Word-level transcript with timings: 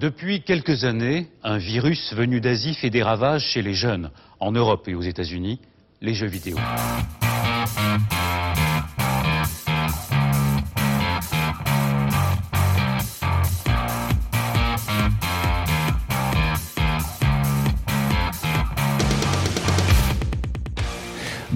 Depuis 0.00 0.40
quelques 0.40 0.84
années, 0.84 1.26
un 1.42 1.58
virus 1.58 2.14
venu 2.14 2.40
d'Asie 2.40 2.72
fait 2.72 2.88
des 2.88 3.02
ravages 3.02 3.44
chez 3.44 3.60
les 3.60 3.74
jeunes, 3.74 4.10
en 4.38 4.50
Europe 4.50 4.88
et 4.88 4.94
aux 4.94 5.02
États-Unis, 5.02 5.60
les 6.00 6.14
jeux 6.14 6.26
vidéo. 6.26 6.56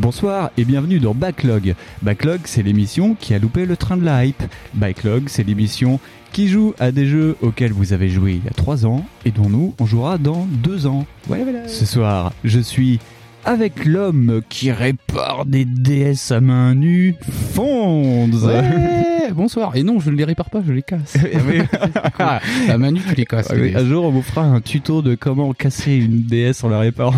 Bonsoir 0.04 0.50
et 0.58 0.66
bienvenue 0.66 1.00
dans 1.00 1.14
Backlog. 1.14 1.74
Backlog, 2.02 2.40
c'est 2.44 2.62
l'émission 2.62 3.14
qui 3.18 3.32
a 3.32 3.38
loupé 3.38 3.64
le 3.64 3.74
train 3.74 3.96
de 3.96 4.04
la 4.04 4.26
hype. 4.26 4.42
Backlog, 4.74 5.30
c'est 5.30 5.44
l'émission 5.44 5.98
qui 6.30 6.48
joue 6.48 6.74
à 6.78 6.92
des 6.92 7.06
jeux 7.06 7.38
auxquels 7.40 7.72
vous 7.72 7.94
avez 7.94 8.10
joué 8.10 8.32
il 8.34 8.44
y 8.44 8.48
a 8.48 8.52
3 8.52 8.84
ans 8.84 9.06
et 9.24 9.30
dont 9.30 9.48
nous, 9.48 9.74
on 9.80 9.86
jouera 9.86 10.18
dans 10.18 10.46
2 10.62 10.86
ans. 10.86 11.06
Voilà. 11.26 11.66
Ce 11.68 11.86
soir, 11.86 12.34
je 12.44 12.60
suis 12.60 13.00
avec 13.44 13.84
l'homme 13.84 14.42
qui 14.48 14.72
répare 14.72 15.44
des 15.46 15.64
DS 15.64 16.30
à 16.32 16.40
main 16.40 16.74
nue, 16.74 17.14
Fonds. 17.54 18.30
Ouais, 18.30 19.30
bonsoir. 19.32 19.76
Et 19.76 19.82
non, 19.82 20.00
je 20.00 20.10
ne 20.10 20.16
les 20.16 20.24
répare 20.24 20.50
pas, 20.50 20.62
je 20.66 20.72
les 20.72 20.82
casse. 20.82 21.16
à 22.18 22.78
main 22.78 22.90
nue, 22.90 23.00
tu 23.08 23.14
les 23.14 23.26
casses. 23.26 23.48
Ah 23.50 23.54
un 23.54 23.86
jour, 23.86 24.04
on 24.06 24.10
vous 24.10 24.22
fera 24.22 24.42
un 24.42 24.60
tuto 24.60 25.02
de 25.02 25.14
comment 25.14 25.52
casser 25.52 25.94
une 25.94 26.22
DS 26.22 26.64
en 26.64 26.68
la 26.68 26.78
réparant. 26.78 27.14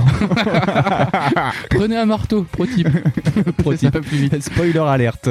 Prenez 1.71 1.97
un 1.97 2.07
marteau, 2.07 2.47
pro 2.51 2.67
type. 2.67 2.89
Pro 3.59 3.77
Ça 3.77 3.91
va 3.91 4.01
plus 4.01 4.17
vite. 4.17 4.43
Spoiler 4.43 4.79
alerte. 4.79 5.29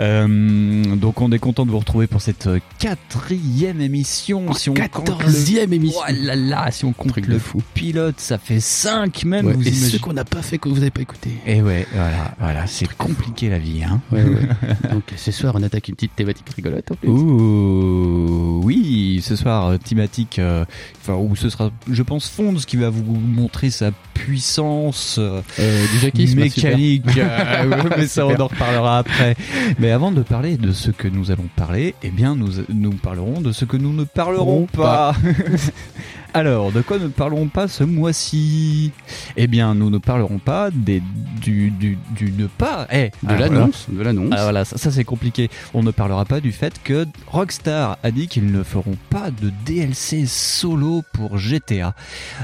Euh, 0.00 0.96
donc 0.96 1.20
on 1.20 1.30
est 1.30 1.38
content 1.38 1.66
de 1.66 1.70
vous 1.70 1.78
retrouver 1.78 2.06
pour 2.06 2.22
cette 2.22 2.46
euh, 2.46 2.58
quatrième 2.78 3.80
émission. 3.80 4.52
si 4.54 4.70
on 4.70 4.74
compte 4.74 4.82
le... 4.82 4.88
Quatorzième 4.88 5.72
émission. 5.72 6.00
Oh 6.08 6.12
là 6.22 6.36
là, 6.36 6.70
si 6.70 6.84
on 6.84 6.92
compte 6.92 7.12
Truc 7.12 7.26
le 7.26 7.34
de 7.34 7.38
fou. 7.38 7.62
pilote, 7.74 8.18
ça 8.18 8.38
fait 8.38 8.60
5 8.60 9.24
même. 9.24 9.46
Ouais, 9.46 9.52
vous 9.52 9.62
et 9.62 9.68
imaginez 9.68 9.90
ceux 9.90 9.98
qu'on 9.98 10.12
n'a 10.12 10.24
pas 10.24 10.42
fait, 10.42 10.58
que 10.58 10.68
vous 10.68 10.76
n'avez 10.76 10.90
pas 10.90 11.02
écouté. 11.02 11.30
Et 11.46 11.60
ouais, 11.60 11.86
voilà, 11.92 12.34
voilà, 12.38 12.66
c'est 12.66 12.90
compliqué 12.96 13.50
la 13.50 13.58
vie, 13.58 13.82
hein. 13.84 14.00
Ouais, 14.10 14.24
ouais. 14.24 14.48
Donc 14.90 15.02
ce 15.16 15.32
soir, 15.32 15.54
on 15.56 15.62
attaque 15.62 15.88
une 15.88 15.96
petite 15.96 16.16
thématique 16.16 16.48
rigolote 16.48 16.90
en 16.90 16.94
plus. 16.94 17.08
Ouh, 17.08 18.60
oui, 18.64 19.20
ce 19.22 19.36
soir, 19.36 19.66
euh, 19.66 19.76
thématique, 19.76 20.38
euh, 20.38 20.64
enfin, 21.00 21.14
où 21.14 21.36
ce 21.36 21.50
sera, 21.50 21.70
je 21.90 22.02
pense, 22.02 22.28
Fonds 22.28 22.54
qui 22.66 22.76
va 22.76 22.90
vous 22.90 23.02
montrer 23.04 23.70
sa 23.70 23.90
puissance 24.14 25.16
euh, 25.18 25.42
du 26.14 26.34
mécanique, 26.36 27.04
mais 27.96 28.06
ça 28.06 28.26
on 28.26 28.34
en 28.36 28.46
reparlera 28.46 28.98
après. 28.98 29.36
Mais 29.78 29.89
avant 29.92 30.12
de 30.12 30.22
parler 30.22 30.56
de 30.56 30.72
ce 30.72 30.90
que 30.90 31.08
nous 31.08 31.30
allons 31.30 31.48
parler, 31.56 31.94
eh 32.02 32.10
bien 32.10 32.36
nous, 32.36 32.52
nous 32.68 32.92
parlerons 32.92 33.40
de 33.40 33.52
ce 33.52 33.64
que 33.64 33.76
nous 33.76 33.92
ne 33.92 34.04
parlerons 34.04 34.66
pas. 34.66 35.14
Alors, 36.34 36.70
de 36.72 36.80
quoi 36.80 36.98
ne 36.98 37.08
parlerons 37.08 37.48
pas 37.48 37.66
ce 37.68 37.82
mois-ci? 37.82 38.92
Eh 39.36 39.46
bien, 39.46 39.74
nous 39.74 39.90
ne 39.90 39.98
parlerons 39.98 40.38
pas 40.38 40.70
des, 40.70 41.02
du, 41.42 41.70
du, 41.70 41.98
du 42.16 42.32
ne 42.32 42.46
pas. 42.46 42.86
Eh, 42.92 43.06
De 43.06 43.10
ah, 43.26 43.34
voilà. 43.36 43.48
l'annonce, 43.48 43.86
de 43.90 44.02
l'annonce. 44.02 44.28
Ah 44.36 44.42
voilà, 44.44 44.64
ça, 44.64 44.76
ça, 44.78 44.90
c'est 44.90 45.04
compliqué. 45.04 45.50
On 45.74 45.82
ne 45.82 45.90
parlera 45.90 46.24
pas 46.24 46.40
du 46.40 46.52
fait 46.52 46.74
que 46.84 47.06
Rockstar 47.26 47.98
a 48.02 48.10
dit 48.10 48.28
qu'ils 48.28 48.52
ne 48.52 48.62
feront 48.62 48.96
pas 49.10 49.30
de 49.30 49.50
DLC 49.66 50.24
solo 50.26 51.02
pour 51.12 51.36
GTA. 51.38 51.94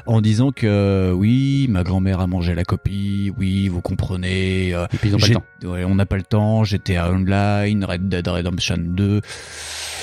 En 0.06 0.20
disant 0.20 0.50
que 0.50 1.12
oui, 1.14 1.66
ma 1.70 1.82
grand-mère 1.84 2.20
a 2.20 2.26
mangé 2.26 2.54
la 2.54 2.64
copie, 2.64 3.32
oui, 3.38 3.68
vous 3.68 3.80
comprenez. 3.82 4.74
euh, 4.74 4.86
Et 4.92 4.96
puis 4.98 5.10
ils 5.10 5.14
ont 5.14 5.18
pas 5.18 5.28
le 5.28 5.34
temps. 5.34 5.44
ouais, 5.64 5.84
on 5.84 5.94
n'a 5.94 6.06
pas 6.06 6.16
le 6.16 6.22
temps, 6.22 6.64
GTA 6.64 7.10
Online, 7.10 7.84
Red 7.84 8.08
Dead 8.08 8.26
Redemption 8.26 8.78
2. 8.78 9.20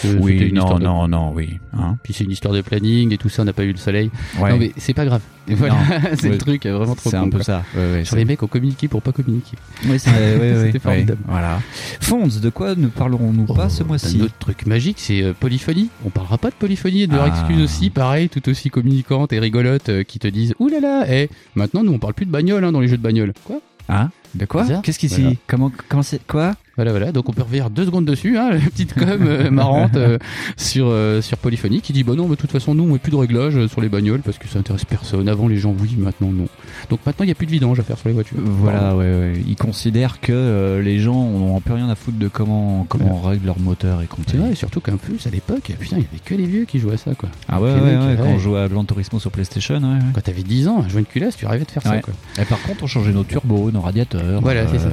Euh, 0.06 0.18
oui, 0.20 0.52
non, 0.52 0.78
de- 0.78 0.84
non, 0.84 1.08
non, 1.08 1.32
oui. 1.34 1.60
Hein 1.78 1.98
Puis 2.04 2.14
c'est 2.14 2.26
une 2.26 2.32
histoire 2.32 2.54
de 2.54 2.60
planning 2.62 3.14
et 3.14 3.18
tout 3.18 3.30
ça, 3.30 3.42
on 3.44 3.46
n'a 3.46 3.54
pas 3.54 3.64
eu 3.64 3.73
le 3.74 3.78
soleil. 3.80 4.10
ouais, 4.40 4.50
Non 4.52 4.58
mais 4.58 4.72
c'est 4.78 4.94
pas 4.94 5.06
grave. 5.06 5.22
Et 5.50 5.56
voilà, 5.56 5.76
c'est 6.18 6.30
le 6.30 6.38
truc 6.38 6.66
euh, 6.66 6.78
vraiment 6.78 6.96
trop 6.96 7.10
c'est 7.10 7.18
un 7.18 7.26
peu 7.26 7.38
quoi. 7.40 7.44
ça. 7.44 7.64
Ouais, 7.76 7.92
ouais, 7.96 8.06
Sur 8.06 8.16
les 8.16 8.24
mecs 8.24 8.42
ont 8.44 8.48
communiqué 8.48 8.88
pour 8.88 9.02
pas 9.02 9.12
communiquer. 9.12 9.58
Ouais, 9.90 9.98
C'était 10.00 10.80
formidable. 10.80 11.20
voilà. 11.28 11.60
Fonds, 12.00 12.28
de 12.28 12.50
quoi 12.50 12.76
ne 12.76 12.88
parlerons-nous 12.88 13.46
pas 13.54 13.68
ce 13.68 13.84
Oh, 13.84 13.88
mois-ci 13.88 14.20
Un 14.22 14.24
autre 14.26 14.38
truc 14.40 14.66
magique, 14.66 14.98
c'est 15.00 15.22
euh, 15.22 15.34
polyphonie. 15.38 15.90
On 16.06 16.10
parlera 16.10 16.38
pas 16.38 16.50
de 16.50 16.56
polyphonie 16.56 17.02
et 17.04 17.08
de 17.08 17.16
leur 17.16 17.26
Ah. 17.26 17.28
excuse 17.28 17.62
aussi, 17.62 17.90
pareil, 17.90 18.30
tout 18.30 18.48
aussi 18.48 18.70
communicante 18.70 19.34
et 19.34 19.40
rigolote, 19.40 19.90
euh, 19.90 20.04
qui 20.04 20.18
te 20.20 20.28
disent 20.30 20.54
Ouh 20.60 20.70
là 20.70 20.80
là, 20.80 21.04
eh, 21.10 21.30
maintenant 21.56 21.84
nous 21.84 21.92
on 21.92 22.00
parle 22.00 22.14
plus 22.14 22.26
de 22.26 22.32
bagnole 22.32 22.64
hein, 22.64 22.72
dans 22.72 22.80
les 22.80 22.88
jeux 22.88 22.98
de 22.98 23.04
bagnole. 23.04 23.34
Quoi? 23.44 23.60
Hein? 23.90 24.12
De 24.36 24.46
quoi? 24.46 24.66
Qu'est-ce 24.82 24.98
qu'ici 25.00 25.22
Voilà. 25.22 25.36
Comment, 25.48 25.72
comment 25.90 26.04
c'est 26.04 26.26
Quoi? 26.26 26.54
Voilà, 26.76 26.90
voilà. 26.90 27.12
Donc 27.12 27.30
on 27.30 27.34
peut 27.34 27.44
revenir 27.44 27.70
deux 27.70 27.86
secondes 27.86 28.06
dessus, 28.06 28.36
hein, 28.38 28.50
la 28.54 28.58
petite 28.60 28.96
com 28.96 29.08
euh, 29.22 29.52
marrante 29.52 29.96
euh, 29.96 30.18
sur 30.58 30.88
euh, 30.88 31.22
sur 31.22 31.38
polyphonie 31.38 31.82
qui 31.82 31.94
dit 31.94 32.04
bah 32.04 32.14
non, 32.16 32.24
mais 32.24 32.32
de 32.36 32.42
toute 32.42 32.52
façon 32.52 32.74
nous 32.74 32.84
on 32.84 32.94
met 32.94 32.98
plus 32.98 33.12
de 33.12 33.16
réglages 33.16 33.56
euh, 33.56 33.68
sur 33.68 33.80
les 33.80 33.90
bagnoles 33.90 34.22
parce 34.22 34.40
que 34.40 34.48
ça 34.48 34.58
intéresse 34.58 34.84
personne. 34.84 35.30
Avant 35.30 35.48
les 35.48 35.58
gens 35.58 35.76
oui, 35.80 35.96
maintenant 36.00 36.32
non. 36.32 36.48
Donc 36.90 37.00
maintenant 37.06 37.26
il 37.26 37.28
y 37.28 37.32
a 37.32 37.36
plus 37.36 37.46
de 37.46 37.52
vidange 37.52 37.80
à 37.80 37.84
faire 37.84 37.98
sur 38.00 38.08
les 38.08 38.16
voitures. 38.16 38.38
Voilà, 38.44 38.96
ouais, 38.96 39.04
ouais. 39.06 39.34
Ils 39.48 39.56
considèrent 39.56 40.20
que 40.20 40.82
les 40.84 40.98
gens 41.00 41.14
n'ont 41.30 41.60
plus 41.62 41.74
rien 41.76 41.90
à 41.90 41.96
foutre 41.96 42.18
de 42.18 42.28
comment, 42.28 42.86
comment 42.90 43.20
on 43.24 43.28
règle 43.28 43.46
leur 43.46 43.60
moteur 43.60 44.00
et 44.02 44.06
C'est 44.06 44.10
compagnie. 44.10 44.40
vrai, 44.40 44.52
et 44.54 44.56
surtout 44.56 44.80
qu'en 44.82 44.98
plus 44.98 45.28
à 45.28 45.30
l'époque, 45.30 45.72
putain, 45.80 45.98
il 45.98 46.04
y 46.04 46.08
avait 46.10 46.20
que 46.26 46.34
les 46.34 46.48
vieux 46.48 46.66
qui 46.66 46.80
jouaient 46.80 46.96
à 46.96 46.98
ça 46.98 47.14
quoi. 47.14 47.30
Ah 47.48 47.62
ouais, 47.62 47.70
Les 47.76 47.82
ouais, 47.82 47.86
mecs, 47.92 48.00
ouais, 48.02 48.08
ouais. 48.08 48.16
quand 48.18 48.26
on 48.36 48.40
jouait 48.40 48.62
à 48.62 48.68
Gran 48.68 48.84
Turismo 48.84 49.20
sur 49.20 49.30
PlayStation, 49.30 49.76
ouais. 49.76 50.00
Quand 50.14 50.22
t'avais 50.22 50.42
10 50.42 50.68
ans, 50.70 50.90
jouer 50.90 51.02
une 51.02 51.06
culasse, 51.06 51.38
tu 51.38 51.46
rêvais 51.46 51.66
de 51.66 51.72
faire 51.72 51.84
ça 51.84 52.00
quoi. 52.00 52.14
Et 52.42 52.46
par 52.46 52.60
contre, 52.64 52.84
on 52.84 52.88
changeait 52.88 53.12
nos 53.14 53.24
turbos, 53.24 53.70
nos 53.70 53.82
radiateurs. 53.82 54.42
Voilà, 54.42 54.68
c'est 54.68 54.80
ça. 54.80 54.90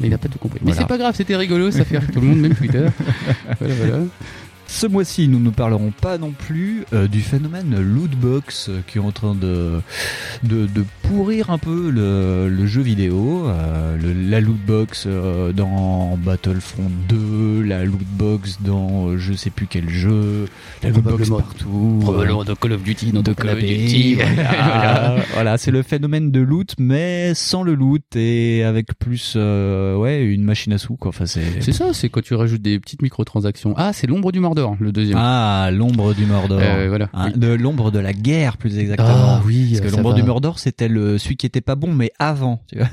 Mais 0.00 0.08
il 0.08 0.14
a 0.14 0.18
pas 0.18 0.28
tout 0.28 0.38
compris. 0.38 0.60
Mais 0.62 0.72
Voilà. 0.72 0.80
c'est 0.82 0.88
pas 0.88 0.98
grave, 0.98 1.14
c'était 1.16 1.36
rigolo, 1.36 1.70
ça 1.70 1.84
fait 1.84 1.98
rire 1.98 2.08
tout 2.12 2.20
le 2.20 2.26
monde, 2.26 2.40
même 2.40 2.54
Twitter. 2.54 2.86
voilà, 3.60 3.74
voilà. 3.74 3.98
Ce 4.68 4.86
mois-ci, 4.86 5.28
nous 5.28 5.38
ne 5.38 5.50
parlerons 5.50 5.90
pas 5.92 6.18
non 6.18 6.32
plus 6.32 6.84
euh, 6.92 7.06
du 7.06 7.20
phénomène 7.20 7.78
lootbox 7.80 8.68
euh, 8.68 8.80
qui 8.86 8.98
est 8.98 9.00
en 9.00 9.12
train 9.12 9.34
de, 9.34 9.80
de, 10.42 10.66
de 10.66 10.84
pourrir 11.02 11.50
un 11.50 11.56
peu 11.58 11.88
le, 11.88 12.48
le 12.50 12.66
jeu 12.66 12.82
vidéo. 12.82 13.46
Euh, 13.46 13.96
le- 13.96 14.12
la 14.28 14.40
lootbox 14.40 15.04
euh, 15.06 15.52
dans 15.52 16.16
Battlefront 16.18 16.90
2, 17.08 17.62
la 17.62 17.84
lootbox 17.84 18.58
dans 18.60 19.16
je 19.16 19.32
sais 19.34 19.50
plus 19.50 19.66
quel 19.66 19.88
jeu, 19.88 20.46
la 20.82 20.90
lootbox 20.90 21.30
partout. 21.38 21.98
Probablement 22.02 22.44
de 22.44 22.54
Call 22.54 22.72
of 22.72 22.82
Duty, 22.82 23.12
de 23.12 23.32
Call 23.32 23.50
of 23.50 23.58
Duty. 23.60 24.14
Voilà, 24.16 25.16
Voilà, 25.32 25.58
c'est 25.58 25.70
le 25.70 25.82
phénomène 25.82 26.30
de 26.32 26.40
loot, 26.40 26.74
mais 26.78 27.34
sans 27.34 27.62
le 27.62 27.74
loot 27.74 28.02
et 28.16 28.64
avec 28.64 28.98
plus, 28.98 29.34
euh, 29.36 29.96
ouais, 29.96 30.22
une 30.24 30.42
machine 30.42 30.72
à 30.72 30.78
sous, 30.78 30.96
quoi. 30.96 31.10
Enfin, 31.10 31.26
c'est. 31.26 31.62
C'est 31.62 31.72
ça, 31.72 31.92
c'est 31.94 32.08
quand 32.08 32.22
tu 32.22 32.34
rajoutes 32.34 32.62
des 32.62 32.78
petites 32.80 33.00
microtransactions. 33.02 33.72
Ah, 33.76 33.92
c'est 33.92 34.06
l'ombre 34.08 34.32
du 34.32 34.40
Mordor, 34.56 34.76
le 34.80 34.92
deuxième. 34.92 35.18
Ah, 35.20 35.68
l'ombre 35.72 36.14
du 36.14 36.24
Mordor. 36.26 36.58
Euh, 36.62 36.86
voilà. 36.88 37.08
Hein, 37.12 37.30
Oui. 37.34 37.38
De 37.38 37.48
l'ombre 37.48 37.90
de 37.90 37.98
la 37.98 38.12
guerre, 38.12 38.56
plus 38.56 38.78
exactement. 38.78 39.08
Ah 39.10 39.42
oui, 39.44 39.76
Parce 39.78 39.90
que 39.90 39.96
l'ombre 39.96 40.14
du 40.14 40.22
Mordor, 40.22 40.58
c'était 40.58 40.88
le 40.88 41.18
celui 41.18 41.36
qui 41.36 41.46
était 41.46 41.60
pas 41.60 41.74
bon, 41.74 41.92
mais 41.92 42.10
avant. 42.18 42.62
Tu 42.70 42.78
vois. 42.78 42.88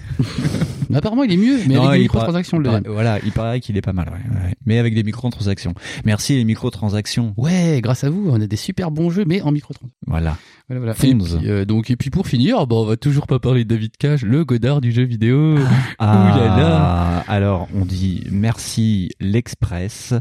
Mais 0.90 0.98
apparemment, 0.98 1.24
il 1.24 1.32
est 1.32 1.38
mieux, 1.38 1.58
mais 1.68 1.76
Non, 1.76 1.88
avec 1.88 2.02
des 2.02 2.08
para- 2.08 2.20
microtransactions, 2.20 2.60
le 2.60 2.70
para-. 2.70 2.82
Voilà, 2.86 3.18
il 3.26 3.32
paraît 3.32 3.62
qu'il 3.62 3.78
est 3.78 3.82
pas 3.82 3.94
mal, 3.94 4.10
ouais, 4.10 4.14
ouais. 4.46 4.54
mais 4.66 4.78
avec 4.78 4.94
des 4.94 5.04
microtransactions. 5.04 5.74
Merci 6.06 6.36
les 6.36 6.44
microtransactions. 6.44 7.34
Ouais, 7.38 7.80
grâce 7.82 8.04
à 8.04 8.10
vous, 8.10 8.28
on 8.30 8.40
a 8.42 8.46
des 8.48 8.58
super 8.58 8.92
bons 8.92 9.10
jeux, 9.10 9.24
mais 9.26 9.42
en 9.42 9.52
microtransactions. 9.52 9.96
Voilà. 10.06 10.38
Voilà, 10.68 10.80
voilà. 10.80 10.94
Fonds. 10.94 11.08
Et 11.08 11.40
puis, 11.40 11.50
euh, 11.50 11.66
donc, 11.66 11.90
et 11.90 11.96
puis 11.96 12.10
pour 12.10 12.28
finir, 12.28 12.68
bon, 12.68 12.84
on 12.84 12.86
va 12.86 12.96
toujours 12.98 13.28
pas 13.28 13.40
parler 13.40 13.64
de 13.64 13.70
David 13.70 13.98
Cage, 13.98 14.24
le 14.24 14.46
Godard 14.46 14.82
du 14.82 14.92
jeu 14.92 15.04
vidéo. 15.04 15.58
Ah, 16.00 16.36
là 16.38 16.46
là. 16.58 17.24
Alors, 17.28 17.68
on 17.76 17.86
dit 17.86 18.24
merci 18.32 19.10
l'Express. 19.20 20.14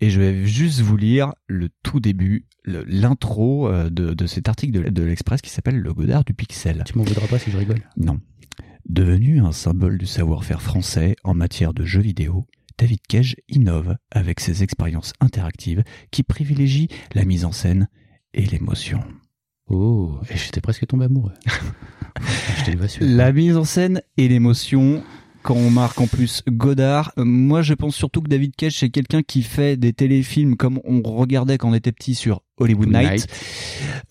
Et 0.00 0.10
je 0.10 0.20
vais 0.20 0.46
juste 0.46 0.80
vous 0.80 0.96
lire 0.96 1.32
le 1.46 1.68
tout 1.82 1.98
début, 2.00 2.46
l'intro 2.64 3.68
euh, 3.68 3.90
de, 3.90 4.14
de 4.14 4.26
cet 4.26 4.48
article 4.48 4.72
de, 4.72 4.90
de 4.90 5.02
l'Express 5.02 5.40
qui 5.40 5.50
s'appelle 5.50 5.78
Le 5.78 5.92
Godard 5.92 6.24
du 6.24 6.34
Pixel. 6.34 6.84
Tu 6.86 6.96
m'en 6.96 7.04
voudras 7.04 7.26
pas 7.26 7.38
si 7.38 7.50
je 7.50 7.56
rigole. 7.56 7.80
Non. 7.96 8.20
Devenu 8.88 9.40
un 9.40 9.52
symbole 9.52 9.98
du 9.98 10.06
savoir-faire 10.06 10.62
français 10.62 11.16
en 11.24 11.34
matière 11.34 11.74
de 11.74 11.84
jeux 11.84 12.00
vidéo, 12.00 12.46
David 12.78 13.00
Cage 13.08 13.36
innove 13.48 13.96
avec 14.10 14.40
ses 14.40 14.62
expériences 14.62 15.12
interactives 15.20 15.82
qui 16.10 16.22
privilégient 16.22 16.88
la 17.14 17.24
mise 17.24 17.44
en 17.44 17.52
scène 17.52 17.88
et 18.34 18.46
l'émotion. 18.46 19.00
Oh, 19.66 20.18
et 20.30 20.36
j'étais 20.36 20.60
presque 20.60 20.86
tombé 20.86 21.06
amoureux. 21.06 21.34
je 22.58 22.70
te 22.70 22.76
vois 22.76 22.88
sûr. 22.88 23.04
La 23.06 23.32
mise 23.32 23.56
en 23.56 23.64
scène 23.64 24.00
et 24.16 24.28
l'émotion, 24.28 25.02
quand 25.48 25.56
on 25.56 25.70
marque 25.70 25.98
en 25.98 26.06
plus 26.06 26.42
Godard, 26.46 27.10
euh, 27.16 27.24
moi 27.24 27.62
je 27.62 27.72
pense 27.72 27.96
surtout 27.96 28.20
que 28.20 28.28
David 28.28 28.54
Cage 28.54 28.76
c'est 28.80 28.90
quelqu'un 28.90 29.22
qui 29.22 29.42
fait 29.42 29.78
des 29.78 29.94
téléfilms 29.94 30.56
comme 30.58 30.78
on 30.84 31.00
regardait 31.00 31.56
quand 31.56 31.70
on 31.70 31.74
était 31.74 31.90
petit 31.90 32.14
sur 32.14 32.42
Hollywood 32.58 32.90
Night. 32.90 33.10
Night. 33.12 33.26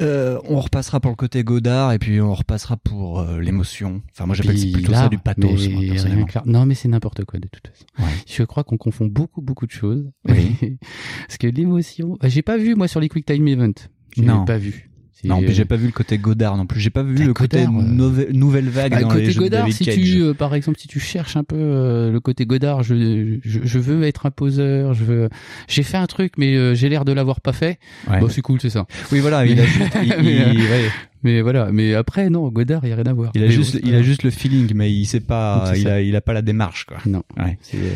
Euh, 0.01 0.39
on 0.45 0.59
repassera 0.59 0.99
pour 0.99 1.11
le 1.11 1.15
côté 1.15 1.43
Godard 1.43 1.93
et 1.93 1.99
puis 1.99 2.19
on 2.21 2.33
repassera 2.33 2.75
pour 2.75 3.19
euh, 3.19 3.39
l'émotion. 3.39 4.01
Enfin 4.11 4.25
moi 4.25 4.33
j'appelle 4.33 4.59
plutôt 4.71 4.93
ça 4.93 5.09
du 5.09 5.19
pathos. 5.19 5.67
mais 5.69 6.15
moi, 6.15 6.25
Non, 6.47 6.65
mais 6.65 6.73
c'est 6.73 6.87
n'importe 6.87 7.23
quoi 7.23 7.39
de 7.39 7.47
toute 7.47 7.67
façon. 7.67 7.85
Ouais. 7.99 8.15
Je 8.25 8.41
crois 8.41 8.63
qu'on 8.63 8.77
confond 8.77 9.05
beaucoup, 9.05 9.43
beaucoup 9.43 9.67
de 9.67 9.71
choses. 9.71 10.09
Oui. 10.27 10.55
Parce 11.27 11.37
que 11.37 11.45
l'émotion, 11.45 12.17
bah, 12.19 12.29
j'ai 12.29 12.41
pas 12.41 12.57
vu 12.57 12.73
moi 12.73 12.87
sur 12.87 12.99
les 12.99 13.09
Quick 13.09 13.27
Time 13.27 13.47
Event. 13.47 13.73
Je 14.15 14.23
Non. 14.23 14.43
pas 14.43 14.57
vu. 14.57 14.89
Non, 15.23 15.41
puis 15.41 15.53
j'ai 15.53 15.65
pas 15.65 15.75
vu 15.77 15.87
le 15.87 15.91
côté 15.91 16.17
Godard 16.17 16.57
non 16.57 16.65
plus. 16.65 16.79
J'ai 16.79 16.89
pas 16.89 17.03
vu 17.03 17.15
le 17.25 17.33
côté 17.33 17.65
Godard, 17.65 17.81
euh, 17.81 18.25
nouvelle 18.33 18.69
vague 18.69 18.91
Bah, 18.91 19.01
dans 19.01 19.07
côté 19.09 19.21
les 19.21 19.31
jeux 19.31 19.35
de 19.35 19.39
Godard, 19.45 19.61
David 19.63 19.75
si 19.75 19.85
Cage. 19.85 19.95
tu, 19.95 20.21
euh, 20.21 20.33
par 20.33 20.53
exemple, 20.55 20.77
si 20.79 20.87
tu 20.87 20.99
cherches 20.99 21.35
un 21.37 21.43
peu 21.43 21.55
euh, 21.57 22.11
le 22.11 22.19
côté 22.19 22.45
Godard, 22.45 22.83
je, 22.83 23.37
je, 23.43 23.59
je 23.63 23.79
veux 23.79 24.03
être 24.03 24.25
un 24.25 24.31
poseur, 24.31 24.93
je 24.93 25.03
veux, 25.03 25.29
j'ai 25.67 25.83
fait 25.83 25.97
un 25.97 26.05
truc, 26.07 26.33
mais 26.37 26.55
euh, 26.55 26.75
j'ai 26.75 26.87
l'air 26.89 27.03
de 27.05 27.11
l'avoir 27.13 27.41
pas 27.41 27.53
fait. 27.53 27.79
Ouais. 28.09 28.19
Bon, 28.19 28.29
c'est 28.29 28.41
cool, 28.41 28.61
c'est 28.61 28.69
ça. 28.69 28.85
Oui, 29.11 29.19
voilà, 29.19 29.45
il 29.45 29.59
a 29.59 29.65
juste, 29.65 29.97
il, 30.03 30.09
Mais, 30.23 30.53
il- 30.53 30.61
ouais, 30.61 30.89
Mais 31.23 31.41
voilà, 31.41 31.71
mais 31.71 31.93
après, 31.95 32.29
non, 32.29 32.47
Godard, 32.49 32.81
il 32.83 32.89
y 32.89 32.91
a 32.93 32.95
rien 32.95 33.05
à 33.07 33.13
voir. 33.13 33.31
il 33.35 33.43
a 33.43 33.47
Mais 33.47 33.51
juste, 33.51 33.79
il 33.83 33.95
a 33.95 34.01
juste 34.01 34.23
le 34.23 34.29
feeling, 34.29 34.71
mais 34.75 34.91
il 34.91 35.05
sait 35.05 35.19
pas, 35.19 35.71
il 35.75 35.87
a, 35.87 36.01
il 36.01 36.15
a 36.15 36.21
pas 36.21 36.33
la 36.33 36.41
démarche, 36.41 36.85
quoi. 36.85 36.97
Non. 37.05 37.23
Ouais. 37.37 37.57
c'est, 37.61 37.77
euh, 37.77 37.89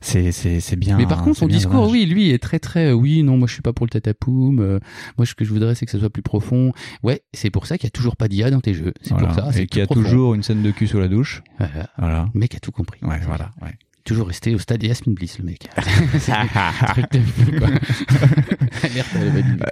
C'est, 0.00 0.32
c'est, 0.32 0.60
c'est 0.60 0.76
bien. 0.76 0.96
Mais 0.96 1.06
par 1.06 1.22
contre, 1.22 1.38
son 1.38 1.46
discours, 1.48 1.74
dommage. 1.86 1.92
oui, 1.92 2.06
lui 2.06 2.30
est 2.30 2.38
très 2.42 2.58
très. 2.58 2.86
euh, 2.88 2.92
oui, 2.92 3.22
non, 3.22 3.36
moi 3.38 3.46
je 3.48 3.54
suis 3.54 3.62
pas 3.62 3.72
pour 3.72 3.86
le 3.86 3.90
tatapoum. 3.90 4.60
euh, 4.60 4.78
moi, 5.18 5.26
ce 5.26 5.34
que 5.34 5.44
je 5.44 5.52
voudrais, 5.52 5.74
c'est 5.74 5.86
que 5.86 5.92
ça 5.92 5.98
soit 5.98 6.10
plus 6.10 6.22
profond. 6.22 6.72
Ouais, 7.02 7.22
c'est 7.32 7.50
pour 7.50 7.66
ça 7.66 7.78
qu'il 7.78 7.86
y 7.86 7.88
a 7.88 7.90
toujours 7.90 8.16
pas 8.16 8.28
d'IA 8.28 8.50
dans 8.50 8.60
tes 8.60 8.74
jeux. 8.74 8.92
C'est 9.00 9.10
Voilà. 9.14 9.28
pour 9.28 9.36
ça. 9.52 9.60
Et 9.60 9.66
qu'il 9.66 9.78
y 9.78 9.82
a 9.82 9.86
profond. 9.86 10.02
toujours 10.02 10.34
une 10.34 10.42
scène 10.42 10.62
de 10.62 10.70
cul 10.70 10.86
sous 10.86 10.98
la 11.00 11.08
douche. 11.08 11.42
Voilà. 11.58 11.88
Voilà. 11.98 12.28
Le 12.34 12.40
mec 12.40 12.54
a 12.54 12.60
tout 12.60 12.72
compris. 12.72 13.00
Ouais, 13.02 13.20
voilà. 13.26 13.50
Ouais. 13.62 13.72
Toujours 14.06 14.28
resté 14.28 14.54
au 14.54 14.58
stade 14.58 14.82
Yasmin 14.82 15.12
Bliss, 15.14 15.38
le 15.40 15.44
mec. 15.46 15.68
Truc 16.88 17.12
de 17.12 17.20
fou, 17.20 17.50
quoi. 17.58 17.68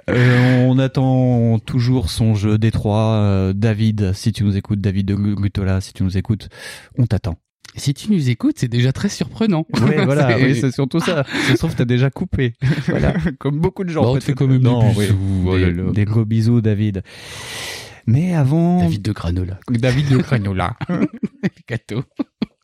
Euh, 0.09 0.65
on 0.67 0.77
attend 0.79 1.57
toujours 1.59 2.09
son 2.09 2.35
jeu 2.35 2.57
Détroit. 2.57 3.13
Euh, 3.15 3.53
David, 3.53 4.13
si 4.13 4.31
tu 4.33 4.43
nous 4.43 4.55
écoutes, 4.57 4.81
David 4.81 5.07
de 5.07 5.15
Gutola, 5.15 5.79
si 5.81 5.93
tu 5.93 6.03
nous 6.03 6.17
écoutes, 6.17 6.49
on 6.97 7.05
t'attend. 7.05 7.35
Si 7.75 7.93
tu 7.93 8.11
nous 8.11 8.29
écoutes, 8.29 8.55
c'est 8.59 8.67
déjà 8.67 8.91
très 8.93 9.09
surprenant. 9.09 9.65
Ouais, 9.81 10.03
voilà, 10.05 10.37
C'est- 10.37 10.65
oui, 10.67 10.71
surtout 10.73 10.99
ça. 10.99 11.23
Ça 11.47 11.53
se 11.53 11.57
trouve, 11.57 11.75
t'as 11.75 11.85
déjà 11.85 12.09
coupé. 12.09 12.53
Voilà. 12.87 13.13
Comme 13.39 13.59
beaucoup 13.59 13.83
de 13.83 13.89
gens. 13.89 14.01
Bah, 14.03 14.09
on 14.09 14.17
te 14.17 14.23
fait 14.23 14.33
quand 14.33 14.47
même 14.47 14.59
des 14.59 14.63
Non, 14.63 14.89
bisous. 14.89 15.15
oui. 15.45 15.47
Oh 15.47 15.57
Des, 15.57 15.71
là. 15.71 15.83
des 15.91 16.05
gros 16.05 16.25
bisous, 16.25 16.61
David. 16.61 17.01
Mais 18.07 18.35
avant, 18.35 18.79
David 18.81 19.01
de 19.01 19.11
Granola. 19.11 19.59
David 19.69 20.09
de 20.09 20.17
Cragnola. 20.17 20.75
Gâteau. 21.67 22.03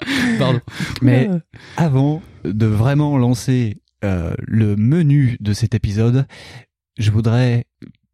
Pardon. 0.39 0.61
Mais 1.01 1.29
avant 1.77 2.21
de 2.43 2.65
vraiment 2.65 3.17
lancer 3.17 3.81
euh, 4.03 4.33
le 4.47 4.75
menu 4.75 5.37
de 5.39 5.53
cet 5.53 5.75
épisode, 5.75 6.25
je 6.97 7.11
voudrais 7.11 7.65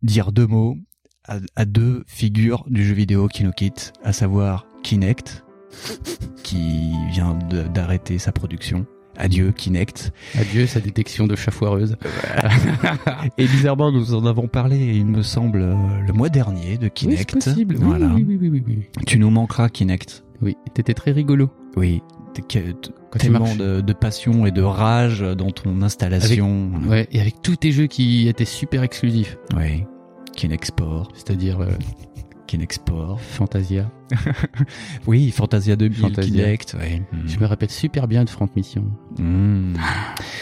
dire 0.01 0.31
deux 0.31 0.47
mots 0.47 0.77
à, 1.25 1.37
à 1.55 1.65
deux 1.65 2.03
figures 2.07 2.65
du 2.67 2.85
jeu 2.85 2.93
vidéo 2.93 3.27
qui 3.27 3.43
nous 3.43 3.51
quittent, 3.51 3.93
à 4.03 4.13
savoir 4.13 4.65
Kinect, 4.83 5.43
qui 6.43 6.91
vient 7.11 7.37
d'arrêter 7.73 8.17
sa 8.17 8.31
production. 8.31 8.85
Adieu 9.17 9.51
Kinect. 9.51 10.11
Adieu, 10.37 10.67
sa 10.67 10.79
détection 10.79 11.25
de 11.25 11.35
chat 11.35 11.51
foireuse. 11.51 11.97
Et 13.37 13.47
bizarrement, 13.47 13.91
nous 13.91 14.13
en 14.13 14.25
avons 14.25 14.47
parlé, 14.47 14.77
il 14.77 15.05
me 15.07 15.23
semble, 15.23 15.61
euh, 15.61 15.75
le 16.05 16.13
mois 16.13 16.29
dernier 16.29 16.77
de 16.77 16.87
Kinect. 16.87 17.33
Oui, 17.33 17.39
c'est 17.41 17.51
possible. 17.51 17.75
Voilà. 17.79 18.07
Oui, 18.13 18.23
oui, 18.27 18.37
oui, 18.39 18.49
oui, 18.49 18.63
oui. 18.67 18.83
Tu 19.07 19.17
nous 19.17 19.31
manqueras 19.31 19.69
Kinect. 19.69 20.23
Oui, 20.41 20.55
t'étais 20.73 20.93
très 20.93 21.11
rigolo. 21.11 21.49
Oui. 21.75 22.01
Tellement 23.17 23.55
de, 23.55 23.81
de 23.81 23.93
passion 23.93 24.45
et 24.45 24.51
de 24.51 24.61
rage 24.61 25.21
dans 25.21 25.49
ton 25.49 25.81
installation. 25.81 26.71
Ouais, 26.87 27.07
et 27.11 27.19
avec 27.19 27.41
tous 27.41 27.55
tes 27.55 27.71
jeux 27.71 27.87
qui 27.87 28.27
étaient 28.27 28.45
super 28.45 28.83
exclusifs. 28.83 29.37
Oui. 29.55 29.85
Kinexport, 30.35 31.11
C'est-à-dire 31.15 31.59
euh, 31.61 31.71
Kinexport. 32.45 33.19
Fantasia. 33.19 33.91
Oui, 35.07 35.31
Fantasia 35.31 35.75
2000, 35.75 35.97
Fantasia. 35.99 36.31
Kinect, 36.31 36.77
oui. 36.79 37.01
Je 37.25 37.39
me 37.39 37.45
répète 37.45 37.71
super 37.71 38.07
bien 38.07 38.23
de 38.23 38.29
Front 38.29 38.49
Mission. 38.55 38.85
Mm. 39.17 39.73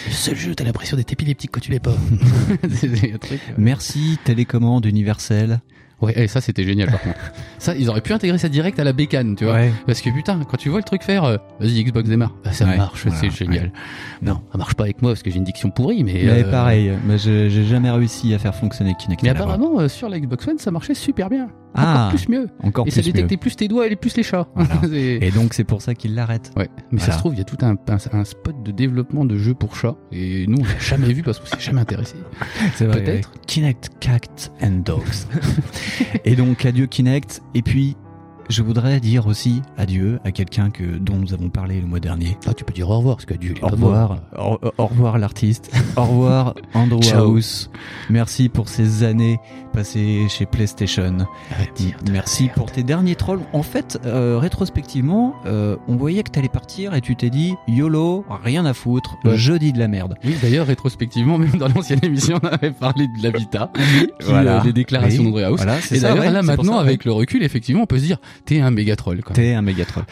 Le 0.07 0.11
seul 0.11 0.35
jeu, 0.35 0.55
t'as 0.55 0.63
l'impression 0.65 0.97
d'être 0.97 1.11
épileptique 1.13 1.51
quand 1.51 1.61
tu 1.61 1.71
l'es 1.71 1.79
pas. 1.79 1.95
c'est 2.71 3.13
un 3.13 3.17
truc. 3.17 3.39
Merci 3.57 4.19
télécommande 4.23 4.85
universelle. 4.85 5.61
Ouais, 6.01 6.13
et 6.23 6.27
ça 6.27 6.41
c'était 6.41 6.63
génial 6.63 6.89
par 6.91 7.01
contre. 7.01 7.15
Ça, 7.57 7.73
ils 7.75 7.89
auraient 7.89 8.01
pu 8.01 8.13
intégrer 8.13 8.37
ça 8.37 8.47
direct 8.49 8.77
à 8.79 8.83
la 8.83 8.93
bécane, 8.93 9.35
tu 9.35 9.45
vois. 9.45 9.53
Ouais. 9.55 9.71
Parce 9.87 10.01
que 10.01 10.11
putain, 10.11 10.39
quand 10.47 10.57
tu 10.57 10.69
vois 10.69 10.77
le 10.77 10.83
truc 10.83 11.01
faire, 11.01 11.23
euh, 11.23 11.37
vas-y 11.59 11.83
Xbox 11.83 12.07
démarre. 12.07 12.35
Bah, 12.43 12.51
ça 12.51 12.65
Ouais, 12.65 12.77
marche, 12.77 13.03
voilà, 13.07 13.17
c'est 13.19 13.31
génial. 13.31 13.71
Non, 14.21 14.41
ça 14.51 14.57
marche 14.59 14.75
pas 14.75 14.83
avec 14.83 15.01
moi 15.01 15.11
parce 15.13 15.23
que 15.23 15.31
j'ai 15.31 15.37
une 15.37 15.45
diction 15.45 15.71
pourrie, 15.71 16.03
mais. 16.03 16.13
Mais 16.25 16.43
euh, 16.43 16.51
pareil, 16.51 16.91
mais 17.07 17.17
j'ai 17.17 17.49
jamais 17.65 17.89
réussi 17.89 18.35
à 18.35 18.39
faire 18.39 18.53
fonctionner 18.53 18.93
Kinect. 18.99 19.23
Mais 19.23 19.29
apparemment, 19.29 19.79
euh, 19.79 19.87
sur 19.87 20.09
la 20.09 20.19
Xbox 20.19 20.47
One, 20.47 20.59
ça 20.59 20.69
marchait 20.69 20.93
super 20.93 21.27
bien. 21.29 21.47
Ah. 21.73 22.07
Encore 22.07 22.09
plus 22.19 22.29
mieux. 22.29 22.49
Encore 22.63 22.87
et 22.87 22.91
ça 22.91 23.01
mieux. 23.01 23.05
détectait 23.05 23.37
plus 23.37 23.55
tes 23.55 23.67
doigts 23.67 23.87
et 23.87 23.95
plus 23.95 24.15
les 24.15 24.23
chats. 24.23 24.47
Voilà. 24.55 24.75
Et 24.95 25.31
donc 25.31 25.53
c'est 25.53 25.63
pour 25.65 25.81
ça 25.81 25.93
qu'il 25.95 26.13
l'arrête. 26.15 26.51
Ouais, 26.55 26.69
mais 26.91 26.99
ça 26.99 27.13
se 27.13 27.17
trouve, 27.17 27.33
il 27.33 27.39
y 27.39 27.41
a 27.41 27.45
tout 27.45 27.57
un, 27.61 27.71
un, 27.71 27.97
un 28.19 28.23
spot 28.23 28.55
de 28.63 28.71
développement 28.71 29.25
de 29.25 29.37
jeux 29.37 29.55
pour 29.55 29.75
chats, 29.75 29.95
et 30.11 30.45
nous, 30.47 30.59
on 30.59 30.63
l'a 30.63 30.79
jamais 30.79 31.11
vu 31.11 31.21
parce 31.23 31.39
qu'on 31.39 31.47
s'est 31.47 31.59
jamais 31.59 31.81
intéressé. 31.81 32.15
C'est 32.75 32.85
vrai. 32.85 33.03
Peut-être. 33.03 33.31
ouais. 33.33 33.39
Kinect, 33.47 33.89
Cats 33.99 34.51
and 34.61 34.81
Dogs. 34.85 35.01
Et 36.25 36.35
donc 36.35 36.65
adieu 36.65 36.85
Kinect. 36.87 37.41
Et 37.53 37.61
puis 37.61 37.95
je 38.49 38.61
voudrais 38.61 38.99
dire 38.99 39.25
aussi 39.27 39.61
adieu 39.77 40.19
à 40.23 40.31
quelqu'un 40.31 40.69
que 40.69 40.83
dont 40.83 41.15
nous 41.15 41.33
avons 41.33 41.49
parlé 41.49 41.81
le 41.81 41.87
mois 41.87 41.99
dernier. 41.99 42.37
Ah, 42.45 42.53
tu 42.53 42.63
peux 42.63 42.73
dire 42.73 42.89
au 42.89 42.97
revoir, 42.97 43.15
parce 43.15 43.25
que 43.25 43.33
Dieu, 43.33 43.53
il 43.55 43.57
est 43.57 43.63
Au 43.63 43.67
revoir, 43.69 44.19
au, 44.37 44.85
revoir 44.85 45.17
l'artiste. 45.17 45.71
Au 45.95 46.03
revoir 46.03 46.53
Andrew. 46.73 47.01
House. 47.13 47.69
Merci 48.09 48.49
pour 48.49 48.69
ces 48.69 49.03
années 49.03 49.39
passées 49.75 50.27
chez 50.29 50.45
PlayStation. 50.45 51.17
Dire, 51.75 51.97
Merci 52.09 52.49
pour 52.55 52.71
tes 52.71 52.81
derniers 52.83 53.15
trolls. 53.15 53.41
En 53.51 53.61
fait, 53.61 53.99
euh, 54.05 54.37
rétrospectivement, 54.39 55.33
euh, 55.45 55.75
on 55.89 55.97
voyait 55.97 56.23
que 56.23 56.31
t'allais 56.31 56.47
partir 56.49 56.93
et 56.93 57.01
tu 57.01 57.15
t'es 57.17 57.29
dit 57.29 57.55
YOLO, 57.67 58.23
rien 58.43 58.65
à 58.65 58.73
foutre, 58.73 59.17
Ouais. 59.25 59.35
jeudi 59.35 59.73
de 59.73 59.79
la 59.79 59.87
merde. 59.89 60.15
Oui, 60.23 60.35
d'ailleurs, 60.41 60.67
rétrospectivement, 60.67 61.37
même 61.37 61.57
dans 61.57 61.67
l'ancienne 61.67 61.99
émission, 62.03 62.39
on 62.41 62.47
avait 62.47 62.71
parlé 62.71 63.07
de 63.07 63.23
l'Habitat, 63.23 63.69
Voilà. 64.25 64.59
euh, 64.59 64.63
des 64.63 64.71
déclarations 64.73 65.23
Oui. 65.23 65.29
d'André 65.29 65.43
House. 65.43 65.57
Voilà, 65.57 65.77
Et 65.79 65.81
ça, 65.81 66.09
d'ailleurs, 66.09 66.23
ouais, 66.25 66.31
là, 66.31 66.41
maintenant, 66.41 66.73
ça, 66.73 66.77
ouais. 66.79 66.87
avec 66.87 67.03
le 67.05 67.11
recul, 67.11 67.43
effectivement, 67.43 67.81
on 67.83 67.85
peut 67.85 67.99
se 67.99 68.03
dire, 68.05 68.17
t'es 68.45 68.61
un 68.61 68.71
méga 68.71 68.95
troll. 68.95 69.21
T'es 69.33 69.53
un 69.53 69.61
méga 69.61 69.83
troll. 69.85 70.05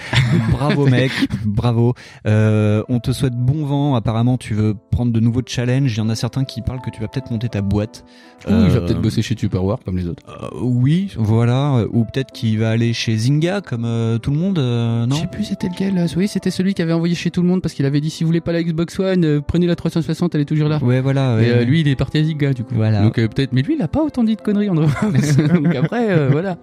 bravo 0.51 0.85
mec, 0.89 1.11
bravo. 1.45 1.93
On 2.25 2.99
te 3.01 3.11
souhaite 3.13 3.33
bon 3.35 3.65
vent. 3.65 3.95
Apparemment, 3.95 4.37
tu 4.37 4.53
veux 4.53 4.75
prendre 4.91 5.11
de 5.13 5.19
nouveaux 5.21 5.41
challenges. 5.45 5.93
Il 5.93 5.97
y 5.97 6.01
en 6.01 6.09
a 6.09 6.15
certains 6.15 6.43
qui 6.43 6.61
parlent 6.61 6.81
que 6.81 6.89
tu 6.89 6.99
vas 7.01 7.07
peut-être 7.07 7.31
monter 7.31 7.47
ta 7.49 7.61
boîte. 7.61 8.03
Oui, 8.47 8.53
il 8.65 8.69
va 8.69 8.77
Euh, 8.77 8.85
peut-être 8.85 9.01
bosser 9.01 9.21
chez 9.21 9.35
Tupperware, 9.53 9.77
comme 9.85 9.97
les 9.97 10.07
autres. 10.07 10.23
euh, 10.29 10.47
oui, 10.61 11.13
voilà. 11.17 11.85
Ou 11.91 12.05
peut-être 12.05 12.31
qu'il 12.31 12.57
va 12.59 12.71
aller 12.71 12.93
chez 12.93 13.15
Zynga 13.15 13.61
comme 13.61 13.85
euh, 13.85 14.17
tout 14.17 14.31
le 14.31 14.37
monde, 14.37 14.57
euh, 14.57 15.05
non? 15.05 15.15
Je 15.15 15.21
sais 15.21 15.27
plus 15.27 15.43
c'était 15.43 15.67
lequel, 15.69 15.93
là. 15.95 16.05
Oui, 16.17 16.27
c'était 16.27 16.49
celui 16.51 16.73
qui 16.73 16.81
avait 16.81 16.93
envoyé 16.93 17.13
chez 17.15 17.29
tout 17.29 17.41
le 17.41 17.47
monde 17.47 17.61
parce 17.61 17.73
qu'il 17.73 17.85
avait 17.85 18.01
dit, 18.01 18.09
si 18.09 18.23
vous 18.23 18.27
voulez 18.29 18.41
pas 18.41 18.51
la 18.51 18.63
Xbox 18.63 18.99
One, 18.99 19.23
euh, 19.25 19.41
prenez 19.41 19.67
la 19.67 19.75
360, 19.75 20.33
elle 20.35 20.41
est 20.41 20.45
toujours 20.45 20.69
là. 20.69 20.79
Ouais, 20.83 21.01
voilà. 21.01 21.37
Et 21.39 21.45
ouais. 21.45 21.49
euh, 21.49 21.63
lui, 21.65 21.81
il 21.81 21.87
est 21.87 21.95
parti 21.95 22.17
à 22.17 22.23
Zynga, 22.23 22.53
du 22.53 22.63
coup. 22.63 22.73
Voilà. 22.75 23.01
Donc 23.03 23.19
euh, 23.19 23.27
peut-être, 23.27 23.53
mais 23.53 23.61
lui, 23.61 23.75
il 23.75 23.81
a 23.81 23.87
pas 23.87 24.03
autant 24.03 24.23
dit 24.23 24.35
de 24.35 24.41
conneries, 24.41 24.69
Andrew. 24.69 24.87
Donc 25.53 25.75
après, 25.75 26.09
euh, 26.09 26.29
voilà. 26.31 26.57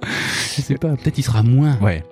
Je 0.57 0.61
sais 0.63 0.75
pas. 0.75 0.97
Peut-être 0.97 1.19
il 1.19 1.23
sera 1.23 1.43
moins. 1.43 1.79
Ouais. 1.81 2.03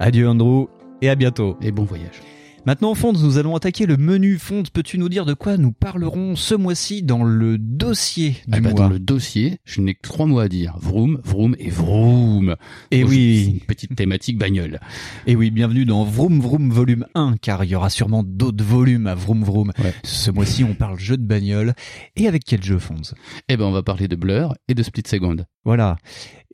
Adieu 0.00 0.28
Andrew 0.28 0.66
et 1.02 1.08
à 1.08 1.14
bientôt. 1.14 1.56
Et 1.62 1.70
bon 1.72 1.84
voyage. 1.84 2.20
Maintenant, 2.66 2.94
Fonds, 2.94 3.14
nous 3.14 3.38
allons 3.38 3.56
attaquer 3.56 3.86
le 3.86 3.96
menu. 3.96 4.36
Fonds, 4.38 4.62
peux-tu 4.70 4.98
nous 4.98 5.08
dire 5.08 5.24
de 5.24 5.32
quoi 5.32 5.56
nous 5.56 5.72
parlerons 5.72 6.36
ce 6.36 6.54
mois-ci 6.54 7.02
dans 7.02 7.24
le 7.24 7.56
dossier 7.56 8.30
du 8.32 8.36
Ah 8.52 8.60
bah, 8.60 8.70
mois 8.70 8.72
dans 8.72 8.88
le 8.90 8.98
dossier, 8.98 9.58
je 9.64 9.80
n'ai 9.80 9.94
que 9.94 10.02
trois 10.02 10.26
mots 10.26 10.40
à 10.40 10.48
dire. 10.48 10.76
Vroom, 10.78 11.20
vroom 11.24 11.56
et 11.58 11.70
vroom. 11.70 12.56
Et 12.90 12.98
c'est 12.98 13.04
oui, 13.04 13.50
Une 13.54 13.60
petite 13.60 13.96
thématique 13.96 14.36
bagnole. 14.36 14.78
et 15.26 15.36
oui, 15.36 15.50
bienvenue 15.50 15.86
dans 15.86 16.04
Vroom 16.04 16.38
Vroom 16.40 16.70
volume 16.70 17.06
1, 17.14 17.36
car 17.40 17.64
il 17.64 17.70
y 17.70 17.74
aura 17.74 17.88
sûrement 17.88 18.22
d'autres 18.22 18.62
volumes 18.62 19.06
à 19.06 19.14
Vroom 19.14 19.42
Vroom. 19.42 19.72
Ouais. 19.82 19.94
Ce 20.04 20.30
mois-ci, 20.30 20.62
on 20.62 20.74
parle 20.74 20.98
jeu 20.98 21.16
de 21.16 21.24
bagnole. 21.24 21.72
Et 22.16 22.28
avec 22.28 22.44
quel 22.44 22.62
jeu, 22.62 22.78
Fonds? 22.78 23.00
Eh 23.48 23.56
ben, 23.56 23.64
on 23.64 23.72
va 23.72 23.82
parler 23.82 24.06
de 24.06 24.16
Blur 24.16 24.54
et 24.68 24.74
de 24.74 24.82
Split 24.82 25.04
Second. 25.06 25.36
Voilà. 25.64 25.96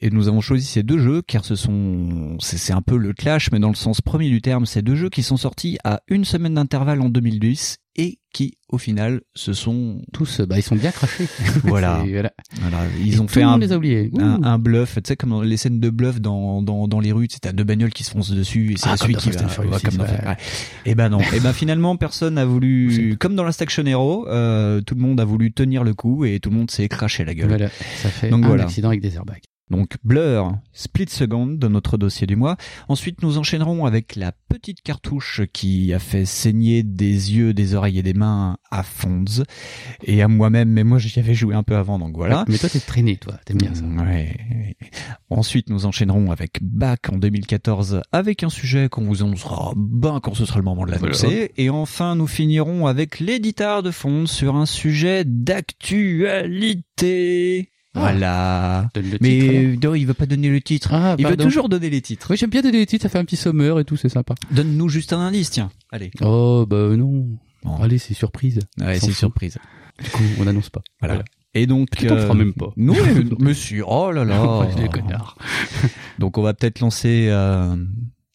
Et 0.00 0.10
nous 0.10 0.28
avons 0.28 0.40
choisi 0.40 0.66
ces 0.66 0.82
deux 0.82 0.98
jeux 0.98 1.22
car 1.22 1.44
ce 1.44 1.54
sont, 1.54 2.36
c'est 2.40 2.72
un 2.72 2.82
peu 2.82 2.96
le 2.96 3.12
clash, 3.12 3.50
mais 3.52 3.58
dans 3.58 3.68
le 3.68 3.74
sens 3.74 4.00
premier 4.00 4.28
du 4.28 4.42
terme, 4.42 4.66
ces 4.66 4.82
deux 4.82 4.94
jeux 4.94 5.10
qui 5.10 5.22
sont 5.22 5.36
sortis 5.36 5.78
à 5.84 6.02
une 6.08 6.24
semaine 6.24 6.54
d'intervalle 6.54 7.00
en 7.00 7.08
2010 7.08 7.78
et 7.96 8.18
qui, 8.32 8.58
au 8.68 8.76
final, 8.76 9.22
se 9.34 9.54
sont, 9.54 10.02
Tous, 10.12 10.40
euh, 10.40 10.46
bah, 10.46 10.58
ils 10.58 10.62
sont 10.62 10.76
bien 10.76 10.90
crachés. 10.90 11.26
voilà, 11.64 12.04
voilà. 12.10 12.32
Et 12.98 13.02
ils 13.02 13.22
ont 13.22 13.28
fait 13.28 13.42
un, 13.42 13.58
les 13.58 13.72
a 13.72 13.76
un, 13.76 14.42
un 14.42 14.58
bluff, 14.58 14.96
tu 14.96 15.00
sais, 15.06 15.16
comme 15.16 15.30
dans 15.30 15.40
les 15.40 15.56
scènes 15.56 15.80
de 15.80 15.88
bluff 15.90 16.20
dans, 16.20 16.60
dans, 16.62 16.86
dans 16.86 17.00
les 17.00 17.12
rues, 17.12 17.28
tu 17.28 17.40
t'as 17.40 17.52
deux 17.52 17.64
bagnoles 17.64 17.92
qui 17.92 18.04
se 18.04 18.10
foncent 18.10 18.30
dessus 18.32 18.72
et 18.72 18.76
c'est 18.76 18.90
Ah, 18.90 18.96
celui 18.96 19.14
qui 19.14 19.30
va, 19.30 19.48
Furious 19.48 19.72
ouais, 19.72 19.80
comme 19.80 19.94
dans- 19.96 20.04
ouais. 20.04 20.36
Et 20.84 20.94
ben 20.94 21.08
non. 21.08 21.20
Et 21.34 21.40
ben 21.40 21.52
finalement, 21.54 21.96
personne 21.96 22.34
n'a 22.34 22.44
voulu, 22.44 23.16
comme 23.18 23.34
dans 23.34 23.44
la 23.44 23.52
Station 23.52 23.84
Hero, 23.86 24.28
euh, 24.28 24.80
tout 24.82 24.94
le 24.94 25.00
monde 25.00 25.18
a 25.20 25.24
voulu 25.24 25.52
tenir 25.52 25.82
le 25.82 25.94
coup 25.94 26.24
et 26.24 26.38
tout 26.40 26.50
le 26.50 26.56
monde 26.56 26.70
s'est 26.70 26.88
craché 26.88 27.24
la 27.24 27.34
gueule. 27.34 27.48
Voilà. 27.48 27.68
Ça 28.02 28.10
fait 28.10 28.28
Donc 28.28 28.44
un 28.44 28.48
voilà. 28.48 28.64
accident 28.64 28.88
avec 28.88 29.00
des 29.00 29.14
airbags. 29.16 29.40
Donc 29.68 29.96
Blur, 30.04 30.56
Split 30.72 31.08
Second 31.08 31.46
de 31.46 31.66
notre 31.66 31.98
dossier 31.98 32.28
du 32.28 32.36
mois. 32.36 32.56
Ensuite, 32.88 33.20
nous 33.22 33.36
enchaînerons 33.36 33.84
avec 33.84 34.14
la 34.14 34.30
petite 34.48 34.80
cartouche 34.80 35.40
qui 35.52 35.92
a 35.92 35.98
fait 35.98 36.24
saigner 36.24 36.84
des 36.84 37.34
yeux, 37.34 37.52
des 37.52 37.74
oreilles 37.74 37.98
et 37.98 38.04
des 38.04 38.14
mains 38.14 38.58
à 38.70 38.84
Fonds 38.84 39.24
et 40.04 40.22
à 40.22 40.28
moi-même. 40.28 40.68
Mais 40.68 40.84
moi, 40.84 40.98
j'y 40.98 41.18
avais 41.18 41.34
joué 41.34 41.56
un 41.56 41.64
peu 41.64 41.74
avant, 41.76 41.98
donc 41.98 42.16
voilà. 42.16 42.44
Mais 42.46 42.58
toi, 42.58 42.68
t'es 42.68 42.78
traîné, 42.78 43.16
toi. 43.16 43.40
T'aimes 43.44 43.58
bien 43.58 43.74
ça. 43.74 43.82
Ouais. 43.84 44.36
Ensuite, 45.30 45.68
nous 45.68 45.84
enchaînerons 45.84 46.30
avec 46.30 46.62
Back 46.62 47.08
en 47.12 47.16
2014 47.16 48.02
avec 48.12 48.44
un 48.44 48.50
sujet 48.50 48.88
qu'on 48.88 49.04
vous 49.04 49.24
annoncera 49.24 49.72
ben 49.74 50.20
quand 50.20 50.34
ce 50.34 50.46
sera 50.46 50.60
le 50.60 50.64
moment 50.64 50.86
de 50.86 50.92
l'annoncer. 50.92 51.50
Et 51.56 51.70
enfin, 51.70 52.14
nous 52.14 52.28
finirons 52.28 52.86
avec 52.86 53.18
l'éditeur 53.18 53.82
de 53.82 53.90
Fonds 53.90 54.26
sur 54.26 54.54
un 54.54 54.66
sujet 54.66 55.24
d'actualité. 55.24 57.72
Voilà. 57.96 58.88
Donne 58.94 59.04
le 59.04 59.18
titre. 59.18 59.22
Mais 59.22 59.76
non, 59.82 59.94
il 59.94 60.06
veut 60.06 60.14
pas 60.14 60.26
donner 60.26 60.48
le 60.48 60.60
titre. 60.60 60.90
Ah, 60.92 61.16
il 61.18 61.24
veut 61.24 61.30
pardon. 61.30 61.44
toujours 61.44 61.68
donner 61.68 61.90
les 61.90 62.00
titres. 62.00 62.28
Oui, 62.30 62.36
j'aime 62.36 62.50
bien 62.50 62.62
donner 62.62 62.78
les 62.78 62.86
titres, 62.86 63.02
ça 63.02 63.08
fait 63.08 63.18
un 63.18 63.24
petit 63.24 63.36
sommaire 63.36 63.78
et 63.78 63.84
tout, 63.84 63.96
c'est 63.96 64.08
sympa. 64.08 64.34
Donne-nous 64.50 64.88
juste 64.88 65.12
un 65.12 65.20
indice, 65.20 65.50
tiens. 65.50 65.70
Allez. 65.90 66.10
Oh, 66.20 66.66
bah 66.68 66.96
non. 66.96 67.38
Bon. 67.62 67.76
Allez, 67.82 67.98
c'est 67.98 68.14
surprise. 68.14 68.60
Ouais, 68.80 68.98
c'est 69.00 69.12
surprise. 69.12 69.58
Du 70.02 70.10
coup, 70.10 70.22
on 70.40 70.44
n'annonce 70.44 70.70
pas. 70.70 70.82
Voilà. 71.00 71.24
Et 71.54 71.66
donc, 71.66 71.88
on 72.02 72.14
le 72.14 72.20
fera 72.20 72.34
même 72.34 72.52
pas. 72.52 72.72
Non, 72.76 72.94
monsieur. 73.38 73.82
Oh 73.86 74.12
là 74.12 74.24
là. 74.24 74.58
Ouais, 74.58 74.68
les 74.82 74.88
connards. 74.88 75.38
Donc, 76.18 76.36
on 76.38 76.42
va 76.42 76.52
peut-être 76.52 76.80
lancer 76.80 77.28
euh, 77.30 77.74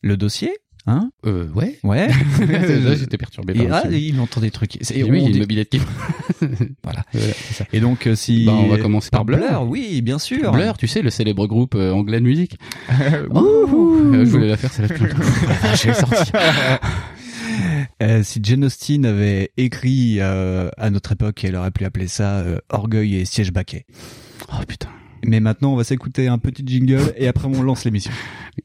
le 0.01 0.17
dossier, 0.17 0.51
hein 0.87 1.11
Euh, 1.25 1.47
ouais. 1.53 1.77
Ouais. 1.83 2.07
Là, 2.39 2.95
j'étais 2.95 3.17
perturbé 3.19 3.53
par 3.53 3.63
Et, 3.63 3.67
le 3.67 3.73
ah, 3.73 3.83
il 3.91 4.19
entend 4.19 4.41
des 4.41 4.51
trucs. 4.51 4.75
Et 4.91 5.03
on 5.03 5.09
oui, 5.09 5.19
il 5.19 5.23
y 5.23 5.27
a 5.27 5.29
une 5.29 5.39
mobilette 5.39 5.69
qui... 5.69 5.79
Voilà. 6.83 7.03
Voilà, 7.13 7.33
ça. 7.33 7.65
Et 7.73 7.79
donc, 7.79 8.07
euh, 8.07 8.15
si 8.15 8.45
Bah, 8.45 8.53
on 8.53 8.67
va 8.67 8.77
commencer 8.77 9.09
par 9.11 9.25
Blur. 9.25 9.63
oui, 9.67 10.01
bien 10.01 10.19
sûr. 10.19 10.51
Blur, 10.51 10.77
tu 10.77 10.87
sais, 10.87 11.01
le 11.01 11.09
célèbre 11.09 11.45
groupe 11.47 11.75
euh, 11.75 11.91
anglais 11.91 12.19
de 12.19 12.25
musique. 12.25 12.57
Ouh. 13.29 14.13
Euh, 14.13 14.25
je 14.25 14.29
voulais 14.31 14.47
la 14.47 14.57
faire, 14.57 14.71
c'est 14.71 14.81
la 14.81 14.87
plus 14.87 15.93
sortie. 15.93 16.31
Euh, 18.01 18.23
si 18.23 18.39
Jane 18.41 18.65
Austen 18.65 19.05
avait 19.05 19.51
écrit 19.57 20.17
euh, 20.19 20.69
à 20.77 20.89
notre 20.89 21.11
époque, 21.11 21.43
elle 21.43 21.55
aurait 21.55 21.71
pu 21.71 21.85
appeler 21.85 22.07
ça 22.07 22.43
Orgueil 22.69 23.15
et 23.17 23.25
siège 23.25 23.51
baquet. 23.51 23.85
Oh 24.51 24.63
putain, 24.67 24.89
Mais 25.23 25.39
maintenant, 25.39 25.73
on 25.73 25.75
va 25.75 25.83
s'écouter 25.83 26.27
un 26.27 26.37
petit 26.37 26.63
jingle 26.65 27.13
et 27.15 27.27
après 27.27 27.45
on 27.45 27.61
lance 27.61 27.85
l'émission. 27.85 28.11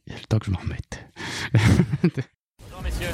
il 0.07 0.13
y 0.13 0.17
a 0.17 0.19
le 0.19 0.25
temps 0.25 0.39
que 0.39 0.47
je 0.47 0.51
m'en 0.51 0.59
remette. 0.59 1.07
Bonjour 1.53 2.83
messieurs. 2.83 3.09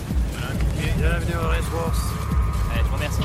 Bienvenue 0.99 1.35
au. 1.35 1.51
Allez, 1.51 1.63
je 1.63 2.89
vous 2.89 2.95
remercie. 2.95 3.23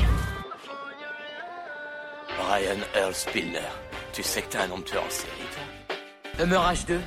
Ryan 2.50 2.78
Earl 2.96 3.14
Spillner. 3.14 3.60
Tu 4.12 4.22
sais 4.22 4.42
que 4.42 4.48
t'es 4.48 4.58
un 4.58 4.70
homme 4.70 4.82
tueur 4.82 5.04
en 5.04 5.10
série, 5.10 5.30
toi 5.52 5.96
Demeure 6.44 6.72
H2. 6.72 6.98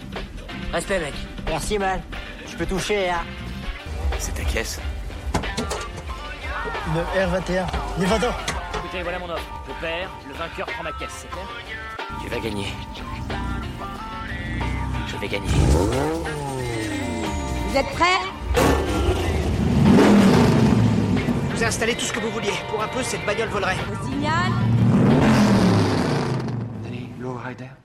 Respect, 0.71 0.99
mec. 0.99 1.13
Merci, 1.47 1.77
man. 1.77 2.01
Je 2.47 2.55
peux 2.55 2.65
toucher, 2.65 3.09
hein 3.09 3.23
C'est 4.19 4.33
ta 4.33 4.43
caisse 4.43 4.79
Une 6.87 7.01
R21. 7.21 7.65
Les 7.99 8.05
vendants. 8.05 8.35
Écoutez, 8.75 9.03
voilà 9.03 9.19
mon 9.19 9.29
offre. 9.29 9.63
Je 9.67 9.73
perds, 9.81 10.11
le 10.27 10.33
vainqueur 10.35 10.67
prend 10.67 10.83
ma 10.83 10.91
caisse, 10.93 11.09
c'est 11.21 11.29
clair? 11.29 11.47
Tu 12.19 12.29
vas 12.29 12.39
gagner. 12.39 12.67
Je 15.07 15.17
vais 15.17 15.27
gagner. 15.27 15.47
Vous 17.69 17.77
êtes 17.77 17.89
prêts? 17.91 18.19
Vous 21.53 21.63
installez 21.63 21.95
tout 21.95 22.05
ce 22.05 22.13
que 22.13 22.19
vous 22.19 22.31
vouliez. 22.31 22.53
Pour 22.69 22.81
un 22.81 22.87
peu, 22.87 23.03
cette 23.03 23.25
bagnole 23.25 23.49
volerait. 23.49 23.77
Au 23.91 24.05
signal 24.05 24.51
T'as 27.57 27.80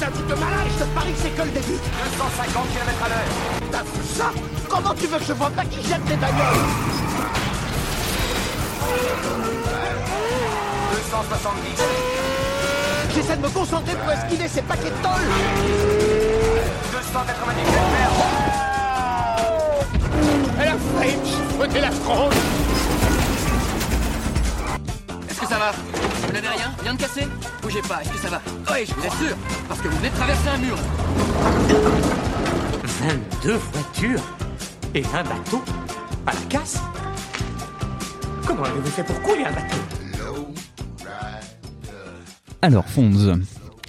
c'est 0.00 0.06
un 0.06 0.10
truc 0.10 0.26
de 0.28 0.34
malade, 0.34 0.66
je 0.72 0.82
te 0.82 0.88
parie 0.94 1.12
que 1.12 1.18
c'est 1.18 1.28
que 1.28 1.42
le 1.42 1.50
début. 1.50 1.76
250 2.16 2.68
km 2.72 3.04
à 3.04 3.08
l'heure. 3.10 3.18
T'as 3.70 3.82
vu 3.82 4.02
ça 4.16 4.32
Comment 4.66 4.94
tu 4.94 5.06
veux 5.06 5.18
que 5.18 5.24
je 5.24 5.32
vois 5.34 5.50
pas 5.50 5.64
qui 5.64 5.82
jette 5.86 6.04
des 6.04 6.16
bagnoles 6.16 6.64
270. 11.10 11.82
J'essaie 13.14 13.36
de 13.36 13.42
me 13.42 13.48
concentrer 13.50 13.94
pour 13.94 14.10
esquiver 14.10 14.48
ces 14.48 14.62
paquets 14.62 14.84
de 14.84 15.02
tôle 15.02 15.28
290 16.92 17.60
km 17.60 17.76
Elle 20.60 20.68
a 20.68 20.76
French 20.96 21.58
Côté 21.58 21.80
la 21.80 21.90
France 21.90 22.34
ça 25.50 25.58
va 25.58 25.72
Vous 25.72 26.32
n'avez 26.32 26.46
rien 26.48 26.72
Rien 26.80 26.94
de 26.94 27.00
cassé 27.00 27.22
Bougez 27.60 27.82
pas, 27.82 28.02
est-ce 28.02 28.10
que 28.12 28.18
ça 28.18 28.28
va 28.30 28.40
Oui, 28.70 28.86
je 28.86 28.94
vous 28.94 29.04
assure, 29.06 29.36
parce 29.68 29.80
que 29.80 29.88
vous 29.88 29.96
venez 29.96 30.10
de 30.10 30.14
traverser 30.14 30.48
un 30.48 30.58
mur. 30.58 30.76
22 33.42 33.54
voitures 33.54 34.22
et 34.94 35.02
un 35.06 35.24
bateau 35.24 35.64
à 36.26 36.34
la 36.34 36.40
casse 36.48 36.80
Comment 38.46 38.62
avez-vous 38.62 38.90
fait 38.90 39.02
pour 39.02 39.20
couler 39.22 39.44
un 39.44 39.52
bateau 39.52 39.76
Alors, 42.62 42.86
Fonz. 42.88 43.32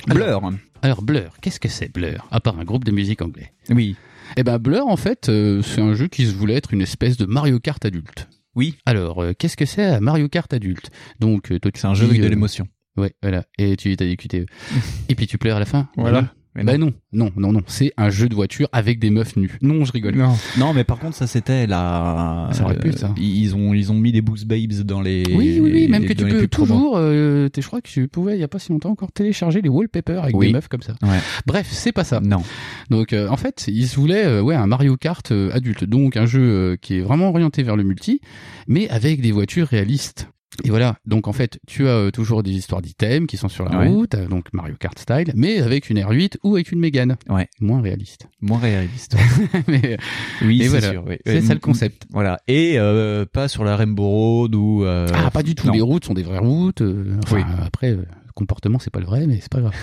Blur. 0.08 0.42
Alors 0.82 1.04
Blur, 1.04 1.34
qu'est-ce 1.42 1.60
que 1.60 1.70
c'est 1.70 1.94
Blur 1.94 2.26
À 2.32 2.40
part 2.40 2.58
un 2.58 2.64
groupe 2.64 2.86
de 2.86 2.92
musique 2.92 3.22
anglais? 3.22 3.54
Oui. 3.70 3.96
Eh 4.36 4.44
ben 4.44 4.58
Blur, 4.58 4.88
en 4.88 4.98
fait, 4.98 5.30
euh, 5.30 5.62
c'est 5.62 5.82
un 5.82 5.94
jeu 5.94 6.08
qui 6.08 6.26
se 6.26 6.34
voulait 6.34 6.56
être 6.56 6.74
une 6.74 6.82
espèce 6.82 7.18
de 7.18 7.26
Mario 7.28 7.60
Kart 7.60 7.84
adulte. 7.86 8.28
Oui. 8.56 8.78
Alors, 8.86 9.24
euh, 9.24 9.34
qu'est-ce 9.38 9.58
que 9.58 9.66
c'est 9.66 10.00
Mario 10.00 10.28
Kart 10.28 10.52
adulte? 10.54 10.90
Donc, 11.20 11.52
euh, 11.52 11.60
toi, 11.60 11.72
tu 11.72 11.80
C'est 11.80 11.88
un 11.88 11.94
jeu 11.94 12.06
avec 12.06 12.20
de 12.20 12.26
euh, 12.26 12.30
l'émotion. 12.30 12.68
Ouais, 12.98 13.14
voilà. 13.22 13.46
Et 13.58 13.78
tu 13.78 13.96
t'as 13.96 14.06
QTE. 14.16 14.46
Et 15.10 15.16
puis 15.16 15.28
tu 15.28 15.38
pleures 15.38 15.56
à 15.56 15.60
la 15.60 15.66
fin 15.66 15.90
Voilà. 15.96 16.34
Bah 16.54 16.64
Mais 16.66 16.78
non. 16.78 16.88
Bah 16.88 16.94
non, 17.14 17.26
non, 17.26 17.32
non, 17.38 17.54
non. 17.54 17.62
C'est 17.68 17.94
un 17.96 18.10
jeu 18.10 18.28
de 18.28 18.36
voiture 18.36 18.68
avec 18.74 19.00
des 19.00 19.10
meufs 19.10 19.38
nues. 19.38 19.58
Non, 19.62 19.86
je 19.86 19.92
rigole. 19.94 20.16
Non. 20.16 20.36
non, 20.58 20.74
mais 20.74 20.84
par 20.84 21.00
contre, 21.00 21.16
ça 21.16 21.26
c'était 21.28 21.66
la. 21.66 22.50
Ça 22.52 22.66
aurait 22.66 22.78
pu, 22.78 22.92
ça. 22.92 23.14
Ils 23.18 23.56
ont, 23.56 23.74
ils 23.74 23.92
ont 23.92 23.96
mis 23.96 24.12
des 24.12 24.22
Boost 24.22 24.46
Babes 24.46 24.82
dans 24.84 25.02
les. 25.02 25.24
Oui, 25.34 25.60
oui, 25.62 25.72
oui, 25.74 25.88
même 25.88 26.06
que 26.06 26.14
tu 26.14 26.26
peux 26.26 26.48
toujours, 26.48 26.96
euh, 26.98 27.48
t'es- 27.48 27.62
je 27.62 27.68
crois 27.68 27.80
que 27.82 27.88
tu 27.88 28.08
pouvais, 28.10 28.36
il 28.36 28.42
y 28.42 28.44
a 28.44 28.48
pas 28.50 28.60
si 28.60 28.72
longtemps 28.72 28.90
encore, 28.92 29.12
télécharger 29.14 29.62
les 29.62 29.70
wallpapers 29.70 30.24
avec 30.24 30.36
Oui. 30.36 30.48
des 30.48 30.54
meufs 30.54 30.68
comme 30.68 30.82
ça. 30.82 30.94
Ouais. 31.04 31.20
Bref, 31.46 31.68
c'est 31.72 31.94
pas 31.94 32.04
ça. 32.04 32.20
Non. 32.20 32.44
Donc, 32.90 33.14
euh, 33.14 33.30
en 33.30 33.38
fait, 33.38 33.66
ils 33.70 33.86
voulaient, 33.88 34.26
euh, 34.26 34.42
ouais, 34.42 34.56
un 34.56 34.68
Mario 34.68 34.98
Kart 34.98 35.32
euh, 35.32 35.52
adulte. 35.54 35.86
Donc, 35.86 36.18
un 36.18 36.26
jeu 36.26 36.42
euh, 36.42 36.76
qui 36.76 36.98
est 36.98 37.02
vraiment 37.02 37.30
orienté 37.30 37.64
vers 37.64 37.78
le 37.78 37.84
multi, 37.84 38.20
mais 38.68 38.90
avec 38.90 39.22
des 39.22 39.32
voitures 39.32 39.68
réalistes. 39.68 40.28
Et 40.66 40.70
voilà. 40.70 40.98
Donc, 41.06 41.28
en 41.28 41.34
fait, 41.34 41.60
tu 41.68 41.88
as 41.88 41.92
euh, 41.92 42.12
toujours 42.12 42.44
des 42.44 42.52
histoires 42.52 42.82
d'items 42.82 43.26
qui 43.28 43.38
sont 43.38 43.48
sur 43.48 43.64
la 43.66 43.78
Ouais. 43.80 43.88
route, 43.88 44.16
euh, 44.16 44.28
donc 44.28 44.48
Mario 44.54 44.76
Kart 44.80 44.98
style, 45.00 45.32
mais 45.36 45.60
avec 45.62 45.90
une 45.90 45.98
R8 45.98 46.38
ou 46.44 46.56
avec 46.56 46.72
une 46.72 46.80
Mégane. 46.80 47.16
Ouais. 47.30 47.48
Moins 47.62 47.82
réaliste. 47.82 48.28
Moins 48.42 48.60
réaliste. 48.60 49.16
mais, 49.68 49.98
Oui, 50.42 50.60
Et 50.60 50.64
c'est 50.64 50.70
voilà. 50.70 50.92
sûr. 50.92 51.04
oui. 51.08 51.16
C'est 51.26 51.38
Euh, 51.38 51.42
ça 51.42 51.54
le 51.54 51.60
concept. 51.60 52.04
Voilà. 52.12 52.40
Et 52.48 52.74
euh, 52.78 53.26
pas 53.32 53.48
sur 53.48 53.64
la 53.64 53.76
Rainbow 53.78 54.04
Road 54.10 54.56
ou. 54.56 54.84
euh, 54.84 55.08
ah, 55.14 55.32
pas 55.32 55.44
du 55.44 55.56
tout. 55.56 55.68
non. 55.68 55.74
Les 55.74 55.82
routes 55.82 56.06
sont 56.06 56.14
des 56.14 56.24
vraies 56.24 56.38
routes. 56.40 56.82
euh, 56.82 57.18
enfin, 57.24 57.38
Oui. 57.38 57.44
après, 57.66 57.92
euh, 57.92 58.04
comportement, 58.34 58.80
c'est 58.80 58.90
pas 58.92 59.00
le 59.00 59.06
vrai, 59.06 59.28
mais 59.28 59.40
c'est 59.42 59.52
pas 59.52 59.60
grave. 59.62 59.74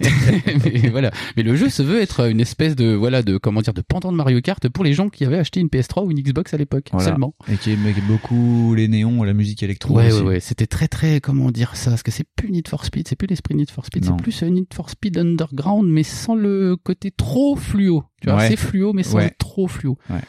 mais 0.64 0.88
voilà. 0.88 1.10
Mais 1.36 1.42
le 1.42 1.56
jeu 1.56 1.68
se 1.68 1.82
veut 1.82 2.00
être 2.00 2.28
une 2.30 2.40
espèce 2.40 2.76
de, 2.76 2.94
voilà, 2.94 3.22
de, 3.22 3.38
comment 3.38 3.60
dire, 3.62 3.74
de 3.74 3.82
pendant 3.82 4.12
de 4.12 4.16
Mario 4.16 4.40
Kart 4.40 4.68
pour 4.68 4.84
les 4.84 4.92
gens 4.92 5.08
qui 5.08 5.24
avaient 5.24 5.38
acheté 5.38 5.60
une 5.60 5.68
PS3 5.68 6.04
ou 6.04 6.10
une 6.10 6.20
Xbox 6.20 6.54
à 6.54 6.56
l'époque. 6.56 6.88
Voilà. 6.92 7.08
Seulement. 7.10 7.34
Et 7.50 7.56
qui 7.56 7.72
aimait 7.72 7.94
beaucoup 8.06 8.74
les 8.74 8.88
néons, 8.88 9.22
la 9.22 9.34
musique 9.34 9.62
électro. 9.62 9.94
Ouais, 9.94 10.08
aussi. 10.12 10.20
ouais, 10.22 10.26
ouais. 10.26 10.40
C'était 10.40 10.66
très, 10.66 10.88
très, 10.88 11.20
comment 11.20 11.50
dire 11.50 11.76
ça? 11.76 11.90
Parce 11.90 12.02
que 12.02 12.10
c'est 12.10 12.26
plus 12.36 12.50
Need 12.50 12.68
for 12.68 12.84
Speed, 12.84 13.08
c'est 13.08 13.16
plus 13.16 13.26
l'esprit 13.28 13.54
Need 13.54 13.70
for 13.70 13.84
Speed, 13.86 14.04
c'est 14.04 14.16
plus 14.16 14.42
euh, 14.42 14.48
Need 14.48 14.72
for 14.74 14.90
Speed 14.90 15.18
Underground, 15.18 15.88
mais 15.88 16.02
sans 16.02 16.34
le 16.34 16.76
côté 16.76 17.10
trop 17.10 17.56
fluo. 17.56 18.04
Tu 18.22 18.28
vois, 18.30 18.38
Ouais. 18.38 18.48
c'est 18.48 18.56
fluo, 18.56 18.92
mais 18.92 19.02
sans 19.02 19.18
Ouais. 19.18 19.26
être 19.26 19.38
trop 19.38 19.68
fluo. 19.68 19.98
Ouais. 20.10 20.20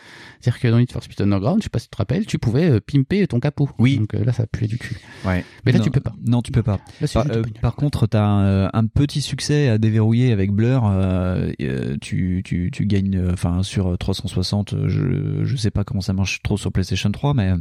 C'est-à-dire 0.42 0.60
que 0.60 0.68
dans 0.68 0.78
Need 0.78 0.92
for 0.92 1.02
Speed 1.04 1.22
Underground, 1.22 1.60
je 1.62 1.64
sais 1.64 1.70
pas 1.70 1.80
si 1.80 1.86
tu 1.88 1.92
te 1.92 1.98
rappelles, 1.98 2.26
tu 2.26 2.38
pouvais 2.38 2.70
euh, 2.70 2.80
pimper 2.80 3.26
ton 3.28 3.40
capot. 3.40 3.70
Oui. 3.80 3.98
Donc 3.98 4.14
euh, 4.14 4.24
là, 4.24 4.34
ça 4.34 4.46
puait 4.46 4.68
du 4.68 4.78
cul. 4.78 4.98
Ouais. 5.26 5.44
Mais 5.66 5.72
là, 5.72 5.80
Non, 5.80 5.84
tu 5.86 5.92
peux 5.92 6.00
pas. 6.02 6.14
Non, 6.26 6.42
tu 6.42 6.52
peux 6.52 6.64
pas. 6.64 6.80
Là, 7.02 7.08
euh, 7.32 7.44
par 7.62 7.75
contre, 7.75 8.08
t'as 8.08 8.24
un, 8.24 8.46
euh, 8.46 8.70
un 8.74 8.86
petit 8.88 9.22
succès 9.22 9.70
à 9.70 9.77
déverrouiller 9.77 10.32
avec 10.32 10.51
Blur. 10.51 10.86
euh, 10.86 11.51
euh, 11.62 11.96
tu, 12.01 12.42
tu, 12.46 12.70
tu 12.72 12.86
gagnes, 12.86 13.18
euh, 13.18 13.32
enfin 13.34 13.63
sur 13.63 13.98
360, 13.98 14.74
euh, 14.74 14.88
je, 14.88 15.44
je 15.44 15.56
sais 15.58 15.72
pas 15.72 15.84
comment 15.84 16.01
ça 16.01 16.13
marche 16.13 16.42
trop 16.44 16.58
sur 16.58 16.72
PlayStation 16.72 17.12
3, 17.12 17.34
mais 17.34 17.54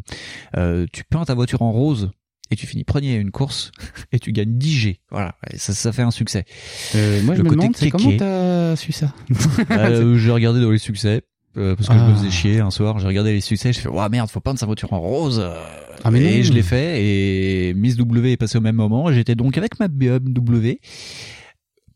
euh, 0.57 0.87
tu 0.93 1.05
peins 1.05 1.25
ta 1.25 1.35
voiture 1.35 1.63
en 1.63 1.73
rose 1.73 2.11
et 2.51 2.57
tu 2.57 2.67
finis 2.67 2.85
premier 2.85 3.17
à 3.17 3.19
une 3.19 3.33
course 3.33 3.73
et 4.13 4.19
tu 4.19 4.33
gagnes 4.33 4.57
10 4.57 4.71
G. 4.73 5.01
Voilà, 5.11 5.35
ça, 5.57 5.73
ça 5.75 5.93
fait 5.93 6.03
un 6.03 6.11
succès. 6.13 6.45
Euh, 6.95 7.23
moi, 7.23 7.35
je 7.35 7.43
me 7.43 7.49
demande, 7.51 7.75
comment 7.91 8.17
t'as 8.17 8.77
su 8.77 8.93
ça? 8.93 9.13
Euh, 9.71 10.17
j'ai 10.17 10.31
regardé 10.31 10.61
dans 10.61 10.71
les 10.71 10.79
succès. 10.79 11.23
Euh, 11.57 11.75
parce 11.77 11.89
que 11.89 11.95
je 11.95 11.99
Ah. 11.99 12.09
me 12.09 12.15
faisais 12.15 12.31
chier 12.31 12.61
un 12.61 12.71
soir, 12.71 12.99
j'ai 12.99 13.07
regardé 13.07 13.33
les 13.33 13.41
succès, 13.41 13.73
je 13.73 13.81
fais 13.81 13.89
ouah 13.89 14.09
merde, 14.09 14.29
faut 14.31 14.41
peindre 14.41 14.59
sa 14.59 14.67
voiture 14.67 14.93
en 14.93 15.01
rose. 15.01 15.45
Ah, 16.05 16.11
mais 16.11 16.21
et 16.23 16.37
non. 16.39 16.43
je 16.45 16.53
l'ai 16.53 16.63
fait 16.63 17.03
et 17.03 17.75
Miss 17.75 17.97
W 17.97 18.33
est 18.33 18.37
passée 18.37 18.59
au 18.59 18.61
même 18.61 18.77
moment. 18.77 19.11
J'étais 19.13 19.35
donc 19.35 19.57
avec 19.59 19.81
ma 19.81 19.89
BMW 19.89 20.79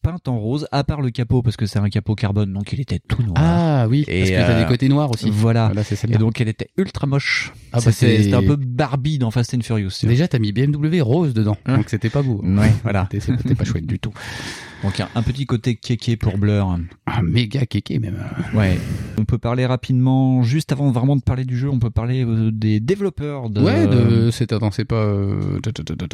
peinte 0.03 0.29
en 0.29 0.39
rose, 0.39 0.67
à 0.73 0.83
part 0.83 1.03
le 1.03 1.11
capot 1.11 1.43
parce 1.43 1.59
que 1.59 1.67
c'est 1.67 1.79
un 1.79 1.91
capot 1.91 2.15
carbone, 2.15 2.53
donc 2.55 2.73
il 2.73 2.81
était 2.81 2.99
tout 3.01 3.23
noir. 3.23 3.35
Ah 3.37 3.87
oui, 3.87 4.07
Et, 4.09 4.21
parce 4.21 4.31
que 4.31 4.35
t'as 4.37 4.53
euh, 4.57 4.63
des 4.63 4.67
côtés 4.67 4.89
noirs 4.89 5.11
aussi. 5.11 5.29
Voilà. 5.31 5.67
Voilà, 5.67 5.85
c'est 5.85 6.03
Et 6.11 6.17
donc 6.17 6.41
elle 6.41 6.49
était 6.49 6.69
ultra 6.79 7.07
moche. 7.07 7.53
Ah, 7.73 7.81
bah, 7.85 7.93
C'était 7.93 8.33
un 8.33 8.43
peu 8.43 8.57
Barbie 8.57 9.19
dans 9.19 9.31
Fast 9.31 9.53
and 9.53 9.61
Furious. 9.61 9.91
Déjà, 10.05 10.27
t'as 10.27 10.39
mis 10.39 10.53
BMW 10.53 11.03
rose 11.03 11.35
dedans, 11.35 11.59
Hein 11.67 11.77
donc 11.77 11.91
c'était 11.91 12.09
pas 12.09 12.23
beau. 12.23 12.41
Ouais, 12.43 12.73
voilà. 12.83 13.09
C'était 13.13 13.55
pas 13.55 13.65
chouette 13.65 13.87
du 13.87 13.99
tout. 13.99 14.13
Donc 14.83 14.99
un, 15.01 15.09
un 15.15 15.23
petit 15.23 15.47
côté 15.47 15.77
kéké 15.77 16.17
pour 16.17 16.39
Blur. 16.39 16.77
Un 17.07 17.23
méga 17.23 17.67
kéké 17.67 17.99
même. 17.99 18.17
Ouais. 18.55 18.79
On 19.19 19.25
peut 19.25 19.39
parler 19.39 19.67
rapidement, 19.67 20.43
juste 20.43 20.73
avant 20.73 20.91
vraiment 20.91 21.17
de 21.17 21.23
parler 21.23 21.45
du 21.45 21.57
jeu, 21.57 21.69
on 21.69 21.79
peut 21.79 21.91
parler 21.91 22.25
euh, 22.25 22.51
des 22.51 22.81
développeurs 22.81 23.51
de. 23.51 23.61
Ouais, 23.61 23.87
de, 23.87 24.31
c'est 24.31 24.53
attends, 24.53 24.71
c'est 24.71 24.85
pas 24.85 25.05
euh, 25.05 25.61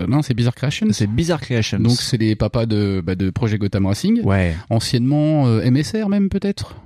non, 0.09 0.23
c'est 0.23 0.35
Bizarre 0.35 0.55
Creations. 0.55 0.89
C'est 0.91 1.07
Bizarre 1.07 1.41
Creations. 1.41 1.79
Donc 1.79 1.93
c'est 1.93 2.17
les 2.17 2.35
papas 2.35 2.67
de 2.67 3.03
bah, 3.05 3.15
de 3.15 3.31
Projet 3.31 3.59
Gotham 3.59 3.87
Racing, 3.87 4.23
ouais. 4.23 4.55
anciennement 4.71 5.47
euh, 5.47 5.71
MSR 5.71 6.09
même 6.09 6.29
peut-être? 6.29 6.77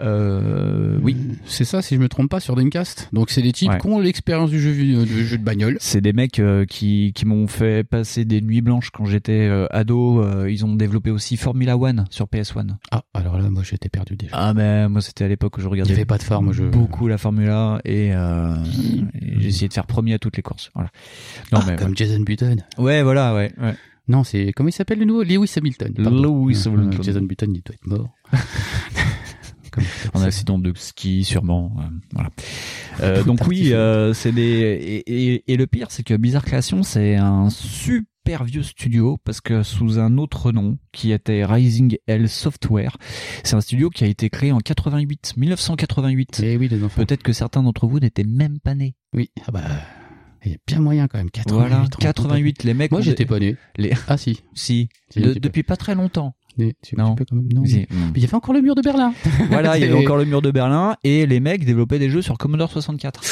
Euh, 0.00 0.98
Oui. 1.02 1.16
C'est 1.46 1.64
ça, 1.64 1.82
si 1.82 1.94
je 1.94 2.00
me 2.00 2.08
trompe 2.08 2.30
pas, 2.30 2.40
sur 2.40 2.54
Dreamcast. 2.54 3.08
Donc 3.12 3.30
c'est 3.30 3.42
des 3.42 3.52
types 3.52 3.70
Ouais. 3.70 3.78
qui 3.78 3.86
ont 3.86 3.98
l'expérience 4.00 4.50
du 4.50 4.60
jeu, 4.60 4.70
vi- 4.70 5.04
du 5.04 5.26
jeu 5.26 5.38
de 5.38 5.42
bagnole. 5.42 5.76
C'est 5.80 6.00
des 6.00 6.12
mecs 6.12 6.38
euh, 6.38 6.64
qui, 6.64 7.12
qui 7.14 7.24
m'ont 7.26 7.46
fait 7.46 7.84
passer 7.84 8.24
des 8.24 8.40
nuits 8.40 8.60
blanches 8.60 8.90
quand 8.90 9.04
j'étais 9.06 9.46
euh, 9.48 9.66
ado. 9.70 10.22
Euh, 10.22 10.50
ils 10.50 10.64
ont 10.64 10.74
développé 10.74 11.10
aussi 11.10 11.36
Formula 11.36 11.76
One 11.76 12.04
sur 12.10 12.26
PS1. 12.26 12.76
Ah, 12.90 13.02
alors 13.14 13.38
là, 13.38 13.48
moi 13.50 13.62
j'étais 13.64 13.88
perdu 13.88 14.16
déjà. 14.16 14.36
Ah 14.36 14.54
mais 14.54 14.88
moi 14.88 15.00
c'était 15.00 15.24
à 15.24 15.28
l'époque 15.28 15.56
où 15.58 15.60
je 15.60 15.66
Il 15.66 15.70
regardais 15.70 15.92
avait 15.94 16.04
pas 16.04 16.18
de 16.18 16.22
phare, 16.22 16.42
moi 16.42 16.52
je. 16.52 16.64
beaucoup 16.64 17.08
la 17.08 17.18
Formula 17.18 17.80
et, 17.84 18.10
euh, 18.14 18.54
et 19.20 19.46
essayé 19.46 19.68
de 19.68 19.72
faire 19.72 19.86
premier 19.86 20.14
à 20.14 20.18
toutes 20.18 20.36
les 20.36 20.42
courses. 20.42 20.70
Voilà. 20.74 20.90
Non 21.52 21.60
Ah, 21.62 21.64
mais 21.68 21.76
comme 21.76 21.96
Jason 21.96 22.20
Button. 22.20 22.56
ouais 22.78 23.02
voilà 23.02 23.34
ouais. 23.34 23.52
ouais. 23.60 23.74
Non, 24.08 24.22
c'est 24.22 24.52
comment 24.54 24.68
il 24.68 24.72
s'appelle 24.72 25.00
le 25.00 25.04
nouveau? 25.04 25.24
Lewis 25.24 25.52
Hamilton. 25.56 25.92
pardon. 25.94 26.22
Lewis 26.44 26.62
Euh, 26.66 26.70
Hamilton. 26.70 27.02
Jason 27.02 27.22
Button, 27.22 27.52
il 27.54 27.62
doit 27.62 27.74
être 27.74 27.86
mort. 27.86 28.08
Comme- 29.76 29.84
En 30.14 30.24
accident 30.24 30.58
de 30.58 30.72
ski 30.74 31.22
sûrement. 31.24 31.76
euh, 31.78 31.82
voilà. 32.12 32.30
Euh, 33.00 33.22
donc 33.22 33.46
oui, 33.46 33.72
euh, 33.72 34.12
c'est 34.14 34.32
des 34.32 34.42
et, 34.42 35.34
et, 35.34 35.52
et 35.52 35.56
le 35.56 35.66
pire 35.66 35.90
c'est 35.90 36.02
que 36.02 36.14
Bizarre 36.14 36.44
Création 36.44 36.82
c'est 36.82 37.14
un 37.16 37.48
super 37.50 38.42
vieux 38.44 38.62
studio 38.64 39.18
parce 39.24 39.40
que 39.40 39.62
sous 39.62 39.98
un 40.00 40.18
autre 40.18 40.50
nom 40.50 40.78
qui 40.92 41.12
était 41.12 41.44
Rising 41.44 41.96
Hell 42.08 42.28
Software. 42.28 42.96
C'est 43.44 43.54
un 43.54 43.60
studio 43.60 43.88
qui 43.90 44.02
a 44.02 44.08
été 44.08 44.30
créé 44.30 44.50
en 44.50 44.58
88, 44.58 45.34
1988. 45.36 46.40
Eh 46.42 46.56
oui, 46.56 46.68
les 46.68 46.82
enfants. 46.82 47.04
Peut-être 47.04 47.22
que 47.22 47.32
certains 47.32 47.62
d'entre 47.62 47.86
vous 47.86 48.00
n'étaient 48.00 48.24
même 48.24 48.58
pas 48.58 48.74
nés. 48.74 48.94
Oui, 49.12 49.30
ah 49.46 49.52
bah. 49.52 49.62
Il 50.44 50.52
y 50.52 50.54
a 50.54 50.58
bien 50.66 50.80
moyen 50.80 51.08
quand 51.08 51.18
même. 51.18 51.30
88. 51.30 51.58
Voilà, 51.58 51.76
rends 51.78 51.82
compte. 51.84 51.96
88 51.98 52.62
les 52.64 52.74
mecs. 52.74 52.90
Moi 52.92 53.00
j'étais 53.00 53.26
pas 53.26 53.40
né. 53.40 53.56
Les... 53.76 53.92
Ah 54.06 54.16
si. 54.16 54.40
Si, 54.54 54.88
un 55.16 55.20
de- 55.20 55.34
depuis 55.34 55.62
pas 55.64 55.76
très 55.76 55.94
longtemps. 55.96 56.34
Non. 56.96 57.14
quand 57.16 57.32
même- 57.32 57.48
non. 57.52 57.64
Si. 57.64 57.86
Mais 57.90 57.96
il 58.16 58.22
y 58.22 58.24
avait 58.24 58.34
encore 58.34 58.54
le 58.54 58.60
mur 58.62 58.74
de 58.74 58.82
Berlin. 58.82 59.12
Voilà, 59.50 59.76
il 59.76 59.82
y 59.82 59.84
avait 59.84 59.94
encore 60.04 60.16
le 60.16 60.24
mur 60.24 60.42
de 60.42 60.50
Berlin 60.50 60.96
et 61.04 61.26
les 61.26 61.40
mecs 61.40 61.64
développaient 61.64 61.98
des 61.98 62.10
jeux 62.10 62.22
sur 62.22 62.38
Commodore 62.38 62.70
64. 62.70 63.22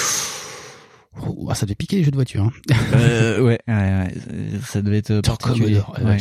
Oh, 1.26 1.46
ah, 1.48 1.54
ça 1.54 1.64
devait 1.64 1.76
piquer 1.76 1.96
les 1.96 2.02
jeux 2.04 2.10
de 2.10 2.16
voiture. 2.16 2.42
Hein. 2.44 2.74
euh, 2.94 3.40
ouais, 3.40 3.58
ouais, 3.68 3.74
ouais, 3.74 4.14
ça 4.64 4.82
devait 4.82 4.98
être 4.98 5.20
Sur. 5.24 5.38
Commodore, 5.38 5.94
Ouais. 6.04 6.18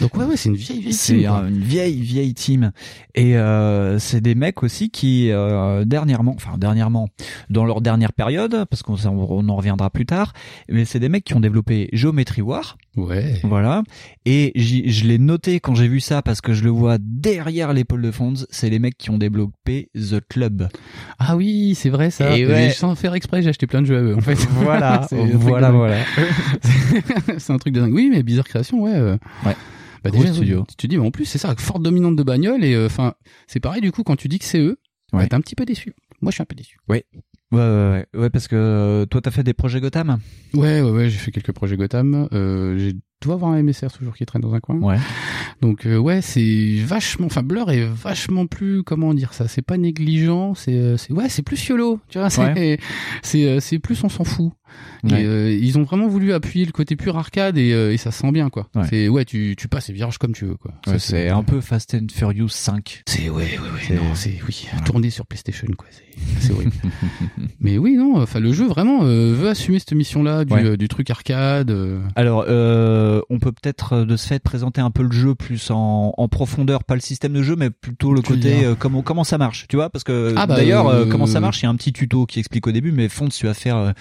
Donc 0.00 0.16
ouais, 0.16 0.24
ouais, 0.24 0.36
c'est 0.36 0.48
une 0.50 0.56
vieille 0.56 0.80
vieille 0.80 0.92
C'est 0.92 1.14
team, 1.16 1.26
un- 1.30 1.48
une 1.48 1.60
vieille 1.60 2.00
vieille 2.00 2.34
team 2.34 2.72
et 3.14 3.36
euh, 3.36 3.98
c'est 3.98 4.20
des 4.20 4.34
mecs 4.34 4.62
aussi 4.62 4.90
qui 4.90 5.30
euh, 5.30 5.84
dernièrement, 5.84 6.34
enfin 6.36 6.58
dernièrement, 6.58 7.08
dans 7.50 7.64
leur 7.64 7.80
dernière 7.80 8.12
période, 8.12 8.64
parce 8.70 8.82
qu'on 8.82 8.96
on 9.06 9.48
en 9.48 9.56
reviendra 9.56 9.88
plus 9.90 10.04
tard, 10.06 10.32
mais 10.68 10.84
c'est 10.84 11.00
des 11.00 11.08
mecs 11.08 11.24
qui 11.24 11.34
ont 11.34 11.40
développé 11.40 11.88
Geometry 11.92 12.42
War, 12.42 12.76
Ouais. 12.96 13.40
voilà, 13.44 13.82
et 14.24 14.52
j'y- 14.54 14.90
je 14.90 15.06
l'ai 15.06 15.18
noté 15.18 15.60
quand 15.60 15.74
j'ai 15.74 15.88
vu 15.88 16.00
ça 16.00 16.22
parce 16.22 16.40
que 16.40 16.52
je 16.54 16.64
le 16.64 16.70
vois 16.70 16.96
derrière 17.00 17.72
l'épaule 17.72 18.02
de 18.02 18.10
Fonds, 18.10 18.34
c'est 18.50 18.70
les 18.70 18.78
mecs 18.78 18.96
qui 18.98 19.10
ont 19.10 19.18
développé 19.18 19.88
The 19.94 20.20
Club. 20.28 20.68
Ah 21.18 21.36
oui, 21.36 21.74
c'est 21.74 21.90
vrai 21.90 22.10
ça. 22.10 22.36
Et 22.36 22.46
ouais. 22.46 22.70
Sans 22.70 22.94
faire 22.94 23.14
exprès, 23.14 23.40
j'ai 23.42 23.48
acheté 23.50 23.66
plein 23.66 23.80
de 23.82 23.86
jeux 23.86 23.96
à 23.98 24.02
eux 24.02 24.16
en 24.16 24.20
fait. 24.20 24.34
Voilà, 24.56 25.06
C'est 25.10 25.16
voilà, 25.16 25.70
voilà. 25.70 25.96
c'est 27.38 27.52
un 27.52 27.58
truc 27.58 27.74
de 27.74 27.80
dingue. 27.80 27.92
Oui, 27.92 28.08
mais 28.10 28.22
Bizarre 28.22 28.44
Création, 28.46 28.82
ouais. 28.82 28.94
euh, 28.94 29.16
Ouais. 29.44 29.54
Bah 30.06 30.10
Gros 30.12 30.22
déjà, 30.22 30.34
studio. 30.34 30.64
tu 30.78 30.88
dis, 30.88 30.96
mais 30.98 31.06
en 31.06 31.10
plus, 31.10 31.24
c'est 31.24 31.38
ça, 31.38 31.54
forte 31.56 31.82
dominante 31.82 32.16
de 32.16 32.22
bagnole 32.22 32.64
et 32.64 32.74
euh, 32.74 32.86
enfin, 32.86 33.14
c'est 33.46 33.60
pareil 33.60 33.80
du 33.82 33.92
coup 33.92 34.02
quand 34.02 34.16
tu 34.16 34.28
dis 34.28 34.38
que 34.38 34.44
c'est 34.44 34.60
eux, 34.60 34.78
Ouais. 35.12 35.20
bah, 35.22 35.26
t'es 35.28 35.34
un 35.34 35.40
petit 35.40 35.54
peu 35.54 35.64
déçu. 35.64 35.94
Moi, 36.20 36.30
je 36.30 36.36
suis 36.36 36.42
un 36.42 36.46
peu 36.46 36.56
déçu. 36.56 36.78
Ouais, 36.88 37.04
ouais, 37.52 37.58
ouais, 37.60 38.06
ouais, 38.14 38.30
parce 38.30 38.48
que 38.48 38.56
euh, 38.56 39.06
toi 39.06 39.20
t'as 39.20 39.30
fait 39.30 39.42
des 39.44 39.54
projets 39.54 39.80
Gotham? 39.80 40.18
Ouais, 40.54 40.80
ouais, 40.82 40.90
ouais, 40.90 41.08
j'ai 41.10 41.18
fait 41.18 41.30
quelques 41.30 41.52
projets 41.52 41.76
Gotham. 41.76 42.28
Euh, 42.32 42.76
j'ai 42.78 42.94
dois 43.22 43.34
avoir 43.34 43.52
un 43.52 43.62
MSR 43.62 43.92
toujours 43.92 44.14
qui 44.14 44.26
traîne 44.26 44.42
dans 44.42 44.54
un 44.54 44.60
coin. 44.60 44.76
Ouais. 44.76 44.98
Donc 45.62 45.86
euh, 45.86 45.96
ouais, 45.96 46.20
c'est 46.22 46.76
vachement, 46.84 47.26
enfin 47.26 47.42
Blur 47.42 47.70
est 47.70 47.86
vachement 47.86 48.46
plus, 48.46 48.82
comment 48.82 49.14
dire 49.14 49.32
ça, 49.32 49.48
c'est 49.48 49.62
pas 49.62 49.78
négligent, 49.78 50.54
c'est, 50.54 50.96
c'est 50.98 51.12
ouais, 51.14 51.28
c'est 51.30 51.42
plus 51.42 51.66
yolo, 51.68 51.98
tu 52.08 52.18
vois, 52.18 52.28
c'est, 52.28 52.78
c'est, 53.22 53.44
euh, 53.46 53.60
c'est 53.60 53.78
plus 53.78 54.02
on 54.04 54.08
s'en 54.10 54.24
fout. 54.24 54.52
Ouais. 55.04 55.22
Et 55.22 55.26
euh, 55.26 55.52
ils 55.52 55.78
ont 55.78 55.82
vraiment 55.82 56.08
voulu 56.08 56.32
appuyer 56.32 56.64
le 56.64 56.72
côté 56.72 56.96
pur 56.96 57.16
arcade 57.16 57.56
et, 57.58 57.72
euh, 57.72 57.92
et 57.92 57.96
ça 57.96 58.10
se 58.10 58.20
sent 58.20 58.32
bien 58.32 58.50
quoi. 58.50 58.68
Ouais. 58.74 58.84
C'est 58.90 59.08
ouais, 59.08 59.24
tu, 59.24 59.54
tu 59.56 59.68
passes 59.68 59.88
les 59.88 59.94
virages 59.94 60.18
comme 60.18 60.32
tu 60.32 60.44
veux 60.46 60.56
quoi. 60.56 60.72
Ouais, 60.86 60.98
c'est 60.98 61.28
un 61.28 61.42
peu 61.42 61.60
Fast 61.60 61.94
and 61.94 62.06
Furious 62.12 62.48
5. 62.48 63.02
c'est 63.06 63.28
ouais, 63.28 63.44
ouais, 63.44 63.58
ouais, 63.58 63.96
non, 63.96 64.14
c'est 64.14 64.38
oui, 64.48 64.66
Voilà. 64.70 64.84
tourné 64.86 65.10
sur 65.10 65.26
PlayStation 65.26 65.66
quoi, 65.76 65.86
c'est, 66.40 66.52
horrible. 66.52 66.72
Mais 67.60 67.78
oui, 67.78 67.94
non, 67.96 68.20
enfin 68.20 68.40
le 68.40 68.52
jeu 68.52 68.66
vraiment 68.66 69.00
euh, 69.02 69.34
veut 69.34 69.48
assumer 69.48 69.78
cette 69.78 69.94
du, 69.94 70.02
Ouais. 70.54 70.64
euh, 70.64 70.76
du 70.76 70.88
truc 70.88 71.10
arcade. 71.10 71.70
Alors, 72.16 72.44
on 72.48 73.38
peut 73.38 73.52
peut-être 73.52 74.04
de 74.04 74.16
ce 74.16 74.26
fait 74.26 74.42
présenter 74.42 74.80
un 74.80 74.90
peu 74.90 75.02
le 75.02 75.12
jeu 75.12 75.34
plus 75.34 75.70
en, 75.70 76.12
en 76.16 76.28
profondeur, 76.28 76.84
pas 76.84 76.94
le 76.94 77.00
système 77.00 77.32
de 77.32 77.42
jeu, 77.42 77.56
mais 77.56 77.70
plutôt 77.70 78.12
le 78.12 78.22
Tu 78.22 78.32
côté 78.32 78.66
comment 78.78 79.02
comment 79.02 79.24
ça 79.24 79.38
marche, 79.38 79.66
tu 79.68 79.76
vois? 79.76 79.90
Parce 79.90 80.04
que 80.04 80.34
Ah 80.36 80.46
bah, 80.46 80.56
d'ailleurs, 80.56 81.08
comment 81.08 81.26
ça 81.26 81.40
marche? 81.40 81.60
Il 81.60 81.64
y 81.64 81.66
a 81.66 81.70
un 81.70 81.76
petit 81.76 81.92
tuto 81.92 82.26
qui 82.26 82.38
explique 82.38 82.66
au 82.66 82.72
début, 82.72 82.92
mais 82.92 83.08
Fonds, 83.08 83.28
tu 83.28 83.46
vas 83.46 83.54
faire 83.54 83.92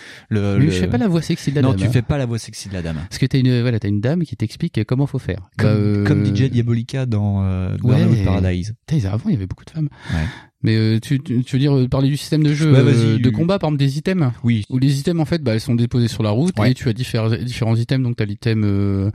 euh, 0.56 0.60
le. 0.60 0.66
Mais 0.66 0.72
le- 0.72 0.72
je 0.72 0.80
fais 0.80 0.88
pas 0.88 0.98
la 0.98 1.08
voix 1.08 1.22
sexy 1.22 1.52
de 1.52 1.56
la 1.56 1.62
non, 1.62 1.70
dame. 1.70 1.80
tu 1.80 1.86
hein. 1.86 1.92
fais 1.92 2.02
pas 2.02 2.18
la 2.18 2.26
voix 2.26 2.40
sexy 2.40 2.70
de 2.70 2.74
la 2.74 2.82
dame. 2.82 2.98
Parce 3.10 3.18
que 3.18 3.26
t'as 3.26 3.38
une, 3.40 3.62
voilà, 3.62 3.80
t'as 3.80 3.88
une 3.90 4.02
dame 4.02 4.24
qui 4.24 4.36
t'explique 4.36 4.84
comment 4.86 5.06
faut 5.08 5.20
faire. 5.20 5.50
Comme, 5.58 5.70
Bah, 5.70 5.76
euh, 5.76 6.04
comme 6.06 6.26
DJ 6.26 6.50
Diabolica 6.50 7.06
dans 7.06 7.44
euh, 7.44 7.76
ouais. 7.84 8.24
Paradise. 8.26 8.74
Avant, 9.06 9.30
il 9.30 9.34
y 9.34 9.36
avait 9.36 9.48
beaucoup 9.48 9.66
de 9.66 9.70
femmes. 9.72 9.90
Ouais. 10.14 10.26
Mais 10.66 10.76
euh, 10.76 11.00
tu, 11.00 11.20
tu, 11.22 11.34
veux 11.54 11.60
dire 11.60 11.76
euh, 11.76 11.88
parler 11.88 12.10
du 12.10 12.18
système 12.18 12.44
de 12.44 12.54
jeu 12.54 12.72
Ouais, 12.72 12.80
euh, 12.84 13.18
de 13.20 13.30
combat, 13.30 13.60
par 13.60 13.70
exemple 13.70 13.80
des 13.80 13.98
items 13.98 14.32
Oui. 14.44 14.66
Où 14.70 14.78
les 14.80 15.00
items 15.00 15.22
en 15.22 15.26
fait, 15.26 15.42
bah, 15.44 15.54
elles 15.54 15.62
sont 15.62 15.76
déposés 15.76 16.08
sur 16.08 16.24
la 16.24 16.32
route 16.32 16.58
Ouais. 16.60 16.72
et 16.72 16.74
tu 16.74 16.90
as 16.90 16.94
différents, 16.94 17.30
différents 17.30 17.76
items. 17.76 18.04
Donc 18.04 18.16
t'as 18.18 18.26
l'item 18.26 18.64
euh, 18.66 19.12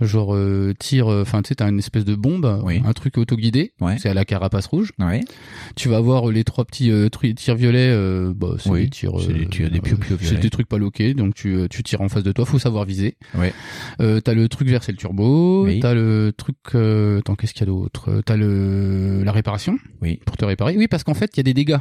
genre 0.00 0.34
euh, 0.34 0.72
tir, 0.78 1.08
enfin 1.08 1.42
tu 1.42 1.48
sais, 1.48 1.54
t'as 1.56 1.68
une 1.68 1.78
espèce 1.78 2.04
de 2.04 2.14
bombe, 2.14 2.60
Oui. 2.64 2.80
un 2.84 2.92
truc 2.92 3.18
autoguidé. 3.18 3.72
Ouais. 3.80 3.96
C'est 3.98 4.08
à 4.08 4.14
la 4.14 4.24
carapace 4.24 4.66
rouge. 4.66 4.92
Ouais. 4.98 5.20
Tu 5.76 5.88
vas 5.88 5.96
avoir 5.96 6.28
les 6.30 6.44
trois 6.44 6.64
petits 6.64 6.90
euh, 6.90 7.08
tirs 7.36 7.56
violets. 7.56 7.90
Euh, 7.90 8.32
bah, 8.34 8.54
c'est 8.58 8.70
Oui, 8.70 8.84
des 8.84 8.90
tirs. 8.90 9.12
c'est 9.20 9.32
des 9.32 9.46
tirs- 9.46 9.70
des 9.70 9.80
violets. 9.80 10.40
des 10.40 10.50
trucs 10.50 10.68
pas 10.68 10.78
loqués. 10.78 11.14
Donc 11.14 11.34
tu, 11.34 11.56
tu 11.70 11.82
tires 11.82 12.00
en 12.00 12.08
face 12.08 12.22
de 12.22 12.32
toi. 12.32 12.44
Faut 12.44 12.58
savoir 12.58 12.84
viser. 12.84 13.16
Ouais. 13.36 13.52
T'as 13.98 14.34
le 14.34 14.48
truc 14.48 14.68
vert, 14.68 14.82
c'est 14.84 14.92
le 14.92 14.98
turbo. 14.98 15.64
Oui. 15.64 15.80
T'as 15.80 15.94
le 15.94 16.32
truc. 16.36 16.56
Attends, 16.74 17.34
qu'est-ce 17.34 17.52
qu'il 17.52 17.60
y 17.60 17.64
a 17.64 17.66
d'autre? 17.72 18.22
T'as 18.24 18.36
le 18.36 19.22
la 19.24 19.32
réparation. 19.32 19.78
Oui. 20.00 20.20
Pour 20.24 20.36
te 20.36 20.44
réparer. 20.44 20.76
Oui, 20.76 20.88
parce 20.92 21.04
qu'en 21.04 21.14
fait, 21.14 21.30
il 21.34 21.38
y 21.38 21.40
a 21.40 21.42
des 21.44 21.54
dégâts. 21.54 21.78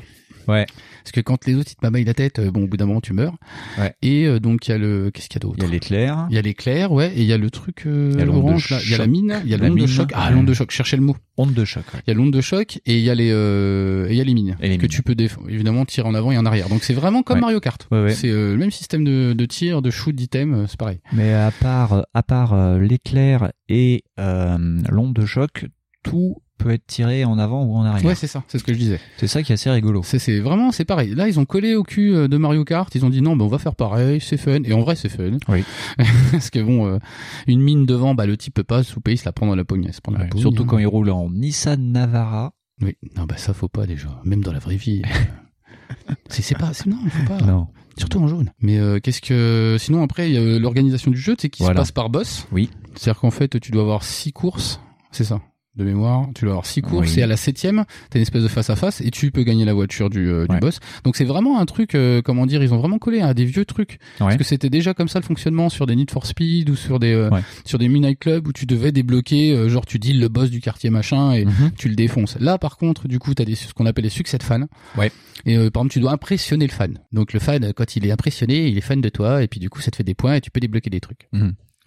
Ouais. 0.47 0.65
Parce 1.03 1.11
que 1.11 1.21
quand 1.21 1.45
les 1.45 1.53
autres 1.53 1.69
ils 1.71 1.75
te 1.75 1.85
mamaillent 1.85 2.03
la 2.03 2.15
tête, 2.15 2.39
euh, 2.39 2.49
bon, 2.49 2.63
au 2.63 2.67
bout 2.67 2.75
d'un 2.75 2.87
moment, 2.87 2.99
tu 2.99 3.13
meurs. 3.13 3.35
Ouais. 3.77 3.93
Et 4.01 4.25
euh, 4.25 4.39
donc 4.39 4.67
il 4.67 4.71
y 4.71 4.73
a 4.73 4.77
le. 4.79 5.11
Qu'est-ce 5.11 5.29
qu'il 5.29 5.35
y 5.35 5.45
a 5.45 5.47
d'autre 5.47 5.57
Il 5.59 5.63
y 5.65 5.67
a 5.67 5.69
l'éclair. 5.69 6.25
Il 6.31 6.35
y 6.35 6.39
a 6.39 6.41
l'éclair, 6.41 6.91
ouais, 6.91 7.13
et 7.15 7.19
il 7.21 7.25
y 7.27 7.33
a 7.33 7.37
le 7.37 7.51
truc 7.51 7.83
euh, 7.85 8.15
Il 8.17 8.27
orange 8.27 8.69
là. 8.71 8.79
Il 8.83 8.89
y 8.89 8.95
a 8.95 8.97
la 8.97 9.05
mine, 9.07 9.39
il 9.45 9.51
y 9.51 9.53
a 9.53 9.57
l'onde 9.57 9.77
de 9.79 9.85
choc. 9.85 10.09
Ah, 10.15 10.31
l'onde 10.31 10.47
de 10.47 10.53
choc. 10.55 10.71
Cherchez 10.71 10.97
le 10.97 11.03
mot. 11.03 11.15
Onde 11.37 11.53
de 11.53 11.63
choc. 11.63 11.83
ouais. 11.93 11.99
Il 12.07 12.09
y 12.09 12.11
a 12.11 12.15
l'onde 12.15 12.33
de 12.33 12.41
choc 12.41 12.79
et 12.87 12.97
il 12.97 13.03
y 13.03 13.09
a 13.11 13.15
les 13.15 13.29
euh, 13.31 14.07
et 14.09 14.13
il 14.13 14.17
y 14.17 14.21
a 14.21 14.23
les 14.23 14.33
mines 14.33 14.57
Et 14.61 14.67
les 14.69 14.77
que 14.77 14.81
mines. 14.83 14.89
tu 14.89 15.03
peux 15.03 15.15
évidemment 15.47 15.85
tirer 15.85 16.07
en 16.07 16.15
avant 16.15 16.31
et 16.31 16.37
en 16.39 16.45
arrière. 16.47 16.69
Donc 16.69 16.83
c'est 16.83 16.93
vraiment 16.95 17.21
comme 17.21 17.35
Ouais. 17.35 17.41
Mario 17.41 17.59
Kart. 17.59 17.87
Ouais. 17.91 18.11
C'est 18.11 18.29
euh, 18.29 18.53
le 18.53 18.57
même 18.57 18.71
système 18.71 19.03
de, 19.03 19.33
de 19.33 19.45
tir, 19.45 19.81
de 19.83 19.91
shoot, 19.91 20.15
d'item, 20.15 20.53
euh, 20.53 20.65
c'est 20.67 20.77
pareil. 20.79 21.01
Mais 21.13 21.33
à 21.33 21.51
part, 21.51 22.05
à 22.15 22.23
part 22.23 22.53
euh, 22.53 22.79
l'éclair 22.79 23.51
et 23.69 24.03
euh, 24.19 24.57
l'onde 24.89 25.13
de 25.13 25.25
choc, 25.25 25.65
tout 26.03 26.37
peut 26.61 26.71
être 26.71 26.85
tiré 26.87 27.25
en 27.25 27.37
avant 27.39 27.63
ou 27.63 27.75
en 27.75 27.83
arrière. 27.83 28.05
Ouais, 28.05 28.15
c'est 28.15 28.27
ça, 28.27 28.43
c'est 28.47 28.57
ce 28.59 28.63
que 28.63 28.73
je 28.73 28.77
disais. 28.77 28.99
c'est 29.17 29.27
ça 29.27 29.43
qui 29.43 29.51
est 29.51 29.55
assez 29.55 29.69
rigolo. 29.69 30.01
C'est 30.03 30.39
vraiment 30.39 30.71
c'est 30.71 30.85
pareil. 30.85 31.15
Là, 31.15 31.27
ils 31.27 31.39
ont 31.39 31.45
collé 31.45 31.75
au 31.75 31.83
cul 31.83 32.13
euh, 32.13 32.27
de 32.27 32.37
Mario 32.37 32.63
Kart. 32.65 32.93
Ils 32.95 33.05
ont 33.05 33.09
dit 33.09 33.21
non, 33.21 33.35
ben 33.35 33.45
on 33.45 33.49
va 33.49 33.57
faire 33.59 33.75
pareil, 33.75 34.19
c'est 34.21 34.37
fun. 34.37 34.63
Et 34.63 34.73
en 34.73 34.81
vrai, 34.81 34.95
c'est 34.95 35.09
fun. 35.09 35.37
Oui. 35.49 35.63
Parce 36.31 36.49
que 36.49 36.59
bon, 36.59 36.87
euh, 36.87 36.99
une 37.47 37.61
mine 37.61 37.85
devant, 37.85 38.15
bah 38.15 38.25
le 38.25 38.37
type 38.37 38.53
peut 38.53 38.63
pas 38.63 38.83
souper, 38.83 39.13
il 39.13 39.17
se 39.17 39.25
la 39.25 39.31
prend 39.31 39.45
dans 39.47 39.55
la 39.55 39.63
la 39.63 39.77
Ouais, 39.77 40.29
Surtout 40.37 40.63
hein. 40.63 40.65
quand 40.67 40.77
il 40.77 40.87
roule 40.87 41.09
en 41.09 41.29
Nissan 41.29 41.91
Navara. 41.91 42.53
Oui. 42.81 42.95
Non, 43.15 43.25
bah 43.25 43.37
ça 43.37 43.53
faut 43.53 43.67
pas 43.69 43.85
déjà. 43.85 44.09
Même 44.23 44.43
dans 44.43 44.51
la 44.53 44.59
vraie 44.59 44.75
vie. 44.75 45.01
euh, 45.05 46.13
c'est 46.29 46.57
pas, 46.57 46.71
non, 46.85 46.97
faut 47.09 47.27
pas. 47.27 47.45
Non. 47.45 47.67
Surtout 47.97 48.19
en 48.19 48.27
jaune. 48.27 48.51
Mais 48.61 48.79
euh, 48.79 48.99
qu'est-ce 48.99 49.21
que 49.21 49.75
sinon 49.79 50.01
après 50.01 50.29
l'organisation 50.59 51.11
du 51.11 51.17
jeu, 51.17 51.35
c'est 51.39 51.49
qu'il 51.49 51.63
Voilà. 51.63 51.77
se 51.77 51.81
passe 51.81 51.91
par 51.91 52.09
boss. 52.09 52.47
Oui. 52.51 52.69
C'est-à-dire 52.95 53.19
qu'en 53.19 53.31
fait 53.31 53.59
tu 53.59 53.71
dois 53.71 53.83
avoir 53.83 54.03
six 54.03 54.31
courses, 54.31 54.79
c'est 55.11 55.23
ça? 55.25 55.41
De 55.77 55.85
mémoire, 55.85 56.27
tu 56.35 56.43
dois 56.43 56.51
avoir 56.53 56.65
six 56.65 56.81
courses 56.81 57.13
Oui. 57.13 57.19
et 57.19 57.23
à 57.23 57.27
la 57.27 57.37
septième, 57.37 57.85
t'as 58.09 58.19
une 58.19 58.23
espèce 58.23 58.43
de 58.43 58.49
face 58.49 58.69
à 58.69 58.75
face 58.75 58.99
et 58.99 59.09
tu 59.09 59.31
peux 59.31 59.43
gagner 59.43 59.63
la 59.63 59.73
voiture 59.73 60.09
du, 60.09 60.27
euh, 60.27 60.45
du 60.45 60.55
Ouais. 60.55 60.59
boss. 60.59 60.79
Donc 61.05 61.15
c'est 61.15 61.23
vraiment 61.23 61.59
un 61.59 61.65
truc, 61.65 61.95
euh, 61.95 62.21
comment 62.21 62.45
dire, 62.45 62.61
ils 62.61 62.73
ont 62.73 62.77
vraiment 62.77 62.97
collé 62.99 63.21
à 63.21 63.33
des 63.33 63.45
vieux 63.45 63.63
trucs. 63.63 63.91
Ouais. 63.91 63.97
Parce 64.19 64.35
que 64.37 64.43
c'était 64.43 64.69
déjà 64.69 64.93
comme 64.93 65.07
ça 65.07 65.19
le 65.19 65.23
fonctionnement 65.25 65.69
sur 65.69 65.85
des 65.85 65.95
Need 65.95 66.11
for 66.11 66.25
Speed 66.25 66.69
ou 66.69 66.75
sur 66.75 66.99
des 66.99 67.13
euh, 67.13 67.29
Ouais. 67.29 67.41
sur 67.63 67.79
des 67.79 67.87
Midnight 67.87 68.19
Club 68.19 68.47
où 68.47 68.51
tu 68.53 68.65
devais 68.65 68.91
débloquer, 68.91 69.53
euh, 69.53 69.69
genre 69.69 69.85
tu 69.85 69.97
deals 69.97 70.19
le 70.19 70.27
boss 70.27 70.49
du 70.49 70.59
quartier 70.59 70.89
machin 70.89 71.31
et 71.31 71.45
Mhm. 71.45 71.71
tu 71.77 71.87
le 71.87 71.95
défonces. 71.95 72.37
Là 72.39 72.57
par 72.57 72.75
contre, 72.77 73.07
du 73.07 73.17
coup, 73.19 73.33
t'as 73.33 73.45
des 73.45 73.55
ce 73.55 73.73
qu'on 73.73 73.85
appelle 73.85 74.03
les 74.03 74.09
succès 74.09 74.37
de 74.37 74.43
fans. 74.43 74.67
Ouais. 74.97 75.11
Et 75.45 75.55
euh, 75.57 75.69
par 75.69 75.81
exemple, 75.83 75.93
tu 75.93 75.99
dois 76.01 76.11
impressionner 76.11 76.67
le 76.67 76.73
fan. 76.73 76.99
Donc 77.13 77.31
le 77.31 77.39
fan, 77.39 77.71
quand 77.73 77.95
il 77.95 78.05
est 78.05 78.11
impressionné, 78.11 78.67
il 78.67 78.77
est 78.77 78.81
fan 78.81 78.99
de 78.99 79.09
toi 79.09 79.41
et 79.41 79.47
puis 79.47 79.61
du 79.61 79.69
coup, 79.69 79.79
ça 79.79 79.89
te 79.89 79.95
fait 79.95 80.03
des 80.03 80.15
points 80.15 80.35
et 80.35 80.41
tu 80.41 80.51
peux 80.51 80.59
débloquer 80.59 80.89
des 80.89 80.99
trucs. 80.99 81.29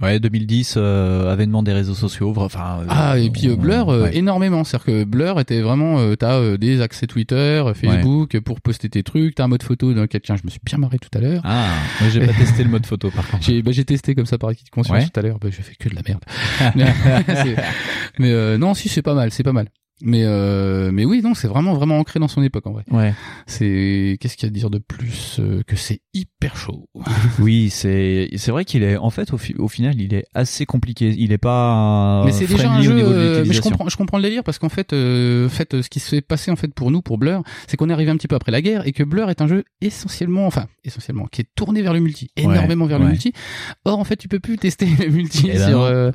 Ouais, 0.02 0.18
2010, 0.18 0.74
euh, 0.76 1.32
avènement 1.32 1.62
des 1.62 1.72
réseaux 1.72 1.94
sociaux. 1.94 2.32
Enfin. 2.36 2.80
euh, 2.80 2.86
Ah 2.88 3.16
et 3.16 3.30
puis 3.30 3.48
euh, 3.48 3.54
Blur 3.54 3.90
euh, 3.90 4.02
ouais. 4.04 4.16
énormément, 4.16 4.64
c'est-à-dire 4.64 4.86
que 4.86 5.04
Blur 5.04 5.38
était 5.38 5.60
vraiment 5.60 6.00
euh, 6.00 6.16
t'as 6.16 6.34
euh, 6.40 6.56
des 6.58 6.80
accès 6.80 7.06
Twitter, 7.06 7.62
Facebook 7.74 8.40
pour 8.40 8.60
poster 8.60 8.88
tes 8.88 9.04
trucs, 9.04 9.36
t'as 9.36 9.44
un 9.44 9.48
mode 9.48 9.62
photo 9.62 9.94
d'un 9.94 10.08
quelqu'un, 10.08 10.34
je 10.36 10.42
me 10.44 10.50
suis 10.50 10.58
bien 10.64 10.78
marré 10.78 10.98
tout 10.98 11.16
à 11.16 11.20
l'heure. 11.20 11.42
Ah, 11.44 11.68
moi 12.00 12.10
j'ai 12.10 12.26
pas 12.26 12.32
testé 12.32 12.64
le 12.64 12.70
mode 12.70 12.86
photo 12.86 13.10
par 13.12 13.26
contre. 13.28 13.44
J'ai 13.44 13.62
bah, 13.62 13.70
j'ai 13.72 13.84
testé 13.84 14.16
comme 14.16 14.26
ça 14.26 14.36
par 14.36 14.50
acquis 14.50 14.64
de 14.64 14.70
conscience 14.70 14.98
Ouais. 14.98 15.04
tout 15.08 15.20
à 15.20 15.22
l'heure, 15.22 15.38
bah, 15.38 15.48
j'ai 15.50 15.62
fait 15.62 15.76
que 15.76 15.88
de 15.88 15.94
la 15.94 16.02
merde. 16.06 16.24
mais 18.18 18.30
euh, 18.30 18.58
non, 18.58 18.74
si 18.74 18.88
c'est 18.88 19.02
pas 19.02 19.14
mal, 19.14 19.30
c'est 19.30 19.42
pas 19.44 19.52
mal. 19.52 19.68
Mais 20.02 20.22
euh, 20.24 20.90
mais 20.92 21.04
oui, 21.04 21.20
non, 21.22 21.34
c'est 21.34 21.46
vraiment 21.46 21.72
vraiment 21.74 21.98
ancré 21.98 22.18
dans 22.18 22.26
son 22.28 22.42
époque 22.42 22.66
en 22.66 22.72
vrai. 22.72 22.84
Ouais. 22.90 23.14
C'est 23.46 24.16
qu'est-ce 24.20 24.36
qu'il 24.36 24.46
y 24.46 24.50
a 24.50 24.50
à 24.50 24.52
dire 24.52 24.68
de 24.70 24.78
plus 24.78 25.36
euh, 25.38 25.62
que 25.66 25.76
c'est 25.76 26.00
hyper 26.12 26.56
chaud? 26.56 26.88
Oui, 27.38 27.70
c'est 27.70 28.28
c'est 28.36 28.50
vrai 28.50 28.64
qu'il 28.64 28.82
est 28.82 28.96
en 28.96 29.10
fait 29.10 29.32
au, 29.32 29.38
fi- 29.38 29.54
au 29.56 29.68
final 29.68 30.00
il 30.00 30.12
est 30.14 30.24
assez 30.34 30.66
compliqué. 30.66 31.14
Il 31.16 31.32
est 31.32 31.38
pas. 31.38 32.22
mais 32.24 32.32
c'est 32.32 32.46
déjà 32.46 32.70
un 32.72 32.82
jeu. 32.82 32.92
euh, 32.96 33.44
mais 33.46 33.54
je 33.54 33.60
comprends, 33.60 33.88
je 33.88 33.96
comprends 33.96 34.16
le 34.18 34.24
délire 34.24 34.42
parce 34.44 34.58
qu'en 34.58 34.68
fait, 34.68 34.92
euh, 34.92 35.48
fait, 35.48 35.80
ce 35.80 35.88
qui 35.88 36.00
s'est 36.00 36.20
passé 36.20 36.50
en 36.50 36.56
fait 36.56 36.74
pour 36.74 36.90
nous, 36.90 37.00
pour 37.02 37.16
Blur, 37.18 37.42
c'est 37.68 37.76
qu'on 37.76 37.88
est 37.88 37.92
arrivé 37.92 38.10
un 38.10 38.16
petit 38.16 38.28
peu 38.28 38.36
après 38.36 38.52
la 38.52 38.62
guerre 38.62 38.86
et 38.86 38.92
que 38.92 39.02
Blur 39.04 39.30
est 39.30 39.40
un 39.42 39.46
jeu 39.46 39.64
essentiellement, 39.80 40.46
enfin 40.46 40.66
essentiellement, 40.84 41.26
qui 41.26 41.40
est 41.42 41.48
tourné 41.54 41.82
vers 41.82 41.92
le 41.94 42.00
multi, 42.00 42.30
énormément 42.36 42.86
vers 42.86 42.98
le 42.98 43.06
multi. 43.06 43.32
Or 43.84 43.98
en 43.98 44.04
fait, 44.04 44.16
tu 44.16 44.28
peux 44.28 44.40
plus 44.40 44.58
tester 44.58 44.86
le 44.98 45.08
multi 45.08 45.48
ben 45.48 45.58
sur, 45.68 45.80
euh, 45.82 46.10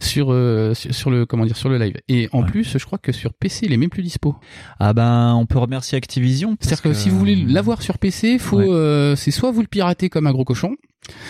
sur 0.00 0.32
euh, 0.32 0.74
sur 0.74 0.94
sur 0.94 1.10
le 1.10 1.26
comment 1.26 1.44
dire 1.44 1.56
sur 1.56 1.68
le 1.68 1.78
live. 1.78 1.96
Et 2.08 2.28
en 2.32 2.38
Ouais. 2.42 2.46
plus, 2.46 2.78
je 2.78 2.84
crois 2.84 2.98
que 2.98 3.12
sur 3.18 3.34
PC, 3.34 3.66
il 3.66 3.72
est 3.72 3.76
même 3.76 3.90
plus 3.90 4.02
dispo. 4.02 4.34
Ah 4.80 4.92
ben 4.94 5.34
on 5.34 5.44
peut 5.46 5.58
remercier 5.58 5.98
Activision. 5.98 6.56
C'est-à-dire 6.60 6.82
que, 6.82 6.92
si 6.94 7.10
vous 7.10 7.18
voulez 7.18 7.36
l'avoir 7.36 7.82
sur 7.82 7.98
PC, 7.98 8.38
faut 8.38 8.58
Ouais. 8.58 8.66
euh, 8.70 9.16
c'est 9.16 9.30
soit 9.30 9.50
vous 9.50 9.60
le 9.60 9.66
piratez 9.66 10.08
comme 10.08 10.26
un 10.26 10.32
gros 10.32 10.44
cochon. 10.44 10.76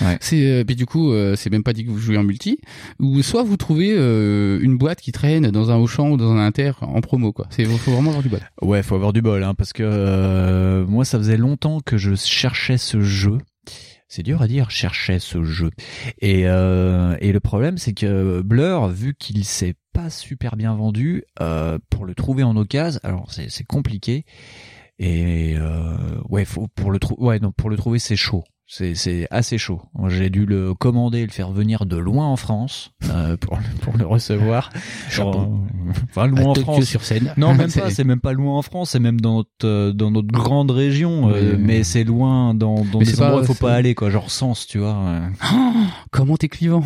Ouais. 0.00 0.18
C'est 0.20 0.44
euh, 0.50 0.64
puis 0.64 0.74
du 0.74 0.86
coup 0.86 1.12
euh, 1.12 1.36
c'est 1.36 1.50
même 1.50 1.62
pas 1.62 1.72
dit 1.72 1.84
que 1.84 1.90
vous 1.90 1.98
jouez 1.98 2.16
en 2.16 2.24
multi 2.24 2.58
ou 2.98 3.22
soit 3.22 3.44
vous 3.44 3.56
trouvez 3.56 3.94
euh, 3.96 4.58
une 4.60 4.76
boîte 4.76 5.00
qui 5.00 5.12
traîne 5.12 5.50
dans 5.52 5.70
un 5.70 5.76
Auchan 5.76 6.10
ou 6.10 6.16
dans 6.16 6.32
un 6.32 6.38
Inter 6.44 6.72
en 6.80 7.00
promo 7.00 7.32
quoi. 7.32 7.46
C'est 7.50 7.64
faut 7.64 7.92
vraiment 7.92 8.10
avoir 8.10 8.22
du 8.22 8.28
bol. 8.28 8.40
Ouais, 8.62 8.82
faut 8.82 8.96
avoir 8.96 9.12
du 9.12 9.22
bol, 9.22 9.42
hein, 9.44 9.54
parce 9.54 9.72
que 9.72 9.84
euh, 9.84 10.84
moi, 10.86 11.04
ça 11.04 11.18
faisait 11.18 11.36
longtemps 11.36 11.78
que 11.84 11.96
je 11.96 12.14
cherchais 12.16 12.76
ce 12.78 13.00
jeu. 13.00 13.38
C'est 14.08 14.22
dur 14.22 14.40
à 14.42 14.48
dire, 14.48 14.70
cherchais 14.70 15.18
ce 15.18 15.44
jeu. 15.44 15.70
Et, 16.22 16.44
euh, 16.46 17.14
et 17.20 17.30
le 17.30 17.40
problème, 17.40 17.76
c'est 17.76 17.92
que 17.92 18.40
Blur, 18.40 18.88
vu 18.88 19.14
qu'il 19.18 19.44
s'est 19.44 19.74
pas 19.98 20.10
super 20.10 20.54
bien 20.54 20.76
vendu, 20.76 21.24
euh, 21.40 21.76
pour 21.90 22.06
le 22.06 22.14
trouver 22.14 22.44
en 22.44 22.56
occasion, 22.56 23.00
alors 23.02 23.32
c'est 23.32 23.64
compliqué. 23.64 24.24
Et 25.00 25.56
euh, 25.56 26.20
ouais, 26.28 26.44
faut 26.44 26.68
pour 26.68 26.92
le 26.92 27.00
ouais, 27.18 27.40
non, 27.40 27.50
pour 27.50 27.68
le 27.68 27.76
trouver, 27.76 27.98
c'est 27.98 28.14
chaud. 28.14 28.44
C'est 28.70 28.94
c'est 28.94 29.26
assez 29.30 29.56
chaud. 29.56 29.80
J'ai 30.08 30.28
dû 30.28 30.44
le 30.44 30.74
commander, 30.74 31.20
et 31.20 31.26
le 31.26 31.32
faire 31.32 31.50
venir 31.52 31.86
de 31.86 31.96
loin 31.96 32.26
en 32.26 32.36
France 32.36 32.90
euh, 33.10 33.34
pour 33.40 33.56
le- 33.56 33.78
pour 33.80 33.96
le 33.96 34.04
recevoir. 34.06 34.70
Chapeau. 35.10 35.38
Euh, 35.40 35.46
Enfin, 36.10 36.26
loin 36.26 36.42
en 36.44 36.52
À 36.52 36.60
France. 36.60 36.84
sur 36.84 37.02
scène. 37.02 37.32
Non, 37.38 37.54
même 37.54 37.72
pas. 37.72 37.88
C'est 37.88 38.04
même 38.04 38.20
pas 38.20 38.34
loin 38.34 38.58
en 38.58 38.62
France. 38.62 38.90
C'est 38.90 39.00
même 39.00 39.22
dans 39.22 39.36
notre 39.36 39.48
euh, 39.64 39.92
dans 39.94 40.10
notre 40.10 40.28
grande 40.28 40.70
région, 40.70 41.30
euh, 41.30 41.56
Mais- 41.58 41.82
c'est 41.82 42.04
loin 42.04 42.52
dans 42.52 42.84
dans 42.84 42.98
Mais 42.98 43.06
des 43.06 43.22
endroits 43.22 43.38
où 43.38 43.42
il 43.44 43.46
faut 43.46 43.54
pas 43.54 43.72
aller, 43.72 43.94
quoi. 43.94 44.10
Genre 44.10 44.30
Sens, 44.30 44.66
tu 44.66 44.78
vois. 44.80 44.96
euh. 44.96 45.20
Comment 46.10 46.36
t'es 46.36 46.48
clivant. 46.48 46.82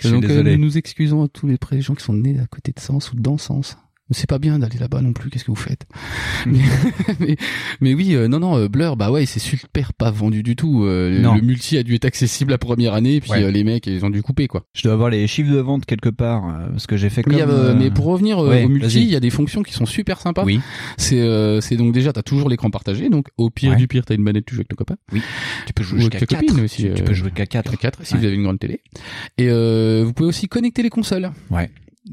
Je 0.00 0.08
suis 0.08 0.20
Donc 0.20 0.24
euh, 0.30 0.42
nous 0.42 0.58
nous 0.64 0.76
excusons 0.78 1.22
à 1.24 1.28
tous 1.28 1.46
les 1.46 1.56
gens 1.80 1.94
qui 1.94 2.04
sont 2.04 2.12
nés 2.12 2.38
à 2.38 2.46
côté 2.46 2.72
de 2.72 2.80
Sens 2.80 3.12
ou 3.12 3.16
dans 3.16 3.38
Sens. 3.38 3.78
C'est 4.10 4.28
pas 4.28 4.38
bien 4.38 4.58
d'aller 4.58 4.78
là-bas 4.78 5.02
non 5.02 5.12
plus. 5.12 5.28
Qu'est-ce 5.30 5.44
que 5.44 5.50
vous 5.50 5.56
faites 5.56 5.86
mais, 6.46 6.58
mais, 7.20 7.36
mais 7.80 7.94
oui, 7.94 8.14
euh, 8.14 8.26
non, 8.28 8.40
non, 8.40 8.56
euh, 8.56 8.68
Blur, 8.68 8.96
bah 8.96 9.10
ouais, 9.10 9.26
c'est 9.26 9.38
super 9.40 9.92
pas 9.92 10.10
vendu 10.10 10.42
du 10.42 10.56
tout. 10.56 10.84
Euh, 10.84 11.20
Non. 11.20 11.34
le 11.34 11.42
multi 11.42 11.76
a 11.76 11.82
dû 11.82 11.94
être 11.94 12.04
accessible 12.06 12.50
la 12.50 12.58
première 12.58 12.94
année, 12.94 13.16
et 13.16 13.20
puis 13.20 13.30
Ouais. 13.32 13.42
euh, 13.44 13.50
les 13.50 13.64
mecs, 13.64 13.86
ils 13.86 14.04
ont 14.04 14.10
dû 14.10 14.22
couper 14.22 14.46
quoi. 14.48 14.64
Je 14.74 14.82
dois 14.82 14.92
avoir 14.94 15.10
les 15.10 15.26
chiffres 15.26 15.52
de 15.52 15.58
vente 15.58 15.84
quelque 15.84 16.08
part 16.08 16.46
euh, 16.48 16.68
parce 16.70 16.86
que 16.86 16.96
j'ai 16.96 17.10
fait 17.10 17.22
comme. 17.22 17.34
Mais, 17.34 17.42
a, 17.42 17.48
euh, 17.48 17.70
euh, 17.72 17.74
mais 17.78 17.90
pour 17.90 18.06
revenir 18.06 18.38
ouais, 18.38 18.64
au 18.64 18.68
multi, 18.68 19.02
il 19.02 19.10
y 19.10 19.16
a 19.16 19.20
des 19.20 19.30
fonctions 19.30 19.62
qui 19.62 19.72
sont 19.74 19.86
super 19.86 20.20
sympas. 20.20 20.44
Oui. 20.44 20.60
C'est 20.96 21.20
euh, 21.20 21.60
c'est 21.60 21.76
donc 21.76 21.92
déjà 21.92 22.12
t'as 22.12 22.22
toujours 22.22 22.48
l'écran 22.48 22.70
partagé, 22.70 23.10
donc 23.10 23.28
au 23.36 23.50
pire 23.50 23.72
Ouais. 23.72 23.76
du 23.76 23.88
pire 23.88 24.04
t'as 24.06 24.14
une 24.14 24.22
manette 24.22 24.46
tu 24.46 24.54
joues 24.54 24.60
avec 24.60 24.68
ton 24.68 24.76
copain. 24.76 24.96
Tu 25.66 25.72
peux 25.74 25.82
jouer 25.82 26.00
avec 26.00 26.12
ta 26.18 26.26
4 26.26 26.40
copine 26.46 26.64
aussi, 26.64 26.88
Tu, 26.94 27.02
peux 27.02 27.12
jouer 27.14 27.30
qu'à 27.30 27.44
4 27.46 27.74
À 27.74 27.76
4 27.76 28.06
si 28.06 28.16
vous 28.16 28.24
avez 28.24 28.34
une 28.34 28.44
grande 28.44 28.58
télé. 28.58 28.80
Et 29.36 29.48
euh, 29.50 30.02
vous 30.06 30.12
pouvez 30.14 30.28
aussi 30.28 30.48
connecter 30.48 30.82
les 30.82 30.90
consoles. 30.90 31.30
Ouais. 31.50 31.70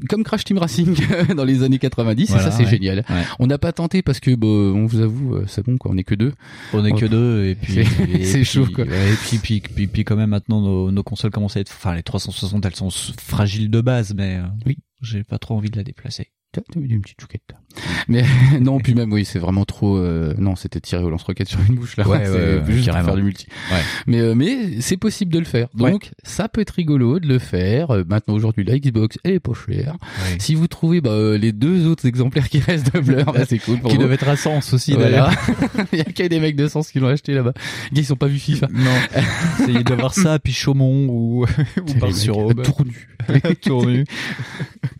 Comme 0.08 0.24
Crash 0.24 0.44
Team 0.44 0.58
Racing 0.58 0.94
dans 1.36 1.44
les 1.44 1.62
années 1.62 1.78
90, 1.78 2.28
Voilà, 2.30 2.42
et 2.46 2.50
ça 2.50 2.56
c'est 2.56 2.64
ouais. 2.64 2.70
génial. 2.70 3.04
Ouais. 3.08 3.22
On 3.38 3.46
n'a 3.46 3.58
pas 3.58 3.72
tenté 3.72 4.02
parce 4.02 4.20
que 4.20 4.34
bah, 4.34 4.46
on 4.46 4.86
vous 4.86 5.00
avoue, 5.00 5.34
euh, 5.36 5.44
c'est 5.46 5.64
bon 5.64 5.76
quoi, 5.78 5.90
on 5.92 5.96
est 5.96 6.04
que 6.04 6.14
deux. 6.14 6.32
On 6.72 6.84
est 6.84 6.92
que 6.92 7.06
deux 7.06 7.44
et 7.46 7.54
puis 7.54 7.84
C'est- 8.24 8.44
chaud, 8.44 8.66
quoi. 8.74 8.84
et 8.84 9.14
puis, 9.26 9.38
puis, 9.38 9.60
puis, 9.60 9.86
puis 9.86 10.04
quand 10.04 10.16
même 10.16 10.30
maintenant 10.30 10.60
nos, 10.60 10.90
nos 10.90 11.02
consoles 11.02 11.30
commencent 11.30 11.56
à 11.56 11.60
être, 11.60 11.72
enfin 11.72 11.94
les 11.94 12.02
360 12.02 12.64
elles 12.66 12.74
sont 12.76 12.90
fragiles 12.90 13.70
de 13.70 13.80
base, 13.80 14.14
mais 14.16 14.36
euh, 14.36 14.42
Oui. 14.66 14.78
j'ai 15.02 15.24
pas 15.24 15.38
trop 15.38 15.56
envie 15.56 15.70
de 15.70 15.76
la 15.76 15.84
déplacer. 15.84 16.32
Tu 16.52 16.60
as 16.60 16.62
une 16.80 17.00
petite 17.02 17.20
chouquette. 17.20 17.42
Mais 18.08 18.24
non, 18.60 18.78
puis 18.80 18.94
même 18.94 19.12
oui, 19.12 19.24
c'est 19.24 19.38
vraiment 19.38 19.64
trop. 19.64 19.96
euh, 19.96 20.34
non, 20.38 20.56
c'était 20.56 20.80
tiré 20.80 21.02
au 21.02 21.10
lance-roquette 21.10 21.48
sur 21.48 21.58
une 21.68 21.74
bouche 21.74 21.96
là. 21.96 22.06
Ouais, 22.08 22.18
ouais, 22.28 22.30
ouais, 22.30 22.62
juste 22.68 22.86
carrément. 22.86 23.06
faire 23.06 23.16
du 23.16 23.22
multi. 23.22 23.46
Ouais. 23.72 23.80
Mais 24.06 24.20
euh, 24.20 24.34
mais 24.34 24.80
c'est 24.80 24.96
possible 24.96 25.32
de 25.32 25.38
le 25.38 25.44
faire. 25.44 25.68
Donc 25.74 26.10
ça 26.22 26.48
peut 26.48 26.60
être 26.60 26.70
rigolo 26.70 27.18
de 27.20 27.26
le 27.26 27.38
faire. 27.38 27.90
Euh, 27.90 28.04
maintenant 28.08 28.34
aujourd'hui 28.34 28.64
la 28.64 28.78
Xbox 28.78 29.18
elle 29.24 29.34
est 29.34 29.40
pas 29.40 29.52
chère. 29.54 29.96
Si 30.38 30.54
vous 30.54 30.66
trouvez 30.68 31.00
bah, 31.00 31.10
euh, 31.10 31.38
les 31.38 31.52
deux 31.52 31.86
autres 31.86 32.06
exemplaires 32.06 32.48
qui 32.48 32.58
restent 32.60 32.94
de 32.94 33.00
Blur, 33.00 33.24
bah, 33.32 33.44
c'est 33.48 33.58
cool 33.58 33.78
pour 33.78 33.90
Qui 33.90 33.96
vous. 33.96 34.02
doivent 34.02 34.12
être 34.14 34.28
à 34.28 34.36
Sens 34.36 34.72
aussi 34.72 34.94
Voilà. 34.94 35.30
Il 35.92 35.98
y 35.98 36.02
a 36.02 36.04
que 36.04 36.26
des 36.26 36.40
mecs 36.40 36.56
de 36.56 36.68
sens 36.68 36.90
qui 36.90 37.00
l'ont 37.00 37.08
acheté 37.08 37.34
là-bas. 37.34 37.52
Ils 37.92 38.04
sont 38.04 38.16
pas 38.16 38.26
vu 38.26 38.38
FIFA. 38.38 38.68
Non. 38.72 38.90
Essayez 39.60 39.82
de 39.84 39.94
voir 39.94 40.14
ça, 40.14 40.38
puis 40.38 40.52
Chaumont 40.52 41.06
ou, 41.08 41.44
ou 41.44 42.12
sur 42.12 42.34
tournus. 42.62 43.08
Tournu. 43.62 44.04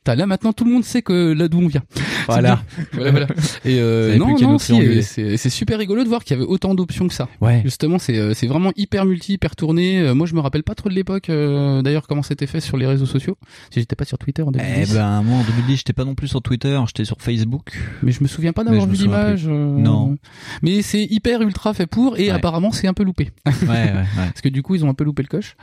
T'as 0.07 0.15
là 0.15 0.27
maintenant 0.27 0.53
tout 0.53 0.65
le 0.65 0.71
monde 0.71 0.85
sait 0.85 1.03
que 1.03 1.33
là 1.33 1.49
d'où 1.49 1.59
on 1.59 1.67
vient. 1.67 1.83
Voilà. 2.29 2.63
voilà, 2.93 3.11
voilà. 3.11 3.27
Et 3.65 3.81
euh, 3.81 4.17
non, 4.17 4.39
non, 4.39 4.57
si, 4.59 4.75
et 4.77 5.03
c'est 5.03 5.51
super 5.51 5.79
rigolo 5.79 6.05
de 6.05 6.09
voir 6.09 6.23
qu'il 6.23 6.37
y 6.37 6.41
avait 6.41 6.49
autant 6.49 6.77
d'options 6.77 7.09
que 7.09 7.15
ça. 7.15 7.29
Ouais. 7.41 7.61
Justement, 7.65 7.99
c'est 7.99 8.17
euh, 8.17 8.33
c'est 8.33 8.47
vraiment 8.47 8.71
hyper 8.77 9.05
multi, 9.05 9.33
hyper 9.33 9.57
tourné. 9.57 9.99
Euh, 10.01 10.15
moi, 10.15 10.29
je 10.29 10.35
me 10.35 10.41
rappelle 10.41 10.63
pas 10.63 10.77
trop 10.77 10.89
de 10.89 10.95
l'époque. 10.95 11.29
euh, 11.29 11.83
D'ailleurs, 11.83 12.07
comment 12.07 12.23
c'était 12.23 12.47
fait 12.47 12.61
sur 12.61 12.77
les 12.77 12.87
réseaux 12.87 13.05
sociaux. 13.07 13.37
Si 13.71 13.81
j'étais 13.81 13.97
pas 13.97 14.05
sur 14.05 14.17
Twitter 14.19 14.43
en 14.43 14.53
2010. 14.53 14.91
Eh 14.93 14.95
ben, 14.95 15.23
moi, 15.23 15.39
en 15.39 15.43
2010, 15.43 15.79
j'étais 15.79 15.93
pas 15.93 16.05
non 16.05 16.15
plus 16.15 16.29
sur 16.29 16.41
Twitter, 16.41 16.79
j'étais 16.87 17.05
sur 17.05 17.17
Facebook. 17.21 17.77
Mais 18.05 18.13
je 18.13 18.23
me 18.23 18.29
souviens 18.29 18.53
pas 18.53 18.63
d'avoir 18.63 18.87
vu 18.87 18.95
l'image. 18.97 19.47
euh, 19.49 19.77
Non. 19.79 20.17
Mais 20.63 20.83
c'est 20.83 21.03
hyper 21.05 21.43
ultra 21.43 21.75
fait 21.75 21.87
pour 21.89 22.17
et 22.17 22.27
Ouais. 22.27 22.31
apparemment 22.31 22.71
c'est 22.71 22.87
un 22.87 22.95
peu 22.95 23.03
loupé. 23.03 23.31
Ouais, 23.45 23.53
ouais, 23.63 23.69
ouais. 23.69 24.05
Parce 24.17 24.41
que 24.41 24.49
du 24.49 24.63
coup 24.63 24.75
ils 24.77 24.85
ont 24.85 24.89
un 24.89 24.95
peu 24.95 25.03
loupé 25.05 25.23
le 25.23 25.29
coche. 25.29 25.57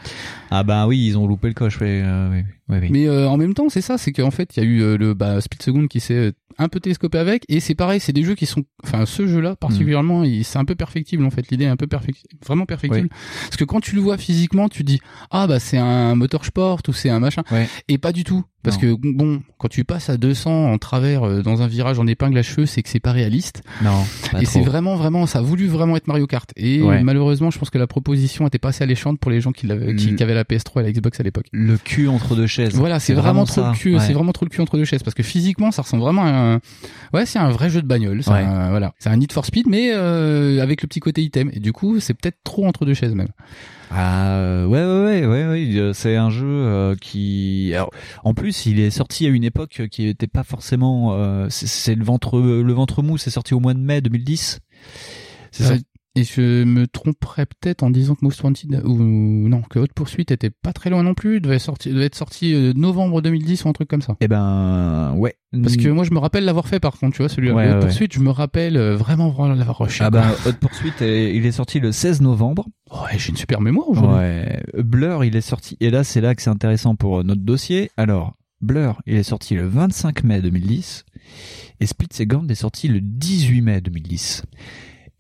Ah 0.52 0.64
bah 0.64 0.86
oui, 0.88 1.06
ils 1.08 1.18
ont 1.18 1.28
loupé 1.28 1.48
le 1.48 1.54
coche, 1.54 1.80
ouais, 1.80 2.02
euh, 2.04 2.30
oui, 2.32 2.44
oui, 2.70 2.78
oui. 2.82 2.88
Mais 2.92 3.08
euh, 3.08 3.28
en 3.30 3.38
même 3.38 3.54
temps 3.54 3.70
c'est 3.70 3.82
ça, 3.82 3.98
c'est 3.98 4.12
qu'en 4.12 4.32
fait 4.32 4.56
il 4.56 4.64
y 4.64 4.66
a 4.66 4.70
eu 4.70 4.82
euh, 4.82 4.98
le 4.98 5.14
bah, 5.14 5.42
Split 5.42 5.60
Second 5.62 5.88
qui 5.88 6.00
s'est 6.00 6.14
euh, 6.14 6.32
un 6.58 6.70
peu 6.70 6.80
télescopé 6.80 7.18
avec 7.18 7.44
et 7.50 7.60
c'est 7.60 7.76
pareil, 7.76 8.00
c'est 8.00 8.14
des 8.14 8.24
jeux 8.24 8.36
qui 8.36 8.46
sont, 8.46 8.64
enfin 8.84 9.06
ce 9.06 9.26
jeu-là 9.28 9.56
particulièrement, 9.56 10.24
il- 10.24 10.44
c'est 10.46 10.60
un 10.60 10.66
peu 10.66 10.76
perfectible 10.76 11.26
en 11.26 11.30
fait. 11.32 11.50
L'idée 11.50 11.66
est 11.66 11.68
un 11.70 11.76
peu 11.78 11.88
perfectible, 11.88 12.30
vraiment 12.46 12.66
perfectible. 12.66 13.10
Parce 13.44 13.58
que 13.58 13.64
quand 13.66 13.80
tu 13.82 13.96
le 13.96 14.02
vois 14.02 14.18
physiquement, 14.18 14.70
tu 14.70 14.84
dis 14.84 15.00
ah 15.32 15.48
bah 15.48 15.60
c'est 15.60 15.78
un 15.80 16.16
moteur 16.16 16.46
sport 16.46 16.80
ou 16.88 16.94
c'est 16.94 17.10
un 17.10 17.20
machin 17.20 17.44
et 17.88 17.98
pas 17.98 18.12
du 18.12 18.24
tout. 18.24 18.44
Parce 18.64 18.82
Non. 18.82 18.96
que 18.96 19.12
bon, 19.14 19.42
quand 19.58 19.68
tu 19.68 19.84
passes 19.84 20.10
à 20.10 20.16
200 20.18 20.72
en 20.72 20.78
travers 20.78 21.24
euh, 21.24 21.42
dans 21.42 21.62
un 21.62 21.68
virage 21.68 22.00
en 22.00 22.08
épingle 22.08 22.38
à 22.38 22.44
cheveux, 22.44 22.66
c'est 22.66 22.82
que 22.82 22.88
c'est 22.90 23.02
pas 23.02 23.12
réaliste. 23.12 23.62
Non, 23.84 23.92
pas 24.32 24.42
et 24.42 24.46
c'est 24.46 24.62
vraiment, 24.62 24.96
vraiment, 24.96 25.26
ça 25.26 25.40
a 25.40 25.42
voulu 25.42 25.68
vraiment 25.68 25.98
être 25.98 26.08
Mario 26.08 26.28
Kart. 26.28 26.50
Et 26.56 26.82
Ouais. 26.82 27.04
malheureusement, 27.04 27.52
je 27.52 27.60
pense 27.60 27.70
que 27.70 27.78
la 27.78 27.88
proposition 27.88 28.48
était 28.48 28.60
pas 28.60 28.70
assez 28.70 28.84
alléchante 28.84 29.20
pour 29.20 29.32
les 29.32 29.42
gens 29.42 29.52
qui, 29.52 29.68
l'avaient, 29.68 29.96
qui, 29.96 30.16
qui 30.16 30.24
avaient 30.24 30.34
la 30.34 30.46
PS3 30.46 30.80
et 30.80 30.84
la 30.84 30.92
Xbox 30.94 31.20
à 31.20 31.24
l'époque. 31.24 31.48
Le 31.52 31.78
cul 31.78 32.08
entre 32.08 32.36
deux 32.36 32.48
chaises. 32.48 32.74
Voilà, 32.76 33.00
c'est 33.02 33.14
vraiment, 33.14 33.44
trop 33.46 33.62
le 33.68 33.74
cul, 33.74 33.96
Ouais. 33.96 34.00
c'est 34.00 34.14
vraiment 34.14 34.32
trop 34.32 34.46
le 34.46 34.50
cul 34.50 34.62
entre 34.62 34.78
deux 34.78 34.86
chaises 34.86 35.04
parce 35.04 35.14
que 35.14 35.24
physiquement, 35.24 35.72
ça 35.72 35.82
ressemble 35.82 36.04
vraiment 36.04 36.24
à 36.24 36.30
un, 36.30 36.60
ouais, 37.14 37.26
c'est 37.26 37.40
un 37.40 37.50
vrai 37.50 37.70
jeu 37.70 37.82
de 37.82 37.88
bagnole. 37.88 38.20
Ouais. 38.28 38.34
un, 38.34 38.70
voilà, 38.70 38.94
c'est 39.00 39.10
un 39.10 39.18
Need 39.18 39.34
for 39.34 39.46
Speed, 39.46 39.68
mais 39.68 39.92
euh, 39.94 40.62
avec 40.64 40.82
le 40.82 40.88
petit 40.88 41.02
côté 41.02 41.22
item. 41.22 41.50
Et 41.54 41.60
du 41.60 41.74
coup, 41.74 42.00
c'est 42.00 42.14
peut-être 42.14 42.38
trop 42.46 42.66
entre 42.66 42.86
deux 42.86 42.94
chaises 42.94 43.14
même. 43.14 43.28
Ah 43.96 44.38
euh, 44.38 44.66
ouais 44.66 44.84
ouais 44.84 45.26
ouais 45.26 45.28
ouais, 45.28 45.48
ouais, 45.50 45.78
euh, 45.78 45.94
c'est 45.94 46.16
un 46.16 46.32
jeu 46.32 46.48
euh, 46.48 46.96
qui 46.96 47.72
alors, 47.76 47.92
en 48.24 48.34
plus 48.34 48.66
il 48.66 48.80
est 48.80 48.90
sorti 48.90 49.28
à 49.28 49.30
une 49.30 49.44
époque 49.44 49.84
qui 49.92 50.08
était 50.08 50.26
pas 50.26 50.44
forcément 50.44 51.14
euh, 51.14 51.46
c'est- 51.50 51.94
le 51.94 52.04
ventre 52.04 52.40
le 52.40 52.74
ventre 52.74 53.04
mou 53.04 53.20
c'est 53.20 53.30
sorti 53.30 53.54
au 53.54 53.60
mois 53.60 53.76
de 53.76 53.80
mai 53.80 54.02
2010 54.02 54.60
c'est 55.52 55.64
ça 55.64 55.74
Euh, 55.74 55.78
Et 56.16 56.24
je 56.24 56.64
me 56.64 56.86
tromperais 56.86 57.48
peut-être 57.48 57.82
en 57.82 57.90
disant 57.90 58.14
que 58.14 58.20
Most 58.24 58.44
Wanted 58.44 58.84
ou 58.86 58.98
non 59.50 59.64
que 59.64 59.80
Haute 59.80 59.94
Poursuite 59.94 60.30
était 60.30 60.52
pas 60.52 60.72
très 60.72 60.92
loin 60.92 61.02
non 61.02 61.16
plus, 61.16 61.42
devait 61.42 61.58
sortir, 61.58 61.92
devait 61.92 62.06
être 62.06 62.14
sorti 62.14 62.54
euh, 62.54 62.72
novembre 62.76 63.20
2010 63.24 63.66
ou 63.66 63.70
un 63.70 63.74
truc 63.74 63.88
comme 63.90 64.04
ça. 64.04 64.16
eh 64.22 64.28
ben 64.28 65.16
ouais 65.18 65.36
Parce 65.64 65.76
que 65.76 65.88
moi 65.90 66.04
je 66.04 66.12
me 66.12 66.20
rappelle 66.20 66.46
l'avoir 66.46 66.68
fait 66.68 66.80
par 66.80 67.00
contre, 67.00 67.16
tu 67.16 67.24
vois, 67.24 67.30
celui-là. 67.30 67.56
Ouais, 67.56 67.68
Haute 67.68 67.74
ouais. 67.74 67.80
Poursuite, 67.80 68.14
je 68.14 68.20
me 68.20 68.30
rappelle 68.30 68.78
euh, 68.78 68.96
vraiment 68.96 69.30
vraiment 69.30 69.56
l'avoir 69.56 69.80
rushé. 69.80 70.04
ah 70.04 70.12
ben 70.12 70.24
Hot 70.46 70.54
Pursuit 70.62 70.92
est- 71.02 71.36
il 71.36 71.48
est 71.48 71.52
sorti 71.52 71.80
le 71.80 71.92
16 71.92 72.22
novembre 72.22 72.68
Ouais, 72.92 73.18
j'ai 73.18 73.30
une 73.32 73.36
super 73.38 73.60
mémoire 73.60 73.90
aujourd'hui. 73.90 74.16
ouais 74.20 74.64
Blur 74.84 75.24
il 75.26 75.36
est 75.36 75.42
sorti 75.42 75.78
et 75.80 75.90
là 75.90 76.04
c'est 76.04 76.22
là 76.22 76.36
que 76.36 76.44
c'est 76.44 76.52
intéressant 76.52 76.96
pour 76.96 77.22
euh, 77.22 77.24
notre 77.24 77.42
dossier 77.42 77.90
alors 77.98 78.36
Blur 78.62 79.02
il 79.08 79.16
est 79.16 79.24
sorti 79.24 79.56
le 79.56 79.66
25 79.68 80.24
mai 80.26 80.42
2010 80.44 81.06
et 81.80 81.86
Split 81.88 82.10
Second 82.14 82.46
est 82.50 82.56
sorti 82.56 82.88
le 82.88 83.02
18 83.02 83.62
mai 83.62 83.82
2010 83.82 84.44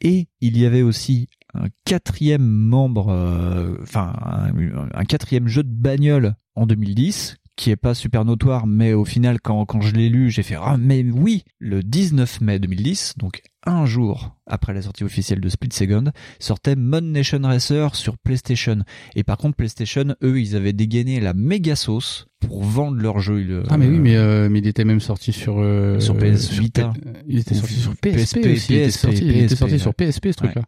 et 0.03 0.27
il 0.41 0.57
y 0.57 0.65
avait 0.65 0.81
aussi 0.81 1.29
un 1.53 1.67
quatrième 1.85 2.45
membre, 2.45 3.09
euh, 3.09 3.77
enfin 3.81 4.13
un, 4.21 4.89
un 4.93 5.05
quatrième 5.05 5.47
jeu 5.47 5.63
de 5.63 5.73
bagnole 5.73 6.35
en 6.55 6.65
2010 6.65 7.37
qui 7.55 7.69
est 7.69 7.75
pas 7.75 7.93
super 7.93 8.25
notoire, 8.25 8.65
mais 8.65 8.93
au 8.93 9.05
final 9.05 9.39
quand, 9.39 9.65
quand 9.65 9.81
je 9.81 9.93
l'ai 9.93 10.09
lu, 10.09 10.29
j'ai 10.31 10.43
fait 10.43 10.57
ah 10.59 10.77
mais 10.77 11.03
oui 11.03 11.43
le 11.59 11.83
19 11.83 12.41
mai 12.41 12.59
2010, 12.59 13.15
donc 13.17 13.41
un 13.65 13.85
jour 13.85 14.35
après 14.45 14.73
la 14.73 14.81
sortie 14.81 15.03
officielle 15.03 15.39
de 15.39 15.47
Split 15.49 15.69
Second, 15.71 16.05
sortait 16.39 16.75
Mod 16.75 17.03
Nation 17.05 17.39
Racer 17.43 17.95
sur 17.95 18.17
PlayStation. 18.17 18.79
Et 19.15 19.23
par 19.23 19.37
contre, 19.37 19.55
PlayStation, 19.55 20.15
eux, 20.21 20.39
ils 20.39 20.55
avaient 20.55 20.73
dégainé 20.73 21.19
la 21.21 21.33
méga 21.33 21.75
sauce 21.75 22.27
pour 22.41 22.63
vendre 22.63 22.97
leur 23.01 23.19
jeu. 23.19 23.41
Le- 23.41 23.63
Ah 23.69 23.77
mais 23.77 23.87
oui, 23.87 23.99
mais, 23.99 24.17
euh, 24.17 24.49
mais 24.49 24.59
il 24.59 24.67
était 24.67 24.83
même 24.83 24.99
sorti 24.99 25.31
sur 25.31 25.55
euh, 25.59 25.99
Sur 26.01 26.17
PS 26.17 26.51
Vita. 26.51 26.91
Euh, 27.05 27.11
il 27.27 27.39
était 27.39 27.55
sorti 27.55 27.75
sur 27.75 27.95
PSP, 27.95 28.41
PSP, 28.41 28.45
aussi. 28.47 28.73
il 28.73 28.75
était 28.75 28.85
PSP, 28.87 28.99
sorti, 28.99 29.21
il 29.25 29.37
était 29.37 29.77
sur. 29.77 29.93
PSP 29.95 30.27
ce 30.31 30.37
truc-là. 30.37 30.63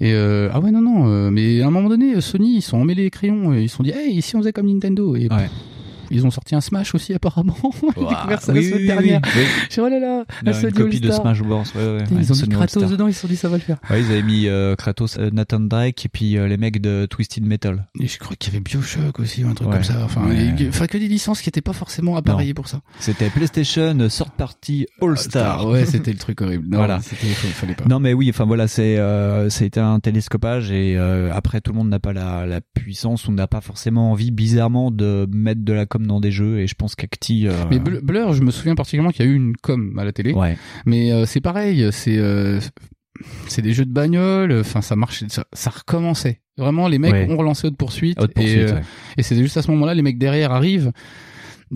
Et 0.00 0.12
euh, 0.12 0.50
ah 0.52 0.60
ouais 0.60 0.70
non 0.70 0.82
non, 0.82 1.08
euh, 1.08 1.30
mais 1.30 1.62
à 1.62 1.66
un 1.68 1.70
moment 1.70 1.88
donné, 1.88 2.20
Sony 2.20 2.56
ils 2.56 2.62
sont 2.62 2.76
emmêlés 2.76 3.04
les 3.04 3.10
crayons, 3.10 3.54
et 3.54 3.62
ils 3.62 3.68
se 3.70 3.76
sont 3.76 3.82
dit 3.82 3.90
hey 3.94 4.14
ici 4.16 4.36
on 4.36 4.40
faisait 4.40 4.52
comme 4.52 4.66
Nintendo 4.66 5.16
et 5.16 5.22
Ouais. 5.22 5.28
pff, 5.28 5.50
ils 6.14 6.26
ont 6.26 6.30
sorti 6.30 6.54
un 6.54 6.60
Smash 6.60 6.94
aussi 6.94 7.12
apparemment. 7.14 7.56
J'ai 7.96 8.04
découvert 8.06 8.40
ça 8.40 8.52
oui, 8.52 8.70
la 8.70 8.76
oui, 8.76 8.86
dernière. 8.86 9.20
oui. 9.24 9.42
Je 9.70 9.74
dis, 9.74 9.80
oh 9.80 9.88
là 9.88 9.98
là, 9.98 10.24
la 10.42 10.60
Une 10.60 10.72
copie 10.72 11.00
de. 11.00 11.10
Smash 11.10 11.42
Bros. 11.42 11.62
Ouais, 11.74 11.98
Ils 12.12 12.32
ont 12.32 12.36
mis 12.36 12.48
Kratos 12.48 12.88
dedans, 12.90 13.06
ils 13.08 13.14
se 13.14 13.20
sont 13.22 13.28
dit 13.28 13.36
ça 13.36 13.48
va 13.48 13.56
le 13.56 13.62
faire. 13.62 13.76
Ouais, 13.90 14.00
ils 14.00 14.10
avaient 14.10 14.22
mis 14.22 14.46
euh, 14.48 14.74
Kratos, 14.76 15.18
euh, 15.18 15.30
Nathan 15.32 15.60
Drake 15.60 16.04
et 16.06 16.08
puis 16.08 16.36
euh, 16.38 16.46
les 16.48 16.56
mecs 16.56 16.80
de 16.80 17.06
Twisted 17.10 17.44
Metal. 17.44 17.86
Et 18.00 18.06
je 18.06 18.18
crois 18.18 18.36
qu'il 18.36 18.52
y 18.52 18.56
avait 18.56 18.62
Bioshock 18.62 19.18
aussi, 19.20 19.44
ou 19.44 19.48
un 19.48 19.54
truc 19.54 19.68
Ouais. 19.68 19.74
comme 19.74 19.84
ça. 19.84 20.00
Enfin, 20.04 20.22
a- 20.22 20.68
enfin, 20.68 20.86
que 20.86 20.98
des 20.98 21.08
licences 21.08 21.40
qui 21.42 21.48
étaient 21.48 21.60
pas 21.60 21.72
forcément 21.72 22.16
appareillées 22.16 22.54
pour 22.54 22.68
ça. 22.68 22.80
C'était 23.00 23.30
PlayStation 23.30 23.96
Third 24.08 24.30
Party 24.36 24.86
All-Star. 25.02 25.66
Ouais, 25.66 25.84
c'était 25.86 26.12
le 26.12 26.18
truc 26.18 26.40
horrible. 26.40 26.68
Non, 26.68 26.78
Voilà. 26.78 27.00
c'était, 27.00 27.26
il 27.26 27.34
fallait 27.34 27.74
pas. 27.74 27.84
Non 27.86 28.00
mais 28.00 28.12
oui, 28.12 28.28
enfin 28.30 28.44
voilà, 28.44 28.68
c'est 28.68 28.94
été 29.60 29.80
un 29.80 29.98
télescopage 30.00 30.70
et 30.70 30.96
après 31.32 31.60
tout 31.60 31.72
le 31.72 31.78
monde 31.78 31.88
n'a 31.88 31.98
pas 31.98 32.12
la, 32.12 32.46
la 32.46 32.60
puissance 32.60 33.26
ou 33.28 33.32
n'a 33.32 33.46
pas 33.46 33.60
forcément 33.60 34.10
envie 34.12 34.30
bizarrement 34.30 34.90
de 34.90 35.26
mettre 35.32 35.62
de 35.64 35.72
la 35.72 35.86
com 35.86 36.03
dans 36.06 36.20
des 36.20 36.30
jeux 36.30 36.60
et 36.60 36.66
je 36.66 36.74
pense 36.74 36.94
qu'Acti 36.94 37.46
euh, 37.48 37.52
Mais 37.70 37.78
Bl- 37.78 38.00
Blur, 38.00 38.32
je 38.32 38.42
me 38.42 38.50
souviens 38.50 38.74
particulièrement 38.74 39.10
qu'il 39.10 39.24
y 39.24 39.28
a 39.28 39.30
eu 39.32 39.34
une 39.34 39.56
com 39.56 39.98
à 39.98 40.04
la 40.04 40.12
télé. 40.12 40.32
ouais, 40.32 40.56
Mais 40.86 41.12
euh, 41.12 41.26
c'est 41.26 41.40
pareil, 41.40 41.88
c'est 41.92 42.18
euh, 42.18 42.60
c'est 43.48 43.62
des 43.62 43.72
jeux 43.72 43.84
de 43.84 43.92
bagnole. 43.92 44.52
Enfin, 44.60 44.80
ça 44.80 44.96
marchait, 44.96 45.26
ça, 45.28 45.44
ça 45.52 45.70
recommençait. 45.70 46.40
Vraiment, 46.56 46.86
les 46.88 46.98
mecs 46.98 47.12
Ouais. 47.12 47.26
ont 47.30 47.36
relancé 47.36 47.66
Haute 47.66 47.76
Poursuite. 47.76 48.20
haute 48.20 48.30
et, 48.32 48.34
poursuite. 48.34 48.58
euh, 48.58 48.74
ouais. 48.76 48.82
et 49.16 49.22
c'est 49.22 49.36
juste 49.36 49.56
à 49.56 49.62
ce 49.62 49.70
moment-là, 49.72 49.94
les 49.94 50.02
mecs 50.02 50.18
derrière 50.18 50.52
arrivent. 50.52 50.92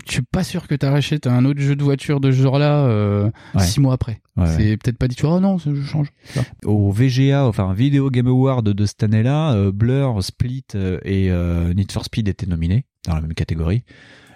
Je 0.07 0.11
suis 0.13 0.21
pas 0.21 0.43
sûr 0.45 0.67
que 0.67 0.75
t'as 0.75 0.91
rachète 0.91 1.27
un 1.27 1.43
autre 1.43 1.59
jeu 1.59 1.75
de 1.75 1.83
voiture 1.83 2.21
de 2.21 2.31
ce 2.31 2.37
genre-là 2.41 2.85
euh, 2.85 3.29
Ouais. 3.55 3.63
six 3.63 3.81
mois 3.81 3.93
après. 3.93 4.21
C'est 4.45 4.77
peut-être 4.77 4.97
pas 4.97 5.09
dit, 5.09 5.15
tu 5.17 5.25
vois, 5.25 5.35
oh 5.35 5.39
non, 5.41 5.57
je 5.57 5.81
change. 5.81 6.07
Ça. 6.23 6.43
Au 6.63 6.91
VGA, 6.93 7.45
enfin 7.45 7.73
Video 7.73 8.09
Game 8.09 8.27
Award 8.27 8.69
de 8.69 8.85
cette 8.85 9.03
année-là, 9.03 9.51
euh, 9.53 9.71
Blur, 9.73 10.23
Split 10.23 10.63
et 11.03 11.29
euh, 11.29 11.73
Need 11.73 11.91
for 11.91 12.05
Speed 12.05 12.29
étaient 12.29 12.45
nominés 12.45 12.85
dans 13.07 13.15
la 13.15 13.21
même 13.21 13.33
catégorie. 13.33 13.83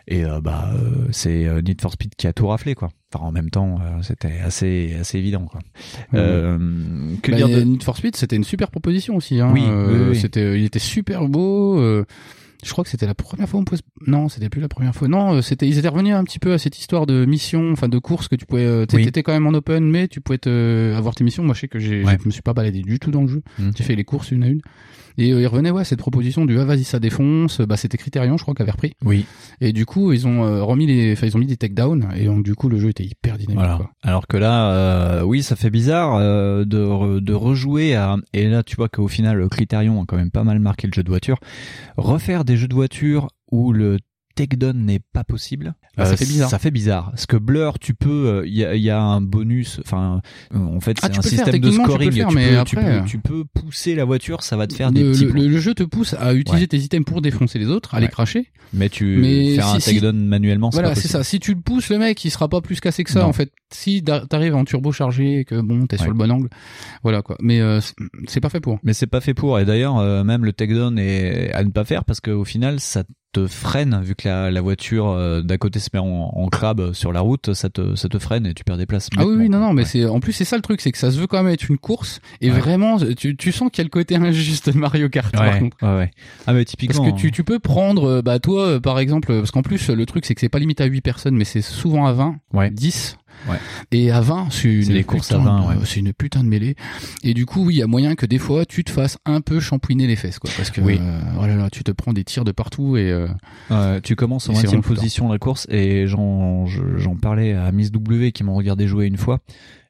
Et 0.06 0.26
euh, 0.26 0.41
bah 0.41 0.69
euh, 0.73 1.08
c'est 1.12 1.45
euh, 1.45 1.62
Need 1.62 1.80
for 1.80 1.93
Speed 1.93 2.15
qui 2.15 2.28
a 2.28 2.34
tout 2.34 2.47
raflé 2.47 2.76
quoi. 2.76 2.89
Enfin 3.13 3.26
en 3.26 3.32
même 3.32 3.49
temps, 3.49 3.80
euh, 3.80 4.02
c'était 4.02 4.39
assez 4.43 4.97
assez 4.99 5.17
évident 5.17 5.45
quoi. 5.45 5.62
Que 6.12 7.32
Bah, 7.32 7.38
dire 7.38 7.47
de 7.47 7.62
Need 7.62 7.84
for 7.84 7.95
Speed, 7.95 8.17
c'était 8.17 8.36
une 8.36 8.43
super 8.43 8.69
proposition 8.69 9.15
aussi. 9.15 9.39
Hein. 9.39 9.54
Oui. 9.54 9.63
C'était, 10.19 10.60
il 10.60 10.65
était 10.65 10.80
super 10.80 11.30
beau. 11.30 11.78
je 11.80 12.71
crois 12.71 12.84
que 12.84 12.89
c'était 12.89 13.06
la 13.06 13.15
première 13.15 13.47
fois. 13.47 13.62
On 13.62 13.63
pouvait... 13.63 13.82
Non, 14.06 14.28
c'était 14.28 14.49
plus 14.49 14.60
la 14.60 14.67
première 14.67 14.93
fois. 14.93 15.08
Non, 15.08 15.41
c'était. 15.41 15.69
Ils 15.69 15.78
étaient 15.78 15.88
revenus 15.88 16.15
un 16.15 16.26
petit 16.26 16.39
peu 16.39 16.52
à 16.52 16.58
cette 16.58 16.78
histoire 16.78 17.06
de 17.06 17.23
mission, 17.23 17.71
enfin 17.71 17.88
de 17.88 17.97
course 17.97 18.28
que 18.28 18.36
tu 18.36 18.45
pouvais. 18.45 18.86
T'étais 18.88 19.23
quand 19.23 19.32
même 19.34 19.47
en 19.47 19.54
open, 19.54 19.89
mais 19.89 20.10
tu 20.10 20.19
pouvais 20.19 20.38
te... 20.38 20.93
avoir 20.97 21.15
tes 21.15 21.23
missions. 21.23 21.43
Moi, 21.43 21.54
je 21.56 21.62
sais 21.62 21.67
que 21.69 21.80
j'ai, 21.80 22.04
Ouais. 22.04 22.17
je 22.21 22.26
me 22.26 22.32
suis 22.32 22.41
pas 22.41 22.54
baladé 22.54 22.82
du 22.82 22.99
tout 22.99 23.12
dans 23.12 23.21
le 23.21 23.30
jeu. 23.30 23.41
Mm. 23.58 23.69
J'ai 23.78 23.84
fait 23.86 23.95
les 23.95 24.04
courses 24.04 24.32
une 24.32 24.43
à 24.43 24.47
une. 24.47 24.62
Et 25.17 25.32
euh, 25.32 25.41
ils 25.41 25.47
revenaient 25.47 25.71
ouais 25.71 25.84
cette 25.84 25.99
proposition 25.99 26.45
du 26.45 26.60
ah 26.60 26.65
vas-y 26.65 26.84
ça 26.84 26.99
défonce. 26.99 27.62
Bah 27.62 27.78
c'était 27.78 27.97
Criterion, 27.97 28.38
je 28.38 28.43
crois, 28.43 28.54
qui 28.56 28.62
avait 28.62 28.71
repris. 28.71 28.93
Oui, 29.06 29.26
Et 29.62 29.73
du 29.73 29.86
coup 29.86 30.12
ils 30.13 30.26
ont 30.28 30.43
euh, 30.43 30.63
remis 30.63 30.86
les, 30.88 31.13
enfin 31.13 31.28
ils 31.28 31.36
ont 31.36 31.39
mis 31.39 31.45
des 31.47 31.58
takedowns 31.58 32.08
et 32.15 32.26
donc 32.26 32.43
du 32.43 32.56
coup 32.56 32.69
le 32.69 32.80
jeu 32.80 32.89
était 32.89 33.04
hyper 33.04 33.38
dynamique. 33.38 33.60
voilà. 33.60 33.78
Quoi. 33.78 33.91
Alors 34.04 34.28
que 34.28 34.38
là, 34.38 34.71
euh, 34.71 35.21
oui, 35.23 35.43
ça 35.43 35.56
fait 35.56 35.69
bizarre 35.69 36.15
euh, 36.15 36.65
de 36.65 36.80
re- 36.84 37.19
de 37.19 37.34
rejouer 37.34 37.95
à 37.95 38.15
et 38.34 38.47
là 38.47 38.63
tu 38.63 38.76
vois 38.76 38.89
qu'au 38.89 39.08
final 39.08 39.47
Criterion 39.49 40.02
a 40.02 40.06
quand 40.08 40.17
même 40.17 40.32
pas 40.32 40.43
mal 40.43 40.60
marqué 40.60 40.88
le 40.88 40.93
jeu 40.93 41.04
de 41.04 41.10
voiture. 41.10 41.38
Refaire 41.97 42.45
des 42.45 42.58
jeux 42.58 42.67
de 42.67 42.73
voiture 42.73 43.28
où 43.52 43.71
le 43.73 43.97
takedown 44.36 44.78
n'est 44.86 45.00
pas 45.00 45.24
possible. 45.24 45.74
Ah, 45.98 46.06
ça 46.06 46.17
fait 46.17 46.26
bizarre. 46.26 46.50
Ça 46.50 46.60
fait 46.60 46.72
bizarre. 46.72 47.12
Parce 47.12 47.26
que 47.28 47.38
Blur, 47.38 47.78
tu 47.80 47.93
peux, 47.93 48.43
il 48.46 48.54
y, 48.54 48.65
a, 48.65 48.76
y 48.76 48.89
a 48.89 49.00
un 49.00 49.22
bonus. 49.22 49.80
Enfin, 49.86 50.22
euh, 50.56 50.58
en 50.58 50.80
fait, 50.80 50.98
Ah, 51.04 51.10
c'est 51.12 51.19
un 51.19 51.22
système 51.22 51.46
de 51.48 51.52
techniquement, 51.52 51.84
tu 51.84 51.89
peux 51.89 51.93
scoring. 51.93 52.12
faire, 52.12 52.28
tu, 52.30 52.36
mais 52.36 52.48
peux, 52.58 52.63
tu, 52.65 52.78
après- 52.78 53.00
peux, 53.02 53.06
tu 53.08 53.17
peux 53.19 53.43
pousser 53.46 53.96
la 53.96 54.06
voiture, 54.06 54.41
ça 54.43 54.58
va 54.58 54.65
te 54.67 54.74
faire 54.74 54.89
le, 54.89 54.96
des 54.96 55.04
petits. 55.12 55.26
le- 55.26 55.60
jeu 55.60 55.74
te 55.76 55.84
pousse 55.84 56.15
à 56.19 56.34
utiliser 56.34 56.63
Ouais. 56.63 56.67
tes 56.67 56.78
items 56.80 57.06
pour 57.06 57.22
défoncer 57.22 57.60
les 57.60 57.67
autres, 57.67 57.93
à 57.93 58.00
les 58.00 58.08
cracher. 58.08 58.48
Mais 58.74 58.89
tu 58.89 59.17
mais 59.17 59.56
faire 59.56 59.67
un 59.67 59.76
si- 59.76 59.82
si- 59.82 59.89
takedown 59.91 60.26
manuellement, 60.26 60.72
c'est 60.72 60.80
Voilà, 60.82 60.96
c'est 60.96 61.08
ça. 61.08 61.24
Si 61.24 61.39
tu 61.39 61.54
le 61.54 61.62
pousses, 61.62 61.89
le 61.89 62.00
mec, 62.00 62.26
il 62.26 62.32
sera 62.32 62.50
pas 62.50 62.60
plus 62.62 62.80
cassé 62.80 63.04
que 63.04 63.12
ça. 63.12 63.19
Non. 63.22 63.28
En 63.28 63.34
fait, 63.34 63.52
si 63.72 64.04
t'arrives 64.04 64.56
en 64.56 64.65
turbo 64.65 64.91
chargé 64.91 65.39
et 65.41 65.46
que 65.46 65.62
bon, 65.62 65.86
t'es 65.86 65.98
Ouais. 65.98 66.02
sur 66.04 66.12
le 66.12 66.17
bon 66.17 66.32
angle, 66.32 66.50
voilà 67.04 67.22
quoi. 67.22 67.38
Mais 67.39 67.62
euh, 67.62 67.82
c'est- 67.82 67.93
c'est 68.28 68.41
pas 68.41 68.50
fait 68.50 68.62
pour. 68.62 68.80
Mais 68.84 68.93
c'est 68.93 69.06
pas 69.08 69.22
fait 69.22 69.36
pour. 69.36 69.60
Et 69.60 69.65
d'ailleurs, 69.65 70.00
euh, 70.00 70.24
même 70.24 70.43
le 70.43 70.54
takedown 70.54 70.98
est 70.98 71.52
à 71.54 71.63
ne 71.63 71.69
pas 71.69 71.86
faire 71.86 72.04
parce 72.04 72.19
qu'au 72.19 72.43
final, 72.46 72.80
ça 72.80 73.04
te 73.34 73.48
freine 73.48 74.00
vu 74.04 74.15
que 74.15 74.28
la, 74.30 74.50
la 74.52 74.62
voiture 74.62 75.08
euh, 75.10 75.41
d'à 75.41 75.58
côté 75.58 75.80
se 75.80 75.89
met 75.93 76.00
en, 76.00 76.06
en 76.34 76.48
crabe 76.48 76.93
sur 76.93 77.12
la 77.12 77.19
route, 77.19 77.54
ça 77.54 77.69
te 77.69 77.96
ça 77.96 78.08
te 78.08 78.17
freine 78.19 78.46
et 78.46 78.54
tu 78.54 78.63
perds 78.63 78.78
des 78.78 78.86
places. 78.86 79.10
Ah 79.17 79.26
oui, 79.26 79.36
oui, 79.38 79.50
non, 79.50 79.60
non, 79.60 79.74
mais 79.74 79.84
c'est 79.86 80.06
en 80.06 80.19
plus 80.19 80.32
c'est 80.34 80.46
ça 80.46 80.56
le 80.56 80.62
truc, 80.62 80.80
c'est 80.82 80.91
que 80.91 80.98
ça 80.98 81.12
se 81.12 81.19
veut 81.19 81.28
quand 81.28 81.43
même 81.43 81.52
être 81.52 81.67
une 81.69 81.78
course 81.78 82.22
et 82.39 82.50
Ouais. 82.52 82.60
vraiment, 82.60 82.98
tu, 83.17 83.36
tu 83.36 83.52
sens 83.52 83.69
qu'il 83.72 83.80
y 83.80 83.82
a 83.82 83.86
le 83.86 83.89
côté 83.89 84.15
injuste 84.15 84.69
de 84.69 84.78
Mario 84.78 85.10
Kart. 85.10 85.34
par 85.34 85.43
Ouais, 85.54 85.60
contre. 85.60 85.78
ouais, 85.82 85.96
ouais. 85.98 86.12
Ah 86.48 86.54
mais 86.54 86.60
Parce 86.63 86.72
typiquement. 86.72 87.12
que 87.12 87.17
tu, 87.19 87.32
tu 87.32 87.43
peux 87.43 87.60
prendre, 87.60 88.06
euh, 88.08 88.22
bah 88.22 88.39
toi 88.39 88.67
euh, 88.67 88.80
par 88.80 89.00
exemple, 89.00 89.28
parce 89.28 89.52
qu'en 89.52 89.62
plus 89.63 89.89
le 89.89 90.06
truc 90.06 90.26
c'est 90.26 90.36
que 90.36 90.41
c'est 90.41 90.50
pas 90.50 90.60
limité 90.60 90.84
à 90.84 90.88
8 90.88 91.02
personnes, 91.02 91.36
mais 91.36 91.46
c'est 91.46 91.62
souvent 91.62 92.06
à 92.06 92.13
20, 92.13 92.36
Ouais. 92.54 92.69
10. 92.72 93.17
Ouais. 93.50 93.58
Et 93.91 94.10
à 94.12 94.22
20, 94.22 94.48
c'est 94.52 94.69
une, 94.74 94.93
les 94.93 95.04
courses 95.04 95.28
putain 95.30 95.41
à 95.41 95.43
20, 95.43 95.62
de- 95.62 95.67
ouais. 95.80 95.86
c'est 95.86 96.00
une 96.00 96.13
putain 96.13 96.43
de 96.43 96.50
mêlée. 96.50 96.76
Et 97.24 97.34
du 97.34 97.46
coup, 97.46 97.65
oui, 97.65 97.76
il 97.76 97.78
y 97.78 97.82
a 97.84 97.88
moyen 97.88 98.15
que 98.15 98.26
des 98.26 98.39
fois 98.39 98.65
tu 98.65 98.84
te 98.84 98.91
fasses 98.91 99.17
un 99.26 99.41
peu 99.41 99.60
champouiner 99.60 100.08
les 100.08 100.15
fesses, 100.15 100.39
quoi. 100.39 100.50
Parce 100.56 100.69
que, 100.72 100.82
Oui. 100.82 100.98
euh, 101.02 101.19
oh 101.41 101.46
là 101.46 101.56
là, 101.56 101.69
tu 101.69 101.84
te 101.84 101.91
prends 101.91 102.13
des 102.13 102.24
tirs 102.24 102.46
de 102.46 102.52
partout 102.52 102.96
et 102.98 103.12
euh, 103.12 103.28
Euh, 103.72 104.00
tu 104.02 104.15
commences 104.15 104.48
en 104.50 104.54
Et 104.54 104.56
c'est 104.56 104.62
20 104.63 104.67
vraiment 104.69 104.82
foutant. 104.84 104.96
position 105.02 105.28
de 105.28 105.34
la 105.34 105.39
course 105.39 105.67
et 105.69 106.08
j'en 106.08 106.65
je- 106.65 106.98
j'en 106.98 107.15
parlais 107.15 107.54
à 107.54 107.72
Miss 107.72 107.91
W 107.91 108.32
qui 108.32 108.43
m'ont 108.43 108.56
regardé 108.56 108.88
jouer 108.88 109.08
une 109.08 109.17
fois. 109.17 109.39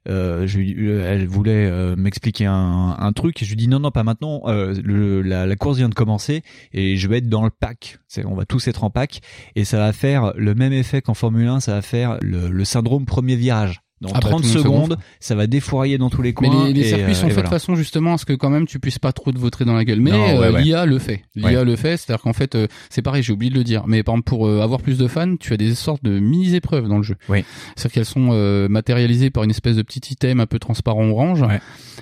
Euh, 0.10 0.46
je, 0.48 0.60
euh, 0.60 1.06
elle 1.08 1.28
voulait 1.28 1.66
euh, 1.68 1.96
m'expliquer 1.96 2.46
un, 2.46 2.96
un 3.00 3.13
truc. 3.13 3.42
Et 3.42 3.46
je 3.46 3.50
lui 3.52 3.58
dis 3.58 3.68
non 3.68 3.80
non 3.80 3.92
pas 3.92 4.04
maintenant. 4.04 4.42
Euh, 4.48 4.74
le, 4.84 5.22
la, 5.22 5.46
la 5.46 5.56
course 5.56 5.78
vient 5.78 5.89
de 5.89 5.96
commencer 5.96 6.42
et 6.74 6.98
je 6.98 7.08
vais 7.08 7.20
être 7.20 7.30
dans 7.30 7.44
le 7.44 7.50
pack. 7.52 8.00
C'est- 8.08 8.26
on 8.26 8.36
va 8.36 8.46
tous 8.46 8.68
être 8.68 8.84
en 8.84 8.89
pack. 8.89 9.22
Et 9.56 9.63
ça 9.66 9.78
va 9.78 9.94
faire 9.94 10.34
le 10.36 10.56
même 10.56 10.74
effet 10.74 11.02
qu'en 11.02 11.13
Formule 11.13 11.48
1 11.48 11.60
ça 11.62 11.74
va 11.74 11.82
faire 11.82 12.18
le, 12.22 12.50
le 12.50 12.66
syndrome 12.66 13.06
premier 13.06 13.36
virage 13.36 13.82
dans 14.04 14.10
Ah 14.13 14.20
bah, 14.22 14.30
30 14.30 14.42
tout 14.44 14.48
le 14.48 14.54
monde 14.54 14.54
se 14.54 14.60
secondes 14.60 14.98
ça 15.20 15.34
va 15.36 15.48
défourailler 15.48 15.98
dans 15.98 16.10
tous 16.12 16.22
les 16.22 16.30
mais 16.39 16.48
coins 16.50 16.68
les, 16.68 16.74
les 16.74 16.82
et, 16.82 16.84
circuits 16.84 17.12
euh, 17.12 17.13
sont 17.16 17.26
et 17.28 17.30
faits 17.30 17.34
voilà. 17.36 17.50
de 17.50 17.54
façon 17.56 17.76
justement 17.76 18.13
à 18.13 18.18
ce 18.20 18.26
que 18.26 18.34
quand 18.34 18.50
même 18.52 18.68
tu 18.68 18.80
puisses 18.80 19.00
pas 19.00 19.12
trop 19.13 19.32
te 19.32 19.38
vautrer 19.39 19.66
dans 19.66 19.74
la 19.74 19.84
gueule. 19.86 20.00
Mais 20.02 20.12
ouais, 20.12 20.38
euh, 20.38 20.52
ouais. 20.52 20.62
l'IA 20.62 20.86
le 20.86 21.00
fait. 21.00 21.24
L'IA 21.36 21.60
Ouais. 21.60 21.66
le 21.66 21.76
fait, 21.76 21.98
c'est-à-dire 21.98 22.22
qu'en 22.22 22.34
fait, 22.34 22.54
euh, 22.56 22.68
c'est 22.89 23.02
pareil, 23.02 23.24
j'ai 23.24 23.34
oublié 23.34 23.52
de 23.52 23.58
le 23.58 23.63
dire. 23.63 23.84
Mais 23.88 24.04
par 24.04 24.13
exemple, 24.16 24.28
pour 24.30 24.48
euh, 24.48 24.62
avoir 24.62 24.82
plus 24.82 24.98
de 24.98 25.08
fans, 25.08 25.36
tu 25.39 25.54
as 25.54 25.58
des 25.58 25.74
sortes 25.74 26.04
de 26.04 26.20
mini 26.20 26.54
épreuves 26.56 26.88
dans 26.88 26.98
le 26.98 27.04
jeu. 27.04 27.16
Oui. 27.30 27.44
C'est-à-dire 27.76 27.94
qu'elles 27.94 28.06
sont 28.06 28.30
euh, 28.32 28.68
matérialisées 28.68 29.30
par 29.30 29.44
une 29.44 29.50
espèce 29.52 29.76
de 29.78 29.82
petit 29.82 30.02
item 30.12 30.39
un 30.39 30.46
peu 30.46 30.60
transparent 30.60 31.08
orange. 31.10 31.42
Ouais. 31.42 31.60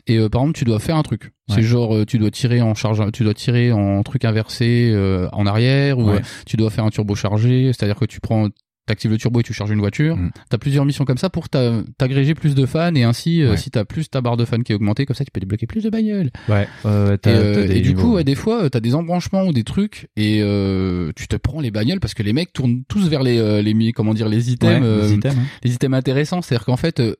Et 0.07 0.17
euh, 0.17 0.29
par 0.29 0.41
exemple, 0.41 0.57
tu 0.57 0.65
dois 0.65 0.79
faire 0.79 0.95
un 0.97 1.03
truc. 1.03 1.25
Ouais. 1.49 1.55
C'est 1.55 1.61
genre, 1.63 1.95
euh, 1.95 2.05
tu 2.05 2.17
dois 2.17 2.31
tirer 2.31 2.61
en 2.61 2.73
charge, 2.73 3.03
tu 3.11 3.23
dois 3.23 3.33
tirer 3.33 3.71
en 3.71 4.01
truc 4.03 4.25
inversé 4.25 4.91
euh, 4.93 5.27
en 5.33 5.45
arrière, 5.45 5.99
ou 5.99 6.09
Ouais. 6.09 6.17
euh, 6.17 6.21
tu 6.45 6.57
dois 6.57 6.69
faire 6.69 6.85
un 6.85 6.89
turbo 6.89 7.13
chargé. 7.15 7.67
C'est-à-dire 7.73 7.95
que 7.97 8.05
tu 8.05 8.19
prends 8.19 8.47
T'actives 8.87 9.11
le 9.11 9.17
turbo 9.17 9.39
et 9.39 9.43
tu 9.43 9.53
charges 9.53 9.69
une 9.69 9.79
voiture. 9.79 10.17
Mm. 10.17 10.31
T'as 10.49 10.57
plusieurs 10.57 10.85
missions 10.85 11.05
comme 11.05 11.17
ça 11.19 11.29
pour 11.29 11.49
t'a- 11.49 11.83
t'agréger 11.99 12.33
plus 12.33 12.55
de 12.55 12.65
fans 12.65 12.93
et 12.95 13.03
ainsi, 13.03 13.43
euh, 13.43 13.55
si 13.55 13.69
t'as 13.69 13.85
plus 13.85 14.09
ta 14.09 14.21
barre 14.21 14.37
de 14.37 14.43
fans 14.45 14.59
qui 14.61 14.71
est 14.71 14.75
augmentée, 14.75 15.05
comme 15.05 15.15
ça 15.15 15.23
tu 15.23 15.29
peux 15.31 15.39
débloquer 15.39 15.67
plus 15.67 15.83
de 15.83 15.89
bagnoles. 15.89 16.31
ouais, 16.49 16.67
Et, 16.83 16.87
euh, 17.27 17.67
et 17.69 17.81
du 17.81 17.93
coup, 17.93 18.13
ouais, 18.15 18.23
des 18.23 18.35
fois, 18.35 18.63
euh, 18.63 18.69
t'as 18.69 18.79
des 18.79 18.95
embranchements 18.95 19.43
ou 19.45 19.53
des 19.53 19.63
trucs 19.63 20.09
et 20.17 20.41
euh, 20.41 21.11
tu 21.15 21.27
te 21.27 21.35
prends 21.35 21.61
les 21.61 21.69
bagnoles 21.71 21.99
parce 21.99 22.15
que 22.15 22.23
les 22.23 22.33
mecs 22.33 22.53
tournent 22.53 22.83
tous 22.87 23.07
vers 23.07 23.21
les, 23.23 23.37
euh, 23.37 23.61
les 23.61 23.93
comment 23.93 24.13
dire 24.15 24.27
les 24.27 24.51
items, 24.51 24.81
Ouais, 24.81 24.85
euh, 24.85 25.07
les 25.07 25.13
items, 25.13 25.37
hein. 25.37 25.43
les 25.63 25.73
items 25.73 25.97
intéressants. 25.97 26.41
C'est-à-dire 26.41 26.65
qu'en 26.65 26.77
fait, 26.77 26.99
euh, 26.99 27.15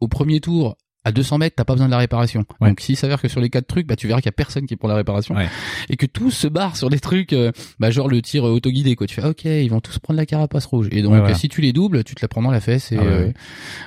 au 0.00 0.08
premier 0.08 0.40
tour, 0.40 0.76
à 1.04 1.12
200 1.12 1.38
mètres, 1.38 1.56
t'as 1.56 1.64
pas 1.64 1.72
besoin 1.74 1.86
de 1.86 1.90
la 1.92 1.98
réparation. 1.98 2.44
Ouais. 2.60 2.68
Donc, 2.68 2.80
s'il 2.80 2.96
s'avère 2.96 3.20
que 3.20 3.28
sur 3.28 3.40
les 3.40 3.50
quatre 3.50 3.66
trucs, 3.66 3.86
bah, 3.86 3.96
tu 3.96 4.06
verras 4.06 4.20
qu'il 4.20 4.26
y 4.26 4.28
a 4.28 4.32
personne 4.32 4.66
qui 4.66 4.76
prend 4.76 4.88
la 4.88 4.94
réparation. 4.94 5.34
Ouais. 5.34 5.48
Et 5.90 5.96
que 5.96 6.06
tous 6.06 6.30
se 6.30 6.46
barrent 6.46 6.76
sur 6.76 6.90
des 6.90 7.00
trucs, 7.00 7.32
euh, 7.32 7.50
bah, 7.80 7.90
genre 7.90 8.08
le 8.08 8.22
tir 8.22 8.46
euh, 8.46 8.50
autoguidé, 8.52 8.94
quoi. 8.94 9.06
Tu 9.06 9.20
fais, 9.20 9.26
ok, 9.26 9.44
ils 9.44 9.68
vont 9.68 9.80
tous 9.80 9.98
prendre 9.98 10.18
la 10.18 10.26
carapace 10.26 10.66
rouge. 10.66 10.88
Et 10.92 11.02
donc, 11.02 11.12
Ouais, 11.12 11.18
voilà. 11.20 11.34
si 11.34 11.48
tu 11.48 11.60
les 11.60 11.72
doubles, 11.72 12.04
tu 12.04 12.14
te 12.14 12.22
la 12.22 12.28
prends 12.28 12.42
dans 12.42 12.50
la 12.50 12.60
fesse 12.60 12.92
et, 12.92 12.98
Ah 12.98 13.02
euh, 13.04 13.32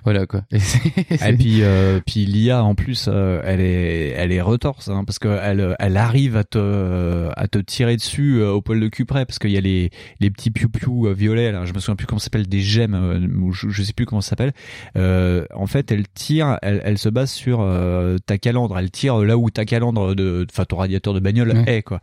voilà, 0.03 0.25
quoi. 0.25 0.43
Et 0.51 1.33
puis, 1.37 1.61
euh, 1.61 1.99
puis 2.05 2.25
l'IA 2.25 2.63
en 2.63 2.75
plus, 2.75 3.05
euh, 3.07 3.41
elle 3.43 3.61
est, 3.61 4.09
elle 4.09 4.31
est 4.31 4.41
retorse, 4.41 4.89
hein, 4.89 5.03
parce 5.05 5.19
que 5.19 5.27
elle, 5.41 5.75
elle 5.79 5.97
arrive 5.97 6.35
à 6.37 6.43
te, 6.43 7.29
à 7.35 7.47
te 7.47 7.59
tirer 7.59 7.95
dessus 7.95 8.41
au 8.43 8.61
poil 8.61 8.79
de 8.79 8.87
cul 8.87 9.05
près, 9.05 9.25
parce 9.25 9.39
qu'il 9.39 9.51
y 9.51 9.57
a 9.57 9.61
les, 9.61 9.89
les 10.19 10.29
petits 10.31 10.51
piou 10.51 10.69
piou 10.69 11.07
violets. 11.13 11.51
Là, 11.51 11.65
je 11.65 11.73
me 11.73 11.79
souviens 11.79 11.95
plus 11.95 12.07
comment 12.07 12.19
ça 12.19 12.25
s'appelle, 12.25 12.47
des 12.47 12.61
gemmes, 12.61 13.29
ou 13.41 13.51
je, 13.53 13.69
je 13.69 13.83
sais 13.83 13.93
plus 13.93 14.05
comment 14.05 14.21
ça 14.21 14.31
s'appelle. 14.31 14.53
Euh, 14.97 15.45
en 15.55 15.67
fait, 15.67 15.91
elle 15.91 16.07
tire, 16.07 16.57
elle, 16.61 16.81
elle 16.83 16.97
se 16.97 17.04
base 17.09 17.31
sur 17.31 17.59
euh, 17.61 18.17
ta 18.25 18.37
calandre. 18.37 18.77
Elle 18.77 18.91
tire 18.91 19.17
là 19.19 19.37
où 19.37 19.49
ta 19.49 19.65
calandre 19.65 20.15
de, 20.15 20.45
enfin 20.51 20.65
ton 20.65 20.77
radiateur 20.77 21.13
de 21.13 21.19
bagnole 21.19 21.63
est 21.67 21.81
quoi. 21.83 21.99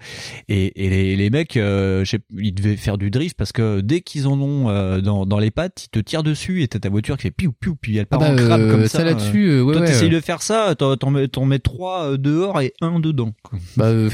Et, 0.48 0.84
et 0.84 0.90
les, 0.90 1.16
les 1.16 1.30
mecs, 1.30 1.56
euh, 1.56 2.04
je 2.04 2.10
sais- 2.12 2.20
ils 2.36 2.52
devaient 2.54 2.76
faire 2.76 2.98
du 2.98 3.10
drift 3.10 3.36
parce 3.36 3.52
que 3.52 3.80
dès 3.80 4.00
qu'ils 4.00 4.26
en 4.28 4.40
ont 4.40 4.68
euh, 4.68 5.00
dans, 5.00 5.26
dans 5.26 5.38
les 5.38 5.50
pattes, 5.50 5.84
ils 5.86 5.90
te 5.90 5.98
tirent 5.98 6.22
dessus 6.22 6.62
et 6.62 6.68
t'as 6.68 6.78
ta 6.78 6.88
voiture 6.88 7.16
qui 7.16 7.22
fait 7.22 7.30
piou 7.30 7.52
piou 7.52 7.76
puis 7.80 7.96
elle 7.96 8.06
Ah 8.10 8.18
part 8.18 8.20
bah, 8.20 8.32
en 8.32 8.36
crabe 8.36 8.60
euh, 8.60 8.70
comme 8.70 8.82
ça. 8.82 8.98
ça 8.98 9.04
là-dessus, 9.04 9.46
euh, 9.48 9.62
ouais, 9.62 9.72
Toi, 9.72 9.82
ouais, 9.82 9.86
t'essayes 9.88 10.08
euh, 10.08 10.16
de 10.16 10.20
faire 10.20 10.42
ça, 10.42 10.74
t'en 10.76 11.10
mets, 11.10 11.58
trois 11.58 12.04
euh, 12.12 12.16
dehors 12.16 12.60
et 12.60 12.72
un 12.80 13.00
dedans. 13.00 13.32
quoi. 13.42 13.58
Bah, 13.76 13.86
euh, 13.86 14.10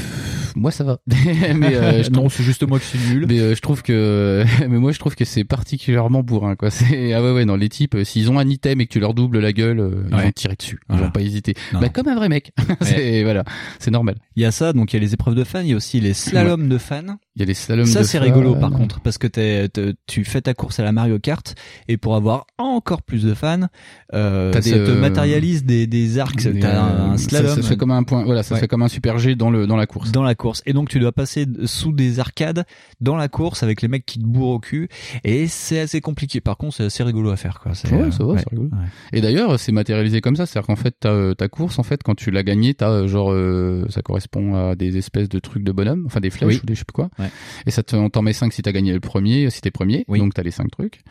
moi 0.55 0.71
ça 0.71 0.83
va. 0.83 0.99
mais 1.07 1.75
euh, 1.75 2.03
je 2.03 2.09
non, 2.11 2.29
c'est 2.29 2.43
juste 2.43 2.67
moi 2.67 2.79
qui 2.79 2.85
suis 2.85 2.99
nul. 3.13 3.25
mais 3.27 3.39
euh, 3.39 3.55
je 3.55 3.61
trouve 3.61 3.81
que, 3.81 4.43
mais 4.61 4.77
moi 4.79 4.91
je 4.91 4.99
trouve 4.99 5.15
que 5.15 5.25
c'est 5.25 5.43
particulièrement 5.43 6.23
bourrin 6.23 6.55
quoi. 6.55 6.69
C'est 6.71 7.13
ah 7.13 7.21
ouais 7.23 7.31
ouais, 7.31 7.45
non 7.45 7.55
les 7.55 7.69
types, 7.69 7.95
euh, 7.95 8.03
s'ils 8.03 8.29
ont 8.31 8.39
un 8.39 8.47
item 8.47 8.81
et 8.81 8.87
que 8.87 8.91
tu 8.93 8.99
leur 8.99 9.13
doubles 9.13 9.39
la 9.39 9.53
gueule, 9.53 9.79
euh, 9.79 10.03
ils 10.09 10.15
Ouais. 10.15 10.23
vont 10.25 10.31
tirer 10.31 10.55
dessus. 10.55 10.79
Ils 10.83 10.93
Voilà. 10.93 11.05
vont 11.07 11.11
pas 11.11 11.21
hésiter. 11.21 11.53
Non. 11.73 11.79
Bah 11.79 11.89
comme 11.89 12.07
un 12.07 12.15
vrai 12.15 12.29
mec. 12.29 12.51
c'est 12.81 13.23
voilà, 13.23 13.43
c'est 13.79 13.91
normal. 13.91 14.15
Il 14.35 14.43
y 14.43 14.45
a 14.45 14.51
ça, 14.51 14.73
donc 14.73 14.93
il 14.93 14.95
y 14.95 14.99
a 14.99 15.01
les 15.01 15.13
épreuves 15.13 15.35
de 15.35 15.43
fans, 15.43 15.61
il 15.61 15.67
y 15.69 15.73
a 15.73 15.75
aussi 15.77 15.99
les 15.99 16.13
slaloms 16.13 16.67
de 16.69 16.77
fans. 16.77 17.17
Il 17.35 17.39
y 17.39 17.43
a 17.43 17.45
les 17.45 17.53
slaloms. 17.53 17.85
Ça 17.85 17.99
de 18.01 18.05
c'est 18.05 18.19
rigolo 18.19 18.55
par 18.55 18.71
contre 18.71 18.99
parce 19.01 19.17
que 19.17 19.27
t'es- 19.27 19.69
tu 20.07 20.23
fais 20.25 20.41
ta 20.41 20.53
course 20.53 20.79
à 20.79 20.83
la 20.83 20.91
Mario 20.91 21.19
Kart 21.19 21.55
et 21.87 21.97
pour 21.97 22.15
avoir 22.15 22.45
encore 22.57 23.01
plus 23.01 23.23
de 23.23 23.33
fans, 23.33 23.67
euh, 24.13 24.51
ça 24.53 24.59
des, 24.61 24.71
te 24.71 24.75
euh, 24.77 24.99
matérialise 24.99 25.63
des, 25.63 25.87
des 25.87 26.17
arcs. 26.19 26.47
T'as 26.59 26.81
un 26.81 27.17
slalom 27.17 27.55
Ça, 27.55 27.61
ça 27.61 27.67
fait 27.67 27.77
comme 27.77 27.91
un 27.91 28.03
point. 28.03 28.23
Voilà, 28.25 28.43
ça 28.43 28.55
fait 28.57 28.67
comme 28.67 28.81
un 28.81 28.87
super 28.87 29.19
G 29.19 29.35
dans 29.35 29.49
le 29.51 29.67
dans 29.67 29.77
la 29.77 29.85
course. 29.87 30.11
dans 30.11 30.23
la 30.23 30.35
course 30.35 30.48
et 30.65 30.73
donc 30.73 30.89
tu 30.89 30.99
dois 30.99 31.11
passer 31.11 31.45
sous 31.65 31.91
des 31.91 32.19
arcades 32.19 32.65
dans 33.01 33.15
la 33.15 33.27
course 33.27 33.63
avec 33.63 33.81
les 33.81 33.87
mecs 33.87 34.05
qui 34.05 34.19
te 34.19 34.25
bourrent 34.25 34.55
au 34.55 34.59
cul 34.59 34.89
et 35.23 35.47
c'est 35.47 35.79
assez 35.79 36.01
compliqué. 36.01 36.41
Par 36.41 36.57
contre 36.57 36.75
c'est 36.75 36.83
assez 36.85 37.03
rigolo 37.03 37.29
à 37.31 37.35
faire 37.37 37.59
quoi. 37.59 37.71
Ouais, 37.71 37.93
euh, 37.93 38.11
ça 38.11 38.23
va, 38.23 38.33
ouais. 38.33 38.39
c'est 38.39 38.49
rigolo. 38.49 38.69
Ouais. 38.71 38.77
Et 39.13 39.21
d'ailleurs, 39.21 39.59
c'est 39.59 39.71
matérialisé 39.71 40.21
comme 40.21 40.35
ça, 40.35 40.45
c'est-à-dire 40.45 40.67
qu'en 40.67 40.75
fait, 40.75 40.95
t'as, 40.99 41.09
euh, 41.11 41.33
ta 41.33 41.47
course, 41.47 41.79
en 41.79 41.83
fait, 41.83 42.01
quand 42.03 42.15
tu 42.15 42.31
l'as 42.31 42.43
gagnée, 42.43 42.73
t'as 42.73 42.89
euh, 42.89 43.07
genre, 43.07 43.31
euh, 43.31 43.85
ça 43.89 44.01
correspond 44.01 44.55
à 44.55 44.75
des 44.75 44.97
espèces 44.97 45.29
de 45.29 45.39
trucs 45.39 45.63
de 45.63 45.71
bonhomme, 45.71 46.03
enfin 46.05 46.19
des 46.19 46.29
flèches 46.29 46.55
Oui. 46.55 46.59
ou 46.63 46.65
des 46.65 46.73
je 46.75 46.79
sais 46.79 46.85
plus 46.85 46.93
quoi. 46.93 47.09
Ouais. 47.19 47.29
Et 47.65 47.71
ça 47.71 47.83
te, 47.83 47.95
on 47.95 48.09
t'en 48.09 48.21
met 48.21 48.33
5 48.33 48.51
si 48.53 48.61
t'as 48.61 48.71
gagné 48.71 48.93
le 48.93 48.99
premier, 48.99 49.49
si 49.49 49.61
t'es 49.61 49.71
premier, 49.71 50.05
Oui. 50.07 50.19
donc 50.19 50.33
t'as 50.33 50.43
les 50.43 50.51
5 50.51 50.69
trucs. 50.71 51.01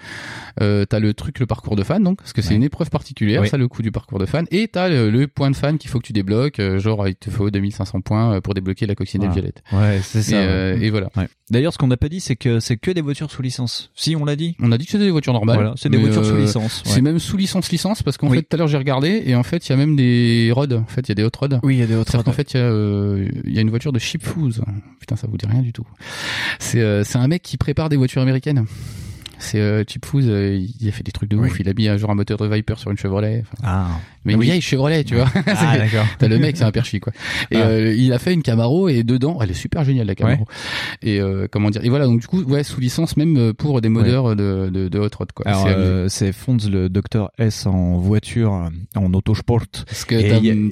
Euh, 0.61 0.85
t'as 0.85 0.99
le 0.99 1.15
truc, 1.15 1.39
le 1.41 1.47
parcours 1.47 1.77
de 1.77 1.83
fan, 1.83 2.03
donc, 2.03 2.19
parce 2.19 2.33
que 2.33 2.43
c'est 2.43 2.51
Ouais. 2.51 2.57
une 2.57 2.63
épreuve 2.63 2.91
particulière, 2.91 3.43
Oui. 3.43 3.49
ça, 3.49 3.57
le 3.57 3.69
coup 3.69 3.83
du 3.83 3.91
parcours 3.93 4.19
de 4.19 4.27
fan. 4.27 4.47
Et 4.51 4.69
t'as 4.69 4.89
le, 4.89 5.11
le 5.11 5.27
point 5.29 5.51
de 5.51 5.57
fan 5.57 5.79
qu'il 5.79 5.91
faut 5.91 5.99
que 5.99 6.07
tu 6.07 6.13
débloques, 6.13 6.61
euh, 6.61 6.79
genre, 6.79 7.07
il 7.09 7.17
te 7.17 7.31
faut 7.31 7.51
2500 7.51 8.01
points 8.01 8.41
pour 8.41 8.55
débloquer 8.55 8.87
la 8.87 8.95
coccinelle 8.95 9.18
Voilà. 9.27 9.33
violette. 9.35 9.63
Ouais, 9.73 10.01
c'est 10.03 10.19
Et, 10.19 10.23
ça. 10.23 10.37
euh, 10.37 10.77
ouais. 10.79 10.87
et 10.87 10.91
voilà. 10.91 11.09
Ouais. 11.17 11.29
D'ailleurs, 11.51 11.73
ce 11.73 11.79
qu'on 11.79 11.87
n'a 11.87 11.97
pas 11.97 12.09
dit, 12.09 12.21
c'est 12.21 12.37
que 12.37 12.61
c'est 12.61 12.77
que 12.77 12.91
des 12.91 13.01
voitures 13.01 13.31
sous 13.31 13.41
licence. 13.43 13.91
Si, 13.95 14.15
on 14.17 14.25
l'a 14.25 14.37
dit. 14.37 14.55
On 14.61 14.71
a 14.73 14.79
dit 14.79 14.85
que 14.85 14.91
c'était 14.93 15.05
des 15.05 15.11
voitures 15.11 15.33
normales. 15.33 15.57
Voilà, 15.57 15.75
c'est 15.77 15.89
des 15.89 15.97
voitures 15.99 16.25
sous 16.25 16.35
euh, 16.35 16.41
licence. 16.41 16.83
C'est 16.85 17.01
même 17.01 17.19
sous 17.19 17.37
licence 17.37 17.71
licence 17.71 18.03
parce 18.03 18.17
qu'en 18.19 18.29
Oui. 18.29 18.39
fait 18.39 18.43
tout 18.43 18.55
à 18.55 18.59
l'heure 18.59 18.69
j'ai 18.69 18.77
regardé 18.77 19.23
et 19.27 19.35
en 19.35 19.43
fait 19.43 19.67
il 19.67 19.71
y 19.71 19.73
a 19.73 19.77
même 19.77 19.97
des 19.97 20.51
rods. 20.53 20.73
En 20.75 20.85
fait 20.87 21.01
il 21.03 21.09
y 21.09 21.13
a 21.13 21.15
des 21.15 21.25
hot 21.25 21.31
rods. 21.39 21.59
Oui, 21.63 21.77
il 21.77 21.79
y 21.81 21.83
a 21.83 21.87
des 21.87 21.95
autres. 21.95 22.11
C'est-à-dire 22.11 22.25
qu'en 22.27 22.33
fait, 22.33 22.53
il 22.53 22.57
y, 22.59 22.61
a, 22.61 22.65
euh, 22.67 23.29
il 23.45 23.55
y 23.55 23.59
a 23.59 23.63
une 23.63 23.71
voiture 23.71 23.93
de 23.93 23.99
Chip 23.99 24.23
Foose. 24.25 24.63
Putain, 25.01 25.17
ça 25.17 25.27
vous 25.27 25.37
dit 25.39 25.47
rien 25.47 25.63
du 25.63 25.73
tout. 25.73 25.87
C'est 26.59 26.81
euh, 26.81 27.03
c'est 27.05 27.19
un 27.19 27.29
mec 27.29 27.43
qui 27.43 27.57
prépare 27.57 27.89
des 27.89 27.97
voitures 27.97 28.21
américaines. 28.23 28.65
C'est 29.39 29.61
euh, 29.61 29.85
Chip 29.87 30.05
Foose, 30.05 30.27
euh, 30.29 30.61
il 30.81 30.89
a 30.89 30.93
fait 30.93 31.03
des 31.03 31.13
trucs 31.13 31.31
de 31.31 31.37
Oui. 31.37 31.49
ouf. 31.49 31.61
Il 31.61 31.69
a 31.69 31.73
mis 31.75 31.89
un 31.89 31.97
genre 31.97 32.11
un 32.11 32.15
moteur 32.15 32.39
de 32.39 32.47
Viper 32.47 32.75
sur 32.79 32.91
une 32.91 32.99
Chevrolet. 32.99 33.45
Enfin, 33.53 33.63
Ah. 33.65 33.89
mais 34.25 34.33
une 34.35 34.39
Oui. 34.41 34.47
vieille 34.47 34.61
Chevrolet, 34.61 35.05
tu 35.05 35.15
vois. 35.15 35.29
Ah, 35.47 35.77
d'accord. 35.79 36.07
T'as 36.19 36.29
le 36.29 36.39
mec, 36.39 36.57
c'est 36.57 36.65
un 36.65 36.71
perchi 36.73 37.01
quoi. 37.01 37.13
Et 37.51 37.57
Ah. 37.57 37.67
euh, 37.69 37.95
il 37.97 38.13
a 38.13 38.19
fait 38.19 38.35
une 38.35 38.43
Camaro 38.43 38.89
et 38.89 39.03
dedans, 39.05 39.39
elle 39.41 39.51
est 39.51 39.55
super 39.55 39.85
géniale 39.85 40.07
la 40.07 40.15
Camaro. 40.15 40.47
Et 41.03 41.21
euh, 41.21 41.47
comment 41.51 41.71
dire 41.71 41.85
Et 41.85 41.89
voilà, 41.89 42.07
donc 42.07 42.21
du 42.21 42.27
coup, 42.27 42.43
ouais, 42.43 42.65
sous 42.65 42.81
licence 42.81 43.17
même 43.17 43.37
euh, 43.37 43.53
pour 43.53 43.81
des 43.81 43.89
modeurs 43.89 44.35
de, 44.37 44.71
de, 44.73 44.89
de 44.89 44.99
hot 44.99 45.09
rod 45.17 45.33
quoi. 45.33 45.47
Alors, 45.49 46.09
C'est 46.09 46.29
euh, 46.29 46.33
Fonz 46.33 46.69
le 46.71 46.89
docteur 46.89 47.31
S 47.39 47.67
en 47.67 47.97
voiture, 47.99 48.53
euh, 48.55 48.99
en 48.99 49.13
autosport. 49.15 49.63
Parce 49.87 50.05
que 50.05 50.15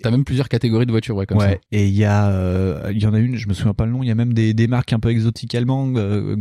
t'as 0.00 0.08
a- 0.08 0.10
même 0.10 0.24
plusieurs 0.24 0.48
catégories 0.48 0.86
de 0.86 0.90
voitures, 0.90 1.16
ouais, 1.16 1.26
comme 1.26 1.40
ça. 1.40 1.46
ouais. 1.48 1.60
Et 1.72 1.86
il 1.86 1.94
y 1.94 2.04
a, 2.04 2.28
euh, 2.28 2.90
il 2.94 3.02
y 3.02 3.06
en 3.06 3.14
a 3.14 3.18
une, 3.18 3.36
je 3.36 3.48
me 3.48 3.54
souviens 3.54 3.74
pas 3.74 3.86
le 3.86 3.92
nom. 3.92 4.02
Il 4.02 4.08
y 4.08 4.12
a 4.12 4.14
même 4.14 4.32
des, 4.32 4.54
des 4.54 4.66
marques 4.66 4.92
un 4.92 5.00
peu 5.00 5.10
exotiques 5.10 5.54
allemandes. 5.54 5.96
Euh, 5.98 6.36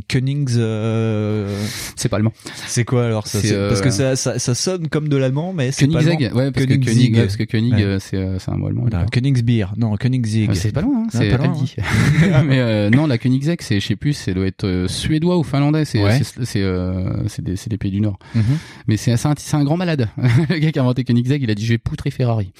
euh, 0.58 1.64
C'est 1.96 2.10
pas 2.16 2.18
allemand. 2.18 2.34
c'est 2.68 2.86
quoi 2.86 3.06
alors 3.06 3.28
ça 3.28 3.40
euh, 3.44 3.70
Parce 3.70 3.82
que 3.82 3.90
ça, 3.90 4.16
ça, 4.16 4.40
ça 4.40 4.56
sonne 4.56 4.88
comme 4.88 5.08
de 5.10 5.18
l'allemand, 5.18 5.54
mais 5.54 5.72
c'est 5.72 5.88
pas 5.88 6.00
allemand. 6.00 6.18
ouais, 6.18 6.52
parce 6.52 6.66
que 6.66 6.72
ouais, 6.72 7.22
parce 7.24 7.38
que 7.38 7.46
Ouais. 7.56 7.84
euh, 7.84 8.00
c'est 8.00 8.18
euh, 8.18 8.38
c'est 8.40 8.52
un 8.52 8.58
mot 8.58 8.68
allemand. 8.68 8.86
D'accord. 8.86 9.10
Königsbier. 9.12 9.66
Non, 9.78 9.96
Koenigsegg. 9.98 10.50
Ah, 10.52 10.56
C'est 10.56 10.72
pas 10.72 10.82
loin, 10.82 11.04
hein, 11.04 11.08
Ah, 11.14 11.18
c'est 11.18 11.30
pas 11.30 11.38
loin, 11.38 11.54
Aldi. 11.54 11.76
Mais 12.48 12.60
euh, 12.60 12.90
non, 12.90 13.08
la 13.08 13.18
Koenigsegg, 13.18 13.62
c'est, 13.62 13.80
je 13.80 13.86
sais 13.88 13.96
plus, 13.96 14.14
ça 14.14 14.34
doit 14.34 14.46
être 14.48 14.66
euh, 14.66 14.88
suédois 14.88 15.38
ou 15.38 15.44
finlandais. 15.44 15.86
C'est, 15.86 16.00
c'est, 16.24 16.62
euh, 16.62 17.24
des, 17.40 17.56
c'est 17.56 17.70
des 17.70 17.78
pays 17.78 17.92
du 17.92 18.02
Nord. 18.02 18.18
Mhm. 18.36 18.44
Mais 18.88 18.98
c'est, 18.98 19.16
c'est 19.18 19.28
un, 19.28 19.34
c'est 19.38 19.56
un 19.58 19.64
grand 19.64 19.78
malade. 19.78 20.10
le 20.50 20.58
gars 20.58 20.72
qui 20.72 20.80
a 20.80 20.82
inventé 20.82 21.04
Koenigsegg, 21.04 21.42
il 21.44 21.50
a 21.52 21.56
dit, 21.56 21.66
je 21.66 21.74
vais 21.74 21.78
poutrer 21.78 22.12
Ferrari. 22.12 22.52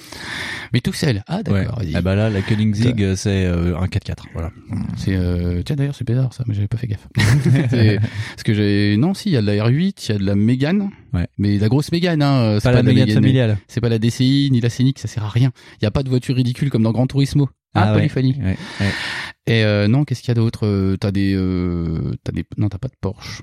Mais 0.72 0.80
tout 0.80 0.92
seul. 0.92 1.22
Ah, 1.26 1.36
Ouais. 1.38 1.42
d'accord, 1.42 1.78
vas-y. 1.78 1.94
Ah 1.94 2.00
bah 2.02 2.14
là, 2.14 2.30
la 2.30 2.42
Koenigsegg, 2.42 3.14
c'est 3.14 3.44
euh, 3.46 3.76
un 3.78 3.86
4x4. 3.86 4.24
Voilà. 4.32 4.50
C'est, 4.96 5.14
euh, 5.16 5.62
tiens, 5.64 5.76
d'ailleurs, 5.76 5.94
c'est 5.94 6.06
bizarre, 6.06 6.32
ça, 6.32 6.44
mais 6.46 6.54
j'avais 6.54 6.68
pas 6.68 6.76
fait 6.76 6.86
gaffe. 6.86 7.06
Parce 7.16 8.42
que 8.44 8.54
j'ai, 8.54 8.96
non, 8.96 9.14
si, 9.14 9.30
il 9.30 9.32
y 9.32 9.36
a 9.36 9.40
de 9.42 9.46
la 9.46 9.54
R8, 9.54 10.06
il 10.08 10.12
y 10.12 10.14
a 10.14 10.18
de 10.18 10.24
la 10.24 10.34
Mégane. 10.34 10.90
Ouais. 11.12 11.26
Mais 11.38 11.58
la 11.58 11.68
grosse 11.68 11.92
Mégane, 11.92 12.22
hein. 12.22 12.58
c'est 12.60 12.64
Pas 12.68 12.72
la 12.72 12.82
de 12.82 12.86
Mégane 12.88 13.10
familiale. 13.10 13.58
C'est 13.68 13.80
pas 13.80 13.88
la 13.88 13.98
DCI, 13.98 14.48
ni 14.52 14.60
la 14.60 14.70
Scénic, 14.70 14.98
ça 14.98 15.08
sert 15.08 15.24
à 15.24 15.28
rien. 15.28 15.52
Il 15.80 15.84
y 15.84 15.86
a 15.86 15.90
pas 15.90 16.02
de 16.02 16.08
voiture 16.08 16.36
ridicule 16.36 16.70
comme 16.70 16.82
dans 16.82 16.92
Gran 16.92 17.06
Turismo. 17.06 17.48
Ah, 17.74 17.88
ouais. 17.92 17.98
polyphonie. 17.98 18.36
Ouais, 18.42 18.56
ouais. 18.80 18.90
Et 19.46 19.64
euh, 19.64 19.86
non, 19.86 20.04
qu'est-ce 20.04 20.20
qu'il 20.22 20.28
y 20.28 20.32
a 20.32 20.34
d'autre 20.34 20.66
Euh, 20.66 20.96
T'as 20.96 21.10
des, 21.12 21.34
euh, 21.34 22.12
t'as 22.24 22.32
des, 22.32 22.44
non, 22.56 22.68
t'as 22.68 22.78
pas 22.78 22.88
de 22.88 22.94
Porsche. 23.00 23.42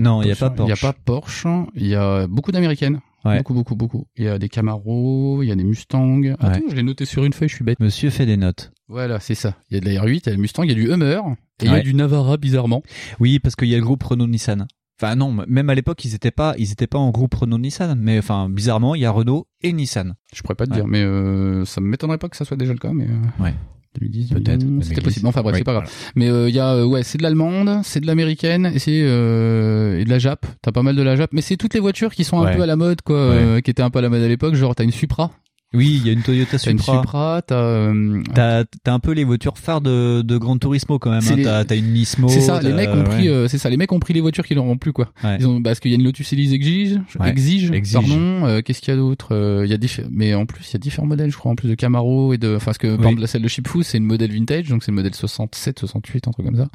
Non, 0.00 0.22
il 0.22 0.28
y 0.28 0.30
a 0.30 0.34
sûr. 0.36 0.48
pas 0.48 0.54
Porsche. 0.56 0.68
Il 0.68 0.70
y 0.70 0.72
a 0.72 0.76
pas 0.76 0.92
Porsche. 1.04 1.46
Il 1.74 1.86
y 1.88 1.94
a 1.94 2.26
beaucoup 2.28 2.52
d'américaines. 2.52 3.00
Ouais. 3.24 3.38
Beaucoup, 3.38 3.54
beaucoup, 3.54 3.76
beaucoup. 3.76 4.06
Il 4.16 4.24
y 4.24 4.28
a 4.28 4.38
des 4.38 4.48
Camaro, 4.48 5.42
il 5.42 5.46
y 5.48 5.52
a 5.52 5.54
des 5.56 5.64
Mustang. 5.64 6.22
Attends, 6.40 6.60
je 6.68 6.74
l'ai 6.74 6.82
noté 6.82 7.04
sur 7.04 7.24
une 7.24 7.32
feuille, 7.32 7.48
je 7.48 7.54
suis 7.54 7.64
bête. 7.64 7.78
Monsieur 7.80 8.10
fait 8.10 8.26
des 8.26 8.36
notes. 8.36 8.72
Voilà, 8.88 9.20
c'est 9.20 9.34
ça. 9.34 9.56
Il 9.70 9.74
y 9.74 9.76
a 9.76 9.80
de 9.80 9.86
la 9.88 10.02
R8, 10.04 10.22
il 10.24 10.26
y 10.26 10.28
a 10.30 10.32
le 10.36 10.40
Mustang, 10.40 10.64
il 10.64 10.68
y 10.68 10.72
a 10.72 10.74
du 10.74 10.90
Hummer, 10.92 11.20
et 11.60 11.66
il 11.66 11.70
y 11.70 11.74
a 11.74 11.80
du 11.80 11.94
Navara, 11.94 12.36
bizarrement. 12.36 12.82
Oui, 13.20 13.38
parce 13.38 13.54
qu'il 13.56 13.68
y 13.68 13.74
a 13.74 13.78
le 13.78 13.84
groupe 13.84 14.02
Renault-Nissan. 14.02 14.66
Enfin 15.00 15.16
non, 15.16 15.32
même 15.48 15.70
à 15.70 15.74
l'époque, 15.74 16.04
ils 16.04 16.14
étaient 16.14 16.30
pas, 16.30 16.54
ils 16.58 16.70
étaient 16.70 16.86
pas 16.86 16.98
en 16.98 17.10
groupe 17.10 17.34
Renault-Nissan, 17.34 17.98
mais 17.98 18.18
enfin 18.18 18.48
bizarrement, 18.48 18.94
il 18.94 19.00
y 19.00 19.04
a 19.04 19.10
Renault 19.10 19.48
et 19.62 19.72
Nissan. 19.72 20.14
Je 20.34 20.42
pourrais 20.42 20.54
pas 20.54 20.66
te 20.66 20.72
dire, 20.72 20.86
mais 20.86 21.02
euh, 21.02 21.64
ça 21.64 21.80
m'étonnerait 21.80 22.18
pas 22.18 22.28
que 22.28 22.36
ça 22.36 22.44
soit 22.44 22.56
déjà 22.56 22.72
le 22.72 22.78
cas, 22.78 22.92
mais... 22.92 23.06
euh, 23.08 23.42
Ouais. 23.42 23.54
2010, 24.00 24.28
Peut-être. 24.30 24.58
2011, 24.60 24.82
C'était 24.84 24.94
2010. 24.96 25.04
possible. 25.04 25.26
Enfin 25.28 25.42
bref, 25.42 25.52
Oui, 25.54 25.58
c'est 25.58 25.64
pas 25.64 25.72
grave. 25.72 25.84
voilà. 25.84 26.12
Mais 26.16 26.28
euh, 26.28 26.48
il 26.48 26.54
y 26.54 26.58
a 26.58 26.74
euh, 26.74 26.84
ouais, 26.84 27.02
c'est 27.02 27.18
de 27.18 27.22
l'allemande, 27.22 27.80
c'est 27.84 28.00
de 28.00 28.06
l'américaine 28.06 28.70
et 28.74 28.78
c'est 28.78 29.02
euh, 29.04 29.98
et 30.00 30.04
de 30.04 30.10
la 30.10 30.18
Jap. 30.18 30.46
T'as 30.62 30.72
pas 30.72 30.82
mal 30.82 30.96
de 30.96 31.02
la 31.02 31.16
Jap, 31.16 31.30
mais 31.32 31.42
c'est 31.42 31.56
toutes 31.56 31.74
les 31.74 31.80
voitures 31.80 32.14
qui 32.14 32.24
sont 32.24 32.40
un 32.40 32.46
Ouais. 32.46 32.56
peu 32.56 32.62
à 32.62 32.66
la 32.66 32.76
mode 32.76 33.02
quoi, 33.02 33.16
euh, 33.16 33.60
qui 33.60 33.70
étaient 33.70 33.82
un 33.82 33.90
peu 33.90 33.98
à 33.98 34.02
la 34.02 34.08
mode 34.08 34.22
à 34.22 34.28
l'époque. 34.28 34.54
Genre 34.54 34.74
t'as 34.74 34.84
une 34.84 34.92
Supra, 34.92 35.30
Oui, 35.74 35.98
il 36.00 36.06
y 36.06 36.10
a 36.10 36.12
une 36.12 36.22
Toyota 36.22 36.58
t'as 36.58 36.70
une 36.70 36.78
Supra. 36.78 37.00
Supra, 37.00 37.42
t'as 37.46 37.54
euh, 37.56 38.22
T'as, 38.34 38.64
un 38.92 38.98
peu 38.98 39.12
les 39.12 39.24
voitures 39.24 39.56
phares 39.58 39.80
de, 39.80 40.22
de 40.22 40.36
Gran 40.38 40.58
Turismo 40.58 40.98
quand 40.98 41.10
même. 41.10 41.22
Hein. 41.30 41.36
les- 41.36 41.44
T'as, 41.66 41.76
une 41.76 41.92
Nismo. 41.92 42.28
c'est 42.28 42.40
ça. 42.40 42.60
Les 42.60 42.72
mecs 42.72 42.90
ont 42.90 43.04
pris, 43.04 43.22
ouais. 43.22 43.28
euh, 43.28 43.48
c'est 43.48 43.58
ça. 43.58 43.70
Les 43.70 43.76
mecs 43.76 43.90
ont 43.92 43.98
pris 44.00 44.12
les 44.14 44.20
voitures 44.20 44.44
qui 44.46 44.54
leur 44.54 44.64
ont 44.64 44.76
plu 44.76 44.92
quoi. 44.92 45.10
Ouais. 45.24 45.36
Ils 45.40 45.46
ont 45.46 45.62
parce 45.62 45.80
qu'il 45.80 45.90
y 45.90 45.94
a 45.94 45.96
une 45.96 46.04
Lotus 46.04 46.32
Elise 46.32 46.52
exige, 46.52 47.00
Ouais. 47.18 47.28
exige, 47.30 47.70
Exige. 47.70 47.94
pardon. 47.94 48.46
euh, 48.46 48.60
Qu'est-ce 48.62 48.80
qu'il 48.80 48.92
y 48.92 48.96
a 48.96 49.00
d'autre 49.00 49.28
Euh, 49.34 49.62
Il 49.64 49.70
y 49.70 49.74
a 49.74 49.78
diffé- 49.78 50.04
mais 50.10 50.34
en 50.34 50.46
plus 50.46 50.68
il 50.70 50.72
y 50.74 50.76
a 50.76 50.78
différents 50.78 51.06
modèles, 51.06 51.30
je 51.30 51.36
crois, 51.36 51.50
en 51.52 51.54
plus 51.56 51.68
de 51.68 51.74
Camaro 51.74 52.32
et 52.34 52.38
de, 52.38 52.56
enfin 52.56 52.66
parce 52.66 52.78
que 52.78 52.88
par 52.88 52.96
Oui. 52.98 53.02
exemple 53.06 53.20
la 53.22 53.26
celle 53.26 53.42
de 53.42 53.48
Chipfoo 53.48 53.82
c'est 53.82 53.98
une 53.98 54.04
modèle 54.04 54.30
vintage, 54.32 54.68
donc 54.68 54.82
c'est 54.84 54.90
le 54.90 54.96
modèle 54.96 55.14
67, 55.14 55.78
68, 55.78 56.28
un 56.28 56.30
truc 56.32 56.46
comme 56.46 56.56
ça. 56.56 56.68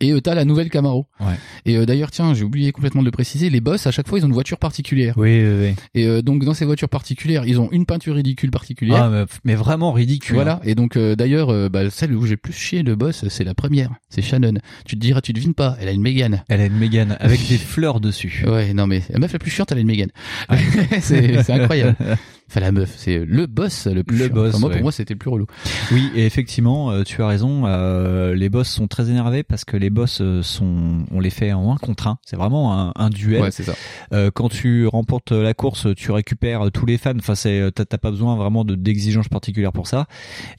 Et 0.00 0.12
euh, 0.12 0.20
t'as 0.20 0.34
la 0.34 0.44
nouvelle 0.44 0.70
Camaro. 0.70 1.06
Ouais. 1.20 1.26
Et 1.66 1.76
euh, 1.76 1.86
d'ailleurs 1.86 2.10
tiens, 2.10 2.32
j'ai 2.34 2.44
oublié 2.44 2.70
complètement 2.72 3.00
de 3.02 3.06
le 3.06 3.10
préciser, 3.12 3.50
les 3.50 3.60
boss 3.60 3.86
à 3.86 3.90
chaque 3.90 4.08
fois 4.08 4.18
ils 4.18 4.24
ont 4.24 4.28
une 4.28 4.34
voiture 4.34 4.58
particulière. 4.58 5.14
Oui, 5.16 5.42
oui, 5.44 5.74
oui. 5.94 6.00
Et 6.00 6.22
donc 6.22 6.44
dans 6.44 6.54
ces 6.54 6.64
voitures 6.64 6.88
particulières, 6.88 7.44
ils 7.46 7.60
ont 7.60 7.68
une 7.72 7.86
peinture 7.86 8.18
ridicule 8.20 8.50
particulière. 8.50 9.04
Ah, 9.04 9.10
mais, 9.10 9.24
mais 9.44 9.54
vraiment 9.54 9.92
ridicule. 9.92 10.34
Voilà. 10.34 10.60
Et 10.64 10.74
donc 10.74 10.96
euh, 10.96 11.16
d'ailleurs, 11.16 11.50
euh, 11.50 11.68
bah, 11.68 11.90
celle 11.90 12.14
où 12.14 12.26
j'ai 12.26 12.36
plus 12.36 12.52
chié 12.52 12.82
le 12.82 12.94
boss, 12.96 13.26
c'est 13.28 13.44
la 13.44 13.54
première. 13.54 13.90
C'est 14.08 14.22
Shannon. 14.22 14.54
Tu 14.84 14.96
te 14.96 15.00
diras, 15.00 15.20
tu 15.20 15.32
devines 15.32 15.54
pas, 15.54 15.76
elle 15.80 15.88
a 15.88 15.92
une 15.92 16.02
Mégane. 16.02 16.44
Elle 16.48 16.60
a 16.60 16.66
une 16.66 16.76
Mégane 16.76 17.16
avec 17.20 17.46
des 17.48 17.58
fleurs 17.58 18.00
dessus. 18.00 18.44
Ouais, 18.46 18.74
non 18.74 18.86
mais 18.86 19.02
la 19.10 19.18
meuf 19.18 19.32
la 19.32 19.38
plus 19.38 19.50
chiante, 19.50 19.72
elle 19.72 19.78
a 19.78 19.80
une 19.80 19.86
Mégane. 19.86 20.10
c'est 21.00 21.50
incroyable. 21.50 21.96
Enfin 22.50 22.60
la 22.60 22.72
meuf, 22.72 22.94
c'est 22.96 23.24
le 23.24 23.46
boss 23.46 23.86
le 23.86 24.02
plus 24.02 24.18
Le 24.18 24.24
chiant. 24.24 24.34
boss, 24.34 24.48
Enfin, 24.50 24.58
moi 24.58 24.68
ouais. 24.70 24.74
pour 24.76 24.82
moi 24.82 24.90
c'était 24.92 25.14
le 25.14 25.18
plus 25.18 25.30
relou. 25.30 25.46
Oui, 25.92 26.10
et 26.16 26.26
effectivement, 26.26 26.90
euh, 26.90 27.04
tu 27.04 27.22
as 27.22 27.28
raison. 27.28 27.62
euh, 27.66 28.34
les 28.34 28.48
boss 28.48 28.68
sont 28.68 28.88
très 28.88 29.08
énervés 29.08 29.44
parce 29.44 29.64
que 29.64 29.76
les 29.76 29.88
boss 29.88 30.20
euh, 30.20 30.42
sont, 30.42 31.04
on 31.12 31.20
les 31.20 31.30
fait 31.30 31.52
en 31.52 31.72
un 31.72 31.76
contre 31.76 32.08
un. 32.08 32.18
C'est 32.26 32.34
vraiment 32.34 32.76
un, 32.76 32.92
un 32.96 33.08
duel. 33.08 33.42
Ouais, 33.42 33.50
c'est 33.52 33.62
ça. 33.62 33.74
Euh, 34.12 34.32
quand 34.34 34.48
tu 34.48 34.88
remportes 34.88 35.30
la 35.30 35.54
course, 35.54 35.86
tu 35.94 36.10
récupères 36.10 36.72
tous 36.72 36.86
les 36.86 36.98
fans. 36.98 37.12
Enfin, 37.16 37.36
c'est 37.36 37.70
t'as 37.72 37.84
t'as 37.84 37.98
pas 37.98 38.10
besoin 38.10 38.34
vraiment 38.34 38.64
de 38.64 38.74
d'exigences 38.74 39.28
particulières 39.28 39.72
pour 39.72 39.86
ça. 39.86 40.06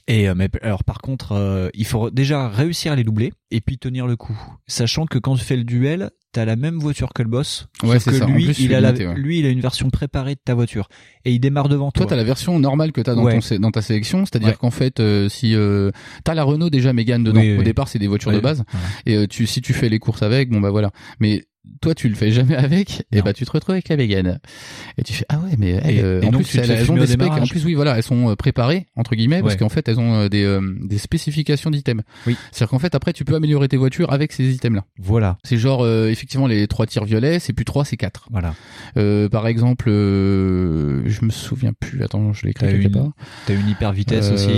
Et 0.08 0.30
euh, 0.30 0.34
mais 0.34 0.48
alors 0.62 0.84
par 0.84 0.98
contre, 1.02 1.32
euh, 1.32 1.68
il 1.74 1.84
faut 1.84 2.08
déjà 2.10 2.48
réussir 2.48 2.92
à 2.92 2.96
les 2.96 3.04
doubler 3.04 3.34
et 3.50 3.60
puis 3.60 3.76
tenir 3.76 4.06
le 4.06 4.16
coup, 4.16 4.38
sachant 4.66 5.04
que 5.04 5.18
quand 5.18 5.36
tu 5.36 5.44
fais 5.44 5.56
le 5.56 5.64
duel, 5.64 6.10
t'as 6.32 6.44
la 6.44 6.56
même 6.56 6.78
voiture 6.78 7.12
que 7.12 7.22
le 7.22 7.28
boss. 7.28 7.68
Ouais, 7.82 7.98
c'est 7.98 8.10
que 8.10 8.16
ça. 8.18 8.24
En 8.26 8.28
lui, 8.32 8.44
plus, 8.46 8.58
il 8.60 8.74
a 8.74 8.80
la, 8.80 8.88
limiter, 8.92 9.06
ouais. 9.08 9.14
lui, 9.16 9.38
il 9.40 9.46
a 9.46 9.50
une 9.50 9.60
version 9.60 9.90
préparée 9.90 10.34
de 10.34 10.40
ta 10.44 10.54
voiture 10.54 10.88
et 11.24 11.32
il 11.32 11.38
démarre 11.40 11.68
devant 11.68 11.90
Toi, 11.90 12.06
toi. 12.06 12.10
t'as 12.10 12.16
la 12.16 12.24
version 12.24 12.58
normale 12.58 12.92
que 12.92 13.00
t'as 13.00 13.14
dans, 13.14 13.24
Ouais. 13.24 13.34
ton 13.34 13.40
sé- 13.40 13.58
dans 13.58 13.70
ta 13.70 13.82
sélection, 13.82 14.24
c'est-à-dire 14.24 14.48
Ouais. 14.48 14.56
qu'en 14.58 14.70
fait, 14.70 14.98
euh, 15.00 15.28
si 15.28 15.54
euh, 15.54 15.90
t'as 16.24 16.34
la 16.34 16.42
Renault 16.44 16.70
déjà 16.70 16.92
Mégane 16.92 17.22
dedans, 17.24 17.40
Oui, 17.40 17.54
au 17.54 17.58
oui. 17.58 17.64
départ 17.64 17.88
c'est 17.88 17.98
des 17.98 18.06
voitures 18.08 18.32
de 18.32 18.40
base, 18.40 18.64
et 19.06 19.16
euh, 19.16 19.26
tu 19.26 19.46
si 19.46 19.60
tu 19.60 19.72
fais 19.74 19.88
les 19.88 19.98
courses 19.98 20.22
avec, 20.22 20.48
bon 20.50 20.60
bah 20.60 20.70
voilà. 20.70 20.90
Mais 21.20 21.44
toi 21.80 21.94
tu 21.94 22.08
le 22.08 22.14
fais 22.14 22.30
jamais 22.32 22.54
avec, 22.56 23.02
et 23.12 23.18
Non. 23.18 23.22
bah 23.24 23.32
tu 23.32 23.44
te 23.44 23.50
retrouves 23.50 23.72
avec 23.74 23.88
la 23.88 23.96
vegan. 23.96 24.38
Et 24.98 25.02
tu 25.02 25.12
fais 25.12 25.24
ah 25.28 25.38
ouais 25.38 25.52
mais 25.58 25.70
elles, 25.70 25.96
Et- 25.96 26.02
euh, 26.02 26.20
et 26.22 26.26
en 26.26 26.30
donc, 26.30 26.42
plus 26.44 26.58
elles, 26.58 26.90
ont 26.90 26.94
des 26.96 27.06
specs. 27.06 27.30
En 27.32 27.46
plus 27.46 27.64
oui 27.64 27.74
voilà 27.74 27.96
elles 27.96 28.02
sont 28.02 28.30
euh, 28.30 28.36
préparées 28.36 28.86
entre 28.96 29.14
guillemets 29.14 29.42
parce 29.42 29.56
qu'en 29.56 29.68
fait 29.68 29.88
elles 29.88 30.00
ont 30.00 30.14
euh, 30.14 30.28
des 30.28 30.44
euh, 30.44 30.60
des 30.82 30.98
spécifications 30.98 31.70
d'items. 31.70 32.02
Oui. 32.26 32.36
C'est-à-dire 32.50 32.70
qu'en 32.70 32.78
fait 32.78 32.94
après 32.94 33.12
tu 33.12 33.24
peux 33.24 33.34
améliorer 33.34 33.68
tes 33.68 33.76
voitures 33.76 34.12
avec 34.12 34.32
ces 34.32 34.52
items 34.54 34.76
là. 34.76 34.84
Voilà, 34.98 35.38
C'est 35.44 35.56
genre 35.56 35.84
euh, 35.84 36.08
effectivement 36.08 36.46
les 36.46 36.66
trois 36.66 36.86
tirs 36.86 37.04
violets 37.04 37.38
c'est 37.38 37.52
plus 37.52 37.64
trois 37.64 37.84
c'est 37.84 37.96
quatre. 37.96 38.28
voilà. 38.30 38.54
Euh, 38.96 39.28
par 39.28 39.46
exemple 39.46 39.88
euh, 39.88 41.02
je 41.06 41.24
me 41.24 41.30
souviens 41.30 41.72
plus 41.72 42.02
attends 42.02 42.32
je 42.32 42.44
l'ai 42.44 42.50
écrit 42.50 42.66
quelque 42.66 42.92
part. 42.92 43.10
T'as 43.46 43.54
une 43.54 43.68
hyper 43.68 43.92
vitesse 43.92 44.30
aussi. 44.30 44.50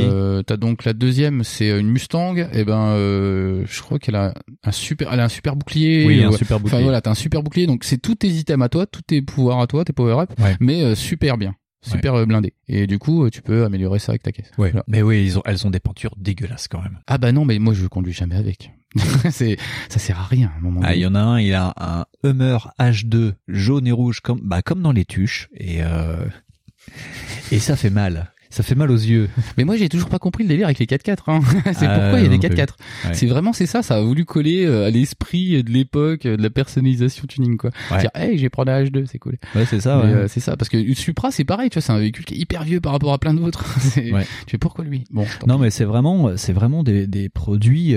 T'as 0.46 0.56
donc 0.56 0.84
la 0.84 0.92
deuxième, 0.92 1.42
c'est 1.44 1.68
une 1.78 1.88
Mustang. 1.88 2.36
Et 2.52 2.64
ben, 2.64 2.88
euh, 2.92 3.64
je 3.68 3.80
crois 3.82 3.98
qu'elle 3.98 4.16
a 4.16 4.34
un 4.64 4.72
super, 4.72 5.12
elle 5.12 5.20
a 5.20 5.24
un 5.24 5.28
super 5.28 5.56
bouclier. 5.56 6.04
Oui, 6.06 6.22
un 6.22 6.32
super 6.32 6.60
bouclier. 6.60 6.78
Voilà, 6.94 7.00
t'as 7.02 7.10
un 7.10 7.14
super 7.14 7.42
bouclier. 7.42 7.66
Donc 7.66 7.84
c'est 7.84 7.98
tous 7.98 8.14
tes 8.14 8.28
items 8.28 8.64
à 8.64 8.68
toi, 8.68 8.86
tous 8.86 9.02
tes 9.02 9.20
pouvoirs 9.22 9.60
à 9.60 9.66
toi, 9.66 9.84
tes 9.84 9.92
power 9.92 10.20
up, 10.22 10.30
Ouais. 10.40 10.56
mais 10.60 10.82
euh, 10.82 10.94
super 10.94 11.36
bien, 11.36 11.54
super 11.82 12.14
euh, 12.14 12.24
blindé. 12.26 12.54
Et 12.68 12.86
du 12.86 12.98
coup, 12.98 13.24
euh, 13.24 13.30
tu 13.30 13.42
peux 13.42 13.64
améliorer 13.64 13.98
ça 13.98 14.12
avec 14.12 14.22
ta 14.22 14.32
caisse. 14.32 14.50
Ouais. 14.58 14.70
Voilà. 14.70 14.84
Mais 14.86 15.02
oui, 15.02 15.24
ils 15.24 15.38
ont, 15.38 15.42
elles 15.44 15.66
ont 15.66 15.70
des 15.70 15.80
peintures 15.80 16.14
dégueulasses 16.16 16.68
quand 16.68 16.80
même. 16.82 16.98
Ah 17.06 17.18
bah 17.18 17.32
non, 17.32 17.44
mais 17.44 17.58
moi 17.58 17.74
je 17.74 17.86
conduis 17.86 18.12
jamais 18.12 18.36
avec. 18.36 18.70
c'est, 19.30 19.56
ça 19.88 19.98
sert 19.98 20.20
à 20.20 20.24
rien 20.24 20.52
à 20.54 20.58
un 20.58 20.60
moment 20.60 20.80
Ah, 20.84 20.94
il 20.94 21.00
y 21.00 21.06
en 21.06 21.16
a 21.16 21.20
un, 21.20 21.40
il 21.40 21.52
a 21.52 21.74
un 21.76 22.04
Hummer 22.22 22.58
H2 22.78 23.32
jaune 23.48 23.88
et 23.88 23.92
rouge 23.92 24.20
comme, 24.20 24.40
bah, 24.44 24.62
comme 24.62 24.82
dans 24.82 24.92
les 24.92 25.04
tuches 25.04 25.48
et 25.54 25.78
euh, 25.82 26.24
et 27.50 27.58
ça 27.58 27.74
fait 27.76 27.90
mal. 27.90 28.32
Ça 28.54 28.62
fait 28.62 28.74
mal 28.76 28.90
aux 28.90 28.94
yeux. 28.96 29.28
Mais 29.58 29.64
moi 29.64 29.76
j'ai 29.76 29.88
toujours 29.88 30.08
pas 30.08 30.18
compris 30.20 30.44
le 30.44 30.48
délire 30.48 30.66
avec 30.66 30.78
les 30.78 30.86
4x4. 30.86 31.16
Hein. 31.26 31.40
c'est 31.74 31.86
Ah, 31.86 31.98
pourquoi 31.98 32.20
il 32.20 32.22
y 32.22 32.26
a 32.26 32.28
des 32.28 32.36
non 32.36 32.40
plus. 32.40 32.48
4x4. 32.50 32.68
Ouais. 33.06 33.14
C'est 33.14 33.26
vraiment 33.26 33.52
c'est 33.52 33.66
ça, 33.66 33.82
ça 33.82 33.96
a 33.96 34.00
voulu 34.02 34.24
coller 34.24 34.64
euh, 34.64 34.86
à 34.86 34.90
l'esprit 34.90 35.62
de 35.64 35.70
l'époque 35.70 36.24
euh, 36.26 36.36
de 36.36 36.42
la 36.42 36.50
personnalisation 36.50 37.26
tuning 37.26 37.56
quoi. 37.56 37.70
Ouais. 37.90 37.98
Dire 38.00 38.10
hey, 38.14 38.36
je 38.38 38.42
vais 38.42 38.48
prendre 38.50 38.70
un 38.72 38.82
H2, 38.84 39.06
c'est 39.10 39.18
cool. 39.18 39.36
Ouais, 39.54 39.64
c'est 39.66 39.80
ça. 39.80 39.98
Ouais. 39.98 40.06
euh, 40.06 40.28
c'est 40.28 40.40
ça, 40.40 40.56
parce 40.56 40.68
que 40.68 40.76
le 40.76 40.94
Supra, 40.94 41.30
c'est 41.32 41.44
pareil, 41.44 41.68
tu 41.70 41.74
vois, 41.74 41.82
c'est 41.82 41.92
un 41.92 41.98
véhicule 41.98 42.24
qui 42.24 42.34
est 42.34 42.38
hyper 42.38 42.62
vieux 42.64 42.80
par 42.80 42.92
rapport 42.92 43.12
à 43.12 43.18
plein 43.18 43.34
d'autres. 43.34 43.64
Tu 43.94 44.12
fais 44.52 44.58
pourquoi 44.58 44.84
lui? 44.84 45.04
Bon, 45.10 45.26
Non 45.46 45.58
mais 45.58 45.70
c'est 45.70 45.84
vraiment 45.84 46.36
c'est 46.36 46.52
vraiment 46.52 46.82
des, 46.84 47.06
des 47.06 47.28
produits 47.28 47.94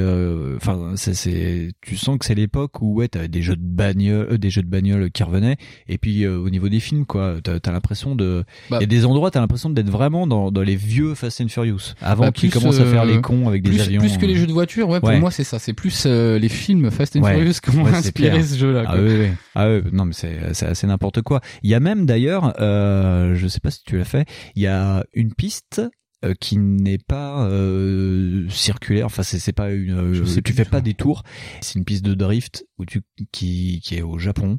enfin 0.55 0.93
c'est 0.95 1.13
c'est 1.13 1.71
tu 1.81 1.95
sens 1.97 2.17
que 2.17 2.25
c'est 2.25 2.35
l'époque 2.35 2.81
où 2.81 2.95
ouais 2.95 3.07
t'avais 3.07 3.27
des 3.27 3.41
jeux 3.41 3.55
de 3.55 3.61
bagnole 3.63 4.27
euh, 4.31 4.37
des 4.37 4.49
jeux 4.49 4.61
de 4.63 4.67
bagnole 4.67 5.11
qui 5.11 5.23
revenaient 5.23 5.57
et 5.87 5.97
puis 5.97 6.25
au 6.27 6.49
niveau 6.49 6.69
des 6.69 6.79
films 6.79 7.05
quoi 7.05 7.35
t'as 7.43 7.57
as, 7.63 7.71
l'impression 7.71 8.15
de 8.15 8.43
il 8.69 8.71
Bah. 8.71 8.77
y 8.79 8.83
a 8.83 8.87
des 8.87 9.05
endroits 9.05 9.31
t'as 9.31 9.39
l'impression 9.39 9.69
d'être 9.69 9.89
vraiment 9.89 10.27
dans, 10.27 10.46
dans 10.51 10.61
les 10.61 10.75
vieux 10.75 11.13
Fast 11.15 11.41
and 11.41 11.47
Furious 11.47 11.93
avant 12.01 12.25
Bah, 12.25 12.31
qu'ils 12.31 12.49
commencent 12.51 12.79
à 12.79 12.85
faire 12.85 13.03
euh, 13.03 13.15
les 13.15 13.21
cons 13.21 13.47
avec 13.47 13.61
des 13.63 13.69
plus, 13.71 13.81
avions 13.81 13.99
plus 14.01 14.17
que 14.17 14.25
les 14.25 14.35
jeux 14.35 14.47
de 14.47 14.53
voiture, 14.53 14.89
ouais, 14.89 14.99
pour 14.99 15.09
Ouais. 15.09 15.19
moi 15.19 15.31
c'est 15.31 15.43
ça, 15.43 15.59
c'est 15.59 15.73
plus 15.73 16.03
euh, 16.05 16.37
les 16.39 16.49
films 16.49 16.89
Fast 16.91 17.15
and 17.15 17.21
Ouais. 17.21 17.35
Furious 17.35 17.53
qui 17.63 17.69
ont 17.77 17.85
inspiré 17.85 18.43
ce 18.43 18.57
jeu-là. 18.57 18.83
Ah 18.87 18.95
oui, 18.97 19.09
oui. 19.19 19.27
Ah 19.55 19.69
oui, 19.69 19.81
non 19.91 20.05
mais 20.05 20.13
c'est 20.13 20.53
c'est 20.53 20.65
assez 20.65 20.87
n'importe 20.87 21.21
quoi. 21.21 21.41
Il 21.63 21.69
y 21.69 21.73
a 21.75 21.79
même 21.79 22.05
d'ailleurs, 22.05 22.53
euh, 22.61 23.35
je 23.35 23.47
sais 23.47 23.59
pas 23.59 23.71
si 23.71 23.83
tu 23.83 23.97
l'as 23.97 24.05
fait, 24.05 24.25
il 24.55 24.61
y 24.63 24.67
a 24.67 25.03
une 25.13 25.33
piste 25.33 25.81
euh, 26.25 26.33
qui 26.39 26.57
n'est 26.57 26.97
pas 26.97 27.47
euh, 27.47 28.47
circulaire. 28.49 29.05
Enfin, 29.05 29.23
c'est 29.23 29.39
c'est 29.39 29.53
pas 29.53 29.71
une. 29.71 30.15
euh, 30.15 30.41
tu 30.43 30.53
fais 30.53 30.65
pas 30.65 30.81
des 30.81 30.93
tours. 30.95 31.23
C'est 31.61 31.77
une 31.77 31.85
piste 31.85 32.03
de 32.03 32.13
drift 32.15 32.65
où 32.79 32.85
tu 32.85 33.01
qui 33.31 33.81
qui 33.83 33.95
est 33.95 34.01
au 34.01 34.17
Japon. 34.17 34.57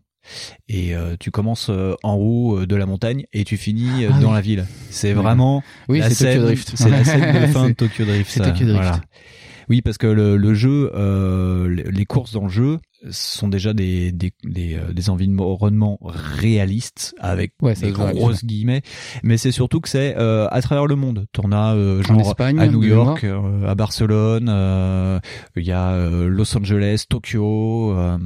Et 0.69 0.95
euh, 0.95 1.17
tu 1.19 1.31
commences 1.31 1.69
euh, 1.71 1.95
en 2.03 2.15
haut 2.15 2.59
euh, 2.61 2.67
de 2.67 2.77
la 2.77 2.87
montagne 2.87 3.25
et 3.33 3.45
tu 3.45 3.57
finis 3.57 4.05
euh, 4.05 4.11
Ah 4.13 4.21
dans 4.21 4.29
oui. 4.29 4.35
la 4.35 4.41
ville. 4.41 4.67
C'est 4.91 5.13
vraiment 5.13 5.63
Oui, 5.89 6.01
la 6.01 6.11
scène- 6.11 6.43
Drift. 6.43 6.75
La 6.89 7.05
scène 7.05 7.43
de 7.43 7.47
fin 7.53 7.69
de 7.69 7.75
Tokyo 7.75 8.05
Drift. 8.05 8.31
c'est 8.31 8.39
ça. 8.41 8.51
Tokyo 8.51 8.65
Drift. 8.67 8.81
Voilà. 8.83 9.01
Oui, 9.69 9.83
parce 9.83 9.99
que 9.99 10.07
le, 10.07 10.37
le 10.39 10.55
jeu, 10.55 10.91
euh, 10.95 11.69
les 11.69 11.83
les 11.91 12.05
courses 12.07 12.33
dans 12.33 12.45
le 12.45 12.49
jeu 12.49 12.79
sont 13.11 13.49
déjà 13.49 13.73
des 13.73 14.13
des 14.13 14.33
des, 14.45 14.75
euh, 14.75 14.93
des 14.93 15.09
environnements 15.11 15.99
réalistes 16.03 17.15
avec 17.21 17.53
Ouais, 17.63 17.75
des 17.75 17.91
grosses 17.93 18.45
guillemets. 18.45 18.83
Mais 19.23 19.37
c'est 19.37 19.53
surtout 19.53 19.81
que 19.81 19.89
c'est 19.89 20.17
euh, 20.17 20.47
à 20.51 20.61
travers 20.63 20.87
le 20.87 20.97
monde. 20.97 21.27
T'en 21.33 21.53
as 21.53 21.75
euh, 21.75 22.01
En 22.01 22.03
genre 22.03 22.21
Espagne, 22.21 22.59
à 22.59 22.67
New 22.69 22.83
York, 22.83 23.25
euh, 23.25 23.67
à 23.69 23.75
Barcelone, 23.75 24.49
euh, 24.49 25.19
il 25.57 25.65
y 25.65 25.73
a 25.73 25.91
euh, 25.93 26.29
Los 26.29 26.57
Angeles, 26.57 27.05
Tokyo. 27.09 27.93
euh, 27.97 28.17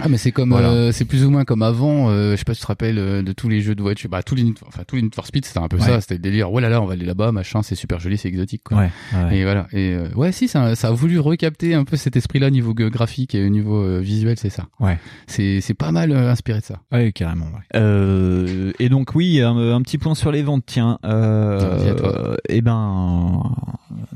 Ah 0.00 0.08
mais 0.08 0.16
c'est 0.18 0.32
comme 0.32 0.50
Voilà. 0.50 0.70
euh, 0.70 0.92
c'est 0.92 1.04
plus 1.04 1.24
ou 1.24 1.30
moins 1.30 1.44
comme 1.44 1.62
avant 1.62 2.10
euh, 2.10 2.32
je 2.32 2.36
sais 2.36 2.44
pas 2.44 2.54
si 2.54 2.60
tu 2.60 2.64
te 2.64 2.68
rappelles 2.68 2.98
euh, 2.98 3.22
de 3.22 3.32
tous 3.32 3.48
les 3.48 3.60
jeux 3.60 3.74
de 3.74 3.82
voiture 3.82 4.10
bah 4.10 4.22
tous 4.22 4.34
les 4.34 4.44
enfin 4.66 4.82
tous 4.86 4.96
les 4.96 5.02
Need 5.02 5.14
for 5.14 5.26
Speed 5.26 5.44
c'était 5.44 5.58
un 5.58 5.68
peu 5.68 5.76
Ouais. 5.78 5.82
ça 5.86 6.00
c'était 6.00 6.14
le 6.14 6.20
délire 6.20 6.50
oh 6.52 6.58
là 6.60 6.68
là 6.68 6.82
on 6.82 6.86
va 6.86 6.94
aller 6.94 7.04
là-bas 7.06 7.30
machin 7.32 7.62
c'est 7.62 7.74
super 7.76 8.00
joli 8.00 8.18
c'est 8.18 8.28
exotique 8.28 8.62
quoi 8.64 8.78
ouais. 8.78 8.90
Et 9.32 9.44
voilà. 9.44 9.66
Et 9.72 9.92
euh, 9.94 10.08
ouais, 10.16 10.32
si, 10.32 10.48
ça, 10.48 10.74
ça 10.74 10.88
a 10.88 10.90
voulu 10.92 11.18
recapter 11.20 11.74
un 11.74 11.84
peu 11.84 11.96
cet 11.96 12.16
esprit-là 12.16 12.50
niveau 12.50 12.74
gue- 12.74 12.90
graphique 12.90 13.34
et 13.34 13.44
au 13.44 13.48
niveau 13.48 13.82
euh, 13.88 14.00
visuel, 14.00 14.38
c'est 14.38 14.50
ça. 14.50 14.66
Ouais. 14.80 14.98
C'est 15.26 15.60
c'est 15.60 15.74
pas 15.74 15.90
mal 15.92 16.12
euh, 16.12 16.30
inspiré 16.30 16.60
de 16.60 16.64
ça. 16.64 16.80
Ouais, 16.92 17.12
carrément. 17.12 17.46
Ouais. 17.46 17.60
Euh, 17.76 18.72
et 18.78 18.88
donc 18.88 19.14
oui, 19.14 19.40
un, 19.40 19.56
un 19.56 19.82
petit 19.82 19.98
point 19.98 20.14
sur 20.14 20.30
les 20.32 20.42
ventes. 20.42 20.64
Tiens, 20.66 20.98
euh, 21.04 22.36
eh 22.48 22.60
ben, 22.60 23.42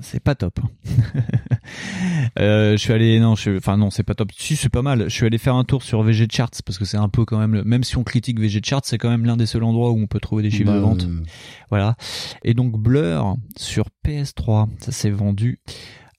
c'est 0.01 0.21
pas 0.23 0.35
top. 0.35 0.61
euh, 2.39 2.73
je 2.73 2.77
suis 2.77 2.93
allé, 2.93 3.19
non, 3.21 3.35
je, 3.35 3.57
enfin 3.57 3.77
non, 3.77 3.91
c'est 3.91 4.03
pas 4.03 4.15
top. 4.15 4.31
Si, 4.37 4.57
c'est 4.57 4.69
pas 4.69 4.83
mal. 4.83 5.05
Je 5.05 5.15
suis 5.15 5.27
allé 5.27 5.39
faire 5.39 5.55
un 5.55 5.65
tour 5.65 5.83
sur 5.83 6.03
VG 6.03 6.29
Charts 6.31 6.51
parce 6.65 6.79
que 6.79 6.85
c'est 6.85 6.97
un 6.97 7.09
peu 7.09 7.25
quand 7.25 7.39
même, 7.39 7.55
le- 7.55 7.65
même 7.65 7.85
si 7.85 7.97
on 7.97 8.05
critique 8.05 8.39
VG 8.41 8.61
Charts, 8.65 8.83
c'est 8.85 8.99
quand 8.99 9.11
même 9.11 9.25
l'un 9.25 9.37
des 9.37 9.47
seuls 9.47 9.65
endroits 9.65 9.91
où 9.93 9.99
on 10.01 10.07
peut 10.07 10.21
trouver 10.21 10.43
des 10.43 10.51
chiffres 10.51 10.65
Bah, 10.71 10.75
de 10.77 10.81
vente. 10.81 11.05
euh, 11.05 11.23
Voilà. 11.71 11.97
Et 12.45 12.55
donc 12.55 12.73
Blur 12.79 13.37
sur 13.57 13.87
PS3, 14.07 14.69
ça 14.81 14.93
s'est 14.93 15.11
vendu 15.11 15.61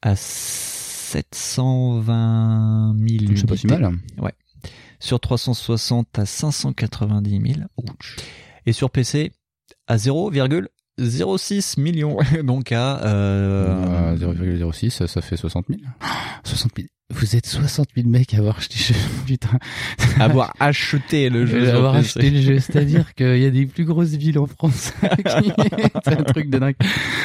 à 0.02 0.16
720 1.14 2.96
000 2.98 3.08
unités. 3.08 3.36
c'est 3.38 3.48
pas 3.48 3.58
si 3.58 3.68
mal. 3.68 3.92
Sur 5.00 5.20
360 5.20 6.18
à 6.18 6.26
590 6.26 7.54
000. 7.56 7.68
Et 8.66 8.72
sur 8.72 8.90
PC 8.90 9.32
à 9.88 9.98
0,06 9.98 11.80
millions. 11.80 12.18
Donc 12.44 12.72
à... 12.72 13.04
Euh, 13.04 14.16
Euh, 14.16 14.34
0,06, 14.34 14.90
ça, 14.92 15.08
ça 15.08 15.22
fait 15.22 15.36
60 15.36 15.66
000. 15.68 15.82
60 16.46 16.72
000. 16.78 16.88
Vous 17.16 17.36
êtes 17.36 17.46
60 17.46 17.88
000 17.96 18.08
mecs 18.10 18.34
à 18.34 18.38
avoir 18.38 18.58
acheté 18.58 18.76
le 18.80 18.86
jeu. 18.96 19.00
Putain. 19.26 19.60
avoir 20.20 20.54
acheté 20.60 21.30
le 21.30 21.46
jeu. 21.48 21.68
Euh, 21.68 21.76
avoir 21.78 21.96
acheté 21.96 22.30
le 22.30 22.42
jeu. 22.42 22.60
C'est-à-dire 22.60 23.14
qu'il 23.16 23.38
y 23.38 23.46
a 23.46 23.50
des 23.50 23.66
plus 23.66 23.86
grosses 23.86 24.10
villes 24.12 24.40
en 24.40 24.48
France. 24.48 24.94
c'est 26.04 26.20
un 26.20 26.24
truc 26.24 26.50
de 26.50 26.58
dingue. 26.58 26.76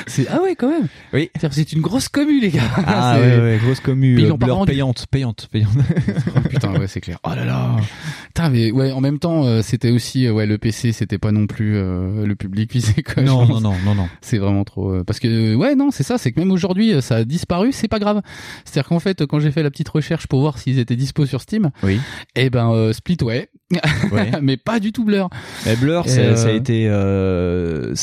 C'est, 0.06 0.26
ah 0.28 0.40
ouais, 0.42 0.54
quand 0.54 0.70
même. 0.70 0.88
Oui. 1.12 1.30
C'est 1.50 1.72
une 1.72 1.80
grosse 1.80 2.08
commune, 2.08 2.40
les 2.40 2.50
gars. 2.50 2.62
Ah 2.86 3.18
ouais, 3.18 3.38
ouais, 3.38 3.58
grosse 3.62 3.80
commu. 3.80 4.14
Puis 4.16 4.24
ils 4.24 4.30
euh, 4.30 4.36
pas 4.36 4.52
rendu. 4.52 4.70
payante, 4.70 5.06
payante, 5.10 5.48
payante. 5.50 5.70
Oh, 6.36 6.40
putain, 6.48 6.72
ouais, 6.78 6.86
c'est 6.86 7.00
clair. 7.00 7.18
Oh 7.24 7.30
là 7.34 7.44
là. 7.44 7.76
Putain, 8.28 8.50
mais 8.50 8.70
ouais, 8.70 8.92
en 8.92 9.00
même 9.00 9.18
temps, 9.18 9.44
euh, 9.44 9.62
c'était 9.62 9.90
aussi, 9.90 10.26
euh, 10.26 10.32
ouais, 10.32 10.46
le 10.46 10.58
PC, 10.58 10.92
c'était 10.92 11.18
pas 11.18 11.32
non 11.32 11.46
plus 11.46 11.76
euh, 11.76 12.26
le 12.26 12.34
public 12.36 12.72
visé, 12.72 13.02
quoi. 13.02 13.22
non, 13.22 13.46
non, 13.46 13.60
non, 13.60 13.74
non, 13.84 13.94
non. 13.94 14.08
C'est 14.20 14.38
vraiment 14.38 14.64
trop. 14.64 14.90
euh, 14.92 15.04
parce 15.04 15.18
que, 15.20 15.54
ouais, 15.54 15.74
non, 15.74 15.90
c'est 15.90 16.02
ça, 16.02 16.18
c'est 16.18 16.32
que 16.32 16.40
même 16.40 16.50
aujourd'hui, 16.50 17.00
ça 17.02 17.16
a 17.16 17.24
disparu, 17.24 17.72
c'est 17.72 17.88
pas 17.88 17.98
grave. 17.98 18.20
C'est-à-dire 18.64 18.88
qu'en 18.88 18.98
fait, 19.00 19.24
quand 19.26 19.38
j'ai 19.40 19.50
fait 19.50 19.62
la 19.62 19.70
petite 19.70 19.77
recherche 19.86 20.26
pour 20.26 20.40
voir 20.40 20.58
s'ils 20.58 20.78
étaient 20.78 20.96
dispo 20.96 21.26
sur 21.26 21.40
Steam, 21.40 21.70
Oui. 21.82 22.00
eh 22.34 22.50
ben, 22.50 22.70
euh, 22.72 22.92
Split, 22.92 23.18
ouais. 23.22 23.48
Ouais. 24.10 24.30
mais 24.42 24.56
pas 24.56 24.80
du 24.80 24.92
tout 24.92 25.04
Blur. 25.04 25.28
Mais 25.66 25.76
Blur, 25.76 26.06
Et, 26.06 26.18
euh, 26.18 26.36
ça 26.36 26.48
a 26.48 26.52
été 26.52 26.86
euh, 26.88 27.94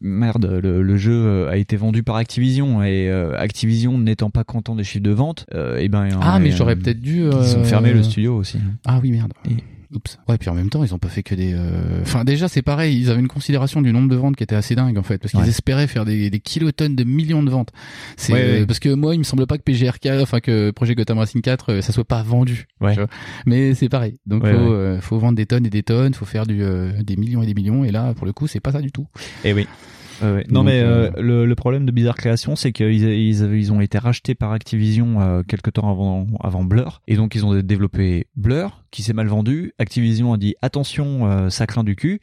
merde. 0.00 0.60
Le, 0.62 0.82
le 0.82 0.96
jeu 0.96 1.48
a 1.48 1.56
été 1.56 1.76
vendu 1.76 2.02
par 2.02 2.16
Activision 2.16 2.82
et 2.82 3.10
Activision 3.36 3.98
n'étant 3.98 4.30
pas 4.30 4.44
content 4.44 4.74
des 4.76 4.84
chiffres 4.84 5.02
de 5.04 5.10
vente, 5.10 5.46
et 5.78 5.88
ben 5.88 6.08
Ah, 6.20 6.38
mais 6.38 6.50
j'aurais 6.50 6.76
peut-être 6.76 7.00
dû. 7.00 7.22
Ils 7.24 7.56
ont 7.56 7.64
fermé 7.64 7.92
le 7.92 8.02
studio 8.02 8.36
aussi. 8.36 8.58
Ah 8.84 8.98
oui, 9.02 9.10
merde. 9.10 9.32
Et- 9.50 9.56
Oups. 9.94 10.18
Ouais, 10.28 10.36
puis 10.38 10.48
en 10.50 10.54
même 10.54 10.70
temps, 10.70 10.82
ils 10.84 10.92
ont 10.94 10.98
pas 10.98 11.08
fait 11.08 11.22
que 11.22 11.34
des. 11.34 11.52
euh, 11.54 12.00
Enfin, 12.02 12.24
déjà, 12.24 12.48
c'est 12.48 12.62
pareil. 12.62 12.98
Ils 12.98 13.10
avaient 13.10 13.20
une 13.20 13.28
considération 13.28 13.80
du 13.80 13.92
nombre 13.92 14.08
de 14.08 14.16
ventes 14.16 14.36
qui 14.36 14.42
était 14.42 14.54
assez 14.56 14.74
dingue 14.74 14.98
en 14.98 15.02
fait, 15.02 15.18
parce 15.18 15.30
qu'ils 15.32 15.40
Ouais. 15.40 15.48
espéraient 15.48 15.86
faire 15.86 16.04
des, 16.04 16.30
des 16.30 16.40
kilotonnes 16.40 16.96
de 16.96 17.04
millions 17.04 17.42
de 17.42 17.50
ventes. 17.50 17.70
C'est 18.16 18.32
Ouais, 18.32 18.38
ouais. 18.40 18.60
euh, 18.62 18.66
parce 18.66 18.78
que 18.80 18.88
moi, 18.88 19.14
il 19.14 19.18
me 19.18 19.24
semble 19.24 19.46
pas 19.46 19.56
que 19.56 19.62
PGRK, 19.62 20.08
enfin 20.20 20.40
que 20.40 20.70
Projet 20.72 20.94
Gotham 20.94 21.18
Racing 21.18 21.40
4, 21.42 21.72
euh, 21.72 21.80
ça 21.80 21.92
soit 21.92 22.04
pas 22.04 22.22
vendu. 22.22 22.66
Ouais. 22.80 22.92
tu 22.94 22.98
vois. 23.00 23.08
Mais 23.46 23.74
c'est 23.74 23.88
pareil. 23.88 24.18
Donc 24.26 24.42
faut, 24.42 24.48
euh, 24.48 25.00
faut 25.00 25.18
vendre 25.18 25.36
des 25.36 25.46
tonnes 25.46 25.66
et 25.66 25.70
des 25.70 25.82
tonnes, 25.82 26.14
faut 26.14 26.24
faire 26.24 26.46
du 26.46 26.62
euh, 26.62 26.90
des 27.02 27.16
millions 27.16 27.42
et 27.42 27.46
des 27.46 27.54
millions. 27.54 27.84
Et 27.84 27.90
là, 27.92 28.14
pour 28.14 28.26
le 28.26 28.32
coup, 28.32 28.46
c'est 28.46 28.60
pas 28.60 28.72
ça 28.72 28.80
du 28.80 28.90
tout. 28.90 29.06
Et 29.44 29.52
oui. 29.52 29.66
Ouais. 30.22 30.44
Non 30.48 30.60
Donc, 30.60 30.66
mais 30.66 30.80
euh, 30.80 31.10
euh, 31.16 31.22
le, 31.22 31.46
le 31.46 31.54
problème 31.54 31.86
de 31.86 31.92
Bizarre 31.92 32.16
Création, 32.16 32.56
c'est 32.56 32.72
qu'ils 32.72 32.92
ils, 32.92 33.54
ils 33.54 33.72
ont 33.72 33.80
été 33.80 33.98
rachetés 33.98 34.34
par 34.34 34.52
Activision 34.52 35.20
euh, 35.20 35.42
quelque 35.42 35.70
temps 35.70 35.90
avant 35.90 36.26
avant 36.40 36.64
Blur, 36.64 37.02
et 37.06 37.16
donc 37.16 37.34
ils 37.34 37.44
ont 37.44 37.60
développé 37.60 38.26
Blur, 38.36 38.84
qui 38.90 39.02
s'est 39.02 39.12
mal 39.12 39.26
vendu. 39.26 39.72
Activision 39.78 40.32
a 40.32 40.38
dit 40.38 40.54
attention, 40.62 41.26
euh, 41.26 41.50
ça 41.50 41.66
craint 41.66 41.84
du 41.84 41.96
cul. 41.96 42.20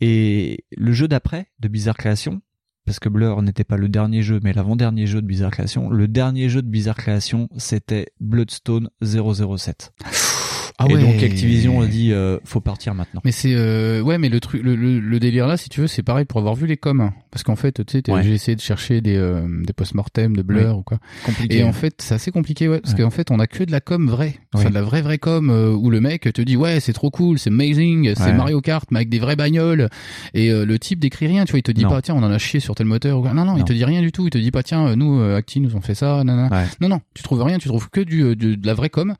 Et 0.00 0.64
le 0.76 0.92
jeu 0.92 1.08
d'après 1.08 1.48
de 1.60 1.68
Bizarre 1.68 1.96
Création, 1.96 2.40
parce 2.84 3.00
que 3.00 3.08
Blur 3.08 3.42
n'était 3.42 3.64
pas 3.64 3.76
le 3.76 3.88
dernier 3.88 4.22
jeu, 4.22 4.40
mais 4.42 4.52
l'avant-dernier 4.52 5.06
jeu 5.06 5.20
de 5.20 5.26
Bizarre 5.26 5.50
Création, 5.50 5.90
le 5.90 6.08
dernier 6.08 6.48
jeu 6.48 6.62
de 6.62 6.68
Bizarre 6.68 6.96
Création, 6.96 7.48
c'était 7.56 8.06
Bloodstone 8.20 8.90
007. 9.02 9.92
Ah 10.78 10.84
et 10.90 10.94
ouais. 10.94 11.00
donc 11.00 11.22
Activision 11.22 11.80
a 11.80 11.86
dit 11.86 12.12
euh, 12.12 12.38
faut 12.44 12.60
partir 12.60 12.94
maintenant. 12.94 13.22
Mais 13.24 13.32
c'est 13.32 13.54
euh, 13.54 14.02
ouais, 14.02 14.18
mais 14.18 14.28
le 14.28 14.40
truc, 14.40 14.62
le, 14.62 14.76
le, 14.76 15.00
le 15.00 15.18
délire 15.18 15.46
là, 15.46 15.56
si 15.56 15.68
tu 15.70 15.80
veux, 15.80 15.86
c'est 15.86 16.02
pareil 16.02 16.26
pour 16.26 16.38
avoir 16.38 16.54
vu 16.54 16.66
les 16.66 16.76
coms, 16.76 17.12
parce 17.30 17.42
qu'en 17.44 17.56
fait, 17.56 17.84
tu 17.86 17.98
sais, 18.04 18.12
Ouais. 18.12 18.22
j'ai 18.22 18.32
essayé 18.32 18.54
de 18.56 18.60
chercher 18.60 19.00
des 19.00 19.16
euh, 19.16 19.46
des 19.64 19.72
post-mortem 19.72 20.36
de 20.36 20.42
Blur 20.42 20.78
ou 20.78 20.82
quoi. 20.82 20.98
Compliqué. 21.24 21.58
Et 21.58 21.64
en 21.64 21.72
fait, 21.72 21.94
c'est 22.02 22.14
assez 22.14 22.30
compliqué, 22.30 22.68
ouais, 22.68 22.80
parce 22.80 22.94
Ouais. 22.94 23.02
qu'en 23.02 23.10
fait, 23.10 23.30
on 23.30 23.38
a 23.40 23.46
que 23.46 23.64
de 23.64 23.72
la 23.72 23.80
com 23.80 24.06
vraie, 24.08 24.34
enfin 24.54 24.68
de 24.68 24.74
la 24.74 24.82
vraie 24.82 25.00
vraie 25.02 25.16
com 25.18 25.48
euh, 25.50 25.72
où 25.72 25.88
le 25.90 26.00
mec 26.00 26.30
te 26.32 26.42
dit 26.42 26.56
ouais, 26.56 26.78
c'est 26.80 26.92
trop 26.92 27.10
cool, 27.10 27.38
c'est 27.38 27.50
amazing, 27.50 28.14
c'est. 28.14 28.32
Mario 28.34 28.60
Kart 28.60 28.86
mais 28.90 28.98
avec 28.98 29.08
des 29.08 29.18
vraies 29.18 29.36
bagnoles. 29.36 29.88
Et 30.34 30.50
euh, 30.50 30.66
le 30.66 30.78
type 30.78 30.98
décrit 30.98 31.26
rien, 31.26 31.46
tu 31.46 31.52
vois, 31.52 31.60
il 31.60 31.62
te 31.62 31.72
dit 31.72 31.84
Non. 31.84 31.88
pas 31.90 32.02
tiens, 32.02 32.14
on 32.16 32.22
en 32.22 32.30
a 32.30 32.38
chié 32.38 32.60
sur 32.60 32.74
tel 32.74 32.86
moteur 32.86 33.18
ou 33.18 33.22
quoi. 33.22 33.32
Non, 33.32 33.44
non, 33.46 33.54
il 33.56 33.60
Non. 33.60 33.64
te 33.64 33.72
dit 33.72 33.84
rien 33.84 34.02
du 34.02 34.12
tout. 34.12 34.26
Il 34.26 34.30
te 34.30 34.36
dit 34.38 34.50
pas 34.50 34.62
tiens, 34.62 34.88
euh, 34.88 34.94
nous 34.94 35.22
Acti 35.22 35.60
nous 35.60 35.74
on 35.74 35.80
fait 35.80 35.94
ça, 35.94 36.22
nanana. 36.22 36.64
Non, 36.82 36.88
non, 36.90 37.00
tu 37.14 37.22
trouves 37.22 37.42
rien, 37.42 37.56
tu 37.58 37.68
trouves 37.68 37.88
que 37.88 38.02
du, 38.02 38.36
de 38.36 38.66
la 38.66 38.74
vraie 38.74 38.90
com. 38.90 39.14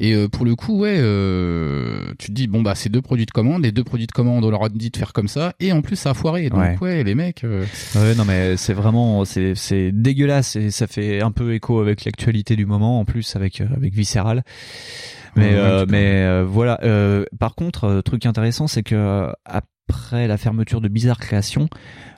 Et 0.00 0.14
pour 0.28 0.44
le 0.46 0.54
coup, 0.56 0.78
ouais, 0.78 1.01
euh, 1.02 2.12
tu 2.18 2.28
te 2.28 2.32
dis 2.32 2.46
bon 2.46 2.62
bah 2.62 2.74
c'est 2.74 2.88
deux 2.88 3.02
produits 3.02 3.26
de 3.26 3.30
commande, 3.30 3.62
les 3.62 3.72
deux 3.72 3.84
produits 3.84 4.06
de 4.06 4.12
commande 4.12 4.44
on 4.44 4.50
leur 4.50 4.64
a 4.64 4.68
dit 4.68 4.90
de 4.90 4.96
faire 4.96 5.12
comme 5.12 5.28
ça, 5.28 5.52
et 5.60 5.72
en 5.72 5.82
plus 5.82 5.96
ça 5.96 6.10
a 6.10 6.14
foiré. 6.14 6.48
Donc 6.50 6.58
ouais, 6.60 6.76
Ouais. 6.80 7.04
les 7.04 7.14
mecs. 7.14 7.44
euh, 7.44 7.64
Ouais, 7.94 8.14
non 8.14 8.24
mais 8.24 8.56
c'est 8.56 8.72
vraiment 8.74 9.24
c'est 9.24 9.54
c'est 9.54 9.92
dégueulasse 9.92 10.56
et 10.56 10.70
ça 10.70 10.86
fait 10.86 11.20
un 11.22 11.30
peu 11.30 11.54
écho 11.54 11.80
avec 11.80 12.04
l'actualité 12.04 12.56
du 12.56 12.66
moment 12.66 13.00
en 13.00 13.04
plus 13.04 13.36
avec 13.36 13.60
euh, 13.60 13.66
avec 13.76 13.92
Visceral. 13.94 14.42
Mais 15.36 15.54
Ouais, 15.54 15.84
mais 15.88 16.42
voilà. 16.44 16.78
par 17.38 17.54
contre, 17.54 18.02
truc 18.02 18.26
intéressant, 18.26 18.66
c'est 18.66 18.82
que 18.82 18.94
euh, 18.94 19.32
après 19.88 20.26
la 20.28 20.36
fermeture 20.36 20.80
de 20.80 20.88
Bizarre 20.88 21.18
Création, 21.18 21.68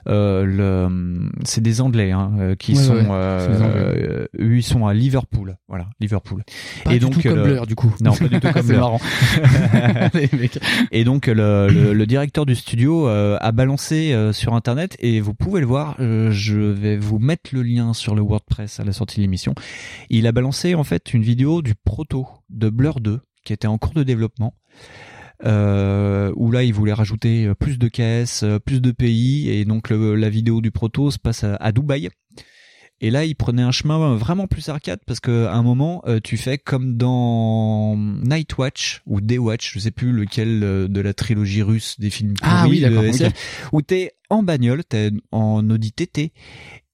euh, 0.07 0.43
le 0.45 1.29
c'est 1.43 1.61
des 1.61 1.81
Anglais 1.81 2.11
hein, 2.11 2.31
euh, 2.39 2.55
qui 2.55 2.73
Ouais, 2.73 2.77
sont 2.83 2.93
ouais, 2.95 3.05
euh, 3.09 3.55
Anglais. 3.55 4.07
euh, 4.07 4.27
eux, 4.39 4.57
ils 4.57 4.63
sont 4.63 4.85
à 4.85 4.93
Liverpool. 4.93 5.57
Voilà, 5.67 5.87
Liverpool. 5.99 6.43
pas 6.83 6.91
et 6.91 6.99
du 6.99 6.99
donc 7.05 7.13
tout 7.15 7.21
comme 7.27 7.39
le- 7.43 7.65
du 7.65 7.75
coup. 7.75 7.93
Non, 8.01 8.13
pas 8.13 8.27
du 8.27 8.39
tout 8.39 8.51
comme 8.53 8.67
Blur. 8.67 8.79
marrant. 8.79 8.99
Et 10.91 11.03
donc 11.03 11.27
le, 11.27 11.67
le, 11.69 11.93
le 11.93 12.05
directeur 12.05 12.45
du 12.45 12.55
studio 12.55 13.07
euh, 13.07 13.37
a 13.41 13.51
balancé 13.51 14.13
euh, 14.13 14.31
sur 14.33 14.53
internet 14.53 14.95
et 14.99 15.19
vous 15.19 15.33
pouvez 15.33 15.59
le 15.59 15.65
voir. 15.67 15.95
euh, 15.99 16.31
je 16.31 16.55
vais 16.59 16.97
vous 16.97 17.19
mettre 17.19 17.49
le 17.53 17.63
lien 17.63 17.93
sur 17.93 18.15
le 18.15 18.21
WordPress 18.21 18.79
à 18.79 18.83
la 18.83 18.91
sortie 18.93 19.17
de 19.17 19.21
l'émission. 19.21 19.55
Il 20.09 20.27
a 20.27 20.31
balancé 20.31 20.75
en 20.75 20.83
fait 20.83 21.13
une 21.13 21.23
vidéo 21.23 21.61
du 21.61 21.73
proto 21.75 22.27
de 22.49 22.69
Blur 22.69 22.99
2 22.99 23.19
qui 23.43 23.53
était 23.53 23.67
en 23.67 23.77
cours 23.77 23.93
de 23.93 24.03
développement. 24.03 24.53
Euh, 25.43 26.31
où 26.35 26.49
là 26.51 26.63
il 26.63 26.73
voulait 26.73 26.93
rajouter 26.93 27.45
euh, 27.47 27.55
plus 27.55 27.77
de 27.77 27.87
caisses, 27.89 28.43
euh, 28.43 28.57
plus 28.59 28.79
de 28.81 28.91
pays 28.91 29.49
et 29.49 29.65
donc 29.65 29.89
le- 29.89 30.15
la 30.15 30.29
vidéo 30.29 30.61
du 30.61 30.71
proto 30.71 31.11
se 31.11 31.19
passe 31.19 31.43
à, 31.43 31.55
à 31.55 31.71
Dubaï. 31.71 32.09
Et 33.01 33.11
là, 33.11 33.25
il 33.25 33.35
prenait 33.35 33.61
un 33.61 33.71
chemin 33.71 34.15
vraiment 34.15 34.47
plus 34.47 34.69
arcade 34.69 35.01
parce 35.05 35.19
que 35.19 35.47
à 35.47 35.53
un 35.55 35.63
moment, 35.63 36.01
tu 36.23 36.37
fais 36.37 36.57
comme 36.57 36.95
dans 36.95 37.97
Night 37.97 38.57
Watch 38.57 39.01
ou 39.05 39.19
Day 39.19 39.37
Watch, 39.37 39.73
je 39.73 39.79
sais 39.79 39.91
plus 39.91 40.13
lequel 40.13 40.61
de 40.61 41.01
la 41.01 41.13
trilogie 41.13 41.61
russe 41.61 41.99
des 41.99 42.09
films 42.09 42.35
Ah 42.41 42.61
pourris 42.63 42.85
oui, 42.85 42.89
de 42.89 43.03
SF, 43.07 43.69
où 43.73 43.81
t'es 43.81 44.13
en 44.29 44.43
bagnole, 44.43 44.85
t'es 44.85 45.11
en 45.33 45.69
Audi 45.69 45.91
TT 45.91 46.31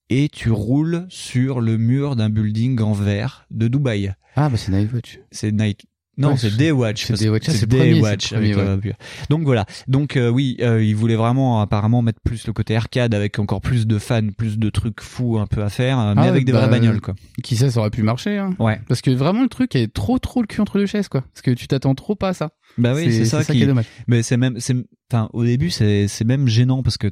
et 0.10 0.28
tu 0.30 0.50
roules 0.50 1.06
sur 1.10 1.62
le 1.62 1.78
mur 1.78 2.16
d'un 2.16 2.32
building 2.32 2.82
en 2.82 2.94
verre 2.94 3.46
de 3.52 3.68
Dubaï. 3.68 4.12
Ah 4.36 4.50
bah 4.50 4.58
c'est 4.58 4.72
Nightwatch. 4.72 5.20
C'est 5.32 5.52
Night. 5.52 5.84
Non, 6.22 6.30
Ouais, 6.30 6.38
c'est 6.38 6.50
c'est- 6.50 6.58
Day 6.58 6.72
Watch. 6.72 7.02
c'est 7.02 7.08
parce 7.10 7.20
Day 7.20 7.26
que 7.28 7.32
Watch. 7.32 7.44
Ah, 7.48 7.52
c'est 7.52 7.62
le 7.62 7.68
Day 7.68 7.78
premier, 7.78 7.94
c'est 7.96 8.02
Watch 8.02 8.32
le 8.32 8.38
premier, 8.38 8.54
avec, 8.54 8.86
euh, 8.86 8.92
Donc 9.30 9.44
voilà. 9.44 9.66
Donc 9.88 10.16
euh, 10.18 10.30
oui, 10.30 10.58
euh, 10.62 10.84
il 10.84 10.96
voulait 10.96 11.16
vraiment 11.16 11.62
apparemment 11.62 12.02
mettre 12.02 12.20
plus 12.24 12.48
le 12.48 12.54
côté 12.54 12.76
arcade 12.76 13.14
avec 13.14 13.40
encore 13.40 13.62
plus 13.62 13.88
de 13.88 13.98
fans, 14.00 14.30
plus 14.38 14.58
de 14.58 14.70
trucs 14.70 15.02
fous 15.02 15.38
un 15.40 15.48
peu 15.48 15.64
à 15.64 15.70
faire, 15.70 16.00
euh, 16.00 16.14
mais 16.16 16.22
Ah 16.22 16.24
ouais, 16.24 16.30
avec 16.30 16.46
des 16.46 16.52
bah, 16.52 16.60
vraies 16.60 16.70
bagnoles 16.70 17.02
quoi. 17.02 17.16
Qui 17.44 17.56
sait, 17.56 17.70
ça 17.72 17.80
aurait 17.80 17.90
pu 17.90 18.04
marcher. 18.04 18.38
Hein. 18.38 18.52
Ouais. 18.60 18.80
Parce 18.88 19.02
que 19.02 19.12
vraiment 19.12 19.42
le 19.44 19.50
truc 19.50 19.76
est 19.76 19.92
trop 19.94 20.20
trop 20.20 20.42
le 20.42 20.48
cul 20.48 20.62
entre 20.62 20.78
deux 20.80 20.86
chaises 20.86 21.08
quoi. 21.08 21.22
Parce 21.22 21.42
que 21.42 21.52
tu 21.52 21.68
t'attends 21.68 21.96
trop 21.96 22.16
pas 22.16 22.30
à 22.30 22.34
ça. 22.34 22.50
Bah 22.78 22.94
oui, 22.96 23.12
c'est 23.12 23.26
ça, 23.26 23.44
qui... 23.44 23.52
qui 23.54 23.64
est 23.64 23.68
dommage. 23.68 23.86
Mais 24.08 24.24
c'est 24.24 24.38
même, 24.38 24.60
c'est, 24.60 24.76
enfin, 25.12 25.30
au 25.34 25.44
début, 25.44 25.70
c'est, 25.70 26.08
c'est 26.08 26.24
même 26.24 26.48
gênant 26.48 26.84
parce 26.84 26.98
que 26.98 27.08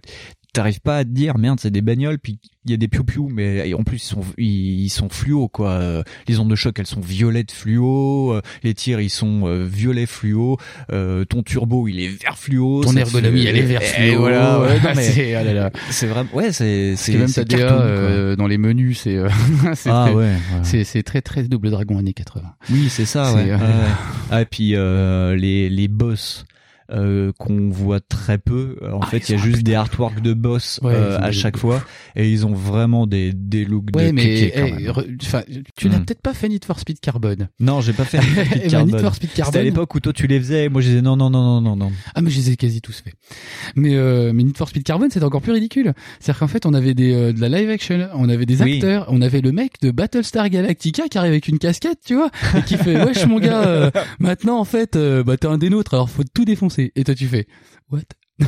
t'arrives 0.54 0.82
pas 0.82 0.98
à 0.98 1.04
te 1.04 1.10
dire, 1.10 1.38
merde, 1.38 1.60
c'est 1.60 1.72
des 1.72 1.82
bagnoles, 1.82 2.18
puis 2.20 2.40
il 2.66 2.72
y 2.72 2.74
a 2.74 2.78
des 2.78 2.88
piou-piou, 2.88 3.30
mais 3.30 3.74
en 3.74 3.84
plus, 3.84 3.98
ils 3.98 4.08
sont, 4.08 4.22
ils, 4.38 4.84
ils 4.86 4.90
sont 4.90 5.10
fluo, 5.10 5.48
quoi. 5.48 5.72
Euh, 5.72 6.04
Les 6.28 6.40
ondes 6.40 6.50
de 6.50 6.56
choc, 6.56 6.78
elles 6.80 6.88
sont 6.88 7.02
violettes 7.02 7.52
fluo, 7.52 8.34
euh, 8.34 8.42
les 8.64 8.74
tirs, 8.74 9.00
ils 9.00 9.10
sont 9.10 9.48
euh, 9.48 9.66
violets 9.66 10.06
fluo, 10.06 10.58
euh, 10.92 11.24
ton 11.26 11.44
turbo, 11.44 11.88
il 11.88 12.00
est 12.00 12.08
vert 12.08 12.38
fluo. 12.38 12.84
Ton 12.84 12.96
ergonomie, 12.96 13.46
elle 13.46 13.58
est 13.58 13.62
vert 13.62 13.82
et 13.82 13.86
fluo. 13.86 14.20
voilà, 14.22 14.60
ouais, 14.62 14.80
mais 14.96 15.04
c'est, 15.04 15.36
ah 15.36 15.44
là 15.44 15.54
là. 15.54 15.72
c'est 15.92 16.08
vraiment, 16.08 16.30
ouais, 16.34 16.52
c'est, 16.52 16.96
c'est, 16.96 17.16
même 17.16 17.32
ta 17.32 17.44
DA 17.44 17.82
euh, 17.82 18.36
dans 18.36 18.48
les 18.48 18.58
menus, 18.58 19.02
c'est, 19.02 19.20
c'est 19.76 19.90
ah 19.92 20.06
très, 20.08 20.16
ouais, 20.16 20.34
ouais. 20.74 21.04
très 21.04 21.22
très 21.22 21.44
double 21.44 21.70
dragon 21.70 21.98
années 21.98 22.14
80. 22.14 22.44
Oui, 22.72 22.88
c'est 22.90 23.06
ça, 23.06 23.34
ouais. 23.34 23.52
Ah, 24.32 24.42
et 24.42 24.46
puis 24.46 24.72
les 24.72 25.70
les 25.70 25.88
boss 25.88 26.46
euh, 26.92 27.32
qu'on 27.38 27.70
voit 27.70 28.00
très 28.00 28.38
peu. 28.38 28.76
En 28.92 29.00
Ah, 29.02 29.06
fait, 29.08 29.30
il 29.30 29.34
y 29.34 29.36
a 29.36 29.42
juste 29.42 29.64
des 29.64 29.76
artworks 29.76 30.22
de 30.22 30.34
boss 30.34 30.80
Ouais, 30.84 30.94
euh, 30.96 31.18
à 31.20 31.32
chaque 31.32 31.58
fois, 31.58 31.84
et 32.16 32.30
ils 32.32 32.46
ont 32.46 32.54
vraiment 32.54 33.08
des 33.08 33.32
des 33.34 33.66
looks 33.66 33.86
Ouais, 33.96 34.08
de 34.08 34.12
mais 34.14 34.52
quand 34.52 34.60
hey, 34.66 34.72
même. 34.74 34.92
re- 34.92 35.18
enfin, 35.22 35.44
tu 35.76 35.90
n'as 35.90 36.00
Mm. 36.00 36.06
peut-être 36.06 36.22
pas 36.22 36.34
fait 36.34 36.50
Need 36.50 36.66
for 36.66 36.80
Speed 36.80 37.00
Carbone. 37.00 37.50
Non, 37.60 37.82
j'ai 37.82 37.94
pas 37.94 38.06
fait 38.06 38.18
Need 38.20 38.28
for 38.28 38.46
Speed 38.56 38.72
Carbone. 38.72 38.92
Need 38.92 39.02
for 39.02 39.16
Speed 39.16 39.30
C'était 39.36 39.60
à 39.60 39.64
l'époque 39.64 39.94
où 39.96 40.00
toi 40.00 40.14
tu 40.14 40.28
les 40.28 40.40
faisais, 40.40 40.66
et 40.66 40.70
moi 40.70 40.82
je 40.82 40.88
disais 40.90 41.02
non 41.02 41.16
non 41.18 41.30
non 41.30 41.44
non 41.44 41.62
non 41.62 41.76
non. 41.76 41.92
Ah 42.16 42.22
mais 42.22 42.30
je 42.30 42.38
les 42.38 42.52
ai 42.52 42.56
quasi 42.58 42.82
tous 42.82 43.02
faits. 43.04 43.14
Mais 43.76 43.96
euh, 43.96 44.32
mais 44.34 44.44
Need 44.44 44.58
for 44.58 44.70
Speed 44.70 44.84
Carbone 44.84 45.10
c'était 45.12 45.26
encore 45.26 45.42
plus 45.42 45.52
ridicule. 45.54 45.94
C'est-à-dire 46.20 46.40
qu'en 46.40 46.48
fait 46.48 46.66
on 46.66 46.74
avait 46.74 46.94
des 46.94 47.14
euh, 47.14 47.34
de 47.34 47.42
la 47.42 47.50
live 47.50 47.70
action, 47.70 48.08
on 48.16 48.30
avait 48.30 48.46
des 48.46 48.62
Oui. 48.62 48.76
acteurs, 48.76 49.06
on 49.10 49.22
avait 49.22 49.42
le 49.42 49.52
mec 49.52 49.74
de 49.82 49.92
Battlestar 49.92 50.50
Galactica 50.50 51.08
qui 51.10 51.18
arrive 51.18 51.32
avec 51.32 51.48
une 51.48 51.60
casquette, 51.60 52.00
tu 52.06 52.16
vois, 52.16 52.30
et 52.58 52.62
qui 52.64 52.78
fait 52.78 53.04
wesh 53.04 53.26
mon 53.26 53.40
gars, 53.40 53.64
euh, 53.68 53.92
maintenant 54.20 54.60
en 54.60 54.66
fait 54.66 54.96
euh, 54.96 55.24
bah 55.24 55.38
t'es 55.38 55.48
un 55.48 55.58
des 55.58 55.70
nôtres, 55.70 55.94
alors 55.94 56.10
faut 56.10 56.24
tout 56.34 56.46
défoncer. 56.46 56.79
Et 56.96 57.04
toi 57.04 57.16
tu 57.16 57.28
fais 57.28 57.48
what? 57.92 58.00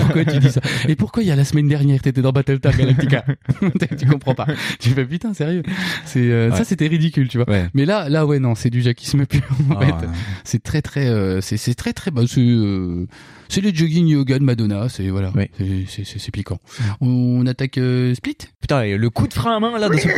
Pourquoi 0.00 0.24
tu 0.24 0.38
dis 0.38 0.50
ça? 0.52 0.60
Et 0.88 0.94
pourquoi 0.94 1.24
il 1.24 1.26
y 1.26 1.32
a 1.32 1.36
la 1.36 1.44
semaine 1.44 1.66
dernière 1.66 2.00
t'étais 2.00 2.22
dans 2.22 2.30
Battlestar 2.30 2.76
Galactica? 2.76 3.24
Tu 3.98 4.06
comprends 4.06 4.36
pas. 4.36 4.46
Tu 4.78 4.90
fais 4.90 5.04
putain 5.04 5.34
sérieux. 5.34 5.64
C'est 6.04 6.30
euh, 6.30 6.50
Ouais. 6.50 6.56
ça 6.56 6.64
c'était 6.64 6.86
ridicule, 6.86 7.26
tu 7.28 7.38
vois. 7.38 7.50
Ouais. 7.50 7.66
Mais 7.74 7.84
là 7.84 8.08
là 8.08 8.24
ouais 8.24 8.38
non, 8.38 8.54
c'est 8.54 8.70
du 8.70 8.82
Jackie 8.82 9.06
Smith 9.06 9.34
en 9.70 9.74
Ah, 9.80 9.86
fait. 9.86 9.92
ouais. 10.06 10.12
C'est 10.44 10.62
très 10.62 10.80
très 10.80 11.08
euh, 11.08 11.40
c'est 11.40 11.56
c'est 11.56 11.74
très 11.74 11.92
très 11.92 12.12
bah, 12.12 12.22
c'est 12.28 12.40
euh, 12.40 13.06
c'est 13.52 13.60
les 13.60 13.74
jogging 13.74 14.06
yoga 14.08 14.38
de 14.38 14.44
Madonna, 14.44 14.88
c'est 14.88 15.08
voilà, 15.08 15.30
Oui. 15.34 15.44
c'est 15.58 15.84
c'est 15.88 16.04
c'est- 16.04 16.18
c'est 16.18 16.30
piquant. 16.32 16.58
On 17.00 17.46
attaque 17.46 17.78
euh, 17.78 18.14
Split? 18.14 18.36
Putain, 18.60 18.96
le 18.96 19.10
coup 19.10 19.26
de 19.28 19.34
frein 19.34 19.56
à 19.56 19.60
main 19.60 19.78
là 19.78 19.88
de 19.88 19.96
ce... 19.96 20.08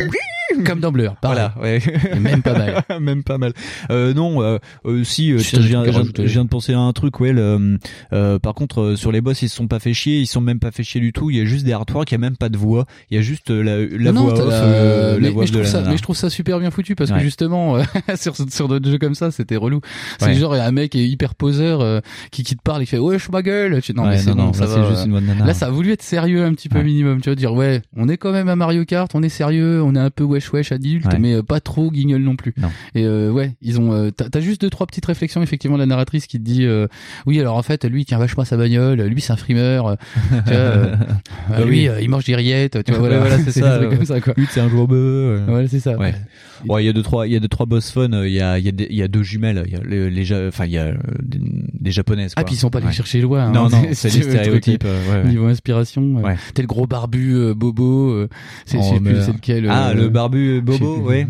comme 0.63 0.79
dans 0.79 0.91
Blur. 0.91 1.15
Voilà, 1.23 1.53
ouais. 1.61 1.79
Même 2.19 2.41
pas 2.41 2.53
mal. 2.57 2.83
même 3.01 3.23
pas 3.23 3.37
mal. 3.37 3.53
Euh, 3.91 4.13
non, 4.13 4.41
euh, 4.43 4.59
euh, 4.85 5.03
si, 5.03 5.31
euh, 5.31 5.39
je 5.39 5.59
viens, 5.59 5.83
je 5.83 5.89
viens- 6.23 6.43
de 6.43 6.49
penser 6.49 6.73
à 6.73 6.79
un 6.79 6.93
truc, 6.93 7.19
ouais. 7.19 7.33
le, 7.33 7.77
euh, 8.13 8.39
par 8.39 8.53
contre, 8.53 8.81
euh, 8.81 8.95
sur 8.95 9.11
les 9.11 9.21
boss, 9.21 9.41
ils 9.41 9.49
se 9.49 9.55
sont 9.55 9.67
pas 9.67 9.79
fait 9.79 9.93
chier, 9.93 10.19
ils 10.19 10.27
sont 10.27 10.41
même 10.41 10.59
pas 10.59 10.71
fait 10.71 10.83
chier 10.83 11.01
du 11.01 11.11
tout. 11.11 11.29
Il 11.31 11.37
y 11.37 11.41
a 11.41 11.45
juste 11.45 11.65
des 11.65 11.73
artworks, 11.73 12.11
il 12.11 12.13
y 12.13 12.15
a 12.15 12.19
même 12.19 12.37
pas 12.37 12.49
de 12.49 12.57
voix, 12.57 12.85
il 13.09 13.15
y 13.15 13.17
a 13.17 13.21
juste 13.21 13.49
euh, 13.51 13.61
la, 13.63 13.77
la 13.97 14.11
Non, 14.11 14.21
non, 14.21 14.27
voix 14.29 14.33
t'as 14.37 14.43
off, 14.43 14.53
euh, 14.53 15.13
la 15.15 15.19
mais, 15.19 15.29
voix 15.29 15.41
mais 15.43 15.47
je 15.47 15.51
de 15.53 15.57
trouve 15.63 15.73
la 15.73 15.83
ça, 15.83 15.89
mais 15.89 15.97
je 15.97 16.03
trouve 16.03 16.15
ça 16.15 16.29
super 16.29 16.59
bien 16.59 16.69
foutu 16.71 16.95
parce 16.95 17.09
que 17.09 17.15
Ouais. 17.15 17.21
justement 17.21 17.77
euh, 17.77 17.83
sur 18.15 18.35
sur 18.35 18.67
d'autres 18.67 18.89
jeux 18.89 18.97
comme 18.99 19.15
ça, 19.15 19.31
c'était 19.31 19.55
relou. 19.55 19.81
C'est 20.19 20.27
Ouais. 20.27 20.35
genre 20.35 20.53
un 20.53 20.71
mec 20.71 20.95
est 20.95 21.07
hyper 21.07 21.33
poseur 21.35 21.81
euh, 21.81 21.99
qui 22.31 22.43
qui 22.43 22.55
te 22.55 22.61
parle, 22.61 22.83
il 22.83 22.85
fait 22.85 22.97
wesh 23.25 23.31
ma 23.31 23.41
gueule. 23.41 23.81
Tu- 23.81 23.93
Non 23.93 24.03
Ouais, 24.03 24.09
mais 24.11 24.17
c'est 24.17 24.29
non, 24.35 24.45
non, 24.47 24.53
ça 24.53 24.61
là, 24.65 24.67
va. 24.67 24.75
c'est 24.75 24.89
juste 24.95 25.05
une 25.07 25.13
de 25.15 25.19
nana. 25.19 25.45
Là, 25.45 25.53
ça 25.53 25.67
a 25.67 25.69
voulu 25.69 25.91
être 25.91 26.01
sérieux 26.01 26.43
un 26.43 26.53
petit 26.53 26.69
peu 26.69 26.77
Ouais. 26.79 26.83
minimum, 26.83 27.21
tu 27.21 27.29
vois, 27.29 27.35
dire 27.35 27.53
ouais, 27.53 27.81
on 27.95 28.07
est 28.09 28.17
quand 28.17 28.31
même 28.31 28.49
à 28.49 28.55
Mario 28.55 28.85
Kart, 28.85 29.09
on 29.15 29.23
est 29.23 29.29
sérieux, 29.29 29.81
on 29.83 29.95
est 29.95 29.99
un 29.99 30.09
peu 30.09 30.23
wesh 30.23 30.51
wesh 30.53 30.71
adulte, 30.71 31.05
Ouais. 31.07 31.19
mais 31.19 31.33
euh, 31.35 31.43
pas 31.43 31.59
trop 31.59 31.89
guignol 31.91 32.21
non 32.21 32.35
plus. 32.35 32.53
Non. 32.57 32.69
Et 32.93 33.03
euh, 33.05 33.31
ouais, 33.31 33.51
ils 33.61 33.79
ont, 33.79 33.93
euh, 33.93 34.11
t'as 34.11 34.39
juste 34.39 34.61
deux 34.61 34.69
trois 34.69 34.85
petites 34.87 35.05
réflexions 35.05 35.41
effectivement 35.41 35.77
de 35.77 35.81
la 35.81 35.87
narratrice 35.87 36.27
qui 36.27 36.37
te 36.39 36.43
dit 36.43 36.65
euh, 36.65 36.87
oui 37.25 37.39
alors 37.39 37.55
en 37.57 37.63
fait 37.63 37.85
lui 37.85 38.01
il 38.01 38.05
tient 38.05 38.17
vachement 38.17 38.43
sa 38.45 38.57
bagnole, 38.57 39.01
lui 39.01 39.21
c'est 39.21 39.33
un 39.33 39.37
frimeur, 39.37 39.87
euh, 39.87 39.95
tu 40.31 40.51
vois, 40.51 40.59
euh, 40.59 40.95
Bah 41.49 41.61
lui 41.65 41.89
oui. 41.89 41.95
il 42.01 42.09
mange 42.09 42.25
des 42.25 42.35
rillettes, 42.35 42.83
tu 42.83 42.91
vois 42.91 43.01
Ouais, 43.01 43.09
voilà, 43.17 43.19
voilà, 43.19 43.37
c'est 43.39 43.51
ça, 43.61 43.79
ouais. 43.79 43.95
comme 43.95 44.05
ça 44.05 44.21
quoi. 44.21 44.33
Lui, 44.37 44.47
c'est 44.49 44.59
un 44.61 44.69
joueur 44.69 44.87
euh. 44.91 45.43
Voilà 45.47 45.67
c'est 45.67 45.79
ça. 45.79 45.97
Ouais. 45.97 46.13
Bon, 46.65 46.77
il 46.77 46.85
y 46.85 46.89
a 46.89 46.93
deux 46.93 47.03
trois, 47.03 47.27
il 47.27 47.33
y 47.33 47.35
a 47.35 47.39
deux 47.39 47.47
trois 47.47 47.65
boss 47.65 47.91
fun. 47.91 48.07
Il 48.25 48.31
y 48.31 48.41
a, 48.41 48.57
il 48.57 48.65
y 48.65 48.69
a, 48.69 48.71
des- 48.71 48.87
il 48.89 48.95
y 48.95 49.03
a 49.03 49.07
deux 49.07 49.23
jumelles. 49.23 49.63
Il 49.67 49.73
y 49.73 49.75
a 49.75 50.09
les, 50.09 50.47
enfin, 50.47 50.65
il 50.65 50.71
y 50.71 50.77
a 50.77 50.93
des, 51.21 51.39
des 51.79 51.91
japonaises. 51.91 52.33
Ah 52.35 52.41
quoi. 52.41 52.45
puis 52.45 52.55
ils 52.55 52.57
sont 52.57 52.69
pas 52.69 52.77
allés 52.79 52.87
Ouais. 52.87 52.93
Chercher 53.15 53.21
loin. 53.21 53.45
hein. 53.47 53.51
Non, 53.51 53.69
non, 53.69 53.81
c'est 53.93 54.11
des 54.11 54.23
stéréotypes. 54.23 54.83
euh, 54.85 55.23
ouais. 55.23 55.29
Niveau 55.29 55.45
inspiration, 55.47 56.15
Ouais. 56.15 56.35
t'es 56.53 56.61
le 56.61 56.67
gros 56.67 56.87
barbu 56.87 57.33
euh, 57.35 57.53
bobo, 57.53 58.11
euh, 58.11 58.29
c'est 58.65 58.77
Oh, 58.79 58.99
plus 58.99 59.21
c'est 59.21 59.33
lequel. 59.33 59.67
Ah, 59.69 59.89
euh, 59.89 59.93
le 59.93 60.09
barbu 60.09 60.61
bobo, 60.61 60.97
ouais. 60.99 61.27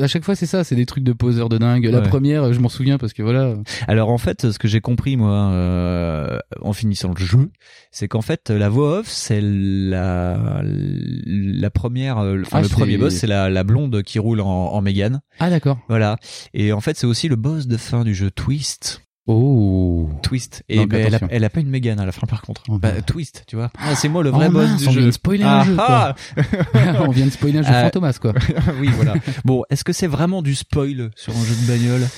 À 0.00 0.06
chaque 0.06 0.24
fois, 0.24 0.34
c'est 0.34 0.46
ça, 0.46 0.64
c'est 0.64 0.76
des 0.76 0.86
trucs 0.86 1.04
de 1.04 1.12
poseurs 1.12 1.48
de 1.48 1.58
dingue. 1.58 1.84
La 1.86 2.00
première, 2.00 2.52
je 2.52 2.60
m'en 2.60 2.68
souviens 2.68 2.98
parce 2.98 3.12
que 3.12 3.22
voilà. 3.22 3.54
Alors 3.88 4.10
en 4.10 4.18
fait, 4.18 4.50
ce 4.50 4.58
que 4.58 4.68
j'ai 4.68 4.80
compris 4.80 5.16
moi 5.16 5.50
euh, 5.52 6.38
en 6.62 6.72
finissant 6.72 7.12
le 7.16 7.24
jeu, 7.24 7.50
c'est 7.90 8.08
qu'en 8.08 8.22
fait 8.22 8.50
la 8.50 8.68
voix 8.68 8.98
off 9.00 9.08
c'est 9.08 9.40
la 9.42 10.62
la 10.62 11.70
première, 11.70 12.18
enfin 12.18 12.58
Ah, 12.58 12.62
le 12.62 12.68
premier 12.68 12.96
boss 12.96 13.14
c'est 13.14 13.26
la, 13.26 13.50
la 13.50 13.64
blonde 13.64 14.02
qui 14.02 14.18
roule 14.18 14.40
en, 14.40 14.46
en 14.46 14.80
Mégane. 14.82 15.20
Ah 15.38 15.50
d'accord. 15.50 15.78
Voilà. 15.88 16.16
Et 16.54 16.72
en 16.72 16.80
fait 16.80 16.96
c'est 16.96 17.06
aussi 17.06 17.28
le 17.28 17.36
boss 17.36 17.66
de 17.66 17.76
fin 17.76 18.04
du 18.04 18.14
jeu 18.14 18.30
Twist. 18.30 19.02
Oh. 19.26 20.08
Twist. 20.22 20.62
Et 20.68 20.76
Donc, 20.78 20.88
ben, 20.88 20.98
elle, 20.98 21.04
a, 21.14 21.16
attention. 21.18 21.28
elle 21.30 21.44
a 21.44 21.50
pas 21.50 21.60
une 21.60 21.68
Mégane 21.68 22.00
à 22.00 22.06
la 22.06 22.12
fin 22.12 22.26
par 22.26 22.42
contre. 22.42 22.62
Oh, 22.68 22.78
bah. 22.78 23.00
Twist, 23.02 23.44
tu 23.46 23.54
vois. 23.56 23.70
Ah, 23.78 23.94
c'est 23.94 24.08
moi 24.08 24.22
le 24.22 24.30
vrai 24.30 24.46
Oh, 24.48 24.52
boss 24.52 24.68
mince, 24.70 24.82
du 24.82 24.88
on 24.88 24.90
jeu. 24.92 24.98
vient 25.00 25.06
de 25.08 25.12
spoiler 25.12 25.44
un 25.44 25.48
ah, 25.48 25.64
jeu, 25.64 25.76
ah 25.78 26.14
on 27.06 27.10
vient 27.10 27.26
de 27.26 27.30
spoiler 27.30 27.58
un 27.58 27.62
jeu 27.62 27.68
Euh, 27.72 27.82
Fantomas 27.84 28.18
quoi. 28.20 28.32
oui, 28.80 28.88
voilà. 28.96 29.14
Bon, 29.44 29.62
est-ce 29.70 29.84
que 29.84 29.92
c'est 29.92 30.06
vraiment 30.08 30.42
du 30.42 30.54
spoil 30.54 31.10
sur 31.14 31.36
un 31.36 31.44
jeu 31.44 31.54
de 31.54 31.66
bagnole 31.68 32.08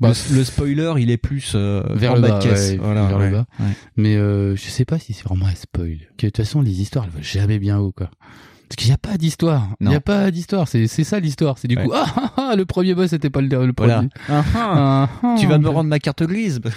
Bah, 0.00 0.12
le, 0.30 0.36
le 0.36 0.44
spoiler, 0.44 0.92
il 0.98 1.10
est 1.10 1.16
plus 1.16 1.52
euh, 1.56 1.82
vers 1.90 2.14
le 2.14 2.20
bas 2.20 2.28
bas, 2.28 2.38
de 2.38 2.42
caisse. 2.44 2.70
ouais, 2.70 2.76
Voilà, 2.76 3.06
vers 3.06 3.18
ouais. 3.18 3.26
le 3.30 3.36
bas. 3.38 3.46
Ouais. 3.58 3.66
Mais 3.96 4.16
euh, 4.16 4.54
je 4.54 4.62
sais 4.62 4.84
pas 4.84 4.98
si 5.00 5.12
c'est 5.12 5.24
vraiment 5.24 5.46
un 5.46 5.54
spoil. 5.56 5.98
Que 6.16 6.26
de 6.26 6.30
toute 6.30 6.36
façon, 6.38 6.60
les 6.62 6.80
histoires, 6.80 7.04
elles 7.04 7.10
vont 7.10 7.22
jamais 7.22 7.58
bien 7.58 7.78
haut, 7.78 7.90
quoi. 7.92 8.08
Parce 8.68 8.76
qu'il 8.76 8.88
n'y 8.88 8.94
a 8.94 8.98
pas 8.98 9.16
d'histoire. 9.16 9.66
Il 9.80 9.88
n'y 9.88 9.94
a 9.94 10.00
pas 10.00 10.30
d'histoire. 10.30 10.68
C'est 10.68 10.86
c'est 10.88 11.04
ça 11.04 11.20
l'histoire. 11.20 11.56
C'est 11.58 11.68
du 11.68 11.76
coup, 11.76 11.90
ah, 11.94 12.06
ah, 12.16 12.32
ah, 12.50 12.54
le 12.56 12.64
premier 12.66 12.94
boss 12.94 13.10
c'était 13.10 13.30
pas 13.30 13.40
le, 13.40 13.48
le 13.66 13.72
premier. 13.72 13.94
Voilà. 13.94 14.08
Ah, 14.28 14.44
ah. 14.54 15.08
Ah, 15.22 15.36
Tu 15.38 15.46
vas 15.46 15.58
me 15.58 15.68
rendre 15.68 15.88
ma 15.88 15.98
carte 15.98 16.22
grise. 16.24 16.60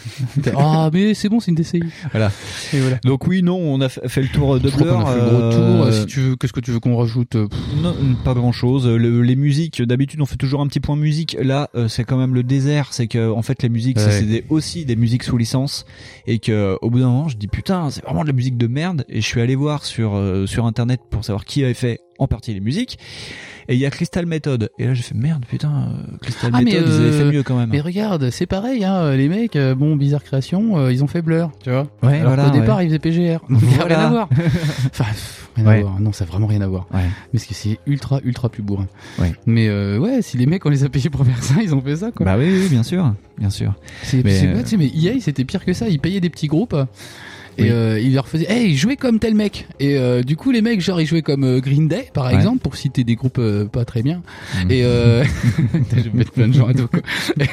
Ah, 0.57 0.89
mais 0.93 1.13
c'est 1.13 1.29
bon, 1.29 1.39
c'est 1.39 1.51
une 1.51 1.55
DCI. 1.57 1.81
Voilà. 2.11 2.31
Et 2.73 2.79
voilà. 2.79 2.97
Donc 3.03 3.27
oui, 3.27 3.43
non, 3.43 3.57
on 3.57 3.81
a 3.81 3.89
fait 3.89 4.21
le 4.21 4.27
tour 4.29 4.59
de 4.59 4.69
Blur. 4.69 4.87
qu'on 4.87 5.05
a 5.05 5.13
fait 5.13 5.19
le 5.19 5.25
gros 5.29 5.51
tour. 5.51 5.85
euh, 5.85 5.91
Si 5.91 6.05
tu 6.05 6.19
veux, 6.21 6.35
qu'est-ce 6.35 6.53
que 6.53 6.59
tu 6.59 6.71
veux 6.71 6.79
qu'on 6.79 6.95
rajoute 6.97 7.35
euh, 7.35 7.47
Non, 7.81 7.93
pas 8.23 8.33
grand 8.33 8.51
chose. 8.51 8.87
les 8.87 9.35
musiques, 9.35 9.81
d'habitude, 9.81 10.21
on 10.21 10.25
fait 10.25 10.37
toujours 10.37 10.61
un 10.61 10.67
petit 10.67 10.79
point 10.79 10.95
musique. 10.95 11.35
Là, 11.41 11.69
euh, 11.75 11.87
c'est 11.87 12.03
quand 12.03 12.17
même 12.17 12.33
le 12.33 12.43
désert. 12.43 12.87
C'est 12.91 13.07
que, 13.07 13.31
en 13.31 13.41
fait, 13.41 13.63
les 13.63 13.69
musiques, 13.69 13.97
Ouais. 13.97 14.11
c'est 14.11 14.23
des- 14.23 14.45
aussi 14.49 14.85
des 14.85 14.95
musiques 14.95 15.23
sous 15.23 15.37
licence. 15.37 15.85
Et 16.27 16.39
que, 16.39 16.77
au 16.81 16.89
bout 16.89 16.99
d'un 16.99 17.07
moment, 17.07 17.27
je 17.27 17.37
dis 17.37 17.47
putain, 17.47 17.89
c'est 17.89 18.03
vraiment 18.03 18.21
de 18.23 18.27
la 18.27 18.33
musique 18.33 18.57
de 18.57 18.67
merde. 18.67 19.03
Et 19.09 19.21
je 19.21 19.25
suis 19.25 19.41
allé 19.41 19.55
voir 19.55 19.83
sur 19.85 20.15
euh, 20.15 20.45
sur 20.47 20.65
internet 20.65 21.01
pour 21.09 21.23
savoir 21.25 21.45
qui 21.45 21.63
avait 21.63 21.73
fait 21.73 21.80
en 22.22 22.28
partie 22.28 22.53
les 22.53 22.59
musiques. 22.59 22.99
Et 23.67 23.74
il 23.76 23.80
y 23.80 23.86
a 23.86 23.89
Crystal 23.89 24.26
Method. 24.26 24.69
Et 24.78 24.86
là, 24.86 24.93
j'ai 24.93 25.01
fait 25.03 25.15
merde, 25.15 25.43
putain, 25.47 25.69
euh, 25.72 26.17
Crystal 26.22 26.51
Ah, 26.53 26.61
Method, 26.61 26.84
ils 26.88 26.93
avaient 26.93 27.11
fait 27.11 27.24
euh, 27.24 27.32
mieux 27.32 27.43
quand 27.43 27.57
même. 27.57 27.69
Mais 27.72 27.80
regarde, 27.82 28.30
c'est 28.30 28.45
pareil, 28.45 28.84
hein, 28.84 29.15
les 29.15 29.28
mecs, 29.30 29.55
euh, 29.55 29.76
bon, 29.76 29.95
Bizarre 29.95 30.24
Création, 30.24 30.78
euh, 30.78 30.91
ils 30.93 31.03
ont 31.03 31.07
fait 31.07 31.22
Blur, 31.22 31.51
tu 31.63 31.69
vois. 31.72 31.88
Ouais, 32.03 32.19
Alors 32.19 32.34
voilà, 32.34 32.49
qu'au 32.49 32.59
départ, 32.59 32.78
ouais. 32.78 32.86
ils 32.86 32.89
faisaient 32.89 32.99
PGR. 32.99 33.39
Donc, 33.49 33.59
Voilà. 33.61 33.97
rien 33.97 34.05
à 34.07 34.09
voir. 34.09 34.30
Enfin, 34.86 35.05
rien 35.55 35.65
Ouais. 35.65 35.78
à 35.80 35.82
voir. 35.82 35.99
Non, 35.99 36.11
ça 36.11 36.26
a 36.26 36.28
vraiment 36.28 36.47
rien 36.47 36.61
à 36.61 36.67
voir. 36.67 36.88
Ouais. 36.93 37.01
Mais 37.03 37.09
parce 37.39 37.45
que 37.45 37.53
c'est 37.53 37.80
ultra, 37.88 38.19
ultra 38.24 38.49
plus 38.49 38.61
bourrin. 38.63 38.88
Mais 39.45 39.67
euh, 39.67 39.97
ouais, 39.99 40.22
si 40.22 40.38
les 40.38 40.45
mecs, 40.45 40.65
on 40.65 40.69
les 40.69 40.84
a 40.84 40.89
payés 40.89 41.09
pour 41.09 41.26
faire 41.26 41.41
ça, 41.43 41.55
ils 41.61 41.74
ont 41.74 41.82
fait 41.82 41.95
ça, 41.97 42.11
quoi. 42.11 42.26
Bah 42.26 42.36
oui, 42.38 42.49
oui, 42.51 42.67
bien 42.69 42.84
sûr, 42.84 43.13
bien 43.38 43.49
sûr. 43.49 43.74
c'est 44.03 44.24
mais, 44.24 44.45
euh, 44.45 44.63
mais 44.78 44.88
EA, 44.88 45.19
c'était 45.22 45.45
pire 45.45 45.65
que 45.65 45.74
ça. 45.74 45.88
Ils 45.88 45.99
payaient 45.99 46.22
des 46.22 46.30
petits 46.30 46.47
groupes. 46.47 46.76
Et 47.57 47.63
Oui. 47.63 47.69
euh, 47.71 47.99
ils 47.99 48.13
leur 48.13 48.27
faisaient, 48.27 48.49
hey, 48.49 48.75
jouez 48.75 48.95
comme 48.95 49.19
tel 49.19 49.35
mec. 49.35 49.67
Et 49.79 49.97
euh, 49.97 50.23
du 50.23 50.35
coup, 50.37 50.51
les 50.51 50.61
mecs, 50.61 50.79
genre, 50.81 51.01
ils 51.01 51.05
jouaient 51.05 51.21
comme 51.21 51.43
euh, 51.43 51.59
Green 51.59 51.87
Day, 51.87 52.09
par 52.13 52.27
Ouais. 52.27 52.35
exemple, 52.35 52.59
pour 52.59 52.75
citer 52.75 53.03
des 53.03 53.15
groupes 53.15 53.39
euh, 53.39 53.65
pas 53.65 53.83
très 53.85 54.01
bien. 54.03 54.21
Mhm. 54.63 54.71
Et 54.71 54.83
euh... 54.83 55.23
je 55.95 56.01
vais 56.03 56.09
mettre 56.13 56.31
plein 56.31 56.47
de 56.47 56.53
gens 56.53 56.67
à 56.67 56.73
dos, 56.73 56.87
quoi. 56.87 57.01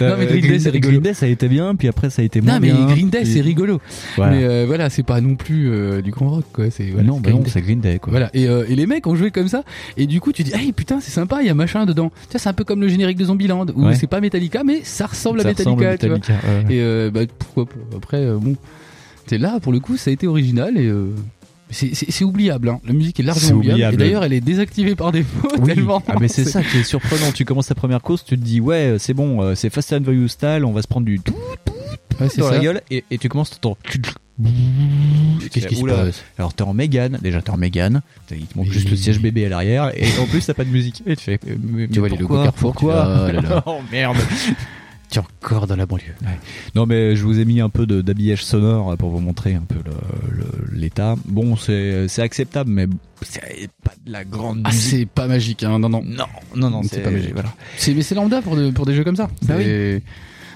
Non, 0.00 0.16
mais 0.18 0.26
Green 0.26 0.40
Day, 0.48 0.58
c'est 0.58 0.70
rigolo. 0.70 0.90
Green 0.92 1.02
Day, 1.02 1.14
ça 1.14 1.26
a 1.26 1.28
été 1.28 1.48
bien, 1.48 1.74
puis 1.74 1.88
après, 1.88 2.10
ça 2.10 2.22
a 2.22 2.24
été 2.24 2.40
moins 2.40 2.54
Non, 2.54 2.60
mais 2.60 2.72
bien. 2.72 2.86
Green 2.86 3.10
Day, 3.10 3.22
puis- 3.22 3.32
c'est 3.32 3.40
rigolo. 3.40 3.80
Voilà. 4.16 4.32
Mais 4.36 4.44
euh, 4.44 4.64
voilà, 4.66 4.90
c'est 4.90 5.02
pas 5.02 5.20
non 5.20 5.34
plus 5.36 5.70
euh, 5.70 6.00
du 6.02 6.10
grand 6.10 6.30
rock, 6.30 6.44
quoi. 6.52 6.70
C'est 6.70 6.84
voilà, 6.90 7.06
non, 7.08 7.16
c'est 7.16 7.20
bah 7.22 7.28
Green 7.30 7.36
non, 7.38 7.44
Day. 7.44 7.50
c'est 7.52 7.60
Green 7.62 7.80
Day, 7.80 7.98
quoi. 7.98 8.10
Voilà. 8.10 8.30
Et, 8.34 8.48
euh, 8.48 8.64
et 8.68 8.74
les 8.76 8.86
mecs 8.86 9.06
ont 9.06 9.14
joué 9.14 9.30
comme 9.30 9.48
ça. 9.48 9.62
Et 9.96 10.06
du 10.06 10.20
coup, 10.20 10.32
tu 10.32 10.42
dis, 10.42 10.52
hey 10.54 10.72
putain, 10.72 11.00
c'est 11.00 11.10
sympa, 11.10 11.38
il 11.42 11.46
y 11.46 11.50
a 11.50 11.54
machin 11.54 11.84
dedans. 11.86 12.10
Tu 12.28 12.32
vois, 12.32 12.40
c'est 12.40 12.48
un 12.48 12.52
peu 12.54 12.64
comme 12.64 12.80
le 12.80 12.88
générique 12.88 13.18
de 13.18 13.24
Zombieland, 13.24 13.66
où 13.74 13.84
Ouais. 13.86 13.94
c'est 13.94 14.06
pas 14.06 14.20
Metallica, 14.20 14.64
mais 14.64 14.80
ça 14.84 15.06
ressemble 15.06 15.40
Ça 15.40 15.48
à 15.48 15.50
Metallica, 15.50 15.70
ressemble 15.70 15.86
à 15.86 15.98
tu 15.98 16.06
vois. 16.08 16.16
Metallica, 16.16 16.48
ouais. 16.68 16.74
Et 16.74 16.80
euh, 16.80 17.10
bah, 17.12 17.20
pourquoi 17.38 17.66
pas. 17.66 17.96
Après, 17.96 18.26
bon, 18.40 18.56
c'est 19.26 19.38
là, 19.38 19.58
pour 19.60 19.72
le 19.72 19.80
coup, 19.80 19.96
ça 19.96 20.10
a 20.10 20.12
été 20.12 20.26
original 20.26 20.76
et. 20.78 20.86
Euh... 20.86 21.14
C'est 21.70 22.22
oubliable, 22.24 22.68
hein. 22.68 22.78
la 22.86 22.92
musique 22.92 23.18
est 23.18 23.24
largement 23.24 23.56
oubliable. 23.58 23.74
oubliable. 23.74 23.94
Et 23.94 23.96
d'ailleurs, 23.96 24.22
elle 24.22 24.32
est 24.34 24.40
désactivée 24.40 24.94
par 24.94 25.10
défaut 25.10 25.48
Oui. 25.58 25.74
tellement. 25.74 26.02
Ah 26.06 26.14
mais 26.20 26.28
c'est 26.28 26.44
ça 26.44 26.62
qui 26.62 26.76
est 26.78 26.82
surprenant. 26.84 27.32
Tu 27.32 27.44
commences 27.44 27.66
ta 27.66 27.74
première 27.74 28.00
course, 28.00 28.24
tu 28.24 28.36
te 28.38 28.44
dis 28.44 28.60
ouais 28.60 28.94
c'est 29.00 29.14
bon, 29.14 29.42
euh, 29.42 29.54
c'est 29.56 29.70
Fast 29.70 29.92
and 29.92 30.04
Furious 30.04 30.28
style, 30.28 30.62
on 30.64 30.72
va 30.72 30.82
se 30.82 30.86
prendre 30.86 31.06
du 31.06 31.18
tout 31.18 31.34
Ouais, 32.20 32.28
c'est 32.28 32.42
dans 32.42 32.48
ça. 32.48 32.52
la 32.56 32.58
gueule 32.60 32.82
et, 32.90 33.02
et 33.10 33.18
tu 33.18 33.28
commences 33.28 33.50
t'entends. 33.58 33.76
Qu'est-ce 35.50 35.66
qui 35.66 35.76
se 35.76 35.84
passe? 35.84 36.22
Alors 36.38 36.54
t'es 36.54 36.62
en 36.62 36.74
Mégane, 36.74 37.18
déjà 37.22 37.40
t'es 37.42 37.50
en 37.50 37.56
Mégane, 37.56 38.02
il 38.30 38.46
te 38.46 38.56
manque 38.56 38.70
juste 38.70 38.90
le 38.90 38.96
siège 38.96 39.18
bébé 39.20 39.46
à 39.46 39.48
l'arrière 39.48 39.90
et 39.96 40.06
en 40.20 40.26
plus 40.26 40.44
t'as 40.46 40.54
pas 40.54 40.64
de 40.64 40.70
musique. 40.70 41.02
Et 41.06 41.16
tu 41.16 41.24
fais 41.24 41.40
euh, 41.48 41.56
mais- 41.60 41.88
Tu 41.88 41.94
mais 41.94 41.98
vois 42.00 42.08
les 42.10 42.16
pourquoi, 42.18 42.36
logos 42.36 42.44
Carrefour, 42.50 42.72
pourquoi 42.72 43.32
là 43.32 43.40
là. 43.40 43.62
Oh 43.66 43.78
merde. 43.90 44.16
Encore 45.18 45.66
dans 45.66 45.76
la 45.76 45.86
banlieue. 45.86 46.14
Non 46.74 46.86
mais 46.86 47.16
je 47.16 47.22
vous 47.24 47.38
ai 47.38 47.44
mis 47.44 47.60
un 47.60 47.68
peu 47.68 47.86
d'habillage 47.86 48.44
sonore 48.44 48.96
pour 48.96 49.10
vous 49.10 49.20
montrer 49.20 49.54
un 49.54 49.62
peu 49.62 49.76
l'état. 50.72 51.16
Bon 51.26 51.56
c'est 51.56 52.08
c'est 52.08 52.22
acceptable 52.22 52.70
mais 52.70 52.86
c'est 53.22 53.70
pas 53.82 53.92
de 54.04 54.12
la 54.12 54.24
grande 54.24 54.62
Ah, 54.64 54.72
c'est 54.72 55.06
pas 55.06 55.26
magique, 55.26 55.62
hein. 55.62 55.78
Non, 55.78 55.88
non. 55.88 56.02
Non 56.04 56.26
non 56.56 56.70
non 56.70 56.82
C'est 56.82 57.00
pas 57.02 57.10
magique. 57.10 57.32
Voilà. 57.34 57.54
C'est 57.76 57.94
mais 57.94 58.02
c'est 58.02 58.14
lambda 58.14 58.42
pour, 58.42 58.56
de- 58.56 58.70
pour 58.70 58.86
des 58.86 58.94
jeux 58.94 59.04
comme 59.04 59.16
ça. 59.16 59.28
Bah 59.42 59.54
c'est 59.58 60.02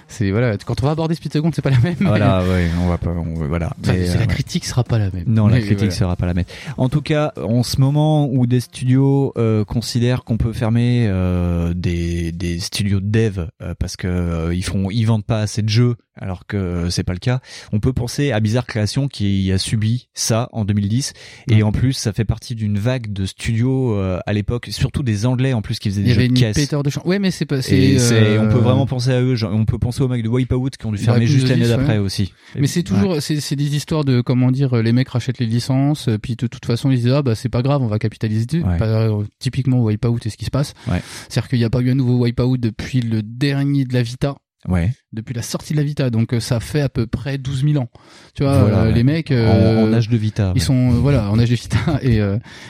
c'est 0.08 0.30
voilà, 0.30 0.56
quand 0.58 0.82
on 0.82 0.86
va 0.86 0.92
aborder 0.92 1.14
Speed 1.14 1.32
Second, 1.32 1.50
c'est 1.54 1.62
pas 1.62 1.70
la 1.70 1.78
même. 1.78 1.94
Ah, 2.00 2.04
Voilà 2.08 2.42
ouais 2.42 2.66
on 2.82 2.88
va 2.88 2.98
pas 2.98 3.10
on- 3.10 3.46
voilà. 3.46 3.66
Enfin, 3.82 3.92
Mais, 3.92 4.06
c'est- 4.06 4.10
euh, 4.10 4.14
la 4.14 4.20
ouais. 4.22 4.26
critique 4.26 4.64
sera 4.64 4.82
pas 4.84 4.98
la 4.98 5.10
même. 5.10 5.24
Non, 5.26 5.46
la 5.46 5.58
critique 5.60 5.76
voilà. 5.78 5.90
sera 5.92 6.16
pas 6.16 6.26
la 6.26 6.34
même. 6.34 6.44
En 6.76 6.88
tout 6.88 7.02
cas, 7.02 7.32
en 7.42 7.62
ce 7.62 7.80
moment 7.80 8.26
où 8.30 8.46
des 8.46 8.60
studios 8.60 9.32
euh, 9.36 9.64
considèrent 9.64 10.24
qu'on 10.24 10.36
peut 10.38 10.52
fermer 10.52 11.06
euh, 11.08 11.72
des, 11.74 12.32
des 12.32 12.58
studios 12.58 13.00
de 13.00 13.06
dev 13.06 13.46
euh, 13.62 13.74
parce 13.78 13.96
que 13.96 14.06
euh, 14.08 14.54
ils 14.54 14.64
font 14.64 14.90
ils 14.90 15.04
vendent 15.04 15.24
pas 15.26 15.40
assez 15.40 15.62
de 15.62 15.68
jeux 15.68 15.96
alors 16.20 16.46
que 16.46 16.90
c'est 16.90 17.02
pas 17.04 17.12
le 17.12 17.18
cas, 17.18 17.40
on 17.72 17.80
peut 17.80 17.92
penser 17.92 18.32
à 18.32 18.40
Bizarre 18.40 18.66
Création 18.66 19.08
qui 19.08 19.50
a 19.52 19.58
subi 19.58 20.08
ça 20.14 20.48
en 20.52 20.64
2010 20.64 21.12
et 21.50 21.62
en 21.62 21.72
plus 21.72 21.92
ça 21.92 22.12
fait 22.12 22.24
partie 22.24 22.54
d'une 22.54 22.78
vague 22.78 23.12
de 23.12 23.26
studios 23.26 23.94
euh, 23.94 24.18
à 24.26 24.32
l'époque, 24.32 24.68
surtout 24.70 25.02
des 25.02 25.26
Anglais 25.26 25.52
en 25.52 25.62
plus 25.62 25.78
qui 25.78 25.90
faisaient 25.90 26.00
Il 26.02 26.04
des 26.04 26.10
y 26.10 26.14
jeux 26.14 26.20
avait 26.20 26.28
de 26.28 26.32
une 26.34 26.38
caisse. 26.40 26.56
péteur 26.56 26.82
de. 26.82 26.90
Ouais, 27.04 27.18
mais 27.18 27.30
c'est 27.30 27.46
pas. 27.46 27.58
Et 27.58 27.98
C'est. 27.98 28.14
euh, 28.14 28.42
on 28.42 28.48
peut 28.52 28.58
vraiment 28.58 28.86
penser 28.86 29.10
à 29.10 29.20
eux, 29.20 29.34
genre, 29.34 29.52
on 29.54 29.64
peut 29.64 29.78
penser 29.78 30.02
aux 30.02 30.08
mecs 30.08 30.22
de 30.22 30.28
Wipeout 30.28 30.70
qui 30.78 30.86
ont 30.86 30.92
dû 30.92 30.98
fermer 30.98 31.26
juste 31.26 31.48
l'année 31.48 31.68
d'après 31.68 31.94
ouais. 31.94 31.98
aussi. 31.98 32.32
Mais 32.56 32.66
c'est 32.66 32.82
toujours, 32.82 33.20
c'est 33.22 33.40
c'est 33.40 33.56
des 33.56 33.76
histoires 33.76 34.04
de 34.04 34.20
comment 34.20 34.50
dire, 34.50 34.76
les 34.82 34.92
mecs 34.92 35.08
rachètent 35.08 35.38
les 35.38 35.46
licences, 35.46 36.08
puis 36.22 36.36
de 36.36 36.46
toute 36.46 36.64
façon 36.66 36.90
ils 36.90 37.00
disent 37.00 37.12
ah 37.12 37.22
bah 37.22 37.34
c'est 37.34 37.48
pas 37.48 37.62
grave, 37.62 37.82
on 37.82 37.86
va 37.88 37.98
capitaliser. 37.98 38.62
Ouais. 38.62 38.76
Pas- 38.78 38.86
euh, 39.08 39.24
typiquement 39.38 39.82
Wipeout, 39.82 40.18
c'est 40.22 40.30
ce 40.30 40.36
qui 40.36 40.44
se 40.44 40.50
passe. 40.50 40.74
Ouais. 40.90 41.00
C'est-à-dire 41.28 41.48
qu'il 41.48 41.58
n'y 41.58 41.64
a 41.64 41.70
pas 41.70 41.80
eu 41.80 41.90
un 41.90 41.94
nouveau 41.94 42.24
Wipeout 42.24 42.56
depuis 42.56 43.00
le 43.00 43.22
dernier 43.22 43.84
de 43.84 43.94
la 43.94 44.02
Vita. 44.02 44.36
Ouais. 44.66 44.90
Depuis 45.14 45.32
la 45.32 45.40
sortie 45.40 45.72
de 45.72 45.78
la 45.78 45.84
Vita, 45.84 46.10
donc 46.10 46.34
euh, 46.34 46.40
ça 46.40 46.60
fait 46.60 46.82
à 46.82 46.90
peu 46.90 47.06
près 47.06 47.38
12 47.38 47.64
000 47.64 47.82
ans. 47.82 47.88
Tu 48.34 48.42
vois, 48.42 48.58
Voilà, 48.60 48.82
euh, 48.82 48.92
les 48.92 49.04
mecs, 49.04 49.30
En- 49.30 49.34
euh, 49.34 49.88
en, 49.88 49.92
âge 49.94 50.10
de 50.10 50.16
Vita. 50.18 50.52
ils 50.54 50.58
ouais. 50.58 50.64
sont 50.66 50.90
euh, 50.92 50.96
voilà 50.98 51.30
en 51.30 51.38
âge 51.38 51.48
de 51.48 51.54
Vita 51.54 51.78
et 52.02 52.18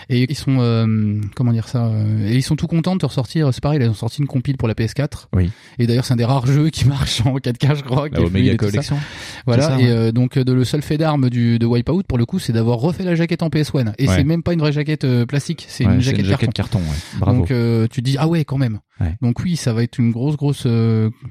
et 0.08 0.26
ils 0.30 0.36
sont 0.36 0.58
euh, 0.60 1.20
comment 1.34 1.52
dire 1.52 1.66
ça 1.66 1.90
et 2.24 2.36
ils 2.36 2.42
sont 2.44 2.54
tout 2.54 2.68
contents 2.68 2.94
de 2.94 3.00
te 3.00 3.06
ressortir 3.06 3.52
c'est 3.52 3.60
pareil 3.60 3.80
ils 3.82 3.88
ont 3.88 3.94
sorti 3.94 4.20
une 4.20 4.28
compile 4.28 4.56
pour 4.56 4.68
la 4.68 4.74
PS4 4.74 5.26
Oui. 5.34 5.50
et 5.80 5.88
d'ailleurs 5.88 6.04
c'est 6.04 6.12
un 6.12 6.16
des 6.16 6.24
rares 6.24 6.46
jeux 6.46 6.70
qui 6.70 6.84
marche 6.86 7.22
en 7.26 7.34
4K 7.38 7.76
je 7.78 7.82
crois 7.82 8.08
La 8.08 8.20
est 8.20 8.24
Omega. 8.24 8.56
Collection. 8.56 8.96
voilà 9.44 9.62
ça, 9.64 9.80
et 9.80 9.92
ouais. 9.92 10.12
donc 10.12 10.38
de 10.38 10.52
le 10.52 10.64
seul 10.64 10.82
fait 10.82 10.96
d'arme 10.96 11.30
du 11.30 11.58
de 11.58 11.66
Wipeout 11.66 12.04
pour 12.06 12.18
le 12.18 12.24
coup 12.26 12.38
c'est 12.38 12.52
d'avoir 12.52 12.78
refait 12.78 13.02
la 13.02 13.16
jaquette 13.16 13.42
en 13.42 13.48
PS1 13.48 13.94
et 13.98 14.06
Ouais. 14.08 14.14
c'est 14.16 14.22
même 14.24 14.44
pas 14.44 14.52
une 14.52 14.60
vraie 14.60 14.72
jaquette 14.72 15.04
plastique 15.24 15.66
c'est 15.68 15.84
Ouais, 15.86 15.94
une 15.94 16.00
jaquette, 16.00 16.28
carton. 16.28 16.52
carton. 16.52 16.78
ouais. 16.78 17.18
Bravo. 17.18 17.38
Donc 17.40 17.48
tu 17.48 18.00
te 18.00 18.00
dis 18.00 18.16
ah 18.16 18.28
ouais 18.28 18.44
quand 18.44 18.58
même. 18.58 18.78
Donc 19.22 19.40
oui 19.40 19.56
ça 19.56 19.72
va 19.72 19.82
être 19.82 19.98
une 19.98 20.10
grosse 20.12 20.36
grosse 20.36 20.66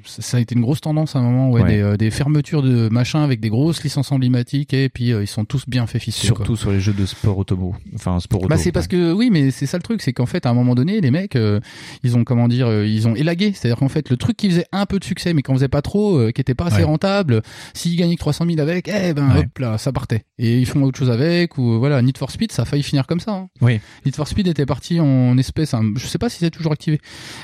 ça 0.05 0.37
a 0.37 0.39
été 0.39 0.53
une 0.55 0.61
grosse 0.61 0.81
tendance 0.81 0.96
à 1.05 1.19
un 1.19 1.21
moment 1.21 1.49
ouais, 1.51 1.61
Ouais. 1.61 1.67
Des, 1.75 1.81
euh, 1.81 1.97
des 1.97 2.11
fermetures 2.11 2.61
de 2.61 2.87
machin 2.89 3.23
avec 3.23 3.39
des 3.39 3.49
grosses 3.49 3.83
licences 3.83 4.11
emblématiques 4.11 4.73
et 4.73 4.89
puis 4.89 5.11
euh, 5.11 5.23
ils 5.23 5.27
sont 5.27 5.45
tous 5.45 5.63
bien 5.67 5.85
fait 5.87 5.99
fister. 5.99 6.27
quoi. 6.29 6.37
Surtout 6.37 6.55
sur 6.55 6.71
les 6.71 6.79
jeux 6.79 6.93
de 6.93 7.05
sport 7.05 7.37
automo. 7.37 7.75
Enfin, 7.95 8.19
sport 8.19 8.41
auto. 8.41 8.49
Bah 8.49 8.57
c'est 8.57 8.71
parce 8.71 8.87
que 8.87 9.11
oui, 9.13 9.29
mais 9.31 9.51
c'est 9.51 9.65
ça 9.65 9.77
le 9.77 9.83
truc, 9.83 10.01
c'est 10.01 10.13
qu'en 10.13 10.25
fait 10.25 10.45
à 10.45 10.49
un 10.49 10.53
moment 10.53 10.75
donné, 10.75 11.01
les 11.01 11.11
mecs, 11.11 11.35
euh, 11.35 11.59
ils 12.03 12.15
ont 12.17 12.23
comment 12.23 12.47
dire, 12.47 12.71
ils 12.83 13.07
ont 13.07 13.15
élagué. 13.15 13.53
C'est-à-dire 13.53 13.77
qu'en 13.77 13.89
fait, 13.89 14.09
le 14.09 14.17
truc 14.17 14.37
qui 14.37 14.49
faisait 14.49 14.65
un 14.71 14.85
peu 14.85 14.99
de 14.99 15.03
succès, 15.03 15.33
mais 15.33 15.41
qu'on 15.41 15.53
faisait 15.55 15.67
pas 15.67 15.81
trop, 15.81 16.31
qui 16.31 16.41
était 16.41 16.53
pas 16.55 16.65
assez 16.65 16.77
Ouais. 16.77 16.83
rentable, 16.83 17.41
s'ils 17.73 17.95
gagnaient 17.97 18.15
que 18.15 18.19
300 18.19 18.45
000 18.47 18.59
avec, 18.59 18.87
eh 18.87 19.13
ben 19.13 19.29
hop 19.37 19.57
là, 19.59 19.77
ça 19.77 19.91
partait. 19.91 20.23
Et 20.37 20.59
ils 20.59 20.65
font 20.65 20.81
autre 20.83 20.97
chose 20.99 21.09
avec 21.09 21.57
ou 21.57 21.79
voilà, 21.79 22.01
Need 22.01 22.17
for 22.17 22.29
Speed, 22.31 22.51
ça 22.51 22.61
a 22.61 22.65
failli 22.65 22.83
finir 22.83 23.07
comme 23.07 23.19
ça. 23.19 23.31
hein. 23.33 23.49
Oui. 23.61 23.79
Need 24.05 24.15
for 24.15 24.27
Speed 24.27 24.47
était 24.47 24.65
parti 24.65 24.99
en 24.99 25.37
espèce, 25.37 25.73
un- 25.73 25.93
je 25.95 26.05
sais 26.05 26.17
pas 26.19 26.29
si 26.29 26.37
c'est 26.39 26.51
toujours 26.51 26.71
activé, 26.71 26.99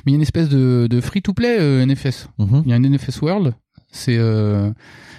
mais 0.06 0.12
il 0.12 0.14
y 0.14 0.16
a 0.16 0.18
une 0.18 0.22
espèce 0.22 0.49
de, 0.49 0.88
de 0.89 1.01
free-to-play 1.01 1.84
NFS. 1.86 2.28
Mhm. 2.39 2.62
Il 2.66 2.70
y 2.70 2.74
a 2.74 2.76
un 2.76 2.84
NFS 2.84 3.22
World. 3.22 3.42
C'est 3.95 4.17
euh, 4.17 4.71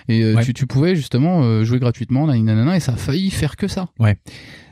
et 0.09 0.23
euh, 0.23 0.35
Ouais. 0.35 0.45
tu, 0.45 0.53
tu 0.53 0.67
pouvais 0.67 0.97
justement 0.97 1.43
euh, 1.45 1.65
jouer 1.65 1.79
gratuitement, 1.79 2.27
nanana, 2.27 2.77
et 2.77 2.81
ça 2.81 2.93
a 2.93 2.97
failli 2.97 3.31
faire 3.31 3.57
que 3.57 3.69
ça. 3.69 3.89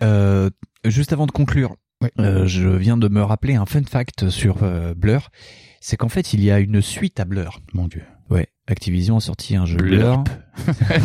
Euh, 0.03 0.51
juste 0.85 1.13
avant 1.13 1.27
de 1.27 1.31
conclure, 1.33 1.77
Ouais. 2.03 2.11
euh, 2.19 2.47
je 2.47 2.69
viens 2.69 2.97
de 2.97 3.09
me 3.09 3.23
rappeler 3.23 3.55
un 3.55 3.65
fun 3.65 3.83
fact 3.89 4.29
sur 4.29 4.65
euh, 4.65 4.93
Blur. 4.95 5.31
C'est 5.81 5.97
qu'en 5.97 6.09
fait, 6.09 6.33
il 6.35 6.43
y 6.45 6.51
a 6.51 6.59
une 6.59 6.83
suite 6.83 7.21
à 7.21 7.25
Blur. 7.25 7.61
Mon 7.73 7.87
Dieu. 7.87 8.03
Ouais. 8.29 8.49
Activision 8.69 9.17
a 9.17 9.21
sorti 9.21 9.55
un 9.57 9.67
jeu 9.67 9.77
Blur. 9.77 10.25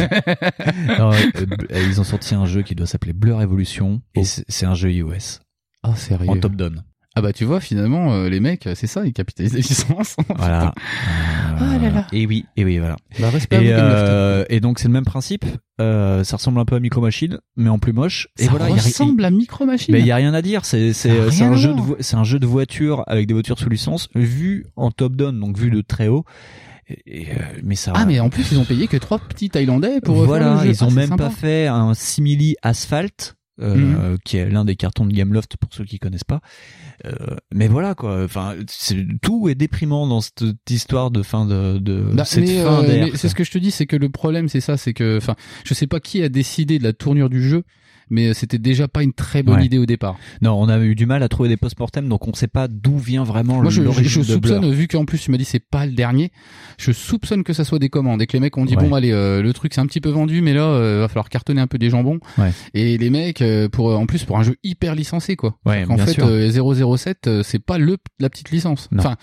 Non, 0.99 1.11
euh, 1.11 1.83
ils 1.87 1.99
ont 1.99 2.03
sorti 2.03 2.35
un 2.35 2.45
jeu 2.45 2.61
qui 2.63 2.75
doit 2.75 2.87
s'appeler 2.87 3.13
Blur 3.13 3.41
Evolution. 3.41 4.01
Et 4.15 4.23
c'est 4.23 4.43
c'est 4.47 4.65
un 4.65 4.73
jeu 4.75 4.91
iOS. 4.91 5.39
Ah 5.83 5.95
sérieux. 5.95 6.29
En 6.29 6.37
top 6.39 6.55
down. 6.55 6.83
Ah 7.17 7.21
bah 7.21 7.33
tu 7.33 7.45
vois 7.45 7.59
finalement 7.59 8.13
euh, 8.13 8.29
les 8.29 8.39
mecs 8.39 8.69
c'est 8.75 8.87
ça 8.87 9.05
ils 9.05 9.13
capitalisent 9.13 9.53
les 9.53 9.61
licences. 9.61 10.15
Voilà. 10.37 10.73
Ah 11.59 11.77
là 11.81 11.89
là. 11.89 12.07
Et 12.13 12.27
oui, 12.27 12.45
et 12.55 12.63
oui, 12.63 12.77
voilà. 12.77 12.95
Bah 13.19 13.29
Et, 13.51 13.73
euh, 13.73 14.45
et 14.49 14.59
donc 14.59 14.79
c'est 14.79 14.87
le 14.87 14.93
même 14.93 15.05
principe. 15.05 15.45
Euh, 15.81 16.23
ça 16.23 16.37
ressemble 16.37 16.59
un 16.59 16.65
peu 16.65 16.75
à 16.75 16.79
Micro 16.79 17.01
Machine, 17.01 17.39
mais 17.55 17.69
en 17.69 17.79
plus 17.79 17.93
moche. 17.93 18.27
Et 18.39 18.45
ça 18.45 18.51
voilà, 18.51 18.69
y 18.69 18.73
a 18.73 18.75
ri- 18.75 18.81
ressemble 18.81 19.25
à 19.25 19.31
Micro 19.31 19.65
Machine. 19.65 19.93
Mais 19.93 19.99
il 20.01 20.05
y 20.07 20.11
a 20.11 20.15
rien 20.15 20.33
à 20.33 20.41
dire, 20.41 20.65
c'est 20.65 20.93
c'est 20.93 21.09
un 21.43 21.55
jeu 21.55 21.73
de 21.73 21.81
c'est 21.99 22.15
un 22.15 22.23
jeu 22.23 22.39
de 22.39 22.45
voiture 22.47 23.03
avec 23.07 23.27
des 23.27 23.33
voitures 23.33 23.57
sous 23.59 23.69
licence 23.69 24.09
vu 24.15 24.65
en 24.75 24.91
top 24.91 25.15
down 25.15 25.39
donc 25.39 25.57
vu 25.57 25.69
de 25.71 25.81
très 25.81 26.07
haut. 26.07 26.23
Et, 26.89 27.21
et, 27.23 27.27
euh, 27.31 27.33
mais 27.63 27.75
ça 27.75 27.91
Ah 27.95 28.05
mais 28.05 28.19
en 28.21 28.29
plus 28.29 28.49
ils 28.51 28.57
ont 28.59 28.63
payé 28.65 28.87
que 28.87 28.95
trois 28.97 29.19
petits 29.19 29.49
Thaïlandais 29.49 29.99
pour 30.01 30.21
euh, 30.21 30.25
voilà, 30.25 30.45
faire 30.45 30.55
le 30.55 30.61
jeu. 30.61 30.69
ils 30.69 30.83
ont 30.83 30.87
Ah, 30.87 30.89
c'est 30.91 30.95
même 30.95 31.09
sympa. 31.09 31.23
pas 31.25 31.29
fait 31.31 31.67
un 31.67 31.93
simili 31.93 32.55
asphalte 32.61 33.35
euh, 33.61 34.17
qui 34.23 34.37
est 34.37 34.49
l'un 34.49 34.65
des 34.65 34.75
cartons 34.75 35.05
de 35.05 35.11
Gameloft 35.13 35.57
pour 35.57 35.73
ceux 35.73 35.83
qui 35.85 35.99
connaissent 35.99 36.23
pas. 36.23 36.41
Euh, 37.05 37.11
mais 37.53 37.67
voilà 37.67 37.95
quoi. 37.95 38.23
Enfin, 38.23 38.55
c'est- 38.69 39.05
tout 39.21 39.49
est 39.49 39.55
déprimant 39.55 40.07
dans 40.07 40.21
cette 40.21 40.43
histoire 40.69 41.11
de 41.11 41.23
fin 41.23 41.45
de, 41.45 41.77
de 41.79 42.01
Bah, 42.13 42.25
cette 42.25 42.45
mais, 42.45 42.63
fin 42.63 42.83
euh, 42.83 42.87
mais 42.87 43.11
c'est 43.15 43.29
ce 43.29 43.35
que 43.35 43.43
je 43.43 43.51
te 43.51 43.57
dis, 43.57 43.71
c'est 43.71 43.85
que 43.85 43.95
le 43.95 44.09
problème, 44.09 44.49
c'est 44.49 44.61
ça, 44.61 44.77
c'est 44.77 44.93
que, 44.93 45.17
enfin, 45.17 45.35
je 45.63 45.73
sais 45.73 45.87
pas 45.87 45.99
qui 45.99 46.21
a 46.23 46.29
décidé 46.29 46.79
de 46.79 46.83
la 46.83 46.93
tournure 46.93 47.29
du 47.29 47.41
jeu, 47.47 47.63
mais 48.09 48.33
c'était 48.33 48.57
déjà 48.57 48.87
pas 48.87 49.03
une 49.03 49.13
très 49.13 49.43
bonne 49.43 49.57
Ouais. 49.59 49.65
idée 49.65 49.77
au 49.77 49.85
départ. 49.85 50.17
Non, 50.41 50.53
on 50.59 50.69
a 50.69 50.79
eu 50.79 50.95
du 50.95 51.05
mal 51.05 51.23
à 51.23 51.29
trouver 51.29 51.49
des 51.49 51.57
post-mortem, 51.57 52.07
donc 52.07 52.27
on 52.27 52.33
sait 52.33 52.47
pas 52.47 52.67
d'où 52.67 52.97
vient 52.97 53.23
vraiment 53.23 53.61
Moi, 53.61 53.71
je, 53.71 53.81
je, 53.83 54.03
je 54.03 54.19
de 54.19 54.23
soupçonne, 54.25 54.71
vu 54.71 54.87
qu'en 54.87 55.05
plus 55.05 55.19
tu 55.19 55.31
m'as 55.31 55.37
dit 55.37 55.45
c'est 55.45 55.59
pas 55.63 55.85
le 55.85 55.91
dernier, 55.93 56.31
je 56.77 56.91
soupçonne 56.91 57.43
que 57.43 57.53
ça 57.53 57.63
soit 57.63 57.79
des 57.79 57.89
commandes 57.89 58.21
et 58.21 58.27
que 58.27 58.33
les 58.33 58.39
mecs 58.39 58.57
ont 58.57 58.65
dit 58.65 58.75
Ouais. 58.75 58.87
bon 58.87 58.93
allez, 58.95 59.11
euh, 59.11 59.41
le 59.41 59.53
truc 59.53 59.73
c'est 59.73 59.81
un 59.81 59.87
petit 59.87 60.01
peu 60.01 60.09
vendu, 60.09 60.41
mais 60.41 60.53
là 60.53 60.63
euh, 60.63 60.99
va 61.01 61.07
falloir 61.07 61.29
cartonner 61.29 61.61
un 61.61 61.67
peu 61.67 61.77
des 61.77 61.89
jambons. 61.89 62.19
Ouais. 62.37 62.51
Et 62.73 62.97
les 62.97 63.09
mecs, 63.09 63.41
euh, 63.41 63.69
pour 63.69 63.89
euh, 63.91 63.95
en 63.95 64.05
plus 64.05 64.23
pour 64.25 64.37
un 64.37 64.43
jeu 64.43 64.55
hyper 64.63 64.95
licencé 64.95 65.35
quoi. 65.35 65.57
Ouais, 65.65 65.85
en 65.89 65.97
fait, 65.97 66.13
sûr. 66.13 66.25
euh, 66.27 66.49
007 66.97 67.27
euh, 67.27 67.43
c'est 67.43 67.59
pas 67.59 67.77
le 67.77 67.97
la 68.19 68.29
petite 68.29 68.51
licence. 68.51 68.89
Non. 68.91 68.99
Enfin, 68.99 69.15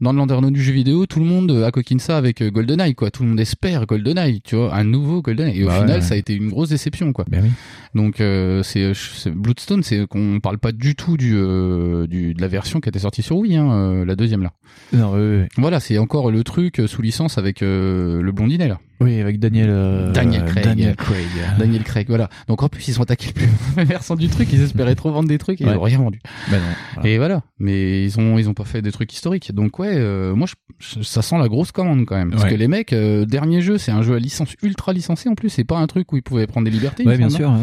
dans 0.00 0.12
le 0.12 0.18
landerneau 0.18 0.50
du 0.50 0.62
jeu 0.62 0.72
vidéo, 0.72 1.06
tout 1.06 1.18
le 1.20 1.26
monde 1.26 1.50
euh, 1.50 1.70
coquine 1.70 1.98
ça 2.00 2.16
avec 2.16 2.40
euh, 2.42 2.50
GoldenEye 2.50 2.94
quoi. 2.94 3.10
Tout 3.10 3.22
le 3.22 3.28
monde 3.30 3.40
espère 3.40 3.86
GoldenEye, 3.86 4.40
tu 4.42 4.56
vois, 4.56 4.74
un 4.74 4.84
nouveau 4.84 5.22
GoldenEye. 5.22 5.60
Et 5.60 5.64
au 5.64 5.68
Bah 5.68 5.80
final, 5.80 6.02
ça 6.02 6.14
a 6.14 6.16
été 6.16 6.34
une 6.34 6.48
grosse 6.48 6.68
déception 6.70 7.12
quoi. 7.12 7.24
Ben 7.28 7.40
oui. 7.44 7.50
Donc 7.94 8.20
euh, 8.24 8.62
c'est 8.62 9.30
Bloodstone, 9.30 9.82
c'est 9.82 10.06
qu'on 10.06 10.40
parle 10.40 10.58
pas 10.58 10.72
du 10.72 10.94
tout 10.94 11.16
du, 11.16 11.34
euh, 11.36 12.06
du 12.06 12.34
de 12.34 12.40
la 12.40 12.48
version 12.48 12.80
qui 12.80 12.88
était 12.88 12.98
sortie 12.98 13.22
sur 13.22 13.36
Wii, 13.36 13.56
hein, 13.56 13.72
euh, 13.72 14.04
la 14.04 14.16
deuxième 14.16 14.42
là. 14.42 14.52
Non. 14.92 15.46
Voilà, 15.56 15.80
c'est 15.80 15.98
encore 15.98 16.30
le 16.30 16.44
truc 16.44 16.82
sous 16.86 17.02
licence 17.02 17.38
avec 17.38 17.62
euh, 17.62 18.22
le 18.22 18.32
blondinet 18.32 18.68
là. 18.68 18.80
Oui, 19.04 19.20
avec 19.20 19.38
Daniel. 19.38 19.68
euh, 19.70 20.12
Daniel 20.12 20.44
Craig. 20.44 20.64
Daniel 20.64 20.96
Craig. 20.96 21.26
Daniel 21.58 21.82
Craig, 21.84 22.06
voilà. 22.08 22.28
Donc 22.48 22.62
en 22.62 22.68
plus 22.68 22.88
ils 22.88 22.94
sont 22.94 23.02
attaqués 23.02 23.28
le 23.28 23.32
plus 23.32 23.84
versant 23.84 24.16
du 24.16 24.28
truc, 24.28 24.48
ils 24.52 24.62
espéraient 24.62 24.94
trop 24.94 25.12
vendre 25.12 25.28
des 25.28 25.38
trucs 25.38 25.60
et 25.60 25.64
Ouais. 25.64 25.72
ils 25.72 25.76
ont 25.78 25.82
rien 25.82 25.98
vendu. 25.98 26.20
Ben 26.50 26.58
non. 26.58 26.62
voilà. 26.94 27.08
Et 27.10 27.16
voilà, 27.18 27.42
mais 27.58 28.04
ils 28.04 28.18
ont 28.18 28.38
ils 28.38 28.48
ont 28.48 28.54
pas 28.54 28.64
fait 28.64 28.82
des 28.82 28.92
trucs 28.92 29.12
historiques. 29.12 29.52
Donc 29.54 29.78
ouais, 29.78 29.92
euh, 29.94 30.34
moi 30.34 30.48
je, 30.78 31.02
ça 31.02 31.22
sent 31.22 31.38
la 31.38 31.48
grosse 31.48 31.70
commande 31.72 32.04
quand 32.06 32.16
même 32.16 32.30
parce 32.30 32.42
Ouais. 32.44 32.50
que 32.50 32.54
les 32.54 32.68
mecs 32.68 32.92
euh, 32.92 33.24
dernier 33.24 33.60
jeu, 33.62 33.78
c'est 33.78 33.92
un 33.92 34.02
jeu 34.02 34.14
à 34.14 34.18
licence 34.18 34.54
ultra 34.62 34.92
licencé 34.92 35.28
en 35.28 35.34
plus, 35.34 35.50
c'est 35.50 35.64
pas 35.64 35.78
un 35.78 35.86
truc 35.86 36.12
où 36.12 36.16
ils 36.16 36.22
pouvaient 36.22 36.46
prendre 36.46 36.64
des 36.64 36.70
libertés. 36.70 37.04
Ouais, 37.06 37.16
bien 37.18 37.30
sûr. 37.30 37.50
ouais. 37.50 37.56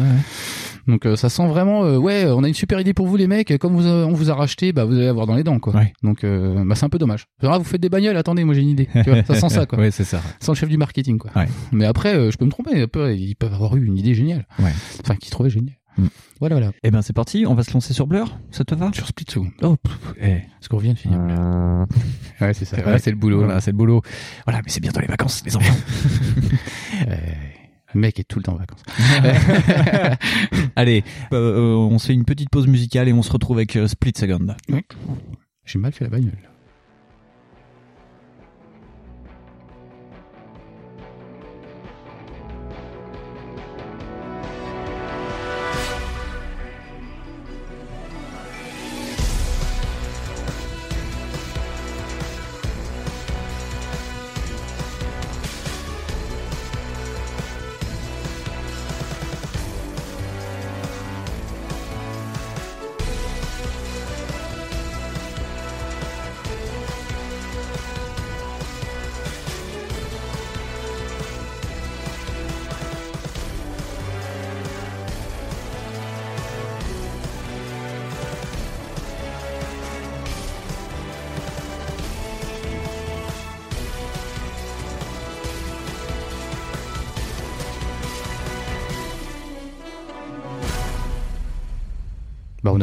Donc 0.88 1.06
euh, 1.06 1.14
ça 1.16 1.28
sent 1.28 1.46
vraiment 1.46 1.84
euh, 1.84 1.96
ouais, 1.98 2.26
on 2.26 2.42
a 2.44 2.48
une 2.48 2.54
super 2.54 2.80
idée 2.80 2.92
pour 2.94 3.06
vous 3.06 3.16
les 3.16 3.26
mecs, 3.26 3.56
comme 3.58 3.74
vous 3.76 3.86
a- 3.86 4.06
on 4.06 4.12
vous 4.12 4.30
a 4.30 4.34
racheté, 4.34 4.72
bah 4.72 4.84
vous 4.84 4.94
allez 4.94 5.06
avoir 5.06 5.26
dans 5.26 5.34
les 5.36 5.44
dents 5.44 5.58
quoi. 5.58 5.74
Ouais. 5.74 5.92
Donc 6.02 6.24
euh, 6.24 6.64
bah 6.66 6.74
c'est 6.74 6.84
un 6.84 6.88
peu 6.88 6.98
dommage. 6.98 7.26
Ah, 7.42 7.58
vous 7.58 7.64
faites 7.64 7.80
des 7.80 7.88
bagnoles, 7.88 8.16
attendez, 8.16 8.44
moi 8.44 8.54
j'ai 8.54 8.62
une 8.62 8.68
idée. 8.70 8.88
Tu 9.04 9.10
vois, 9.10 9.22
ça 9.24 9.34
sent 9.34 9.48
ça 9.48 9.66
quoi. 9.66 9.78
Ouais, 9.82 9.90
c'est 9.90 10.04
ça. 10.04 10.20
Sans 10.40 10.52
le 10.52 10.56
chef 10.56 10.68
du 10.68 10.76
marketing 10.76 11.18
quoi. 11.18 11.30
Ouais. 11.36 11.48
Mais 11.72 11.84
après 11.84 12.14
euh, 12.14 12.30
je 12.30 12.36
peux 12.36 12.44
me 12.44 12.50
tromper, 12.50 12.82
Après, 12.82 13.16
ils 13.18 13.34
peuvent 13.36 13.54
avoir 13.54 13.76
eu 13.76 13.84
une 13.86 13.96
idée 13.96 14.14
géniale. 14.14 14.46
Ouais. 14.58 14.72
Enfin 15.04 15.16
qu'ils 15.16 15.30
trouvaient 15.30 15.50
géniale. 15.50 15.76
Mm. 15.98 16.06
Voilà 16.40 16.54
voilà. 16.56 16.72
Eh 16.82 16.90
ben 16.90 17.02
c'est 17.02 17.12
parti, 17.12 17.44
on 17.46 17.54
va 17.54 17.62
se 17.62 17.72
lancer 17.72 17.92
sur 17.92 18.06
Blur, 18.06 18.38
ça 18.50 18.64
te 18.64 18.74
va? 18.74 18.90
Sur 18.94 19.06
Split 19.06 19.26
Second. 19.28 19.50
Oh, 19.62 19.76
pff, 19.76 20.14
eh. 20.22 20.38
Parce 20.58 20.68
qu'on 20.68 20.78
vient 20.78 20.94
de 20.94 20.98
finir. 20.98 21.18
Ouais, 22.40 22.54
c'est 22.54 22.64
ça. 22.64 22.76
Ouais, 22.84 22.98
c'est 22.98 23.10
le 23.10 23.16
boulot. 23.16 23.38
Voilà, 23.44 23.60
c'est 23.60 23.70
le 23.70 23.76
boulot. 23.76 24.02
Voilà, 24.46 24.60
mais 24.64 24.68
c'est 24.70 24.80
bientôt 24.80 25.00
les 25.00 25.06
vacances, 25.06 25.42
les 25.44 25.56
enfants. 25.56 25.74
Euh, 27.08 27.16
le 27.94 28.00
mec 28.00 28.18
est 28.18 28.24
tout 28.24 28.38
le 28.38 28.44
temps 28.44 28.54
en 28.54 28.58
vacances. 28.58 28.82
Allez, 30.76 31.04
euh, 31.32 31.36
euh, 31.36 31.74
on 31.74 31.98
se 31.98 32.06
fait 32.06 32.14
une 32.14 32.24
petite 32.24 32.50
pause 32.50 32.66
musicale 32.66 33.08
et 33.08 33.12
on 33.12 33.22
se 33.22 33.32
retrouve 33.32 33.58
avec 33.58 33.76
euh, 33.76 33.86
Split 33.86 34.12
Second. 34.16 34.54
J'ai 35.64 35.78
mal 35.78 35.92
fait 35.92 36.04
la 36.04 36.10
bagnole. 36.10 36.51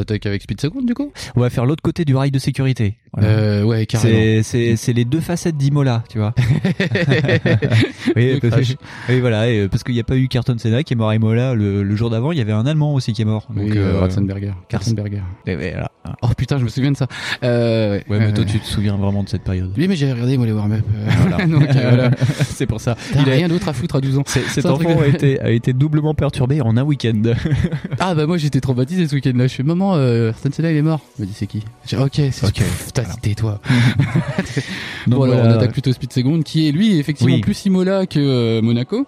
Attaque 0.10 0.26
avec 0.26 0.42
Speed 0.42 0.60
Second 0.62 0.82
du 0.82 0.94
coup. 0.94 1.12
On 1.36 1.42
va 1.42 1.50
faire 1.50 1.66
l'autre 1.66 1.82
côté 1.84 2.06
du 2.06 2.16
rail 2.16 2.32
de 2.32 2.40
sécurité. 2.40 2.96
Voilà. 3.14 3.28
Euh, 3.30 3.64
ouais 3.64 3.86
carrément. 3.86 4.14
C'est 4.14 4.44
c'est 4.44 4.76
c'est 4.76 4.94
les 4.94 5.06
deux 5.06 5.20
facettes 5.20 5.58
d'Imola, 5.58 6.04
tu 6.10 6.18
vois. 6.20 6.34
oui, 8.16 8.40
parce, 8.42 8.76
oui, 9.10 9.20
voilà, 9.20 9.50
et 9.50 9.68
parce 9.68 9.84
qu'il 9.84 9.94
n'y 9.96 10.00
a 10.00 10.04
pas 10.04 10.16
eu 10.18 10.28
Carton 10.28 10.58
Senna 10.58 10.84
qui 10.84 10.94
est 10.94 10.96
mort 10.96 11.10
à 11.10 11.16
Imola 11.16 11.54
le, 11.56 11.84
le 11.84 11.96
jour 11.96 12.10
d'avant. 12.10 12.32
Il 12.32 12.38
y 12.38 12.42
avait 12.42 12.52
un 12.52 12.66
Allemand 12.66 12.94
aussi 12.94 13.14
qui 13.14 13.22
est 13.22 13.26
mort. 13.26 13.48
Oui, 13.56 13.68
Donc, 13.70 13.78
euh, 13.78 13.96
euh, 13.96 14.00
Ratzenberger. 14.00 14.54
Ratzenberger. 14.72 15.22
et- 15.48 15.52
et 15.52 15.56
voilà. 15.72 15.90
Oh 16.24 16.28
putain, 16.36 16.58
je 16.58 16.64
me 16.64 16.70
souviens 16.70 16.92
de 16.92 16.98
ça. 16.98 17.08
Euh, 17.44 17.94
ouais, 17.98 18.04
Ouais, 18.10 18.20
mais 18.20 18.34
toi, 18.34 18.44
Euh, 18.44 18.48
tu 18.48 18.60
te 18.60 18.66
souviens 18.66 18.98
vraiment 18.98 19.24
de 19.24 19.30
cette 19.30 19.44
période. 19.44 19.72
Oui, 19.78 19.88
mais 19.88 19.96
j'ai 19.96 20.12
regardé 20.12 20.38
moi 20.38 20.46
les 20.48 20.54
warm-up. 20.54 20.84
euh, 20.96 21.10
Voilà. 21.28 21.46
Donc 21.46 21.64
euh, 21.76 21.90
voilà. 21.90 22.12
c'est 22.46 22.66
pour 22.66 22.82
ça. 22.82 22.96
T'as 23.14 23.22
Il 23.22 23.30
a- 23.30 23.34
rien 23.34 23.48
d'autre 23.48 23.68
à 23.70 23.74
foutre 23.74 23.96
à 23.96 24.02
12 24.02 24.18
ans. 24.18 24.24
c'est- 24.26 24.42
cet 24.48 24.66
enfant 24.66 24.96
de- 24.96 25.04
a 25.04 25.08
été, 25.08 25.40
a 25.40 25.52
été 25.52 25.74
doublement 25.74 26.14
perturbé 26.14 26.62
en 26.62 26.78
un 26.78 26.84
week-end. 26.84 27.22
Ah 28.00 28.16
bah 28.16 28.26
moi 28.26 28.38
j'étais 28.38 28.60
traumatisé 28.62 29.08
ce 29.08 29.16
week-end 29.16 29.34
là. 29.36 29.48
Je 29.48 29.56
fais 29.56 29.64
maman, 29.64 29.96
euh, 30.00 30.34
Senna 30.52 30.72
il 30.72 30.78
est 30.78 30.82
mort. 30.82 31.02
Elle 31.18 31.26
me 31.26 31.30
dit 31.30 31.36
c'est 31.38 31.48
qui? 31.48 31.64
J'ai 31.86 31.98
ok, 31.98 32.12
c'est 32.32 32.46
Ok, 32.46 32.62
voilà. 32.96 33.14
tais-toi. 33.22 33.60
Donc 35.08 35.20
bon 35.20 35.24
alors 35.24 35.36
voilà. 35.38 35.54
on 35.54 35.58
attaque 35.58 35.72
plutôt 35.72 35.92
Speed 35.94 36.12
Second 36.14 36.42
qui 36.42 36.68
est 36.68 36.72
lui 36.72 37.00
effectivement 37.00 37.34
Oui. 37.36 37.42
plus 37.42 37.66
Imola 37.66 38.06
que 38.06 38.20
euh, 38.20 38.62
Monaco. 38.62 39.06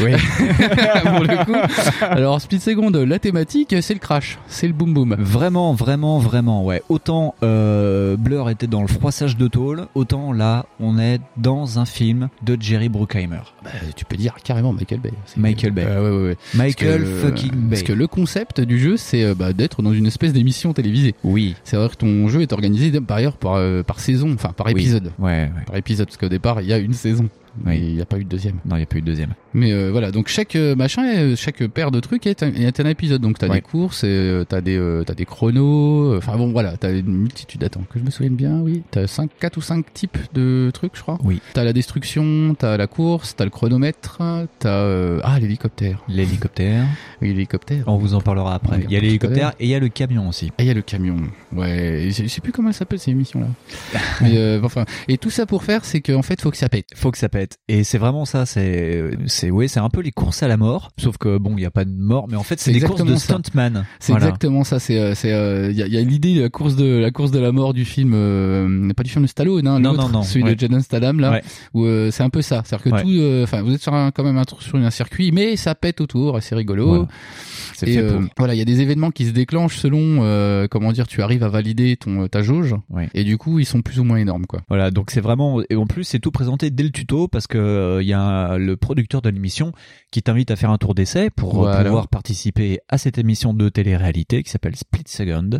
Oui. 0.00 0.12
pour 1.04 1.20
le 1.24 1.44
coup. 1.44 1.54
Alors 2.00 2.40
Speed 2.40 2.60
Second, 2.60 2.90
la 2.90 3.18
thématique 3.18 3.74
c'est 3.80 3.94
le 3.94 4.00
crash, 4.00 4.38
c'est 4.48 4.66
le 4.66 4.72
boom 4.72 4.94
boom. 4.94 5.16
Vraiment, 5.18 5.72
vraiment, 5.74 6.18
vraiment, 6.18 6.64
ouais. 6.64 6.82
Autant 6.88 7.34
euh, 7.42 8.16
Blur 8.16 8.50
était 8.50 8.66
dans 8.66 8.82
le 8.82 8.88
froissage 8.88 9.36
de 9.36 9.48
tôle, 9.48 9.86
autant 9.94 10.32
là, 10.32 10.66
on 10.80 10.98
est 10.98 11.20
dans 11.36 11.78
un 11.78 11.84
film 11.84 12.28
de 12.42 12.56
Jerry 12.60 12.88
Bruckheimer. 12.88 13.40
Bah, 13.64 13.70
tu 13.96 14.04
peux 14.04 14.16
dire 14.16 14.34
carrément 14.42 14.72
Michael 14.72 15.00
Bay. 15.00 15.12
Michael 15.36 15.72
Bay. 15.72 15.84
Euh, 15.86 16.02
ouais, 16.10 16.16
ouais, 16.16 16.28
ouais. 16.30 16.36
Michael 16.54 17.02
que, 17.02 17.06
fucking 17.06 17.50
Bay. 17.52 17.68
Parce 17.70 17.82
que 17.82 17.92
le 17.92 18.06
concept 18.06 18.60
du 18.60 18.78
jeu, 18.78 18.96
c'est 18.96 19.24
euh, 19.24 19.34
bah, 19.34 19.52
d'être 19.52 19.82
dans 19.82 19.92
une 19.92 20.06
espèce 20.06 20.31
d'émission 20.32 20.72
télévisée. 20.72 21.14
Oui. 21.24 21.54
C'est 21.64 21.76
vrai 21.76 21.88
que 21.88 21.94
ton 21.96 22.28
jeu 22.28 22.42
est 22.42 22.52
organisé 22.52 22.90
par 23.00 23.18
ailleurs 23.18 23.36
par, 23.36 23.54
euh, 23.54 23.82
par 23.82 24.00
saison, 24.00 24.32
enfin 24.34 24.52
par 24.52 24.66
Oui. 24.66 24.72
épisode. 24.72 25.12
Ouais, 25.18 25.50
ouais. 25.54 25.64
Par 25.66 25.76
épisode, 25.76 26.06
parce 26.06 26.16
qu'au 26.16 26.28
départ, 26.28 26.60
il 26.60 26.68
y 26.68 26.72
a 26.72 26.78
une 26.78 26.94
saison. 26.94 27.28
Oui. 27.66 27.74
Et 27.76 27.78
il 27.90 27.94
n'y 27.94 28.00
a 28.00 28.06
pas 28.06 28.18
eu 28.18 28.24
de 28.24 28.28
deuxième. 28.28 28.56
Non, 28.64 28.76
il 28.76 28.78
n'y 28.78 28.82
a 28.84 28.86
pas 28.86 28.96
eu 28.98 29.00
de 29.02 29.06
deuxième. 29.06 29.34
Mais 29.54 29.72
euh, 29.72 29.90
voilà, 29.90 30.10
donc 30.10 30.28
chaque 30.28 30.56
euh, 30.56 30.74
machin, 30.74 31.04
euh, 31.14 31.36
chaque 31.36 31.66
paire 31.68 31.90
de 31.90 32.00
trucs 32.00 32.26
est 32.26 32.42
un, 32.42 32.52
est 32.54 32.80
un 32.80 32.86
épisode. 32.86 33.20
Donc 33.20 33.38
t'as 33.38 33.48
Ouais. 33.48 33.56
des 33.56 33.60
courses, 33.60 34.02
euh, 34.04 34.44
t'as 34.44 34.60
des 34.60 34.76
euh, 34.76 35.04
t'as 35.04 35.14
des 35.14 35.24
chronos. 35.24 36.16
Enfin 36.16 36.36
bon, 36.36 36.52
voilà, 36.52 36.76
t'as 36.76 36.92
une 36.92 37.06
multitude. 37.18 37.62
Attends, 37.64 37.82
que 37.92 37.98
je 37.98 38.04
me 38.04 38.10
souvienne 38.10 38.34
bien, 38.36 38.60
oui. 38.60 38.82
T'as 38.90 39.06
cinq, 39.06 39.30
quatre 39.40 39.56
ou 39.58 39.60
cinq 39.60 39.92
types 39.92 40.18
de 40.34 40.70
trucs, 40.72 40.96
je 40.96 41.02
crois. 41.02 41.18
Oui. 41.22 41.40
T'as 41.54 41.64
la 41.64 41.72
destruction, 41.72 42.54
t'as 42.58 42.76
la 42.76 42.86
course, 42.86 43.36
t'as 43.36 43.44
le 43.44 43.50
chronomètre, 43.50 44.20
t'as 44.58 44.68
euh, 44.68 45.20
ah 45.22 45.38
l'hélicoptère. 45.38 46.02
L'hélicoptère, 46.08 46.84
Oui, 47.20 47.28
l'hélicoptère. 47.34 47.84
on 47.88 47.96
vous 47.96 48.14
en 48.14 48.20
parlera 48.20 48.54
après. 48.54 48.80
Il 48.84 48.92
y 48.92 48.96
a 48.96 49.00
l'hélicoptère 49.00 49.52
et 49.60 49.64
il 49.66 49.70
y 49.70 49.74
a 49.74 49.80
le 49.80 49.88
camion 49.88 50.28
aussi. 50.28 50.46
Et 50.58 50.62
il 50.62 50.66
y 50.66 50.70
a 50.70 50.74
le 50.74 50.82
camion. 50.82 51.16
Ouais, 51.52 52.08
je 52.10 52.22
je 52.22 52.28
sais 52.28 52.40
plus 52.40 52.52
comment 52.52 52.68
elle 52.68 52.74
s'appelle 52.74 52.98
ces 52.98 53.10
émissions 53.10 53.40
là. 53.40 53.46
Mais 54.22 54.36
euh, 54.38 54.60
enfin, 54.62 54.84
et 55.08 55.18
tout 55.18 55.30
ça 55.30 55.44
pour 55.46 55.64
faire, 55.64 55.84
c'est 55.84 56.00
qu'en 56.00 56.22
fait, 56.22 56.40
faut 56.40 56.50
que 56.50 56.56
ça 56.56 56.68
pète. 56.68 56.86
Faut 56.94 57.10
que 57.10 57.18
ça 57.18 57.28
pète. 57.28 57.58
Et 57.68 57.84
c'est 57.84 57.98
vraiment 57.98 58.24
ça, 58.24 58.46
c'est, 58.46 59.10
c'est, 59.42 59.50
ouais, 59.50 59.66
c'est 59.66 59.80
un 59.80 59.88
peu 59.88 60.00
les 60.02 60.12
courses 60.12 60.42
à 60.44 60.48
la 60.48 60.56
mort. 60.56 60.90
Sauf 60.98 61.18
que 61.18 61.36
bon, 61.36 61.50
il 61.52 61.56
n'y 61.56 61.64
a 61.64 61.70
pas 61.72 61.84
de 61.84 61.90
mort, 61.90 62.26
mais 62.28 62.36
en 62.36 62.44
fait, 62.44 62.60
c'est 62.60 62.70
des 62.70 62.80
courses 62.80 63.04
de 63.04 63.14
ça. 63.16 63.24
stuntman. 63.40 63.84
C'est 63.98 64.12
Voilà. 64.12 64.26
exactement 64.26 64.62
ça. 64.62 64.78
C'est 64.78 64.98
euh, 64.98 65.14
c'est 65.16 65.32
euh, 65.32 65.70
il 65.72 65.76
y 65.76 65.82
a, 65.82 65.86
y 65.88 65.96
a 65.96 66.00
l'idée 66.00 66.36
de 66.36 66.42
la 66.42 66.48
course 66.48 66.76
de 66.76 66.84
la 66.98 67.10
course 67.10 67.32
de 67.32 67.40
la 67.40 67.50
mort 67.50 67.74
du 67.74 67.84
film, 67.84 68.12
euh, 68.14 68.92
pas 68.94 69.02
du 69.02 69.10
film 69.10 69.24
de 69.24 69.28
Stallone, 69.28 69.66
hein, 69.66 69.80
Non, 69.80 69.94
non, 69.94 70.08
non, 70.08 70.22
celui 70.22 70.44
ouais. 70.44 70.54
de 70.54 70.60
Jaden 70.60 70.80
Statham 70.80 71.18
là, 71.18 71.30
Ouais. 71.32 71.42
où 71.74 71.84
euh, 71.84 72.10
c'est 72.12 72.22
un 72.22 72.30
peu 72.30 72.40
ça. 72.42 72.62
C'est-à-dire 72.64 72.84
que 72.84 72.90
Ouais. 72.90 73.02
tout, 73.02 73.08
euh, 73.10 73.42
enfin, 73.44 73.62
vous 73.62 73.72
êtes 73.74 73.82
sur 73.82 73.94
un, 73.94 74.10
quand 74.12 74.22
même 74.24 74.38
un, 74.38 74.44
sur 74.60 74.76
un 74.76 74.90
circuit, 74.90 75.32
mais 75.32 75.56
ça 75.56 75.74
pète 75.74 76.00
autour, 76.00 76.38
et 76.38 76.40
c'est 76.40 76.54
rigolo. 76.54 76.86
Voilà. 76.86 77.08
C'est 77.86 77.90
Et 77.90 77.94
fait 77.94 78.00
euh, 78.02 78.12
pour. 78.12 78.22
voilà, 78.38 78.54
il 78.54 78.58
y 78.58 78.62
a 78.62 78.64
des 78.64 78.80
événements 78.80 79.10
qui 79.10 79.26
se 79.26 79.32
déclenchent 79.32 79.76
selon 79.76 80.18
euh, 80.22 80.66
comment 80.70 80.92
dire, 80.92 81.06
tu 81.06 81.22
arrives 81.22 81.42
à 81.42 81.48
valider 81.48 81.96
ton 81.96 82.28
ta 82.28 82.42
jauge, 82.42 82.74
Ouais. 82.90 83.08
et 83.14 83.24
du 83.24 83.36
coup 83.38 83.58
ils 83.58 83.64
sont 83.66 83.82
plus 83.82 83.98
ou 84.00 84.04
moins 84.04 84.18
énormes 84.18 84.46
quoi. 84.46 84.62
Voilà, 84.68 84.90
donc 84.90 85.10
c'est 85.10 85.20
vraiment 85.20 85.60
et 85.68 85.76
en 85.76 85.86
plus 85.86 86.04
c'est 86.04 86.18
tout 86.20 86.30
présenté 86.30 86.70
dès 86.70 86.84
le 86.84 86.90
tuto 86.90 87.28
parce 87.28 87.46
que 87.46 87.58
euh, 87.58 88.02
il 88.02 88.08
y 88.08 88.12
a 88.12 88.56
le 88.58 88.76
producteur 88.76 89.20
de 89.20 89.28
nouvelle 89.28 89.38
émission 89.42 89.72
qui 90.10 90.22
t'invite 90.22 90.50
à 90.50 90.56
faire 90.56 90.70
un 90.70 90.78
tour 90.78 90.94
d'essai 90.94 91.30
pour 91.30 91.66
euh, 91.66 91.72
Voilà. 91.72 91.84
pouvoir 91.84 92.08
participer 92.08 92.80
à 92.88 92.98
cette 92.98 93.18
émission 93.18 93.54
de 93.54 93.68
télé-réalité 93.68 94.42
qui 94.42 94.50
s'appelle 94.50 94.76
Split 94.76 95.04
Second. 95.06 95.50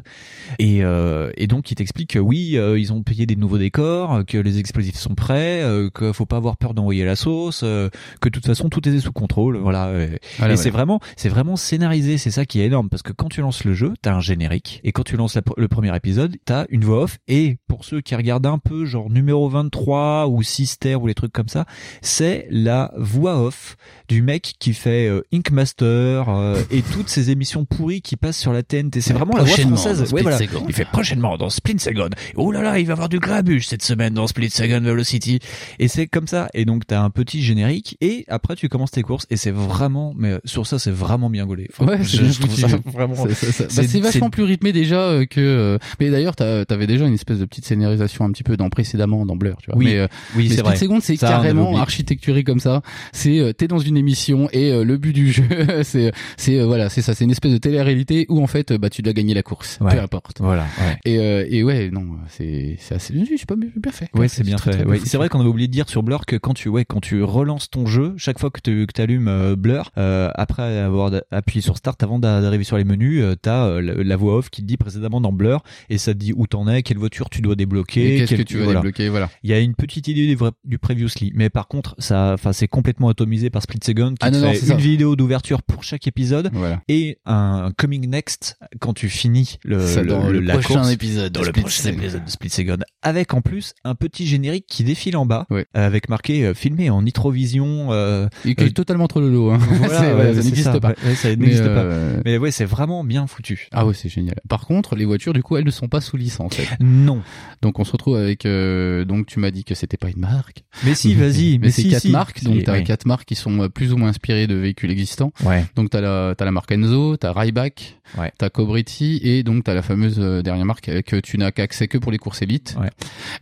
Et, 0.58 0.84
euh, 0.84 1.30
et 1.36 1.46
donc, 1.46 1.70
il 1.70 1.74
t'explique 1.74 2.10
que 2.10 2.18
oui, 2.18 2.56
euh, 2.56 2.78
ils 2.78 2.92
ont 2.92 3.02
payé 3.02 3.26
des 3.26 3.36
nouveaux 3.36 3.58
décors, 3.58 4.24
que 4.26 4.36
les 4.38 4.58
explosifs 4.58 4.96
sont 4.96 5.14
prêts, 5.14 5.62
euh, 5.62 5.88
qu'il 5.96 6.12
faut 6.12 6.26
pas 6.26 6.36
avoir 6.36 6.56
peur 6.56 6.74
d'envoyer 6.74 7.04
la 7.04 7.16
sauce, 7.16 7.62
euh, 7.64 7.88
que 8.20 8.28
de 8.28 8.34
toute 8.34 8.46
façon 8.46 8.68
tout 8.68 8.86
est 8.88 8.98
sous 9.00 9.12
contrôle. 9.12 9.56
Voilà. 9.56 9.90
Et, 10.04 10.18
Voilà, 10.38 10.52
et 10.54 10.56
ouais. 10.56 10.62
c'est 10.62 10.70
vraiment, 10.70 11.00
c'est 11.16 11.28
vraiment 11.30 11.56
scénarisé. 11.56 12.11
C'est 12.18 12.30
ça 12.30 12.44
qui 12.44 12.60
est 12.60 12.66
énorme 12.66 12.88
parce 12.88 13.02
que 13.02 13.12
quand 13.12 13.28
tu 13.28 13.40
lances 13.40 13.64
le 13.64 13.74
jeu, 13.74 13.94
t'as 14.02 14.14
un 14.14 14.20
générique 14.20 14.80
et 14.84 14.92
quand 14.92 15.02
tu 15.04 15.16
lances 15.16 15.34
la- 15.34 15.42
le 15.56 15.68
premier 15.68 15.94
épisode, 15.96 16.36
t'as 16.44 16.66
une 16.70 16.84
voix 16.84 17.02
off. 17.02 17.18
Et 17.28 17.56
pour 17.68 17.84
ceux 17.84 18.00
qui 18.00 18.14
regardent 18.14 18.46
un 18.46 18.58
peu, 18.58 18.84
genre 18.84 19.10
numéro 19.10 19.48
23 19.48 20.28
ou 20.28 20.42
Sister 20.42 20.94
ou 20.96 21.06
les 21.06 21.14
trucs 21.14 21.32
comme 21.32 21.48
ça, 21.48 21.64
c'est 22.00 22.46
la 22.50 22.92
voix 22.96 23.40
off 23.42 23.76
du 24.08 24.22
mec 24.22 24.54
qui 24.58 24.74
fait 24.74 25.08
euh, 25.08 25.22
Ink 25.32 25.50
Master 25.50 26.28
euh, 26.28 26.60
et 26.70 26.82
toutes 26.82 27.08
ces 27.08 27.30
émissions 27.30 27.64
pourries 27.64 28.02
qui 28.02 28.16
passent 28.16 28.38
sur 28.38 28.52
la 28.52 28.62
TNT. 28.62 29.00
C'est 29.00 29.12
vraiment 29.12 29.36
la 29.36 29.44
voix 29.44 29.54
française. 29.76 30.00
Ouais, 30.12 30.22
voilà. 30.22 30.38
Il 30.68 30.74
fait 30.74 30.84
prochainement 30.84 31.36
dans 31.38 31.50
Split 31.50 31.78
Second. 31.78 32.10
Oh 32.36 32.52
là 32.52 32.62
là, 32.62 32.78
il 32.78 32.86
va 32.86 32.90
y 32.90 32.92
avoir 32.92 33.08
du 33.08 33.18
grabuge 33.18 33.66
cette 33.66 33.82
semaine 33.82 34.14
dans 34.14 34.26
Split 34.26 34.50
Second 34.50 34.80
Velocity. 34.80 35.38
Et 35.78 35.88
c'est 35.88 36.06
comme 36.06 36.26
ça. 36.26 36.48
Et 36.54 36.64
donc 36.64 36.86
t'as 36.86 37.00
un 37.00 37.10
petit 37.10 37.42
générique 37.42 37.96
et 38.00 38.24
après 38.28 38.56
tu 38.56 38.68
commences 38.68 38.90
tes 38.90 39.02
courses 39.02 39.26
et 39.30 39.36
c'est 39.36 39.50
vraiment, 39.50 40.12
mais 40.16 40.38
sur 40.44 40.66
ça 40.66 40.78
c'est 40.78 40.90
vraiment 40.90 41.30
bien 41.30 41.46
gaulé. 41.46 41.68
Enfin, 41.72 41.84
Ouais, 41.98 42.04
je, 42.04 42.24
je 42.24 42.40
trouve 42.40 42.54
ça 42.54 42.66
vraiment. 42.86 43.14
Bah, 43.24 43.30
c'est- 43.34 43.68
c'est 43.68 44.00
vachement 44.00 44.30
plus 44.30 44.42
rythmé 44.44 44.72
déjà 44.72 45.00
euh, 45.00 45.24
que. 45.26 45.40
euh, 45.40 45.78
Mais 46.00 46.10
d'ailleurs, 46.10 46.36
t'avais 46.36 46.86
déjà 46.86 47.06
une 47.06 47.14
espèce 47.14 47.38
de 47.38 47.44
petite 47.44 47.64
scénarisation 47.66 48.24
un 48.24 48.30
petit 48.32 48.42
peu 48.44 48.56
dans 48.56 48.68
précédemment 48.70 49.24
dans 49.26 49.36
Blur, 49.36 49.56
tu 49.62 49.66
vois. 49.70 49.78
Oui, 49.78 49.86
mais, 49.86 49.98
euh, 49.98 50.06
oui, 50.36 50.48
c'est 50.50 50.62
vrai. 50.62 50.76
Second, 50.76 51.00
c'est 51.00 51.16
carrément 51.16 51.76
architecturé 51.78 52.44
comme 52.44 52.60
ça. 52.60 52.82
C'est 53.12 53.54
t'es 53.56 53.68
dans 53.68 53.78
une 53.78 53.96
émission 53.96 54.48
et 54.52 54.72
euh, 54.72 54.84
le 54.84 54.96
but 54.96 55.12
du 55.12 55.32
jeu, 55.32 55.44
c'est 55.82 56.12
c'est 56.36 56.58
euh, 56.58 56.66
voilà, 56.66 56.88
c'est 56.88 57.02
ça, 57.02 57.14
c'est 57.14 57.24
une 57.24 57.30
espèce 57.30 57.52
de 57.52 57.58
télé-réalité 57.58 58.26
où 58.28 58.42
en 58.42 58.46
fait, 58.46 58.72
bah 58.72 58.90
tu 58.90 59.02
dois 59.02 59.12
gagner 59.12 59.34
la 59.34 59.42
course, 59.42 59.78
Ouais. 59.80 59.94
peu 59.96 60.00
importe. 60.00 60.38
Voilà. 60.40 60.62
Ouais. 60.80 60.96
Et 61.04 61.18
euh, 61.18 61.46
et 61.48 61.62
ouais, 61.62 61.90
non, 61.90 62.06
c'est 62.28 62.76
c'est 62.78 62.94
assez 62.94 63.12
c'est 63.36 63.46
pas 63.46 63.56
bien, 63.56 63.68
fait. 63.92 64.08
Ouais, 64.14 64.28
c'est 64.28 64.42
bien 64.44 64.56
très, 64.56 64.72
fait. 64.72 64.84
Ouais, 64.84 65.00
c'est 65.04 65.16
vrai 65.16 65.28
qu'on 65.28 65.40
avait 65.40 65.48
oublié 65.48 65.68
de 65.68 65.72
dire 65.72 65.88
sur 65.88 66.02
Blur 66.02 66.24
que 66.26 66.36
quand 66.36 66.54
tu, 66.54 66.68
ouais, 66.68 66.84
quand 66.84 67.00
tu 67.00 67.22
relances 67.22 67.70
ton 67.70 67.86
jeu, 67.86 68.14
chaque 68.16 68.38
fois 68.38 68.50
que 68.50 68.60
tu 68.60 68.86
que 68.86 69.02
allumes 69.02 69.54
Blur, 69.56 69.90
euh, 69.98 70.30
après 70.34 70.78
avoir 70.78 71.10
appuyé 71.30 71.60
sur 71.62 71.76
Start, 71.82 72.00
avant 72.04 72.20
d'a- 72.20 72.40
d'arriver 72.40 72.62
sur 72.62 72.76
les 72.76 72.84
menus, 72.84 73.22
euh, 73.24 73.34
t'as 73.34 73.66
euh, 73.66 73.80
la, 74.04 74.14
voix 74.16 74.36
off 74.36 74.50
qui 74.50 74.62
te 74.62 74.66
dit 74.68 74.76
précédemment 74.76 75.20
dans 75.20 75.32
Blur 75.32 75.64
et 75.90 75.98
ça 75.98 76.12
te 76.14 76.18
dit 76.18 76.32
où 76.36 76.46
t'en 76.46 76.68
es, 76.68 76.84
quelle 76.84 76.98
voiture 76.98 77.28
tu 77.28 77.42
dois 77.42 77.56
débloquer, 77.56 78.18
qu'est-ce 78.18 78.28
quel- 78.28 78.38
que 78.38 78.42
tu 78.44 78.58
veux 78.58 78.62
voilà. 78.62 78.78
débloquer, 78.78 79.08
voilà. 79.08 79.28
Il 79.42 79.50
y 79.50 79.52
a 79.52 79.58
une 79.58 79.74
petite 79.74 80.06
idée 80.06 80.28
du, 80.32 80.38
du 80.64 80.78
previously, 80.78 81.32
mais 81.34 81.50
par 81.50 81.66
contre, 81.66 81.96
ça, 81.98 82.34
enfin, 82.34 82.52
c'est 82.52 82.68
complètement 82.68 83.08
atomisé 83.08 83.50
par 83.50 83.62
Split 83.62 83.80
Second 83.84 84.10
qui 84.10 84.18
Ah 84.20 84.30
te 84.30 84.36
non, 84.36 84.42
non, 84.42 84.52
fait 84.52 84.58
ça. 84.58 84.74
une 84.74 84.78
vidéo 84.80 85.16
d'ouverture 85.16 85.60
pour 85.64 85.82
chaque 85.82 86.06
épisode 86.06 86.50
Voilà. 86.52 86.80
et 86.86 87.18
un 87.26 87.72
coming 87.76 88.08
next 88.08 88.56
quand 88.78 88.92
tu 88.94 89.08
finis 89.08 89.58
le, 89.64 89.84
Ça, 89.84 90.04
dans 90.04 90.28
le 90.28 90.38
la 90.38 90.52
prochain 90.54 90.74
course 90.74 90.92
épisode 90.92 91.32
dans 91.32 91.40
le 91.40 91.46
Split 91.48 91.62
prochain 91.62 91.82
Second. 91.82 91.98
épisode 91.98 92.24
de 92.24 92.30
Split 92.30 92.50
Second 92.50 92.78
avec 93.02 93.34
en 93.34 93.40
plus 93.40 93.74
un 93.82 93.96
petit 93.96 94.28
générique 94.28 94.66
qui 94.68 94.84
défile 94.84 95.16
en 95.16 95.26
bas 95.26 95.48
avec 95.74 96.08
marqué 96.08 96.46
euh, 96.46 96.54
filmé 96.54 96.90
en 96.90 97.02
nitrovision 97.02 97.88
euh, 97.90 98.28
Et 98.44 98.54
qui 98.54 98.62
est 98.62 98.68
Euh, 98.68 98.70
totalement 98.70 99.08
trop 99.08 99.18
hein. 99.20 99.58
voilà, 99.58 99.88
C'est- 99.98 100.06
ouais, 100.06 100.12
voilà, 100.14 100.34
ça 100.34 100.42
n'existe 100.42 100.78
pas. 100.78 100.94
ouais, 101.04 101.14
ça 101.16 101.34
pas 101.74 101.80
euh, 101.82 102.20
mais 102.24 102.38
ouais 102.38 102.50
c'est 102.50 102.64
vraiment 102.64 103.04
bien 103.04 103.26
foutu 103.26 103.68
Ah 103.72 103.86
ouais, 103.86 103.94
c'est 103.94 104.08
génial. 104.08 104.36
Par 104.48 104.66
contre, 104.66 104.94
les 104.96 105.04
voitures, 105.04 105.32
du 105.32 105.42
coup, 105.42 105.56
elles 105.56 105.64
ne 105.64 105.70
sont 105.70 105.88
pas 105.88 106.00
sous 106.00 106.16
licence. 106.16 106.52
non 106.80 107.22
Donc, 107.62 107.78
on 107.78 107.84
se 107.84 107.92
retrouve 107.92 108.16
avec. 108.16 108.46
euh, 108.46 109.04
donc, 109.04 109.26
tu 109.26 109.38
m'as 109.40 109.50
dit 109.50 109.64
que 109.64 109.74
c'était 109.74 109.96
pas 109.96 110.08
une 110.10 110.20
marque. 110.20 110.64
mais 110.84 110.94
si 110.94 111.14
vas-y 111.14 111.52
mais, 111.58 111.66
mais, 111.66 111.70
c'est 111.70 111.82
si, 111.82 111.88
quatre 111.90 112.02
si. 112.02 112.10
marques. 112.10 112.42
Donc, 112.44 112.62
t'as 112.64 112.72
ouais. 112.72 112.84
quatre 112.84 113.06
marques 113.06 113.26
qui 113.26 113.34
sont 113.34 113.62
euh, 113.62 113.68
plus 113.68 113.92
ou 113.92 113.96
moins 113.96 114.08
inspirées 114.08 114.46
de 114.46 114.54
véhicules 114.54 114.90
existants. 114.90 115.32
ouais 115.44 115.64
Donc, 115.76 115.90
t'as 115.90 116.00
la, 116.00 116.34
t'as 116.36 116.44
la 116.44 116.52
marque 116.52 116.70
Enzo, 116.72 117.16
t'as 117.16 117.32
Ryback, 117.32 117.98
Ouais. 118.18 118.30
t'as 118.36 118.50
Cobretti 118.50 119.20
et 119.22 119.42
donc 119.42 119.64
t'as 119.64 119.72
la 119.72 119.80
fameuse 119.80 120.18
dernière 120.18 120.66
marque 120.66 121.02
que 121.02 121.16
tu 121.16 121.38
n'as 121.38 121.50
qu'accès 121.50 121.88
que 121.88 121.96
pour 121.96 122.12
les 122.12 122.18
courses 122.18 122.42
élites. 122.42 122.76
Ouais. 122.78 122.90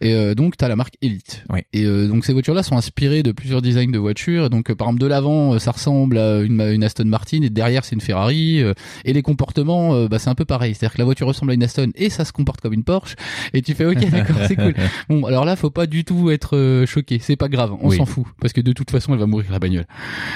Et 0.00 0.14
euh, 0.14 0.34
donc, 0.36 0.56
t'as 0.56 0.68
la 0.68 0.76
marque 0.76 0.94
Elite. 1.02 1.42
Ouais. 1.50 1.66
Et 1.72 1.84
euh, 1.84 2.06
donc, 2.06 2.24
ces 2.24 2.32
voitures-là 2.32 2.62
sont 2.62 2.76
inspirées 2.76 3.24
de 3.24 3.32
plusieurs 3.32 3.62
designs 3.62 3.90
de 3.90 3.98
voitures. 3.98 4.48
Donc, 4.48 4.72
par 4.74 4.86
exemple, 4.88 5.00
de 5.00 5.06
l'avant, 5.08 5.58
ça 5.58 5.72
ressemble 5.72 6.18
à 6.18 6.40
une, 6.40 6.60
une 6.60 6.84
Aston 6.84 7.04
Martin 7.06 7.42
et 7.42 7.50
derrière, 7.50 7.84
c'est 7.84 7.96
une 7.96 8.00
Ferrari. 8.00 8.19
Euh, 8.28 8.74
et 9.04 9.12
les 9.12 9.22
comportements, 9.22 9.94
euh, 9.94 10.08
bah, 10.08 10.18
c'est 10.18 10.30
un 10.30 10.34
peu 10.34 10.44
pareil. 10.44 10.74
C'est-à-dire 10.74 10.94
que 10.94 10.98
la 10.98 11.04
voiture 11.04 11.26
ressemble 11.26 11.52
à 11.52 11.54
une 11.54 11.62
Aston 11.62 11.90
et 11.94 12.10
ça 12.10 12.24
se 12.24 12.32
comporte 12.32 12.60
comme 12.60 12.72
une 12.72 12.84
Porsche. 12.84 13.16
Et 13.54 13.62
tu 13.62 13.74
fais, 13.74 13.86
ok, 13.86 13.98
d'accord, 14.10 14.36
c'est 14.46 14.56
cool. 14.56 14.74
Bon, 15.08 15.24
alors 15.26 15.44
là, 15.44 15.56
faut 15.56 15.70
pas 15.70 15.86
du 15.86 16.04
tout 16.04 16.30
être 16.30 16.56
euh, 16.56 16.86
choqué. 16.86 17.18
C'est 17.20 17.36
pas 17.36 17.48
grave, 17.48 17.72
on 17.80 17.88
Oui. 17.88 17.96
s'en 17.96 18.06
fout 18.06 18.24
parce 18.40 18.52
que 18.52 18.60
de 18.60 18.72
toute 18.72 18.90
façon, 18.90 19.12
elle 19.14 19.20
va 19.20 19.26
mourir 19.26 19.50
la 19.50 19.58
bagnole. 19.58 19.86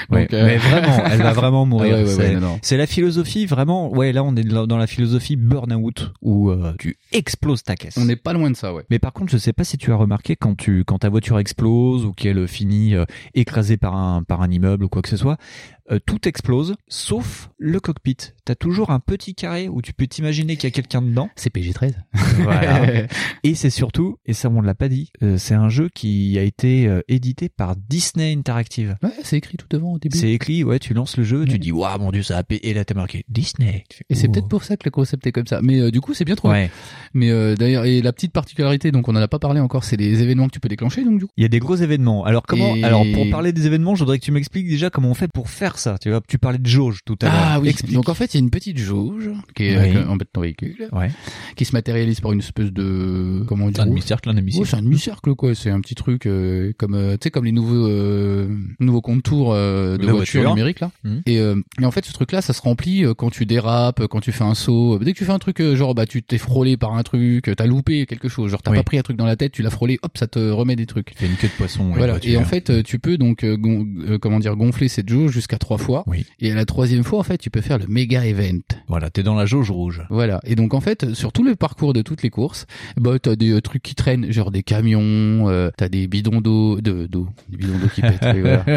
Ouais, 0.09 0.27
euh, 0.33 0.45
mais 0.45 0.57
vraiment 0.57 1.03
elle 1.05 1.21
va 1.21 1.33
vraiment 1.33 1.65
mourir 1.65 1.95
Ah 1.99 2.03
ouais, 2.03 2.15
ouais, 2.35 2.59
c'est 2.61 2.77
la 2.77 2.87
philosophie 2.87 3.45
vraiment 3.45 3.91
ouais 3.91 4.11
là 4.11 4.23
on 4.23 4.35
est 4.35 4.43
dans 4.43 4.67
dans 4.67 4.77
la 4.77 4.87
philosophie 4.87 5.35
burn-out 5.35 6.11
où 6.21 6.49
euh, 6.49 6.73
tu 6.79 6.97
exploses 7.11 7.63
ta 7.63 7.75
caisse 7.75 7.97
On 7.97 8.05
n'est 8.05 8.15
pas 8.15 8.33
loin 8.33 8.49
de 8.51 8.55
ça, 8.55 8.73
ouais. 8.73 8.83
Mais 8.89 8.99
par 8.99 9.13
contre, 9.13 9.31
je 9.31 9.37
sais 9.37 9.53
pas 9.53 9.63
si 9.63 9.77
tu 9.77 9.91
as 9.91 9.95
remarqué 9.95 10.35
quand 10.35 10.55
tu 10.55 10.83
quand 10.83 10.99
ta 10.99 11.09
voiture 11.09 11.39
explose 11.39 12.05
ou 12.05 12.13
qu'elle 12.13 12.47
finit 12.47 12.95
euh, 12.95 13.05
écrasée 13.33 13.77
par 13.77 13.95
un 13.95 14.23
par 14.23 14.41
un 14.41 14.49
immeuble 14.51 14.85
ou 14.85 14.89
quoi 14.89 15.01
que 15.01 15.09
ce 15.09 15.17
soit, 15.17 15.37
euh, 15.91 15.99
tout 16.05 16.27
explose 16.27 16.75
sauf 16.87 17.49
le 17.57 17.79
cockpit. 17.79 18.17
T'as 18.43 18.55
toujours 18.55 18.89
un 18.91 18.99
petit 18.99 19.35
carré 19.35 19.67
où 19.69 19.81
tu 19.81 19.93
peux 19.93 20.07
t'imaginer 20.07 20.55
qu'il 20.55 20.65
y 20.65 20.71
a 20.71 20.71
quelqu'un 20.71 21.01
dedans. 21.01 21.29
C'est 21.35 21.49
PG-13. 21.51 21.93
Voilà. 22.39 23.05
et 23.43 23.55
c'est 23.55 23.69
surtout, 23.69 24.17
et 24.25 24.33
ça 24.33 24.49
on 24.49 24.61
l'a 24.61 24.75
pas 24.75 24.87
dit, 24.89 25.11
euh, 25.23 25.37
c'est 25.37 25.53
un 25.55 25.69
jeu 25.69 25.89
qui 25.93 26.37
a 26.39 26.43
été 26.43 26.87
euh, 26.87 27.01
édité 27.07 27.49
par 27.49 27.75
Disney 27.75 28.33
Interactive. 28.35 28.95
Ouais, 29.03 29.09
c'est 29.23 29.37
écrit 29.37 29.57
tout 29.57 29.67
devant 29.69 29.93
au 29.93 29.99
début. 29.99 30.17
C'est 30.17 30.31
écrit, 30.31 30.63
ouais, 30.63 30.79
tu 30.79 30.93
lances 30.93 31.17
le 31.17 31.23
jeu, 31.23 31.41
Ouais. 31.41 31.47
tu 31.47 31.59
dis 31.59 31.71
waouh 31.71 31.99
mon 31.99 32.11
dieu 32.11 32.23
ça 32.23 32.37
a 32.37 32.43
payé 32.43 32.67
et 32.69 32.73
là 32.73 32.85
t'as 32.85 32.95
marqué 32.95 33.23
Disney. 33.29 33.83
Et 34.09 34.15
c'est 34.15 34.27
peut-être 34.27 34.47
pour 34.47 34.63
ça 34.63 34.77
que 34.77 34.83
le 34.85 34.91
concept 34.91 35.25
est 35.27 35.31
comme 35.31 35.47
ça. 35.47 35.59
Mais 35.61 35.79
euh, 35.79 35.91
du 35.91 36.01
coup, 36.01 36.13
c'est 36.13 36.25
bien 36.25 36.35
trouvé. 36.35 36.53
Ouais. 36.53 36.71
Mais 37.13 37.29
euh, 37.31 37.55
d'ailleurs, 37.55 37.85
et 37.85 38.01
la 38.01 38.13
petite 38.13 38.31
particularité, 38.31 38.91
donc 38.91 39.07
on 39.07 39.13
en 39.15 39.21
a 39.21 39.27
pas 39.27 39.39
parlé 39.39 39.59
encore, 39.59 39.83
c'est 39.83 39.97
les 39.97 40.21
événements 40.21 40.47
que 40.47 40.53
tu 40.53 40.59
peux 40.59 40.69
déclencher, 40.69 41.03
donc 41.03 41.19
du 41.19 41.25
coup. 41.25 41.31
Il 41.37 41.41
y 41.41 41.45
a 41.45 41.49
des 41.49 41.59
gros 41.59 41.75
événements. 41.75 42.23
Alors 42.25 42.43
comment 42.43 42.75
Et- 42.75 42.83
Alors 42.83 43.05
pour 43.13 43.29
parler 43.29 43.53
des 43.53 43.65
événements, 43.67 43.95
je 43.95 43.99
voudrais 44.03 44.19
que 44.19 44.25
tu 44.25 44.31
m'expliques 44.31 44.67
déjà 44.67 44.89
comment 44.89 45.09
on 45.09 45.13
fait 45.13 45.27
pour 45.31 45.49
faire 45.49 45.74
ça. 45.79 45.97
Tu 45.99 46.09
vois, 46.09 46.21
tu 46.27 46.37
parlais 46.37 46.57
de 46.57 46.65
jauge 46.67 46.99
tout 47.05 47.17
à 47.21 47.25
l'heure. 47.25 47.33
Ah 47.37 47.59
oui. 47.59 47.69
Explique. 47.69 47.93
Donc 47.93 48.09
en 48.09 48.13
fait, 48.13 48.33
il 48.33 48.37
y 48.37 48.39
a 48.39 48.43
une 48.43 48.49
petite 48.49 48.77
jauge 48.77 49.29
qui 49.55 49.65
est 49.65 49.77
Oui. 49.77 49.97
en 50.07 50.15
bas 50.15 50.25
de 50.25 50.29
ton 50.31 50.41
véhicule, 50.41 50.89
Ouais. 50.91 51.11
qui 51.55 51.65
se 51.65 51.73
matérialise 51.73 52.19
par 52.19 52.31
une 52.33 52.39
espèce 52.39 52.71
de 52.71 53.43
comment 53.47 53.65
on 53.65 53.71
dit 53.71 53.79
Un 53.81 53.85
demi-cercle, 53.87 54.29
un 54.29 54.33
demi-cercle. 54.33 54.67
c'est 54.69 54.75
un 54.77 54.81
demi-cercle 54.81 55.35
quoi. 55.35 55.55
C'est 55.55 55.69
un 55.69 55.79
petit 55.81 55.95
truc 55.95 56.25
euh, 56.25 56.73
comme 56.77 56.93
euh, 56.95 57.13
tu 57.13 57.23
sais 57.23 57.31
comme 57.31 57.45
les 57.45 57.51
nouveaux 57.51 57.87
euh, 57.87 58.47
nouveaux 58.79 59.01
contours 59.01 59.53
euh, 59.53 59.97
de 59.97 60.03
voitures 60.07 60.41
voiture. 60.41 60.49
numériques 60.55 60.79
là. 60.79 60.91
Mhm. 61.03 61.21
Et, 61.25 61.39
euh, 61.39 61.55
et 61.81 61.85
en 61.85 61.91
fait, 61.91 62.05
ce 62.05 62.13
truc-là, 62.13 62.41
ça 62.41 62.53
se 62.53 62.61
remplit 62.61 63.03
quand 63.17 63.29
tu 63.29 63.45
dérapes, 63.45 64.07
quand 64.07 64.19
tu 64.21 64.31
fais 64.31 64.43
un 64.43 64.55
saut. 64.55 64.99
Dès 64.99 65.13
que 65.13 65.17
tu 65.17 65.25
fais 65.25 65.31
un 65.31 65.39
truc 65.39 65.61
genre 65.61 65.95
bah 65.95 66.05
tu 66.05 66.23
t'es 66.23 66.37
frôlé 66.37 66.77
par 66.77 66.93
un 66.93 67.03
truc, 67.03 67.49
t'as 67.55 67.65
loupé 67.65 68.05
quelque 68.05 68.27
chose, 68.29 68.51
genre 68.51 68.61
t'as 68.61 68.71
Oui. 68.71 68.77
pas 68.77 68.83
pris 68.83 68.97
un 68.97 69.01
truc 69.03 69.17
dans 69.17 69.25
la 69.25 69.35
tête, 69.35 69.51
tu 69.51 69.61
l'as 69.61 69.69
frôlé, 69.69 69.99
hop, 70.01 70.17
ça 70.17 70.27
te 70.27 70.39
remet 70.51 70.75
des 70.75 70.85
trucs. 70.85 71.13
fait 71.15 71.25
une 71.27 71.35
queue 71.35 71.47
de 71.47 71.53
poisson. 71.53 71.89
ouais, 71.89 71.97
Voilà. 71.97 72.17
Et 72.23 72.37
en 72.37 72.43
fait, 72.45 72.83
tu 72.83 72.99
peux 72.99 73.17
donc 73.17 73.43
euh, 73.43 73.57
euh, 74.09 74.17
comment 74.17 74.39
dire 74.39 74.55
gonfler 74.55 74.87
cette 74.87 75.09
jauge 75.09 75.31
jusqu'à 75.31 75.57
trois 75.65 75.77
fois. 75.79 76.03
Oui. 76.05 76.25
Et 76.39 76.51
à 76.51 76.55
la 76.55 76.65
troisième 76.65 77.03
fois, 77.03 77.17
en 77.17 77.23
fait, 77.23 77.39
tu 77.39 77.49
peux 77.49 77.61
faire 77.61 77.79
le 77.79 77.87
méga 77.87 78.23
event. 78.23 78.59
Voilà, 78.87 79.09
t'es 79.09 79.23
dans 79.23 79.33
la 79.33 79.47
jauge 79.47 79.71
rouge. 79.71 80.03
Voilà. 80.11 80.39
Et 80.45 80.55
donc 80.55 80.75
en 80.75 80.79
fait, 80.79 81.15
sur 81.15 81.31
tout 81.31 81.43
le 81.43 81.55
parcours 81.55 81.93
de 81.93 82.03
toutes 82.03 82.21
les 82.21 82.29
courses, 82.29 82.67
bah 82.97 83.17
t'as 83.19 83.35
des 83.35 83.49
euh, 83.51 83.61
trucs 83.61 83.81
qui 83.81 83.95
traînent, 83.95 84.31
genre 84.31 84.51
des 84.51 84.61
camions, 84.61 85.49
euh, 85.49 85.71
t'as 85.75 85.89
des 85.89 86.07
bidons 86.07 86.39
d'eau, 86.39 86.79
de 86.81 87.07
d'eau, 87.07 87.27
des 87.49 87.57
bidons 87.57 87.79
d'eau 87.79 87.87
qui 87.87 88.01
pètent, 88.01 88.19
oui, 88.35 88.41
voilà. 88.41 88.63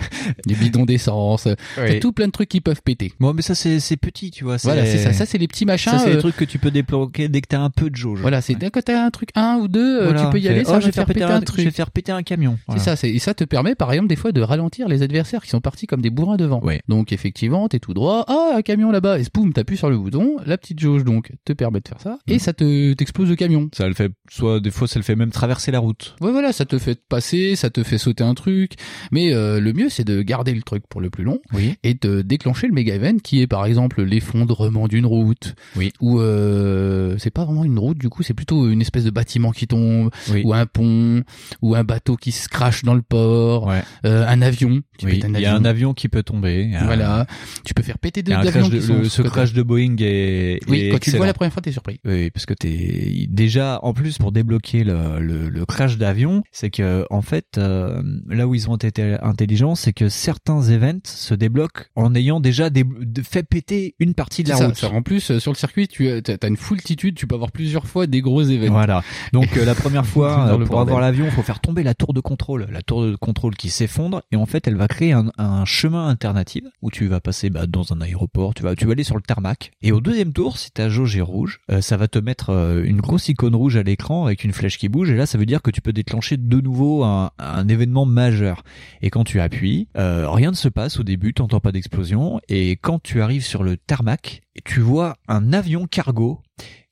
Des 0.46 0.54
bidons 0.54 0.84
d'essence, 0.84 1.48
t'as 1.74 1.98
tout 2.00 2.12
plein 2.12 2.26
de 2.26 2.32
trucs 2.32 2.50
qui 2.50 2.60
peuvent 2.60 2.82
péter. 2.82 3.12
Bon, 3.18 3.32
mais 3.32 3.42
ça 3.42 3.54
c'est 3.54 3.80
c'est 3.80 3.96
petit, 3.96 4.30
tu 4.30 4.44
vois. 4.44 4.56
Voilà, 4.62 4.84
c'est 4.84 4.98
ça. 4.98 5.12
Ça 5.14 5.24
c'est 5.24 5.38
les 5.38 5.48
petits 5.48 5.64
machins. 5.64 5.92
Ça 5.92 5.98
c'est 5.98 6.10
euh, 6.10 6.14
les 6.14 6.18
trucs 6.18 6.36
que 6.36 6.44
tu 6.44 6.58
peux 6.58 6.70
débloquer 6.70 7.28
dès 7.28 7.40
que 7.40 7.48
t'as 7.48 7.60
un 7.60 7.70
peu 7.70 7.88
de 7.88 7.96
jauge. 7.96 8.20
Voilà, 8.20 8.42
c'est 8.42 8.54
dès 8.54 8.70
que 8.70 8.80
t'as 8.80 9.02
un 9.02 9.10
truc 9.10 9.30
un 9.34 9.56
ou 9.56 9.68
deux, 9.68 10.00
euh, 10.00 10.04
Voilà. 10.04 10.24
tu 10.24 10.30
peux 10.30 10.38
y 10.38 10.48
aller, 10.48 10.64
ça 10.64 10.72
oh, 10.72 10.74
va 10.74 10.80
je 10.80 10.86
vais 10.86 10.92
faire 10.92 11.06
péter 11.06 11.22
un 11.22 11.36
Je 11.36 11.40
vais 11.40 11.44
truc. 11.44 11.70
faire 11.70 11.90
péter 11.90 12.12
un 12.12 12.22
camion. 12.22 12.58
C'est 12.72 12.80
ça, 12.80 12.96
c'est, 12.96 13.10
et 13.10 13.18
ça 13.18 13.32
te 13.32 13.44
permet 13.44 13.74
par 13.74 13.90
exemple 13.92 14.08
des 14.08 14.16
fois 14.16 14.32
de 14.32 14.42
ralentir 14.42 14.88
les 14.88 15.02
adversaires 15.02 15.42
qui 15.42 15.50
sont 15.50 15.60
partis 15.60 15.86
comme 15.86 16.02
des 16.02 16.09
bourrins 16.14 16.36
devant. 16.36 16.60
Ouais. 16.62 16.80
Donc 16.88 17.12
effectivement, 17.12 17.68
t'es 17.68 17.78
tout 17.78 17.94
droit, 17.94 18.24
ah 18.28 18.52
un 18.56 18.62
camion 18.62 18.90
là-bas, 18.90 19.18
et 19.18 19.24
boum, 19.32 19.52
t'appuies 19.52 19.76
sur 19.76 19.90
le 19.90 19.98
bouton, 19.98 20.36
la 20.46 20.58
petite 20.58 20.78
jauge 20.80 21.04
donc 21.04 21.32
te 21.44 21.52
permet 21.52 21.80
de 21.80 21.88
faire 21.88 22.00
ça, 22.00 22.18
et 22.26 22.38
ça 22.38 22.52
te 22.52 22.92
t'explose 22.94 23.28
le 23.28 23.36
camion. 23.36 23.68
Ça 23.74 23.86
le 23.88 23.94
fait, 23.94 24.12
soit 24.28 24.60
des 24.60 24.70
fois 24.70 24.88
ça 24.88 24.98
le 24.98 25.04
fait 25.04 25.16
même 25.16 25.30
traverser 25.30 25.70
la 25.70 25.78
route. 25.78 26.16
Ouais 26.20 26.30
voilà, 26.32 26.52
ça 26.52 26.64
te 26.64 26.78
fait 26.78 26.98
passer, 27.08 27.56
ça 27.56 27.70
te 27.70 27.82
fait 27.82 27.98
sauter 27.98 28.24
un 28.24 28.34
truc, 28.34 28.74
mais 29.12 29.32
euh, 29.32 29.60
le 29.60 29.72
mieux 29.72 29.88
c'est 29.88 30.04
de 30.04 30.22
garder 30.22 30.54
le 30.54 30.62
truc 30.62 30.84
pour 30.88 31.00
le 31.00 31.10
plus 31.10 31.24
long 31.24 31.40
Oui. 31.52 31.74
et 31.82 31.94
de 31.94 32.22
déclencher 32.22 32.66
le 32.66 32.72
méga 32.74 32.94
event 32.94 33.18
qui 33.22 33.40
est 33.40 33.46
par 33.46 33.64
exemple 33.66 34.02
l'effondrement 34.02 34.88
d'une 34.88 35.06
route, 35.06 35.54
Oui. 35.76 35.92
ou 36.00 36.20
euh, 36.20 37.16
c'est 37.18 37.30
pas 37.30 37.44
vraiment 37.44 37.64
une 37.64 37.78
route 37.78 37.98
du 37.98 38.08
coup, 38.08 38.22
c'est 38.22 38.34
plutôt 38.34 38.68
une 38.68 38.80
espèce 38.80 39.04
de 39.04 39.10
bâtiment 39.10 39.50
qui 39.52 39.66
tombe, 39.66 40.10
Oui. 40.30 40.42
ou 40.44 40.54
un 40.54 40.66
pont, 40.66 41.22
ou 41.62 41.74
un 41.74 41.84
bateau 41.84 42.16
qui 42.16 42.32
se 42.32 42.48
crache 42.48 42.84
dans 42.84 42.94
le 42.94 43.02
port, 43.02 43.66
Ouais. 43.66 43.82
euh, 44.04 44.26
un 44.26 44.42
avion 44.42 44.80
qui 44.98 45.06
Oui. 45.06 45.12
pète 45.20 45.24
un 45.24 45.34
Il 45.34 45.40
y 45.40 45.46
a 45.46 45.50
avion. 45.54 45.60
un 45.60 45.64
avion 45.64 45.94
qui 45.94 45.99
peut 46.08 46.22
tomber. 46.22 46.70
Euh, 46.74 46.84
Voilà. 46.84 47.26
Tu 47.64 47.74
peux 47.74 47.82
faire 47.82 47.98
péter 47.98 48.22
deux 48.22 48.32
avions 48.32 48.68
de- 48.68 48.78
qui 48.78 48.82
sont 48.82 48.98
le- 48.98 49.04
ce 49.08 49.22
crash 49.22 49.52
de 49.52 49.62
Boeing 49.62 49.96
est, 50.00 50.60
Oui, 50.68 50.80
est 50.80 50.90
quand 50.90 50.98
tu 51.00 51.10
le 51.10 51.16
vois 51.18 51.26
la 51.26 51.34
première 51.34 51.52
fois, 51.52 51.62
t'es 51.62 51.72
surpris. 51.72 52.00
Oui, 52.04 52.30
parce 52.30 52.46
que 52.46 52.54
t'es 52.54 53.26
déjà 53.28 53.78
en 53.82 53.92
plus 53.92 54.18
pour 54.18 54.32
débloquer 54.32 54.84
le, 54.84 55.20
le, 55.20 55.48
le 55.48 55.66
crash 55.66 55.98
d'avion, 55.98 56.42
c'est 56.52 56.70
que 56.70 57.04
en 57.10 57.22
fait 57.22 57.58
euh, 57.58 58.02
là 58.28 58.46
où 58.46 58.54
ils 58.54 58.68
ont 58.70 58.76
été 58.76 59.16
intelligents, 59.22 59.74
c'est 59.74 59.92
que 59.92 60.08
certains 60.08 60.62
events 60.62 61.00
se 61.04 61.34
débloquent 61.34 61.84
en 61.96 62.14
ayant 62.14 62.40
déjà 62.40 62.70
dé- 62.70 62.84
fait 63.22 63.42
péter 63.42 63.94
une 63.98 64.14
partie 64.14 64.42
de 64.44 64.48
la 64.50 64.56
ça, 64.56 64.66
route. 64.66 64.76
ça. 64.76 64.90
En 64.90 65.02
plus, 65.02 65.30
euh, 65.30 65.38
sur 65.40 65.52
le 65.52 65.56
circuit, 65.56 65.88
tu 65.88 66.08
as 66.10 66.20
t'as 66.22 66.48
une 66.48 66.56
foultitude, 66.56 67.14
tu 67.14 67.26
peux 67.26 67.34
avoir 67.34 67.50
plusieurs 67.52 67.86
fois 67.86 68.06
des 68.06 68.20
gros 68.20 68.42
événements. 68.42 68.76
Voilà. 68.76 69.02
Donc 69.32 69.56
euh, 69.56 69.64
la 69.64 69.74
première 69.74 70.06
fois, 70.06 70.46
euh, 70.46 70.50
pour 70.58 70.58
bordel. 70.68 70.78
avoir 70.94 71.00
l'avion, 71.00 71.24
il 71.26 71.30
faut 71.32 71.42
faire 71.42 71.60
tomber 71.60 71.82
la 71.82 71.94
tour 71.94 72.12
de 72.14 72.20
contrôle, 72.20 72.66
la 72.70 72.82
tour 72.82 73.04
de 73.04 73.16
contrôle 73.16 73.54
qui 73.56 73.68
s'effondre 73.70 74.22
et 74.32 74.36
en 74.36 74.46
fait, 74.46 74.66
elle 74.68 74.76
va 74.76 74.88
créer 74.88 75.12
un, 75.12 75.30
un 75.38 75.64
chemin 75.64 75.89
alternatif 75.94 76.64
où 76.82 76.90
tu 76.90 77.06
vas 77.06 77.20
passer 77.20 77.50
bah, 77.50 77.66
dans 77.66 77.92
un 77.92 78.00
aéroport, 78.00 78.54
tu 78.54 78.62
vas 78.62 78.70
aller 78.70 79.04
sur 79.04 79.16
le 79.16 79.22
tarmac. 79.22 79.72
Et 79.82 79.92
au 79.92 80.00
deuxième 80.00 80.32
tour, 80.32 80.58
si 80.58 80.70
ta 80.70 80.88
jauge 80.88 81.16
est 81.16 81.22
rouge, 81.22 81.60
euh, 81.70 81.80
ça 81.80 81.96
va 81.96 82.08
te 82.08 82.18
mettre 82.18 82.50
euh, 82.50 82.82
une 82.84 83.00
grosse 83.00 83.28
icône 83.28 83.54
rouge 83.54 83.76
à 83.76 83.82
l'écran 83.82 84.26
avec 84.26 84.44
une 84.44 84.52
flèche 84.52 84.78
qui 84.78 84.88
bouge. 84.88 85.10
Et 85.10 85.16
là, 85.16 85.26
ça 85.26 85.38
veut 85.38 85.46
dire 85.46 85.62
que 85.62 85.70
tu 85.70 85.80
peux 85.80 85.92
déclencher 85.92 86.36
de 86.36 86.60
nouveau 86.60 87.04
un, 87.04 87.30
un 87.38 87.68
événement 87.68 88.06
majeur. 88.06 88.62
Et 89.02 89.10
quand 89.10 89.24
tu 89.24 89.40
appuies, 89.40 89.88
euh, 89.96 90.30
rien 90.30 90.50
ne 90.50 90.56
se 90.56 90.68
passe 90.68 90.98
au 90.98 91.02
début, 91.02 91.34
t'entends 91.34 91.60
pas 91.60 91.72
d'explosion. 91.72 92.40
Et 92.48 92.72
quand 92.72 93.02
tu 93.02 93.22
arrives 93.22 93.44
sur 93.44 93.62
le 93.62 93.76
tarmac, 93.76 94.42
tu 94.64 94.80
vois 94.80 95.16
un 95.28 95.52
avion 95.52 95.86
cargo 95.86 96.40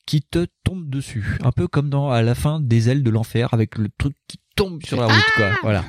qui 0.09 0.23
te 0.23 0.47
tombe 0.65 0.89
dessus. 0.89 1.37
Un 1.45 1.53
peu 1.53 1.69
comme 1.69 1.91
dans 1.91 2.11
à 2.11 2.23
la 2.23 2.35
fin 2.35 2.61
des 2.61 2.89
ailes 2.89 3.03
de 3.03 3.11
l'enfer 3.11 3.49
avec 3.53 3.77
le 3.77 3.89
truc 3.99 4.15
qui 4.27 4.39
tombe 4.57 4.83
sur 4.83 4.99
la 4.99 5.07
route 5.07 5.25
quoi. 5.37 5.51
Voilà. 5.63 5.85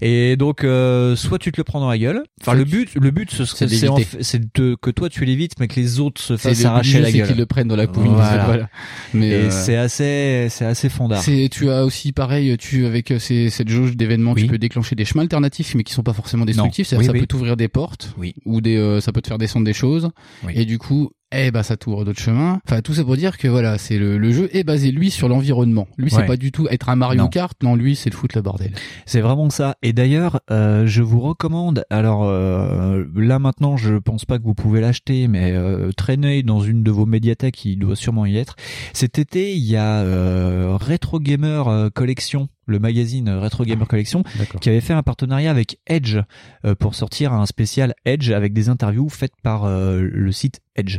Et 0.00 0.36
donc 0.36 0.62
euh, 0.64 1.14
soit 1.16 1.38
tu 1.38 1.50
te 1.52 1.58
le 1.58 1.64
prends 1.64 1.80
dans 1.80 1.88
la 1.90 1.98
gueule. 1.98 2.22
Enfin 2.40 2.54
le 2.54 2.64
but 2.64 2.94
le 2.94 3.10
but 3.10 3.30
ce 3.32 3.44
serait 3.44 3.66
C'est 3.68 4.40
de 4.56 4.76
que 4.80 4.90
toi 4.90 5.08
tu 5.10 5.24
l'évites 5.24 5.58
mais 5.58 5.66
que 5.66 5.74
les 5.78 5.98
autres 6.00 6.20
se 6.22 6.36
fassent 6.36 6.64
arracher 6.64 7.00
la 7.00 7.10
gueule. 7.10 7.26
qu'ils 7.26 7.36
le 7.36 7.46
prennent 7.46 7.66
dans 7.68 7.76
la 7.76 7.86
couille. 7.88 8.08
Voilà. 8.08 8.44
Voilà. 8.44 8.68
Mais 9.12 9.32
euh, 9.34 9.50
c'est 9.50 9.76
assez 9.76 10.46
c'est 10.50 10.64
assez 10.64 10.88
fondard. 10.88 11.20
C'est, 11.20 11.48
tu 11.50 11.68
as 11.70 11.84
aussi 11.84 12.12
pareil, 12.12 12.56
tu 12.56 12.86
avec 12.86 13.10
euh, 13.10 13.18
ces, 13.18 13.50
cette 13.50 13.68
jauge 13.68 13.96
d'événements, 13.96 14.32
Oui. 14.34 14.42
tu 14.42 14.48
peux 14.48 14.58
déclencher 14.58 14.94
des 14.94 15.04
chemins 15.04 15.22
alternatifs, 15.24 15.74
mais 15.74 15.82
qui 15.82 15.92
sont 15.92 16.02
pas 16.04 16.12
forcément 16.14 16.44
destructifs. 16.46 16.86
C'est-à-dire 16.86 17.00
Oui, 17.00 17.06
ça 17.06 17.12
oui. 17.12 17.20
peut 17.20 17.26
t'ouvrir 17.26 17.56
des 17.56 17.68
portes, 17.68 18.14
Oui. 18.16 18.34
ou 18.46 18.60
des, 18.60 18.76
euh, 18.76 19.00
ça 19.00 19.10
peut 19.12 19.20
te 19.20 19.28
faire 19.28 19.38
descendre 19.38 19.66
des 19.66 19.72
choses, 19.74 20.10
Oui. 20.46 20.52
et 20.56 20.64
du 20.64 20.78
coup, 20.78 21.10
eh 21.34 21.50
ben 21.50 21.62
ça 21.62 21.76
t'ouvre 21.76 22.04
d'autres 22.04 22.20
chemins. 22.20 22.60
Enfin, 22.66 22.80
tout 22.80 22.94
ça 22.94 23.04
pour 23.04 23.16
dire 23.16 23.38
que 23.38 23.48
voilà, 23.48 23.78
c'est 23.78 23.98
le, 23.98 24.18
le 24.18 24.32
jeu 24.32 24.48
est 24.56 24.64
basé 24.64 24.90
lui 24.90 25.10
sur 25.10 25.28
l'environnement. 25.28 25.86
Lui, 25.98 26.10
c'est 26.10 26.18
Ouais. 26.18 26.26
pas 26.26 26.36
du 26.36 26.52
tout 26.52 26.66
être 26.70 26.88
un 26.88 26.96
Mario 26.96 27.22
Non. 27.22 27.28
Kart. 27.28 27.56
Non, 27.62 27.74
lui, 27.76 27.96
c'est 27.96 28.10
le 28.10 28.16
foutre 28.16 28.36
le 28.36 28.42
bordel. 28.42 28.72
C'est 29.06 29.20
vraiment 29.20 29.50
ça. 29.50 29.76
Et 29.82 29.92
d'ailleurs, 29.92 30.40
euh, 30.50 30.86
je 30.86 31.02
vous 31.02 31.20
recommande. 31.20 31.84
Alors 31.90 32.24
euh, 32.24 33.04
là 33.16 33.38
maintenant, 33.38 33.76
je 33.76 33.94
pense 33.96 34.24
pas 34.24 34.38
que 34.38 34.44
vous 34.44 34.54
pouvez 34.54 34.80
l'acheter, 34.80 35.28
mais 35.28 35.52
euh, 35.52 35.90
traînez 35.96 36.42
dans 36.42 36.60
une 36.60 36.82
de 36.82 36.90
vos 36.90 37.06
médiathèques, 37.06 37.64
il 37.64 37.78
doit 37.78 37.96
sûrement 37.96 38.26
y 38.26 38.36
être. 38.36 38.56
Cet 38.92 39.18
été, 39.18 39.54
il 39.54 39.64
y 39.64 39.76
a 39.76 39.98
euh, 40.02 40.76
Retro 40.80 41.20
Gamer 41.20 41.90
Collection, 41.94 42.48
le 42.66 42.78
magazine 42.78 43.30
Retro 43.30 43.64
Gamer 43.64 43.86
Collection, 43.86 44.22
qui 44.60 44.68
avait 44.68 44.80
fait 44.80 44.92
un 44.92 45.02
partenariat 45.02 45.50
avec 45.50 45.78
Edge 45.86 46.18
euh, 46.64 46.74
pour 46.74 46.94
sortir 46.94 47.32
un 47.32 47.46
spécial 47.46 47.94
Edge 48.04 48.30
avec 48.30 48.52
des 48.52 48.68
interviews 48.68 49.08
faites 49.08 49.34
par 49.42 49.64
euh, 49.64 50.00
le 50.00 50.32
site 50.32 50.60
Edge. 50.76 50.98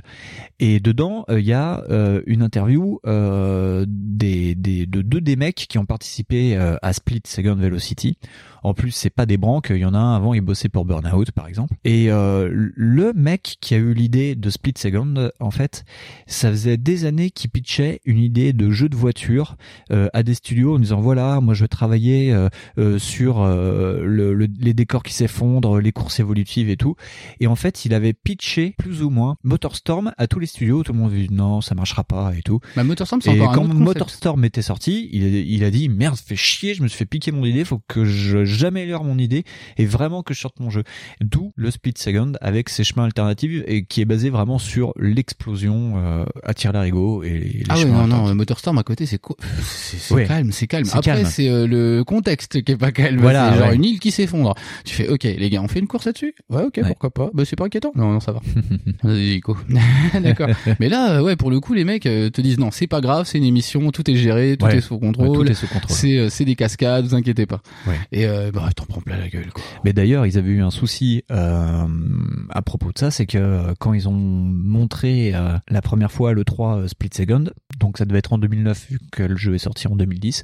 Et 0.59 0.79
dedans, 0.79 1.25
euh, 1.29 1.39
il 1.39 1.45
y 1.45 1.53
a 1.53 1.83
une 2.25 2.41
interview 2.41 2.99
des, 3.05 4.55
des, 4.55 4.85
de 4.85 5.01
deux 5.01 5.21
des 5.21 5.35
mecs 5.35 5.55
qui 5.55 5.77
ont 5.77 5.85
participé 5.85 6.55
à 6.55 6.93
Split 6.93 7.21
Second 7.25 7.55
Velocity. 7.55 8.17
En 8.65 8.73
plus, 8.73 8.91
c'est 8.91 9.09
pas 9.09 9.25
des 9.25 9.37
branques. 9.37 9.67
Il 9.69 9.77
y 9.77 9.85
en 9.85 9.93
a 9.93 9.97
un 9.99 10.15
avant, 10.15 10.33
il 10.33 10.41
bossait 10.41 10.69
pour 10.69 10.85
Burnout, 10.85 11.31
par 11.31 11.47
exemple. 11.47 11.75
Et 11.83 12.11
euh, 12.11 12.49
le 12.51 13.13
mec 13.13 13.57
qui 13.61 13.73
a 13.75 13.77
eu 13.77 13.93
l'idée 13.93 14.35
de 14.35 14.49
Split 14.49 14.73
Second, 14.77 15.29
en 15.39 15.51
fait, 15.51 15.85
ça 16.27 16.49
faisait 16.49 16.77
des 16.77 17.05
années 17.05 17.29
qu'il 17.29 17.49
pitchait 17.51 17.99
une 18.05 18.19
idée 18.19 18.53
de 18.53 18.71
jeu 18.71 18.89
de 18.89 18.95
voiture 18.95 19.55
euh, 19.91 20.07
à 20.13 20.23
des 20.23 20.33
studios 20.33 20.75
en 20.75 20.79
disant 20.79 20.99
voilà, 20.99 21.39
moi 21.41 21.53
je 21.53 21.63
vais 21.63 21.67
travailler 21.67 22.33
euh, 22.77 22.97
sur 22.99 23.43
le- 23.45 24.33
le- 24.33 24.47
les 24.59 24.73
décors 24.73 25.03
qui 25.03 25.13
s'effondrent, 25.13 25.79
les 25.79 25.91
courses 25.91 26.19
évolutives 26.19 26.69
et 26.69 26.77
tout. 26.77 26.95
Et 27.39 27.47
en 27.47 27.55
fait, 27.55 27.85
il 27.85 27.93
avait 27.93 28.13
pitché 28.13 28.75
plus 28.77 29.03
ou 29.03 29.09
moins 29.09 29.37
Motorstorm 29.43 30.11
à 30.17 30.27
tous 30.27 30.39
les 30.39 30.47
studios. 30.47 30.83
Tout 30.83 30.93
le 30.93 30.99
monde 30.99 31.13
dit 31.13 31.27
non, 31.31 31.61
ça 31.61 31.75
marchera 31.75 32.03
pas 32.03 32.33
et 32.37 32.41
tout. 32.41 32.59
Bah, 32.75 32.83
Motorstorm, 32.83 33.21
c'est 33.21 33.35
Et 33.35 33.39
encore 33.41 33.51
un 33.51 33.55
quand 33.55 33.61
autre 33.65 33.69
concept. 33.73 33.85
Motorstorm 33.87 34.45
était 34.45 34.61
sorti, 34.61 35.09
il, 35.11 35.23
a- 35.23 35.27
il 35.39 35.63
a 35.63 35.71
dit 35.71 35.89
merde, 35.89 36.17
fait 36.17 36.35
chier, 36.35 36.73
je 36.73 36.81
me 36.83 36.87
suis 36.87 36.97
fait 36.97 37.05
piquer 37.05 37.31
mon 37.31 37.45
idée, 37.45 37.63
faut 37.63 37.81
que 37.87 38.05
je 38.05 38.43
j'améliore 38.55 39.03
mon 39.03 39.17
idée 39.17 39.43
et 39.77 39.85
vraiment 39.85 40.23
que 40.23 40.33
je 40.33 40.39
sorte 40.39 40.59
mon 40.59 40.69
jeu. 40.69 40.83
D'où 41.21 41.51
le 41.55 41.71
Split 41.71 41.93
Second 41.97 42.33
avec 42.41 42.69
ses 42.69 42.83
chemins 42.83 43.05
alternatifs 43.05 43.63
et 43.67 43.83
qui 43.85 44.01
est 44.01 44.05
basé 44.05 44.29
vraiment 44.29 44.57
sur 44.59 44.93
l'explosion 44.97 45.93
euh, 45.97 46.25
à 46.43 46.53
tir 46.53 46.71
larigot 46.73 47.23
et 47.23 47.29
les 47.29 47.63
Ah 47.69 47.75
chemins 47.75 48.07
non, 48.07 48.27
non, 48.27 48.35
Motorstorm 48.35 48.77
à 48.77 48.83
côté, 48.83 49.05
c'est 49.05 49.17
co- 49.19 49.37
Ouais. 50.11 50.25
calme, 50.25 50.51
c'est 50.51 50.67
calme. 50.67 50.85
Après, 50.93 51.25
c'est 51.25 51.49
euh, 51.49 51.67
le 51.67 52.03
contexte 52.03 52.61
qui 52.63 52.71
est 52.71 52.77
pas 52.77 52.91
calme. 52.91 53.19
Voilà, 53.19 53.51
c'est 53.53 53.59
genre 53.59 53.69
ouais. 53.69 53.75
une 53.75 53.83
île 53.85 53.99
qui 53.99 54.11
s'effondre. 54.11 54.55
Tu 54.85 54.93
fais, 54.95 55.07
ok, 55.07 55.23
les 55.23 55.49
gars, 55.49 55.61
on 55.61 55.67
fait 55.67 55.79
une 55.79 55.87
course 55.87 56.05
là-dessus? 56.05 56.33
Ouais, 56.49 56.63
ok, 56.63 56.73
Ouais. 56.77 56.83
pourquoi 56.87 57.09
pas 57.11 57.29
Bah, 57.33 57.43
c'est 57.45 57.55
pas 57.55 57.65
inquiétant. 57.65 57.91
Non, 57.95 58.11
non, 58.13 58.19
ça 58.19 58.31
va. 58.31 58.41
D'accord. 60.21 60.47
Mais 60.79 60.89
là, 60.89 61.17
euh, 61.17 61.21
ouais, 61.21 61.35
pour 61.35 61.49
le 61.51 61.59
coup, 61.59 61.73
les 61.73 61.83
mecs 61.83 62.05
euh, 62.05 62.29
te 62.29 62.41
disent 62.41 62.57
non, 62.59 62.71
c'est 62.71 62.87
pas 62.87 63.01
grave, 63.01 63.25
c'est 63.25 63.37
une 63.37 63.43
émission, 63.43 63.91
tout 63.91 64.09
est 64.09 64.15
géré, 64.15 64.57
tout 64.57 64.67
est 64.67 64.81
sous 64.81 64.97
contrôle. 64.99 65.45
tout 65.45 65.51
est 65.51 65.53
sous 65.53 65.67
contrôle. 65.67 65.95
C'est 65.95 66.29
c'est 66.29 66.45
des 66.45 66.55
cascades, 66.55 67.05
vous 67.05 67.15
inquiétez 67.15 67.45
pas. 67.45 67.61
Et 68.11 68.25
euh, 68.25 68.44
bah 68.51 68.69
t'en 68.75 68.85
prends 68.85 69.01
plein 69.01 69.17
la 69.17 69.29
gueule 69.29 69.51
quoi. 69.51 69.63
Mais 69.83 69.93
d'ailleurs, 69.93 70.25
ils 70.25 70.37
avaient 70.37 70.51
eu 70.51 70.61
un 70.61 70.71
souci 70.71 71.23
euh, 71.31 71.85
à 72.49 72.61
propos 72.61 72.91
de 72.91 72.97
ça, 72.97 73.11
c'est 73.11 73.25
que 73.25 73.37
euh, 73.37 73.73
quand 73.79 73.93
ils 73.93 74.07
ont 74.07 74.13
montré 74.13 75.33
euh, 75.33 75.57
la 75.69 75.81
première 75.81 76.11
fois 76.11 76.33
le 76.33 76.43
3 76.43 76.77
euh, 76.77 76.87
Split 76.87 77.09
Second, 77.13 77.45
donc 77.79 77.97
ça 77.97 78.05
devait 78.05 78.19
être 78.19 78.33
en 78.33 78.37
2009 78.37 78.87
vu 78.89 78.99
que 79.11 79.23
le 79.23 79.35
jeu 79.35 79.55
est 79.55 79.59
sorti 79.59 79.87
en 79.87 79.95
2010, 79.95 80.43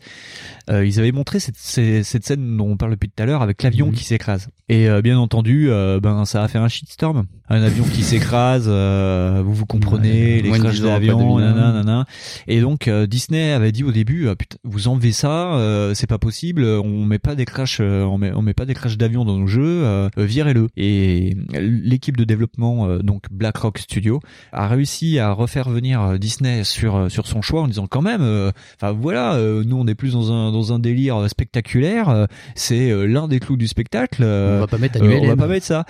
euh, 0.69 0.85
ils 0.85 0.99
avaient 0.99 1.11
montré 1.11 1.39
cette, 1.39 1.55
scène 1.57 2.57
dont 2.57 2.67
on 2.69 2.77
parle 2.77 2.91
depuis 2.91 3.09
tout 3.09 3.21
à 3.23 3.25
l'heure 3.25 3.41
avec 3.41 3.63
l'avion 3.63 3.87
Mhm. 3.87 3.93
qui 3.93 4.03
s'écrase. 4.03 4.49
Et 4.69 4.87
bien 5.01 5.17
entendu, 5.19 5.69
ben 6.01 6.23
ça 6.23 6.43
a 6.43 6.47
fait 6.47 6.57
un 6.57 6.69
shitstorm, 6.69 7.25
un 7.51 7.63
avion 7.63 7.83
qui 7.85 8.03
s'écrase, 8.03 8.65
euh, 8.67 9.41
vous 9.43 9.53
vous 9.53 9.65
comprenez, 9.65 10.37
Ouais, 10.37 10.41
les 10.41 10.49
moins 10.49 10.57
de 10.59 10.63
crashs 10.63 10.75
10 10.75 10.85
ans 10.85 10.93
après 10.93 11.07
d'avion, 11.07 11.35
2001. 11.37 11.39
nanana, 11.53 11.71
nanana. 11.73 12.05
Et 12.47 12.61
donc 12.61 12.87
euh, 12.87 13.07
Disney 13.07 13.51
avait 13.51 13.71
dit 13.71 13.83
au 13.83 13.91
début, 13.91 14.27
euh, 14.27 14.35
putain, 14.35 14.57
vous 14.63 14.87
enlevez 14.87 15.11
ça, 15.11 15.53
euh, 15.55 15.93
c'est 15.93 16.07
pas 16.07 16.17
possible, 16.17 16.63
on 16.63 17.05
met 17.05 17.19
pas 17.19 17.35
des 17.35 17.45
crashs, 17.45 17.79
euh, 17.81 18.03
on 18.03 18.17
met 18.17 18.31
on 18.33 18.41
met 18.41 18.53
pas 18.53 18.65
des 18.65 18.73
crashs 18.73 18.97
d'avion 18.97 19.25
dans 19.25 19.37
nos 19.37 19.47
jeux, 19.47 19.83
virez-le. 20.17 20.67
Et 20.77 21.35
l'équipe 21.53 22.17
de 22.17 22.23
développement 22.23 22.87
euh, 22.87 22.99
donc 22.99 23.23
BlackRock 23.31 23.77
Studio 23.79 24.19
a 24.51 24.67
réussi 24.67 25.19
à 25.19 25.31
refaire 25.31 25.69
venir 25.69 26.17
Disney 26.19 26.63
sur 26.63 27.09
sur 27.11 27.27
son 27.27 27.41
choix 27.41 27.61
en 27.61 27.67
disant 27.67 27.87
quand 27.87 28.01
même, 28.01 28.21
euh, 28.21 28.51
enfin 28.79 28.91
voilà, 28.91 29.33
euh, 29.35 29.63
nous 29.65 29.77
on 29.77 29.87
est 29.87 29.95
plus 29.95 30.13
dans 30.13 30.31
un 30.31 30.51
dans 30.51 30.73
un 30.73 30.79
délire 30.79 31.29
spectaculaire, 31.29 32.27
c'est 32.55 32.91
l'un 33.07 33.27
des 33.27 33.39
clous 33.39 33.57
du 33.57 33.67
spectacle. 33.67 34.21
euh, 34.23 34.57
on 34.57 34.61
va 34.61 34.67
pas 34.67 34.77
mettre 34.77 35.01
annuel. 35.01 35.19
on 35.23 35.27
va 35.27 35.35
pas 35.35 35.47
mettre 35.47 35.65
ça. 35.65 35.85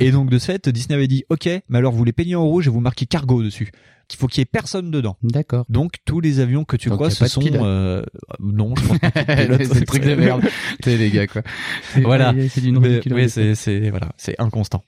et 0.00 0.10
donc 0.10 0.30
de 0.30 0.38
ce 0.38 0.46
fait, 0.46 0.68
Disney 0.68 0.94
avait 0.96 1.03
dit 1.06 1.24
OK, 1.30 1.48
mais 1.68 1.78
alors 1.78 1.92
vous 1.92 2.04
les 2.04 2.12
peignez 2.12 2.34
en 2.36 2.44
rouge 2.44 2.66
et 2.66 2.70
vous 2.70 2.80
marquez 2.80 3.06
cargo 3.06 3.42
dessus. 3.42 3.70
Qu'il 4.06 4.18
faut 4.18 4.26
qu'il 4.26 4.40
y 4.40 4.42
ait 4.42 4.46
personne 4.46 4.90
dedans. 4.90 5.16
D'accord. 5.22 5.64
Donc 5.70 5.94
tous 6.04 6.20
les 6.20 6.40
avions 6.40 6.64
que 6.64 6.76
tu 6.76 6.90
Donc, 6.90 7.00
a 7.00 7.08
ce 7.08 7.24
de 7.24 7.28
sont 7.28 7.40
euh, 7.54 8.02
non, 8.38 8.74
je 8.76 8.86
pense 8.86 8.98
pas. 8.98 9.10
de 9.10 9.64
c'est 9.64 9.80
le 9.80 9.86
truc 9.86 10.04
de 10.04 10.14
merde. 10.14 10.42
C'est 10.84 10.98
les 10.98 11.10
gars 11.10 11.26
quoi. 11.26 11.42
Voilà. 12.02 12.34
C'est 12.50 12.60
ridicule. 12.60 13.14
oui, 13.14 13.30
c'est 13.30 13.54
c'est 13.54 13.88
voilà, 13.88 14.10
c'est 14.18 14.34
inconstant. 14.38 14.84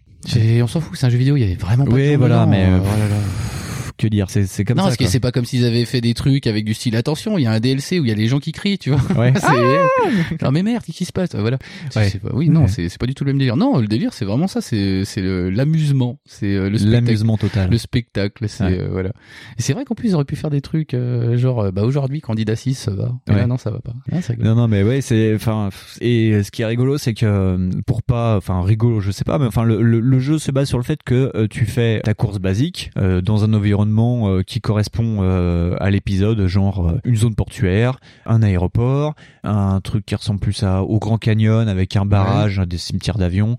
On 0.63 0.67
s'en 0.67 0.81
fout, 0.81 0.97
c'est 0.99 1.07
un 1.07 1.11
jeu 1.11 1.19
vidéo, 1.19 1.37
il 1.37 1.41
y 1.41 1.45
avait 1.45 1.55
vraiment 1.55 1.85
pas 1.85 1.91
de 1.91 1.95
Oui, 1.95 2.09
tour 2.11 2.19
voilà, 2.19 2.47
mais 2.47 2.67
euh, 2.67 2.79
oh 2.81 2.85
là. 2.85 3.56
Que 3.97 4.07
dire, 4.09 4.31
c'est 4.31 4.47
c'est 4.47 4.65
comme 4.65 4.77
non, 4.77 4.83
ça. 4.85 4.89
parce 4.89 4.97
que 4.97 5.07
c'est 5.07 5.21
pas 5.21 5.33
comme 5.33 5.45
s'ils 5.45 5.65
avaient 5.65 5.85
fait 5.85 6.01
des 6.01 6.15
trucs 6.15 6.47
avec 6.47 6.65
du 6.65 6.75
style 6.75 6.97
attention, 6.97 7.39
il 7.39 7.43
y 7.43 7.47
a 7.47 7.53
un 7.53 7.61
DLC 7.61 7.99
où 8.01 8.05
il 8.05 8.09
y 8.09 8.13
a 8.13 8.15
les 8.15 8.29
gens 8.29 8.39
qui 8.39 8.53
crient, 8.53 8.79
tu 8.79 8.91
vois. 8.91 9.01
Ouais. 9.17 9.33
c'est 9.41 10.45
non 10.45 10.51
mais 10.53 10.63
merde, 10.63 10.83
qu'est-ce 10.85 10.99
qui 10.99 11.05
se 11.05 11.13
passe? 11.13 11.35
Voilà. 11.35 11.59
Ouais. 11.95 12.09
c'est 12.11 12.21
pas- 12.21 12.31
oui, 12.35 12.49
non, 12.49 12.63
Ouais. 12.63 12.69
c'est 12.69 12.89
c'est 12.89 12.99
pas 12.99 13.07
du 13.07 13.15
tout 13.15 13.25
le 13.25 13.31
même 13.33 13.39
délire. 13.39 13.57
Non, 13.57 13.79
le 13.79 13.87
délire, 13.87 14.13
c'est 14.13 14.25
vraiment 14.25 14.47
ça, 14.47 14.61
c'est 14.61 15.05
c'est 15.05 15.21
le- 15.23 15.51
l'amusement, 15.51 16.19
c'est 16.25 16.55
euh, 16.55 16.69
le 16.71 16.79
spectacle. 16.79 17.05
L'amusement 17.07 17.37
total. 17.37 17.71
Le 17.71 17.79
spectacle, 17.79 18.45
c'est 18.49 18.65
Ouais. 18.65 18.79
euh, 18.81 18.89
voilà. 18.91 19.11
Et 19.59 19.63
c'est 19.63 19.73
vrai 19.73 19.85
qu'en 19.85 19.95
plus 19.95 20.09
ils 20.11 20.15
auraient 20.15 20.25
pu 20.25 20.37
faire 20.37 20.51
des 20.51 20.61
trucs 20.61 20.95
euh, 20.95 21.37
genre 21.37 21.73
bah 21.73 21.83
aujourd'hui 21.83 22.21
candidat 22.21 22.57
6 22.57 22.75
ça 22.75 22.91
va. 22.93 23.13
Et 23.29 23.33
Ouais. 23.33 23.37
là, 23.39 23.47
non, 23.47 23.57
ça 23.57 23.71
va 23.71 23.81
pas. 23.81 23.95
Ah. 24.13 24.17
Non 24.39 24.55
non 24.55 24.69
mais 24.69 24.83
ouais 24.83 25.01
c'est 25.01 25.35
enfin 25.35 25.71
et 26.01 26.43
ce 26.43 26.51
qui 26.51 26.63
est 26.63 26.67
rigolo 26.67 26.99
c'est 26.99 27.15
que 27.15 27.69
pour 27.87 28.03
pas 28.03 28.37
enfin 28.37 28.63
rigolo 28.63 29.01
je 29.01 29.11
sais 29.11 29.25
pas 29.25 29.39
mais 29.39 29.47
enfin 29.47 29.65
le, 29.65 29.83
le, 29.83 30.01
le 30.01 30.19
jeu 30.19 30.39
se 30.39 30.51
base 30.51 30.69
sur 30.69 30.79
le 30.79 30.85
fait 30.85 31.01
que 31.05 31.31
euh, 31.35 31.47
tu 31.49 31.65
fais 31.65 32.01
ta 32.01 32.15
course 32.15 32.39
basique 32.39 32.91
euh, 32.99 33.21
dans 33.21 33.45
un 33.45 33.53
environnement 33.55 33.86
environnement 33.87 34.29
euh, 34.31 34.43
qui 34.43 34.61
correspond 34.61 35.19
euh, 35.21 35.77
à 35.81 35.91
l'épisode, 35.91 36.47
genre 36.47 36.87
euh, 36.89 37.01
une 37.05 37.17
zone 37.17 37.35
portuaire, 37.35 37.99
un 38.27 38.43
aéroport, 38.43 39.15
un 39.45 39.81
truc 39.81 40.05
qui 40.07 40.15
ressemble 40.15 40.41
plus 40.41 40.63
à, 40.63 40.83
au 40.83 40.99
Grand 40.99 41.19
Canyon 41.19 41.69
avec 41.69 41.97
un 41.97 42.05
barrage, 42.05 42.59
des 42.67 42.79
cimetières 42.79 43.19
d'avions. 43.19 43.57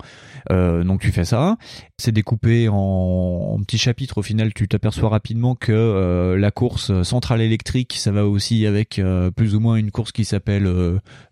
Euh, 0.50 0.84
donc 0.84 1.00
tu 1.00 1.10
fais 1.12 1.24
ça. 1.24 1.56
C'est 1.98 2.12
découpé 2.12 2.68
en, 2.68 2.74
en 2.76 3.58
petits 3.60 3.78
chapitres. 3.78 4.18
Au 4.18 4.22
final, 4.22 4.54
tu 4.54 4.68
t'aperçois 4.68 5.08
rapidement 5.08 5.54
que 5.54 5.72
euh, 5.72 6.36
la 6.38 6.50
course 6.50 7.02
centrale 7.02 7.40
électrique, 7.42 7.94
ça 7.98 8.12
va 8.12 8.24
aussi 8.26 8.66
avec 8.66 8.98
euh, 8.98 9.30
plus 9.30 9.54
ou 9.54 9.60
moins 9.60 9.76
une 9.76 9.90
course 9.90 10.12
qui 10.12 10.24
s'appelle 10.24 10.68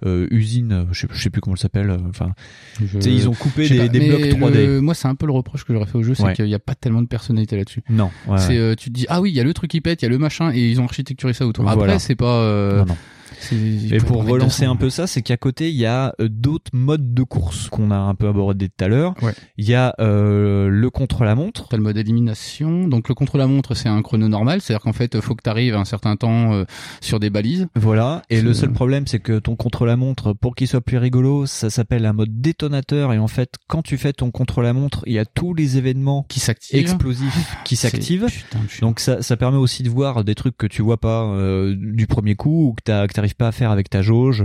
usine. 0.05 0.87
Je 0.93 1.01
sais, 1.01 1.07
je 1.13 1.23
sais 1.23 1.31
plus 1.31 1.41
comment 1.41 1.55
elle 1.55 1.61
s'appelle. 1.61 1.97
Enfin, 2.09 2.33
Je- 2.81 2.99
ils 3.09 3.29
ont 3.29 3.35
coupé 3.35 3.69
des, 3.69 3.79
pas, 3.79 3.89
des 3.89 3.99
mais 4.01 4.09
blocs 4.09 4.41
3D. 4.51 4.67
le- 4.67 4.81
Moi, 4.81 4.95
c'est 4.95 5.09
un 5.09 5.15
peu 5.15 5.27
le 5.27 5.33
reproche 5.33 5.65
que 5.65 5.73
j'aurais 5.73 5.87
fait 5.87 5.99
au 5.99 6.03
jeu, 6.03 6.15
c'est 6.15 6.23
Ouais. 6.25 6.33
qu'il 6.35 6.45
n'y 6.47 6.55
a 6.55 6.59
pas 6.59 6.75
tellement 6.75 7.03
de 7.03 7.07
personnalité 7.07 7.57
là-dessus. 7.57 7.83
Non, 7.89 8.11
ouais, 8.29 8.39
C'est 8.39 8.59
tu 8.87 8.93
te 8.93 8.99
dis 9.01 9.07
ah 9.09 9.21
oui, 9.21 9.31
il 9.31 9.37
y 9.37 9.41
a 9.41 9.45
le 9.45 9.53
truc 9.53 9.69
qui 9.73 9.81
pète, 9.81 10.03
il 10.03 10.05
y 10.05 10.07
a 10.07 10.09
le 10.09 10.19
machin 10.19 10.53
et 10.55 10.61
ils 10.71 10.81
ont 10.81 10.85
architecturé 10.85 11.33
ça 11.33 11.45
autour. 11.45 11.65
Après, 11.65 11.77
Voilà. 11.77 11.99
c'est 11.99 12.15
pas. 12.15 12.27
euh, 12.43 12.79
Non, 12.79 12.87
non. 12.87 12.97
Et 13.53 13.99
pour 13.99 14.25
relancer 14.27 14.63
200. 14.63 14.73
un 14.73 14.77
peu 14.77 14.91
ça, 14.91 15.07
c'est 15.07 15.23
qu'à 15.23 15.37
côté, 15.37 15.71
il 15.71 15.77
y 15.77 15.87
a 15.87 16.15
euh, 16.21 16.29
d'autres 16.29 16.71
modes 16.73 17.15
de 17.15 17.23
course 17.23 17.69
qu'on 17.69 17.91
a 17.91 17.97
un 17.97 18.15
peu 18.15 18.29
abordé 18.29 18.69
tout 18.69 18.85
à 18.85 18.89
l'heure. 18.89 19.15
Ouais. 19.23 19.33
Il 19.59 19.69
y 19.69 19.75
a 19.75 19.95
euh, 20.01 20.69
le 20.69 20.91
contre-la-montre. 20.91 21.69
T'as 21.69 21.77
le 21.77 21.83
mode 21.83 21.97
élimination. 21.97 22.89
Donc 22.89 23.09
le 23.09 23.15
contre-la-montre, 23.15 23.75
c'est 23.75 23.89
un 23.89 24.03
chrono 24.03 24.29
normal, 24.29 24.61
c'est-à-dire 24.61 24.83
qu'en 24.83 24.93
fait, 24.93 25.21
faut 25.21 25.35
que 25.35 25.43
tu 25.43 25.51
arrives 25.51 25.75
un 25.75 25.85
certain 25.85 26.17
temps 26.17 26.53
euh, 26.55 26.65
sur 27.01 27.21
des 27.21 27.31
balises. 27.31 27.67
Voilà. 27.75 28.23
Et 28.31 28.41
le 28.41 28.55
seul 28.55 28.73
problème, 28.73 29.07
c'est 29.07 29.19
que 29.21 29.39
ton 29.39 29.57
contre-la-montre, 29.57 30.33
pour 30.33 30.55
qu'il 30.55 30.69
soit 30.69 30.81
plus 30.81 30.99
rigolo, 30.99 31.47
ça 31.47 31.71
s'appelle 31.71 32.05
un 32.07 32.13
mode 32.13 32.41
détonateur. 32.41 33.13
Et 33.13 33.19
en 33.19 33.29
fait, 33.29 33.55
quand 33.69 33.83
tu 33.83 33.97
fais 33.99 34.13
ton 34.13 34.31
contre-la-montre, 34.31 35.03
il 35.07 35.13
y 35.13 35.19
a 35.19 35.25
tous 35.25 35.55
les 35.55 35.77
événements 35.77 36.25
Qui 36.29 36.41
s'active. 36.41 36.79
explosifs 36.79 37.57
qui 37.65 37.77
C'est- 37.77 37.91
s'activent. 37.91 38.27
Donc 38.81 39.01
ça, 39.01 39.23
ça 39.23 39.37
permet 39.37 39.59
aussi 39.59 39.83
de 39.83 39.91
voir 39.91 40.25
des 40.25 40.35
trucs 40.35 40.57
que 40.57 40.67
tu 40.67 40.83
vois 40.83 40.97
pas 40.99 41.25
euh, 41.25 41.75
du 41.79 42.07
premier 42.07 42.35
coup 42.35 42.69
ou 42.69 42.73
que 42.75 42.83
t'as- 42.85 43.07
que 43.07 43.13
t'arrives 43.27 43.37
pas 43.37 43.49
à 43.49 43.53
faire 43.53 43.71
avec 43.71 43.91
ta 43.91 44.03
jauge. 44.03 44.45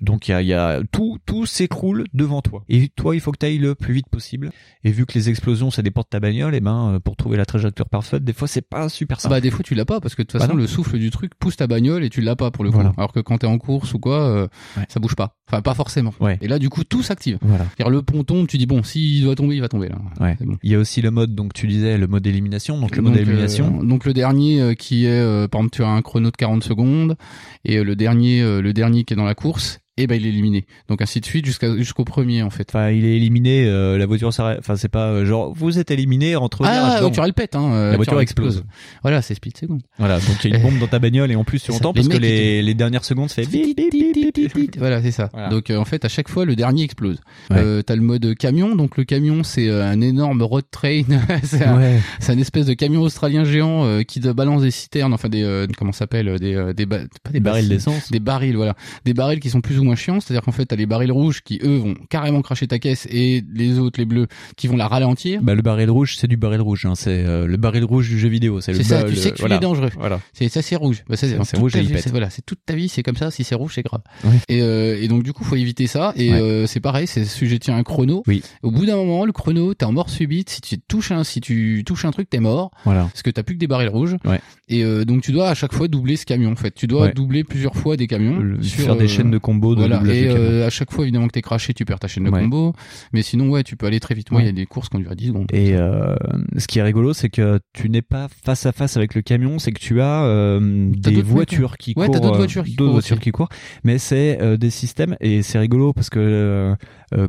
Donc 0.00 0.28
il 0.28 0.32
y 0.32 0.34
a, 0.34 0.42
il 0.42 0.48
y 0.48 0.54
a 0.54 0.80
tout, 0.92 1.18
tout 1.26 1.46
s'écroule 1.46 2.04
devant 2.14 2.42
toi. 2.42 2.64
Et 2.68 2.88
toi, 2.88 3.14
il 3.14 3.20
faut 3.20 3.32
que 3.32 3.38
tu 3.38 3.46
ailles 3.46 3.58
le 3.58 3.74
plus 3.74 3.94
vite 3.94 4.08
possible. 4.08 4.50
Et 4.84 4.90
vu 4.90 5.06
que 5.06 5.12
les 5.14 5.28
explosions, 5.30 5.70
ça 5.70 5.82
dépend 5.82 6.02
de 6.02 6.06
ta 6.08 6.20
bagnole, 6.20 6.54
et 6.54 6.60
ben 6.60 6.94
euh, 6.94 6.98
pour 7.00 7.16
trouver 7.16 7.36
la 7.36 7.44
trajectoire 7.46 7.88
parfaite, 7.88 8.24
des 8.24 8.32
fois 8.32 8.48
c'est 8.48 8.66
pas 8.66 8.88
super 8.88 9.20
simple. 9.20 9.34
bah 9.34 9.40
des 9.40 9.50
fois 9.50 9.62
tu 9.64 9.74
l'as 9.74 9.84
pas 9.84 10.00
parce 10.00 10.14
que 10.14 10.22
de 10.22 10.26
toute 10.26 10.38
Bah 10.40 10.46
façon 10.46 10.56
le 10.56 10.66
souffle 10.66 10.98
du 10.98 11.10
truc 11.10 11.32
pousse 11.38 11.56
ta 11.56 11.66
bagnole 11.66 12.04
et 12.04 12.10
tu 12.10 12.20
l'as 12.20 12.36
pas 12.36 12.50
pour 12.50 12.64
le 12.64 12.70
coup. 12.70 12.76
Voilà. 12.76 12.92
Alors 12.96 13.12
que 13.12 13.20
quand 13.20 13.38
t'es 13.38 13.46
en 13.46 13.58
course 13.58 13.94
ou 13.94 13.98
quoi, 13.98 14.20
euh, 14.28 14.46
Ouais. 14.76 14.84
ça 14.88 15.00
bouge 15.00 15.14
pas. 15.16 15.36
Enfin 15.48 15.60
pas 15.62 15.74
forcément. 15.74 16.12
Ouais. 16.20 16.38
Et 16.40 16.48
là 16.48 16.58
du 16.58 16.68
coup 16.70 16.84
tout 16.84 17.02
s'active. 17.02 17.38
Voilà. 17.42 17.66
Le 17.88 18.02
pont 18.02 18.24
tombe, 18.24 18.46
tu 18.46 18.56
dis 18.58 18.66
bon 18.66 18.82
s'il 18.82 19.22
doit 19.24 19.34
tomber 19.34 19.54
il 19.56 19.60
va 19.60 19.68
tomber 19.68 19.88
là. 19.88 19.96
Ouais. 20.20 20.36
C'est 20.38 20.46
bon. 20.46 20.56
Il 20.62 20.70
y 20.70 20.74
a 20.74 20.78
aussi 20.78 21.02
le 21.02 21.10
mode, 21.10 21.34
donc 21.34 21.52
tu 21.52 21.66
disais 21.66 21.98
le 21.98 22.06
mode 22.06 22.26
élimination. 22.26 22.78
Donc 22.80 22.96
le 22.96 23.02
mode 23.02 23.12
Donc, 23.12 23.22
élimination. 23.22 23.78
euh, 23.82 23.84
donc 23.84 24.04
le 24.04 24.12
dernier 24.14 24.60
euh, 24.60 24.74
qui 24.74 25.06
est 25.06 25.10
euh, 25.20 25.48
par 25.48 25.60
exemple 25.60 25.76
tu 25.76 25.82
as 25.82 25.88
un 25.88 26.02
chrono 26.02 26.30
de 26.30 26.36
40 26.36 26.62
secondes 26.64 27.16
et 27.64 27.76
euh, 27.78 27.84
le 27.84 27.94
dernier 27.96 28.13
euh, 28.22 28.60
le 28.60 28.72
dernier 28.72 29.04
qui 29.04 29.14
est 29.14 29.16
dans 29.16 29.24
la 29.24 29.34
course 29.34 29.80
et 29.96 30.06
ben 30.06 30.16
il 30.20 30.26
est 30.26 30.30
éliminé. 30.30 30.66
Donc 30.88 31.02
ainsi 31.02 31.20
de 31.20 31.24
suite 31.26 31.46
jusqu'à 31.46 31.76
jusqu'au 31.76 32.04
premier 32.04 32.42
en 32.42 32.50
fait. 32.50 32.68
Enfin, 32.70 32.90
il 32.90 33.04
est 33.04 33.16
éliminé. 33.16 33.64
euh, 33.66 33.96
la 33.98 34.06
voiture 34.06 34.32
s'arrête. 34.32 34.58
Enfin, 34.58 34.76
c'est 34.76 34.88
pas 34.88 35.06
euh, 35.08 35.24
genre 35.24 35.52
vous 35.54 35.78
êtes 35.78 35.90
éliminé 35.90 36.34
entre 36.36 36.64
Ah, 36.64 36.94
la 36.94 37.00
voiture 37.00 37.24
elle 37.24 37.32
pète 37.32 37.54
hein. 37.56 37.72
euh, 37.72 37.90
La 37.92 37.96
voiture 37.96 38.14
elle 38.16 38.22
explose. 38.22 38.64
Voilà, 39.02 39.22
c'est 39.22 39.34
speed 39.34 39.56
second. 39.56 39.78
Voilà. 39.98 40.18
Donc 40.18 40.44
il 40.44 40.50
y 40.50 40.54
a 40.54 40.56
une 40.56 40.62
bombe 40.62 40.78
dans 40.78 40.86
ta 40.88 40.98
bagnole 40.98 41.30
et 41.30 41.36
en 41.36 41.44
plus 41.44 41.62
tu 41.62 41.70
entends 41.72 41.92
parce 41.92 42.08
que 42.08 42.16
les, 42.16 42.62
les 42.62 42.74
dernières 42.74 43.04
secondes 43.04 43.28
ça 43.28 43.42
fait 43.42 43.48
bip, 43.48 43.76
bip, 43.76 43.90
bip, 43.92 44.34
bip, 44.34 44.54
bip. 44.54 44.76
Voilà, 44.78 45.00
c'est 45.02 45.10
ça. 45.12 45.30
Voilà. 45.32 45.48
Donc 45.48 45.70
euh, 45.70 45.76
en 45.78 45.84
fait, 45.84 46.04
à 46.04 46.08
chaque 46.08 46.28
fois, 46.28 46.44
le 46.44 46.56
dernier 46.56 46.82
explose. 46.82 47.18
Ouais. 47.50 47.56
Euh, 47.58 47.82
T'as 47.82 47.94
le 47.96 48.02
mode 48.02 48.34
camion. 48.36 48.74
Donc 48.76 48.96
le 48.96 49.04
camion, 49.04 49.42
c'est 49.44 49.68
euh, 49.68 49.84
un 49.86 50.00
énorme 50.00 50.42
road 50.42 50.64
train. 50.70 51.02
c'est 51.44 51.64
un, 51.64 51.78
Ouais. 51.78 51.98
c'est 52.20 52.32
un 52.32 52.38
espèce 52.38 52.66
de 52.66 52.74
camion 52.74 53.00
australien 53.02 53.44
géant 53.44 53.84
euh, 53.84 54.02
qui 54.02 54.20
te 54.20 54.28
balance 54.32 54.62
des 54.62 54.70
citernes, 54.70 55.12
enfin 55.14 55.28
des 55.28 55.42
euh, 55.42 55.66
comment 55.76 55.92
ça 55.92 56.00
s'appelle 56.00 56.28
euh, 56.28 56.38
des 56.38 56.54
euh, 56.54 56.72
des 56.72 56.86
ba- 56.86 56.98
pas 57.22 57.30
des 57.30 57.34
Des 57.34 57.40
barils 57.40 57.68
d'essence. 57.68 58.10
des 58.10 58.20
barils, 58.20 58.56
voilà, 58.56 58.74
des 59.04 59.14
barils 59.14 59.40
qui 59.40 59.50
sont 59.50 59.60
plus 59.60 59.78
ou 59.78 59.83
moins 59.84 59.94
chiants. 59.96 60.20
C'est-à-dire 60.20 60.42
qu'en 60.42 60.52
fait, 60.52 60.66
t'as 60.66 60.76
les 60.76 60.86
barils 60.86 61.12
rouges 61.12 61.42
qui 61.42 61.60
eux 61.62 61.76
vont 61.76 61.94
carrément 62.10 62.42
cracher 62.42 62.66
ta 62.66 62.78
caisse 62.78 63.06
et 63.10 63.44
les 63.52 63.78
autres, 63.78 63.98
les 64.00 64.06
bleus, 64.06 64.26
qui 64.56 64.66
vont 64.66 64.76
la 64.76 64.88
ralentir. 64.88 65.40
Bah, 65.42 65.54
le 65.54 65.62
baril 65.62 65.90
rouge, 65.90 66.16
c'est 66.18 66.26
du 66.26 66.36
baril 66.36 66.60
rouge. 66.60 66.86
Hein. 66.86 66.94
C'est 66.94 67.24
euh, 67.24 67.46
le 67.46 67.56
baril 67.56 67.84
rouge 67.84 68.08
du 68.08 68.18
jeu 68.18 68.28
vidéo. 68.28 68.60
C'est 68.60 68.72
le 68.72 68.78
C'est 68.78 68.84
ça, 68.84 69.04
tu 69.04 69.14
sais 69.16 69.30
que 69.30 69.36
tu 69.36 69.42
voilà. 69.42 69.56
es 69.56 69.60
dangereux. 69.60 69.90
Voilà. 69.98 70.20
C'est 70.32 70.48
ça, 70.48 70.62
c'est 70.62 70.76
rouge. 70.76 71.04
Bah, 71.08 71.16
C'est- 71.16 71.36
rouge 71.56 71.72
ta 71.72 71.80
vie, 71.80 71.94
Voilà, 72.10 72.30
c'est 72.30 72.44
toute 72.44 72.60
ta 72.66 72.74
vie, 72.74 72.88
c'est 72.88 73.02
comme 73.02 73.16
ça. 73.16 73.30
Si 73.30 73.44
c'est 73.44 73.54
rouge, 73.54 73.72
c'est 73.74 73.82
grave. 73.82 74.02
Ouais. 74.24 74.30
Et, 74.48 74.62
euh, 74.62 74.98
et 75.00 75.08
donc 75.08 75.22
du 75.22 75.32
coup, 75.32 75.44
faut 75.44 75.56
éviter 75.56 75.86
ça. 75.86 76.12
Et 76.16 76.30
Ouais. 76.32 76.40
euh, 76.40 76.66
c'est 76.66 76.80
pareil, 76.80 77.06
c'est 77.06 77.24
sujetti 77.24 77.70
à 77.70 77.76
un 77.76 77.82
chrono. 77.82 78.22
Oui. 78.26 78.42
Au 78.62 78.70
bout 78.70 78.86
d'un 78.86 78.96
moment, 78.96 79.24
le 79.24 79.32
chrono, 79.32 79.74
t'es 79.74 79.84
en 79.84 79.92
mort 79.92 80.08
subite. 80.10 80.50
Si 80.50 80.60
tu 80.60 80.78
touches 80.78 81.10
un, 81.12 81.24
si 81.24 81.40
tu 81.40 81.82
touches 81.86 82.04
un 82.04 82.10
truc, 82.10 82.28
t'es 82.30 82.40
mort 82.40 82.70
Voilà. 82.84 83.02
parce 83.04 83.22
que 83.22 83.30
t'as 83.30 83.42
plus 83.42 83.54
que 83.54 83.60
des 83.60 83.66
barils 83.66 83.88
rouges. 83.88 84.16
Ouais. 84.24 84.40
Et 84.68 84.82
euh, 84.84 85.04
donc 85.04 85.22
tu 85.22 85.32
dois 85.32 85.48
à 85.48 85.54
chaque 85.54 85.74
fois 85.74 85.88
doubler 85.88 86.16
ce 86.16 86.24
camion. 86.26 86.52
En 86.52 86.56
fait, 86.56 86.74
tu 86.74 86.86
dois 86.86 87.08
doubler 87.08 87.44
plusieurs 87.44 87.74
fois 87.76 87.96
des 87.96 88.06
camions. 88.06 88.38
Le- 88.38 88.62
sur, 88.62 88.84
faire 88.84 88.96
des 88.96 89.04
euh, 89.04 89.08
chaînes 89.08 89.30
de 89.30 89.38
combos 89.38 89.73
de 89.74 89.80
voilà. 89.80 89.98
doublage 89.98 90.16
Et 90.16 90.28
euh, 90.28 90.66
à 90.66 90.70
chaque 90.70 90.90
fois, 90.92 91.04
évidemment 91.04 91.26
que 91.26 91.32
t'es 91.32 91.42
craché, 91.42 91.74
tu 91.74 91.84
perds 91.84 91.98
ta 92.00 92.08
chaîne 92.08 92.24
de 92.24 92.30
Ouais. 92.30 92.40
combo. 92.42 92.72
Mais 93.12 93.22
sinon, 93.22 93.48
ouais, 93.50 93.62
tu 93.62 93.76
peux 93.76 93.86
aller 93.86 94.00
très 94.00 94.14
vite. 94.14 94.30
Moi, 94.30 94.40
il 94.40 94.44
Ouais. 94.44 94.50
y 94.50 94.52
a 94.52 94.56
des 94.56 94.66
courses 94.66 94.88
qui 94.88 94.96
ont 94.96 95.00
duré 95.00 95.14
10 95.16 95.28
secondes. 95.28 95.46
Et 95.52 95.74
euh, 95.74 96.14
ce 96.56 96.66
qui 96.66 96.78
est 96.78 96.82
rigolo, 96.82 97.12
c'est 97.12 97.28
que 97.28 97.60
tu 97.72 97.88
n'es 97.90 98.02
pas 98.02 98.28
face 98.44 98.66
à 98.66 98.72
face 98.72 98.96
avec 98.96 99.14
le 99.14 99.22
camion, 99.22 99.58
c'est 99.58 99.72
que 99.72 99.80
tu 99.80 100.00
as 100.00 100.24
euh, 100.24 100.90
des 100.90 101.10
d'autres 101.12 101.26
voitures 101.26 101.76
qui 101.76 101.94
Ouais, 101.96 102.06
courent, 102.06 102.14
t'as 102.14 102.20
d'autres 102.20 102.36
voitures 102.38 102.64
qui 102.64 102.76
courent 102.76 102.92
voitures 102.92 103.20
qui 103.20 103.30
courent, 103.30 103.48
mais 103.84 103.98
c'est 103.98 104.38
des 104.58 104.70
systèmes 104.70 105.16
et 105.20 105.42
c'est 105.42 105.58
rigolo 105.58 105.92
parce 105.92 106.10
que 106.10 106.74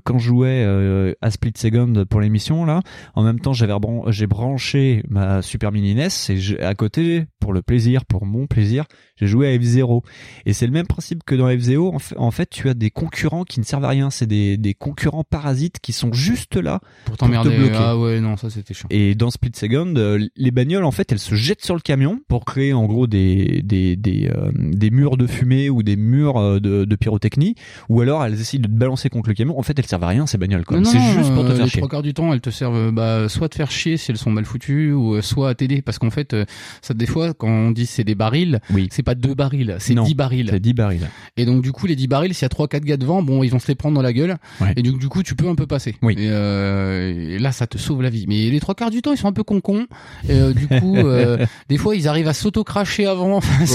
quand 0.03 0.17
je 0.17 0.25
jouais 0.27 1.15
à 1.21 1.31
Split 1.31 1.53
Second 1.57 2.05
pour 2.09 2.21
l'émission 2.21 2.65
là, 2.65 2.81
en 3.13 3.23
même 3.23 3.39
temps 3.39 3.53
j'avais 3.53 3.73
j'ai 4.07 4.27
branché 4.27 5.03
ma 5.09 5.41
Super 5.41 5.71
Mini 5.71 5.95
NES 5.95 6.07
et 6.29 6.61
à 6.63 6.73
côté 6.73 7.25
pour 7.39 7.53
le 7.53 7.61
plaisir, 7.61 8.05
pour 8.05 8.25
mon 8.25 8.47
plaisir, 8.47 8.85
j'ai 9.17 9.27
joué 9.27 9.47
à 9.53 9.57
F0 9.57 10.01
et 10.45 10.53
c'est 10.53 10.65
le 10.65 10.71
même 10.73 10.87
principe 10.87 11.23
que 11.25 11.35
dans 11.35 11.47
F0. 11.49 11.93
En 11.93 11.99
fait, 11.99 12.15
en 12.17 12.31
fait, 12.35 12.49
tu 12.49 12.69
as 12.69 12.73
des 12.73 12.91
concurrents 12.91 13.43
qui 13.43 13.59
ne 13.59 13.65
servent 13.65 13.85
à 13.85 13.89
rien, 13.89 14.09
c'est 14.11 14.27
des, 14.27 14.57
des 14.57 14.73
concurrents 14.73 15.23
parasites 15.23 15.79
qui 15.81 15.91
sont 15.93 16.13
juste 16.13 16.55
là 16.55 16.79
Pour 17.05 17.17
t'emmerder. 17.17 17.49
te 17.49 17.55
bloquer. 17.55 17.75
Ah 17.77 17.97
ouais, 17.97 18.19
non, 18.19 18.37
ça 18.37 18.49
c'était 18.49 18.73
chiant. 18.73 18.87
et 18.91 19.15
dans 19.15 19.31
Split 19.31 19.51
Second, 19.55 19.93
euh, 19.97 20.19
les 20.35 20.51
bagnoles 20.51 20.83
en 20.83 20.91
fait, 20.91 21.11
elles 21.11 21.19
se 21.19 21.35
jettent 21.35 21.63
sur 21.65 21.73
le 21.75 21.81
camion 21.81 22.19
pour 22.27 22.45
créer 22.45 22.73
en 22.73 22.85
gros 22.85 23.07
des 23.07 23.61
des 23.63 23.95
des, 23.95 24.29
euh, 24.35 24.51
des 24.55 24.91
murs 24.91 25.17
de 25.17 25.25
fumée 25.27 25.69
ou 25.69 25.81
des 25.81 25.95
murs 25.95 26.37
euh, 26.37 26.59
de, 26.59 26.85
de 26.85 26.95
pyrotechnie, 26.95 27.55
ou 27.89 28.01
alors 28.01 28.23
elles 28.25 28.39
essayent 28.39 28.59
de 28.59 28.67
te 28.67 28.71
balancer 28.73 29.09
contre 29.09 29.29
le 29.29 29.35
camion. 29.35 29.57
En 29.57 29.63
fait, 29.63 29.77
elles 29.79 29.85
servent 29.87 30.03
à 30.03 30.07
rien 30.09 30.27
ces 30.27 30.37
bagnoles. 30.37 30.63
C'est 30.83 30.99
juste 30.99 31.33
pour 31.33 31.43
te 31.45 31.53
faire 31.53 31.63
les 31.65 31.69
chier. 31.71 31.79
trois 31.81 31.89
quarts 31.89 32.03
du 32.03 32.13
temps, 32.13 32.33
elles 32.33 32.41
te 32.41 32.49
servent 32.49 32.91
bah, 32.91 33.29
soit 33.29 33.49
te 33.49 33.55
faire 33.55 33.71
chier 33.71 33.97
si 33.97 34.11
elles 34.11 34.17
sont 34.17 34.31
mal 34.31 34.45
foutues, 34.45 34.91
ou 34.91 35.21
soit 35.21 35.49
à 35.49 35.55
t'aider. 35.55 35.81
Parce 35.81 35.97
qu'en 35.99 36.09
fait, 36.11 36.35
ça 36.81 36.93
des 36.93 37.05
fois, 37.05 37.33
quand 37.33 37.47
on 37.47 37.71
dit 37.71 37.85
c'est 37.85 38.03
des 38.03 38.15
barils, 38.15 38.59
Oui. 38.73 38.87
c'est 38.91 39.03
pas 39.03 39.15
deux 39.15 39.33
barils, 39.35 39.75
c'est 39.79 39.95
dix 39.95 40.15
barils. 40.15 40.49
C'est 40.51 40.59
10 40.59 40.73
barils. 40.73 41.09
Et 41.37 41.45
donc 41.45 41.61
du 41.61 41.71
coup, 41.71 41.85
les 41.87 41.95
10 41.95 42.07
barils, 42.07 42.24
s'il 42.33 42.43
y 42.43 42.45
a 42.45 42.49
trois 42.49 42.67
quatre 42.67 42.83
gars 42.85 42.97
devant, 42.97 43.21
bon, 43.21 43.43
ils 43.43 43.49
vont 43.49 43.59
se 43.59 43.67
les 43.67 43.75
prendre 43.75 43.95
dans 43.95 44.01
la 44.01 44.13
gueule. 44.13 44.37
Ouais. 44.61 44.73
Et 44.75 44.81
donc 44.83 44.99
du 44.99 45.07
coup, 45.09 45.23
tu 45.23 45.35
peux 45.35 45.47
un 45.47 45.55
peu 45.55 45.67
passer. 45.67 45.95
Oui. 46.01 46.15
Et, 46.17 46.27
euh, 46.29 47.35
et 47.35 47.39
là, 47.39 47.51
ça 47.51 47.67
te 47.67 47.77
sauve 47.77 48.01
la 48.01 48.09
vie. 48.09 48.25
Mais 48.27 48.49
les 48.49 48.59
trois 48.59 48.75
quarts 48.75 48.91
du 48.91 49.01
temps, 49.01 49.11
ils 49.11 49.17
sont 49.17 49.27
un 49.27 49.33
peu 49.33 49.43
con-con. 49.43 49.85
Et 50.27 50.31
euh, 50.33 50.53
du 50.53 50.67
coup, 50.67 50.95
euh, 50.97 51.45
des 51.69 51.77
fois, 51.77 51.95
ils 51.95 52.07
arrivent 52.07 52.27
à 52.27 52.33
s'auto-cracher 52.33 53.05
avant. 53.05 53.37
Enfin, 53.37 53.65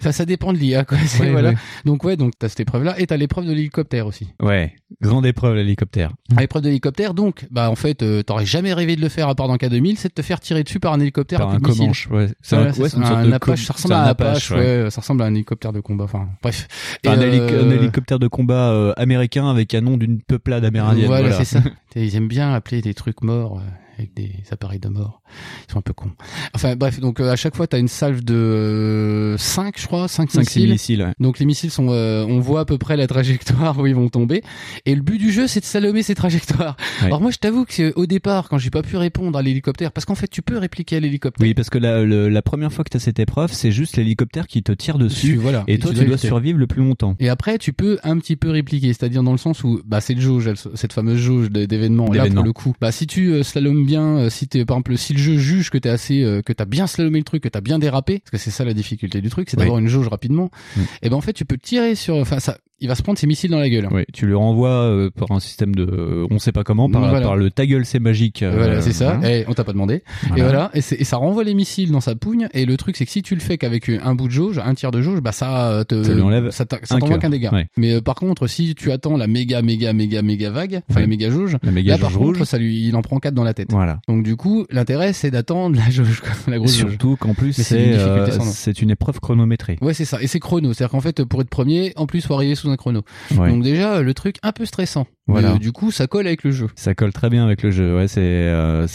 ça, 0.00 0.12
ça 0.12 0.24
dépend 0.24 0.52
de 0.52 0.58
l'IA, 0.58 0.84
quoi. 0.84 0.98
Voilà. 1.30 1.52
Donc 1.84 2.04
ouais, 2.04 2.16
donc 2.16 2.32
t'as 2.38 2.48
cette 2.48 2.60
épreuve-là, 2.60 2.94
et 2.98 3.06
t'as 3.06 3.16
l'épreuve 3.16 3.46
de 3.46 3.52
l'hélicoptère 3.52 4.06
aussi. 4.06 4.28
Ouais, 4.42 4.74
grande 5.00 5.26
épreuve 5.26 5.54
l'hélicoptère. 5.54 6.12
L'épreuve 6.38 6.62
de 6.62 6.68
l'hélicoptère, 6.68 7.14
donc, 7.14 7.46
bah 7.50 7.70
en 7.70 7.74
fait, 7.74 8.02
euh, 8.02 8.22
t'aurais 8.22 8.46
jamais 8.46 8.72
rêvé 8.72 8.96
de 8.96 9.00
le 9.00 9.08
faire 9.08 9.28
à 9.28 9.34
part 9.34 9.48
dans 9.48 9.56
K2000, 9.56 9.96
c'est 9.96 10.08
de 10.08 10.14
te 10.14 10.22
faire 10.22 10.40
tirer 10.40 10.62
dessus 10.64 10.80
par 10.80 10.92
un 10.92 11.00
hélicoptère 11.00 11.40
Par 11.40 11.48
à 11.50 11.52
un 11.54 11.58
de. 11.58 11.62
Comanche, 11.62 12.08
ouais. 12.10 12.28
C'est 12.42 12.56
Voilà, 12.56 12.70
un, 12.70 12.72
c'est 12.74 12.82
ouais, 12.82 12.88
ça, 12.88 12.96
c'est 12.96 13.00
une 13.02 13.06
sorte 13.06 13.18
un 13.18 13.26
de 13.26 13.32
Apache, 13.32 13.64
ça 13.64 13.72
ressemble 13.72 13.94
à 13.94 14.02
un 14.02 14.06
Apache, 14.06 14.50
ouais. 14.50 14.86
ça 14.90 15.00
ressemble 15.00 15.22
à 15.22 15.26
un 15.26 15.34
hélicoptère 15.34 15.72
de 15.72 15.80
combat, 15.80 16.04
enfin, 16.04 16.28
bref. 16.42 16.68
Et, 17.02 17.08
un, 17.08 17.18
euh, 17.18 17.26
hélic- 17.30 17.63
un 17.64 17.70
hélicoptère 17.70 18.18
de 18.18 18.28
combat 18.28 18.70
euh, 18.70 18.92
américain 18.96 19.48
avec 19.48 19.74
un 19.74 19.80
nom 19.80 19.96
d'une 19.96 20.20
peuplade 20.20 20.64
amérindienne. 20.64 21.06
Voilà, 21.06 21.28
Voilà, 21.28 21.44
c'est 21.44 21.58
ça. 21.58 21.62
Ils 21.96 22.16
aiment 22.16 22.28
bien 22.28 22.52
appeler 22.52 22.80
des 22.82 22.94
trucs 22.94 23.22
morts 23.22 23.58
euh, 23.58 23.70
avec 23.98 24.14
des 24.14 24.30
appareils 24.50 24.78
de 24.80 24.88
mort. 24.88 25.22
Ils 25.68 25.72
sont 25.72 25.78
un 25.78 25.82
peu 25.82 25.92
cons. 25.92 26.10
Enfin 26.54 26.76
bref, 26.76 27.00
donc 27.00 27.20
euh, 27.20 27.30
à 27.30 27.36
chaque 27.36 27.56
fois, 27.56 27.66
t'as 27.66 27.78
une 27.78 27.88
salve 27.88 28.22
de 28.24 29.36
5, 29.38 29.78
je 29.78 29.86
crois, 29.86 30.08
5 30.08 30.30
5 30.30 30.40
missiles. 30.40 30.70
missiles. 30.70 31.02
ouais. 31.02 31.12
Donc 31.20 31.38
les 31.38 31.46
missiles 31.46 31.70
sont, 31.70 31.88
euh, 31.90 32.24
on 32.28 32.40
voit 32.40 32.60
à 32.60 32.64
peu 32.64 32.78
près 32.78 32.96
la 32.96 33.06
trajectoire 33.06 33.78
où 33.80 33.86
ils 33.86 33.94
vont 33.94 34.08
tomber. 34.08 34.42
Et 34.86 34.94
le 34.94 35.02
but 35.02 35.18
du 35.18 35.32
jeu, 35.32 35.46
c'est 35.46 35.60
de 35.60 35.64
salomer 35.64 36.02
ces 36.02 36.14
trajectoires. 36.14 36.76
Ouais. 37.00 37.06
Alors 37.06 37.20
moi, 37.20 37.30
je 37.30 37.38
t'avoue 37.38 37.64
que 37.64 37.82
euh, 37.82 37.92
au 37.96 38.06
départ, 38.06 38.48
quand 38.48 38.58
j'ai 38.58 38.70
pas 38.70 38.82
pu 38.82 38.96
répondre 38.96 39.38
à 39.38 39.42
l'hélicoptère, 39.42 39.92
parce 39.92 40.04
qu'en 40.04 40.14
fait, 40.14 40.28
tu 40.28 40.42
peux 40.42 40.58
répliquer 40.58 40.96
à 40.96 41.00
l'hélicoptère. 41.00 41.44
Oui, 41.46 41.54
parce 41.54 41.70
que 41.70 41.78
la, 41.78 42.02
le- 42.04 42.28
la 42.28 42.42
première 42.42 42.72
fois 42.72 42.84
que 42.84 42.90
tu 42.90 42.96
as 42.96 43.00
cette 43.00 43.18
épreuve, 43.18 43.52
c'est 43.52 43.72
juste 43.72 43.96
l'hélicoptère 43.96 44.46
qui 44.46 44.62
te 44.62 44.72
tire 44.72 44.98
dessus. 44.98 45.36
voilà. 45.36 45.64
Et 45.66 45.78
toi, 45.78 45.92
tu 45.92 46.04
dois 46.04 46.18
survivre 46.18 46.58
le 46.58 46.66
plus 46.66 46.82
longtemps. 46.82 47.16
Et 47.20 47.28
après, 47.28 47.58
tu 47.58 47.72
peux 47.72 47.98
un 48.04 48.18
petit 48.18 48.36
peu 48.36 48.50
répliquer, 48.50 48.88
c'est-à-dire 48.88 49.22
dans 49.22 49.32
le 49.32 49.38
sens 49.38 49.64
où, 49.64 49.80
bah, 49.86 50.00
cette 50.00 50.20
jauge, 50.20 50.46
elle- 50.46 50.56
cette 50.74 50.92
fameuse 50.92 51.18
jauge 51.18 51.50
d'événements, 51.50 52.12
là 52.12 52.26
pour 52.28 52.44
le 52.44 52.52
coup, 52.52 52.72
bah, 52.80 52.92
si 52.92 53.06
tu 53.06 53.32
euh, 53.32 53.42
bien, 53.84 54.18
euh, 54.18 54.30
si 54.30 54.48
t'es, 54.48 54.64
par 54.64 54.76
exemple, 54.76 54.96
si 54.98 55.12
le 55.12 55.18
jeu 55.18 55.36
juge 55.36 55.70
que 55.70 55.78
t'es 55.78 55.88
assez, 55.88 56.22
euh, 56.22 56.42
que 56.42 56.52
t'as 56.52 56.64
bien 56.64 56.86
slalomé 56.86 57.18
le 57.18 57.24
truc, 57.24 57.42
que 57.42 57.48
t'as 57.48 57.60
bien 57.60 57.78
dérapé, 57.78 58.18
parce 58.20 58.30
que 58.30 58.38
c'est 58.38 58.50
ça 58.50 58.64
la 58.64 58.74
difficulté 58.74 59.20
du 59.20 59.28
truc, 59.30 59.48
c'est 59.50 59.56
Oui. 59.56 59.62
d'avoir 59.64 59.78
une 59.78 59.88
jauge 59.88 60.08
rapidement, 60.08 60.50
Mm. 60.76 60.80
et 61.02 61.08
ben 61.10 61.16
en 61.16 61.20
fait, 61.20 61.32
tu 61.32 61.44
peux 61.44 61.56
tirer 61.58 61.94
sur, 61.94 62.16
enfin 62.16 62.40
ça, 62.40 62.58
il 62.84 62.88
va 62.88 62.94
se 62.94 63.02
prendre 63.02 63.18
ses 63.18 63.26
missiles 63.26 63.50
dans 63.50 63.58
la 63.58 63.70
gueule. 63.70 63.88
Oui, 63.90 64.02
tu 64.12 64.26
le 64.26 64.36
renvoies 64.36 64.68
euh, 64.68 65.08
par 65.10 65.32
un 65.34 65.40
système 65.40 65.74
de, 65.74 65.84
euh, 65.84 66.26
on 66.30 66.38
sait 66.38 66.52
pas 66.52 66.64
comment, 66.64 66.90
par, 66.90 67.00
Voilà. 67.08 67.22
par 67.26 67.34
le 67.36 67.50
ta 67.50 67.64
gueule 67.64 67.86
c'est 67.86 67.98
magique. 67.98 68.42
euh, 68.42 68.52
Voilà, 68.54 68.82
c'est 68.82 68.92
ça. 68.92 69.14
voilà. 69.14 69.36
Et 69.38 69.44
on 69.48 69.54
t'a 69.54 69.64
pas 69.64 69.72
demandé. 69.72 70.02
Voilà. 70.28 70.36
Et 70.36 70.42
voilà, 70.42 70.70
et, 70.74 70.80
ça 70.82 71.16
renvoie 71.16 71.44
les 71.44 71.54
missiles 71.54 71.90
dans 71.90 72.00
sa 72.02 72.14
pougne. 72.14 72.48
Et 72.52 72.66
le 72.66 72.76
truc, 72.76 72.96
c'est 72.96 73.06
que 73.06 73.10
si 73.10 73.22
tu 73.22 73.34
le 73.34 73.40
fais 73.40 73.56
qu'avec 73.56 73.88
un 73.88 74.14
bout 74.14 74.26
de 74.28 74.32
jauge, 74.32 74.60
un 74.62 74.74
tiers 74.74 74.90
de 74.90 75.00
jauge, 75.00 75.20
bah 75.22 75.32
ça 75.32 75.70
euh, 75.70 75.84
te, 75.84 76.02
Ça 76.50 76.66
ça 76.82 76.98
t'envoie 76.98 77.16
qu'un 77.18 77.30
dégât. 77.30 77.50
Ouais. 77.52 77.66
Mais 77.78 78.00
par 78.02 78.16
contre, 78.16 78.46
si 78.46 78.74
tu 78.74 78.92
attends 78.92 79.16
la 79.16 79.26
méga, 79.26 79.62
méga, 79.62 79.92
méga, 79.94 80.20
méga 80.20 80.50
vague, 80.50 80.82
enfin 80.90 80.96
Ouais. 80.96 81.00
la 81.02 81.06
méga 81.08 81.30
jauge, 81.30 81.56
La 81.62 81.70
méga 81.70 81.92
là 81.94 81.98
par 81.98 82.12
contre, 82.12 82.38
rouge. 82.38 82.42
ça 82.44 82.58
lui, 82.58 82.86
il 82.88 82.94
en 82.96 83.02
prend 83.02 83.18
quatre 83.18 83.34
dans 83.34 83.44
la 83.44 83.54
tête. 83.54 83.70
Voilà. 83.72 84.00
Donc 84.08 84.22
du 84.22 84.36
coup, 84.36 84.66
l'intérêt, 84.70 85.12
c'est 85.14 85.30
d'attendre 85.30 85.76
la 85.76 85.90
jauge, 85.90 86.20
quoi, 86.20 86.32
la 86.48 86.58
grosse 86.58 86.76
jauge. 86.78 86.90
Surtout 86.90 87.16
qu'en 87.16 87.32
plus 87.34 87.52
c'est 87.54 87.94
une 87.94 88.26
c'est 88.42 88.82
une 88.82 88.90
épreuve 88.90 89.20
chronométrée. 89.20 89.78
Ouais, 89.80 89.94
c'est 89.94 90.04
ça. 90.04 90.20
Et 90.20 90.26
c'est 90.26 90.40
chrono. 90.40 90.72
C'est-à-dire 90.74 90.90
qu'en 90.90 91.00
fait, 91.00 91.24
pour 91.24 91.40
être 91.40 91.48
premier, 91.48 91.92
en 91.96 92.06
plus, 92.06 92.26
faut 92.26 92.34
arriver 92.34 92.54
sous 92.54 92.68
un 92.70 92.73
chrono. 92.76 93.02
Ouais. 93.36 93.48
Donc 93.50 93.62
déjà, 93.62 94.02
le 94.02 94.14
truc 94.14 94.36
un 94.42 94.52
peu 94.52 94.64
stressant. 94.64 95.06
Voilà. 95.26 95.48
Mais, 95.50 95.54
euh, 95.54 95.58
du 95.58 95.72
coup, 95.72 95.90
ça 95.90 96.06
colle 96.06 96.26
avec 96.26 96.44
le 96.44 96.50
jeu. 96.50 96.66
Ça 96.74 96.94
colle 96.94 97.12
très 97.14 97.30
bien 97.30 97.46
avec 97.46 97.62
le 97.62 97.70
jeu. 97.70 97.96
Ouais, 97.96 98.08
c'est 98.08 98.20
euh, 98.20 98.86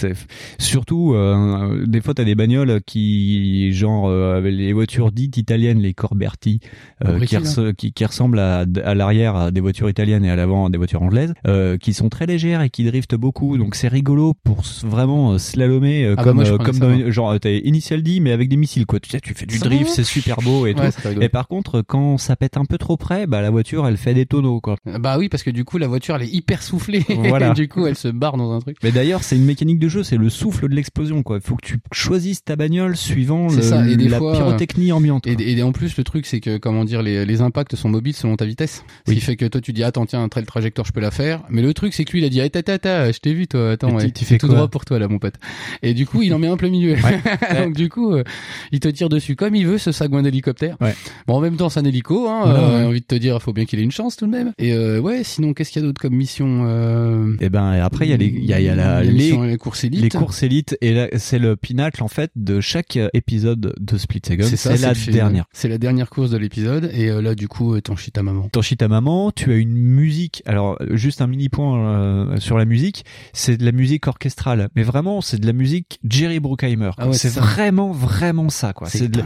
surtout 0.60 1.14
euh, 1.16 1.86
des 1.88 2.02
fois 2.02 2.14
t'as 2.14 2.24
des 2.24 2.36
bagnoles 2.36 2.82
qui 2.86 3.72
genre 3.74 4.08
euh, 4.10 4.42
les 4.42 4.74
voitures 4.74 5.12
dites 5.12 5.38
italiennes, 5.38 5.80
les 5.80 5.94
Corberti, 5.94 6.60
Corbetti, 7.04 7.26
qui, 7.28 7.36
res- 7.38 7.74
qui, 7.74 7.94
qui 7.94 8.06
ressemblent 8.06 8.40
à, 8.40 8.66
à 8.84 8.94
l'arrière 8.96 9.52
des 9.52 9.62
voitures 9.62 9.90
italiennes 9.90 10.26
et 10.26 10.30
à 10.30 10.36
l'avant 10.36 10.70
des 10.70 10.78
voitures 10.78 11.02
anglaises, 11.02 11.34
qui 11.82 11.94
sont 11.94 12.10
très 12.10 12.26
légères 12.26 12.62
et 12.62 12.70
qui 12.70 12.84
driftent 12.84 13.16
beaucoup. 13.16 13.58
Donc 13.58 13.76
c'est 13.76 13.88
rigolo 13.88 14.34
pour 14.44 14.62
vraiment 14.84 15.38
slalomer 15.38 16.10
Ah 16.12 16.16
bah 16.16 16.24
comme 16.24 16.36
moi, 16.38 16.46
euh, 16.46 16.58
prenais 16.58 16.64
comme 16.70 16.80
dans 16.80 16.90
moi. 16.98 17.10
genre 17.10 17.36
Initial 17.44 18.04
D 18.04 18.20
mais 18.20 18.32
avec 18.32 18.50
des 18.50 18.58
missiles 18.58 18.86
quoi. 18.86 19.00
Tu 19.00 19.10
sais, 19.10 19.20
tu 19.20 19.34
fais 19.34 19.46
du 19.46 19.58
drift, 19.60 19.90
c'est 19.90 20.04
super 20.04 20.38
beau 20.44 20.66
et 20.68 20.76
Ouais, 20.76 20.92
tout. 20.92 21.22
Et 21.22 21.30
par 21.30 21.48
contre, 21.48 21.82
quand 21.82 22.18
ça 22.18 22.36
pète 22.36 22.56
un 22.58 22.66
peu 22.66 22.78
trop 22.78 22.98
près, 22.98 23.26
bah 23.28 23.42
la 23.42 23.50
voiture 23.50 23.59
elle 23.88 23.98
fait 23.98 24.14
des 24.14 24.26
tonneaux 24.26 24.60
quoi. 24.62 24.76
Bah 25.00 25.18
oui, 25.18 25.30
parce 25.30 25.44
que 25.44 25.50
du 25.50 25.66
coup, 25.66 25.78
la 25.78 25.88
voiture, 25.88 26.16
elle 26.16 26.24
est 26.24 26.34
hyper 26.34 26.62
soufflée. 26.64 27.06
Voilà. 27.30 27.54
du 27.54 27.68
coup, 27.68 27.86
elle 27.86 27.96
se 27.96 28.08
barre 28.08 28.38
dans 28.38 28.52
un 28.54 28.60
truc. 28.60 28.78
Mais 28.84 28.92
d'ailleurs, 28.92 29.24
c'est 29.24 29.36
une 29.36 29.46
mécanique 29.46 29.78
de 29.80 29.88
jeu, 29.88 30.04
c'est 30.04 30.18
le 30.18 30.30
souffle 30.30 30.68
de 30.70 30.76
l'explosion, 30.76 31.22
quoi. 31.24 31.38
Il 31.38 31.42
faut 31.42 31.56
que 31.56 31.66
tu 31.66 31.78
choisisses 31.92 32.44
ta 32.44 32.56
bagnole 32.56 32.96
suivant 32.98 33.48
le- 33.48 33.62
ça, 33.62 33.88
et 33.88 33.96
des 33.98 34.08
la 34.08 34.18
fois, 34.18 34.34
pyrotechnie 34.34 34.92
ambiante. 34.92 35.28
Et, 35.28 35.62
en 35.64 35.72
plus, 35.72 35.96
le 35.98 36.04
truc, 36.04 36.26
c'est 36.26 36.40
que, 36.40 36.58
comment 36.58 36.86
dire, 36.86 37.02
les, 37.04 37.26
les 37.26 37.42
impacts 37.42 37.76
sont 37.76 37.90
mobiles 37.90 38.16
selon 38.16 38.36
ta 38.36 38.46
vitesse. 38.46 38.84
Ce 39.06 39.12
Oui. 39.12 39.16
qui 39.16 39.22
fait 39.22 39.36
que 39.36 39.46
toi, 39.46 39.62
tu 39.62 39.74
dis, 39.74 39.84
attends, 39.84 40.06
tiens, 40.06 40.24
un 40.24 40.30
trail 40.30 40.46
trajectoire, 40.46 40.86
je 40.88 40.92
peux 40.94 41.02
la 41.02 41.12
faire. 41.12 41.42
Mais 41.50 41.62
le 41.62 41.74
truc, 41.74 41.94
c'est 41.94 42.06
que 42.06 42.12
lui, 42.14 42.20
il 42.22 42.26
a 42.26 42.30
dit, 42.30 42.42
attends, 42.42 42.60
attends, 42.60 42.74
attends, 42.74 43.12
je 43.12 43.20
t'ai 43.20 43.34
vu, 43.34 43.48
toi, 43.48 43.72
attends, 43.72 43.96
ouais, 43.96 44.10
tu 44.12 44.26
fais 44.26 44.38
tout 44.38 44.48
droit 44.48 44.68
pour 44.68 44.86
toi, 44.86 44.98
là, 45.00 45.08
mon 45.08 45.20
pote. 45.20 45.36
Et 45.84 45.94
du 45.94 46.06
coup, 46.06 46.22
il 46.22 46.34
en 46.34 46.40
met 46.40 46.48
un 46.48 46.58
plein 46.58 46.70
milieu. 46.70 46.96
Donc, 47.64 47.76
du 47.76 47.90
coup, 47.90 48.14
euh, 48.14 48.24
il 48.72 48.80
te 48.80 48.88
tire 48.88 49.10
dessus 49.10 49.36
comme 49.36 49.56
il 49.56 49.68
veut, 49.68 49.78
ce 49.78 49.92
sagouin 49.92 50.22
d'hélicoptère. 50.24 50.78
Ouais. 50.82 50.96
Bon, 51.28 51.36
en 51.36 51.42
même 51.42 51.58
temps, 51.58 51.70
c'est 51.70 51.80
un 51.80 51.86
hélico, 51.86 52.28
hein. 52.28 52.42
Ouais, 52.46 52.50
euh, 52.60 52.80
ouais. 52.82 52.86
Envie 52.88 53.02
de 53.02 53.06
te 53.06 53.16
dire, 53.16 53.42
faut 53.42 53.49
bien 53.54 53.66
qu'il 53.66 53.80
ait 53.80 53.84
une 53.84 53.92
chance 53.92 54.16
tout 54.16 54.26
de 54.26 54.32
même. 54.32 54.54
Et 54.58 54.74
euh, 54.74 55.00
ouais, 55.00 55.24
sinon, 55.24 55.54
qu'est-ce 55.54 55.72
qu'il 55.72 55.82
y 55.82 55.86
a 55.86 55.88
d'autre 55.88 56.02
comme 56.02 56.16
mission 56.16 56.66
euh... 56.68 57.36
Et 57.40 57.50
ben, 57.50 57.74
et 57.74 57.80
après, 57.80 58.06
il 58.08 58.12
y 58.12 58.14
a 58.14 58.18
les, 58.18 58.28
il 58.28 58.46
y 58.46 58.54
a, 58.54 58.60
y 58.60 58.70
a 58.70 58.76
la, 58.76 59.04
les, 59.04 59.32
les 59.32 59.58
courses 59.58 59.84
élites. 59.84 60.02
les 60.02 60.10
courses 60.10 60.44
élites, 60.44 60.78
et 60.82 60.94
là, 60.94 61.08
c'est 61.18 61.40
le 61.40 61.56
pinacle, 61.56 62.04
en 62.04 62.08
fait, 62.08 62.32
de 62.36 62.62
chaque 62.62 62.98
euh, 62.98 63.10
épisode 63.14 63.74
de 63.80 63.98
Split 63.98 64.22
Second. 64.26 64.48
C'est 64.48 64.78
la 64.78 64.94
dernière. 64.94 65.46
C'est 65.54 65.70
la 65.70 65.78
dernière 65.78 66.10
course 66.10 66.32
de 66.32 66.38
l'épisode. 66.38 66.90
Et 66.94 67.10
euh, 67.10 67.22
là, 67.22 67.36
du 67.36 67.48
coup, 67.48 67.74
euh, 67.74 67.82
t'en 67.82 67.96
chies 67.96 68.12
ta 68.12 68.24
maman. 68.24 68.50
T'en 68.52 68.62
chies 68.62 68.78
ta 68.78 68.88
maman, 68.88 69.32
tu 69.32 69.52
as 69.52 69.56
une 69.56 69.76
musique. 69.76 70.44
Alors, 70.46 70.78
juste 70.92 71.22
un 71.22 71.28
mini 71.28 71.50
point 71.50 71.80
euh, 71.80 72.38
sur 72.38 72.58
la 72.58 72.66
musique, 72.66 73.06
c'est 73.34 73.58
de 73.58 73.66
la 73.66 73.72
musique 73.72 74.08
orchestrale, 74.08 74.70
mais 74.76 74.84
vraiment, 74.84 75.22
c'est 75.22 75.40
de 75.40 75.46
la 75.46 75.54
musique 75.54 76.00
Jerry 76.08 76.40
Bruckheimer. 76.40 76.92
Ah 76.98 77.08
ouais, 77.08 77.14
c'est 77.14 77.34
vraiment, 77.34 77.92
vraiment 77.92 78.50
ça, 78.50 78.74
quoi. 78.74 78.88
C'est 78.90 79.10
du 79.10 79.20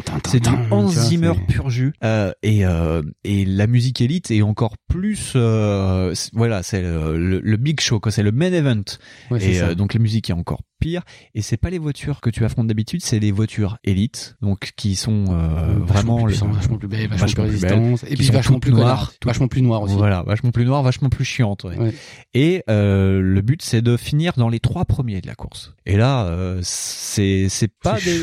Hans 0.71 0.87
Zimmer 0.87 1.33
pur 1.47 1.69
jus. 1.69 1.93
Euh, 2.03 2.31
et 2.43 2.65
euh, 2.65 3.01
et 3.23 3.45
la 3.45 3.67
musique 3.67 4.01
élite 4.01 4.12
est 4.17 4.41
encore 4.41 4.75
plus, 4.87 5.33
euh, 5.35 6.13
voilà, 6.33 6.63
c'est 6.63 6.81
le, 6.81 7.17
le, 7.17 7.39
le 7.39 7.57
big 7.57 7.79
show. 7.79 8.01
C'est 8.09 8.23
le 8.23 8.31
main 8.31 8.51
event. 8.51 8.83
Ouais, 9.31 9.43
et 9.43 9.61
euh, 9.61 9.75
donc 9.75 9.93
la 9.93 9.99
musique 9.99 10.29
est 10.29 10.33
encore 10.33 10.61
pire. 10.83 11.01
Et 11.33 11.41
c'est 11.41 11.57
pas 11.57 11.69
les 11.69 11.77
voitures 11.79 12.19
que 12.21 12.29
tu 12.29 12.43
affrontes 12.45 12.67
d'habitude, 12.67 13.01
c'est 13.01 13.19
les 13.19 13.31
voitures 13.31 13.77
élites, 13.83 14.35
donc 14.41 14.71
qui 14.75 14.95
sont 14.95 15.25
euh, 15.29 15.77
Vachement 15.79 15.85
vraiment 15.85 16.15
plus 16.17 16.25
puissant, 16.33 16.47
vachement 16.51 16.77
plus 16.77 16.87
belle, 16.87 17.07
vachement, 17.07 17.17
vachement 17.25 17.43
plus 17.47 17.59
belles, 17.61 17.73
résistance, 17.73 18.03
et 18.11 18.15
puis 18.15 18.27
vachement 18.29 18.59
plus 18.59 18.71
noires, 18.71 18.85
noires, 18.85 19.13
vachement 19.25 19.47
plus 19.47 19.61
noires 19.61 19.81
aussi. 19.83 19.95
Voilà, 19.95 20.23
vachement 20.23 20.51
plus 20.51 20.65
noir, 20.65 20.83
vachement 20.83 21.09
plus 21.09 21.25
chiante. 21.25 21.63
ouais. 21.63 21.77
Ouais. 21.77 21.93
Et 22.33 22.63
euh, 22.69 23.21
le 23.21 23.41
but 23.41 23.61
c'est 23.61 23.81
de 23.81 23.95
finir 23.97 24.33
dans 24.37 24.49
les 24.49 24.59
trois 24.59 24.85
premiers 24.85 25.21
de 25.21 25.27
la 25.27 25.35
course. 25.35 25.73
Et 25.85 25.97
là, 25.97 26.25
euh, 26.27 26.59
c'est 26.63 27.47
c'est 27.49 27.67
pas 27.81 27.97
des, 27.99 28.21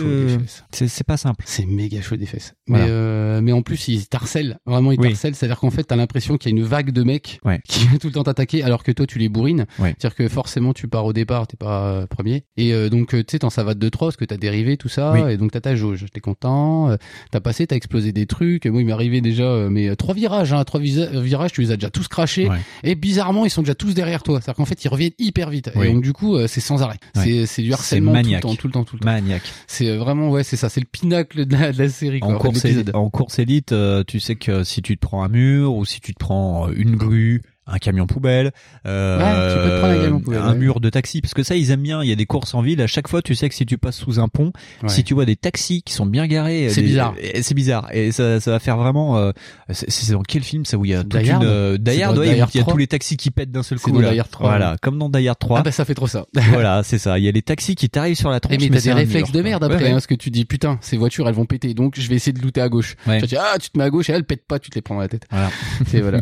c'est 0.73 1.07
pas 1.07 1.17
simple. 1.17 1.45
C'est 1.47 1.67
méga 1.67 2.01
chaud 2.03 2.17
des 2.17 2.27
fesses. 2.27 2.55
Voilà. 2.67 2.87
Mais, 2.87 3.43
mais 3.43 3.53
en 3.53 3.63
plus, 3.63 3.89
ils 3.89 4.07
t'harcèlent. 4.07 4.59
Vraiment, 4.67 4.93
ils 4.93 5.01
Oui. 5.01 5.09
t'harcèlent. 5.09 5.35
C'est-à-dire 5.35 5.59
qu'en 5.59 5.71
fait, 5.71 5.85
t'as 5.85 5.97
l'impression 5.97 6.37
qu'il 6.39 6.51
y 6.51 6.55
a 6.55 6.59
une 6.59 6.65
vague 6.65 6.91
de 6.91 7.03
mecs 7.03 7.39
Ouais. 7.45 7.61
qui 7.69 7.87
vient 7.87 7.99
tout 7.99 8.07
le 8.09 8.13
temps 8.15 8.25
t'attaquer 8.25 8.63
alors 8.63 8.83
que 8.83 8.93
toi, 8.93 9.07
tu 9.07 9.19
les 9.19 9.29
bourrines. 9.29 9.67
C'est-à-dire 9.79 10.15
que 10.15 10.29
forcément, 10.29 10.73
tu 10.73 10.89
pars 10.89 11.05
au 11.05 11.13
départ, 11.13 11.47
t'es 11.47 11.57
pas 11.57 12.07
premier. 12.09 12.45
Et 12.57 12.75
euh, 12.75 12.89
donc, 12.91 13.15
euh, 13.15 13.19
tu 13.19 13.33
sais, 13.33 13.39
t'en 13.39 13.49
savate 13.49 13.79
de 13.79 13.89
trois 13.89 14.09
parce 14.09 14.17
que 14.17 14.25
t'as 14.25 14.37
dérivé, 14.37 14.77
tout 14.77 14.89
ça. 14.89 15.13
Oui. 15.13 15.33
Et 15.33 15.37
donc, 15.37 15.53
t'as 15.53 15.61
ta 15.61 15.77
jauge. 15.77 16.05
T'es 16.13 16.21
content. 16.21 16.91
euh, 16.91 16.97
T'as 17.31 17.41
passé, 17.41 17.67
t'as 17.67 17.77
explosé 17.77 18.13
des 18.13 18.27
trucs. 18.27 18.67
Moi, 18.67 18.81
il 18.83 18.87
m'est 18.87 18.93
arrivé 18.93 19.21
déjà, 19.21 19.45
euh, 19.45 19.71
mais 19.71 19.95
trois 19.97 20.15
virages, 20.15 20.53
hein, 20.53 20.63
trois 20.65 20.81
virages, 20.81 21.53
tu 21.53 21.61
les 21.63 21.71
as 21.71 21.77
déjà 21.77 21.91
tous 21.91 22.09
crachés. 22.09 22.49
Ouais. 22.49 22.59
Et 22.83 22.97
bizarrement, 22.97 23.47
ils 23.47 23.51
sont 23.51 23.63
déjà 23.63 23.75
tous 23.75 23.95
derrière 23.95 24.23
toi. 24.23 24.41
C'est-à-dire 24.41 24.57
qu'en 24.57 24.65
fait, 24.65 24.85
ils 24.85 24.89
reviennent 24.89 25.13
hyper 25.19 25.49
vite. 25.49 25.71
Oui. 25.77 25.87
Et 25.87 25.93
donc, 25.93 26.03
du 26.03 26.13
coup, 26.13 26.37
euh, 26.37 26.49
c'est 26.49 26.61
sans 26.61 26.83
arrêt. 26.83 26.99
Ouais. 27.17 27.47
C'est, 27.47 27.63
du 27.63 27.73
harcèlement 27.73 28.21
tout 28.21 28.29
le 28.31 28.41
temps, 28.41 28.55
tout 28.57 28.67
le 28.67 28.73
temps, 28.73 28.85
tout 28.85 28.97
le 28.97 29.01
temps. 29.01 29.07
Maniaque. 29.07 29.43
C'est 29.67 29.97
vraiment, 29.97 30.31
ouais, 30.31 30.43
c'est 30.43 30.57
ça. 30.57 30.69
C'est 30.69 30.81
le 30.81 30.87
pinacle 30.91 31.47
de 31.47 31.57
la, 31.57 31.73
de 31.73 31.79
la 31.79 31.89
série, 31.89 32.21
quoi. 32.21 32.35
En 32.35 32.39
course, 32.39 32.67
en 32.95 33.11
course 33.11 33.39
élite, 33.39 33.75
tu 34.07 34.21
sais 34.21 34.35
que 34.35 34.65
si 34.65 34.83
tu 34.83 34.97
te 34.97 35.01
prends 35.01 35.23
un 35.23 35.29
mur 35.29 35.75
ou 35.75 35.85
si 35.85 36.01
tu 36.01 36.13
te 36.15 36.19
prends 36.19 36.69
une 36.71 36.97
grue, 36.97 37.43
un 37.71 37.79
camion 37.79 38.07
poubelle, 38.07 38.51
euh, 38.87 39.19
Ouais, 39.19 39.55
tu 39.55 39.63
peux 39.63 39.71
te 39.71 39.79
prendre 39.79 39.93
un 39.99 40.03
camion 40.05 40.21
poubelle, 40.21 40.41
un 40.43 40.53
ouais. 40.53 40.59
mur 40.59 40.81
de 40.81 40.91
taxi, 40.91 41.21
parce 41.21 41.35
que 41.35 41.43
ça 41.43 41.57
ils 41.57 41.71
aiment 41.71 41.83
bien. 41.83 42.03
Il 42.03 42.09
y 42.09 42.13
a 42.13 42.17
des 42.17 42.27
courses 42.27 42.55
en 42.55 42.63
ville. 42.63 42.81
À 42.83 42.87
chaque 42.87 43.09
fois, 43.09 43.23
tu 43.23 43.35
sais 43.35 43.49
que 43.49 43.55
si 43.55 43.65
tu 43.67 43.79
passes 43.79 43.97
sous 43.97 44.19
un 44.21 44.29
pont, 44.29 44.53
Ouais. 44.83 44.89
si 44.89 45.05
tu 45.05 45.15
vois 45.15 45.25
des 45.25 45.37
taxis 45.37 45.83
qui 45.83 45.93
sont 45.93 46.07
bien 46.07 46.27
garés, 46.27 46.69
C'est 46.71 46.83
bizarre. 46.83 47.15
C'est 47.43 47.55
bizarre 47.55 47.89
et 47.93 48.13
ça, 48.13 48.41
ça 48.41 48.51
va 48.53 48.59
faire 48.59 48.77
vraiment. 48.77 49.19
euh, 49.19 49.33
c'est 49.71 50.13
dans 50.13 50.23
quel 50.23 50.43
film 50.43 50.65
ça 50.65 50.77
où 50.79 50.85
il 50.85 50.91
y 50.91 50.95
a 50.95 51.03
toute 51.05 51.15
une 51.15 51.39
euh, 51.43 51.75
Hard 51.75 51.87
il 51.87 52.37
y 52.37 52.43
a 52.43 52.47
3. 52.47 52.73
tous 52.73 52.77
les 52.79 52.87
taxis 52.87 53.17
qui 53.17 53.31
pètent 53.31 53.51
d'un 53.53 53.63
seul 53.63 53.79
coup. 53.79 53.91
dans 53.91 54.01
là. 54.01 54.13
Die 54.13 54.19
Hard 54.21 54.31
3, 54.31 54.49
Voilà, 54.49 54.77
comme 54.83 54.99
dans 54.99 55.09
Die 55.09 55.29
Hard 55.29 55.39
3. 55.39 55.59
Ah 55.61 55.63
bah 55.63 55.73
ça 55.73 55.85
fait 55.85 55.95
trop 55.95 56.07
ça. 56.07 56.27
voilà, 56.51 56.83
c'est 56.83 56.99
ça. 56.99 57.19
Il 57.19 57.25
y 57.25 57.29
a 57.29 57.33
les 57.33 57.43
taxis 57.43 57.75
qui 57.75 57.89
t'arrivent 57.89 58.17
sur 58.17 58.31
la 58.31 58.41
tronche. 58.41 58.57
Eh, 58.57 58.59
mais 58.65 58.71
mais 58.71 58.77
t'as 58.79 58.83
des 58.83 58.93
réflexes 58.93 59.33
de 59.33 59.43
merde 59.43 59.63
après, 59.65 59.77
ouais. 59.83 59.89
hein, 59.91 59.93
parce 59.93 60.07
que 60.07 60.15
tu 60.15 60.31
dis 60.31 60.45
putain, 60.45 60.79
ces 60.81 60.97
voitures 60.97 61.29
elles 61.29 61.35
vont 61.35 61.45
péter, 61.47 61.75
donc 61.75 61.95
je 61.99 62.09
vais 62.09 62.17
essayer 62.17 62.33
de 62.33 62.41
looter 62.41 62.61
à 62.61 62.69
gauche. 62.69 62.97
Tu 63.21 63.27
te 63.27 63.37
ah 63.39 63.57
tu 63.61 63.71
te 63.71 63.79
mets 63.79 63.85
à 63.85 63.91
gauche 63.91 64.09
et 64.11 64.13
elles 64.13 64.25
pètent 64.25 64.47
pas, 64.47 64.59
tu 64.59 64.71
te 64.71 64.75
les 64.75 64.83
prends 64.83 64.95
dans 64.95 65.01
la 65.03 65.09
tête. 65.09 65.27
Voilà. 65.31 65.51
C'est 65.87 66.01
voilà. 66.01 66.21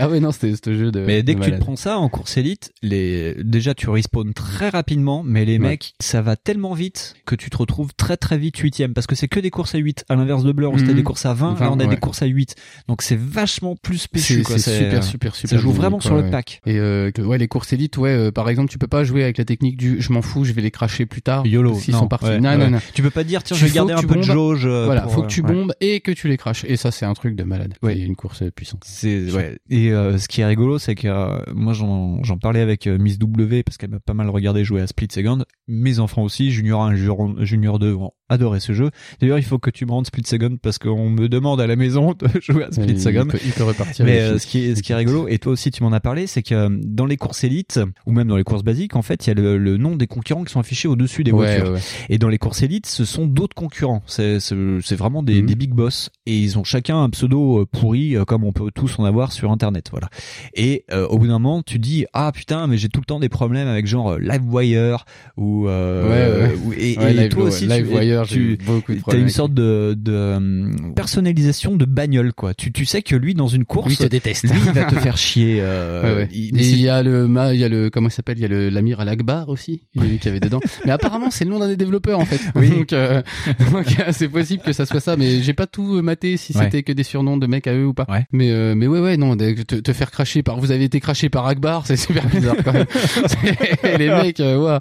Ah 0.00 0.08
ouais 0.08 0.20
non 0.20 0.32
c'était 0.32 0.54
jeu 0.84 0.90
de. 0.92 1.00
Mais 1.00 1.22
dès 1.22 1.34
de 1.34 1.40
que 1.40 1.44
tu 1.44 1.52
te 1.52 1.58
prends 1.58 1.76
ça 1.76 1.98
en 1.98 2.08
course 2.08 2.36
élite, 2.36 2.72
les 2.82 3.34
déjà 3.42 3.74
tu 3.74 3.88
respawns 3.90 4.32
très 4.34 4.68
rapidement, 4.68 5.22
mais 5.24 5.44
les 5.44 5.52
Ouais. 5.58 5.68
mecs, 5.70 5.92
ça 6.00 6.22
va 6.22 6.36
tellement 6.36 6.74
vite 6.74 7.14
que 7.26 7.34
tu 7.34 7.50
te 7.50 7.56
retrouves 7.56 7.92
très 7.94 8.16
très 8.16 8.38
vite 8.38 8.56
huitième 8.58 8.94
parce 8.94 9.06
que 9.06 9.14
c'est 9.14 9.28
que 9.28 9.40
des 9.40 9.50
courses 9.50 9.74
à 9.74 9.78
8 9.78 10.04
à 10.08 10.16
l'inverse 10.16 10.44
de 10.44 10.52
Blur 10.52 10.72
où 10.72 10.78
c'était 10.78 10.90
Mhm. 10.90 10.96
des 10.96 11.02
courses 11.02 11.26
à 11.26 11.34
20, 11.34 11.50
là 11.50 11.54
20, 11.54 11.68
on 11.70 11.80
a 11.80 11.84
ouais. 11.84 11.88
des 11.90 11.96
courses 11.96 12.22
à 12.22 12.26
8. 12.26 12.54
Donc 12.88 13.02
c'est 13.02 13.18
vachement 13.18 13.76
plus 13.76 14.06
péchu 14.06 14.34
c'est 14.36 14.42
quoi, 14.42 14.58
c'est 14.58 14.78
super 14.78 15.04
super 15.04 15.34
super. 15.34 15.50
Ça 15.50 15.62
joue 15.62 15.70
vraiment 15.72 15.98
quoi, 15.98 16.06
sur 16.06 16.16
le 16.16 16.30
pack. 16.30 16.60
Et 16.66 16.78
euh, 16.78 17.10
ouais 17.18 17.38
les 17.38 17.48
courses 17.48 17.72
élites 17.72 17.96
ouais 17.98 18.10
euh, 18.10 18.30
par 18.32 18.48
exemple 18.48 18.70
tu 18.70 18.78
peux 18.78 18.86
pas 18.86 19.04
jouer 19.04 19.22
avec 19.22 19.38
la 19.38 19.44
technique 19.44 19.76
du 19.76 20.00
je 20.00 20.12
m'en 20.12 20.22
fous 20.22 20.44
je 20.44 20.52
vais 20.52 20.62
les 20.62 20.70
cracher 20.70 21.06
plus 21.06 21.22
tard. 21.22 21.46
YOLO, 21.46 21.74
S'ils 21.74 21.94
sont 21.94 22.08
partis. 22.08 22.40
non, 22.40 22.56
non 22.58 22.70
non 22.70 22.78
Tu 22.94 23.02
peux 23.02 23.10
pas 23.10 23.24
dire 23.24 23.42
tiens, 23.42 23.56
Tu 23.56 23.62
je 23.62 23.66
vais 23.68 23.74
garder 23.74 23.92
un 23.92 24.02
peu 24.02 24.16
de 24.16 24.22
jauge 24.22 24.66
euh, 24.66 24.84
Voilà 24.86 25.06
faut 25.08 25.20
que 25.22 25.26
euh, 25.26 25.28
tu 25.28 25.42
bombes 25.42 25.72
et 25.80 26.00
que 26.00 26.10
tu 26.12 26.28
les 26.28 26.36
craches 26.36 26.64
et 26.66 26.76
ça 26.76 26.90
c'est 26.90 27.04
un 27.06 27.14
truc 27.14 27.34
de 27.36 27.42
malade. 27.44 27.74
Ouais. 27.82 27.98
Une 27.98 28.16
course 28.16 28.42
euh, 28.42 28.50
puissante. 28.50 28.82
C'est 28.86 29.30
ouais. 29.32 29.58
Et 29.70 29.92
euh, 29.92 30.18
ce 30.18 30.28
qui 30.28 30.40
est 30.40 30.46
rigolo, 30.46 30.69
c'est 30.78 30.94
que 30.94 31.08
euh, 31.08 31.38
moi 31.54 31.72
j'en 31.72 32.38
parlais 32.40 32.60
avec 32.60 32.86
euh, 32.86 32.98
Miss 32.98 33.18
W 33.18 33.62
parce 33.62 33.76
qu'elle 33.76 33.90
m'a 33.90 34.00
pas 34.00 34.14
mal 34.14 34.28
regardé 34.30 34.64
jouer 34.64 34.80
à 34.80 34.86
Split 34.86 35.08
Second. 35.10 35.44
Mes 35.68 35.98
enfants 35.98 36.22
aussi, 36.22 36.50
Junior 36.50 36.82
1, 36.82 36.94
Junior, 36.94 37.44
Junior 37.44 37.78
2 37.78 37.90
vont 37.90 38.12
adorer 38.30 38.60
ce 38.60 38.72
jeu. 38.72 38.90
D'ailleurs, 39.20 39.38
il 39.38 39.44
faut 39.44 39.58
que 39.58 39.68
tu 39.70 39.84
me 39.84 39.90
rendes 39.90 40.06
Split 40.06 40.22
Second 40.24 40.56
parce 40.62 40.78
qu'on 40.78 41.10
me 41.10 41.28
demande 41.28 41.60
à 41.60 41.66
la 41.66 41.76
maison 41.76 42.14
de 42.18 42.28
jouer 42.40 42.64
à 42.64 42.72
Split 42.72 42.86
Il 42.92 43.00
Second. 43.00 43.26
peut, 43.26 43.38
il 43.44 43.52
peut 43.52 43.64
repartir. 43.64 44.04
Mais 44.06 44.20
euh, 44.20 44.38
ce 44.38 44.46
qui 44.46 44.64
est 44.64 44.74
ce 44.76 44.82
qui 44.82 44.92
est 44.92 44.96
rigolo 44.96 45.28
et 45.28 45.38
toi 45.38 45.52
aussi 45.52 45.70
tu 45.70 45.82
m'en 45.82 45.92
as 45.92 46.00
parlé, 46.00 46.26
c'est 46.26 46.42
que 46.42 46.54
euh, 46.54 46.68
dans 46.70 47.04
les 47.06 47.16
courses 47.18 47.44
élites 47.44 47.78
ou 48.06 48.12
même 48.12 48.28
dans 48.28 48.36
les 48.36 48.44
courses 48.44 48.62
basiques, 48.64 48.96
en 48.96 49.02
fait, 49.02 49.26
il 49.26 49.28
y 49.28 49.32
a 49.32 49.34
le, 49.34 49.58
le 49.58 49.76
nom 49.76 49.96
des 49.96 50.06
concurrents 50.06 50.44
qui 50.44 50.52
sont 50.52 50.60
affichés 50.60 50.88
au-dessus 50.88 51.24
des 51.24 51.32
Ouais, 51.32 51.58
voitures. 51.58 51.74
ouais. 51.74 51.80
Et 52.08 52.18
dans 52.18 52.28
les 52.28 52.38
courses 52.38 52.62
élites, 52.62 52.86
ce 52.86 53.04
sont 53.04 53.26
d'autres 53.26 53.54
concurrents. 53.54 54.02
C'est 54.06 54.38
vraiment 54.96 55.22
des, 55.22 55.40
Mhm. 55.42 55.46
des 55.46 55.54
big 55.54 55.70
boss 55.72 56.10
et 56.26 56.36
ils 56.38 56.58
ont 56.58 56.64
chacun 56.64 57.02
un 57.02 57.10
pseudo 57.10 57.60
euh, 57.60 57.66
pourri 57.66 58.16
comme 58.26 58.44
on 58.44 58.52
peut 58.52 58.70
tous 58.74 58.98
en 58.98 59.04
avoir 59.04 59.32
sur 59.32 59.50
internet, 59.50 59.88
voilà. 59.90 60.08
Et 60.54 60.84
euh, 60.92 61.06
au 61.08 61.18
bout 61.18 61.26
d'un 61.26 61.38
moment, 61.38 61.62
tu 61.62 61.78
dis 61.78 62.04
ah 62.12 62.30
putain, 62.32 62.66
mais 62.66 62.76
j'ai 62.78 62.88
tout 62.88 63.00
le 63.00 63.06
temps 63.06 63.18
des 63.20 63.28
problèmes 63.28 63.68
avec 63.68 63.86
genre 63.86 64.18
Livewire 64.18 65.04
ou 65.36 65.68
euh, 65.68 66.08
Ouais, 66.08 66.48
ouais. 66.48 66.58
ou- 66.64 66.72
et, 66.72 67.28
toi 67.28 67.44
aussi 67.44 67.66
Livewire, 67.66 68.19
d'ailleurs, 68.24 68.82
tu 69.08 69.16
as 69.16 69.18
une 69.18 69.28
sorte 69.28 69.54
de, 69.54 69.94
de 69.98 70.12
euh, 70.12 70.70
personnalisation 70.94 71.76
de 71.76 71.84
bagnole 71.84 72.32
quoi. 72.32 72.54
Tu, 72.54 72.72
tu 72.72 72.84
sais 72.84 73.02
que 73.02 73.16
lui 73.16 73.34
dans 73.34 73.48
une 73.48 73.64
course, 73.64 73.86
lui, 73.88 73.94
il 73.94 73.98
te 73.98 74.04
déteste. 74.10 74.44
lui 74.44 74.58
il 74.66 74.72
va 74.72 74.84
te 74.84 74.94
faire 75.00 75.16
chier. 75.16 75.58
euh, 75.60 76.02
Ouais, 76.02 76.16
ouais. 76.22 76.28
il- 76.32 76.60
Et 76.60 76.68
il 76.70 76.80
y 76.80 76.88
a 76.88 77.02
le, 77.02 77.28
il 77.52 77.60
y 77.60 77.64
a 77.64 77.68
le, 77.68 77.90
comment 77.90 78.08
il 78.08 78.12
s'appelle, 78.12 78.38
il 78.38 78.42
y 78.42 78.44
a 78.44 78.48
le, 78.48 78.68
l'Amir 78.70 79.00
Al-Akbar 79.00 79.48
aussi, 79.48 79.82
il 79.94 80.02
y 80.02 80.06
a 80.06 80.08
lui 80.08 80.18
qui 80.18 80.28
avait 80.28 80.40
dedans. 80.40 80.60
Mais 80.84 80.92
apparemment, 80.92 81.30
c'est 81.30 81.44
le 81.44 81.50
nom 81.50 81.58
d'un 81.58 81.68
des 81.68 81.76
développeurs, 81.76 82.18
en 82.18 82.24
fait. 82.24 82.40
Oui. 82.54 82.70
Donc, 82.70 82.92
euh, 82.92 83.22
c'est 84.12 84.28
possible 84.28 84.62
que 84.62 84.72
ça 84.72 84.86
soit 84.86 85.00
ça, 85.00 85.16
mais 85.16 85.42
j'ai 85.42 85.52
pas 85.54 85.66
tout 85.66 86.00
maté 86.02 86.36
si 86.36 86.56
Ouais. 86.56 86.64
c'était 86.64 86.82
que 86.82 86.92
des 86.92 87.02
surnoms 87.04 87.36
de 87.36 87.46
mecs 87.46 87.66
à 87.66 87.74
eux 87.74 87.86
ou 87.86 87.94
pas. 87.94 88.06
Ouais. 88.08 88.24
Mais, 88.32 88.50
euh, 88.50 88.74
mais 88.74 88.86
ouais, 88.86 89.00
ouais, 89.00 89.16
non, 89.16 89.36
te, 89.36 89.62
te 89.80 89.92
faire 89.92 90.10
cracher 90.10 90.42
par, 90.42 90.58
vous 90.60 90.70
avez 90.72 90.84
été 90.84 91.00
craché 91.00 91.28
par 91.28 91.46
Akbar, 91.46 91.86
c'est 91.86 91.96
super 91.96 92.26
bizarre 92.26 92.56
quand 92.64 92.72
même. 92.72 92.86
Les 93.98 94.08
mecs, 94.08 94.40
ouah. 94.40 94.80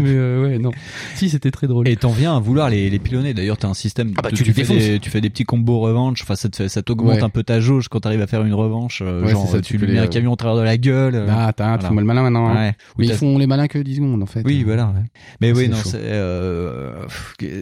Mais, 0.00 0.10
ouais, 0.38 0.58
non. 0.58 0.70
Si, 1.14 1.28
c'était 1.28 1.50
très 1.50 1.66
drôle. 1.66 1.88
Et 1.88 1.96
t'en 1.96 2.10
viens 2.12 2.36
à 2.36 2.40
vouloir 2.40 2.67
les, 2.68 2.90
les 2.90 2.98
pilonner. 2.98 3.34
D'ailleurs, 3.34 3.56
t'as 3.58 3.68
un 3.68 3.74
système. 3.74 4.12
Ah 4.16 4.22
bah, 4.22 4.28
tu, 4.30 4.36
tu 4.36 4.44
tu 4.44 4.52
fais 4.52 4.74
des, 4.74 4.98
tu 5.00 5.10
fais 5.10 5.20
des 5.20 5.30
petits 5.30 5.44
combos 5.44 5.80
revanche. 5.80 6.22
Enfin, 6.22 6.34
ça 6.36 6.48
te 6.48 6.56
fait- 6.56 6.68
ça 6.68 6.82
t'augmente 6.82 7.16
Ouais. 7.16 7.22
un 7.22 7.28
peu 7.28 7.42
ta 7.42 7.60
jauge 7.60 7.88
quand 7.88 8.00
t'arrives 8.00 8.20
à 8.22 8.26
faire 8.26 8.44
une 8.44 8.54
revanche. 8.54 9.02
euh, 9.04 9.22
Ouais, 9.24 9.30
genre, 9.32 9.46
c'est 9.46 9.52
ça, 9.52 9.60
tu 9.60 9.74
tu 9.74 9.78
lui 9.78 9.86
mets 9.86 9.92
les- 9.94 9.98
un 10.00 10.06
camion 10.06 10.32
au 10.32 10.36
travers 10.36 10.56
de 10.56 10.62
la 10.62 10.76
gueule. 10.76 11.14
euh, 11.14 11.26
Ah, 11.30 11.52
t'as, 11.54 11.76
tu 11.76 11.80
voilà. 11.84 11.88
fais 11.88 12.00
le 12.00 12.06
malin 12.06 12.22
maintenant. 12.22 12.48
hein. 12.48 12.54
Ouais. 12.54 12.72
Mais 12.98 13.06
ils 13.06 13.12
font 13.14 13.38
les 13.38 13.46
malins 13.46 13.68
que 13.68 13.78
10 13.78 13.96
secondes, 13.96 14.22
en 14.22 14.26
fait. 14.26 14.42
Oui, 14.44 14.62
voilà. 14.64 14.86
ouais. 14.86 15.02
Mais 15.40 15.52
oui, 15.52 15.68
non, 15.68 15.76
c'est, 15.82 15.98
euh, 16.02 16.92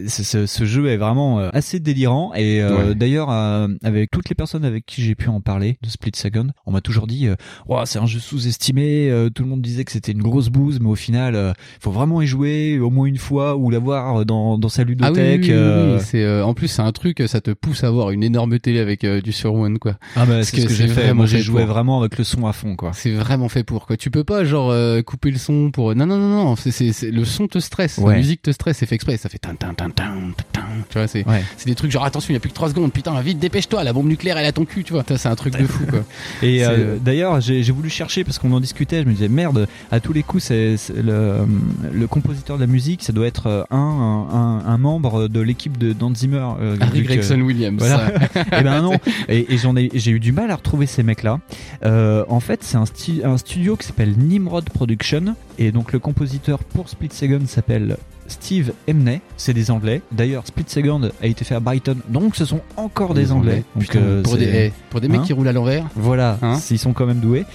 ce, 0.07 0.65
jeu 0.65 0.87
est 0.87 0.97
vraiment 0.97 1.39
euh, 1.39 1.49
assez 1.53 1.79
délirant. 1.79 2.33
Et 2.35 2.61
euh, 2.61 2.89
Ouais. 2.89 2.95
d'ailleurs, 2.95 3.29
euh, 3.31 3.67
avec 3.83 4.11
toutes 4.11 4.29
les 4.29 4.35
personnes 4.35 4.65
avec 4.65 4.85
qui 4.85 5.01
j'ai 5.01 5.15
pu 5.15 5.29
en 5.29 5.41
parler 5.41 5.77
de 5.81 5.89
Split 5.89 6.11
Second, 6.15 6.47
on 6.65 6.71
m'a 6.71 6.81
toujours 6.81 7.07
dit, 7.07 7.27
euh, 7.27 7.35
Ouah, 7.67 7.85
c'est 7.85 7.99
un 7.99 8.05
jeu 8.05 8.19
sous-estimé. 8.19 9.09
euh, 9.09 9.29
tout 9.29 9.43
le 9.43 9.49
monde 9.49 9.61
disait 9.61 9.83
que 9.85 9.91
c'était 9.91 10.11
une 10.11 10.21
grosse 10.21 10.49
bouse, 10.49 10.79
mais 10.79 10.87
au 10.89 10.95
final, 10.95 11.35
euh, 11.35 11.53
faut 11.79 11.91
vraiment 11.91 12.21
y 12.21 12.27
jouer 12.27 12.79
au 12.79 12.89
moins 12.89 13.05
une 13.05 13.17
fois 13.17 13.55
ou 13.55 13.69
l'avoir 13.69 14.25
dans, 14.25 14.57
dans 14.57 14.69
sa 14.69 14.83
oui, 14.83 14.95
ludothèque. 15.05 15.41
oui, 15.41 15.47
oui, 15.49 15.53
oui, 15.53 15.57
euh, 15.57 15.97
oui. 15.97 16.03
c'est 16.05 16.23
euh, 16.23 16.45
en 16.45 16.53
plus 16.53 16.67
c'est 16.67 16.81
un 16.81 16.91
truc 16.91 17.23
ça 17.27 17.41
te 17.41 17.51
pousse 17.51 17.83
à 17.83 17.87
avoir 17.87 18.11
une 18.11 18.23
énorme 18.23 18.59
télé 18.59 18.79
avec 18.79 19.03
euh, 19.03 19.21
du 19.21 19.31
sur 19.31 19.53
one 19.53 19.79
quoi. 19.79 19.95
Ah 20.15 20.25
bah 20.25 20.43
c'est 20.43 20.61
ce 20.61 20.65
que 20.67 20.73
j'ai 20.73 20.87
fait. 20.87 21.13
Moi 21.13 21.25
j'ai 21.25 21.39
joué 21.41 21.63
pour. 21.63 21.73
vraiment 21.73 21.99
avec 21.99 22.17
le 22.17 22.23
son 22.23 22.45
à 22.47 22.53
fond 22.53 22.75
quoi. 22.75 22.91
C'est 22.93 23.11
vraiment 23.11 23.49
fait 23.49 23.63
pour 23.63 23.85
quoi. 23.87 23.97
Tu 23.97 24.09
peux 24.11 24.23
pas 24.23 24.43
genre 24.43 24.69
euh, 24.71 25.01
couper 25.01 25.31
le 25.31 25.37
son 25.37 25.71
pour 25.71 25.95
non 25.95 26.05
non 26.05 26.17
non 26.17 26.29
non, 26.45 26.55
c'est 26.55 26.91
le 27.11 27.25
son 27.25 27.47
te 27.47 27.59
stresse, 27.59 27.97
Ouais. 27.97 28.13
la 28.13 28.17
musique 28.19 28.41
te 28.41 28.51
stresse, 28.51 28.77
c'est 28.77 28.85
fait 28.85 28.95
exprès, 28.95 29.17
ça 29.17 29.29
fait 29.29 29.37
tin 29.39 29.55
tin 29.55 29.73
tin 29.73 29.89
tin 29.89 30.13
tin. 30.51 30.61
Tu 30.89 30.97
vois, 30.97 31.07
c'est 31.07 31.25
Ouais. 31.27 31.43
c'est 31.57 31.67
des 31.67 31.75
trucs 31.75 31.91
genre 31.91 32.03
attention, 32.05 32.31
il 32.31 32.33
y 32.33 32.37
a 32.37 32.39
plus 32.39 32.49
que 32.49 32.55
3 32.55 32.69
secondes, 32.69 32.91
putain, 32.93 33.19
vite 33.21 33.39
dépêche-toi, 33.39 33.83
la 33.83 33.93
bombe 33.93 34.07
nucléaire 34.07 34.37
elle 34.37 34.45
à 34.45 34.51
ton 34.51 34.65
cul, 34.65 34.83
tu 34.83 34.93
vois. 34.93 35.03
C'est 35.07 35.27
un 35.29 35.35
truc 35.35 35.57
de 35.57 35.65
fou 35.65 35.85
quoi. 35.89 36.03
Et 36.41 36.65
euh, 36.65 36.69
euh, 36.69 36.97
d'ailleurs, 37.03 37.41
j'ai 37.41 37.61
voulu 37.71 37.89
chercher 37.89 38.23
parce 38.23 38.37
qu'on 38.39 38.51
en 38.53 38.59
discutait. 38.59 39.01
Je 39.03 39.07
me 39.07 39.13
disais 39.13 39.29
merde. 39.29 39.67
À 39.91 39.99
tous 39.99 40.13
les 40.13 40.23
coups, 40.23 40.43
c'est 40.43 40.75
le, 40.95 41.45
le 41.91 42.07
compositeur 42.07 42.57
de 42.57 42.61
la 42.61 42.67
musique. 42.67 43.03
Ça 43.03 43.13
doit 43.13 43.27
être 43.27 43.65
un 43.71 43.77
un, 43.77 44.35
un, 44.35 44.65
un 44.65 44.77
membre 44.87 45.27
de 45.27 45.39
l'équipe 45.41 45.77
de 45.77 45.93
Dan 45.93 46.15
Zimmer. 46.15 46.45
euh, 46.61 46.77
Gregson 46.77 47.41
Williams. 47.41 47.77
Voilà. 47.79 48.11
et 48.59 48.63
ben 48.63 48.81
non. 48.81 48.93
Et, 49.27 49.53
et 49.53 49.57
j'en 49.57 49.75
ai 49.75 49.89
j'ai 49.93 50.11
eu 50.11 50.19
du 50.19 50.31
mal 50.31 50.49
à 50.51 50.55
retrouver 50.55 50.85
ces 50.85 51.03
mecs-là. 51.03 51.39
Euh, 51.83 52.23
en 52.29 52.39
fait, 52.39 52.63
c'est 52.63 52.77
un, 52.77 53.37
studio 53.37 53.75
qui 53.75 53.85
s'appelle 53.85 54.13
Nimrod 54.17 54.69
Production. 54.69 55.35
Et 55.59 55.71
donc 55.71 55.91
le 55.93 55.99
compositeur 55.99 56.59
pour 56.59 56.87
Split 56.89 57.09
Second 57.11 57.41
s'appelle 57.47 57.97
Steve 58.29 58.73
Emney, 58.89 59.21
c'est 59.37 59.53
des 59.53 59.71
Anglais. 59.71 60.01
D'ailleurs, 60.11 60.45
Split 60.45 60.65
Second 60.67 61.01
a 61.21 61.27
été 61.27 61.45
fait 61.45 61.55
à 61.55 61.61
Brighton, 61.61 61.95
donc 62.09 62.35
ce 62.35 62.43
sont 62.43 62.59
encore 62.75 63.13
des, 63.13 63.31
Anglais. 63.31 63.63
Putain, 63.79 63.99
euh, 63.99 64.21
pour 64.21 64.35
des 64.37 64.45
eh, 64.53 64.73
pour 64.89 64.99
des 64.99 65.07
mecs 65.07 65.21
Hein 65.21 65.23
qui 65.25 65.31
roulent 65.33 65.47
à 65.47 65.53
l'envers. 65.53 65.85
voilà, 65.95 66.37
Hein 66.41 66.59
ils 66.69 66.77
sont 66.79 66.91
quand 66.93 67.05
même 67.05 67.21
doués. 67.21 67.45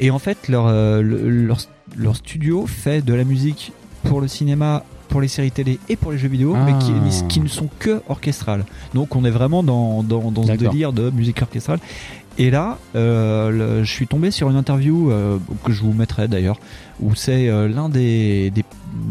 Et 0.00 0.10
en 0.10 0.18
fait, 0.18 0.48
leur, 0.48 0.66
euh, 0.66 1.00
le- 1.00 1.30
leur, 1.30 1.58
leur 1.96 2.14
studio 2.16 2.66
fait 2.66 3.00
de 3.02 3.14
la 3.14 3.24
musique 3.24 3.72
pour 4.04 4.20
le 4.20 4.28
cinéma, 4.28 4.84
pour 5.08 5.20
les 5.20 5.28
séries 5.28 5.50
télé 5.50 5.78
et 5.88 5.96
pour 5.96 6.12
les 6.12 6.18
jeux 6.18 6.28
vidéo, 6.28 6.54
mais 6.64 6.72
qui, 6.78 6.92
qui 7.28 7.40
ne 7.40 7.48
sont 7.48 7.68
que 7.78 8.02
orchestrales. 8.08 8.64
Donc 8.94 9.16
on 9.16 9.24
est 9.24 9.30
vraiment 9.30 9.62
dans, 9.62 10.02
dans, 10.02 10.30
dans 10.30 10.42
ce 10.42 10.48
délire 10.70 10.92
de 10.92 11.10
musique 11.10 11.40
orchestrale. 11.42 11.78
Et 12.40 12.50
là, 12.50 12.78
euh, 12.94 13.50
le- 13.50 13.84
je 13.84 13.92
suis 13.92 14.06
tombé 14.06 14.30
sur 14.30 14.48
une 14.48 14.56
interview 14.56 15.10
euh, 15.10 15.38
que 15.64 15.72
je 15.72 15.82
vous 15.82 15.92
mettrai 15.92 16.28
d'ailleurs, 16.28 16.58
où 17.00 17.14
c'est 17.16 17.48
euh, 17.48 17.66
l'un 17.68 17.88
des, 17.88 18.50
des, 18.50 18.64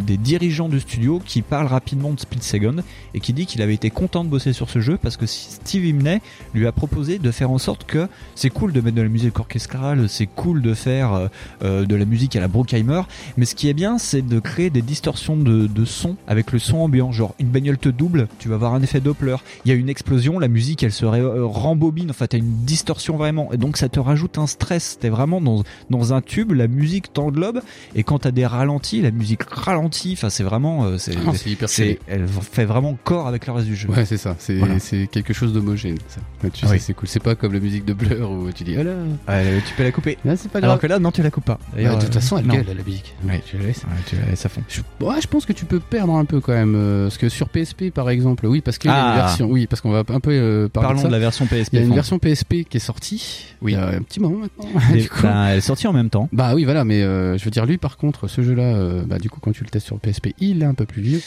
des 0.06 0.18
dirigeants 0.18 0.70
du 0.70 0.80
studio 0.80 1.22
qui 1.24 1.42
parle 1.42 1.68
rapidement 1.68 2.12
de 2.12 2.20
Split 2.20 2.42
Second 2.42 2.78
et 3.14 3.20
qui 3.20 3.34
dit 3.34 3.46
qu'il 3.46 3.62
avait 3.62 3.74
été 3.74 3.90
content 3.90 4.24
de 4.24 4.30
bosser 4.30 4.54
sur 4.54 4.70
ce 4.70 4.80
jeu 4.80 4.98
parce 5.02 5.18
que 5.18 5.26
Steve 5.26 5.86
Imney 5.86 6.22
lui 6.54 6.68
a 6.68 6.72
proposé 6.72 7.20
de 7.20 7.32
faire 7.32 7.52
en 7.52 7.58
sorte 7.58 7.86
que 7.86 8.08
c'est 8.36 8.50
cool 8.50 8.74
de 8.74 8.82
mettre 8.82 8.98
de 8.98 9.02
la 9.02 9.10
musique 9.10 9.40
orchestrale, 9.40 10.10
c'est 10.10 10.28
cool 10.28 10.62
de 10.62 10.74
faire 10.74 11.14
euh, 11.14 11.28
euh, 11.64 11.86
de 11.86 11.96
la 11.96 12.06
musique 12.06 12.36
à 12.36 12.40
la 12.40 12.48
Bruckheimer, 12.48 13.02
mais 13.38 13.46
ce 13.46 13.56
qui 13.56 13.70
est 13.70 13.74
bien, 13.74 13.98
c'est 13.98 14.22
de 14.22 14.40
créer 14.40 14.70
des 14.70 14.82
distorsions 14.82 15.38
de, 15.38 15.68
de 15.68 15.86
son 15.86 16.16
avec 16.28 16.52
le 16.52 16.60
son 16.60 16.78
ambiant. 16.78 17.12
Genre, 17.12 17.34
une 17.40 17.48
bagnole 17.48 17.78
te 17.78 17.90
double, 17.90 18.28
tu 18.40 18.50
vas 18.50 18.56
avoir 18.56 18.74
un 18.74 18.82
effet 18.82 19.00
Doppler. 19.00 19.36
Il 19.66 19.70
y 19.70 19.72
a 19.72 19.78
une 19.78 19.90
explosion, 19.90 20.40
la 20.40 20.48
musique, 20.48 20.84
elle 20.84 20.92
se 20.92 21.06
euh, 21.06 21.46
rembobine. 21.46 22.10
Enfin, 22.10 22.28
t'as 22.28 22.38
une 22.38 22.66
distorsion 22.66 23.18
vraiment. 23.18 23.52
Et 23.54 23.58
donc, 23.58 23.78
ça 23.78 23.90
te 23.90 24.00
rajoute 24.00 24.38
un 24.38 24.48
stress. 24.48 24.98
T'es 25.00 25.10
vraiment 25.10 25.42
dans, 25.42 25.64
dans 25.90 26.14
un 26.14 26.22
tube, 26.22 26.52
la 26.52 26.68
musique 26.68 27.14
t'englobe. 27.14 27.62
Et 27.96 28.04
quand 28.04 28.20
t'as 28.20 28.32
des 28.32 28.46
ralentis, 28.46 29.02
la 29.02 29.12
musique 29.12 29.44
ralentit. 29.44 29.77
Enfin, 30.14 30.30
c'est 30.30 30.44
vraiment. 30.44 30.86
euh, 30.86 30.98
c'est, 30.98 31.14
Ah, 31.28 31.32
c'est 31.36 31.50
hyper 31.50 31.70
c'est, 31.70 31.84
stylé. 31.84 32.00
elle 32.08 32.28
fait 32.28 32.66
vraiment 32.66 32.98
corps 33.04 33.28
avec 33.28 33.46
le 33.48 33.54
reste 33.54 33.68
du 33.68 33.76
jeu. 33.76 33.90
Ouais, 33.90 34.06
c'est 34.06 34.18
ça. 34.18 34.36
C'est 34.40 34.56
Voilà. 34.56 34.76
quelque 35.12 35.34
chose 35.34 35.54
d'homogène. 35.54 35.98
Ça. 36.08 36.20
Ah 36.44 36.48
oui. 36.72 36.80
c'est 36.80 36.94
cool. 36.94 37.08
C'est 37.08 37.22
pas 37.22 37.36
comme 37.36 37.54
la 37.54 37.60
musique 37.60 37.86
de 37.86 37.94
Blur 37.94 38.30
où 38.32 38.52
tu 38.52 38.64
dis 38.64 38.76
oh 38.80 38.84
là. 38.84 38.94
Ouais, 39.28 39.62
tu 39.68 39.74
peux 39.76 39.84
la 39.84 39.92
couper. 39.92 40.18
Là, 40.26 40.36
c'est 40.38 40.50
pas 40.52 40.60
Alors 40.60 40.72
grave. 40.72 40.80
que 40.82 40.88
là, 40.88 41.00
non, 41.00 41.12
tu 41.12 41.22
la 41.24 41.32
coupes 41.32 41.46
pas. 41.46 41.60
De 41.76 41.84
toute 41.84 42.04
euh, 42.10 42.12
façon, 42.12 42.38
elle 42.38 42.48
gueule 42.48 42.66
la 42.78 42.84
musique. 42.84 43.14
Ouais. 43.28 43.42
tu 43.46 43.58
la 43.58 43.66
laisses. 43.66 43.84
Ouais, 43.84 43.90
tu 44.08 44.16
la 44.16 44.26
laisses 44.26 44.46
à 44.46 44.50
fond. 44.50 44.62
Je, 44.68 44.82
ouais, 45.06 45.22
je 45.22 45.28
pense 45.28 45.46
que 45.46 45.54
tu 45.54 45.66
peux 45.66 45.80
perdre 45.80 46.14
un 46.16 46.26
peu 46.26 46.40
quand 46.40 46.54
même, 46.54 46.74
euh, 46.76 47.04
parce 47.06 47.18
que 47.18 47.30
sur 47.30 47.50
PSP 47.50 47.92
par 47.92 48.10
exemple, 48.10 48.46
oui, 48.48 48.62
parce 48.62 48.78
qu'il 48.78 48.90
y 48.92 48.94
a 48.94 48.98
Ah. 48.98 49.10
une 49.12 49.16
version, 49.18 49.48
oui, 49.48 49.68
parce 49.68 49.82
qu'on 49.82 49.92
va 49.92 50.00
un 50.08 50.20
peu 50.20 50.32
euh, 50.32 50.68
parler 50.70 50.88
Parlons 50.88 50.98
de 51.00 51.02
ça. 51.04 51.08
de 51.08 51.14
la 51.14 51.20
version 51.20 51.46
PSP. 51.46 51.74
Il 51.74 51.80
y 51.80 51.82
a 51.82 51.86
une 51.86 51.94
version 51.94 52.20
PSP 52.20 52.64
qui 52.70 52.78
est 52.78 52.80
sortie, 52.80 53.46
Oui. 53.62 53.74
il 53.74 53.76
y 53.76 53.78
a 53.82 53.88
un 53.88 54.02
petit 54.02 54.20
moment 54.20 54.38
maintenant. 54.40 54.66
Des- 54.94 55.02
du 55.02 55.10
coup. 55.10 55.22
ben, 55.24 55.48
elle 55.48 55.58
est 55.58 55.62
sortie 55.62 55.88
en 55.88 55.94
même 55.94 56.10
temps. 56.10 56.30
Bah 56.32 56.54
oui, 56.56 56.64
voilà, 56.66 56.84
mais 56.84 57.02
euh, 57.04 57.38
je 57.38 57.46
veux 57.46 57.52
dire, 57.52 57.66
lui 57.66 57.78
par 57.78 57.98
contre, 57.98 58.28
ce 58.28 58.42
jeu-là, 58.42 58.64
euh, 58.64 59.04
bah 59.06 59.18
du 59.20 59.30
coup, 59.30 59.40
quand 59.40 59.52
tu 59.58 59.64
le 59.64 59.70
testes 59.70 59.86
sur 59.88 60.00
PSP, 60.00 60.34
il 60.40 60.62
est 60.62 60.66
un 60.66 60.74
peu 60.74 60.86
plus 60.86 61.02
vieux. 61.02 61.22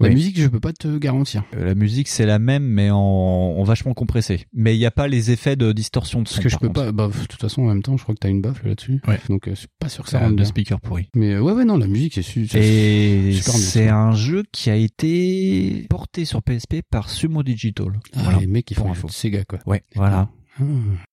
La 0.00 0.08
Oui. 0.08 0.14
musique, 0.14 0.40
je 0.40 0.48
peux 0.48 0.60
pas 0.60 0.72
te 0.72 0.96
garantir. 0.98 1.44
Euh, 1.56 1.64
La 1.66 1.74
musique 1.74 2.08
c'est 2.08 2.26
la 2.26 2.38
même 2.38 2.64
mais 2.64 2.90
en, 2.90 2.96
en 2.98 3.62
vachement 3.64 3.94
compressé. 3.94 4.46
Mais 4.52 4.74
il 4.74 4.78
n'y 4.78 4.86
a 4.86 4.90
pas 4.90 5.08
les 5.08 5.30
effets 5.30 5.56
de 5.56 5.72
distorsion 5.72 6.22
de 6.22 6.28
son. 6.28 6.34
Parce 6.34 6.42
que 6.44 6.48
je 6.48 6.56
peux 6.56 6.68
contre. 6.68 6.80
pas, 6.86 6.92
bah 6.92 7.08
de 7.08 7.26
toute 7.26 7.40
façon, 7.40 7.62
en 7.62 7.66
même 7.66 7.82
temps, 7.82 7.96
je 7.96 8.02
crois 8.02 8.14
que 8.14 8.20
t'as 8.20 8.28
une 8.28 8.40
baffle 8.40 8.66
là-dessus. 8.68 9.00
Ouais. 9.06 9.18
Donc, 9.28 9.46
euh, 9.48 9.52
je 9.52 9.60
suis 9.60 9.68
pas 9.78 9.88
sûr 9.88 10.04
que 10.04 10.10
ça 10.10 10.18
un 10.18 10.24
rentre 10.24 10.36
de 10.36 10.44
speaker 10.44 10.80
pourri. 10.80 11.08
Mais 11.14 11.34
euh, 11.34 11.40
ouais, 11.40 11.52
ouais, 11.52 11.64
non, 11.64 11.76
la 11.76 11.86
musique, 11.86 12.14
c'est 12.14 12.22
su- 12.22 12.48
Et 12.54 13.32
super 13.32 13.54
c'est 13.54 13.88
un 13.88 14.12
jeu 14.12 14.42
qui 14.52 14.70
a 14.70 14.76
été 14.76 15.86
porté 15.90 16.24
sur 16.24 16.42
PSP 16.42 16.82
par 16.90 17.10
Sumo 17.10 17.42
Digital. 17.42 17.86
Ah, 18.14 18.20
Voilà. 18.24 18.38
les 18.40 18.46
mecs, 18.46 18.72
pour 18.74 18.86
font 18.86 18.92
info. 18.92 19.08
Sega, 19.08 19.44
quoi. 19.44 19.58
Ouais, 19.66 19.82
voilà. 19.94 20.28
Ah. 20.60 20.64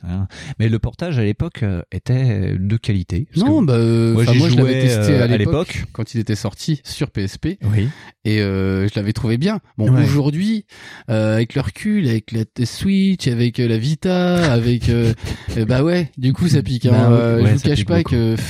Hein. 0.08 0.28
Mais 0.60 0.70
le 0.70 0.78
portage 0.80 1.18
à 1.18 1.24
l'époque 1.24 1.64
euh, 1.64 1.82
était 1.92 2.56
de 2.58 2.78
qualité. 2.78 3.28
Non, 3.36 3.62
bah, 3.62 3.78
Moi, 3.78 4.24
moi, 4.36 4.50
je 4.50 4.56
l'avais 4.56 4.82
testé 4.82 5.14
euh, 5.14 5.24
à 5.24 5.28
l'époque, 5.38 5.86
quand 5.94 6.14
il 6.14 6.20
était 6.20 6.36
sorti 6.36 6.82
sur 6.84 7.10
PSP, 7.12 7.58
Oui. 7.72 7.90
et 8.24 8.40
euh, 8.42 8.88
je 8.88 8.94
l'avais 8.96 9.14
trouvé 9.14 9.38
bien. 9.38 9.60
Bon, 9.78 9.90
Ouais. 9.92 10.04
aujourd'hui, 10.04 10.66
euh, 11.10 11.36
avec 11.36 11.56
le 11.56 11.62
recul, 11.62 12.08
avec 12.08 12.32
la 12.32 12.44
Switch, 12.66 13.28
avec 13.28 13.60
euh, 13.60 13.68
la 13.68 13.78
Vita, 13.78 14.52
avec, 14.52 14.90
euh, 14.90 15.14
bah 15.68 15.84
ouais, 15.84 16.12
du 16.18 16.34
coup, 16.34 16.48
ça 16.48 16.62
pique. 16.62 16.86
Hein. 16.86 16.92
Bah, 17.10 17.36
ouais, 17.38 17.50
je 17.50 17.54
vous 17.56 17.60
cache 17.62 17.86
pas 17.86 17.98
beaucoup. 17.98 18.12
que. 18.12 18.36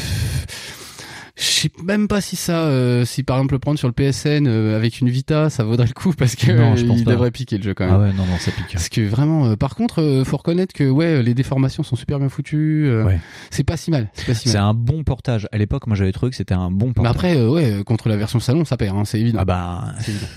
Je 1.41 1.45
sais 1.47 1.71
même 1.83 2.07
pas 2.07 2.21
si 2.21 2.35
ça, 2.35 2.65
euh, 2.65 3.03
si 3.03 3.23
par 3.23 3.37
exemple 3.37 3.55
le 3.55 3.59
prendre 3.59 3.79
sur 3.79 3.87
le 3.87 3.93
PSN 3.93 4.45
euh, 4.47 4.75
avec 4.77 4.99
une 5.01 5.09
Vita, 5.09 5.49
ça 5.49 5.63
vaudrait 5.63 5.87
le 5.87 5.93
coup 5.93 6.13
parce 6.15 6.35
que 6.35 6.51
Non, 6.51 6.75
je 6.75 6.83
euh, 6.83 6.87
pense 6.87 6.99
il 6.99 7.03
pas. 7.03 7.11
devrait 7.11 7.31
piquer 7.31 7.57
le 7.57 7.63
jeu 7.63 7.73
quand 7.73 7.85
même. 7.85 7.93
Ah 7.95 7.99
ouais, 7.99 8.13
non, 8.13 8.27
non, 8.27 8.37
ça 8.37 8.51
pique. 8.51 8.65
Parce 8.73 8.89
que 8.89 9.01
vraiment, 9.01 9.47
euh, 9.47 9.55
par 9.55 9.73
contre, 9.75 10.03
euh, 10.03 10.23
faut 10.23 10.37
reconnaître 10.37 10.71
que 10.73 10.87
ouais, 10.87 11.23
les 11.23 11.33
déformations 11.33 11.81
sont 11.81 11.95
super 11.95 12.19
bien 12.19 12.29
foutues. 12.29 12.85
euh, 12.87 13.05
Ouais. 13.05 13.19
C'est 13.49 13.63
pas 13.63 13.75
si 13.75 13.89
mal. 13.89 14.09
C'est 14.13 14.27
pas 14.27 14.33
si 14.35 14.55
un 14.55 14.75
bon 14.75 15.03
portage. 15.03 15.47
À 15.51 15.57
l'époque, 15.57 15.87
moi 15.87 15.95
j'avais 15.95 16.11
trouvé 16.11 16.29
que 16.29 16.35
c'était 16.35 16.53
un 16.53 16.69
bon 16.69 16.87
Mais 16.89 16.93
portage. 16.93 17.11
après, 17.11 17.37
euh, 17.37 17.49
ouais, 17.49 17.83
contre 17.85 18.07
la 18.07 18.17
version 18.17 18.39
salon, 18.39 18.63
ça 18.63 18.77
perd, 18.77 18.95
hein, 18.95 19.05
c'est 19.05 19.19
évident. 19.19 19.39
ah 19.41 19.45
bah, 19.45 19.85
C'est 19.99 20.11
évident. 20.11 20.27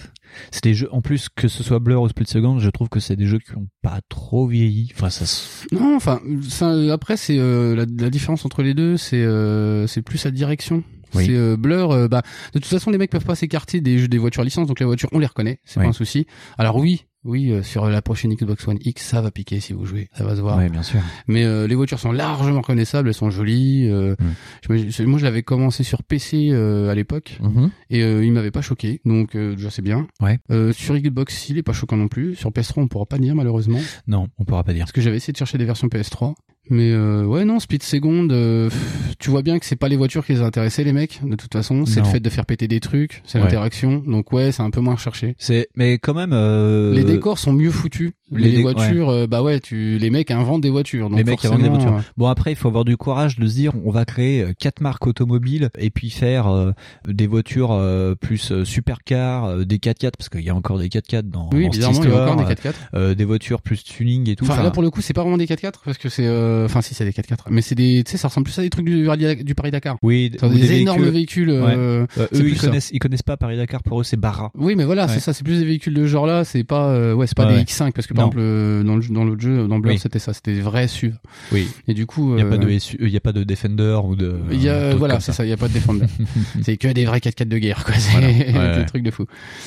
C'est 0.50 0.62
des 0.64 0.74
jeux. 0.74 0.88
En 0.92 1.00
plus 1.02 1.28
que 1.28 1.48
ce 1.48 1.62
soit 1.62 1.78
Blur 1.78 2.02
ou 2.02 2.08
Split 2.08 2.26
Second, 2.26 2.58
je 2.58 2.70
trouve 2.70 2.88
que 2.88 3.00
c'est 3.00 3.16
des 3.16 3.26
jeux 3.26 3.38
qui 3.38 3.56
ont 3.56 3.68
pas 3.82 4.00
trop 4.08 4.46
vieilli. 4.46 4.90
Enfin, 4.94 5.10
ça. 5.10 5.24
Non, 5.72 5.96
enfin, 5.96 6.20
ça, 6.48 6.70
après, 6.92 7.16
c'est 7.16 7.38
euh, 7.38 7.74
la, 7.76 7.84
la 7.98 8.10
différence 8.10 8.44
entre 8.44 8.62
les 8.62 8.74
deux, 8.74 8.96
c'est 8.96 9.22
euh, 9.22 9.86
c'est 9.86 10.02
plus 10.02 10.24
la 10.24 10.30
direction. 10.30 10.82
Oui. 11.14 11.26
C'est 11.26 11.34
euh, 11.36 11.56
Blur. 11.56 11.92
euh, 11.92 12.08
bah, 12.08 12.22
de 12.54 12.58
toute 12.58 12.66
façon, 12.68 12.90
les 12.90 12.98
mecs 12.98 13.10
peuvent 13.10 13.24
pas 13.24 13.36
s'écarter 13.36 13.80
des 13.80 13.98
jeux 13.98 14.08
des 14.08 14.18
voitures 14.18 14.42
licences, 14.42 14.66
donc 14.66 14.80
les 14.80 14.86
voitures, 14.86 15.08
on 15.12 15.20
les 15.20 15.26
reconnaît, 15.26 15.60
c'est 15.64 15.78
Oui. 15.78 15.86
pas 15.86 15.90
un 15.90 15.92
souci. 15.92 16.26
Alors 16.58 16.76
oui, 16.76 17.04
oui, 17.24 17.50
euh, 17.50 17.62
sur 17.62 17.86
la 17.88 18.02
prochaine 18.02 18.34
Xbox 18.34 18.66
One 18.68 18.78
X, 18.84 19.02
ça 19.02 19.20
va 19.20 19.30
piquer 19.30 19.60
si 19.60 19.72
vous 19.72 19.84
jouez, 19.86 20.08
ça 20.12 20.24
va 20.24 20.36
se 20.36 20.40
voir. 20.40 20.58
Bien 20.68 20.82
sûr. 20.82 21.00
Mais 21.26 21.44
euh, 21.44 21.66
les 21.66 21.74
voitures 21.74 21.98
sont 21.98 22.12
largement 22.12 22.60
reconnaissables, 22.60 23.08
elles 23.08 23.14
sont 23.14 23.30
jolies. 23.30 23.88
euh, 23.90 24.14
Mm. 24.20 24.76
je 24.90 25.02
moi, 25.04 25.18
je 25.18 25.24
l'avais 25.24 25.42
commencé 25.42 25.82
sur 25.84 26.02
PC 26.02 26.50
euh, 26.52 26.90
à 26.90 26.94
l'époque 26.94 27.38
Mhm. 27.40 27.70
et 27.90 28.02
euh, 28.02 28.24
il 28.24 28.32
m'avait 28.32 28.50
pas 28.50 28.62
choqué, 28.62 29.00
donc 29.04 29.34
euh, 29.34 29.54
déjà 29.54 29.70
c'est 29.70 29.82
bien. 29.82 30.06
Ouais. 30.20 30.38
Euh, 30.50 30.72
sur 30.72 30.96
Xbox, 30.96 31.48
il 31.48 31.58
est 31.58 31.62
pas 31.62 31.72
choquant 31.72 31.96
non 31.96 32.08
plus. 32.08 32.34
Sur 32.36 32.50
PS3, 32.50 32.82
on 32.82 32.88
pourra 32.88 33.06
pas 33.06 33.18
dire 33.18 33.34
malheureusement, 33.34 33.80
Non, 34.06 34.28
on 34.38 34.44
pourra 34.44 34.62
pas 34.64 34.72
dire. 34.72 34.84
parce 34.84 34.92
que 34.92 35.00
j'avais 35.00 35.16
essayé 35.16 35.32
de 35.32 35.38
chercher 35.38 35.58
des 35.58 35.64
versions 35.64 35.88
PS3, 35.88 36.34
Mais 36.70 36.92
euh, 36.92 37.24
ouais, 37.24 37.44
non, 37.44 37.60
Speed 37.60 37.82
Second, 37.82 38.28
euh, 38.30 38.70
tu 39.18 39.28
vois 39.30 39.42
bien 39.42 39.58
que 39.58 39.66
c'est 39.66 39.76
pas 39.76 39.88
les 39.88 39.96
voitures 39.96 40.24
qui 40.24 40.32
les 40.32 40.40
intéressaient, 40.40 40.82
les 40.84 40.92
mecs, 40.94 41.20
de 41.22 41.36
toute 41.36 41.52
façon. 41.52 41.84
C'est 41.84 42.00
le 42.00 42.06
fait 42.06 42.20
de 42.20 42.30
faire 42.30 42.46
péter 42.46 42.68
des 42.68 42.80
trucs, 42.80 43.22
c'est 43.26 43.38
Ouais. 43.38 43.44
l'interaction. 43.44 44.02
Donc 44.06 44.32
ouais, 44.32 44.50
c'est 44.52 44.62
un 44.62 44.70
peu 44.70 44.80
moins 44.80 44.94
recherché. 44.94 45.34
C'est, 45.38 45.68
mais 45.76 45.98
quand 45.98 46.14
même. 46.14 46.32
euh, 46.32 46.94
Les 46.94 47.04
décors 47.04 47.38
sont 47.38 47.52
mieux 47.52 47.70
foutus. 47.70 48.12
les 48.32 48.62
voitures, 48.62 49.10
euh, 49.10 49.26
bah 49.26 49.42
ouais, 49.42 49.60
tu, 49.60 49.98
les 49.98 50.10
mecs 50.10 50.30
inventent 50.30 50.62
des 50.62 50.70
voitures. 50.70 51.10
Donc 51.10 51.18
les 51.18 51.24
mecs 51.24 51.44
avant 51.44 51.58
des 51.58 51.68
voitures. 51.68 51.94
euh, 51.96 52.00
Bon 52.16 52.26
après, 52.28 52.52
il 52.52 52.56
faut 52.56 52.68
avoir 52.68 52.84
du 52.84 52.96
courage 52.96 53.38
de 53.38 53.46
se 53.46 53.54
dire, 53.54 53.72
on 53.84 53.90
va 53.90 54.04
créer 54.06 54.42
euh, 54.42 54.52
quatre 54.58 54.80
marques 54.80 55.06
automobiles 55.06 55.68
et 55.78 55.90
puis 55.90 56.08
faire 56.10 56.48
euh, 56.48 56.72
des 57.06 57.26
voitures 57.26 57.72
euh, 57.72 58.14
plus 58.14 58.64
supercar, 58.64 59.44
euh, 59.44 59.64
des 59.64 59.76
4x4 59.78 60.12
parce 60.18 60.28
qu'il 60.30 60.40
y 60.40 60.50
a 60.50 60.54
encore 60.54 60.78
des 60.78 60.88
4x4 60.88 61.22
dans, 61.28 61.50
Oui, 61.52 61.66
dans 61.66 61.72
cette 61.72 61.80
bizarrement, 61.90 62.02
il 62.04 62.08
y 62.10 62.12
a 62.12 62.22
encore 62.32 62.36
des 62.48 62.54
4x4. 62.54 62.72
euh, 62.94 63.14
des 63.14 63.24
voitures 63.24 63.60
plus 63.62 63.84
tuning 63.84 64.28
et 64.30 64.34
tout. 64.36 64.44
Enfin, 64.44 64.54
Enfin, 64.54 64.62
là 64.62 64.70
pour 64.70 64.82
le 64.82 64.90
coup, 64.90 65.00
c'est 65.02 65.12
pas 65.12 65.22
vraiment 65.22 65.36
des 65.38 65.46
4x4 65.46 65.72
parce 65.84 65.98
que 65.98 66.08
c'est, 66.08 66.26
euh, 66.26 66.53
enfin 66.64 66.80
si 66.82 66.94
c'est 66.94 67.04
des 67.04 67.12
4x4, 67.12 67.36
mais 67.50 67.62
c'est 67.62 67.74
des, 67.74 68.02
tu 68.04 68.12
sais, 68.12 68.18
ça 68.18 68.28
ressemble 68.28 68.44
plus 68.44 68.58
à 68.58 68.62
des 68.62 68.70
trucs 68.70 68.84
du, 68.86 69.06
du 69.44 69.54
Paris 69.54 69.70
Dakar. 69.70 69.96
oui, 70.02 70.30
des, 70.30 70.72
énormes 70.80 71.08
véhicules. 71.08 71.50
euh, 71.50 72.06
Euh, 72.18 72.26
eux, 72.34 72.48
ils 72.48 72.56
ça. 72.58 72.66
connaissent, 72.68 72.90
ils 72.92 72.98
connaissent 72.98 73.22
pas 73.22 73.36
Paris 73.36 73.56
Dakar. 73.56 73.82
Pour 73.82 74.00
eux, 74.00 74.04
c'est 74.04 74.16
Barra. 74.16 74.50
Oui, 74.56 74.74
mais 74.76 74.84
voilà, 74.84 75.06
Ouais. 75.06 75.12
c'est 75.12 75.20
ça, 75.20 75.32
c'est 75.32 75.44
plus 75.44 75.58
des 75.58 75.64
véhicules 75.64 75.94
de 75.94 76.02
ce 76.02 76.06
genre-là, 76.08 76.44
c'est 76.44 76.64
pas, 76.64 76.88
euh, 76.90 77.14
ouais, 77.14 77.26
c'est 77.26 77.36
pas 77.36 77.46
des 77.46 77.54
ouais. 77.56 77.62
X5 77.64 77.92
parce 77.92 78.06
que 78.06 78.14
par 78.14 78.24
Non. 78.26 78.30
exemple 78.30 78.40
euh, 78.42 78.82
dans 78.82 78.96
le 78.96 79.02
dans 79.08 79.24
l'autre 79.24 79.40
jeu, 79.42 79.66
dans 79.68 79.78
Blur, 79.78 79.92
Oui. 79.94 79.98
c'était 79.98 80.18
ça, 80.18 80.32
c'était 80.32 80.54
des 80.54 80.60
vrais 80.60 80.88
SUV. 80.88 81.14
Oui. 81.52 81.68
Et 81.88 81.94
du 81.94 82.06
coup, 82.06 82.34
Il 82.34 82.38
y 82.40 82.42
a 82.42 82.46
euh, 82.46 82.50
pas 82.50 82.58
de, 82.58 82.68
il 82.70 83.08
y 83.08 83.16
a 83.16 83.20
pas 83.20 83.32
de 83.32 83.44
Defender 83.44 83.98
ou 84.04 84.16
de. 84.16 84.36
il 84.52 84.62
y 84.62 84.68
a, 84.68 84.94
voilà, 84.94 85.20
c'est 85.20 85.32
ça, 85.32 85.44
il 85.44 85.50
y 85.50 85.52
a 85.52 85.56
pas 85.56 85.68
de 85.68 85.74
Defender. 85.74 86.06
c'est 86.62 86.76
que 86.76 86.88
des 86.88 87.04
vrais 87.04 87.18
4x4 87.18 87.48
de 87.48 87.58
guerre, 87.58 87.84
quoi. 87.84 87.94
C'est 87.96 88.20
des 88.78 88.86
trucs 88.86 89.02
de 89.02 89.10
fou. 89.10 89.26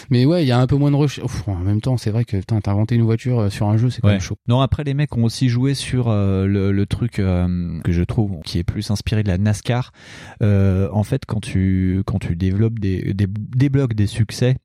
Mais 0.10 0.26
ouais, 0.26 0.44
il 0.44 0.48
y 0.48 0.52
a 0.52 0.60
un 0.60 0.68
peu 0.68 0.76
moins 0.76 0.92
de 0.92 0.96
recherche. 0.96 1.26
Ouf, 1.26 1.48
En 1.48 1.56
même 1.56 1.82
temps, 1.82 1.98
c'est 1.98 2.12
vrai 2.12 2.26
que 2.26 2.38
t'as 2.38 2.72
inventé 2.72 2.96
une 2.96 3.04
voiture 3.04 3.40
euh, 3.40 3.50
sur 3.50 3.68
un 3.68 3.78
jeu, 3.78 3.90
c'est 3.90 4.02
quand 4.02 4.08
même 4.10 4.20
chaud. 4.20 4.38
Non, 4.48 4.62
après 4.62 4.84
les 4.84 4.94
mecs 4.94 5.16
ont 5.18 5.24
aussi 5.24 5.50
joué 5.50 5.74
sur 5.74 6.08
euh, 6.10 6.46
le, 6.46 6.77
le 6.78 6.86
truc 6.86 7.20
euh, 7.20 7.80
que 7.84 7.91
je 7.91 8.04
trouve 8.04 8.40
qui 8.45 8.60
est 8.60 8.64
plus 8.64 8.90
inspiré 8.91 9.24
de 9.24 9.28
la 9.28 9.38
NASCAR. 9.38 9.91
Euh, 10.41 10.88
en 10.94 11.04
fait, 11.04 11.24
quand 11.26 11.41
tu 11.41 12.02
quand 12.06 12.20
tu 12.20 12.36
développes 12.36 12.80
des, 12.80 13.14
des 13.14 13.28
débloques 13.28 13.94
des 13.95 14.08
succès 14.08 14.56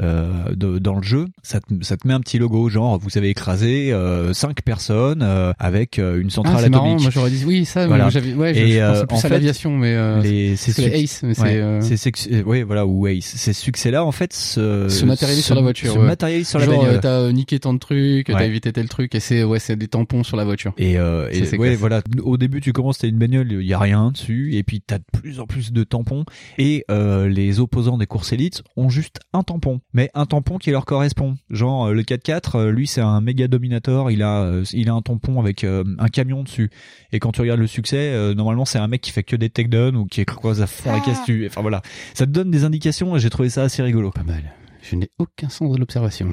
euh, 0.00 0.54
de- 0.54 0.78
dans 0.78 0.94
le 0.96 1.02
jeu, 1.02 1.26
ça 1.42 1.60
te, 1.60 1.72
ça 1.82 1.96
te 1.96 2.06
met 2.06 2.14
un 2.14 2.20
petit 2.20 2.38
logo 2.38 2.68
genre 2.68 2.98
vous 2.98 3.16
avez 3.18 3.30
écrasé 3.30 3.92
euh, 3.92 4.32
cinq 4.32 4.62
personnes 4.62 5.22
euh, 5.22 5.52
avec 5.58 5.98
euh, 5.98 6.20
une 6.20 6.28
Ah, 6.28 6.34
centrale 6.34 6.70
marrant, 6.70 6.84
atomique. 6.86 7.02
moi 7.02 7.10
j'aurais 7.10 7.30
dit 7.30 7.44
oui, 7.46 7.64
ça, 7.64 7.86
Voilà. 7.86 8.08
j'avais, 8.10 8.34
ouais, 8.34 8.54
je, 8.54 8.60
Et, 8.60 8.72
je 8.72 8.78
pensais 8.80 9.02
euh, 9.02 9.06
plus 9.06 9.16
en 9.16 9.24
à 9.24 9.28
l'aviation, 9.30 9.76
mais 9.76 9.94
euh, 9.94 10.20
les 10.22 10.56
ces 10.56 10.72
c'est 10.72 10.92
Ace, 11.02 11.22
mais 11.22 11.28
Ouais, 11.28 11.34
c'est, 11.80 12.20
euh, 12.32 12.38
euh, 12.38 12.42
ouais, 12.44 12.62
voilà, 12.62 12.86
ou 12.86 13.06
Ace. 13.06 13.24
Ces 13.24 13.52
succès-là, 13.52 14.04
en 14.04 14.12
fait, 14.12 14.32
se, 14.32 14.88
Se 14.88 15.04
matérialisent 15.04 15.44
sur 15.46 15.54
la 15.54 15.62
voiture, 15.62 15.92
Se 15.94 15.98
ouais. 15.98 16.06
matérialisent 16.06 16.48
sur 16.48 16.58
la 16.58 16.66
genre, 16.66 16.80
bagnole. 16.82 16.96
euh, 16.96 17.00
t'as 17.00 17.18
euh, 17.20 17.32
niqué 17.32 17.58
tant 17.58 17.72
de 17.74 17.78
trucs, 17.78 18.26
t'as 18.26 18.44
évité 18.44 18.72
tel 18.72 18.88
truc, 18.88 19.14
et 19.14 19.20
c'est, 19.20 19.42
ouais, 19.44 19.58
c'est 19.58 19.76
des 19.76 19.88
tampons 19.88 20.22
sur 20.24 20.36
la 20.36 20.44
voiture. 20.44 20.72
Et, 20.78 20.98
euh, 20.98 21.28
et 21.30 21.44
c'est 21.54 21.60
ouais, 21.60 21.74
voilà. 21.76 22.02
Au 22.22 22.36
début, 22.36 22.60
tu 22.60 22.72
commences, 22.72 22.98
t'as 22.98 23.08
une 23.08 23.18
bagnole, 23.18 23.50
il 23.52 23.66
y 23.66 23.72
a 23.74 23.78
rien 23.78 24.10
dessus, 24.10 24.54
et 24.54 24.62
puis 24.62 24.80
t'as 24.80 24.98
de 24.98 25.04
plus 25.12 25.40
en 25.40 25.46
plus 25.46 25.72
de 25.72 25.84
tampons. 25.84 26.24
Et 26.58 26.84
euh, 26.90 27.28
les 27.28 27.60
opposants 27.60 27.98
des 27.98 28.06
courses 28.06 28.32
élites 28.32 28.62
ont 28.76 28.88
juste 28.88 29.20
un 29.32 29.42
tampon, 29.42 29.80
mais 29.92 30.10
un 30.14 30.26
tampon 30.26 30.58
qui 30.58 30.70
leur 30.70 30.84
correspond. 30.84 31.36
Genre 31.50 31.86
euh, 31.86 31.92
le 31.92 32.02
4x4, 32.02 32.56
euh, 32.58 32.70
lui 32.70 32.86
c'est 32.86 33.00
un 33.00 33.20
méga 33.20 33.48
dominator, 33.48 34.10
il 34.10 34.22
a, 34.22 34.42
euh, 34.42 34.64
il 34.72 34.88
a 34.88 34.92
un 34.94 35.02
tampon 35.02 35.40
avec 35.40 35.64
euh, 35.64 35.84
un 35.98 36.08
camion 36.08 36.42
dessus. 36.42 36.70
Et 37.12 37.18
quand 37.18 37.32
tu 37.32 37.40
regardes 37.40 37.60
le 37.60 37.66
succès, 37.66 38.12
euh, 38.12 38.34
normalement 38.34 38.64
c'est 38.64 38.78
un 38.78 38.88
mec 38.88 39.00
qui 39.00 39.10
fait 39.10 39.22
que 39.22 39.36
des 39.36 39.50
takedowns 39.50 39.96
ou 39.96 40.06
qui 40.06 40.20
écrase 40.20 40.60
à 40.62 40.66
fond 40.66 40.92
la 40.92 41.00
caisse. 41.00 41.18
tu- 41.24 41.46
Enfin 41.46 41.60
voilà, 41.62 41.82
ça 42.14 42.26
te 42.26 42.30
donne 42.30 42.50
des 42.50 42.64
indications 42.64 43.16
et 43.16 43.20
j'ai 43.20 43.30
trouvé 43.30 43.48
ça 43.50 43.62
assez 43.62 43.82
rigolo. 43.82 44.10
Pas 44.10 44.22
mal. 44.22 44.42
Je 44.82 44.96
n'ai 44.96 45.08
aucun 45.18 45.48
sens 45.48 45.72
de 45.72 45.78
l'observation. 45.78 46.28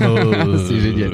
Euh, 0.00 0.64
c'est 0.68 0.80
génial. 0.80 1.12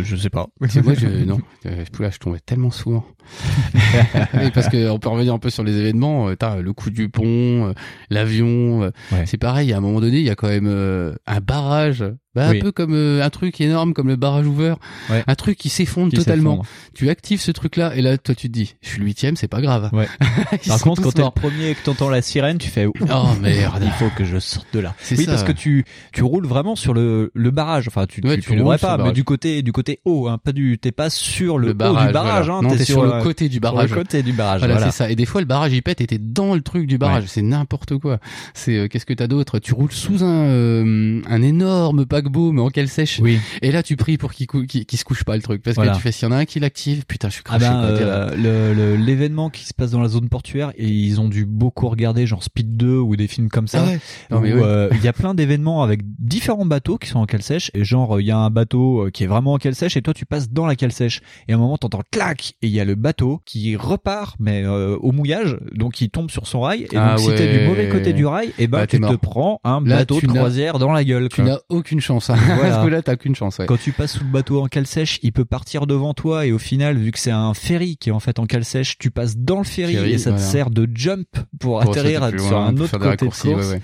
Euh, 0.00 0.04
je 0.04 0.16
sais 0.16 0.30
pas. 0.30 0.48
C'est 0.68 0.82
moi, 0.84 0.94
je, 0.94 1.06
non, 1.06 1.38
euh, 1.66 1.84
là, 1.98 2.10
je 2.10 2.18
tombais 2.18 2.40
tellement 2.40 2.70
souvent. 2.70 3.04
Et 4.42 4.50
parce 4.50 4.68
que 4.68 4.90
on 4.90 4.98
peut 4.98 5.08
revenir 5.08 5.34
un 5.34 5.38
peu 5.38 5.50
sur 5.50 5.62
les 5.64 5.76
événements. 5.76 6.28
euh, 6.28 6.36
T'as 6.36 6.56
le 6.60 6.72
coup 6.72 6.90
du 6.90 7.08
pont, 7.08 7.24
euh, 7.68 7.72
l'avion. 8.10 8.82
euh, 8.82 8.90
Ouais. 9.12 9.26
C'est 9.26 9.38
pareil. 9.38 9.72
À 9.72 9.78
un 9.78 9.80
moment 9.80 10.00
donné, 10.00 10.18
il 10.18 10.24
y 10.24 10.30
a 10.30 10.34
quand 10.34 10.48
même 10.48 10.66
euh, 10.68 11.14
un 11.26 11.40
barrage. 11.40 12.04
Bah, 12.34 12.48
Oui. 12.50 12.58
Un 12.58 12.60
peu 12.60 12.70
comme 12.70 12.94
euh, 12.94 13.24
un 13.24 13.30
truc 13.30 13.60
énorme, 13.60 13.92
comme 13.92 14.06
le 14.06 14.14
barrage 14.14 14.46
ouvert. 14.46 14.76
Ouais. 15.10 15.24
Un 15.26 15.34
truc 15.34 15.58
qui 15.58 15.68
s'effondre 15.68 16.12
totalement. 16.12 16.64
Tu 16.94 17.08
actives 17.10 17.40
ce 17.40 17.50
truc-là 17.50 17.96
et 17.96 18.02
là, 18.02 18.18
toi, 18.18 18.34
tu 18.36 18.46
te 18.48 18.52
dis, 18.52 18.76
je 18.82 18.88
suis 18.88 19.00
le 19.00 19.04
huitième, 19.06 19.34
c'est 19.34 19.48
pas 19.48 19.60
grave. 19.60 19.90
Ouais. 19.92 20.06
Par 20.68 20.80
contre, 20.80 21.02
quand 21.02 21.10
t'es 21.12 21.22
le 21.22 21.30
premier 21.30 21.70
et 21.70 21.74
que 21.74 21.82
t'entends 21.84 22.08
la 22.08 22.22
sirène, 22.22 22.58
tu 22.58 22.68
fais 22.68 22.86
Oh 22.86 22.94
merde. 23.40 23.82
il 23.84 23.90
faut 23.92 24.10
que 24.16 24.24
je 24.24 24.38
sorte 24.38 24.68
de 24.72 24.78
là. 24.78 24.94
C'est 25.00 25.16
Oui, 25.18 25.24
ça. 25.24 25.32
parce 25.32 25.42
que 25.44 25.50
tu 25.52 25.84
tu 26.12 26.22
roules 26.22 26.46
vraiment 26.46 26.76
sur 26.76 26.94
le 26.94 27.32
le 27.34 27.50
barrage. 27.50 27.88
Enfin, 27.88 28.06
tu 28.06 28.20
Ouais, 28.24 28.36
tu, 28.36 28.42
tu 28.42 28.50
tu 28.56 28.62
roules 28.62 28.78
pas, 28.78 28.92
mais 28.92 28.98
barrage. 28.98 29.12
du 29.14 29.24
côté 29.24 29.62
du 29.62 29.72
côté 29.72 30.00
haut, 30.04 30.28
hein, 30.28 30.38
pas 30.38 30.52
du 30.52 30.78
t'es 30.78 30.92
pas 30.92 31.10
sur 31.10 31.58
le, 31.58 31.66
Le 31.68 31.72
haut 31.72 31.74
barrage. 31.74 32.06
du 32.06 32.12
barrage, 32.12 32.46
voilà. 32.46 32.58
hein, 32.58 32.62
non, 32.62 32.76
t'es 32.76 32.84
sur, 32.84 33.02
le 33.02 33.22
côté 33.22 33.48
du 33.48 33.54
sur 33.54 33.60
barrage. 33.60 33.90
le 33.90 33.96
côté 33.96 34.22
du 34.22 34.32
barrage. 34.32 34.60
Voilà, 34.60 34.74
Voilà. 34.74 34.90
c'est 34.92 34.96
ça. 34.98 35.10
Et 35.10 35.16
des 35.16 35.26
fois, 35.26 35.40
le 35.40 35.46
barrage 35.48 35.72
il 35.72 35.82
pète 35.82 36.00
et 36.00 36.06
t'es 36.06 36.18
dans 36.18 36.54
le 36.54 36.60
truc 36.60 36.86
du 36.86 36.96
barrage. 36.96 37.24
C'est 37.26 37.42
n'importe 37.42 37.96
quoi. 37.98 38.18
C'est 38.54 38.76
euh, 38.76 38.86
qu'est-ce 38.88 39.06
que 39.06 39.14
t'as 39.14 39.26
d'autre? 39.26 39.58
Tu 39.58 39.74
roules 39.74 39.90
sous 39.92 40.22
un 40.24 40.44
euh, 40.46 41.20
un 41.28 41.42
énorme 41.42 42.06
paquebot 42.22 42.52
mais 42.52 42.60
en 42.60 42.68
cale 42.70 42.88
sèche. 42.88 43.18
Oui. 43.22 43.38
Et 43.62 43.72
là, 43.72 43.82
tu 43.82 43.96
pries 43.96 44.18
pour 44.18 44.32
qu'il 44.32 44.46
cou- 44.46 44.66
qu'il 44.66 44.86
qu'il 44.86 44.98
se 44.98 45.04
couche 45.04 45.24
pas 45.24 45.36
le 45.36 45.42
truc 45.42 45.62
parce 45.62 45.74
Voilà. 45.76 45.92
que 45.92 45.96
tu 45.96 46.02
fais 46.02 46.12
s'il 46.12 46.28
y 46.28 46.30
en 46.30 46.34
a 46.34 46.38
un 46.38 46.44
qui 46.44 46.60
l'active, 46.60 47.04
putain, 47.06 47.28
je 47.28 47.34
suis 47.34 47.42
Ah 47.48 47.58
craché. 47.58 47.64
ben, 47.72 47.98
t'es 47.98 48.04
là. 48.04 48.30
euh, 48.32 48.96
l'événement 48.96 49.50
qui 49.50 49.64
se 49.64 49.74
passe 49.74 49.90
dans 49.90 50.00
la 50.00 50.08
zone 50.08 50.28
portuaire 50.28 50.72
et 50.76 50.86
ils 50.88 51.20
ont 51.20 51.28
dû 51.28 51.44
beaucoup 51.46 51.88
regarder 51.88 52.26
genre 52.26 52.42
Speed 52.42 52.76
2 52.76 52.96
ou 52.98 53.16
des 53.16 53.26
films 53.28 53.48
comme 53.48 53.68
ça 53.68 53.84
Ah 54.30 54.38
ouais. 54.38 54.52
Où 54.52 54.56
ouais. 54.56 54.62
euh, 54.64 54.88
il 54.92 55.02
y 55.02 55.08
a 55.08 55.12
plein 55.12 55.34
d'événements 55.34 55.82
avec 55.82 56.00
différents 56.18 56.66
bateaux 56.66 56.98
qui 56.98 57.08
sont 57.08 57.18
en 57.18 57.26
cale 57.26 57.42
sèche 57.42 57.70
et 57.74 57.84
genre 57.84 58.20
il 58.20 58.26
y 58.26 58.30
a 58.30 58.38
un 58.38 58.50
bateau 58.50 59.06
euh, 59.06 59.10
qui 59.10 59.24
est 59.24 59.26
vraiment 59.26 59.54
en 59.54 59.58
cale 59.58 59.74
sèche 59.74 59.96
et 59.96 60.02
toi 60.02 60.14
tu 60.14 60.26
passes 60.26 60.50
dans 60.50 60.66
la 60.66 60.76
cale 60.76 60.92
sèche 60.92 61.20
et 61.48 61.52
à 61.52 61.56
un 61.56 61.58
moment 61.58 61.76
t'entends 61.78 62.02
clac 62.10 62.54
et 62.62 62.66
il 62.66 62.72
y 62.72 62.80
a 62.80 62.84
le 62.84 62.94
bateau 62.94 63.40
qui 63.44 63.76
repart 63.76 64.36
mais 64.38 64.62
euh, 64.64 64.96
au 65.00 65.12
mouillage 65.12 65.56
donc 65.72 66.00
il 66.00 66.10
tombe 66.10 66.30
sur 66.30 66.46
son 66.46 66.60
rail 66.60 66.86
et 66.92 66.96
Ah 66.96 67.16
donc 67.16 67.20
si 67.30 67.34
t'es 67.34 67.52
du 67.52 67.58
ouais. 67.58 67.66
mauvais 67.68 67.88
côté 67.88 68.12
du 68.12 68.26
rail 68.26 68.52
et 68.58 68.66
ben 68.66 68.78
Bah, 68.78 68.86
tu 68.86 69.00
te 69.00 69.14
prends 69.16 69.60
un 69.64 69.80
bateau 69.80 70.20
de 70.20 70.26
croisière 70.26 70.78
dans 70.78 70.92
la 70.92 71.04
gueule 71.04 71.28
Tu 71.30 71.42
n'as 71.42 71.58
aucune 71.68 72.00
chance. 72.00 72.09
Hein. 72.18 72.36
Voilà. 72.56 72.84
Là, 72.90 73.02
t'as 73.02 73.14
aucune 73.14 73.34
chance. 73.36 73.58
Ouais. 73.58 73.66
Quand 73.66 73.78
tu 73.78 73.92
passes 73.92 74.14
sous 74.18 74.24
le 74.24 74.30
bateau 74.30 74.60
en 74.62 74.66
cale 74.66 74.86
sèche, 74.86 75.20
il 75.22 75.32
peut 75.32 75.44
partir 75.44 75.86
devant 75.86 76.12
toi 76.14 76.44
et 76.46 76.50
au 76.52 76.58
final, 76.58 76.96
vu 76.98 77.12
que 77.12 77.18
c'est 77.20 77.30
un 77.30 77.54
ferry 77.54 77.96
qui 77.96 78.08
est 78.08 78.12
en 78.12 78.18
fait 78.20 78.38
en 78.40 78.46
cale 78.46 78.64
sèche, 78.64 78.98
tu 78.98 79.10
passes 79.12 79.36
dans 79.36 79.58
le 79.58 79.64
ferry, 79.64 79.94
Ferry, 79.94 80.12
et 80.14 80.18
ça 80.18 80.32
te 80.32 80.40
sert 80.40 80.70
de 80.70 80.88
jump 80.92 81.28
pour, 81.60 81.80
Pour 81.80 81.82
atterrir 81.82 82.28
plus 82.30 82.40
sur 82.40 82.58
un 82.58 82.76
autre 82.76 82.98
côté 82.98 83.16
de 83.26 83.30
course. 83.30 83.44
ouais, 83.44 83.54
ouais. 83.54 83.80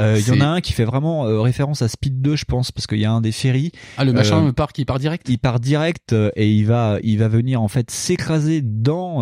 Euh, 0.00 0.18
Il 0.18 0.26
y 0.34 0.38
en 0.38 0.40
a 0.40 0.46
un 0.48 0.60
qui 0.60 0.72
fait 0.72 0.84
vraiment 0.84 1.26
euh, 1.26 1.40
référence 1.40 1.82
à 1.82 1.88
Speed 1.88 2.22
2, 2.22 2.36
je 2.36 2.44
pense, 2.46 2.72
parce 2.72 2.86
qu'il 2.86 2.98
y 2.98 3.04
a 3.04 3.12
un 3.12 3.20
des 3.20 3.32
ferries, 3.32 3.72
Ah, 3.98 4.04
le 4.04 4.12
machin 4.14 4.46
Euh, 4.46 4.52
part 4.52 4.72
qui 4.72 4.84
part 4.86 4.98
direct. 4.98 5.26
il 5.28 5.38
part 5.38 5.60
direct 5.60 6.12
euh, 6.14 6.30
et 6.36 6.50
il 6.50 6.64
va, 6.64 6.98
il 7.02 7.18
va 7.18 7.28
venir 7.28 7.60
en 7.60 7.68
fait 7.68 7.90
s'écraser 7.90 8.62
dans 8.62 9.20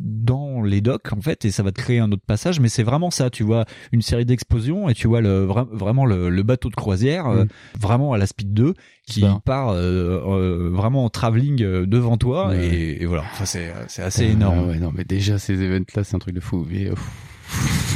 dans 0.00 0.62
les 0.62 0.80
docks 0.80 1.12
en 1.12 1.20
fait 1.20 1.44
et 1.44 1.50
ça 1.50 1.62
va 1.62 1.70
te 1.72 1.80
créer 1.80 1.98
un 2.00 2.10
autre 2.12 2.22
passage. 2.26 2.60
Mais 2.60 2.68
c'est 2.68 2.82
vraiment 2.82 3.10
ça, 3.10 3.30
tu 3.30 3.42
vois 3.42 3.64
une 3.92 4.02
série 4.02 4.24
d'explosions 4.24 4.88
et 4.88 4.94
tu 4.94 5.06
vois 5.08 5.20
le 5.20 5.46
vra- 5.46 5.68
vraiment 5.70 6.04
le, 6.06 6.28
le 6.30 6.42
bateau 6.42 6.68
de 6.68 6.74
croisière 6.74 7.26
Mm. 7.26 7.46
Vraiment 7.78 8.12
à 8.12 8.18
la 8.18 8.26
Speed 8.26 8.52
2 8.54 8.74
qui 9.06 9.24
part 9.44 9.70
euh, 9.70 10.20
euh, 10.26 10.70
vraiment 10.72 11.04
en 11.04 11.10
travelling 11.10 11.62
euh, 11.62 11.86
devant 11.86 12.16
toi 12.16 12.48
Ouais. 12.48 12.66
et, 12.66 13.02
et 13.02 13.06
voilà. 13.06 13.24
Enfin 13.32 13.44
c'est 13.44 13.72
c'est 13.88 14.02
assez 14.02 14.26
Ah, 14.26 14.32
énorme. 14.32 14.68
ouais, 14.68 14.78
non, 14.78 14.92
mais 14.94 15.04
déjà 15.04 15.38
ces 15.38 15.54
events-là, 15.62 16.02
c'est 16.04 16.14
un 16.16 16.18
truc 16.18 16.34
de 16.34 16.40
fou. 16.40 16.66
Mais, 16.68 16.86
euh, 16.86 16.94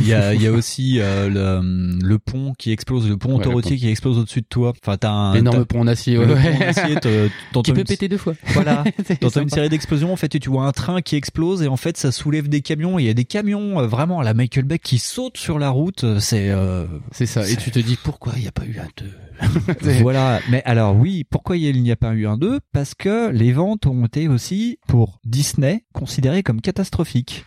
Il 0.02 0.06
y 0.08 0.14
a, 0.14 0.32
il 0.34 0.40
y 0.40 0.46
a 0.46 0.52
aussi 0.52 0.98
euh, 0.98 1.28
le, 1.28 1.98
le 2.02 2.18
pont 2.18 2.54
qui 2.58 2.72
explose, 2.72 3.06
le 3.06 3.18
pont 3.18 3.32
Ouais, 3.32 3.36
autoroutier 3.36 3.76
qui 3.76 3.88
explose 3.88 4.16
au-dessus 4.18 4.40
de 4.40 4.46
toi. 4.48 4.72
Enfin 4.82 4.96
t'as 4.96 5.10
un 5.10 5.34
énorme 5.34 5.66
pont 5.66 5.80
en 5.80 5.86
acier. 5.86 6.16
Ouais, 6.16 6.26
pont 6.26 6.94
te- 7.00 7.28
t'entends 7.52 7.62
qui 7.62 7.72
peut 7.72 7.80
une- 7.80 7.84
péter 7.86 8.08
deux 8.08 8.16
fois. 8.16 8.32
Voilà. 8.54 8.82
T'entends 9.20 9.42
une 9.42 9.50
série 9.50 9.68
d'explosions 9.68 10.10
en 10.10 10.16
fait 10.16 10.34
et 10.34 10.40
tu 10.40 10.48
vois 10.48 10.64
un 10.66 10.72
train 10.72 11.02
qui 11.02 11.16
explose 11.16 11.60
et 11.62 11.68
en 11.68 11.76
fait 11.76 11.98
ça 11.98 12.12
soulève 12.12 12.48
des 12.48 12.62
camions. 12.62 12.98
Il 12.98 13.04
y 13.04 13.10
a 13.10 13.14
des 13.14 13.26
camions 13.26 13.78
euh, 13.80 13.86
vraiment 13.86 14.20
à 14.20 14.24
la 14.24 14.32
Michael 14.32 14.64
Beck 14.64 14.80
qui 14.82 14.98
sautent 14.98 15.36
sur 15.36 15.58
la 15.58 15.68
route. 15.68 16.04
Euh, 16.04 16.18
C'est 16.18 16.48
euh, 16.48 16.86
C'est 17.12 17.26
ça. 17.26 17.46
Et 17.48 17.56
tu 17.56 17.70
te 17.70 17.78
dis 17.78 17.98
pourquoi 18.02 18.32
il 18.36 18.42
n'y 18.42 18.48
a 18.48 18.52
pas 18.52 18.64
eu 18.64 18.78
un 18.78 18.88
2 18.96 19.10
voilà. 20.02 20.40
Mais 20.50 20.62
alors 20.66 20.94
oui, 20.94 21.24
pourquoi 21.24 21.56
il 21.56 21.82
n'y 21.82 21.90
a 21.90 21.96
pas 21.96 22.12
eu 22.12 22.26
un 22.26 22.36
2 22.36 22.60
Parce 22.72 22.94
que 22.94 23.30
les 23.30 23.52
ventes 23.52 23.86
ont 23.86 24.04
été 24.04 24.28
aussi 24.28 24.78
pour 24.86 25.18
Disney 25.24 25.84
considérées 25.94 26.42
comme 26.42 26.60
catastrophiques. 26.60 27.44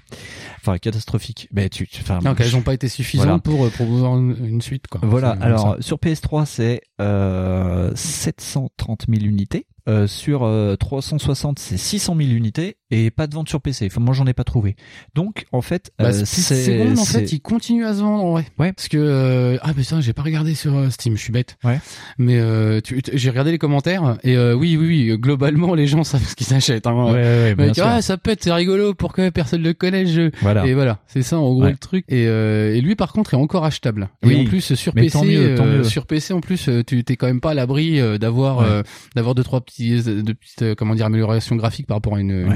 Enfin 0.60 0.78
catastrophiques. 0.80 1.48
Mais 1.54 1.70
tu- 1.70 1.88
enfin, 2.02 2.20
Non, 2.24 2.36
qu'elles 2.36 2.52
n'ont 2.54 2.62
pas 2.62 2.74
été 2.74 2.88
suffisantes 2.88 3.26
Voilà. 3.26 3.40
pour 3.40 3.66
euh, 3.66 3.70
promouvoir 3.70 4.18
une, 4.18 4.36
une 4.46 4.62
suite. 4.62 4.88
Quoi. 4.88 5.02
Voilà, 5.04 5.32
alors 5.42 5.78
sur 5.80 5.98
PS3 5.98 6.46
c'est 6.46 6.82
euh, 7.02 7.92
730 7.96 9.06
000 9.10 9.24
unités, 9.26 9.66
Euh, 9.90 10.08
sur 10.08 10.44
euh, 10.44 10.76
360 10.78 11.60
c'est 11.60 11.76
600 11.78 12.16
000 12.16 12.30
unités 12.30 12.78
et 12.94 13.12
pas 13.12 13.28
de 13.28 13.34
vente 13.36 13.50
sur 13.50 13.62
PC. 13.62 13.88
Enfin 13.92 14.02
moi 14.02 14.14
j'en 14.14 14.26
ai 14.28 14.34
pas 14.34 14.44
trouvé. 14.44 14.76
Donc 15.16 15.46
en 15.52 15.62
fait 15.62 15.92
Bah, 16.00 16.06
euh, 16.10 16.22
c'est 16.26 16.56
Second, 16.64 16.98
en 17.02 17.06
fait, 17.06 17.32
il 17.32 17.40
continue 17.42 17.86
à 17.86 17.94
se 17.94 18.00
vendre, 18.02 18.24
en 18.24 18.32
vrai. 18.34 18.46
Ouais. 18.60 18.74
Parce 18.74 18.88
que, 18.88 18.98
euh, 18.98 19.58
ah, 19.62 19.74
putain, 19.74 20.02
j'ai 20.02 20.14
pas 20.14 20.22
regardé 20.22 20.54
sur 20.56 20.76
euh, 20.76 20.90
Steam, 20.90 21.16
je 21.18 21.22
suis 21.22 21.32
bête. 21.34 21.58
Ouais. 21.64 21.80
Mais, 22.18 22.38
euh, 22.40 22.80
j'ai 23.14 23.30
regardé 23.30 23.52
les 23.52 23.58
commentaires, 23.58 24.18
et 24.24 24.36
euh, 24.38 24.54
oui, 24.54 24.78
oui, 24.78 24.88
oui, 25.10 25.18
globalement, 25.18 25.74
les 25.76 25.88
gens 25.88 26.04
savent 26.04 26.24
ce 26.26 26.36
qu'ils 26.36 26.54
achètent, 26.54 26.88
hein. 26.88 27.12
ouais, 27.12 27.56
ouais, 27.58 27.74
sûr. 27.74 27.86
ah, 27.88 28.02
ça 28.02 28.18
pète, 28.18 28.44
c'est 28.44 28.52
rigolo, 28.52 28.94
pourquoi 28.94 29.32
personne 29.32 29.62
le 29.64 29.74
connaît, 29.74 30.06
jeu. 30.06 30.32
voilà. 30.42 30.66
Et 30.66 30.74
voilà, 30.74 31.00
c'est 31.08 31.22
ça, 31.24 31.38
en 31.40 31.52
gros, 31.54 31.64
Ouais. 31.64 31.72
le 31.72 31.78
truc. 31.78 32.06
Et, 32.10 32.28
euh, 32.28 32.76
et 32.76 32.82
lui, 32.82 32.96
par 32.96 33.14
contre, 33.14 33.34
est 33.34 33.38
encore 33.38 33.66
achetable. 33.66 34.10
Oui. 34.24 34.34
Et 34.34 34.42
en 34.42 34.46
plus, 34.46 34.74
sur 34.76 34.94
Mais 34.96 35.04
PC, 35.04 35.14
tant 35.14 35.24
mieux, 35.26 35.56
tant 35.56 35.66
mieux. 35.66 35.84
sur 35.84 36.06
PC, 36.06 36.34
en 36.34 36.42
plus, 36.42 36.70
tu 36.88 37.04
t'es 37.04 37.16
quand 37.16 37.28
même 37.28 37.42
pas 37.42 37.52
à 37.52 37.54
l'abri 37.54 38.00
d'avoir, 38.20 38.60
euh, 38.60 38.82
d'avoir 39.16 39.36
deux, 39.36 39.44
trois 39.44 39.62
petits, 39.62 40.02
de 40.04 40.34
petites, 40.34 40.76
comment 40.76 40.96
dire, 40.96 41.06
améliorations 41.08 41.56
graphiques 41.56 41.88
par 41.88 41.98
rapport 41.98 42.16
à 42.16 42.20
une, 42.20 42.32
une 42.32 42.50
Ouais. 42.50 42.56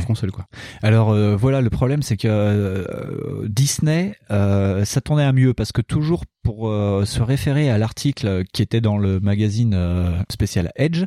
Alors 0.81 1.11
euh, 1.11 1.35
voilà, 1.35 1.61
le 1.61 1.69
problème 1.69 2.01
c'est 2.01 2.17
que 2.17 2.27
euh, 2.27 3.47
Disney 3.47 4.15
euh, 4.31 4.85
s'attendait 4.85 5.23
à 5.23 5.33
mieux 5.33 5.53
parce 5.53 5.71
que 5.71 5.81
toujours 5.81 6.23
pour 6.43 6.69
euh, 6.69 7.05
se 7.05 7.21
référer 7.21 7.69
à 7.69 7.77
l'article 7.77 8.43
qui 8.53 8.61
était 8.61 8.81
dans 8.81 8.97
le 8.97 9.19
magazine 9.19 9.77
spécial 10.29 10.71
Edge, 10.75 11.05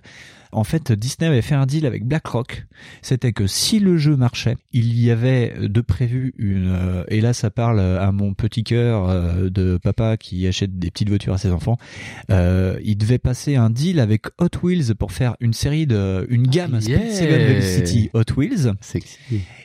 en 0.53 0.65
fait 0.65 0.93
Disney 0.93 1.29
avait 1.29 1.43
fait 1.43 1.55
un 1.55 1.67
deal 1.67 1.87
avec 1.87 2.05
BlackRock. 2.05 2.67
C'était 3.03 3.33
que 3.33 3.47
si 3.47 3.81
le 3.81 3.97
jeu 3.97 4.17
marchait, 4.17 4.57
il 4.73 4.99
y 4.99 5.11
avait 5.11 5.55
de 5.61 5.81
prévu 5.81 6.35
une 6.39 6.69
euh, 6.69 7.05
et 7.09 7.21
là 7.21 7.33
ça 7.33 7.51
parle 7.51 7.81
à 7.81 8.11
mon 8.13 8.35
petit 8.35 8.65
cœur 8.65 9.09
euh, 9.09 9.51
de 9.51 9.79
papa 9.79 10.17
qui 10.17 10.47
achète 10.47 10.79
des 10.79 10.91
petites 10.91 11.09
voitures 11.09 11.35
à 11.35 11.39
ses 11.39 11.51
enfants. 11.51 11.79
Euh, 12.31 12.79
il 12.83 12.97
devait 12.97 13.19
passer 13.19 13.57
un 13.57 13.71
deal 13.71 14.01
avec 14.01 14.27
Hot 14.39 14.59
Wheels 14.63 14.95
pour 14.95 15.13
faire 15.13 15.37
une 15.41 15.53
série 15.53 15.87
de 15.87 16.27
une 16.31 16.47
gamme 16.47 16.79
Yeah. 16.81 16.99
Speed 16.99 17.13
Seven 17.13 17.47
Velocity 17.49 18.11
Hot 18.15 18.33
Wheels 18.37 18.73
Sexy. 18.81 19.19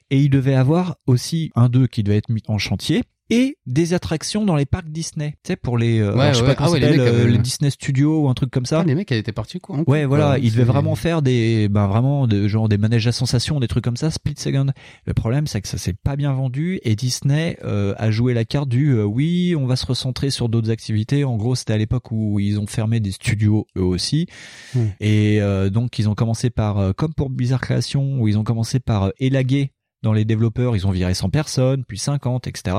et 0.09 0.19
il 0.19 0.29
devait 0.29 0.55
avoir 0.55 0.97
aussi 1.05 1.51
un 1.55 1.69
2 1.69 1.87
qui 1.87 2.03
devait 2.03 2.17
être 2.17 2.29
mis 2.29 2.43
en 2.47 2.57
chantier 2.57 3.03
et 3.29 3.57
des 3.65 3.93
attractions 3.93 4.45
dans 4.45 4.55
les 4.55 4.65
parcs 4.65 4.89
Disney. 4.89 5.31
Tu 5.43 5.53
sais 5.53 5.55
pour 5.55 5.77
les 5.77 5.99
euh, 5.99 6.13
Ouais, 6.13 6.21
alors, 6.21 6.33
je 6.33 6.39
sais 6.39 6.41
ouais. 6.43 6.47
pas 6.49 6.55
comment 6.55 6.69
Ah 6.69 6.73
ouais, 6.73 6.79
les 6.79 6.89
mecs 6.91 6.99
euh, 6.99 7.21
avaient- 7.23 7.31
les 7.31 7.37
Disney 7.39 7.69
Studios 7.71 8.21
ou 8.23 8.29
un 8.29 8.33
truc 8.35 8.51
comme 8.51 8.65
ça. 8.65 8.81
Ah, 8.81 8.83
les 8.85 8.93
mecs, 8.95 9.11
elle 9.11 9.17
était 9.17 9.31
partie 9.31 9.59
quoi. 9.59 9.79
Ouais, 9.87 10.05
voilà, 10.05 10.25
quoi. 10.27 10.37
il 10.39 10.51
devait 10.51 10.57
C'est- 10.57 10.63
vraiment 10.63 10.95
faire 10.95 11.21
des, 11.21 11.67
ben 11.69 11.87
vraiment, 11.87 12.27
de, 12.27 12.47
genre 12.47 12.69
des 12.69 12.77
manèges 12.77 13.07
à 13.07 13.11
sensation, 13.11 13.59
des 13.59 13.67
trucs 13.67 13.83
comme 13.83 13.97
ça, 13.97 14.11
split 14.11 14.35
second. 14.37 14.67
Le 15.05 15.13
problème, 15.13 15.47
c'est 15.47 15.61
que 15.61 15.67
ça 15.67 15.77
s'est 15.77 15.93
pas 15.93 16.15
bien 16.15 16.33
vendu 16.33 16.79
et 16.83 16.95
Disney 16.95 17.57
euh, 17.63 17.93
a 17.97 18.11
joué 18.11 18.33
la 18.33 18.45
carte 18.45 18.69
du, 18.69 18.89
euh, 18.91 19.03
oui, 19.03 19.55
on 19.57 19.65
va 19.65 19.75
se 19.75 19.85
recentrer 19.87 20.29
sur 20.29 20.47
d'autres 20.49 20.69
activités. 20.69 21.23
En 21.23 21.35
gros, 21.37 21.55
c'était 21.55 21.73
à 21.73 21.77
l'époque 21.77 22.11
où 22.11 22.39
ils 22.39 22.59
ont 22.59 22.67
fermé 22.67 22.99
des 22.99 23.11
studios 23.11 23.65
eux 23.77 23.81
aussi, 23.83 24.27
Hmm. 24.75 24.87
et 24.99 25.41
euh, 25.41 25.69
donc 25.69 25.97
ils 25.99 26.07
ont 26.09 26.15
commencé 26.15 26.49
par, 26.49 26.77
euh, 26.79 26.91
comme 26.93 27.13
pour 27.13 27.29
Bizarre 27.29 27.61
Création, 27.61 28.19
où 28.21 28.27
ils 28.27 28.37
ont 28.37 28.43
commencé 28.43 28.79
par 28.79 29.03
euh, 29.03 29.09
élaguer 29.19 29.71
dans 30.05 30.13
les 30.13 30.23
développeurs, 30.23 30.75
ils 30.75 30.85
ont 30.85 30.91
viré 30.91 31.13
100 31.15 31.31
personnes, 31.31 31.83
puis 31.83 31.97
50, 31.97 32.47
etc. 32.47 32.77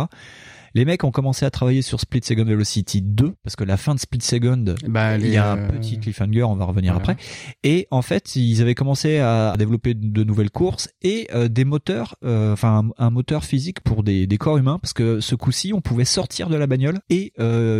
Les 0.76 0.84
mecs 0.84 1.04
ont 1.04 1.10
commencé 1.10 1.46
à 1.46 1.50
travailler 1.50 1.80
sur 1.80 2.00
Split 2.00 2.20
Second 2.22 2.44
Velocity 2.44 3.00
2 3.00 3.32
parce 3.42 3.56
que 3.56 3.64
la 3.64 3.78
fin 3.78 3.94
de 3.94 3.98
Split 3.98 4.20
Second 4.20 4.62
Bah, 4.86 5.16
il 5.16 5.26
y 5.28 5.38
a 5.38 5.52
un 5.52 5.56
euh, 5.56 5.68
petit 5.68 5.98
cliffhanger, 5.98 6.42
on 6.42 6.54
va 6.54 6.66
revenir 6.66 6.92
voilà. 6.92 7.12
après. 7.12 7.24
Et 7.64 7.88
en 7.90 8.02
fait, 8.02 8.36
ils 8.36 8.60
avaient 8.60 8.74
commencé 8.74 9.16
à 9.16 9.54
développer 9.58 9.94
de 9.94 10.22
nouvelles 10.22 10.50
courses 10.50 10.90
et 11.00 11.28
euh, 11.34 11.48
des 11.48 11.64
moteurs, 11.64 12.16
euh, 12.26 12.52
enfin 12.52 12.90
un, 12.98 13.06
un 13.06 13.08
moteur 13.08 13.42
physique 13.42 13.80
pour 13.80 14.02
des, 14.02 14.26
des 14.26 14.36
corps 14.36 14.58
humains, 14.58 14.78
parce 14.78 14.92
que 14.92 15.20
ce 15.20 15.34
coup-ci, 15.34 15.72
on 15.72 15.80
pouvait 15.80 16.04
sortir 16.04 16.50
de 16.50 16.56
la 16.56 16.66
bagnole 16.66 16.98
et 17.08 17.32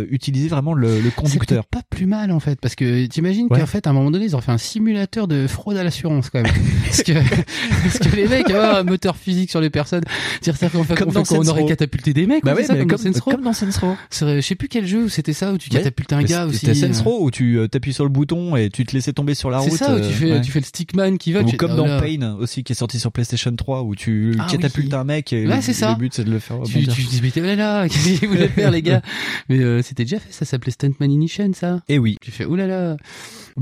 utiliser 0.09 0.47
vraiment 0.47 0.73
le, 0.73 0.99
le 0.99 1.11
conducteur. 1.11 1.67
Pas 1.67 1.83
plus 1.91 2.07
mal 2.07 2.31
en 2.31 2.39
fait, 2.39 2.59
parce 2.59 2.73
que 2.73 3.05
t'imagines 3.05 3.45
Ouais. 3.51 3.59
qu'en 3.59 3.67
fait 3.67 3.85
à 3.85 3.91
un 3.91 3.93
moment 3.93 4.09
donné 4.09 4.25
ils 4.25 4.35
ont 4.35 4.41
fait 4.41 4.51
un 4.51 4.57
simulateur 4.57 5.27
de 5.27 5.45
fraude 5.45 5.77
à 5.77 5.83
l'assurance 5.83 6.31
quand 6.31 6.41
même. 6.41 6.51
parce, 6.85 7.03
que, 7.03 7.11
parce 7.13 7.99
que 7.99 8.15
les 8.15 8.27
mecs, 8.27 8.49
ah, 8.49 8.79
un 8.79 8.83
moteur 8.83 9.17
physique 9.17 9.51
sur 9.51 9.61
les 9.61 9.69
personnes, 9.69 10.03
c'est-à-dire 10.41 10.71
qu'en 10.71 10.83
fait, 10.83 10.95
Comme 10.95 11.09
on, 11.09 11.11
dans 11.11 11.23
fait 11.25 11.37
on 11.37 11.47
aurait 11.47 11.65
catapulté 11.65 12.13
des 12.13 12.25
mecs, 12.25 12.43
Bah 12.43 12.55
ouais, 12.55 12.63
ça, 12.63 12.73
mais 12.73 12.86
comme, 12.87 12.97
comme, 12.97 13.05
dans 13.05 13.13
Saints 13.13 13.21
Row. 13.23 13.31
comme 13.31 13.41
dans 13.43 13.53
Saints 13.53 13.79
Row. 13.81 13.95
C'est- 14.09 14.35
Je 14.41 14.41
sais 14.47 14.55
plus 14.55 14.67
quel 14.67 14.85
jeu 14.87 15.03
où 15.05 15.09
c'était 15.09 15.33
ça 15.33 15.51
où 15.53 15.57
tu 15.57 15.69
Ouais. 15.71 15.77
catapultes 15.79 16.13
un 16.13 16.23
gars 16.23 16.47
c'était 16.51 16.71
aussi. 16.71 16.79
Saints 16.81 16.99
euh, 16.99 17.03
Row 17.03 17.23
où 17.25 17.31
tu 17.31 17.57
euh, 17.59 17.67
t'appuies 17.67 17.93
sur 17.93 18.03
le 18.03 18.09
bouton 18.09 18.55
et 18.55 18.69
tu 18.69 18.85
te 18.85 18.93
laissais 18.93 19.13
tomber 19.13 19.35
sur 19.35 19.49
la 19.49 19.61
C'est 19.61 19.69
route. 19.69 19.79
ça 19.79 19.93
où 19.95 19.99
tu 19.99 20.05
euh, 20.05 20.09
fais, 20.11 20.31
ouais. 20.33 20.41
tu 20.41 20.51
fais 20.51 20.59
le 20.59 20.65
stickman 20.65 21.17
qui 21.17 21.31
va. 21.33 21.41
Ou 21.41 21.49
tu- 21.49 21.57
comme 21.57 21.71
oh 21.73 21.75
dans. 21.75 21.99
Pain 21.99 22.35
aussi 22.39 22.63
qui 22.63 22.73
est 22.73 22.75
sorti 22.75 22.99
sur 22.99 23.11
PlayStation 23.11 23.55
3 23.55 23.83
où 23.83 23.95
tu 23.95 24.35
Ah 24.39 24.47
catapultes 24.49 24.93
oui. 24.93 24.99
un 24.99 25.03
mec 25.03 25.33
et 25.33 25.47
Ouais, 25.47 25.55
le, 25.57 25.61
c'est 25.61 25.73
ça. 25.73 25.91
le 25.91 25.97
but 25.97 26.13
c'est 26.13 26.23
de 26.23 26.31
le 26.31 26.39
faire 26.39 26.57
Tu, 26.65 26.85
te 26.85 26.91
dis 26.91 27.19
mais 27.21 27.31
t'es- 27.31 27.41
là 27.41 27.55
là, 27.55 27.87
qu'est-ce 27.89 28.19
qu'ils 28.19 28.27
voulaient 28.29 28.47
faire 28.47 28.71
les 28.71 28.81
gars 28.81 29.01
Mais 29.49 29.59
euh, 29.59 29.81
c'était 29.81 30.03
déjà 30.03 30.19
fait, 30.19 30.31
ça 30.31 30.45
s'appelait 30.45 30.71
Stuntman 30.71 31.11
Ignition 31.11 31.51
ça. 31.53 31.81
Et 31.87 31.97
oui, 31.99 32.17
Tu 32.21 32.31
fais 32.31 32.45
là 32.45 32.67
là. 32.67 32.97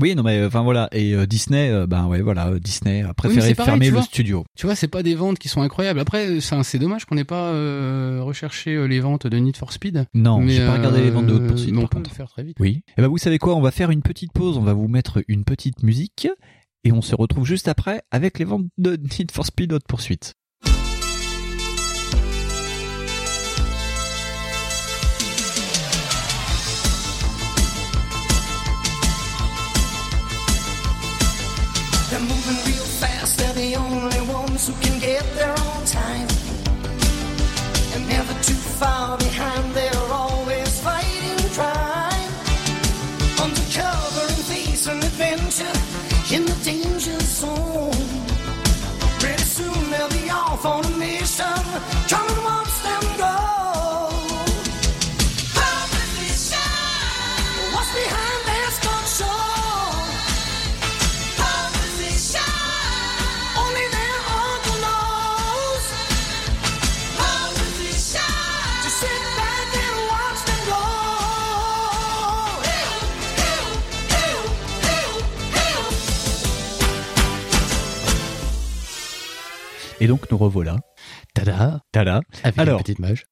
Oui 0.00 0.14
non 0.14 0.22
mais 0.22 0.44
enfin 0.44 0.62
voilà 0.62 0.88
et 0.92 1.14
euh, 1.14 1.26
Disney 1.26 1.70
euh, 1.70 1.86
ben 1.86 2.06
ouais 2.06 2.20
voilà 2.20 2.48
euh, 2.48 2.58
Disney 2.58 3.02
a 3.02 3.14
préféré 3.14 3.54
pareil, 3.54 3.70
fermer 3.70 3.90
le 3.90 4.02
studio. 4.02 4.44
Tu 4.56 4.66
vois, 4.66 4.74
c'est 4.74 4.88
pas 4.88 5.02
des 5.02 5.14
ventes 5.14 5.38
qui 5.38 5.48
sont 5.48 5.62
incroyables. 5.62 6.00
Après, 6.00 6.40
c'est 6.40 6.78
dommage 6.78 7.04
qu'on 7.04 7.14
n'ait 7.14 7.24
pas 7.24 7.52
euh, 7.52 8.20
recherché 8.22 8.74
euh, 8.74 8.86
les 8.86 9.00
ventes 9.00 9.26
de 9.26 9.36
Need 9.36 9.56
for 9.56 9.72
Speed. 9.72 10.06
Non, 10.14 10.40
Mais, 10.40 10.52
j'ai 10.54 10.66
pas 10.66 10.74
regardé 10.74 11.02
les 11.02 11.10
ventes 11.10 11.26
de 11.26 11.34
euh, 11.34 11.46
poursuite 11.46 11.74
mais 11.74 11.82
on 11.82 11.86
peut 11.86 11.98
le 11.98 12.08
faire 12.08 12.28
très 12.28 12.42
vite. 12.42 12.56
Oui. 12.60 12.82
Et 12.96 13.02
ben 13.02 13.08
vous 13.08 13.18
savez 13.18 13.38
quoi, 13.38 13.54
on 13.56 13.60
va 13.60 13.70
faire 13.70 13.90
une 13.90 14.02
petite 14.02 14.32
pause, 14.32 14.56
on 14.56 14.62
va 14.62 14.72
vous 14.72 14.88
mettre 14.88 15.22
une 15.28 15.44
petite 15.44 15.82
musique 15.82 16.28
et 16.84 16.92
on 16.92 17.02
se 17.02 17.14
retrouve 17.14 17.46
juste 17.46 17.68
après 17.68 18.02
avec 18.10 18.38
les 18.38 18.44
ventes 18.44 18.66
de 18.78 18.96
Need 19.18 19.30
for 19.30 19.46
Speed 19.46 19.72
haute 19.72 19.86
poursuite. 19.86 20.34
Et 80.00 80.06
donc 80.06 80.30
nous 80.30 80.36
revoilà. 80.36 80.76
Tada 81.34 81.80
Tada. 81.92 82.20
Avec 82.42 82.58
Alors. 82.58 82.78
une 82.78 82.82
petite 82.84 82.98
mage. 82.98 83.24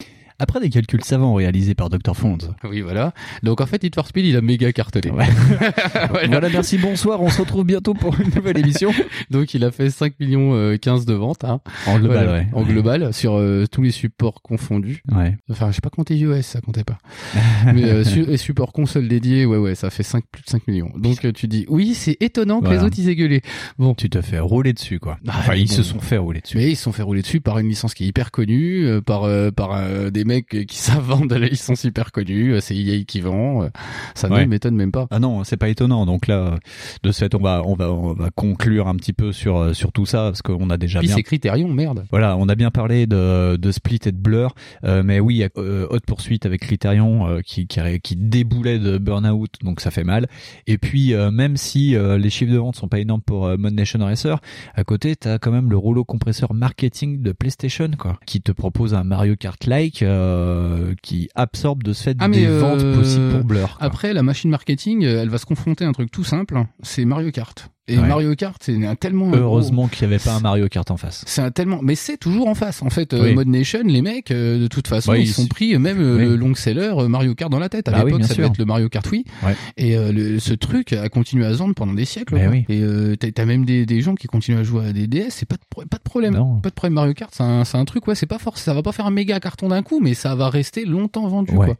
Après 0.44 0.60
des 0.60 0.68
calculs 0.68 1.02
savants 1.02 1.32
réalisés 1.32 1.74
par 1.74 1.88
Dr. 1.88 2.14
Fonds. 2.14 2.36
Oui, 2.68 2.82
voilà. 2.82 3.14
Donc 3.42 3.62
en 3.62 3.66
fait, 3.66 3.82
Need 3.82 3.94
for 3.94 4.06
Speed, 4.06 4.26
il 4.26 4.36
a 4.36 4.42
méga 4.42 4.72
cartonné. 4.74 5.10
Ouais. 5.10 5.24
Voilà. 6.10 6.28
Voilà, 6.28 6.48
merci, 6.50 6.76
bonsoir, 6.76 7.22
on 7.22 7.30
se 7.30 7.40
retrouve 7.40 7.64
bientôt 7.64 7.94
pour 7.94 8.18
une 8.20 8.28
nouvelle 8.34 8.58
émission. 8.58 8.92
Donc 9.30 9.54
il 9.54 9.64
a 9.64 9.70
fait 9.70 9.88
5 9.88 10.20
millions 10.20 10.52
euh, 10.54 10.76
15 10.76 11.06
de 11.06 11.14
ventes 11.14 11.44
hein. 11.44 11.60
En 11.86 11.98
global, 11.98 12.24
Voilà. 12.26 12.32
ouais. 12.40 12.46
En 12.52 12.62
global 12.62 13.14
sur 13.14 13.34
euh, 13.36 13.64
tous 13.70 13.82
les 13.82 13.90
supports 13.90 14.42
confondus. 14.42 15.02
Ouais. 15.14 15.36
Enfin, 15.50 15.70
je 15.70 15.76
sais 15.76 15.80
pas 15.80 15.88
compter 15.90 16.14
iOS, 16.16 16.42
ça 16.42 16.60
comptait 16.60 16.84
pas. 16.84 16.98
Mais 17.72 17.84
euh, 17.84 18.04
su- 18.04 18.24
et 18.28 18.36
support 18.36 18.72
console 18.72 19.08
dédié, 19.08 19.46
ouais 19.46 19.56
ouais, 19.56 19.74
ça 19.74 19.88
fait 19.90 20.02
5 20.02 20.24
plus 20.30 20.42
de 20.42 20.50
5 20.50 20.66
millions. 20.68 20.90
Donc 20.96 21.24
euh, 21.24 21.32
tu 21.32 21.48
dis 21.48 21.64
oui, 21.68 21.94
c'est 21.94 22.16
étonnant 22.20 22.60
que 22.60 22.66
Voilà. 22.66 22.80
les 22.80 22.86
autres 22.86 22.96
ils 22.98 23.08
aient 23.08 23.16
gueulé. 23.16 23.40
Bon, 23.78 23.94
Tu 23.94 24.10
te 24.10 24.20
fais 24.20 24.38
rouler 24.40 24.72
dessus, 24.74 24.98
quoi. 24.98 25.18
Ah, 25.26 25.36
enfin, 25.38 25.54
ils 25.54 25.68
bon. 25.68 25.72
se 25.74 25.82
sont 25.82 26.00
fait 26.00 26.18
rouler 26.18 26.40
dessus. 26.40 26.56
mais 26.58 26.70
ils 26.70 26.76
se 26.76 26.82
sont 26.82 26.92
fait 26.92 27.02
rouler 27.02 27.22
dessus 27.22 27.40
par 27.40 27.58
une 27.58 27.68
licence 27.68 27.94
qui 27.94 28.04
est 28.04 28.08
hyper 28.08 28.30
connue, 28.30 28.84
euh, 28.86 29.00
par 29.00 29.24
euh, 29.24 29.50
par 29.50 29.70
euh, 29.74 30.10
des 30.10 30.24
mecs 30.24 30.33
qui 30.42 30.76
savent 30.76 31.04
vendre 31.04 31.36
la 31.36 31.46
licence 31.48 31.84
hyper 31.84 32.12
connue, 32.12 32.54
euh, 32.54 32.60
c'est 32.60 32.76
EA 32.76 33.04
qui 33.04 33.20
vend, 33.20 33.64
euh, 33.64 33.68
ça 34.14 34.28
Ouais. 34.28 34.42
ne 34.44 34.50
m'étonne 34.50 34.74
même 34.74 34.90
pas. 34.92 35.06
Ah 35.10 35.18
non, 35.18 35.44
c'est 35.44 35.56
pas 35.56 35.68
étonnant. 35.68 36.06
Donc 36.06 36.26
là, 36.26 36.58
de 37.02 37.12
ce 37.12 37.18
fait, 37.20 37.34
on 37.34 37.38
va, 37.40 37.62
on 37.64 37.74
va, 37.74 37.90
on 37.92 38.12
va 38.14 38.30
conclure 38.30 38.88
un 38.88 38.96
petit 38.96 39.12
peu 39.12 39.32
sur, 39.32 39.58
euh, 39.58 39.72
sur 39.74 39.92
tout 39.92 40.06
ça 40.06 40.24
parce 40.24 40.42
qu'on 40.42 40.70
a 40.70 40.76
déjà 40.76 40.98
Puis 40.98 41.08
bien 41.08 41.16
c'est 41.16 41.22
Criterion, 41.22 41.68
merde. 41.68 42.04
Voilà, 42.10 42.36
on 42.36 42.48
a 42.48 42.54
bien 42.54 42.70
parlé 42.70 43.06
de, 43.06 43.56
de 43.56 43.72
Split 43.72 44.00
et 44.06 44.12
de 44.12 44.16
Blur, 44.16 44.54
euh, 44.84 45.02
mais 45.04 45.20
oui, 45.20 45.44
euh, 45.56 45.86
Haute 45.90 46.04
Poursuite 46.06 46.46
avec 46.46 46.62
Criterion 46.62 47.28
euh, 47.28 47.40
qui, 47.40 47.66
qui, 47.66 47.80
qui 48.02 48.16
déboulait 48.16 48.78
de 48.78 48.98
Burnout, 48.98 49.50
donc 49.62 49.80
ça 49.80 49.90
fait 49.90 50.04
mal. 50.04 50.26
Et 50.66 50.78
puis, 50.78 51.14
même 51.32 51.56
si 51.56 51.96
les 51.96 52.30
chiffres 52.30 52.52
de 52.52 52.58
vente 52.58 52.76
sont 52.76 52.88
pas 52.88 52.98
énormes 52.98 53.22
pour 53.22 53.48
Mod 53.58 53.74
Nation 53.74 54.00
Racer, 54.00 54.38
à 54.74 54.84
côté, 54.84 55.16
t'as 55.16 55.38
quand 55.38 55.50
même 55.50 55.70
le 55.70 55.76
rouleau 55.76 56.04
compresseur 56.04 56.54
marketing 56.54 57.22
de 57.22 57.32
PlayStation, 57.32 57.90
quoi, 57.98 58.18
qui 58.26 58.40
te 58.40 58.52
propose 58.52 58.94
un 58.94 59.04
Mario 59.04 59.36
Kart-like 59.36 60.02
euh, 60.14 60.94
qui 61.02 61.28
absorbe 61.34 61.82
de 61.82 61.92
ce 61.92 62.02
fait 62.04 62.16
Ah, 62.20 62.28
des 62.28 62.46
euh, 62.46 62.58
ventes 62.60 62.84
possibles 62.94 63.30
pour 63.30 63.44
Blur. 63.44 63.76
quoi. 63.76 63.86
Après, 63.86 64.12
la 64.12 64.22
machine 64.22 64.50
marketing, 64.50 65.04
euh, 65.04 65.22
elle 65.22 65.28
va 65.28 65.38
se 65.38 65.46
confronter 65.46 65.84
à 65.84 65.88
un 65.88 65.92
truc 65.92 66.10
tout 66.10 66.24
simple, 66.24 66.58
c'est 66.82 67.04
Mario 67.04 67.30
Kart. 67.30 67.68
Et 67.86 67.98
Ouais. 67.98 68.08
Mario 68.08 68.34
Kart, 68.34 68.56
c'est 68.64 68.86
un 68.86 68.94
tellement 68.94 69.30
Heureusement 69.34 69.88
qu'il 69.88 70.08
n'y 70.08 70.14
avait 70.14 70.22
pas 70.24 70.32
un 70.36 70.40
Mario 70.40 70.68
Kart 70.68 70.90
en 70.90 70.96
face. 70.96 71.22
C'est 71.26 71.42
un 71.42 71.50
tellement, 71.50 71.80
mais 71.82 71.94
c'est 71.96 72.16
toujours 72.16 72.48
en 72.48 72.54
face. 72.54 72.80
En 72.80 72.88
fait, 72.88 73.12
euh, 73.12 73.24
Oui. 73.24 73.34
Mod 73.34 73.46
Nation, 73.46 73.82
les 73.84 74.00
mecs, 74.00 74.30
euh, 74.30 74.58
de 74.58 74.68
toute 74.68 74.88
façon, 74.88 75.10
Ouais, 75.10 75.20
ils 75.20 75.24
ils- 75.28 75.32
sont 75.34 75.46
pris 75.46 75.74
euh, 75.74 75.78
même 75.78 75.98
Oui. 75.98 76.24
le 76.24 76.36
long 76.36 76.54
seller 76.54 76.94
euh, 76.96 77.08
Mario 77.08 77.34
Kart 77.34 77.50
dans 77.52 77.58
la 77.58 77.68
tête. 77.68 77.88
À 77.88 77.92
Bah 77.92 78.04
l'époque, 78.04 78.24
ça 78.24 78.32
devait 78.34 78.46
être 78.46 78.56
le 78.56 78.64
Mario 78.64 78.88
Kart 78.88 79.06
Wii. 79.10 79.24
Ouais. 79.42 79.54
Et 79.76 79.98
euh, 79.98 80.12
le- 80.12 80.38
ce 80.40 80.54
truc 80.54 80.94
a 80.94 81.10
continué 81.10 81.44
à 81.44 81.52
se 81.52 81.58
vendre 81.58 81.74
pendant 81.74 81.92
des 81.92 82.06
siècles. 82.06 82.36
Et 82.70 82.80
euh, 82.80 83.16
t'as 83.16 83.44
même 83.44 83.66
des, 83.66 83.84
des 83.84 84.00
gens 84.00 84.14
qui 84.14 84.28
continuent 84.28 84.58
à 84.60 84.64
jouer 84.64 84.86
à 84.86 84.92
des 84.94 85.06
DS. 85.06 85.26
C'est 85.28 85.46
pas 85.46 85.56
de, 85.56 85.84
pas 85.86 85.98
de 85.98 86.02
problème. 86.02 86.34
Non. 86.34 86.60
Pas 86.60 86.70
de 86.70 86.74
problème. 86.74 86.94
Mario 86.94 87.12
Kart, 87.12 87.32
c'est 87.34 87.42
un, 87.42 87.64
c'est 87.64 87.76
un 87.76 87.84
truc. 87.84 88.06
Ouais, 88.06 88.14
c'est 88.14 88.24
pas 88.24 88.38
fort. 88.38 88.56
Ça 88.56 88.72
va 88.72 88.82
pas 88.82 88.92
faire 88.92 89.04
un 89.04 89.10
méga 89.10 89.38
carton 89.40 89.68
d'un 89.68 89.82
coup, 89.82 90.00
mais 90.00 90.14
ça 90.14 90.34
va 90.34 90.48
rester 90.48 90.86
longtemps 90.86 91.28
vendu. 91.28 91.52
Ouais. 91.52 91.66
Quoi. 91.66 91.76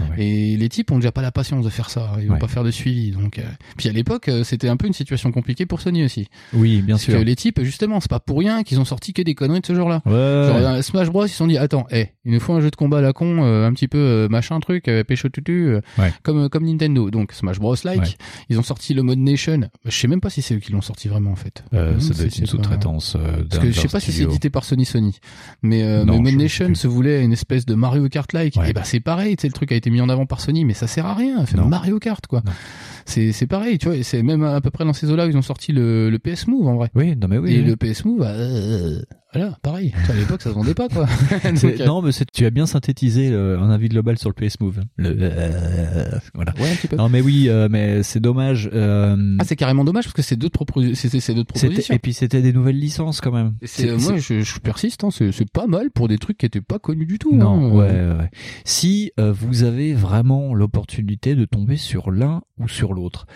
Ouais. 0.00 0.24
Et 0.24 0.56
les 0.56 0.68
types 0.68 0.90
ont 0.92 0.96
déjà 0.96 1.12
pas 1.12 1.22
la 1.22 1.32
patience 1.32 1.64
de 1.64 1.70
faire 1.70 1.90
ça. 1.90 2.12
Ils 2.20 2.26
vont 2.28 2.34
Ouais. 2.34 2.38
pas 2.38 2.48
faire 2.48 2.64
de 2.64 2.70
suivi. 2.70 3.10
Donc, 3.12 3.38
euh, 3.38 3.42
puis 3.76 3.88
à 3.88 3.92
l'époque, 3.92 4.28
euh, 4.28 4.44
c'était 4.44 4.68
un 4.68 4.76
peu 4.76 4.86
une 4.86 4.92
situation 4.92 5.30
compliquée 5.30 5.46
compliqué 5.46 5.66
pour 5.66 5.80
Sony 5.80 6.04
aussi. 6.04 6.26
Oui, 6.54 6.82
bien 6.82 6.98
sûr. 6.98 7.14
que 7.14 7.18
les 7.22 7.36
types, 7.36 7.62
justement, 7.62 8.00
c'est 8.00 8.10
pas 8.10 8.18
pour 8.18 8.38
rien 8.40 8.64
qu'ils 8.64 8.80
ont 8.80 8.84
sorti 8.84 9.12
que 9.12 9.22
des 9.22 9.34
conneries 9.36 9.60
de 9.60 9.66
ce 9.66 9.74
genre-là. 9.76 10.02
Ouais, 10.04 10.12
Genre, 10.12 10.56
euh, 10.56 10.82
Smash 10.82 11.08
Bros, 11.08 11.24
ils 11.24 11.28
se 11.28 11.36
sont 11.36 11.46
dit, 11.46 11.56
attends, 11.56 11.86
eh, 11.92 12.08
il 12.24 12.32
nous 12.32 12.40
faut 12.40 12.52
un 12.54 12.60
jeu 12.60 12.70
de 12.70 12.74
combat 12.76 12.98
à 12.98 13.00
la 13.00 13.12
con, 13.12 13.44
euh, 13.44 13.64
un 13.66 13.72
petit 13.72 13.86
peu 13.86 13.98
euh, 13.98 14.28
machin 14.28 14.58
truc, 14.58 14.90
pécho 15.06 15.28
tutu, 15.28 15.76
comme 16.24 16.48
comme 16.48 16.64
Nintendo. 16.64 17.10
Donc 17.10 17.32
Smash 17.32 17.58
Bros 17.60 17.76
like, 17.84 18.18
ils 18.48 18.58
ont 18.58 18.62
sorti 18.64 18.92
le 18.92 19.02
mode 19.04 19.18
Nation. 19.18 19.60
Je 19.84 19.90
sais 19.96 20.08
même 20.08 20.20
pas 20.20 20.30
si 20.30 20.42
c'est 20.42 20.54
eux 20.56 20.58
qui 20.58 20.72
l'ont 20.72 20.80
sorti 20.80 21.06
vraiment 21.06 21.30
en 21.30 21.36
fait. 21.36 21.62
Euh, 21.74 21.94
Non, 21.94 22.00
ça 22.00 22.08
doit 22.08 22.16
c'est- 22.16 22.26
être 22.26 22.38
une 22.40 22.46
sous-traitance. 22.46 23.16
Parce 23.48 23.62
que 23.62 23.70
je 23.70 23.80
sais 23.80 23.88
pas 23.88 24.00
si 24.00 24.10
c'est 24.12 24.24
édité 24.24 24.50
par 24.50 24.64
Sony 24.64 24.84
Sony, 24.84 25.18
mais, 25.62 25.82
euh, 25.84 26.04
Non, 26.04 26.14
mais 26.20 26.32
Mode 26.32 26.40
Nation 26.40 26.74
se 26.74 26.88
voulait 26.88 27.22
une 27.22 27.32
espèce 27.32 27.66
de 27.66 27.74
Mario 27.74 28.08
Kart 28.08 28.32
like. 28.32 28.56
Et 28.66 28.72
bah 28.72 28.82
c'est 28.84 29.00
pareil, 29.00 29.36
tu 29.36 29.42
sais 29.42 29.48
le 29.48 29.52
truc 29.52 29.70
a 29.70 29.76
été 29.76 29.85
mis 29.90 30.00
en 30.00 30.08
avant 30.08 30.26
par 30.26 30.40
Sony, 30.40 30.64
mais 30.64 30.74
ça 30.74 30.86
sert 30.86 31.06
à 31.06 31.14
rien. 31.14 31.44
C'est 31.46 31.56
Non. 31.56 31.66
Mario 31.66 31.98
Kart 31.98 32.26
quoi. 32.26 32.42
C'est 33.04 33.46
pareil, 33.46 33.78
tu 33.78 33.88
vois. 33.88 34.02
C'est 34.02 34.22
même 34.22 34.42
à 34.42 34.60
peu 34.60 34.70
près 34.70 34.84
dans 34.84 34.92
ces 34.92 35.10
eaux-là 35.10 35.26
où 35.26 35.30
ils 35.30 35.36
ont 35.36 35.42
sorti 35.42 35.72
le, 35.72 36.10
le 36.10 36.18
PS 36.18 36.46
Move 36.48 36.66
en 36.66 36.74
vrai. 36.74 36.90
Oui, 36.94 37.14
non 37.16 37.28
mais 37.28 37.38
oui. 37.38 37.54
et 37.54 37.58
oui. 37.60 37.64
le 37.64 37.76
PS 37.76 38.04
Move, 38.04 38.22
euh, 38.26 39.00
voilà, 39.36 39.58
pareil. 39.62 39.92
Tu 40.00 40.06
vois, 40.06 40.14
À 40.14 40.18
l'époque 40.18 40.42
ça 40.42 40.50
se 40.50 40.54
vendait 40.54 40.74
pas 40.74 40.88
quoi. 40.88 41.06
Donc, 41.44 41.64
euh, 41.64 41.84
non, 41.86 42.02
mais 42.02 42.10
tu 42.32 42.46
as 42.46 42.50
bien 42.50 42.66
synthétisé 42.66 43.30
le- 43.30 43.58
un 43.58 43.70
avis 43.70 43.88
global 43.88 44.18
sur 44.18 44.30
le 44.30 44.34
PS 44.34 44.60
Move. 44.60 44.80
Le, 44.96 45.14
euh, 45.20 46.10
voilà. 46.34 46.52
ouais 46.60 46.70
un 46.70 46.74
petit 46.74 46.88
peu. 46.88 46.96
Non, 46.96 47.08
mais 47.08 47.20
oui, 47.20 47.48
euh, 47.48 47.68
mais 47.70 48.02
c'est 48.02 48.20
dommage. 48.20 48.70
Ah, 48.74 49.44
c'est 49.44 49.56
carrément 49.56 49.84
dommage 49.84 50.04
parce 50.04 50.14
que 50.14 50.22
c'est 50.22 50.36
d'autres 50.36 50.58
propos- 50.64 50.82
propositions. 50.82 51.94
et 51.94 51.98
puis 51.98 52.12
c'était 52.12 52.42
des 52.42 52.52
nouvelles 52.52 52.78
licences 52.78 53.20
quand 53.20 53.32
même. 53.32 53.54
Moi, 54.00 54.16
je, 54.18 54.40
je 54.40 54.58
persiste, 54.60 55.04
hein, 55.04 55.10
c'est 55.10 55.50
pas 55.50 55.66
mal 55.66 55.90
pour 55.90 56.08
des 56.08 56.18
trucs 56.18 56.38
qui 56.38 56.46
étaient 56.46 56.60
pas 56.60 56.78
connus 56.78 57.06
du 57.06 57.18
tout. 57.18 57.34
Non, 57.34 57.80
hein. 57.80 58.18
ouais. 58.18 58.30
Si 58.64 59.12
vous 59.18 59.62
avez 59.64 59.92
vraiment 59.94 60.54
l'opportunité 60.54 61.34
de 61.34 61.44
tomber 61.44 61.76
sur 61.76 62.10
l'un 62.10 62.42
ou 62.58 62.68
sur 62.68 62.94
l'autre, 62.94 63.26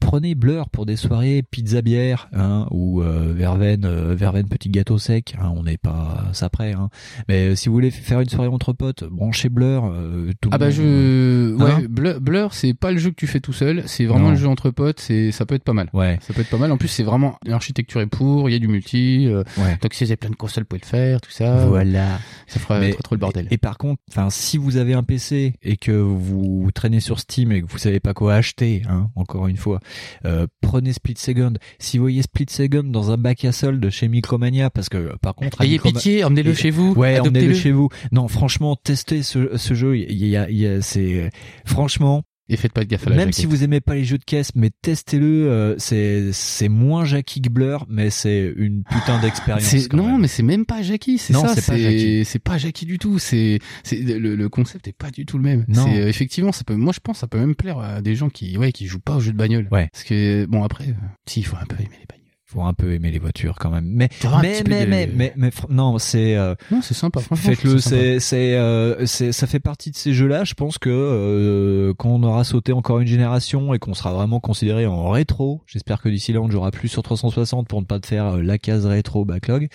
prenez 0.00 0.34
Blur 0.34 0.68
pour 0.70 0.86
des 0.86 0.96
soirées 0.96 1.42
pizza 1.42 1.82
bière, 1.82 2.28
hein, 2.32 2.66
ou 2.70 3.00
verveine, 3.02 3.86
verveine 4.14 4.48
petit 4.48 4.68
gâteau 4.70 4.98
sec. 4.98 5.34
Hein, 5.40 5.47
on 5.56 5.62
n'est 5.64 5.76
pas 5.78 6.24
ça 6.32 6.48
près. 6.48 6.72
Hein. 6.72 6.88
Mais 7.28 7.48
euh, 7.48 7.54
si 7.56 7.68
vous 7.68 7.74
voulez 7.74 7.90
faire 7.90 8.20
une 8.20 8.28
soirée 8.28 8.48
entre 8.48 8.72
potes, 8.72 9.04
branchez 9.04 9.48
Blur. 9.48 9.86
euh, 9.86 10.32
tout 10.40 10.50
Ah 10.52 10.58
bah 10.58 10.66
monde- 10.66 10.74
je 10.74 11.56
Hein 11.60 11.78
ouais 11.80 11.88
Blur, 11.88 12.20
Blur, 12.20 12.54
c'est 12.54 12.74
pas 12.74 12.92
le 12.92 12.98
jeu 12.98 13.10
que 13.10 13.16
tu 13.16 13.26
fais 13.26 13.40
tout 13.40 13.52
seul, 13.52 13.82
c'est 13.86 14.04
vraiment 14.06 14.26
Non. 14.26 14.30
le 14.30 14.36
jeu 14.36 14.48
entre 14.48 14.70
potes, 14.70 15.00
c'est 15.00 15.32
ça 15.32 15.46
peut 15.46 15.54
être 15.54 15.64
pas 15.64 15.72
mal. 15.72 15.88
Ouais, 15.92 16.18
Ça 16.22 16.34
peut 16.34 16.40
être 16.40 16.50
pas 16.50 16.56
mal. 16.58 16.70
En 16.72 16.76
plus, 16.76 16.88
c'est 16.88 17.02
vraiment 17.02 17.38
l'architecture 17.44 18.00
est 18.00 18.06
pour, 18.06 18.48
il 18.48 18.52
y 18.52 18.56
a 18.56 18.58
du 18.58 18.68
multi, 18.68 19.26
euh, 19.26 19.42
ouais. 19.58 19.78
donc 19.80 19.94
si 19.94 20.04
vous 20.04 20.10
avez 20.10 20.16
plein 20.16 20.30
de 20.30 20.36
consoles, 20.36 20.64
vous 20.64 20.68
pouvez 20.68 20.80
le 20.82 20.86
faire, 20.86 21.20
tout 21.20 21.30
ça. 21.30 21.66
Voilà. 21.66 22.18
Ça 22.46 22.60
fera 22.60 22.80
Mais- 22.80 22.90
trop, 22.92 23.02
trop 23.02 23.14
le 23.14 23.20
bordel. 23.20 23.46
Et 23.50 23.58
par 23.58 23.78
contre, 23.78 24.02
enfin, 24.10 24.30
si 24.30 24.56
vous 24.58 24.76
avez 24.76 24.94
un 24.94 25.02
PC 25.02 25.54
et 25.62 25.76
que 25.76 25.92
vous 25.92 26.68
traînez 26.74 27.00
sur 27.00 27.18
Steam 27.20 27.52
et 27.52 27.62
que 27.62 27.66
vous 27.70 27.78
savez 27.78 28.00
pas 28.00 28.14
quoi 28.14 28.34
acheter, 28.34 28.82
hein, 28.88 29.10
encore 29.16 29.46
une 29.48 29.56
fois, 29.56 29.80
euh, 30.24 30.46
prenez 30.60 30.92
Split 30.92 31.14
Second. 31.18 31.54
Si 31.78 31.98
vous 31.98 32.04
voyez 32.04 32.22
Split 32.22 32.46
Second 32.48 32.84
dans 32.84 33.10
un 33.10 33.16
bac 33.16 33.44
à 33.44 33.52
solde 33.52 33.90
chez 33.90 34.08
Micromania, 34.08 34.70
parce 34.70 34.88
que 34.88 35.16
par 35.18 35.27
contre, 35.34 35.60
à 35.60 35.64
Ayez 35.64 35.78
pitié, 35.78 36.24
emmenez-le 36.24 36.54
chez 36.54 36.70
vous. 36.70 36.92
Ouais, 36.94 37.14
adoptez-le. 37.14 37.38
emmenez-le 37.38 37.54
chez 37.54 37.72
vous. 37.72 37.88
Non, 38.12 38.28
franchement, 38.28 38.76
testez 38.76 39.22
ce, 39.22 39.56
ce 39.56 39.74
jeu. 39.74 39.96
Il 39.98 40.26
y 40.26 40.36
a, 40.36 40.48
il 40.50 40.56
y 40.58 40.66
a, 40.66 40.80
c'est 40.82 41.30
franchement, 41.64 42.22
Et 42.50 42.56
faites 42.56 42.72
pas 42.72 42.82
de 42.82 42.88
gaffe 42.88 43.06
à 43.06 43.10
la 43.10 43.16
même 43.16 43.26
jaquette. 43.26 43.40
si 43.40 43.46
vous 43.46 43.62
aimez 43.62 43.80
pas 43.82 43.94
les 43.94 44.04
jeux 44.04 44.16
de 44.18 44.24
caisse, 44.24 44.52
mais 44.54 44.70
testez-le. 44.82 45.48
euh, 45.50 45.74
c'est 45.78 46.32
c'est 46.32 46.68
moins 46.70 47.04
Jackie 47.04 47.42
que 47.42 47.50
Blur, 47.50 47.84
mais 47.90 48.08
c'est 48.08 48.52
une 48.56 48.84
putain 48.84 49.20
d'expérience. 49.20 49.92
Non, 49.92 50.06
même. 50.12 50.20
mais 50.22 50.28
c'est 50.28 50.42
même 50.42 50.64
pas 50.64 50.80
Jackie, 50.82 51.18
c'est 51.18 51.34
Non, 51.34 51.42
ça. 51.46 51.54
c'est 51.54 51.66
pas 51.66 51.76
Jackie. 51.78 52.24
C'est 52.24 52.38
pas 52.38 52.56
Jackie 52.56 52.86
du 52.86 52.98
tout. 52.98 53.18
C'est 53.18 53.58
c'est 53.84 53.96
le, 54.00 54.34
le 54.34 54.48
concept 54.48 54.88
est 54.88 54.96
pas 54.96 55.10
du 55.10 55.26
tout 55.26 55.36
le 55.36 55.44
même. 55.44 55.64
Non. 55.68 55.84
C'est 55.84 56.00
euh, 56.00 56.08
effectivement, 56.08 56.52
ça 56.52 56.64
peut. 56.64 56.74
Moi, 56.76 56.92
je 56.94 57.00
pense, 57.00 57.18
ça 57.18 57.26
peut 57.28 57.38
même 57.38 57.54
plaire 57.54 57.78
à 57.78 58.00
des 58.00 58.14
gens 58.14 58.30
qui 58.30 58.56
ouais 58.56 58.72
qui 58.72 58.86
jouent 58.86 59.00
pas 59.00 59.16
aux 59.16 59.20
jeux 59.20 59.32
de 59.32 59.36
bagnole. 59.38 59.68
Ouais. 59.70 59.88
Parce 59.92 60.04
que 60.04 60.46
bon 60.46 60.62
après, 60.64 60.88
euh, 60.88 60.92
si 61.26 61.40
il 61.40 61.44
faut 61.44 61.56
un 61.56 61.66
peu 61.66 61.76
aimer 61.76 61.88
les 62.00 62.06
bagnoles. 62.06 62.17
Faut 62.50 62.62
un 62.62 62.72
peu 62.72 62.94
aimer 62.94 63.10
les 63.10 63.18
voitures 63.18 63.56
quand 63.58 63.68
même. 63.70 63.84
Mais 63.84 64.08
mais 64.42 64.62
mais, 64.66 64.86
mais 64.86 65.10
mais 65.14 65.32
mais 65.36 65.50
non, 65.68 65.98
c'est 65.98 66.34
euh, 66.34 66.54
Non, 66.70 66.80
c'est 66.80 66.94
sympa. 66.94 67.20
Faites-le, 67.34 67.78
c'est 67.78 68.20
c'est 68.20 68.54
euh, 68.56 69.04
ça 69.04 69.46
fait 69.46 69.60
partie 69.60 69.90
de 69.90 69.96
ces 69.96 70.14
jeux-là. 70.14 70.44
Je 70.44 70.54
pense 70.54 70.78
que 70.78 70.88
euh, 70.88 71.92
quand 71.98 72.08
on 72.08 72.22
aura 72.22 72.44
sauté 72.44 72.72
encore 72.72 73.00
une 73.00 73.06
génération 73.06 73.74
et 73.74 73.78
qu'on 73.78 73.92
sera 73.92 74.14
vraiment 74.14 74.40
considéré 74.40 74.86
en 74.86 75.10
rétro, 75.10 75.60
j'espère 75.66 76.00
que 76.00 76.08
d'ici 76.08 76.32
là 76.32 76.40
on 76.40 76.50
jouera 76.50 76.70
plus 76.70 76.88
sur 76.88 77.02
360 77.02 77.68
pour 77.68 77.80
ne 77.82 77.86
pas 77.86 78.00
te 78.00 78.06
faire 78.06 78.36
euh, 78.36 78.42
la 78.42 78.56
case 78.56 78.86
rétro 78.86 79.26
backlog. 79.26 79.68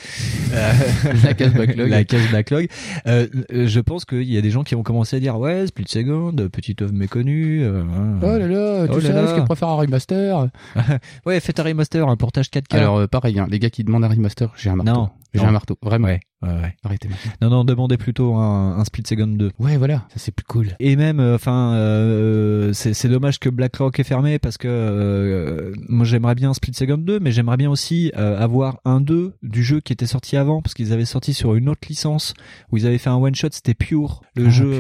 La 1.24 1.34
case 1.34 1.54
backlog. 1.54 1.90
la 1.90 2.04
case 2.04 2.32
backlog. 2.32 2.68
Euh, 3.08 3.28
euh, 3.54 3.68
je 3.68 3.80
pense 3.80 4.06
qu'il 4.06 4.24
y 4.32 4.38
a 4.38 4.42
des 4.42 4.50
gens 4.52 4.64
qui 4.64 4.74
vont 4.76 4.84
commencer 4.84 5.18
à 5.18 5.20
dire 5.20 5.38
ouais 5.38 5.68
Split 5.68 5.86
Second, 5.88 6.34
petite 6.52 6.82
œuvre 6.82 6.94
méconnue. 6.94 7.66
hein. 7.66 7.86
Oh 8.22 8.26
là 8.26 8.48
là, 8.48 8.88
tu 8.88 8.94
Oh 8.94 8.96
là 8.96 9.02
sais 9.02 9.14
là. 9.14 9.28
ce 9.28 9.34
qu'ils 9.36 9.44
préfèrent 9.44 9.70
un 9.70 9.76
remaster 9.76 10.48
Ouais, 11.26 11.40
faites 11.40 11.60
un 11.60 11.64
remaster, 11.64 12.08
un 12.08 12.16
portage 12.18 12.50
4K. 12.70 12.78
Alors 12.78 12.98
euh, 12.98 13.08
pareil, 13.08 13.40
hein, 13.40 13.48
les 13.50 13.60
gars 13.60 13.70
qui 13.70 13.84
demandent 13.84 14.04
un 14.06 14.10
remaster, 14.10 14.52
j'ai 14.58 14.70
un 14.70 14.76
marteau. 14.76 14.92
Non, 14.94 15.10
j'ai 15.34 15.42
un 15.42 15.52
marteau, 15.52 15.78
vraiment. 15.82 16.08
ouais, 16.08 16.20
ouais, 16.44 16.50
ouais. 16.50 16.76
Arrêtez 16.84 17.08
maintenant. 17.08 17.32
Non, 17.42 17.50
non, 17.50 17.64
demandez 17.66 17.98
plutôt 17.98 18.36
un, 18.36 18.78
un 18.78 18.84
Split 18.86 19.04
Second 19.08 19.26
2. 19.28 19.52
Ouais, 19.60 19.78
voilà, 19.78 20.06
ça 20.10 20.16
c'est 20.18 20.32
plus 20.32 20.46
cool. 20.46 20.68
Et 20.80 20.96
même, 20.96 21.20
euh, 21.20 21.34
enfin, 21.36 21.74
euh, 21.74 22.72
c'est 22.74 23.08
dommage 23.08 23.40
que 23.40 23.50
BlackRock 23.50 24.00
est 24.00 24.04
fermé 24.04 24.38
parce 24.40 24.58
que 24.60 24.68
euh, 24.68 25.74
moi 25.90 26.06
j'aimerais 26.06 26.36
bien 26.36 26.54
Split 26.54 26.74
Second 26.76 26.98
2, 27.00 27.20
mais 27.20 27.32
j'aimerais 27.32 27.58
bien 27.58 27.70
aussi 27.72 28.12
euh, 28.16 28.40
avoir 28.40 28.80
un 28.86 29.02
2 29.02 29.34
du 29.42 29.64
jeu 29.64 29.80
qui 29.80 29.94
était 29.94 30.06
sorti 30.06 30.38
avant 30.38 30.62
parce 30.62 30.74
qu'ils 30.76 30.94
avaient 30.94 31.06
sorti 31.06 31.34
sur 31.34 31.56
une 31.56 31.68
autre 31.70 31.82
licence 31.90 32.34
où 32.72 32.78
ils 32.78 32.86
avaient 32.86 32.98
fait 33.00 33.10
un 33.10 33.16
one 33.16 33.34
shot, 33.36 33.48
c'était 33.52 33.74
Pure, 33.74 34.22
le 34.36 34.46
Ah, 34.48 34.50
jeu. 34.50 34.72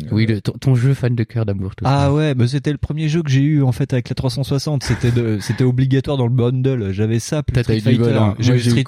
Pure, 0.00 0.12
Oui, 0.12 0.26
le- 0.26 0.40
ton, 0.40 0.52
ton 0.52 0.74
jeu 0.74 0.94
fan 0.94 1.14
de 1.14 1.24
cœur 1.24 1.44
d'amour. 1.44 1.72
Ah 1.84 2.04
ça. 2.06 2.14
ouais, 2.14 2.34
bah 2.34 2.46
c'était 2.48 2.72
le 2.72 2.78
premier 2.78 3.08
jeu 3.08 3.22
que 3.22 3.30
j'ai 3.30 3.42
eu 3.42 3.62
en 3.62 3.72
fait 3.72 3.92
avec 3.92 4.08
la 4.08 4.14
360. 4.14 4.82
C'était 4.84 5.10
de, 5.12 5.38
c'était 5.40 5.64
obligatoire 5.64 6.16
dans 6.16 6.26
le 6.26 6.32
bundle. 6.32 6.92
J'avais 6.96 7.18
ça 7.18 7.42
plus 7.42 7.60
Street 7.62 7.80
Fighter. 7.80 8.12
hein. 8.16 8.34
J'ai 8.38 8.54
eu 8.54 8.60
Street. 8.60 8.84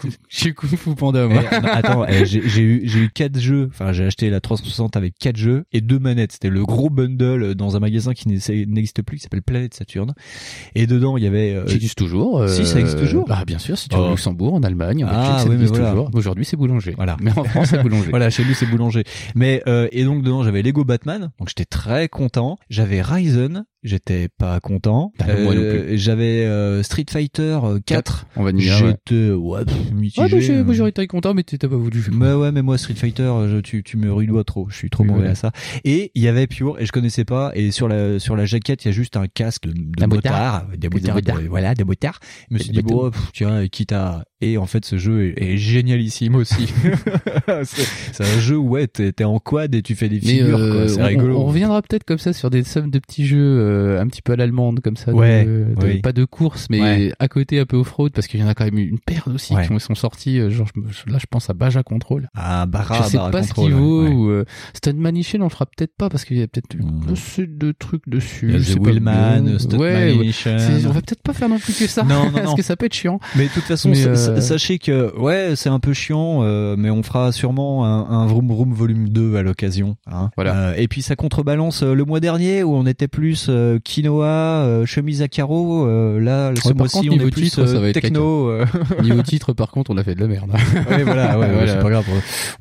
Eu 0.47 0.55
Kung 0.55 0.71
Fu 0.71 0.95
Panda, 0.95 1.27
Eh, 1.31 1.33
moi. 1.33 1.43
non, 1.43 1.69
attends, 1.69 2.07
eh, 2.09 2.25
j'ai 2.27 2.39
eu 2.63 2.81
j'ai 2.85 2.99
eu 3.01 3.11
quatre 3.11 3.39
jeux. 3.39 3.69
Enfin, 3.71 3.93
j'ai 3.93 4.05
acheté 4.07 4.31
la 4.31 4.41
360 4.41 4.97
avec 4.97 5.15
quatre 5.19 5.37
jeux 5.37 5.65
et 5.73 5.81
deux 5.81 5.99
manettes. 5.99 6.33
C'était 6.33 6.49
le 6.51 6.65
gros 6.65 6.91
bundle 6.91 7.55
dans 7.55 7.77
un 7.77 7.81
magasin 7.81 8.15
qui 8.15 8.29
n'existe 8.29 9.03
plus, 9.03 9.17
qui 9.19 9.23
s'appelle 9.23 9.43
Planète 9.43 9.75
Saturne. 9.75 10.15
Et 10.75 10.87
dedans, 10.87 11.17
il 11.17 11.25
y 11.25 11.27
avait. 11.27 11.55
euh, 11.55 11.65
Qui 11.65 11.77
existe 11.77 11.99
toujours. 11.99 12.39
euh, 12.41 12.49
Si, 12.49 12.65
ça 12.67 12.81
existe 12.81 12.99
toujours. 12.99 13.27
Ah, 13.29 13.45
bien 13.45 13.59
sûr, 13.59 13.77
si 13.77 13.89
tu 13.89 13.97
vas 13.97 14.03
Oh. 14.03 14.07
au 14.07 14.11
Luxembourg, 14.11 14.55
en 14.55 14.63
Allemagne, 14.63 15.05
en 15.05 15.09
Ah, 15.11 15.13
Belgique, 15.13 15.39
ça 15.39 15.43
oui, 15.45 15.49
mais 15.51 15.55
existe 15.57 15.75
voilà. 15.75 15.91
toujours. 15.91 16.11
Aujourd'hui, 16.15 16.45
c'est 16.45 16.57
boulanger. 16.57 16.95
Voilà. 16.97 17.17
Mais 17.21 17.31
en 17.37 17.45
France, 17.45 17.69
c'est 17.71 17.83
boulanger. 17.83 18.09
Voilà, 18.11 18.31
chez 18.31 18.45
nous 18.45 18.55
c'est 18.55 18.67
boulanger. 18.67 19.05
Mais 19.35 19.63
euh, 19.67 19.89
et 19.93 20.05
donc 20.05 20.23
dedans 20.23 20.43
j'avais 20.43 20.63
Lego 20.63 20.85
Batman, 20.85 21.31
donc 21.39 21.49
j'étais 21.49 21.65
très 21.67 22.09
content. 22.09 22.59
J'avais 22.71 23.03
Ryzen, 23.03 23.65
j'étais 23.83 24.29
pas 24.29 24.61
content. 24.61 25.13
Ah, 25.21 25.27
non 25.27 25.51
Euh, 25.53 25.93
j'avais 25.97 26.45
euh, 26.45 26.83
Street 26.83 27.05
Fighter 27.11 27.59
euh, 27.63 27.79
4. 27.85 28.27
On 28.37 28.43
va 28.45 28.53
dire. 28.53 28.73
Ouais. 28.83 28.95
J'étais 29.09 29.31
ouais, 29.31 29.65
pff, 29.65 29.91
mitigé. 29.93 30.23
Ah, 30.23 30.27
j'ai- 30.29 30.51
euh. 30.57 30.65
moi, 30.65 30.75
j'aurais 30.75 30.91
été 30.91 31.07
content, 31.07 31.35
mais 31.35 31.43
t'as 31.43 31.69
pas 31.69 31.77
voulu. 31.77 32.01
pas. 32.03 32.11
Bah 32.17 32.39
ouais, 32.39 32.53
mais 32.53 32.63
moi 32.63 32.77
Street 32.79 32.95
Fighter, 32.95 33.33
je, 33.49 33.59
tu, 33.61 33.83
tu 33.83 33.97
me 33.97 34.13
rudois 34.13 34.45
trop. 34.45 34.69
Je 34.69 34.77
suis 34.77 34.91
trop 34.91 35.05
Oui, 35.05 35.11
mauvais 35.11 35.29
à 35.29 35.35
ça. 35.35 35.53
Et 35.85 36.11
il 36.15 36.23
y 36.23 36.29
avait 36.29 36.47
Pure 36.47 36.79
et 36.81 36.87
je 36.87 36.93
connaissais 36.93 37.25
pas. 37.25 37.53
Et 37.55 37.71
sur 37.71 37.89
la 37.89 38.19
sur 38.19 38.37
la 38.37 38.45
jaquette, 38.47 38.85
il 38.85 38.89
y 38.89 38.91
a 38.91 38.93
juste 38.93 39.17
un 39.17 39.27
casque 39.29 39.67
de, 39.67 39.73
de 39.73 40.07
motard, 40.07 40.65
motard. 40.65 40.67
des 40.77 40.89
Des 40.89 40.89
motards, 41.13 41.41
voilà, 41.49 41.75
des 41.75 41.85
motards. 41.85 42.19
Je 42.51 42.55
me 42.55 42.59
suis 42.61 42.71
dit 42.71 42.83
bon, 42.83 43.11
pff, 43.11 43.31
tiens, 43.33 43.67
quitte 43.69 43.93
à 43.93 44.25
et 44.41 44.57
en 44.59 44.67
fait 44.67 44.85
ce 44.85 44.99
jeu 44.99 45.27
est, 45.37 45.43
est 45.43 45.57
génialissime 45.57 46.35
aussi. 46.37 46.73
c'est 47.65 48.25
un 48.25 48.41
jeu 48.41 48.57
où 48.57 48.69
ouais, 48.69 48.87
t'es 48.87 49.25
en 49.25 49.39
quad 49.39 49.75
et 49.75 49.83
tu 49.83 49.95
fais 49.95 50.09
des 50.09 50.21
figures. 50.21 50.59
euh, 50.59 50.73
quoi. 50.73 50.89
C'est 50.89 51.03
on, 51.03 51.07
rigolo. 51.07 51.39
on 51.39 51.45
reviendra 51.47 51.83
peut-être 51.83 52.05
comme 52.05 52.19
ça 52.19 52.33
sur 52.33 52.51
des 52.51 52.63
sommes 52.65 52.91
de 52.91 52.99
petits 52.99 53.27
jeux 53.27 53.39
euh, 53.61 54.01
un 54.01 54.07
petit 54.07 54.23
peu 54.23 54.33
à 54.33 54.37
l'allemande 54.37 54.81
comme 54.81 54.97
ça, 54.97 55.13
Ouais, 55.13 55.45
de- 55.45 55.67
oui. 55.83 56.01
pas 56.01 56.13
de 56.13 56.25
course, 56.25 56.67
mais 56.71 56.81
Ouais. 56.81 57.13
à 57.19 57.29
côté 57.29 57.59
un 57.59 57.67
peu 57.67 57.77
off-road 57.77 58.13
parce 58.13 58.27
qu'il 58.27 58.41
y 58.41 58.43
en 58.43 58.49
a 58.49 58.55
quand 58.55 58.65
même 58.65 58.79
une 58.79 58.99
paire 58.99 59.25
aussi 59.33 59.55
Ouais. 59.55 59.67
qui 59.67 59.81
sont 59.81 59.95
sortis. 59.95 60.39
euh, 60.39 60.51
genre 60.51 60.69
là, 61.07 61.19
je 61.19 61.27
pense 61.31 61.51
à 61.51 61.55
Baja 61.55 61.83
Control. 61.83 62.29
Ah, 62.37 62.67
barra, 62.67 63.03
je 63.03 63.09
sais 63.11 63.17
barra 63.17 63.31
pas 63.31 63.43
ce 63.43 63.53
control, 63.53 63.65
qu'il 63.73 63.75
vaut. 63.81 64.03
ouais. 64.05 64.09
Ou, 64.11 64.31
euh, 64.31 64.45
Stuntman 64.75 65.15
on 65.41 65.43
le 65.45 65.49
fera 65.49 65.67
peut-être 65.67 65.95
pas 65.97 66.09
parce 66.09 66.25
qu'il 66.25 66.39
y 66.39 66.43
a 66.43 66.47
peut-être 66.47 66.77
Mm. 66.77 67.13
assez 67.13 67.47
de 67.47 67.73
trucs 67.77 68.09
dessus. 68.09 68.47
Il 68.49 68.53
y 68.53 68.55
a 68.55 68.59
je 68.59 68.65
sais 68.65 68.75
The. 68.75 69.59
Stuntman. 69.59 69.59
C'est- 70.33 70.87
On 70.87 70.91
va 70.93 71.01
peut-être 71.01 71.23
pas 71.23 71.33
faire 71.33 71.49
non 71.49 71.59
plus 71.59 71.73
que 71.75 71.87
ça. 71.87 72.03
Non, 72.05 72.27
non, 72.27 72.31
parce 72.33 72.45
non. 72.47 72.55
que 72.55 72.63
ça 72.63 72.77
peut 72.77 72.87
être 72.87 72.95
chiant. 72.95 73.19
Mais 73.37 73.45
de 73.45 73.49
toute 73.51 73.65
façon, 73.65 73.89
Mais, 73.91 73.97
sachez 74.41 74.79
que 74.79 75.17
ouais, 75.19 75.55
c'est 75.57 75.69
un 75.69 75.79
peu 75.81 75.93
chiant, 75.93 76.41
euh, 76.43 76.75
mais 76.79 76.91
on 76.91 77.03
fera 77.03 77.33
sûrement 77.33 77.85
un, 77.87 78.09
un 78.11 78.27
Vroom 78.27 78.49
Vroom 78.49 78.73
volume 78.73 79.09
2 79.09 79.37
à 79.37 79.43
l'occasion. 79.43 79.97
Hein. 80.11 80.31
Voilà. 80.37 80.55
Euh, 80.57 80.75
et 80.77 80.89
puis 80.89 81.03
ça 81.03 81.17
contrebalance 81.17 81.83
euh, 81.83 81.95
le 81.95 82.05
mois 82.05 82.21
dernier 82.21 82.63
où 82.63 82.75
on 82.75 82.87
était 82.87 83.09
plus 83.09 83.47
euh, 83.49 83.79
quinoa, 83.83 84.27
euh, 84.27 84.87
chemise 84.87 85.23
à 85.23 85.29
carreaux. 85.29 85.87
euh, 85.87 86.21
là, 86.21 86.53
ce 86.63 86.73
mois-ci, 86.73 87.09
on 87.09 87.13
niveau 87.13 87.29
est 87.29 87.31
plus 87.31 87.43
titre, 87.51 87.67
ça 87.67 87.77
euh, 87.77 87.81
va 87.81 87.89
être 87.89 87.95
techno. 88.01 88.49
euh. 88.51 88.65
Niveau 89.03 89.23
titre, 89.23 89.53
par 89.53 89.71
contre, 89.71 89.91
on 89.91 89.97
a 89.97 90.05
fait 90.05 90.15
de 90.15 90.21
la 90.21 90.27
merde. 90.29 90.51
ouais, 90.91 91.03
voilà, 91.05 91.39
ouais, 91.39 91.49
Voilà. 91.53 91.73
c'est 91.75 91.83
pas 91.83 91.91
grave. 91.91 92.05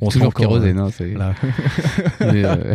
On 0.01 0.09
sera 0.09 0.19
Toujours 0.19 0.33
kérosène, 0.33 0.79
hein, 0.79 0.89
c'est- 0.95 1.13
Voilà. 1.13 1.33
Mais, 2.21 2.43
euh, 2.45 2.73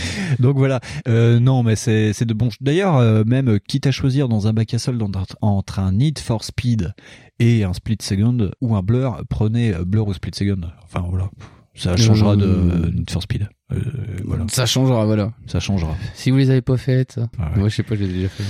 Donc 0.38 0.56
voilà, 0.56 0.80
euh, 1.08 1.38
non 1.38 1.62
mais 1.62 1.76
c'est 1.76 2.12
c'est 2.12 2.24
de 2.24 2.34
bon. 2.34 2.48
D'ailleurs, 2.60 2.96
euh, 2.96 3.24
même 3.24 3.48
euh, 3.48 3.58
quitte 3.58 3.86
à 3.86 3.90
choisir 3.90 4.28
dans 4.28 4.46
un 4.46 4.52
bac 4.52 4.72
à 4.74 4.78
solde 4.78 5.02
entre, 5.40 5.78
un 5.78 5.92
Need 5.92 6.18
for 6.18 6.44
Speed 6.44 6.92
et 7.38 7.64
un 7.64 7.72
Split 7.72 7.98
Second 8.00 8.50
ou 8.60 8.76
un 8.76 8.82
Blur, 8.82 9.22
prenez 9.28 9.72
Blur 9.84 10.06
ou 10.08 10.14
Split 10.14 10.32
Second. 10.34 10.60
Enfin 10.84 11.04
voilà. 11.08 11.30
Ça 11.74 11.96
changera 11.96 12.36
de 12.36 12.44
Euh, 12.44 12.90
Need 12.92 13.10
for 13.10 13.22
Speed. 13.22 13.48
Euh, 13.72 13.78
voilà, 14.24 14.44
Ça 14.48 14.66
changera, 14.66 15.06
voilà. 15.06 15.32
ça 15.46 15.58
changera. 15.58 15.96
Si 16.14 16.30
vous 16.30 16.36
les 16.36 16.50
avez 16.50 16.60
pas 16.60 16.76
faites, 16.76 17.18
Ah 17.38 17.50
ouais. 17.54 17.60
moi 17.60 17.68
je 17.70 17.76
sais 17.76 17.82
pas, 17.82 17.94
je 17.94 18.04
les 18.04 18.10
ai 18.10 18.12
déjà 18.12 18.28
fait. 18.28 18.44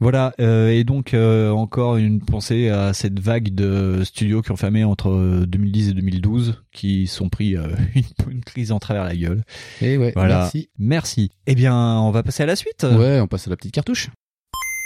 Voilà, 0.00 0.32
euh, 0.40 0.68
et 0.68 0.84
donc 0.84 1.12
euh, 1.12 1.50
encore 1.50 1.96
une 1.96 2.20
pensée 2.20 2.68
à 2.68 2.92
cette 2.92 3.18
vague 3.18 3.52
de 3.52 4.02
studios 4.04 4.42
qui 4.42 4.52
ont 4.52 4.56
fermé 4.56 4.84
entre 4.84 5.10
euh, 5.10 5.44
2010 5.46 5.88
et 5.88 5.92
2012, 5.94 6.62
qui 6.72 7.08
sont 7.08 7.28
pris 7.28 7.56
euh, 7.56 7.66
une, 7.96 8.04
une 8.30 8.44
crise 8.44 8.70
en 8.70 8.78
travers 8.78 9.02
la 9.02 9.16
gueule. 9.16 9.42
Et 9.82 9.98
ouais, 9.98 10.12
Voilà. 10.14 10.38
merci. 10.42 10.70
Merci. 10.78 11.30
Eh 11.48 11.56
bien, 11.56 11.74
on 11.74 12.12
va 12.12 12.22
passer 12.22 12.44
à 12.44 12.46
la 12.46 12.54
suite. 12.54 12.84
Ouais, 12.88 13.18
on 13.20 13.26
passe 13.26 13.48
à 13.48 13.50
la 13.50 13.56
petite 13.56 13.74
cartouche. 13.74 14.08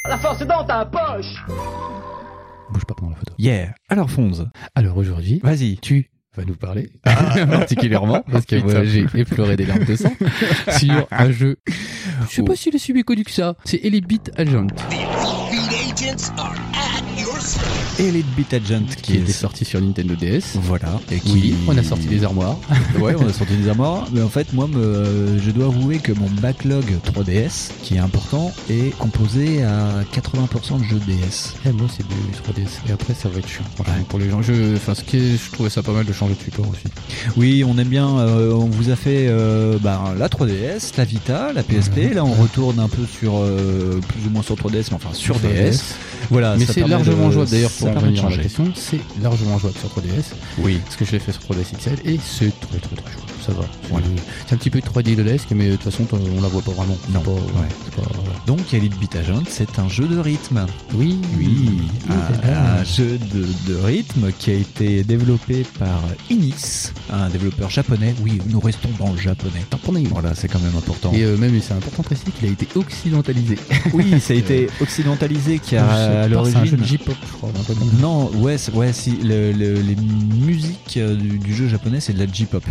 La 0.09 0.17
force 0.17 0.41
est 0.41 0.47
dans 0.47 0.65
ta 0.65 0.87
poche 0.87 1.45
Bouge 2.73 2.85
pas 2.87 2.95
pendant 2.95 3.11
la 3.11 3.17
photo. 3.17 3.35
Yeah. 3.39 3.75
Alors 3.91 4.11
Fonz, 4.11 4.49
Alors 4.75 4.97
aujourd'hui, 4.97 5.41
vas-y. 5.45 5.77
tu 5.77 6.11
vas 6.37 6.45
nous 6.45 6.55
parler 6.57 6.91
particulièrement 7.05 8.25
parce 8.31 8.47
que 8.47 8.57
moi 8.57 8.85
j'ai 8.85 9.07
effleuré 9.15 9.57
des 9.57 9.67
larmes 9.67 9.85
de 9.85 9.97
sang 9.97 10.13
sur 10.79 11.07
un 11.11 11.31
jeu. 11.31 11.57
Je 12.29 12.37
sais 12.37 12.43
pas 12.43 12.57
s'il 12.57 12.75
est 12.75 12.79
si 12.79 12.93
bien 12.93 13.03
connu 13.03 13.25
que 13.25 13.31
ça. 13.31 13.57
C'est 13.65 13.81
Elite 13.85 14.07
Beat 14.07 14.31
Agent 14.37 14.67
Elite 14.91 16.33
Beat 17.99 18.55
Agent 18.55 18.85
qui 18.97 19.03
qui 19.13 19.17
était 19.19 19.33
sorti 19.33 19.65
sur 19.65 19.81
Nintendo 19.81 20.15
DS. 20.15 20.55
Voilà. 20.55 21.01
Et 21.11 21.19
qui... 21.21 21.33
Oui, 21.33 21.55
on 21.69 21.77
a 21.77 21.83
sorti 21.83 22.09
les 22.09 22.25
armoires. 22.25 22.57
Ouais, 22.99 23.15
on 23.19 23.27
a 23.29 23.33
sorti 23.33 23.57
des 23.57 23.69
armoires. 23.69 24.07
Mais 24.13 24.23
en 24.23 24.29
fait, 24.29 24.53
moi, 24.53 24.67
me, 24.67 25.39
je 25.43 25.51
dois 25.51 25.67
avouer 25.67 25.99
que 25.99 26.13
mon 26.13 26.29
backlog 26.41 26.85
3DS, 27.05 27.71
qui 27.83 27.95
est 27.97 27.99
important, 27.99 28.53
est 28.71 28.97
composé 28.99 29.63
à 29.63 30.03
80% 30.15 30.81
de 30.81 30.85
jeux 30.85 31.01
DS. 31.07 31.55
Eh, 31.67 31.73
moi 31.73 31.87
c'est 31.95 32.07
du 32.07 32.15
3DS 32.15 32.89
et 32.89 32.93
après 32.93 33.15
ça 33.15 33.29
va 33.29 33.39
être 33.39 33.49
chiant 33.49 33.65
Ouais. 33.81 33.85
pour 34.09 34.19
les 34.19 34.31
gens. 34.31 34.43
Je, 34.43 34.77
enfin, 34.77 34.95
ce 34.95 35.03
qui 35.03 35.17
est, 35.17 35.37
je 35.37 35.51
trouvais 35.53 35.71
ça 35.71 35.83
pas 35.83 35.93
mal 35.93 36.05
de 36.05 36.13
changer 36.13 36.35
de 36.35 36.41
support 36.43 36.67
aussi. 36.69 36.85
Oui, 37.37 37.65
on 37.67 37.77
aime 37.79 37.89
bien. 37.89 38.19
euh, 38.19 38.53
on 38.53 38.67
vous 38.67 38.91
a 38.91 38.97
fait 38.97 39.27
euh, 39.29 39.79
bah, 39.81 40.15
la 40.19 40.29
3DS, 40.29 40.93
la 40.97 41.05
Vita, 41.05 41.53
la 41.53 41.63
PSP. 41.63 42.15
Là, 42.15 42.25
on 42.25 42.33
retourne 42.33 42.79
un 42.79 42.89
peu 42.89 43.03
sur 43.07 43.35
euh, 43.39 44.01
plus 44.09 44.27
ou 44.27 44.31
moins 44.31 44.43
sur 44.43 44.55
3DS, 44.57 44.87
mais 44.91 44.95
enfin 44.95 45.11
sur 45.13 45.37
DS. 45.39 45.95
Voilà. 46.31 46.57
Mais 46.57 46.67
c'est 46.67 46.87
largement 46.87 47.29
de- 47.29 47.33
jouable 47.33 47.51
d'ailleurs 47.51 47.71
ça 47.87 47.91
permet 47.93 48.11
de 48.11 48.17
la 48.17 48.23
changer. 48.23 48.43
question. 48.43 48.73
C'est 48.75 49.01
largement 49.23 49.59
jouable 49.59 49.77
sur 49.79 49.89
3DS. 49.89 50.33
Oui. 50.59 50.81
Parce 50.85 50.97
que 50.97 51.05
je 51.05 51.13
l'ai 51.13 51.19
fait 51.19 51.33
sur 51.33 51.43
3DS 51.43 51.77
XL 51.79 51.97
et 52.05 52.19
c'est 52.25 52.53
très 52.61 52.79
très 52.79 52.97
très 52.97 53.13
jouable. 53.13 53.27
Ça 53.45 53.53
va. 53.53 53.63
C'est- 53.63 53.89
Voilà. 53.91 54.07
C'est 54.47 54.55
un 54.55 54.59
petit 54.59 54.71
peu 54.71 54.79
3D 54.81 55.17
de 55.17 55.23
l'esque, 55.23 55.49
mais 55.53 55.67
de 55.71 55.77
toute 55.77 55.85
façon 55.91 56.07
on 56.13 56.41
la 56.41 56.49
voit 56.49 56.63
pas 56.63 56.71
vraiment. 56.73 56.97
Non. 57.13 57.21
pas- 57.21 57.31
Ouais. 57.33 57.69
c'est 57.85 57.95
pas- 57.97 58.09
voilà. 58.15 58.31
Donc, 58.47 58.73
Elite 58.73 58.97
Beat 58.99 59.17
Agent, 59.17 59.43
c'est 59.49 59.79
un 59.79 59.89
jeu 59.89 60.07
de 60.07 60.19
rythme. 60.19 60.65
Oui. 60.95 61.19
Oui, 61.39 61.69
un, 62.11 62.81
un 62.81 62.85
jeu 62.85 63.19
de, 63.33 63.47
de 63.73 63.77
rythme 63.85 64.31
qui 64.39 64.51
a 64.51 64.55
été 64.55 65.03
développé 65.05 65.65
par 65.79 66.01
Inis, 66.31 66.93
un 67.11 67.29
développeur 67.31 67.71
japonais. 67.71 68.15
Oui, 68.23 68.41
nous 68.49 68.61
restons 68.61 68.89
dans 68.99 69.13
le 69.13 69.19
japonais. 69.19 69.63
Voilà, 70.11 70.35
c'est 70.35 70.49
quand 70.49 70.61
même 70.61 70.77
important. 70.77 71.13
Et 71.15 71.23
euh, 71.25 71.37
même, 71.37 71.59
c'est 71.61 71.75
important 71.75 72.03
de 72.03 72.07
préciser 72.07 72.31
qu'il 72.33 72.49
a 72.49 72.53
été 72.53 72.69
occidentalisé. 72.77 73.59
oui, 73.93 74.21
ça 74.21 74.35
a 74.35 74.37
été 74.37 74.69
occidentalisé 74.81 75.59
qui 75.59 75.77
a 75.77 75.85
à 75.89 75.97
C'est 75.97 76.17
un 76.17 76.23
jeu 76.25 76.29
l'origine. 76.31 76.77
de 76.77 76.85
J-pop, 76.85 77.17
je 77.27 77.33
crois. 77.33 77.51
Non, 78.01 78.31
ouais, 78.41 78.57
ouais, 78.75 78.93
si 78.93 79.13
le- 79.23 79.53
le- 79.53 79.81
les 79.81 79.97
musiques 79.97 80.97
euh, 80.97 81.15
du, 81.15 81.39
du 81.39 81.55
jeu 81.55 81.69
japonais, 81.69 82.01
c'est 82.01 82.13
de 82.13 82.19
la 82.19 82.27
J-pop. 82.27 82.63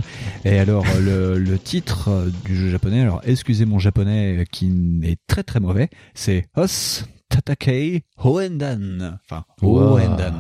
Et 0.46 0.58
alors 0.60 0.86
euh, 0.96 1.36
le, 1.36 1.40
le 1.40 1.60
titre 1.60 2.10
euh, 2.10 2.30
du 2.46 2.56
jeu 2.56 2.70
japonais, 2.70 3.02
alors 3.02 3.22
excusez 3.24 3.66
mon 3.66 3.80
japonais 3.80 4.46
qui 4.52 4.72
est 5.04 5.18
très 5.28 5.44
très 5.44 5.60
mauvais, 5.60 5.90
c'est 6.14 6.46
Os 6.56 7.06
Tatakei 7.30 8.04
Hoendan. 8.18 9.20
Enfin, 9.26 9.44
Wow. 9.62 9.96
Hoendan. 9.98 10.34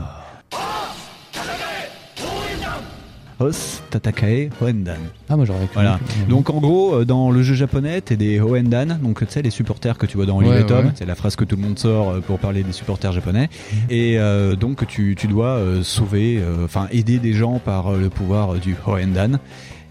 Os 3.41 3.81
Tatakae 3.89 4.49
Hoendan. 4.61 4.99
Ah, 5.30 5.35
moi 5.35 5.45
j'aurais 5.45 5.68
Voilà. 5.73 5.99
Donc 6.30 6.49
en 6.49 6.59
gros, 6.59 6.93
euh, 6.95 7.05
dans 7.05 7.31
le 7.31 7.41
jeu 7.43 7.55
japonais, 7.55 7.99
t'es 8.01 8.15
des 8.15 8.39
Hoendan, 8.39 8.99
donc 9.01 9.19
tu 9.19 9.26
sais 9.30 9.41
les 9.41 9.49
supporters 9.49 9.97
que 9.97 10.05
tu 10.05 10.18
vois 10.18 10.26
dans 10.26 10.38
Ouais, 10.38 10.47
Olive 10.47 10.61
et 10.61 10.65
Tom, 10.65 10.85
ouais. 10.85 10.91
c'est 10.95 11.05
la 11.05 11.15
phrase 11.15 11.35
que 11.35 11.43
tout 11.43 11.55
le 11.55 11.61
monde 11.61 11.80
sort 11.80 12.09
euh, 12.11 12.19
pour 12.19 12.39
parler 12.39 12.63
des 12.63 12.72
supporters 12.72 13.11
japonais. 13.11 13.49
Et 13.89 14.19
euh, 14.19 14.55
donc 14.55 14.85
tu, 14.88 15.15
tu 15.18 15.27
dois 15.27 15.47
euh, 15.57 15.84
sauver, 15.84 16.38
euh, 16.39 16.65
enfin 16.65 16.88
aider 16.91 17.18
des 17.19 17.34
gens 17.34 17.59
par 17.59 17.93
le 17.93 18.09
pouvoir 18.09 18.55
du 18.55 18.76
Hoendan. 18.85 19.39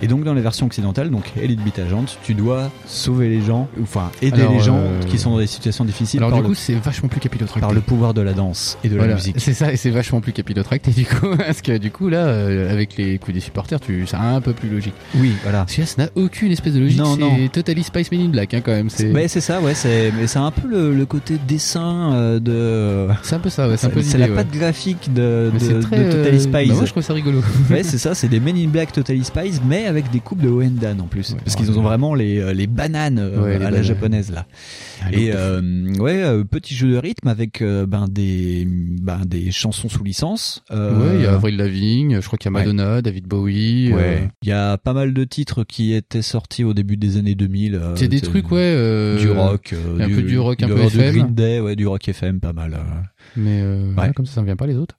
Et 0.03 0.07
donc 0.07 0.25
dans 0.25 0.35
les 0.35 0.41
versions 0.41 0.67
occidentales, 0.67 1.11
donc 1.11 1.33
Elite 1.41 1.63
Beat 1.63 1.79
Agent, 1.79 2.05
tu 2.23 2.35
dois 2.35 2.71
sauver 2.87 3.29
les 3.29 3.43
gens, 3.43 3.69
enfin 3.83 4.11
aider 4.23 4.41
Alors, 4.41 4.53
les 4.55 4.61
gens 4.61 4.79
euh, 4.79 5.01
qui 5.09 5.19
sont 5.19 5.33
dans 5.33 5.39
des 5.39 5.47
situations 5.47 5.85
difficiles 5.85 6.21
Alors 6.21 6.31
par, 6.31 6.39
du 6.39 6.43
le, 6.43 6.49
coup, 6.49 6.55
c'est 6.55 6.75
vachement 6.75 7.09
plus 7.09 7.21
capillotracté. 7.21 7.61
par 7.61 7.73
le 7.73 7.81
pouvoir 7.81 8.15
de 8.15 8.23
la 8.23 8.33
danse 8.33 8.79
et 8.83 8.89
de 8.89 8.95
Voilà, 8.97 9.11
la 9.11 9.15
musique. 9.17 9.37
c'est 9.39 9.53
ça, 9.53 9.73
et 9.73 9.77
c'est 9.77 9.91
vachement 9.91 10.21
plus 10.21 10.33
capillotracté 10.33 10.91
du 10.91 11.05
coup, 11.05 11.29
parce 11.39 11.61
que 11.61 11.77
du 11.77 11.91
coup 11.91 12.09
là, 12.09 12.25
euh, 12.25 12.73
avec 12.73 12.97
les 12.97 13.19
coups 13.19 13.35
des 13.35 13.41
supporters, 13.41 13.81
tu, 13.81 14.05
c'est 14.07 14.17
un 14.17 14.41
peu 14.41 14.53
plus 14.53 14.71
logique. 14.71 14.95
Oui, 15.17 15.33
voilà. 15.43 15.67
Celui-là, 15.69 15.87
ça 15.87 16.03
n'a 16.05 16.09
aucune 16.15 16.51
espèce 16.51 16.75
de 16.75 16.81
logique. 16.81 16.99
Non, 16.99 17.17
non. 17.17 17.33
c'est 17.37 17.53
Totally 17.53 17.83
Spice 17.83 18.11
Men 18.11 18.23
in 18.23 18.29
Black 18.29 18.55
hein, 18.55 18.61
quand 18.65 18.73
même. 18.73 18.89
C'est, 18.91 19.29
c'est 19.29 19.41
ça, 19.41 19.61
ouais, 19.61 19.75
c'est 19.75 20.13
mais 20.19 20.27
c'est 20.27 20.39
un 20.39 20.51
peu 20.51 20.67
le, 20.67 20.95
le 20.95 21.07
côté 21.07 21.37
dessin 21.47 22.13
euh, 22.15 22.41
de. 22.41 23.13
c'est 23.23 23.35
un 23.35 23.41
peu 23.41 23.51
ça, 23.51 23.69
ouais, 23.69 23.77
c'est 23.77 23.87
un 23.87 23.91
peu 23.91 24.03
C'est 24.03 24.19
la 24.19 24.29
ouais. 24.29 24.35
patte 24.35 24.51
graphique 24.51 25.13
de, 25.13 25.51
de, 25.53 25.83
Totally 25.83 26.41
Spies. 26.41 26.51
bah, 26.51 26.75
moi, 26.75 26.85
je 26.85 26.91
trouve 26.91 27.03
ça 27.03 27.13
rigolo. 27.13 27.43
Ouais, 27.71 27.83
c'est 27.83 27.99
ça, 27.99 28.15
c'est 28.15 28.29
des 28.29 28.41
Men 28.41 28.57
in 28.57 28.69
Black 28.69 28.93
Totally 28.93 29.25
Spies, 29.25 29.61
mais 29.67 29.90
avec 29.91 30.11
des 30.11 30.21
coupes 30.21 30.41
de 30.41 30.49
Oendan 30.49 31.01
en 31.01 31.07
plus. 31.07 31.33
Ouais, 31.33 31.39
parce 31.45 31.55
qu'ils 31.57 31.79
ont 31.79 31.83
vraiment 31.83 32.15
les, 32.15 32.39
euh, 32.39 32.55
les 32.55 32.67
bananes 32.67 33.19
euh, 33.19 33.49
les 33.51 33.57
à 33.57 33.59
la 33.59 33.65
bananes. 33.67 33.83
japonaise 33.83 34.31
là. 34.33 34.47
Et 35.13 35.33
euh, 35.35 35.61
ouais, 35.99 36.23
euh, 36.23 36.45
petit 36.45 36.75
jeu 36.75 36.93
de 36.93 36.97
rythme 36.97 37.29
avec 37.29 37.61
euh, 37.63 37.85
ben 37.87 38.07
des 38.09 38.67
ben 38.67 39.21
des 39.27 39.51
chansons 39.51 39.89
sous 39.89 40.03
licence. 40.05 40.63
Ouais, 40.71 40.79
il 41.17 41.23
y 41.23 41.27
a 41.27 41.33
Avril 41.35 41.57
Lavigne, 41.57 42.21
je 42.21 42.27
crois 42.27 42.39
qu'il 42.39 42.51
y 42.51 42.55
a 42.55 42.59
ouais. 42.59 42.65
Madonna, 42.67 43.03
David 43.03 43.27
Bowie. 43.27 43.93
Ouais. 43.93 44.29
Il 44.43 44.49
y 44.49 44.53
a 44.53 44.79
pas 44.79 44.93
mal 44.95 45.13
de 45.13 45.25
titres 45.25 45.65
qui 45.65 45.93
étaient 45.93 46.23
sortis 46.23 46.65
au 46.65 46.73
début 46.75 46.97
des 46.97 47.17
années 47.19 47.35
2000. 47.35 47.75
euh, 47.75 47.97
c'est 47.97 48.09
des 48.09 48.21
trucs, 48.21 48.51
ouais. 48.51 49.17
Du 49.19 49.31
rock, 49.31 49.75
un 49.99 50.09
peu 50.09 50.23
du 50.23 50.39
rock, 50.39 50.63
un 50.63 50.67
peu 50.69 50.73
y 50.75 50.77
avoir 50.77 50.89
FM. 50.95 51.13
Du 51.13 51.19
Green 51.21 51.35
Day, 51.35 51.61
ouais, 51.61 51.77
du 51.77 51.87
rock 51.87 52.09
FM, 52.09 52.41
pas 52.41 52.53
mal. 52.53 52.79
Mais 53.37 53.63
Ouais. 53.63 54.13
comme 54.15 54.27
ça, 54.27 54.35
ça 54.37 54.41
me 54.41 54.47
vient 54.47 54.57
pas 54.57 54.67
les 54.67 54.77
autres. 54.77 54.97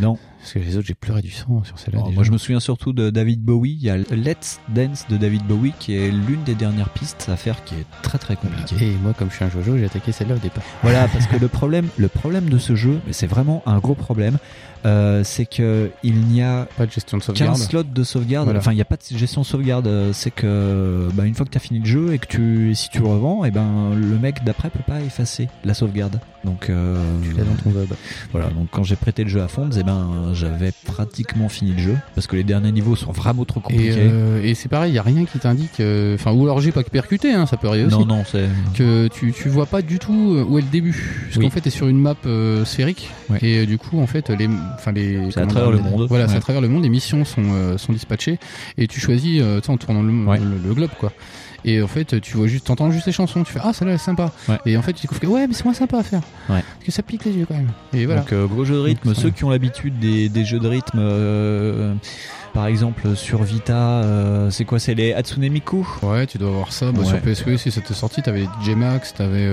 Non. 0.00 0.18
Parce 0.44 0.52
que 0.52 0.58
les 0.58 0.76
autres, 0.76 0.86
j'ai 0.86 0.94
pleuré 0.94 1.22
du 1.22 1.30
sang 1.30 1.64
sur 1.64 1.78
celle-là. 1.78 2.02
Oh, 2.04 2.10
moi, 2.10 2.22
je 2.22 2.30
me 2.30 2.36
souviens 2.36 2.60
surtout 2.60 2.92
de 2.92 3.08
David 3.08 3.40
Bowie. 3.40 3.78
Il 3.80 3.82
y 3.82 3.88
a 3.88 3.96
Let's 3.96 4.60
Dance 4.68 5.06
de 5.08 5.16
David 5.16 5.42
Bowie 5.44 5.72
qui 5.78 5.96
est 5.96 6.10
l'une 6.10 6.42
des 6.44 6.54
dernières 6.54 6.90
pistes 6.90 7.30
à 7.32 7.36
faire 7.38 7.64
qui 7.64 7.76
est 7.76 7.86
très 8.02 8.18
très 8.18 8.36
compliquée. 8.36 8.76
Et 8.78 8.90
moi, 9.02 9.14
comme 9.14 9.30
je 9.30 9.36
suis 9.36 9.44
un 9.46 9.48
jojo, 9.48 9.78
j'ai 9.78 9.86
attaqué 9.86 10.12
celle-là 10.12 10.34
au 10.34 10.38
départ. 10.38 10.62
Voilà, 10.82 11.08
parce 11.08 11.26
que 11.26 11.38
le 11.38 11.48
problème, 11.48 11.88
le 11.96 12.08
problème 12.08 12.50
de 12.50 12.58
ce 12.58 12.74
jeu, 12.74 13.00
c'est 13.10 13.26
vraiment 13.26 13.62
un 13.64 13.78
gros 13.78 13.94
problème, 13.94 14.36
euh, 14.84 15.22
c'est 15.24 15.46
que 15.46 15.90
il 16.02 16.14
n'y 16.26 16.42
a 16.42 16.66
Pas 16.76 16.86
de 16.86 16.90
gestion 16.92 17.18
de 17.18 17.22
qu'un 17.22 17.26
sauvegarde. 17.34 17.56
slot 17.58 17.82
de 17.84 18.02
sauvegarde. 18.04 18.44
Voilà. 18.44 18.58
Enfin, 18.60 18.72
il 18.72 18.76
n'y 18.76 18.80
a 18.82 18.84
pas 18.84 18.96
de 18.96 19.16
gestion 19.16 19.40
de 19.42 19.46
sauvegarde. 19.46 19.86
euh, 19.86 20.10
C'est 20.12 20.30
que 20.30 21.08
bah, 21.14 21.24
une 21.26 21.34
fois 21.34 21.46
que 21.46 21.50
tu 21.50 21.56
as 21.56 21.60
fini 21.60 21.80
le 21.80 21.86
jeu 21.86 22.12
et 22.12 22.18
que 22.18 22.26
tu, 22.26 22.74
si 22.74 22.88
tu 22.90 23.00
le 23.00 23.06
revends, 23.06 23.44
et 23.44 23.50
ben 23.50 23.90
le 23.94 24.18
mec 24.18 24.44
d'après 24.44 24.70
peut 24.70 24.80
pas 24.86 25.00
effacer 25.00 25.48
la 25.64 25.74
sauvegarde. 25.74 26.20
Donc 26.44 26.68
euh, 26.68 26.96
Tu 27.22 27.32
l'as 27.32 27.44
dans 27.44 27.54
ton 27.54 27.70
web. 27.70 27.88
voilà. 28.32 28.48
Donc 28.50 28.68
quand 28.70 28.82
j'ai 28.82 28.96
prêté 28.96 29.24
le 29.24 29.30
jeu 29.30 29.40
à 29.42 29.48
fond, 29.48 29.70
et 29.70 29.82
ben 29.82 30.30
j'avais 30.34 30.72
pratiquement 30.84 31.48
fini 31.48 31.72
le 31.72 31.78
jeu 31.78 31.96
parce 32.14 32.26
que 32.26 32.36
les 32.36 32.44
derniers 32.44 32.72
niveaux 32.72 32.96
sont 32.96 33.12
vraiment 33.12 33.44
trop 33.46 33.60
Et, 33.60 33.62
compliqués. 33.62 33.94
euh, 33.98 34.42
et 34.42 34.54
c'est 34.54 34.68
pareil, 34.68 34.92
il 34.92 34.94
y 34.94 34.98
a 34.98 35.02
rien 35.02 35.24
qui 35.24 35.38
t'indique. 35.38 35.80
euh, 35.80 36.14
Enfin, 36.16 36.32
ou 36.32 36.42
alors 36.44 36.60
j'ai 36.60 36.70
pas 36.72 36.82
percuté, 36.82 37.32
hein, 37.32 37.46
ça 37.46 37.56
peut 37.56 37.68
arriver 37.68 37.86
aussi. 37.86 37.96
non, 37.98 38.04
non, 38.04 38.24
c'est 38.30 38.46
que 38.74 39.08
tu, 39.08 39.32
tu 39.32 39.48
vois 39.48 39.64
pas 39.66 39.80
du 39.80 39.98
tout 39.98 40.44
où 40.46 40.58
est 40.58 40.62
le 40.62 40.68
début. 40.68 41.22
Parce 41.24 41.36
Oui. 41.38 41.44
qu'en 41.44 41.50
fait, 41.50 41.62
t'es 41.62 41.70
sur 41.70 41.88
une 41.88 41.98
map 41.98 42.14
sphérique. 42.64 43.10
Ouais. 43.30 43.38
Et 43.42 43.66
du 43.66 43.78
coup, 43.78 43.98
en 44.00 44.06
fait, 44.06 44.28
les, 44.28 44.48
enfin 44.74 44.92
les. 44.92 45.30
C'est 45.30 45.40
à 45.40 45.46
travers 45.46 45.70
le 45.70 45.78
monde. 45.78 46.06
Voilà, 46.08 46.28
c'est 46.28 46.36
à 46.36 46.40
travers 46.40 46.60
le 46.62 46.68
monde. 46.68 46.82
Les 46.82 46.88
missions 46.88 47.24
sont 47.24 47.42
euh, 47.52 47.78
sont 47.78 47.92
dispatchées 47.92 48.38
et 48.78 48.86
tu 48.86 49.00
choisis, 49.00 49.40
euh, 49.42 49.60
en 49.68 49.76
tournant 49.76 50.02
le, 50.02 50.12
Ouais. 50.26 50.38
le, 50.38 50.58
le 50.68 50.74
globe, 50.74 50.90
quoi. 50.98 51.12
Et 51.66 51.80
en 51.80 51.86
fait, 51.86 52.20
tu 52.20 52.36
vois 52.36 52.46
juste, 52.46 52.66
t'entends 52.66 52.90
juste 52.90 53.06
les 53.06 53.12
chansons. 53.12 53.42
Tu 53.42 53.50
fais 53.52 53.60
ah 53.62 53.72
celle-là 53.72 53.92
elle 53.94 53.96
est 53.96 54.02
sympa. 54.02 54.30
Ouais. 54.50 54.58
Et 54.66 54.76
en 54.76 54.82
fait, 54.82 54.92
tu 54.92 55.02
découvres 55.02 55.20
que 55.20 55.26
ouais, 55.26 55.46
mais 55.46 55.54
c'est 55.54 55.64
moins 55.64 55.72
sympa 55.72 55.98
à 55.98 56.02
faire. 56.02 56.20
Ouais. 56.50 56.60
Parce 56.62 56.84
que 56.84 56.92
ça 56.92 57.02
pique 57.02 57.24
les 57.24 57.32
yeux 57.32 57.46
quand 57.48 57.54
même. 57.56 57.70
Et 57.94 58.04
voilà. 58.04 58.20
Donc 58.20 58.32
euh, 58.34 58.46
gros 58.46 58.66
jeu 58.66 58.74
de 58.74 58.80
rythme, 58.80 59.08
Donc, 59.08 59.16
ceux 59.16 59.30
qui 59.30 59.44
ont 59.44 59.50
l'habitude 59.50 59.98
des, 59.98 60.28
des 60.28 60.44
jeux 60.44 60.58
de 60.60 60.68
rythme, 60.68 60.98
euh, 61.00 61.94
par 62.52 62.66
exemple 62.66 63.16
sur 63.16 63.42
Vita, 63.44 64.02
euh, 64.02 64.50
c'est 64.50 64.66
quoi? 64.66 64.78
C'est 64.78 64.94
les 64.94 65.14
Hatsune 65.14 65.48
Miku? 65.48 65.86
Ouais, 66.02 66.26
tu 66.26 66.36
dois 66.36 66.50
avoir 66.50 66.70
ça. 66.70 66.92
Bah, 66.92 67.00
Ouais. 67.00 67.06
Sur 67.06 67.18
PSP 67.20 67.48
aussi, 67.54 67.70
c'était 67.70 67.94
sorti. 67.94 68.20
T'avais 68.20 68.44
DJ 68.62 68.70
Max, 68.76 69.14
t'avais. 69.14 69.48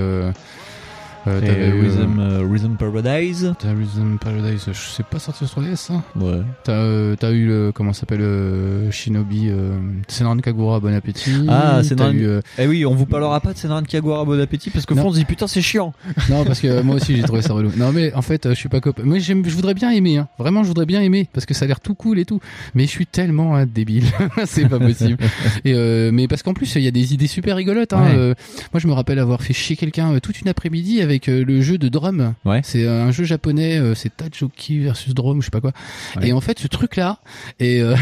Euh, 1.28 1.40
euh, 1.40 1.40
t'avais 1.42 1.68
eu, 1.70 1.82
Rhythm, 1.82 2.20
euh, 2.20 2.48
Rhythm 2.52 2.76
Paradise. 2.78 3.54
t'as 3.60 3.70
Rhythm 3.74 4.18
Paradise, 4.20 4.66
je 4.68 4.74
sais 4.74 5.04
pas 5.04 5.20
sorti 5.20 5.46
sur 5.46 5.62
3DS 5.62 5.76
ça 5.76 6.04
Ouais. 6.16 6.42
T'as 6.64 6.72
euh, 6.74 7.16
t'as 7.20 7.32
eu 7.32 7.46
le 7.48 7.72
comment 7.74 7.94
ça 7.94 8.02
s'appelle 8.02 8.22
euh, 8.22 8.90
Shinobi 8.92 9.50
euh, 9.50 9.78
Senran 10.08 10.38
Kagura 10.38 10.80
Bon 10.80 10.94
Appétit. 10.96 11.46
Ah, 11.48 11.82
Senran- 11.84 12.12
eu, 12.14 12.26
euh, 12.26 12.42
Eh 12.58 12.66
oui, 12.66 12.86
on 12.88 12.96
vous 12.96 13.06
parlera 13.06 13.40
pas 13.40 13.54
de 13.54 13.58
Senran 13.60 13.84
Kagura 13.84 14.26
Bon 14.26 14.40
Appétit 14.42 14.72
parce 14.72 14.86
que 14.88 14.96
Non. 14.96 15.04
Fonz 15.04 15.16
dit 15.16 15.26
putain 15.26 15.46
c'est 15.48 15.62
chiant. 15.62 15.94
non 16.30 16.44
parce 16.44 16.60
que 16.60 16.82
moi 16.82 16.96
aussi 16.96 17.16
j'ai 17.16 17.22
trouvé 17.24 17.42
ça 17.44 17.54
relou. 17.54 17.72
Non 17.78 17.92
mais 17.92 18.14
en 18.16 18.22
fait 18.24 18.46
euh, 18.48 18.50
je 18.52 18.56
suis 18.56 18.70
pas 18.70 18.80
copain. 18.82 19.04
Moi 19.06 19.20
je 19.20 19.34
voudrais 19.34 19.76
bien 19.76 19.92
aimer 19.92 20.18
hein. 20.18 20.28
Vraiment 20.40 20.64
je 20.64 20.70
voudrais 20.70 20.88
bien 20.88 21.02
aimer 21.02 21.28
parce 21.34 21.46
que 21.46 21.54
ça 21.54 21.66
a 21.66 21.68
l'air 21.68 21.80
tout 21.82 21.94
cool 21.94 22.18
et 22.18 22.26
tout. 22.26 22.40
Mais 22.74 22.86
je 22.86 22.90
suis 22.90 23.06
tellement 23.06 23.64
débile. 23.66 24.06
c'est 24.46 24.68
pas 24.68 24.80
possible. 24.80 25.18
et 25.66 25.74
euh, 25.76 26.10
mais 26.12 26.28
parce 26.28 26.42
qu'en 26.42 26.54
plus 26.56 26.74
il 26.76 26.82
y 26.82 26.88
a 26.88 26.92
des 26.92 27.14
idées 27.14 27.28
super 27.28 27.56
rigolotes 27.58 27.94
hein. 27.94 28.02
Ouais. 28.06 28.16
Euh, 28.16 28.34
moi 28.74 28.80
je 28.80 28.88
me 28.88 28.94
rappelle 28.94 29.20
avoir 29.20 29.44
fait 29.44 29.54
chier 29.54 29.76
quelqu'un 29.76 30.14
euh, 30.14 30.20
toute 30.20 30.42
une 30.42 30.48
après-midi 30.48 31.00
avec 31.02 31.11
avec 31.12 31.30
euh, 31.30 31.44
le 31.46 31.62
jeu 31.62 31.78
de 31.78 31.90
drum. 31.90 32.34
Ouais. 32.46 32.62
C'est 32.64 32.86
euh, 32.86 33.04
un 33.04 33.12
jeu 33.12 33.24
japonais, 33.24 33.78
euh, 33.78 33.94
c'est 33.96 34.16
Tajoki 34.16 34.80
versus 34.80 35.14
Drum, 35.14 35.42
je 35.42 35.46
sais 35.46 35.52
pas 35.52 35.62
quoi. 35.62 35.72
Ouais. 36.16 36.30
Et 36.30 36.34
en 36.34 36.42
fait, 36.42 36.60
ce 36.60 36.68
truc-là, 36.68 37.20
et 37.60 37.82
euh, 37.82 37.96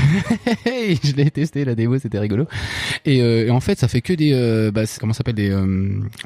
je 1.04 1.14
l'ai 1.16 1.30
testé 1.32 1.66
la 1.66 1.76
démo, 1.76 1.98
c'était 2.00 2.20
rigolo. 2.20 2.46
Et, 3.06 3.22
euh, 3.22 3.48
et 3.48 3.50
en 3.52 3.60
fait, 3.60 3.80
ça 3.80 3.88
fait 3.88 4.02
que 4.02 4.14
des, 4.14 4.32
euh, 4.34 4.72
bah, 4.72 4.84
comment 5.00 5.14
s'appelle 5.14 5.36
des, 5.36 5.56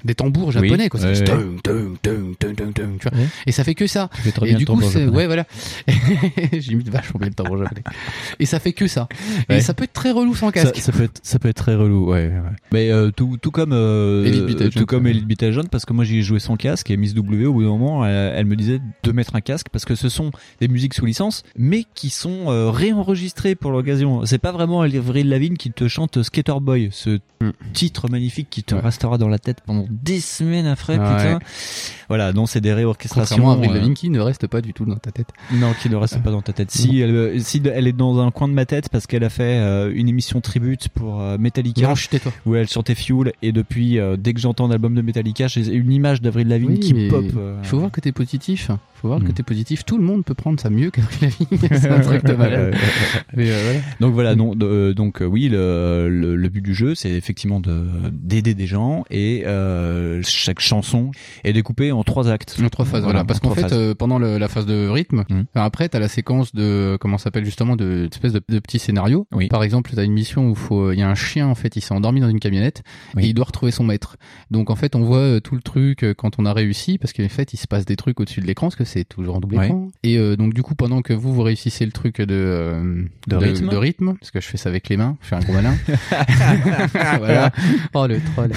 des 0.04 0.16
tambours 0.16 0.52
japonais, 0.52 0.90
quoi. 0.90 1.00
Ouais, 1.00 1.14
tu 1.14 1.32
vois. 3.10 3.12
Et 3.46 3.52
ça 3.52 3.64
fait 3.64 3.76
que 3.76 3.88
ça. 3.88 4.10
Très 4.34 4.48
Et 4.48 4.50
bien 4.50 4.58
du 4.58 4.66
coup, 4.66 4.80
ouais, 4.80 5.26
voilà. 5.26 5.46
J'imite 6.54 6.90
vachement 6.90 7.20
bien 7.20 7.30
le 7.30 7.34
tambour 7.36 7.58
japonais. 7.58 7.84
Et 8.40 8.46
ça 8.46 8.60
fait 8.60 8.74
que 8.74 8.88
ça. 8.88 9.08
Et 9.50 9.62
ça 9.62 9.74
peut 9.74 9.86
être 9.86 9.94
très 9.94 10.12
relou 10.12 10.36
sans 10.36 10.52
casque. 10.52 10.78
ça 10.78 10.92
peut 10.92 11.04
être 11.04 11.20
ça 11.24 11.40
peut 11.40 11.50
être 11.50 11.58
très 11.58 11.76
relou 11.76 12.12
ouais, 12.12 12.32
mais 12.72 12.90
tout 13.16 13.38
tout 13.42 13.52
comme 13.52 13.74
Elite 14.26 14.46
Beat 14.46 14.62
Agent, 14.62 14.80
tout 14.80 14.86
comme. 14.86 15.08
Elite 15.08 15.26
Beat 15.26 15.44
Agent 15.44 15.64
parce 15.72 15.86
que 15.86 15.94
moi 15.94 16.04
j'y 16.04 16.20
ai 16.20 16.22
joué 16.22 16.40
sans 16.40 16.56
casque 16.58 16.73
et 16.90 16.98
Miss 16.98 17.14
W 17.14 17.46
au 17.46 17.54
bout 17.54 17.64
d'un 17.64 17.70
moment 17.70 18.06
elle, 18.06 18.34
elle 18.36 18.46
me 18.46 18.56
disait 18.56 18.80
de 19.04 19.12
mettre 19.12 19.36
un 19.36 19.42
casque 19.42 19.68
parce 19.72 19.86
que 19.86 19.96
ce 19.96 20.10
sont 20.10 20.32
des 20.60 20.68
musiques 20.68 20.94
sous 20.94 21.06
licence 21.06 21.44
mais 21.58 21.86
qui 21.96 22.10
sont 22.10 22.46
euh, 22.52 22.70
réenregistrées 22.70 23.56
pour 23.56 23.72
l'occasion 23.72 24.26
c'est 24.26 24.38
pas 24.40 24.52
vraiment 24.52 24.82
Avril 24.82 25.30
Lavigne 25.30 25.56
qui 25.58 25.72
te 25.72 25.88
chante 25.88 26.22
Skater 26.24 26.60
Boy 26.62 26.90
ce 26.92 27.20
Mm. 27.44 27.50
titre 27.74 28.10
magnifique 28.10 28.48
qui 28.50 28.64
te 28.64 28.74
Ouais. 28.74 28.80
restera 28.82 29.18
dans 29.18 29.28
la 29.28 29.38
tête 29.38 29.58
pendant 29.66 29.86
des 29.90 30.22
semaines 30.22 30.66
après 30.66 30.94
putain 30.94 31.40
voilà 32.08 32.32
donc 32.32 32.48
c'est 32.50 32.62
des 32.62 32.74
réorchestrations 32.74 33.36
Contrairement 33.36 33.52
à 33.52 33.56
Avril 33.56 33.72
euh, 33.72 33.74
Lavigne 33.82 33.94
qui 33.96 34.10
ne 34.10 34.20
reste 34.22 34.48
pas 34.48 34.62
du 34.62 34.74
tout 34.74 34.86
dans 34.86 34.96
ta 34.96 35.12
tête. 35.12 35.28
non, 35.52 35.74
qui 35.82 35.90
ne 35.90 35.96
reste 35.96 36.22
pas 36.24 36.32
dans 36.32 36.42
ta 36.42 36.54
tête. 36.54 36.72
Si 36.72 37.00
elle, 37.00 37.42
si 37.44 37.62
elle 37.66 37.88
est 37.88 37.92
dans 37.94 38.20
un 38.20 38.32
coin 38.32 38.48
de 38.48 38.54
ma 38.54 38.66
tête 38.66 38.88
parce 38.90 39.08
qu'elle 39.08 39.24
a 39.24 39.30
fait 39.30 39.58
euh, 39.60 39.92
une 39.94 40.08
émission 40.08 40.40
tribute 40.42 40.90
pour 40.90 41.20
euh, 41.22 41.38
Metallica 41.38 41.88
Non, 41.88 41.94
où 42.46 42.56
elle 42.56 42.68
chantait 42.70 42.96
Fuel 42.96 43.34
et 43.42 43.52
depuis 43.52 44.00
euh, 44.00 44.16
dès 44.18 44.34
que 44.34 44.40
j'entends 44.40 44.68
l'album 44.68 44.96
de 44.96 45.02
Metallica, 45.02 45.48
j'ai 45.48 45.68
une 45.68 45.92
image 45.92 46.22
d'Avril 46.22 46.48
Lavigne 46.48 46.63
Oui, 46.68 47.10
pop. 47.10 47.26
euh, 47.38 47.60
Il 47.64 47.68
faut 47.68 47.80
voir 47.80 47.92
que 47.92 48.00
t'es 48.02 48.12
positif. 48.12 48.70
Faut 48.96 49.10
voir 49.10 49.20
Mm. 49.20 49.24
que 49.26 49.32
t'es 49.34 49.44
positif. 49.44 49.84
Tout 49.84 49.98
le 49.98 50.04
monde 50.04 50.24
peut 50.24 50.34
prendre 50.34 50.60
ça 50.60 50.70
mieux 50.70 50.90
qu'Avril 50.90 51.20
Lavigne. 51.22 51.58
c'est 51.80 51.90
un 51.90 52.00
truc 52.00 52.24
de 52.24 52.34
malade. 52.34 52.74
Mais 53.36 53.50
euh, 53.52 53.62
voilà. 53.64 53.80
Donc 54.00 54.14
voilà, 54.14 54.36
donc, 54.36 54.56
euh, 54.64 54.94
donc 54.94 55.22
oui, 55.22 55.50
le, 55.50 56.08
le, 56.10 56.36
le 56.38 56.50
but 56.50 56.62
du 56.62 56.74
jeu, 56.74 56.96
c'est 56.96 57.12
effectivement 57.12 57.60
de 57.60 57.86
d'aider 58.12 58.54
des 58.54 58.66
gens 58.68 59.04
et 59.12 59.44
chaque 60.24 60.60
chanson 60.60 61.12
est 61.44 61.54
découpée 61.54 61.92
en 61.92 62.04
trois 62.04 62.30
actes. 62.30 62.58
En 62.64 62.70
trois 62.70 62.86
phases, 62.86 63.04
voilà. 63.04 63.24
Parce 63.26 63.40
qu'en 63.40 63.52
fait, 63.54 63.72
euh, 63.74 63.94
pendant 63.96 64.20
le- 64.20 64.38
la 64.38 64.48
phase 64.48 64.66
de 64.66 64.88
rythme, 64.88 65.24
enfin, 65.30 65.66
après, 65.66 65.90
t'as 65.90 66.00
la 66.00 66.08
séquence 66.08 66.54
de, 66.56 66.98
comment 67.00 67.18
s'appelle 67.18 67.46
justement, 67.46 67.76
de, 67.76 68.08
d'espèce 68.10 68.34
de, 68.34 68.42
de 68.48 68.60
petits 68.60 68.80
scénarios. 68.80 69.28
Oui. 69.34 69.48
Par 69.48 69.64
exemple, 69.64 69.92
t'as 69.96 70.04
une 70.06 70.14
mission 70.14 70.50
où 70.50 70.56
faut, 70.56 70.92
il 70.92 71.00
y 71.00 71.02
a 71.02 71.10
un 71.10 71.16
chien, 71.16 71.48
en 71.48 71.56
fait, 71.56 71.76
il 71.76 71.82
s'est 71.82 71.94
endormi 71.94 72.22
dans 72.22 72.30
une 72.30 72.40
camionnette 72.40 72.84
Oui. 73.16 73.26
et 73.26 73.28
il 73.30 73.34
doit 73.34 73.46
retrouver 73.46 73.72
son 73.72 73.84
maître. 73.84 74.18
Donc, 74.52 74.70
en 74.70 74.76
fait, 74.76 74.96
on 74.96 75.02
voit 75.04 75.42
tout 75.42 75.56
le 75.56 75.62
truc 75.62 76.06
quand 76.18 76.40
on 76.40 76.46
a 76.46 76.53
réussi, 76.54 76.98
parce 76.98 77.14
qu'en 77.14 77.28
fait, 77.30 77.54
il 77.54 77.58
se 77.58 77.68
passe 77.68 77.86
des 77.86 77.96
trucs 77.96 78.20
au-dessus 78.20 78.42
de 78.42 78.46
l'écran, 78.48 78.68
parce 78.68 78.76
que 78.76 78.84
c'est 78.86 79.04
toujours 79.04 79.36
en 79.36 79.40
double 79.40 79.58
Ouais. 79.58 79.66
écran. 79.66 79.88
Et 80.04 80.18
euh, 80.18 80.36
donc, 80.36 80.54
du 80.54 80.64
coup, 80.64 80.76
pendant 80.76 81.02
que 81.02 81.14
vous, 81.14 81.34
vous 81.34 81.42
réussissez 81.44 81.86
le 81.86 81.92
truc 81.92 82.20
de, 82.22 82.26
euh, 82.32 83.04
De 83.28 83.36
rythme. 83.36 83.70
de 83.70 83.76
rythme, 83.78 84.14
parce 84.20 84.32
que 84.32 84.40
je 84.42 84.48
fais 84.48 84.58
ça 84.58 84.70
avec 84.70 84.90
les 84.90 84.98
mains, 84.98 85.18
je 85.22 85.28
fais 85.28 85.36
un 85.36 85.40
gros 85.40 85.54
malin. 85.54 85.76
voilà. 87.20 87.52
Oh, 87.94 88.08
le 88.08 88.20
troll. 88.34 88.52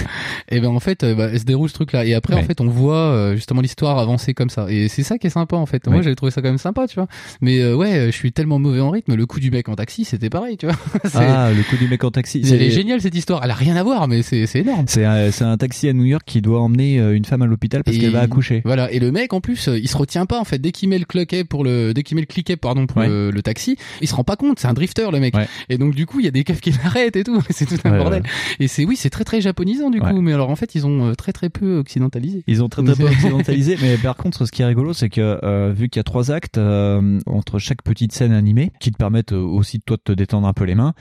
Et 0.48 0.60
ben, 0.60 0.68
en 0.68 0.80
fait, 0.80 1.02
euh, 1.04 1.14
bah, 1.14 1.36
se 1.38 1.44
déroule 1.44 1.68
ce 1.68 1.74
truc-là. 1.74 2.04
Et 2.04 2.14
après, 2.14 2.34
Ouais. 2.34 2.40
en 2.40 2.44
fait, 2.44 2.60
on 2.60 2.66
voit 2.68 3.34
justement 3.34 3.60
l'histoire 3.60 3.98
avancer 3.98 4.34
comme 4.34 4.50
ça. 4.50 4.66
Et 4.70 4.88
c'est 4.88 5.02
ça 5.02 5.18
qui 5.18 5.26
est 5.26 5.30
sympa, 5.30 5.56
en 5.56 5.66
fait. 5.66 5.86
Moi, 5.86 5.96
Ouais. 5.98 6.02
j'avais 6.02 6.16
trouvé 6.16 6.30
ça 6.32 6.42
quand 6.42 6.48
même 6.48 6.58
sympa, 6.58 6.86
tu 6.86 6.96
vois. 6.96 7.08
Mais 7.40 7.60
euh, 7.60 7.74
ouais, 7.74 8.06
je 8.06 8.16
suis 8.16 8.32
tellement 8.32 8.58
mauvais 8.58 8.80
en 8.80 8.90
rythme. 8.90 9.14
Le 9.14 9.26
coup 9.26 9.40
du 9.40 9.50
mec 9.50 9.68
en 9.68 9.74
taxi, 9.74 10.04
c'était 10.04 10.30
pareil, 10.30 10.56
tu 10.56 10.66
vois. 10.66 10.76
Ah, 11.14 11.50
le 11.50 11.62
coup 11.62 11.76
du 11.76 11.88
mec 11.88 12.02
en 12.04 12.10
taxi. 12.10 12.42
Elle 12.52 12.62
est 12.62 12.70
géniale 12.70 13.00
cette 13.00 13.14
histoire. 13.14 13.42
Elle 13.44 13.50
a 13.50 13.54
rien 13.54 13.76
à 13.76 13.82
voir, 13.82 14.06
mais 14.08 14.22
c'est 14.22 14.46
énorme. 14.54 14.84
C'est 14.86 15.04
un, 15.04 15.30
un 15.40 15.56
taxi 15.56 15.88
à 15.88 15.92
New 15.92 16.04
York 16.04 16.22
qui 16.26 16.40
doit 16.42 16.60
emmener 16.60 16.98
une 16.98 17.24
femme 17.24 17.42
à 17.42 17.46
l'hôpital 17.46 17.82
parce 17.86 17.96
qu'elle 17.96 18.10
va 18.10 18.20
accoucher. 18.20 18.60
Voilà. 18.64 18.90
Et 18.92 18.98
le 18.98 19.10
mec, 19.12 19.32
en 19.32 19.40
plus, 19.40 19.68
euh, 19.68 19.78
il 19.78 19.88
se 19.88 19.96
retient 19.96 20.26
pas 20.26 20.38
en 20.38 20.44
fait. 20.44 20.58
Dès 20.58 20.72
qu'il 20.72 20.88
met 20.90 20.98
le 20.98 21.04
cloquet 21.06 21.44
pour 21.44 21.64
le, 21.64 21.94
dès 21.94 22.02
qu'il 22.02 22.14
met 22.16 22.20
le 22.22 22.26
cliquet 22.26 22.56
pardon 22.56 22.86
pour 22.86 22.98
Ouais. 22.98 23.08
le, 23.08 23.30
le 23.30 23.42
taxi, 23.42 23.76
il 24.02 24.08
se 24.08 24.14
rend 24.14 24.24
pas 24.24 24.36
compte. 24.36 24.58
C'est 24.58 24.68
un 24.68 24.74
drifter 24.74 25.08
le 25.10 25.20
mec. 25.20 25.34
Ouais. 25.34 25.48
Et 25.68 25.78
donc 25.78 25.94
du 25.94 26.04
coup, 26.06 26.20
il 26.20 26.24
y 26.24 26.28
a 26.28 26.32
des 26.32 26.44
keufs 26.44 26.60
qui 26.60 26.72
l'arrêtent 26.72 27.16
et 27.16 27.24
tout. 27.24 27.40
C'est 27.50 27.66
tout 27.66 27.76
un 27.84 27.92
Ouais, 27.92 27.98
bordel. 27.98 28.22
Et 28.60 28.68
c'est 28.68 28.84
oui, 28.84 28.96
c'est 28.96 29.10
très 29.10 29.24
très 29.24 29.40
japonisant 29.40 29.90
du 29.90 30.00
coup. 30.00 30.20
Mais 30.20 30.32
alors 30.32 30.50
en 30.50 30.56
fait, 30.56 30.74
ils 30.74 30.86
ont 30.86 31.06
euh, 31.10 31.14
très 31.14 31.32
très 31.32 31.48
peu 31.48 31.78
occidentalisé. 31.78 32.42
Ils 32.46 32.62
ont 32.62 32.68
très 32.68 32.82
très 32.82 32.94
peu 32.94 33.04
occidentalisé, 33.04 33.76
mais 33.82 33.96
par 33.96 34.16
contre, 34.16 34.44
ce 34.46 34.52
qui 34.52 34.62
est 34.62 34.66
rigolo, 34.66 34.92
c'est 34.92 35.08
que 35.08 35.38
euh, 35.42 35.72
vu 35.76 35.88
qu'il 35.88 35.98
y 35.98 36.00
a 36.00 36.04
trois 36.04 36.30
actes 36.30 36.58
euh, 36.58 37.18
entre 37.26 37.58
chaque 37.58 37.82
petite 37.82 38.12
scène 38.12 38.32
animée, 38.32 38.72
qui 38.80 38.90
te 38.90 38.96
permettent 38.96 39.32
euh, 39.32 39.40
aussi 39.40 39.80
toi 39.80 39.96
de 39.96 40.02
te 40.02 40.12
détendre 40.12 40.46
un 40.48 40.52
peu 40.52 40.64
les 40.64 40.74
mains, 40.74 40.94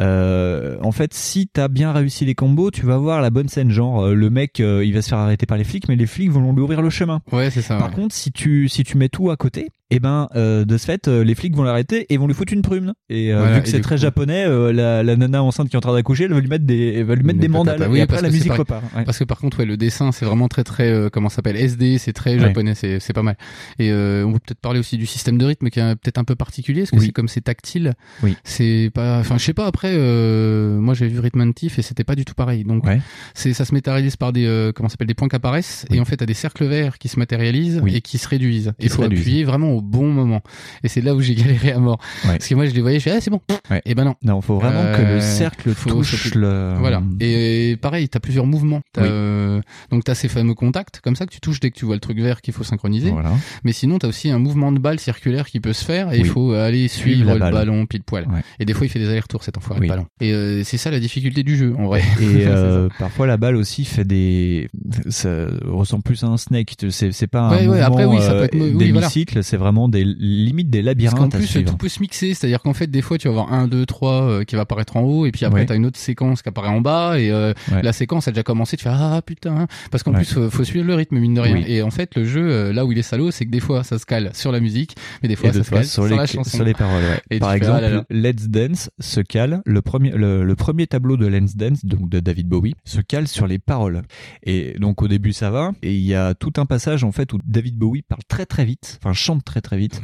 euh, 0.00 0.76
en 0.82 0.92
fait, 0.92 1.12
si 1.14 1.46
t'as 1.46 1.68
bien 1.68 1.92
réussi 1.92 2.24
les 2.24 2.34
combos, 2.34 2.70
tu 2.70 2.86
vas 2.86 2.96
voir 2.96 3.20
la 3.20 3.30
bonne 3.30 3.48
scène. 3.48 3.70
Genre, 3.70 4.08
le 4.08 4.30
mec, 4.30 4.58
il 4.58 4.92
va 4.92 5.02
se 5.02 5.08
faire 5.10 5.18
arrêter 5.18 5.46
par 5.46 5.58
les 5.58 5.64
flics, 5.64 5.88
mais 5.88 5.96
les 5.96 6.06
flics 6.06 6.30
vont 6.32 6.52
lui 6.52 6.62
ouvrir 6.62 6.82
le 6.82 6.90
chemin. 6.90 7.20
Ouais, 7.30 7.50
c'est 7.50 7.62
ça. 7.62 7.78
Par 7.78 7.90
ouais. 7.90 7.94
contre, 7.94 8.14
si 8.14 8.32
tu 8.32 8.68
si 8.68 8.84
tu 8.84 8.96
mets 8.96 9.08
tout 9.08 9.30
à 9.30 9.36
côté, 9.36 9.70
eh 9.96 10.00
ben 10.00 10.28
euh, 10.36 10.64
de 10.64 10.76
ce 10.76 10.84
fait, 10.86 11.08
euh, 11.08 11.22
les 11.24 11.34
flics 11.34 11.54
vont 11.56 11.62
l'arrêter 11.62 12.06
et 12.12 12.16
vont 12.16 12.26
lui 12.26 12.34
foutre 12.34 12.52
une 12.52 12.62
prune. 12.62 12.92
Et 13.08 13.32
euh, 13.32 13.38
Voilà, 13.38 13.56
vu 13.56 13.62
que 13.62 13.68
et 13.68 13.70
c'est 13.70 13.80
très 13.80 13.96
coup- 13.96 14.00
japonais, 14.02 14.44
euh, 14.46 14.72
la, 14.72 15.02
la 15.02 15.16
nana 15.16 15.42
enceinte 15.42 15.68
qui 15.68 15.74
est 15.74 15.78
en 15.78 15.80
train 15.80 15.92
d'accoucher, 15.94 16.24
elle 16.24 16.32
va 16.34 16.40
lui 16.40 16.48
mettre 16.48 16.64
des 16.64 16.94
elle 16.98 17.04
va 17.04 17.14
lui 17.14 17.24
mettre 17.24 17.38
Des 17.38 17.46
des 17.46 17.52
mandales. 17.52 17.86
Oui, 17.90 17.98
et 17.98 18.02
après 18.02 18.22
la 18.22 18.30
musique 18.30 18.48
pareil. 18.48 18.58
repart. 18.60 18.82
Ouais. 18.96 19.04
Parce 19.04 19.18
que 19.18 19.24
par 19.24 19.38
contre, 19.38 19.58
ouais, 19.60 19.64
le 19.66 19.76
dessin, 19.76 20.12
c'est 20.12 20.24
vraiment 20.24 20.48
très 20.48 20.64
très 20.64 20.90
euh, 20.90 21.08
comment 21.10 21.28
ça 21.28 21.36
s'appelle 21.36 21.56
SD, 21.56 21.98
c'est 21.98 22.12
très 22.12 22.34
Ouais. 22.34 22.40
japonais, 22.40 22.74
c'est 22.74 23.00
c'est 23.00 23.12
pas 23.12 23.22
mal. 23.22 23.36
Et 23.78 23.90
euh, 23.90 24.24
on 24.24 24.32
peut 24.32 24.38
peut-être 24.46 24.60
parler 24.60 24.80
aussi 24.80 24.96
du 24.96 25.06
système 25.06 25.38
de 25.38 25.44
rythme 25.44 25.68
qui 25.70 25.80
est 25.80 25.96
peut-être 25.96 26.18
un 26.18 26.24
peu 26.24 26.34
particulier, 26.36 26.80
parce 26.82 26.90
que 26.92 26.96
Oui. 26.96 27.06
c'est 27.06 27.12
comme 27.12 27.28
c'est 27.28 27.40
tactile. 27.42 27.94
Oui. 28.22 28.36
C'est 28.44 28.90
pas, 28.94 29.18
enfin, 29.18 29.36
je 29.38 29.44
sais 29.44 29.54
pas. 29.54 29.66
Après, 29.66 29.92
euh, 29.94 30.78
moi 30.78 30.94
j'ai 30.94 31.08
vu 31.08 31.18
Rhythmantif 31.20 31.78
et 31.78 31.82
c'était 31.82 32.04
pas 32.04 32.14
du 32.14 32.24
tout 32.24 32.34
pareil. 32.34 32.64
Donc 32.64 32.84
Ouais. 32.86 33.00
c'est 33.34 33.52
ça 33.52 33.64
se 33.64 33.74
matérialise 33.74 34.16
par 34.16 34.32
des 34.32 34.46
euh, 34.46 34.72
comment 34.72 34.88
s'appelle 34.88 35.06
des 35.06 35.14
points 35.14 35.28
qui 35.28 35.36
apparaissent 35.36 35.84
et 35.90 36.00
en 36.00 36.04
fait 36.04 36.16
t'as 36.16 36.26
des 36.26 36.34
cercles 36.34 36.64
verts 36.66 36.98
qui 36.98 37.08
se 37.08 37.18
matérialisent 37.18 37.82
et 37.86 38.00
qui 38.00 38.18
se 38.18 38.28
réduisent. 38.28 38.72
Il 38.80 38.88
faut 38.88 39.02
appuyer 39.02 39.44
vraiment 39.44 39.72
au 39.72 39.81
bon 39.82 40.10
moment. 40.12 40.40
Et 40.84 40.88
c'est 40.88 41.00
là 41.00 41.14
où 41.14 41.20
j'ai 41.20 41.34
galéré 41.34 41.72
à 41.72 41.78
mort. 41.78 41.98
Ouais. 42.24 42.32
Parce 42.38 42.48
que 42.48 42.54
moi 42.54 42.66
je 42.66 42.72
les 42.74 42.80
voyais, 42.80 42.98
je 42.98 43.04
fais 43.04 43.10
ah 43.10 43.20
c'est 43.20 43.30
bon. 43.30 43.40
Ouais. 43.70 43.82
Et 43.84 43.94
ben 43.94 44.04
non. 44.04 44.14
Non, 44.22 44.40
faut 44.40 44.56
vraiment 44.58 44.82
que 44.96 45.02
Euh, 45.02 45.14
le 45.16 45.20
cercle 45.20 45.74
faut 45.74 45.90
touche 45.90 46.34
le. 46.34 46.74
Voilà. 46.78 47.02
Et 47.20 47.76
pareil, 47.80 48.08
t'as 48.08 48.20
plusieurs 48.20 48.46
mouvements. 48.46 48.80
T'as, 48.92 49.02
Oui. 49.02 49.08
euh, 49.10 49.60
donc 49.90 50.04
t'as 50.04 50.14
ces 50.14 50.28
fameux 50.28 50.54
contacts 50.54 51.00
comme 51.00 51.16
ça 51.16 51.26
que 51.26 51.32
tu 51.32 51.40
touches 51.40 51.60
dès 51.60 51.70
que 51.70 51.76
tu 51.78 51.84
vois 51.84 51.94
le 51.94 52.00
truc 52.00 52.18
vert 52.18 52.40
qu'il 52.40 52.54
faut 52.54 52.64
synchroniser. 52.64 53.10
Voilà. 53.10 53.32
Mais 53.64 53.72
sinon 53.72 53.98
t'as 53.98 54.08
aussi 54.08 54.30
un 54.30 54.38
mouvement 54.38 54.72
de 54.72 54.78
balle 54.78 55.00
circulaire 55.00 55.46
qui 55.46 55.60
peut 55.60 55.72
se 55.72 55.84
faire 55.84 56.12
et 56.12 56.18
il 56.18 56.22
Oui. 56.22 56.28
faut 56.28 56.52
aller 56.52 56.88
suivre 56.88 57.32
le 57.34 57.38
ballon 57.38 57.86
pile 57.86 58.02
poil. 58.02 58.26
Ouais. 58.28 58.40
Et 58.60 58.64
des 58.64 58.72
fois 58.74 58.86
il 58.86 58.88
fait 58.88 58.98
des 58.98 59.08
allers-retours 59.08 59.42
cet 59.44 59.58
enfoiré 59.58 59.80
Oui. 59.80 59.86
de 59.88 59.92
ballon. 59.92 60.06
Et 60.20 60.32
euh, 60.32 60.62
c'est 60.64 60.76
ça 60.78 60.90
la 60.90 61.00
difficulté 61.00 61.42
du 61.42 61.56
jeu 61.56 61.74
en 61.78 61.86
vrai. 61.86 62.02
Et 62.20 62.22
euh, 62.46 62.88
parfois 62.98 63.26
la 63.26 63.36
balle 63.36 63.56
aussi 63.56 63.84
fait 63.84 64.04
des, 64.04 64.68
ça 65.08 65.46
ressemble 65.66 66.02
plus 66.02 66.22
à 66.24 66.26
un 66.28 66.36
snake. 66.36 66.74
C'est 66.90 67.26
pas 67.26 67.40
un 67.42 67.62
mouvement 67.62 67.82
après, 67.84 68.04
oui, 68.04 68.20
ça 68.20 68.32
peut 68.34 68.44
être- 68.44 68.54
euh, 68.54 68.72
oui, 68.74 68.90
voilà. 68.92 69.08
c'est 69.42 69.56
vraiment 69.62 69.88
des 69.88 70.04
limites 70.04 70.68
des 70.70 70.78
Parce 70.80 70.86
labyrinthes 70.86 71.18
qu'en 71.18 71.24
à 71.26 71.38
plus 71.40 71.46
suivre. 71.46 71.70
tout 71.70 71.76
peut 71.76 71.88
se 71.88 72.00
mixer, 72.00 72.34
c'est-à-dire 72.34 72.60
qu'en 72.62 72.74
fait 72.74 72.86
des 72.88 73.00
fois 73.02 73.16
tu 73.18 73.28
vas 73.28 73.32
avoir 73.40 73.52
un, 73.52 73.68
deux, 73.68 73.86
trois 73.86 74.22
euh, 74.22 74.44
qui 74.44 74.54
va 74.56 74.62
apparaître 74.62 74.96
en 74.96 75.02
haut 75.02 75.24
et 75.26 75.32
puis 75.32 75.44
après 75.44 75.60
Ouais. 75.60 75.66
t'as 75.66 75.76
une 75.76 75.86
autre 75.86 75.98
séquence 75.98 76.42
qui 76.42 76.48
apparaît 76.48 76.68
en 76.68 76.80
bas 76.80 77.18
et 77.18 77.30
euh, 77.30 77.52
Ouais. 77.72 77.82
la 77.82 77.92
séquence 77.92 78.28
a 78.28 78.32
déjà 78.32 78.42
commencé, 78.42 78.76
tu 78.76 78.82
fais 78.84 78.90
ah 78.92 79.20
putain 79.24 79.66
parce 79.90 80.02
qu'en 80.02 80.10
Ouais. 80.12 80.18
plus 80.18 80.32
faut, 80.34 80.50
faut 80.50 80.64
suivre 80.64 80.86
le 80.86 80.94
rythme 80.94 81.18
mine 81.18 81.34
de 81.34 81.40
rien 81.40 81.54
Oui. 81.54 81.64
et 81.66 81.82
en 81.82 81.90
fait 81.90 82.14
le 82.16 82.24
jeu 82.24 82.50
euh, 82.50 82.72
là 82.72 82.84
où 82.84 82.92
il 82.92 82.98
est 82.98 83.02
salaud 83.02 83.30
c'est 83.30 83.44
que 83.46 83.50
des 83.50 83.60
fois 83.60 83.84
ça 83.84 83.98
se 83.98 84.06
cale 84.06 84.30
sur 84.34 84.52
la 84.52 84.60
musique 84.60 84.94
mais 85.22 85.28
des 85.28 85.36
fois 85.36 85.50
de 85.50 85.58
ça 85.58 85.64
se 85.64 85.70
cale 85.70 85.84
sur, 85.84 86.06
les, 86.06 86.16
la 86.16 86.26
chanson. 86.26 86.56
sur 86.56 86.64
les 86.64 86.74
paroles. 86.74 87.02
Et 87.30 87.38
Par 87.38 87.50
fais, 87.50 87.56
exemple, 87.58 87.78
ah 87.78 87.80
là 87.82 87.90
là. 87.90 88.04
Let's 88.10 88.48
Dance 88.48 88.90
se 88.98 89.20
cale 89.20 89.62
le 89.64 89.82
premier 89.82 90.10
le, 90.10 90.44
le 90.44 90.54
premier 90.56 90.86
tableau 90.86 91.16
de 91.16 91.26
Let's 91.26 91.56
Dance 91.56 91.84
donc 91.84 92.08
de 92.08 92.20
David 92.20 92.48
Bowie 92.48 92.74
se 92.84 93.00
cale 93.00 93.28
sur 93.28 93.46
les 93.46 93.58
paroles. 93.58 94.02
Et 94.44 94.74
donc 94.78 95.02
au 95.02 95.08
début 95.08 95.32
ça 95.32 95.50
va 95.50 95.72
et 95.82 95.94
il 95.94 96.02
y 96.04 96.14
a 96.14 96.34
tout 96.34 96.52
un 96.56 96.66
passage 96.66 97.04
en 97.04 97.12
fait 97.12 97.32
où 97.32 97.38
David 97.44 97.76
Bowie 97.76 98.02
parle 98.02 98.22
très 98.28 98.46
très 98.46 98.64
vite, 98.64 98.98
enfin 99.02 99.12
chante 99.12 99.44
très 99.44 99.51
très 99.60 99.76
vite. 99.76 100.00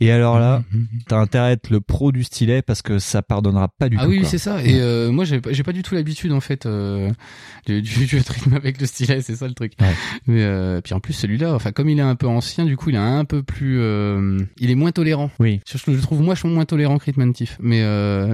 Et 0.00 0.10
alors 0.12 0.38
là, 0.38 0.62
t'as 1.08 1.16
intérêt 1.18 1.46
à 1.46 1.50
être 1.52 1.70
le 1.70 1.80
pro 1.80 2.12
du 2.12 2.22
stylet 2.24 2.62
parce 2.62 2.82
que 2.82 2.98
ça 2.98 3.22
pardonnera 3.22 3.68
pas 3.68 3.88
du 3.88 3.96
Ah 3.98 4.04
tout. 4.04 4.10
oui, 4.10 4.20
quoi. 4.20 4.28
c'est 4.28 4.38
ça. 4.38 4.62
Et 4.64 4.78
euh, 4.80 5.10
moi, 5.10 5.24
j'ai 5.24 5.40
pas- 5.40 5.70
du 5.72 5.82
tout 5.82 5.94
l'habitude 5.94 6.32
en 6.32 6.40
fait 6.40 6.66
euh, 6.66 7.10
du, 7.66 7.80
du 7.80 8.06
de 8.06 8.16
rythme 8.28 8.54
avec 8.54 8.80
le 8.80 8.86
stylet, 8.86 9.22
c'est 9.22 9.36
ça 9.36 9.46
le 9.46 9.54
truc. 9.54 9.72
Ouais. 9.80 9.86
Mais 10.26 10.42
euh, 10.42 10.80
puis 10.80 10.94
en 10.94 11.00
plus 11.00 11.12
celui-là, 11.12 11.54
enfin 11.54 11.70
comme 11.72 11.88
il 11.88 11.98
est 11.98 12.02
un 12.02 12.16
peu 12.16 12.26
ancien, 12.26 12.64
du 12.64 12.76
coup 12.76 12.90
il 12.90 12.96
est 12.96 12.98
un 12.98 13.24
peu 13.24 13.42
plus, 13.44 13.76
il 14.58 14.70
est 14.70 14.74
moins 14.74 14.90
tolérant. 14.92 15.30
Oui. 15.38 15.60
Je, 15.70 15.78
je 15.78 16.00
trouve 16.00 16.20
moi 16.22 16.34
je 16.34 16.40
suis 16.40 16.48
moins 16.48 16.64
tolérant 16.64 16.98
que 16.98 17.04
Rhythmantif. 17.04 17.56
Mais 17.60 17.80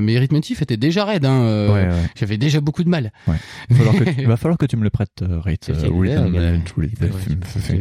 mais 0.00 0.18
Rhythmantif 0.18 0.62
était 0.62 0.76
déjà 0.78 1.04
raide. 1.04 1.24
Hein, 1.26 1.42
Ouais, 1.66 1.72
ouais. 1.88 1.90
J'avais 2.18 2.38
déjà 2.38 2.60
beaucoup 2.60 2.82
de 2.84 2.88
mal. 2.88 3.12
Il 3.70 3.76
va 3.76 3.84
falloir 3.84 3.96
que 3.96 4.10
tu, 4.10 4.24
va 4.24 4.36
falloir 4.36 4.58
que 4.58 4.66
tu 4.66 4.76
me 4.76 4.82
le 4.84 4.90
prêtes, 4.90 5.22
Rate. 5.22 5.66
Je 5.68 5.72
te- 5.72 5.86
rhythm, 5.86 6.32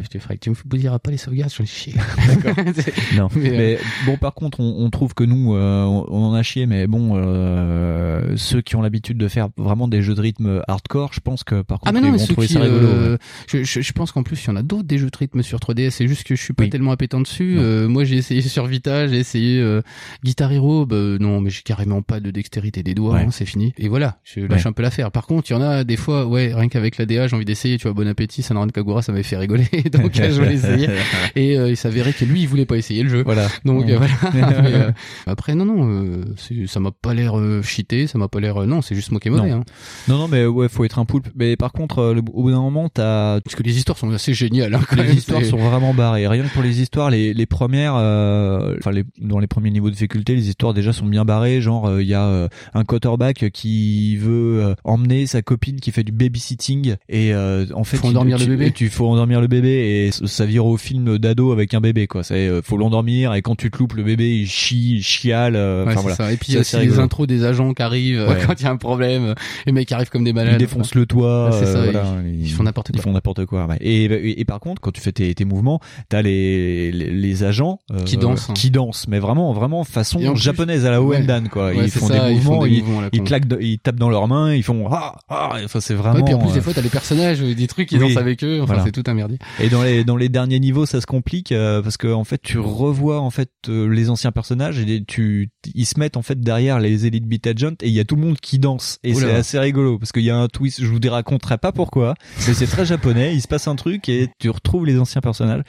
Je 0.03 0.10
te- 0.10 0.98
pas 0.99 1.12
les 1.12 1.18
sauvegardes 1.18 1.52
sur 1.52 1.64
les 1.64 1.68
chiens. 1.68 1.94
Non, 3.18 3.27
Mais, 3.35 3.49
euh, 3.49 3.57
mais, 3.57 3.77
bon, 4.06 4.18
par 4.18 4.34
contre, 4.34 4.60
on, 4.60 4.76
on 4.85 4.89
trouve 4.89 5.14
que 5.14 5.23
nous, 5.23 5.56
euh, 5.56 5.84
on, 5.84 6.06
on 6.10 6.23
en 6.26 6.34
a 6.34 6.43
chié, 6.43 6.65
mais 6.65 6.88
bon, 6.88 7.14
euh, 7.15 8.34
ceux 8.35 8.61
qui 8.61 8.76
ont 8.76 8.81
l'habitude 8.81 9.18
de 9.18 9.27
faire 9.27 9.49
vraiment 9.57 9.88
des 9.88 10.02
jeux 10.02 10.15
de 10.15 10.22
rythme 10.22 10.61
hardcore, 10.68 11.14
je 11.14 11.19
pense 11.19 11.43
que 11.43 11.61
par 11.61 11.80
contre, 11.80 11.89
Ah 11.89 11.91
mais 11.93 12.02
non, 12.02 12.07
ils 12.07 12.11
mais 12.14 12.18
vont 12.18 12.26
ceux 12.26 12.34
trouver 12.34 12.47
qui, 12.47 12.53
ça 12.53 12.60
rigolo. 12.61 12.88
euh, 12.88 13.11
ouais. 13.14 13.18
je, 13.47 13.64
je, 13.64 13.81
je 13.81 13.91
pense 13.93 14.11
qu'en 14.11 14.23
plus 14.23 14.43
il 14.43 14.47
y 14.47 14.52
en 14.52 14.56
a 14.56 14.61
d'autres 14.64 14.84
des 14.88 14.97
jeux 14.97 15.10
de 15.10 15.18
rythme 15.18 15.41
sur 15.41 15.60
3DS. 15.60 15.91
C'est 15.91 16.07
juste 16.07 16.23
que 16.23 16.35
je 16.35 16.41
suis 16.41 16.53
pas 16.53 16.64
Oui. 16.64 16.69
tellement 16.69 16.91
appétant 16.91 17.22
dessus. 17.22 17.56
Euh, 17.57 17.88
moi 17.88 18.03
j'ai 18.03 18.18
essayé 18.18 18.41
sur 18.41 18.65
Vita, 18.68 19.07
j'ai 19.07 19.18
essayé 19.18 19.60
euh, 19.60 19.81
Guitar 20.23 20.52
Hero. 20.52 20.85
Bah, 20.85 20.95
non, 21.19 21.41
mais 21.41 21.49
j'ai 21.49 21.61
carrément 21.64 22.02
pas 22.02 22.19
de 22.19 22.31
dextérité 22.31 22.84
des 22.84 22.93
doigts. 22.93 23.14
Ouais. 23.15 23.22
hein, 23.22 23.31
c'est 23.31 23.45
fini. 23.45 23.73
Et 23.77 23.88
voilà, 23.88 24.18
je 24.23 24.41
lâche 24.41 24.64
Ouais. 24.64 24.68
un 24.68 24.72
peu 24.73 24.84
l'affaire. 24.84 25.11
Par 25.11 25.26
contre, 25.27 25.49
il 25.49 25.53
y 25.53 25.56
en 25.56 25.61
a 25.61 25.84
des 25.84 25.97
fois, 25.97 26.26
ouais, 26.26 26.53
rien 26.53 26.68
qu'avec 26.69 26.97
la 26.97 27.06
DA, 27.06 27.27
j'ai 27.27 27.35
envie 27.35 27.45
d'essayer. 27.45 27.77
Tu 27.77 27.84
vois, 27.84 27.93
bon 27.93 28.07
appétit, 28.07 28.41
Sanoran 28.41 28.68
Kagura, 28.68 29.02
ça 29.02 29.11
m'avait 29.11 29.23
fait 29.23 29.38
rigoler. 29.38 29.68
Donc 29.91 30.11
je 30.14 30.31
voulais 30.31 30.53
essayer. 30.56 30.88
Et 31.35 31.57
euh, 31.57 31.69
il 31.69 31.77
s'avérait 31.77 32.14
que 32.14 32.26
lui, 32.26 32.41
il 32.41 32.47
voulait 32.47 32.64
pas 32.65 32.77
essayer 32.77 33.03
le 33.03 33.09
jeu. 33.09 33.23
Voilà. 33.25 33.47
Donc 33.65 33.89
euh, 33.89 33.97
voilà. 33.97 34.13
Mais, 34.33 34.73
euh, 34.73 34.91
après 35.25 35.55
non 35.55 35.65
non, 35.65 35.87
euh, 35.89 36.23
ça 36.67 36.79
m'a 36.79 36.91
pas 36.91 37.13
l'air 37.13 37.37
euh, 37.37 37.61
cheaté, 37.61 38.07
ça 38.07 38.17
m'a 38.17 38.27
pas 38.27 38.39
l'air 38.39 38.61
euh, 38.61 38.65
non, 38.65 38.81
c'est 38.81 38.95
juste 38.95 39.11
mauvais. 39.11 39.29
Non. 39.29 39.43
Hein. 39.59 39.63
Non, 40.07 40.17
non, 40.17 40.27
mais 40.27 40.45
ouais, 40.45 40.69
faut 40.69 40.83
être 40.85 40.99
un 40.99 41.05
poulpe. 41.05 41.27
Mais 41.35 41.55
par 41.55 41.71
contre, 41.71 42.13
le- 42.13 42.19
au 42.33 42.43
bout 42.43 42.51
d'un 42.51 42.61
moment, 42.61 42.89
t'as 42.89 43.39
Parce 43.41 43.55
que 43.55 43.63
les 43.63 43.77
histoires 43.77 43.97
sont 43.97 44.09
assez 44.11 44.33
géniales. 44.33 44.73
Hein, 44.75 44.81
les 44.95 45.03
même, 45.03 45.13
histoires 45.17 45.43
sont 45.45 45.57
vraiment 45.57 45.93
barrées. 45.93 46.27
Rien 46.27 46.43
que 46.43 46.53
pour 46.53 46.63
les 46.63 46.81
histoires, 46.81 47.09
les, 47.09 47.33
les 47.33 47.45
premières, 47.45 47.93
enfin 47.95 48.91
les, 48.91 49.03
dans 49.19 49.39
les 49.39 49.47
premiers 49.47 49.71
niveaux 49.71 49.89
de 49.89 49.93
difficulté, 49.93 50.35
les 50.35 50.49
histoires 50.49 50.73
déjà 50.73 50.93
sont 50.93 51.05
bien 51.05 51.25
barrées. 51.25 51.61
Genre, 51.61 51.99
il 51.99 52.07
y 52.07 52.13
a 52.13 52.49
un 52.73 52.83
quarterback 52.83 53.49
qui 53.51 54.17
veut 54.17 54.75
emmener 54.83 55.27
sa 55.27 55.41
copine 55.41 55.79
qui 55.79 55.91
fait 55.91 56.03
du 56.03 56.11
babysitting 56.11 56.95
et 57.09 57.33
en 57.35 57.83
fait, 57.83 57.97
Faut 57.97 58.07
il- 58.07 58.11
endormir 58.11 58.37
tu, 58.37 58.47
le 58.49 58.55
bébé. 58.57 58.71
Tu 58.71 58.89
faut 58.89 59.07
endormir 59.07 59.41
le 59.41 59.47
bébé 59.47 60.07
et 60.07 60.11
ça 60.11 60.45
vire 60.45 60.65
au 60.65 60.77
film 60.77 61.17
d'ado 61.17 61.51
avec 61.51 61.73
un 61.73 61.81
bébé 61.81 62.07
quoi. 62.07 62.23
C'est 62.23 62.47
euh, 62.56 62.61
faut 62.64 62.77
l'endormir 62.77 63.34
et 63.34 63.41
quand 63.41 63.56
tu 63.56 63.69
te 63.72 63.77
loupes 63.77 63.94
le 63.94 64.03
bébé 64.03 64.36
il 64.38 64.48
chie, 64.48 64.95
il 64.98 65.03
chiale. 65.03 65.56
euh, 65.56 65.86
Ouais, 65.86 65.95
voilà. 65.95 66.15
ça. 66.15 66.32
Et 66.34 66.38
puis 66.38 66.48
il 66.52 66.56
y 66.56 66.57
a 66.57 66.61
aussi 66.61 66.77
les 66.77 66.99
intros 66.99 67.27
des 67.27 67.44
agents 67.44 67.73
qui 67.73 67.82
arrivent 67.82 68.19
euh, 68.19 68.30
Ouais. 68.30 68.38
quand 68.48 68.60
il 68.60 68.64
y 68.64 68.68
a 68.68 68.72
un 68.72 68.77
problème. 68.77 69.36
Les 69.65 69.72
mecs 69.72 69.91
arrivent 69.91 70.10
comme 70.10 70.23
des 70.23 70.34
malades. 70.34 70.53
Ils 70.56 70.57
défoncent 70.57 70.95
le 70.95 71.06
toit. 71.06 71.49
C'est 71.53 71.65
euh, 71.68 71.73
ça, 71.73 71.84
voilà, 71.84 72.06
ils 72.38 72.52
font 72.52 72.64
n'importe 72.64 72.90
Ils 72.90 72.95
quoi. 72.95 73.03
font 73.03 73.11
n'importe 73.11 73.45
quoi. 73.45 73.65
ouais. 73.68 73.77
Et, 73.82 74.06
et, 74.06 74.40
et 74.41 74.45
par 74.45 74.60
contre, 74.60 74.82
quand 74.82 74.91
tu 74.91 75.02
fais 75.02 75.11
tes, 75.11 75.34
tes 75.36 75.45
mouvements, 75.45 75.80
t'as 76.10 76.22
les, 76.22 76.91
les 76.91 77.11
les 77.11 77.44
agents 77.44 77.80
Qui 78.06 78.18
dansent, 78.18 78.49
hein. 78.49 78.53
qui 78.53 78.72
dansent, 78.72 79.07
mais 79.07 79.19
vraiment 79.19 79.53
vraiment 79.53 79.84
façon 79.84 80.19
Et 80.19 80.27
plus- 80.30 80.38
japonaise 80.38 80.86
à 80.86 80.91
la. 80.91 81.02
Oendan 81.02 81.49
quoi. 81.49 81.73
Ils, 81.73 81.90
font 81.91 82.07
ça, 82.07 82.27
des 82.30 82.34
ils 82.36 82.41
font 82.41 82.52
mouvements, 82.53 82.64
des 82.65 82.72
ils, 82.72 82.84
mouvements, 82.84 83.07
ils 83.11 83.22
claquent, 83.23 83.48
de- 83.48 83.60
ils 83.61 83.80
tapent 83.80 83.95
dans 83.99 84.10
leurs 84.10 84.27
mains, 84.27 84.53
ils 84.53 84.64
font 84.64 84.88
ah 84.91 85.15
ah. 85.30 85.53
Enfin 85.64 85.80
c'est 85.80 85.94
vraiment. 85.94 86.23
puis 86.23 86.34
en 86.34 86.40
plus, 86.40 86.53
des 86.53 86.61
fois, 86.61 86.73
t'as 86.73 86.82
les 86.82 86.90
personnages, 86.90 87.40
des 87.41 87.68
trucs, 87.68 87.91
ils 87.91 87.99
dansent 87.99 88.18
avec 88.18 88.44
eux. 88.44 88.60
Enfin, 88.61 88.82
c'est 88.84 88.91
tout 88.91 89.03
un 89.07 89.14
merdier. 89.14 89.38
Et 89.60 89.69
dans 89.69 89.84
les 89.84 90.03
dans 90.03 90.18
les 90.18 90.30
derniers 90.30 90.60
niveaux, 90.60 90.86
ça 90.86 91.02
se 91.02 91.06
complique 91.06 91.53
parce 91.84 91.98
que 91.98 92.07
en 92.11 92.23
fait, 92.23 92.41
tu 92.45 92.59
revois 92.59 93.19
en 93.19 93.30
fait 93.30 93.49
euh, 93.67 93.88
les 93.88 94.09
anciens 94.09 94.31
personnages 94.31 94.80
et 94.80 95.03
tu 95.05 95.49
ils 95.73 95.85
se 95.85 95.99
mettent 95.99 96.15
en 96.17 96.22
fait 96.22 96.39
derrière 96.39 96.80
les 96.80 97.05
Elite 97.05 97.26
Beat 97.27 97.47
Agent 97.47 97.73
et 97.81 97.88
il 97.88 97.93
y 97.93 97.99
a 97.99 98.05
tout 98.05 98.15
le 98.15 98.22
monde 98.22 98.38
qui 98.39 98.59
danse 98.59 98.99
et 99.03 99.13
c'est 99.13 99.31
assez 99.31 99.59
rigolo 99.59 99.97
parce 99.99 100.11
qu'il 100.11 100.23
y 100.23 100.30
a 100.30 100.38
un 100.38 100.47
twist. 100.47 100.81
Je 100.81 100.88
vous 100.88 100.99
dis 100.99 101.09
raconterai 101.09 101.57
pas 101.57 101.72
pourquoi, 101.72 102.13
mais 102.47 102.53
c'est 102.53 102.67
très 102.67 102.85
japonais. 102.85 103.34
Il 103.35 103.41
se 103.41 103.47
passe 103.47 103.67
un 103.67 103.76
truc 103.76 104.07
et 104.09 104.30
tu 104.39 104.49
retrouves 104.49 104.85
les 104.85 104.99
anciens 104.99 105.22
personnages 105.22 105.63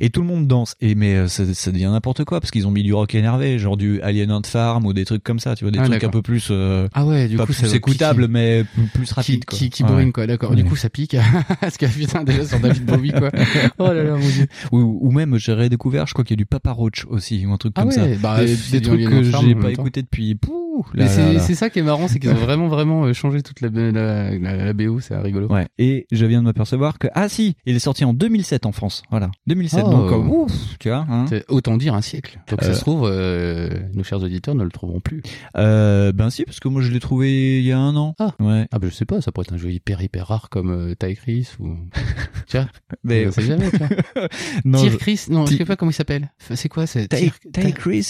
et 0.00 0.10
tout 0.10 0.20
le 0.22 0.26
monde 0.28 0.46
danse. 0.46 0.74
Et 0.80 0.94
mais 0.94 1.14
euh, 1.16 1.28
ça, 1.28 1.44
ça 1.52 1.72
devient 1.72 1.90
n'importe 1.92 2.24
quoi 2.24 2.40
parce 2.40 2.50
qu'ils 2.50 2.66
ont 2.66 2.70
mis 2.70 2.82
du 2.82 2.94
rock 2.94 3.14
énervé, 3.14 3.58
genre 3.58 3.76
du 3.76 4.00
Alien 4.02 4.32
Ant 4.32 4.42
Farm 4.44 4.86
ou 4.86 4.92
des 4.92 5.04
trucs 5.04 5.22
comme 5.24 5.40
ça. 5.40 5.56
Tu 5.56 5.64
vois 5.64 5.72
des 5.72 5.78
Ah, 5.80 5.86
trucs 5.86 6.04
un 6.04 6.10
peu 6.10 6.22
plus 6.22 6.48
euh, 6.50 6.88
Ah 6.94 7.04
ouais, 7.04 7.26
du 7.28 7.36
pas 7.36 7.46
coup, 7.46 7.52
plus 7.52 7.74
écoutable 7.74 8.28
mais 8.28 8.64
plus, 8.94 9.10
rapide 9.12 9.40
qui, 9.40 9.46
quoi. 9.46 9.58
qui, 9.58 9.70
qui 9.70 9.84
Ouais. 9.90 10.10
quoi, 10.12 10.26
d'accord. 10.26 10.54
Du 10.54 10.64
coup, 10.64 10.76
ça 10.76 10.88
pique. 10.90 11.16
Parce 11.60 11.76
que 11.76 11.86
putain, 11.86 12.22
déjà 12.22 12.44
sur 12.46 12.60
David 12.60 12.84
Bowie, 12.84 13.12
quoi. 13.12 13.30
Oh 13.78 13.86
là 13.88 14.04
là, 14.04 14.12
mon 14.16 14.28
dieu. 14.28 14.46
Ou, 14.72 14.98
ou 15.00 15.10
même 15.10 15.36
j'ai 15.38 15.52
redécouvert, 15.52 16.06
je 16.06 16.14
crois 16.20 16.24
qu'il 16.24 16.34
y 16.34 16.38
a 16.38 16.42
du 16.42 16.46
Papa 16.46 16.72
Roach 16.72 17.04
aussi 17.08 17.44
ou 17.46 17.52
un 17.52 17.56
truc 17.56 17.72
Ah 17.76 17.80
comme 17.82 17.88
ouais, 17.90 17.94
ça. 18.14 18.20
bah, 18.22 18.44
des, 18.44 18.80
trucs 18.80 19.04
que 19.08 19.22
j'ai 19.22 19.54
pas 19.54 19.70
écouté 19.70 20.02
depuis. 20.02 20.34
Pouh, 20.34 20.86
Mais 20.94 21.04
là, 21.04 21.40
c'est 21.40 21.54
ça 21.54 21.70
qui 21.70 21.78
est 21.78 21.82
marrant, 21.82 22.08
c'est 22.08 22.18
qu'ils 22.18 22.30
ont 22.30 22.34
vraiment, 22.34 22.68
vraiment 22.68 23.04
euh, 23.04 23.12
changé 23.12 23.42
toute 23.42 23.60
la, 23.60 23.68
la, 23.68 24.38
la, 24.38 24.56
la 24.64 24.72
BO, 24.72 25.00
c'est 25.00 25.16
rigolo. 25.16 25.48
Ouais. 25.48 25.66
Et 25.78 26.06
je 26.12 26.26
viens 26.26 26.40
de 26.40 26.44
m'apercevoir 26.44 26.98
que 26.98 27.08
ah 27.14 27.28
si, 27.28 27.56
il 27.66 27.74
est 27.76 27.80
sorti 27.80 28.04
en 28.04 28.12
2007 28.14 28.66
en 28.66 28.72
France. 28.72 29.02
Voilà, 29.10 29.30
2007. 29.46 29.82
Oh. 29.86 29.90
Donc 29.90 30.12
euh, 30.12 30.16
ouf, 30.16 30.52
tu 30.78 30.88
vois. 30.88 31.06
Hein 31.08 31.24
autant 31.48 31.76
dire 31.76 31.94
un 31.94 32.02
siècle. 32.02 32.38
Donc 32.48 32.62
ça 32.62 32.70
Euh. 32.70 32.74
se 32.74 32.80
trouve, 32.80 33.08
euh, 33.10 33.68
nos 33.94 34.02
chers 34.04 34.22
auditeurs 34.22 34.54
ne 34.54 34.64
le 34.64 34.70
trouveront 34.70 35.00
plus. 35.00 35.22
euh, 35.56 36.12
ben 36.12 36.30
si, 36.30 36.44
parce 36.44 36.60
que 36.60 36.68
moi 36.68 36.82
je 36.82 36.90
l'ai 36.90 37.00
trouvé 37.00 37.60
il 37.60 37.66
y 37.66 37.72
a 37.72 37.78
un 37.78 37.96
an. 37.96 38.14
Ah. 38.18 38.34
Ouais. 38.40 38.66
Ah 38.72 38.78
bah 38.78 38.88
je 38.90 38.94
sais 38.94 39.04
pas, 39.06 39.20
ça 39.20 39.32
pourrait 39.32 39.44
être 39.48 39.54
un 39.54 39.58
jeu 39.58 39.70
hyper 39.70 40.00
hyper 40.02 40.26
rare 40.28 40.48
comme 40.50 40.94
Ty 40.98 41.14
Chris 41.16 41.48
ou... 41.58 41.76
tu 42.48 42.56
vois 42.56 42.66
Mais 43.04 43.26
On 43.26 43.32
sait 43.32 43.42
jamais, 43.42 43.70
tu 43.70 43.76
vois. 43.76 43.88
non, 44.64 44.78
Tyr 44.80 44.98
Chris 44.98 45.26
Non, 45.30 45.46
je 45.46 45.56
sais 45.56 45.64
pas 45.64 45.76
comment 45.76 45.90
il 45.90 45.94
s'appelle. 45.94 46.09
C'est 46.54 46.68
quoi 46.68 46.86
c'est 46.86 47.08
Ty- 47.08 47.72
Chris? 47.72 48.02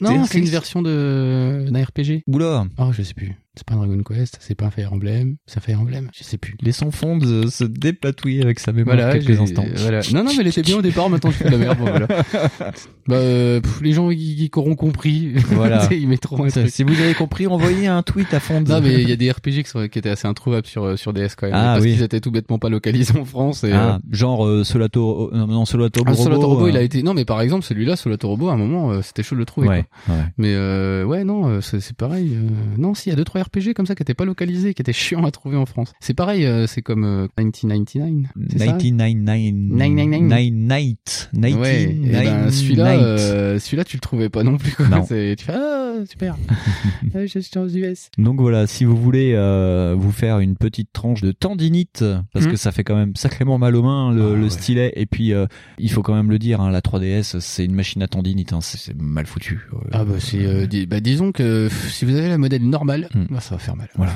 Non, 0.00 0.24
c'est 0.24 0.38
une 0.38 0.44
version 0.46 0.82
de 0.82 1.66
d'un 1.70 1.82
RPG. 1.84 2.22
Oula, 2.26 2.66
Oh, 2.78 2.90
je 2.92 3.02
sais 3.02 3.14
plus. 3.14 3.34
C'est 3.58 3.66
pas 3.66 3.74
un 3.74 3.78
Dragon 3.78 4.00
Quest, 4.04 4.38
c'est 4.40 4.54
pas 4.54 4.66
un 4.66 4.70
Fire 4.70 4.92
Emblem, 4.92 5.36
c'est 5.46 5.58
un 5.58 5.60
Fire 5.60 5.80
Emblem, 5.80 6.10
je 6.16 6.22
sais 6.22 6.38
plus. 6.38 6.56
laissons 6.62 6.92
Fond 6.92 7.16
de 7.18 7.48
se 7.48 7.64
dépatouiller 7.64 8.42
avec 8.42 8.60
sa 8.60 8.70
mémoire 8.72 8.96
Voilà, 8.96 9.12
quelques 9.18 9.40
instants. 9.40 9.64
Voilà. 9.76 10.00
Non, 10.12 10.22
non, 10.22 10.30
mais 10.34 10.42
elle 10.42 10.46
était 10.46 10.62
bien 10.62 10.76
au 10.78 10.82
départ, 10.82 11.10
maintenant 11.10 11.30
je 11.32 11.36
fais 11.36 11.44
de 11.46 11.50
la 11.50 11.58
merde. 11.58 11.78
Bon, 11.78 11.86
voilà. 11.86 12.06
bah, 13.08 13.16
euh, 13.16 13.60
pff, 13.60 13.80
les 13.82 13.92
gens 13.92 14.08
qui, 14.10 14.48
auront 14.54 14.76
compris, 14.76 15.32
Voilà. 15.50 15.88
ils 15.90 16.06
mettront 16.08 16.44
un 16.44 16.48
truc. 16.48 16.68
Si 16.70 16.84
vous 16.84 17.00
avez 17.00 17.14
compris, 17.14 17.46
envoyez 17.48 17.88
un 17.88 18.02
tweet 18.02 18.32
à 18.32 18.40
Fond. 18.40 18.60
Non, 18.60 18.80
mais 18.80 19.02
il 19.02 19.08
y 19.08 19.12
a 19.12 19.16
des 19.16 19.30
RPG 19.30 19.64
qui, 19.64 19.68
sont, 19.68 19.88
qui 19.88 19.98
étaient 19.98 20.08
assez 20.10 20.28
introuvables 20.28 20.66
sur, 20.66 20.84
euh, 20.84 20.96
sur 20.96 21.12
DS 21.12 21.34
quand 21.36 21.46
même. 21.46 21.54
Ah, 21.56 21.74
parce 21.74 21.82
oui. 21.84 21.94
qu'ils 21.94 22.02
étaient 22.04 22.20
tout 22.20 22.30
bêtement 22.30 22.58
pas 22.60 22.68
localisés 22.68 23.18
en 23.18 23.24
France. 23.24 23.64
Et, 23.64 23.72
Ah, 23.72 23.98
genre 24.10 24.46
euh, 24.46 24.62
Solato, 24.62 25.30
non, 25.32 25.46
non 25.48 25.64
Solato 25.64 26.02
Ah, 26.06 26.10
Robo, 26.10 26.22
Solato 26.22 26.46
Robo, 26.46 26.66
euh, 26.66 26.70
il 26.70 26.76
a 26.76 26.82
été. 26.82 27.02
Non, 27.02 27.14
mais 27.14 27.24
par 27.24 27.40
exemple, 27.40 27.64
celui-là, 27.64 27.96
Solato 27.96 28.28
Robo, 28.28 28.48
à 28.48 28.52
un 28.52 28.56
moment, 28.56 28.92
euh, 28.92 29.02
c'était 29.02 29.22
chaud 29.24 29.34
de 29.34 29.40
le 29.40 29.46
trouver. 29.46 29.68
Ouais, 29.68 29.84
quoi. 30.06 30.14
ouais. 30.14 30.22
Mais 30.36 30.54
euh, 30.54 31.04
ouais, 31.04 31.24
non, 31.24 31.48
euh, 31.48 31.60
c'est 31.60 31.96
pareil. 31.96 32.32
euh, 32.34 32.48
non, 32.78 32.94
si, 32.94 33.08
il 33.08 33.10
y 33.10 33.12
a 33.12 33.16
deux 33.16 33.24
trois 33.24 33.40
RPG 33.48 33.74
comme 33.74 33.86
ça 33.86 33.94
qui 33.94 34.02
étaient 34.02 34.14
pas 34.14 34.24
localisés, 34.24 34.74
qui 34.74 34.82
étaient 34.82 34.92
chiants 34.92 35.24
à 35.24 35.30
trouver 35.30 35.56
en 35.56 35.66
France. 35.66 35.92
C'est 36.00 36.14
pareil, 36.14 36.44
euh, 36.46 36.66
c'est 36.66 36.82
comme 36.82 37.04
euh, 37.04 37.26
1999. 37.38 38.30
c'est 38.50 38.58
ça 38.58 38.66
99 38.66 38.98
Nine, 39.38 39.70
nine, 39.94 40.10
nine. 40.10 40.28
Nine 40.28 40.68
Night. 40.68 41.30
Ouais, 41.34 41.86
ben, 42.12 42.50
celui-là, 42.50 42.92
euh, 43.00 43.58
celui-là, 43.58 43.84
tu 43.84 43.96
le 43.96 44.00
trouvais 44.00 44.28
pas 44.28 44.42
non 44.42 44.56
plus. 44.56 44.72
Quoi. 44.72 44.88
Non. 44.88 45.02
Tu 45.02 45.08
fais 45.44 45.52
ah 45.54 45.94
super. 46.08 46.36
Ah, 47.14 47.24
je 47.24 47.38
suis 47.38 47.58
aux 47.58 47.66
US. 47.68 48.10
Donc 48.18 48.38
voilà, 48.40 48.66
si 48.66 48.84
vous 48.84 48.96
voulez 48.96 49.32
euh, 49.34 49.94
vous 49.98 50.12
faire 50.12 50.40
une 50.40 50.56
petite 50.56 50.92
tranche 50.92 51.22
de 51.22 51.32
tendinite, 51.32 52.04
parce 52.32 52.44
Hmm. 52.46 52.50
que 52.50 52.56
ça 52.56 52.70
fait 52.70 52.84
quand 52.84 52.94
même 52.96 53.16
sacrément 53.16 53.58
mal 53.58 53.74
aux 53.76 53.82
mains 53.82 54.12
le, 54.12 54.32
Ah, 54.32 54.36
le 54.36 54.42
ouais. 54.44 54.50
stylet, 54.50 54.92
et 54.94 55.06
puis 55.06 55.32
il 55.78 55.90
faut 55.90 56.02
quand 56.02 56.14
même 56.14 56.30
le 56.30 56.38
dire, 56.38 56.60
hein, 56.60 56.70
la 56.70 56.80
3DS 56.80 57.40
c'est 57.40 57.64
une 57.64 57.74
machine 57.74 58.02
à 58.02 58.08
tendinite, 58.08 58.52
hein, 58.52 58.60
c'est 58.60 58.94
mal 59.00 59.26
foutu. 59.26 59.60
Ah 59.92 60.04
bah 60.04 60.14
c'est, 60.18 60.66
dis- 60.66 60.86
bah 60.86 61.00
disons 61.00 61.32
que 61.32 61.68
si 61.88 62.04
vous 62.04 62.14
avez 62.14 62.28
la 62.28 62.38
modèle 62.38 62.62
normale, 62.68 63.08
Hmm. 63.14 63.24
Bah, 63.38 63.44
ça 63.44 63.54
va 63.54 63.58
faire 63.58 63.76
mal. 63.76 63.88
Voilà. 63.96 64.12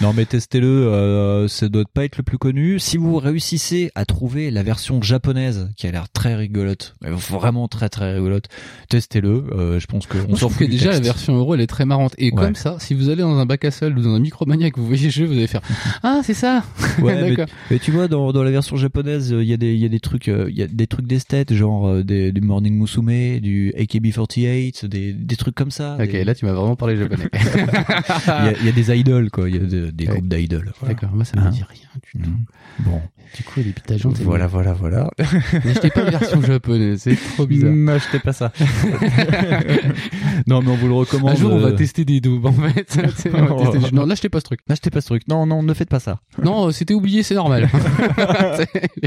Non 0.00 0.12
mais 0.12 0.24
testez-le, 0.24 0.66
euh, 0.66 1.48
ça 1.48 1.68
doit 1.68 1.84
pas 1.92 2.04
être 2.04 2.16
le 2.16 2.22
plus 2.22 2.38
connu. 2.38 2.78
Si 2.78 2.96
vous 2.96 3.16
réussissez 3.18 3.90
à 3.94 4.04
trouver 4.04 4.50
la 4.50 4.62
version 4.62 5.00
japonaise 5.02 5.70
qui 5.76 5.86
a 5.86 5.90
l'air 5.92 6.08
très 6.10 6.34
rigolote, 6.34 6.94
mais 7.02 7.10
vraiment 7.10 7.68
très 7.68 7.88
très 7.88 8.14
rigolote, 8.14 8.46
testez-le. 8.88 9.44
Euh, 9.52 9.80
je 9.80 9.86
pense 9.86 10.08
Moi, 10.12 10.24
je 10.30 10.36
s'en 10.36 10.48
fout 10.48 10.66
que 10.66 10.70
déjà 10.70 10.90
la 10.90 11.00
version 11.00 11.36
euro 11.36 11.54
elle 11.54 11.60
est 11.60 11.66
très 11.66 11.84
marrante 11.84 12.14
et 12.18 12.32
Ouais. 12.32 12.44
comme 12.44 12.54
ça 12.54 12.76
si 12.78 12.94
vous 12.94 13.10
allez 13.10 13.20
dans 13.22 13.36
un 13.38 13.44
bac 13.46 13.64
à 13.66 13.70
sable 13.70 13.98
ou 13.98 14.02
dans 14.02 14.14
un 14.14 14.18
micromania 14.18 14.70
que 14.70 14.80
vous 14.80 14.86
voyez 14.86 15.04
le 15.04 15.10
jeu 15.10 15.26
vous 15.26 15.32
allez 15.34 15.46
faire 15.46 15.60
ah 16.02 16.20
c'est 16.24 16.32
ça 16.34 16.64
Ouais, 17.02 17.14
mais, 17.22 17.30
d'accord 17.30 17.46
mais 17.70 17.78
tu 17.78 17.90
vois, 17.90 18.08
dans, 18.08 18.32
dans 18.32 18.42
la 18.42 18.50
version 18.50 18.76
japonaise, 18.76 19.32
euh, 19.32 19.42
il 19.42 19.48
y 19.48 19.52
a 19.52 19.56
des, 19.56 19.72
il 19.74 19.80
y 19.80 19.84
a 19.84 19.88
des 19.88 20.00
trucs, 20.00 20.28
euh, 20.28 20.46
il 20.50 20.56
y 20.56 20.62
a 20.62 20.66
des 20.66 20.86
trucs 20.86 21.06
d'esthète, 21.06 21.52
genre 21.54 21.86
euh, 21.88 22.02
des, 22.02 22.32
du 22.32 22.40
Morning 22.40 22.74
Musume, 22.78 23.40
du 23.40 23.72
AKB48, 23.78 24.86
des, 24.86 25.12
des 25.12 25.36
trucs 25.36 25.54
comme 25.54 25.70
ça. 25.70 25.96
ok 26.00 26.10
Des- 26.10 26.24
là 26.24 26.34
tu 26.34 26.44
m'as 26.46 26.52
vraiment 26.52 26.76
parlé 26.76 26.96
japonais 26.96 27.28
il 27.34 27.48
y, 27.48 28.48
a, 28.48 28.51
il 28.60 28.66
y 28.66 28.68
a 28.68 28.72
des 28.72 28.94
idoles, 28.98 29.30
quoi. 29.30 29.48
Il 29.48 29.54
y 29.56 29.58
a 29.58 29.60
de- 29.60 29.90
des 29.90 30.04
groupes 30.06 30.28
d'idoles. 30.28 30.72
Voilà. 30.80 30.94
d'accord 30.94 31.10
moi 31.14 31.24
ça 31.24 31.40
me 31.40 31.46
Hein. 31.46 31.50
dit 31.50 31.62
rien 31.68 31.88
du 31.94 32.22
tout 32.24 32.30
Mhm. 32.30 32.44
Bon, 32.80 33.00
du 33.36 33.42
coup 33.42 33.60
les 33.60 33.64
petites 33.72 33.90
agents 33.90 34.10
voilà, 34.22 34.46
voilà, 34.46 34.72
voilà. 34.72 35.10
n'achetez 35.64 35.90
pas 35.90 36.04
la 36.04 36.10
version 36.12 36.40
japonaise 36.42 37.00
c'est 37.02 37.16
trop 37.34 37.46
bizarre 37.46 37.70
N'achetez 37.74 38.18
pas 38.18 38.32
ça. 38.32 38.50
non, 40.46 40.62
mais 40.62 40.70
on 40.70 40.74
vous 40.76 40.88
le 40.88 40.94
recommande. 40.94 41.32
un 41.32 41.34
jour 41.36 41.52
on 41.52 41.58
va 41.58 41.68
euh, 41.68 41.72
tester 41.76 42.04
des 42.04 42.20
daubes 42.20 42.46
en 42.46 42.52
fait 42.52 42.96
on 42.98 43.02
va 43.02 43.70
tester 43.72 43.94
non 43.94 44.06
n'achetez 44.06 44.28
pas 44.28 44.38
ce 44.40 44.44
truc 44.44 44.60
N'achetez 44.68 44.90
pas 44.90 45.00
ce 45.00 45.06
truc. 45.06 45.22
Non, 45.28 45.46
non, 45.46 45.62
ne 45.62 45.74
faites 45.74 45.88
pas 45.88 46.00
ça. 46.00 46.20
non 46.42 46.68
euh, 46.68 46.70
c'était 46.72 46.94
oublié 46.94 47.22
c'est 47.22 47.34
normal 47.34 47.68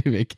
les 0.06 0.12
mecs 0.12 0.36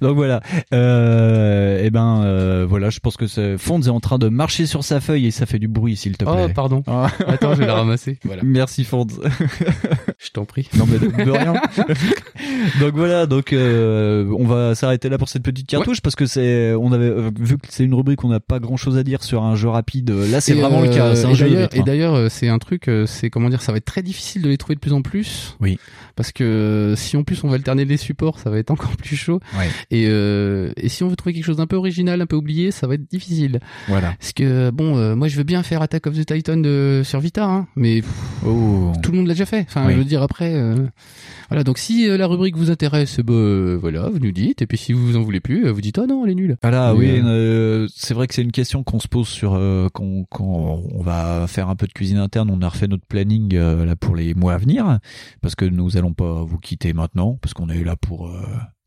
Donc 0.00 0.16
voilà. 0.16 0.40
Euh, 0.72 1.82
et 1.84 1.90
ben 1.90 2.22
euh, 2.24 2.66
voilà, 2.68 2.90
je 2.90 3.00
pense 3.00 3.16
que 3.16 3.26
ce 3.26 3.56
Fonds 3.56 3.80
est 3.82 3.88
en 3.88 4.00
train 4.00 4.18
de 4.18 4.28
marcher 4.28 4.66
sur 4.66 4.84
sa 4.84 5.00
feuille 5.00 5.26
et 5.26 5.30
ça 5.30 5.46
fait 5.46 5.58
du 5.58 5.68
bruit, 5.68 5.96
s'il 5.96 6.16
te 6.16 6.24
oh 6.26 6.32
plaît. 6.34 6.52
pardon 6.54 6.82
Ah. 6.86 7.08
attends 7.26 7.54
je 7.54 7.60
vais 7.60 7.66
la 7.66 7.74
ramasser 7.76 8.18
voilà 8.24 8.42
Merci 8.44 8.84
Fonds. 8.84 9.06
Je 10.18 10.30
t'en 10.30 10.44
prie. 10.44 10.68
Non 10.76 10.86
mais 10.90 10.98
de, 10.98 11.24
de 11.24 11.30
rien. 11.36 11.54
donc 12.80 12.94
voilà, 12.94 13.26
donc 13.26 13.52
euh, 13.52 14.26
on 14.38 14.44
va 14.46 14.74
s'arrêter 14.74 15.08
là 15.08 15.18
pour 15.18 15.28
cette 15.28 15.42
petite 15.42 15.66
cartouche 15.68 16.00
parce 16.00 16.16
que 16.16 16.26
c'est, 16.26 16.72
on 16.74 16.92
avait 16.92 17.04
euh, 17.06 17.30
vu 17.38 17.58
que 17.58 17.66
c'est 17.68 17.84
une 17.84 17.94
rubrique 17.94 18.22
où 18.24 18.26
on 18.26 18.30
n'a 18.30 18.40
pas 18.40 18.58
grand 18.58 18.76
chose 18.76 18.96
à 18.96 19.02
dire 19.02 19.22
sur 19.22 19.42
un 19.42 19.54
jeu 19.56 19.68
rapide. 19.68 20.10
Là, 20.10 20.40
c'est 20.40 20.54
vraiment 20.54 20.80
le 20.80 20.88
euh, 20.88 20.94
cas. 20.94 21.14
C'est 21.14 21.26
un 21.26 21.30
et 21.30 21.34
jeu 21.34 21.46
d'ailleurs- 21.46 21.62
rythme. 21.70 21.78
Et 21.80 21.82
d'ailleurs, 21.84 22.14
euh, 22.14 22.28
c'est 22.28 22.48
un 22.48 22.58
truc, 22.58 22.88
euh, 22.88 23.06
c'est 23.06 23.30
comment 23.30 23.48
dire, 23.50 23.62
ça 23.62 23.72
va 23.72 23.78
être 23.78 23.84
très 23.84 24.02
difficile 24.02 24.42
de 24.42 24.48
les 24.48 24.56
trouver 24.56 24.74
de 24.74 24.80
plus 24.80 24.92
en 24.92 25.02
plus. 25.02 25.56
Oui. 25.60 25.78
Parce 26.16 26.32
que 26.32 26.44
euh, 26.44 26.96
si 26.96 27.16
en 27.16 27.24
plus 27.24 27.44
on 27.44 27.48
va 27.48 27.56
alterner 27.56 27.84
les 27.84 27.96
supports, 27.98 28.38
ça 28.38 28.50
va 28.50 28.58
être 28.58 28.70
encore 28.70 28.96
plus 28.96 29.16
chaud. 29.16 29.40
Ouais. 29.58 29.68
Et, 29.90 30.06
euh, 30.08 30.70
et 30.76 30.88
si 30.88 31.02
on 31.04 31.08
veut 31.08 31.16
trouver 31.16 31.34
quelque 31.34 31.44
chose 31.44 31.58
d'un 31.58 31.66
peu 31.66 31.76
original, 31.76 32.20
un 32.20 32.26
peu 32.26 32.36
oublié, 32.36 32.70
ça 32.70 32.86
va 32.86 32.94
être 32.94 33.08
difficile. 33.10 33.60
Voilà. 33.88 34.14
Parce 34.18 34.32
que 34.32 34.70
bon, 34.70 34.96
euh, 34.96 35.14
moi 35.14 35.28
je 35.28 35.36
veux 35.36 35.44
bien 35.44 35.62
faire 35.62 35.82
Attack 35.82 36.06
of 36.06 36.14
the 36.14 36.24
Titan 36.24 36.56
de, 36.56 37.02
sur 37.04 37.20
Vita, 37.20 37.44
hein, 37.44 37.65
mais 37.74 38.00
pff, 38.02 38.10
Oh. 38.46 38.92
tout 39.02 39.10
le 39.12 39.18
monde 39.18 39.26
l'a 39.26 39.34
déjà 39.34 39.46
fait. 39.46 39.64
Enfin, 39.68 39.86
Oui. 39.86 39.94
je 39.94 39.98
veux 39.98 40.04
dire 40.04 40.22
après. 40.22 40.54
euh, 40.54 40.86
voilà. 41.48 41.64
Donc 41.64 41.78
si 41.78 42.08
euh, 42.08 42.16
la 42.16 42.26
rubrique 42.26 42.56
vous 42.56 42.70
intéresse, 42.70 43.18
bah, 43.20 43.32
euh, 43.32 43.76
voilà, 43.80 44.08
vous 44.08 44.18
nous 44.18 44.32
dites. 44.32 44.62
Et 44.62 44.66
puis 44.66 44.78
si 44.78 44.92
vous 44.92 45.16
en 45.16 45.22
voulez 45.22 45.40
plus, 45.40 45.66
euh, 45.66 45.72
vous 45.72 45.80
dites 45.80 45.98
oh 45.98 46.06
non, 46.06 46.24
elle 46.24 46.32
est 46.32 46.34
nulle. 46.34 46.56
Voilà, 46.62 46.94
Mais, 46.96 47.20
oui, 47.22 47.88
c'est 47.94 48.14
vrai 48.14 48.26
que 48.26 48.34
c'est 48.34 48.42
une 48.42 48.52
question 48.52 48.82
qu'on 48.84 49.00
se 49.00 49.08
pose 49.08 49.28
sur 49.28 49.52
quand, 49.92 50.24
on 50.40 51.02
va 51.02 51.46
faire 51.48 51.68
un 51.68 51.76
peu 51.76 51.86
de 51.86 51.92
cuisine 51.92 52.18
interne. 52.18 52.50
On 52.50 52.60
a 52.62 52.68
refait 52.68 52.88
notre 52.88 53.06
planning 53.06 53.54
là 53.56 53.96
pour 53.96 54.14
les 54.16 54.34
mois 54.34 54.54
à 54.54 54.58
venir 54.58 54.98
parce 55.42 55.54
que 55.54 55.64
nous 55.64 55.96
allons 55.96 56.12
pas 56.12 56.42
vous 56.44 56.58
quitter 56.58 56.92
maintenant 56.92 57.38
parce 57.40 57.54
qu'on 57.54 57.68
est 57.68 57.82
là 57.84 57.96
pour 57.96 58.30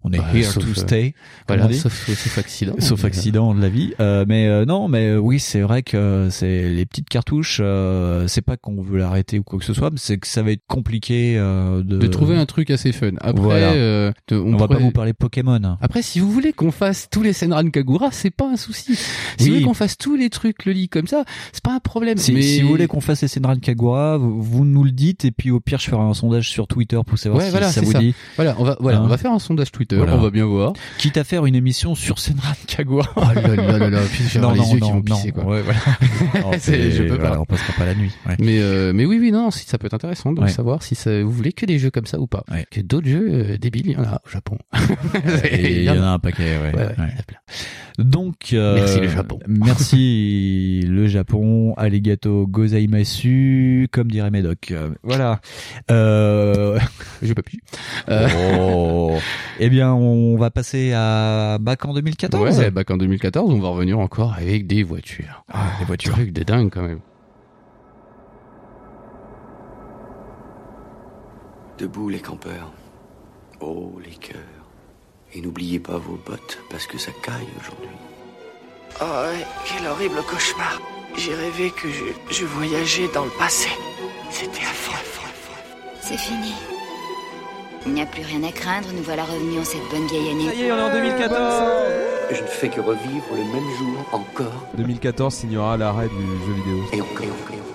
on 0.04 0.12
est 0.14 0.18
Bah, 0.18 0.26
here 0.34 0.44
sauf, 0.46 0.64
to 0.64 0.70
euh, 0.70 0.74
stay. 0.76 1.14
Voilà, 1.48 1.66
on 1.66 1.68
dit. 1.70 1.78
sauf, 1.78 1.94
sauf 2.08 2.38
accident. 2.38 2.74
Sauf 2.80 3.04
accident 3.04 3.54
de 3.54 3.62
la 3.62 3.70
vie. 3.70 3.94
Euh, 4.00 4.24
mais 4.28 4.48
euh, 4.48 4.66
non, 4.66 4.88
mais 4.88 5.08
euh, 5.10 5.18
oui, 5.18 5.40
c'est 5.40 5.60
vrai 5.62 5.84
que 5.84 6.30
c'est 6.32 6.70
les 6.70 6.86
petites 6.86 7.10
cartouches. 7.10 7.60
Euh, 7.62 8.28
c'est 8.28 8.42
pas 8.42 8.56
qu'on 8.58 8.82
veut 8.82 8.98
l'arrêter 9.00 9.40
ou 9.40 9.44
quoi 9.44 9.60
que 9.60 9.66
ce 9.66 9.74
soit, 9.74 9.90
mais 9.92 9.98
c'est 10.00 10.18
que 10.18 10.28
ça 10.28 10.42
va 10.42 10.52
être 10.52 10.64
compliqué 10.68 11.36
euh, 11.38 11.84
de, 11.84 11.98
De 11.98 12.08
trouver 12.08 12.36
un 12.38 12.46
truc 12.46 12.70
assez 12.70 12.92
fun. 12.94 13.12
Après, 13.20 13.42
Voilà. 13.44 13.72
euh, 13.74 14.12
de- 14.30 14.38
On, 14.38 14.56
va 14.58 14.68
pas 14.68 14.78
vous 14.78 14.92
parler 14.92 15.14
Pokémon. 15.14 15.60
Après, 15.82 16.02
si 16.02 16.20
vous 16.20 16.32
voulez 16.32 16.54
qu'on 16.54 16.72
fasse 16.72 17.08
tous 17.12 17.22
les 17.22 17.34
Senran 17.34 17.70
Kagura, 17.70 18.10
c'est 18.12 18.30
pas 18.32 18.50
un 18.50 18.58
souci. 18.58 18.96
Si 18.96 19.02
Oui. 19.40 19.46
vous 19.50 19.54
voulez 19.56 19.66
qu'on 19.66 19.74
fasse 19.74 19.98
tous 19.98 20.16
les 20.16 20.30
trucs 20.30 20.66
le 20.66 20.72
lit 20.72 20.88
comme 20.90 21.08
ça, 21.08 21.26
c'est 21.52 21.64
pas 21.64 21.74
un 21.74 21.80
problème. 21.80 22.18
Si, 22.18 22.32
mais... 22.32 22.42
si 22.42 22.62
vous 22.62 22.70
voulez 22.70 22.88
qu'on 22.88 23.02
fasse 23.02 23.22
les 23.22 23.28
Senran 23.28 23.58
Kagura, 23.58 24.18
vous, 24.18 24.42
vous 24.42 24.64
nous 24.66 24.84
le 24.86 24.92
dites 24.92 25.26
et 25.26 25.32
puis 25.32 25.52
au 25.52 25.60
pire 25.60 25.80
je 25.80 25.90
ferai 25.90 26.02
un 26.02 26.14
sondage 26.14 26.50
sur 26.50 26.68
Twitter 26.68 27.00
pour 27.06 27.18
savoir 27.18 27.40
Ouais, 27.40 27.46
si 27.46 27.52
voilà, 27.52 27.70
ça 27.72 27.82
vous 27.82 27.92
ça. 27.92 28.00
dit. 28.00 28.14
Voilà, 28.38 28.56
on 28.60 28.64
va, 28.64 28.78
voilà, 28.80 29.00
Hein 29.00 29.04
on 29.04 29.08
va 29.08 29.18
faire 29.18 29.32
un 29.32 29.40
sondage 29.40 29.72
Twitter, 29.72 29.89
Voilà. 29.98 30.16
on 30.16 30.20
va 30.20 30.30
bien 30.30 30.46
voir. 30.46 30.74
Quitte 30.98 31.18
à 31.18 31.24
faire 31.24 31.46
une 31.46 31.56
émission 31.56 31.96
sur 31.96 32.20
Senran 32.20 32.54
Kagura. 32.68 33.10
Oh 33.16 33.22
là 33.36 33.56
là 33.56 33.78
là 33.78 33.90
là, 33.90 34.00
puis 34.12 34.24
j'ai 34.30 34.40
non, 34.40 34.52
les 34.52 34.60
non, 34.60 34.74
yeux 34.74 34.80
non, 34.80 34.86
qui 34.88 34.92
vont 34.92 34.96
non. 34.98 35.02
pisser, 35.16 35.32
quoi. 35.32 35.46
Ouais, 35.46 35.62
voilà. 35.62 35.80
Non, 36.42 36.52
C'est- 36.54 36.60
c'est- 36.60 36.92
je 36.92 37.04
peux 37.04 37.18
pas. 37.18 37.28
voilà, 37.28 37.42
on 37.42 37.46
passera 37.46 37.74
pas 37.74 37.86
la 37.86 37.96
nuit. 37.96 38.12
ouais. 38.28 38.36
Mais 38.40 38.60
euh, 38.60 38.92
mais 38.94 39.06
oui 39.06 39.18
oui 39.20 39.32
non 39.32 39.52
si 39.52 39.66
ça 39.66 39.78
peut 39.78 39.88
être 39.88 39.94
intéressant 39.94 40.32
de 40.34 40.42
Ouais. 40.42 40.50
savoir 40.50 40.84
si 40.84 40.96
ça, 40.96 41.22
vous 41.24 41.32
voulez 41.32 41.52
que 41.54 41.66
des 41.66 41.80
jeux 41.80 41.90
comme 41.92 42.06
ça 42.06 42.20
ou 42.20 42.28
pas 42.28 42.44
que 42.72 42.82
d'autres 42.82 43.08
jeux 43.08 43.28
euh, 43.32 43.58
débiles 43.58 43.88
il 43.88 43.94
y 43.94 43.98
en 43.98 44.04
a 44.04 44.22
au 44.26 44.30
Japon 44.30 44.58
il 45.52 45.84
y 45.84 45.90
en 45.90 46.02
a 46.02 46.08
un 46.08 46.20
paquet, 46.20 46.58
ouais. 46.58 46.72
Ouais, 46.76 46.76
ouais, 46.76 46.86
ouais. 46.86 46.94
il 46.98 47.02
y 47.02 47.16
en 47.16 47.20
a 47.20 47.24
plein. 47.24 47.38
Donc, 47.98 48.54
euh, 48.54 48.76
Merci, 48.76 49.00
le 49.02 49.08
Japon. 49.10 49.40
Merci 49.48 50.84
le 50.88 51.08
Japon, 51.08 51.74
arigato 51.76 52.48
gozaimasu, 52.48 53.88
comme 53.92 54.10
dirait 54.10 54.32
Médoc. 54.32 54.74
Voilà. 55.04 55.42
Euh, 55.92 56.80
je 57.22 57.34
peux 57.34 57.42
plus 57.42 57.60
Euh, 58.10 58.28
oh. 58.60 59.18
Eh 59.60 59.70
bien, 59.70 59.79
on 59.88 60.38
va 60.38 60.50
passer 60.52 60.94
à 60.94 61.58
bac 61.60 61.86
en 61.86 61.94
2014. 61.94 62.60
ouais 62.60 62.72
bah 62.72 62.84
qu'en 62.84 62.98
2014 62.98 63.52
on 63.54 63.60
va 63.60 63.70
revenir 63.70 64.00
encore 64.00 64.34
avec 64.34 64.68
des 64.68 64.84
voitures 64.84 65.44
Ah, 65.52 65.72
les 65.80 65.86
voitures. 65.86 66.14
truc 66.14 66.32
de 66.32 66.44
dingue 66.44 66.70
quand 66.72 66.82
même 66.84 67.00
Debout 71.78 72.10
les 72.10 72.20
campeurs. 72.20 72.72
Oh 73.62 74.00
les 74.04 74.16
cœurs. 74.16 74.42
Et 75.34 75.42
n'oubliez 75.42 75.80
pas 75.80 75.98
vos 75.98 76.18
bottes, 76.26 76.60
parce 76.70 76.88
que 76.88 76.98
ça 76.98 77.12
caille 77.24 77.48
aujourd'hui. 77.60 77.96
Oh 79.02 79.04
ouais, 79.06 79.46
quel 79.66 79.88
horrible 79.88 80.16
cauchemar. 80.30 80.82
J'ai 81.16 81.34
rêvé 81.34 81.72
que 81.72 81.88
je, 81.90 82.04
je 82.34 82.46
voyageais 82.46 83.08
dans 83.14 83.24
le 83.26 83.32
passé. 83.38 83.70
C'était 84.30 84.60
affreux, 84.62 84.96
affreux, 84.96 85.30
affreux. 85.30 86.00
C'est 86.02 86.18
fini. 86.18 86.54
Il 87.86 87.94
n'y 87.94 88.02
a 88.02 88.06
plus 88.06 88.24
rien 88.24 88.44
à 88.44 88.52
craindre, 88.52 88.88
nous 88.94 89.04
voilà 89.04 89.24
revenus 89.24 89.60
en 89.60 89.64
cette 89.64 89.90
bonne 89.90 90.06
vieille 90.08 90.32
année. 90.32 90.48
Ça 90.50 90.54
y 90.54 90.64
est, 90.64 90.72
on 90.72 90.78
est 90.78 90.82
en 90.82 90.92
2014. 90.92 91.54
Je 92.32 92.42
ne 92.42 92.48
fais 92.48 92.70
que 92.70 92.82
revivre 92.82 93.26
le 93.32 93.44
même 93.44 93.70
jour, 93.78 94.06
encore, 94.12 94.66
2014 94.76 95.34
signera 95.34 95.78
l'arrêt 95.78 96.08
du 96.10 96.16
jeu 96.16 96.54
vidéo. 96.54 96.84
et 96.94 97.02
encore, 97.02 97.24
et 97.24 97.32
encore, 97.32 97.56
et 97.56 97.60
encore. 97.60 97.69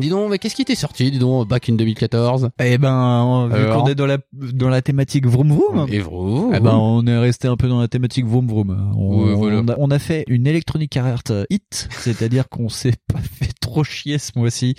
Dis 0.00 0.08
donc 0.08 0.30
mais 0.30 0.38
qu'est-ce 0.38 0.54
qui 0.54 0.62
était 0.62 0.74
sorti 0.74 1.10
dis 1.10 1.18
donc 1.18 1.48
back 1.48 1.68
in 1.68 1.74
2014 1.74 2.50
Eh 2.62 2.78
ben, 2.78 3.48
vu 3.48 3.66
qu'on 3.72 3.86
est 3.86 3.94
dans 3.94 4.06
la 4.06 4.18
dans 4.32 4.68
la 4.68 4.82
thématique 4.82 5.26
vroom 5.26 5.48
vroom. 5.52 5.86
et 5.90 6.00
vous 6.00 6.50
Eh 6.54 6.60
ben, 6.60 6.74
on 6.74 7.06
est 7.06 7.18
resté 7.18 7.48
un 7.48 7.56
peu 7.56 7.68
dans 7.68 7.80
la 7.80 7.88
thématique 7.88 8.26
vroom 8.26 8.46
vroom. 8.48 8.92
On, 8.96 9.14
Ouais, 9.24 9.34
voilà. 9.34 9.60
on 9.60 9.68
a, 9.68 9.74
on 9.78 9.90
a 9.90 9.98
fait 9.98 10.24
une 10.28 10.46
Electronic 10.46 10.96
Arts 10.96 11.22
hit, 11.50 11.88
c'est-à-dire 11.90 12.48
qu'on 12.48 12.68
s'est 12.68 12.94
pas 13.12 13.20
fait 13.20 13.52
trop 13.60 13.84
chier 13.84 14.18
ce 14.18 14.30
mois-ci. 14.36 14.74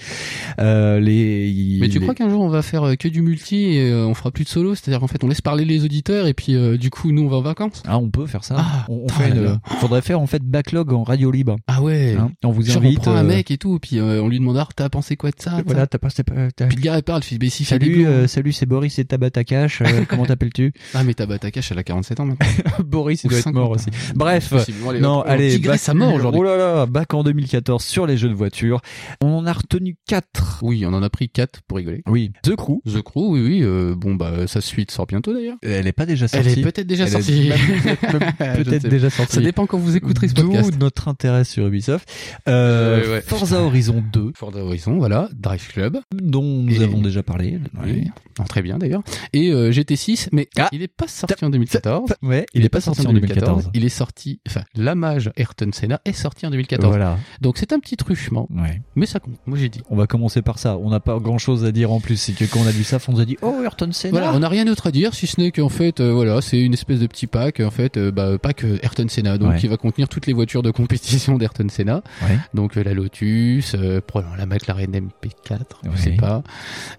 Euh, 0.60 1.00
les, 1.00 1.78
mais 1.82 1.88
tu 1.90 2.00
les- 2.00 2.02
crois 2.06 2.16
qu'un 2.16 2.30
jour 2.30 2.42
on 2.42 2.50
va 2.50 2.62
faire 2.62 2.84
euh, 2.84 2.96
que 2.96 3.08
du 3.08 3.22
multi 3.22 3.64
et 3.76 3.90
euh, 3.92 4.06
on 4.08 4.14
fera 4.14 4.32
plus 4.32 4.44
de 4.44 4.50
solo? 4.50 4.76
C'est-à-dire 4.76 5.00
qu'en 5.00 5.08
fait 5.08 5.24
on 5.24 5.28
laisse 5.28 5.42
parler 5.42 5.66
les 5.66 5.84
auditeurs 5.86 6.28
et 6.28 6.34
puis 6.34 6.56
euh, 6.56 6.78
du 6.78 6.90
coup 6.90 7.12
nous 7.12 7.24
on 7.24 7.28
va 7.28 7.38
en 7.38 7.42
vacances? 7.42 7.82
Ah, 7.88 7.98
on 7.98 8.10
peut 8.10 8.26
faire 8.26 8.44
ça. 8.44 8.56
Ah, 8.58 8.86
on, 8.90 9.04
on 9.06 9.10
fait 9.10 9.30
une- 9.30 9.44
là. 9.44 9.60
faudrait 9.80 10.02
faire 10.02 10.20
en 10.20 10.28
fait 10.28 10.44
backlog 10.44 10.92
en 10.94 11.04
radio 11.04 11.32
libre. 11.32 11.56
ah 11.68 11.82
ouais 11.82 12.16
Hein. 12.20 12.32
On 12.44 12.52
vous 12.52 12.64
Genre 12.64 12.78
invite. 12.84 13.00
on 13.00 13.02
prend 13.02 13.12
un 13.16 13.24
euh, 13.24 13.28
mec 13.28 13.52
et 13.52 13.58
tout, 13.58 13.80
puis 13.80 14.00
euh, 14.00 14.22
on 14.22 14.28
lui 14.30 14.40
demande 14.40 14.58
ah 14.58 14.68
t'as 14.76 14.90
pensé 14.90 15.05
quoi 15.15 15.30
de 15.30 15.36
ça, 15.40 15.61
Voilà, 15.65 15.82
ça 15.82 15.88
t'as 15.88 15.98
pas, 15.99 16.10
t'as 16.10 16.23
pas- 16.23 16.52
t'as- 16.56 16.65
Puis 16.68 16.77
le 16.77 16.82
gars 16.82 16.98
il 16.98 17.03
parle, 17.03 17.22
il 17.32 17.40
fait 17.40 17.49
si 17.49 17.64
Salut, 17.65 18.06
euh, 18.07 18.27
salut, 18.27 18.52
c'est 18.52 18.65
Boris 18.65 18.98
et 18.99 19.06
Tabata 19.06 19.44
Cash. 19.44 19.82
euh, 19.82 19.86
comment 20.10 20.26
t'appelles-tu? 20.26 20.73
Ah 20.94 21.03
mais 21.03 21.14
Tabata 21.14 21.52
Cash 21.52 21.72
elle 21.72 21.80
a 21.80 21.84
47 21.84 22.19
ans 22.19 22.26
maintenant. 22.26 22.48
Boris, 22.86 23.23
il 23.23 23.30
doit 23.30 23.38
être 23.38 23.44
50, 23.45 23.61
mort 23.61 23.72
aussi. 23.72 23.88
Bref. 24.15 24.52
Bon, 24.82 24.90
allez, 24.90 24.99
non, 24.99 25.19
on 25.19 25.22
allez, 25.22 25.60
bac- 25.60 25.88
à 25.88 25.94
mort 25.94 26.14
aujourd'hui. 26.14 26.41
Oh 26.41 26.44
là 26.44 26.57
là, 26.57 26.86
bac 26.88 27.14
en 27.14 27.23
2014 27.23 27.84
sur 27.84 28.07
les 28.07 28.18
jeux 28.18 28.30
de 28.30 28.34
voiture. 28.34 28.82
On 29.22 29.27
en 29.38 29.45
a 29.45 29.53
retenu 29.53 29.95
4. 30.07 30.60
Oui, 30.64 30.86
on 30.86 30.94
en 30.94 31.03
a 31.03 31.10
pris 31.10 31.30
4 31.30 31.61
pour 31.68 31.77
rigoler. 31.77 32.02
Oui, 32.07 32.32
The 32.44 32.56
Crew. 32.56 32.80
The 32.86 33.02
Crew, 33.02 33.30
oui, 33.32 33.41
oui. 33.41 33.60
euh, 33.64 33.94
bon, 33.95 34.15
bah, 34.15 34.48
sa 34.48 34.61
suite 34.61 34.91
sort 34.91 35.06
bientôt 35.06 35.34
d'ailleurs. 35.34 35.57
Elle 35.61 35.86
est 35.88 35.91
pas 35.91 36.06
déjà 36.06 36.26
Elle 36.34 36.44
sortie. 36.45 36.60
est 36.60 36.64
peut-être 36.64 36.88
déjà 36.88 37.03
Elle 37.06 37.11
sortie. 37.11 37.52
Peut-être 38.38 38.88
déjà 38.88 39.10
sortie. 39.10 39.36
Ça 39.36 39.41
dépend 39.41 39.65
quand 39.65 39.77
vous 39.77 39.95
écouterez 39.95 40.27
ce 40.27 40.34
podcast. 40.34 40.72
D'où 40.72 40.77
notre 40.80 41.07
intérêt 41.07 41.44
sur 41.44 41.68
Ubisoft. 41.68 42.10
Euh. 42.48 43.22
Forza 43.26 43.61
Horizon 43.61 44.03
2, 44.14 44.32
Forza 44.36 44.60
Horizon, 44.60 44.95
voilà. 44.98 45.30
Drive 45.34 45.68
Club. 45.68 46.00
dont 46.14 46.44
nous 46.44 46.82
Et- 46.82 46.84
avons 46.84 47.02
déjà 47.02 47.24
parlé. 47.24 47.60
Oui. 47.84 48.08
Non, 48.40 48.46
très 48.46 48.62
bien 48.62 48.78
d'ailleurs. 48.78 49.02
Et 49.34 49.52
euh, 49.52 49.72
GT6, 49.72 50.30
mais 50.32 50.48
Ah. 50.58 50.68
il 50.72 50.82
est 50.82 50.88
pas 50.88 51.08
sorti 51.08 51.44
en 51.46 51.50
2014. 51.50 52.14
Ouais, 52.22 52.46
Il 52.54 52.66
est 52.66 52.70
pas 52.70 52.82
sorti 52.82 53.06
en 53.08 53.14
2014. 53.14 53.70
Il 53.74 53.86
est 53.86 53.90
sorti, 53.90 54.40
enfin, 54.48 54.62
la 54.76 54.96
mage 54.96 55.32
Ayrton 55.38 55.70
Senna 55.72 56.02
est 56.06 56.14
sorti 56.14 56.46
en 56.46 56.50
2014. 56.52 56.90
Voilà. 56.90 57.18
Donc 57.42 57.58
c'est 57.58 57.72
un 57.74 57.80
petit 57.80 57.96
truchement, 57.98 58.48
Ouais. 58.54 58.82
mais 58.96 59.06
ça 59.06 59.20
compte. 59.20 59.36
Moi 59.46 59.58
j'ai 59.58 59.70
dit. 59.70 59.82
On 59.90 59.96
va 59.96 60.08
commencer 60.08 60.42
par 60.42 60.60
ça. 60.60 60.78
On 60.78 60.90
n'a 60.90 61.00
pas 61.00 61.20
grand 61.20 61.38
chose 61.38 61.64
à 61.66 61.72
dire 61.72 61.92
en 61.92 62.00
plus. 62.00 62.18
C'est 62.18 62.34
que 62.34 62.46
quand 62.46 62.60
on 62.62 62.68
a 62.68 62.72
vu 62.72 62.84
ça, 62.84 62.98
on 63.08 63.14
nous 63.14 63.20
a 63.22 63.26
dit 63.26 63.38
Oh, 63.42 63.56
Ayrton 63.64 63.92
Senna. 63.92 64.12
Voilà, 64.12 64.34
on 64.36 64.40
n'a 64.40 64.50
rien 64.50 64.66
d'autre 64.66 64.88
à 64.88 64.92
dire 64.92 65.14
si 65.14 65.28
ce 65.28 65.40
n'est 65.40 65.52
qu'en 65.52 65.70
fait, 65.70 66.00
euh, 66.00 66.12
voilà, 66.14 66.42
c'est 66.42 66.60
une 66.62 66.74
espèce 66.74 67.00
de 67.00 67.08
petit 67.08 67.28
pack, 67.28 67.60
en 67.60 67.72
fait, 67.72 67.98
euh, 67.98 68.12
bah, 68.12 68.38
pack 68.38 68.64
Ayrton 68.84 69.08
Senna, 69.08 69.38
donc 69.38 69.52
Ouais. 69.54 69.68
va 69.68 69.78
contenir 69.78 70.08
toutes 70.10 70.28
les 70.28 70.34
voitures 70.34 70.64
de 70.64 70.72
compétition 70.72 71.38
d'Ayrton 71.38 71.68
Senna. 71.70 72.04
Ouais. 72.22 72.38
Donc 72.54 72.78
euh, 72.78 72.84
la 72.84 72.94
Lotus, 72.94 73.76
probablement 74.08 74.36
la 74.36 74.46
McLaren 74.46 74.85
MP4, 74.94 75.60
je 75.84 75.90
Ouais. 75.90 75.98
sais 75.98 76.12
pas, 76.12 76.44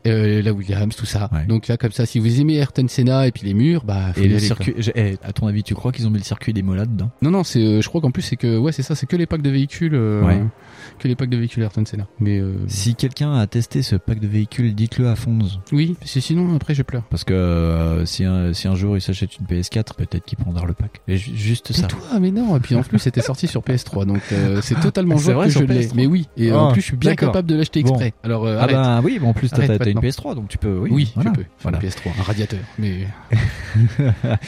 euh, 0.06 0.42
la 0.42 0.52
Williams, 0.52 0.94
tout 0.96 1.06
ça. 1.06 1.28
Ouais. 1.32 1.44
Donc 1.46 1.68
là, 1.68 1.76
comme 1.76 1.92
ça, 1.92 2.06
si 2.06 2.18
vous 2.18 2.40
aimez 2.40 2.54
Ayrton 2.56 2.86
Senna 2.88 3.26
et 3.26 3.32
puis 3.32 3.46
les 3.46 3.54
murs, 3.54 3.84
bah, 3.84 4.12
faut 4.14 4.20
Et 4.22 4.28
le 4.28 4.38
circuit. 4.38 4.74
eh, 4.94 5.16
à 5.22 5.32
ton 5.32 5.46
avis, 5.46 5.62
tu 5.62 5.74
crois 5.74 5.92
qu'ils 5.92 6.06
ont 6.06 6.10
mis 6.10 6.18
le 6.18 6.24
circuit 6.24 6.52
des 6.52 6.62
là-dedans? 6.62 7.06
Quoi. 7.06 7.18
Non, 7.22 7.30
non, 7.30 7.44
c'est, 7.44 7.60
euh, 7.64 7.80
je 7.80 7.88
crois 7.88 8.00
qu'en 8.00 8.10
plus 8.10 8.22
c'est 8.22 8.36
que, 8.36 8.58
ouais, 8.58 8.72
c'est 8.72 8.82
ça, 8.82 8.94
c'est 8.94 9.06
que 9.06 9.16
les 9.16 9.26
packs 9.26 9.42
de 9.42 9.50
véhicules, 9.50 9.94
euh, 9.94 10.22
Ouais. 10.22 10.42
Que 10.98 11.08
les 11.08 11.14
packs 11.16 11.30
de 11.30 11.36
véhicules 11.36 11.62
Ayrton 11.62 11.84
Senna. 11.84 12.06
Mais 12.20 12.38
euh, 12.38 12.54
Si 12.68 12.94
quelqu'un 12.94 13.34
a 13.34 13.46
testé 13.46 13.82
ce 13.82 13.96
pack 13.96 14.20
de 14.20 14.26
véhicules, 14.26 14.74
dites-le 14.74 15.08
à 15.08 15.16
Fonz. 15.16 15.60
oui, 15.72 15.96
parce 15.98 16.12
que 16.14 16.20
sinon 16.20 16.54
après 16.56 16.74
je 16.74 16.82
pleure. 16.82 17.02
Parce 17.10 17.24
que 17.24 17.34
euh, 17.34 18.04
si, 18.06 18.24
un, 18.24 18.52
si 18.52 18.68
un 18.68 18.74
jour 18.74 18.96
il 18.96 19.00
s'achète 19.00 19.30
une 19.38 19.46
PS4, 19.46 19.94
peut-être 19.96 20.24
qu'il 20.24 20.38
prendra 20.38 20.66
le 20.66 20.74
pack. 20.74 21.00
Et 21.08 21.16
ju- 21.16 21.32
juste 21.36 21.72
ça. 21.72 21.82
Tais-toi, 21.86 22.20
mais 22.20 22.30
non. 22.30 22.56
Et 22.56 22.60
puis 22.60 22.74
en 22.74 22.82
plus, 22.82 22.98
c'était 22.98 23.20
sorti 23.20 23.46
sur 23.46 23.62
PS3, 23.62 24.06
donc 24.06 24.20
euh, 24.32 24.60
c'est 24.62 24.78
totalement 24.80 25.14
Ah, 25.16 25.18
c'est 25.18 25.24
jouable 25.24 25.38
vrai, 25.38 25.46
que 25.46 25.52
sur 25.52 25.60
je 25.62 25.66
l'ai. 25.66 25.86
PS3. 25.86 25.92
Mais 25.94 26.06
oui, 26.06 26.26
et 26.36 26.50
Ah, 26.50 26.58
en 26.58 26.72
plus, 26.72 26.80
je 26.80 26.86
suis 26.86 26.96
bien 26.96 27.14
capable 27.14 27.48
de 27.48 27.56
l'acheter 27.56 27.82
Bon. 27.82 27.90
exprès. 27.90 28.14
Alors 28.22 28.44
euh, 28.46 28.58
Ah 28.60 28.66
bah 28.66 29.00
oui, 29.04 29.18
mais 29.20 29.26
en 29.28 29.32
plus 29.34 29.48
t'as 29.50 29.58
Arrête 29.64 29.78
t'as 29.82 29.90
une 29.90 29.94
maintenant. 29.96 30.08
PS3, 30.10 30.34
donc 30.34 30.48
tu 30.48 30.58
peux. 30.58 30.78
Oui, 30.78 30.90
oui, 30.92 31.12
voilà. 31.14 31.30
je 31.34 31.40
peux. 31.40 31.46
Voilà. 31.62 31.78
une 31.82 31.88
PS3, 31.88 32.10
un 32.18 32.22
radiateur. 32.22 32.60
Mais 32.78 33.06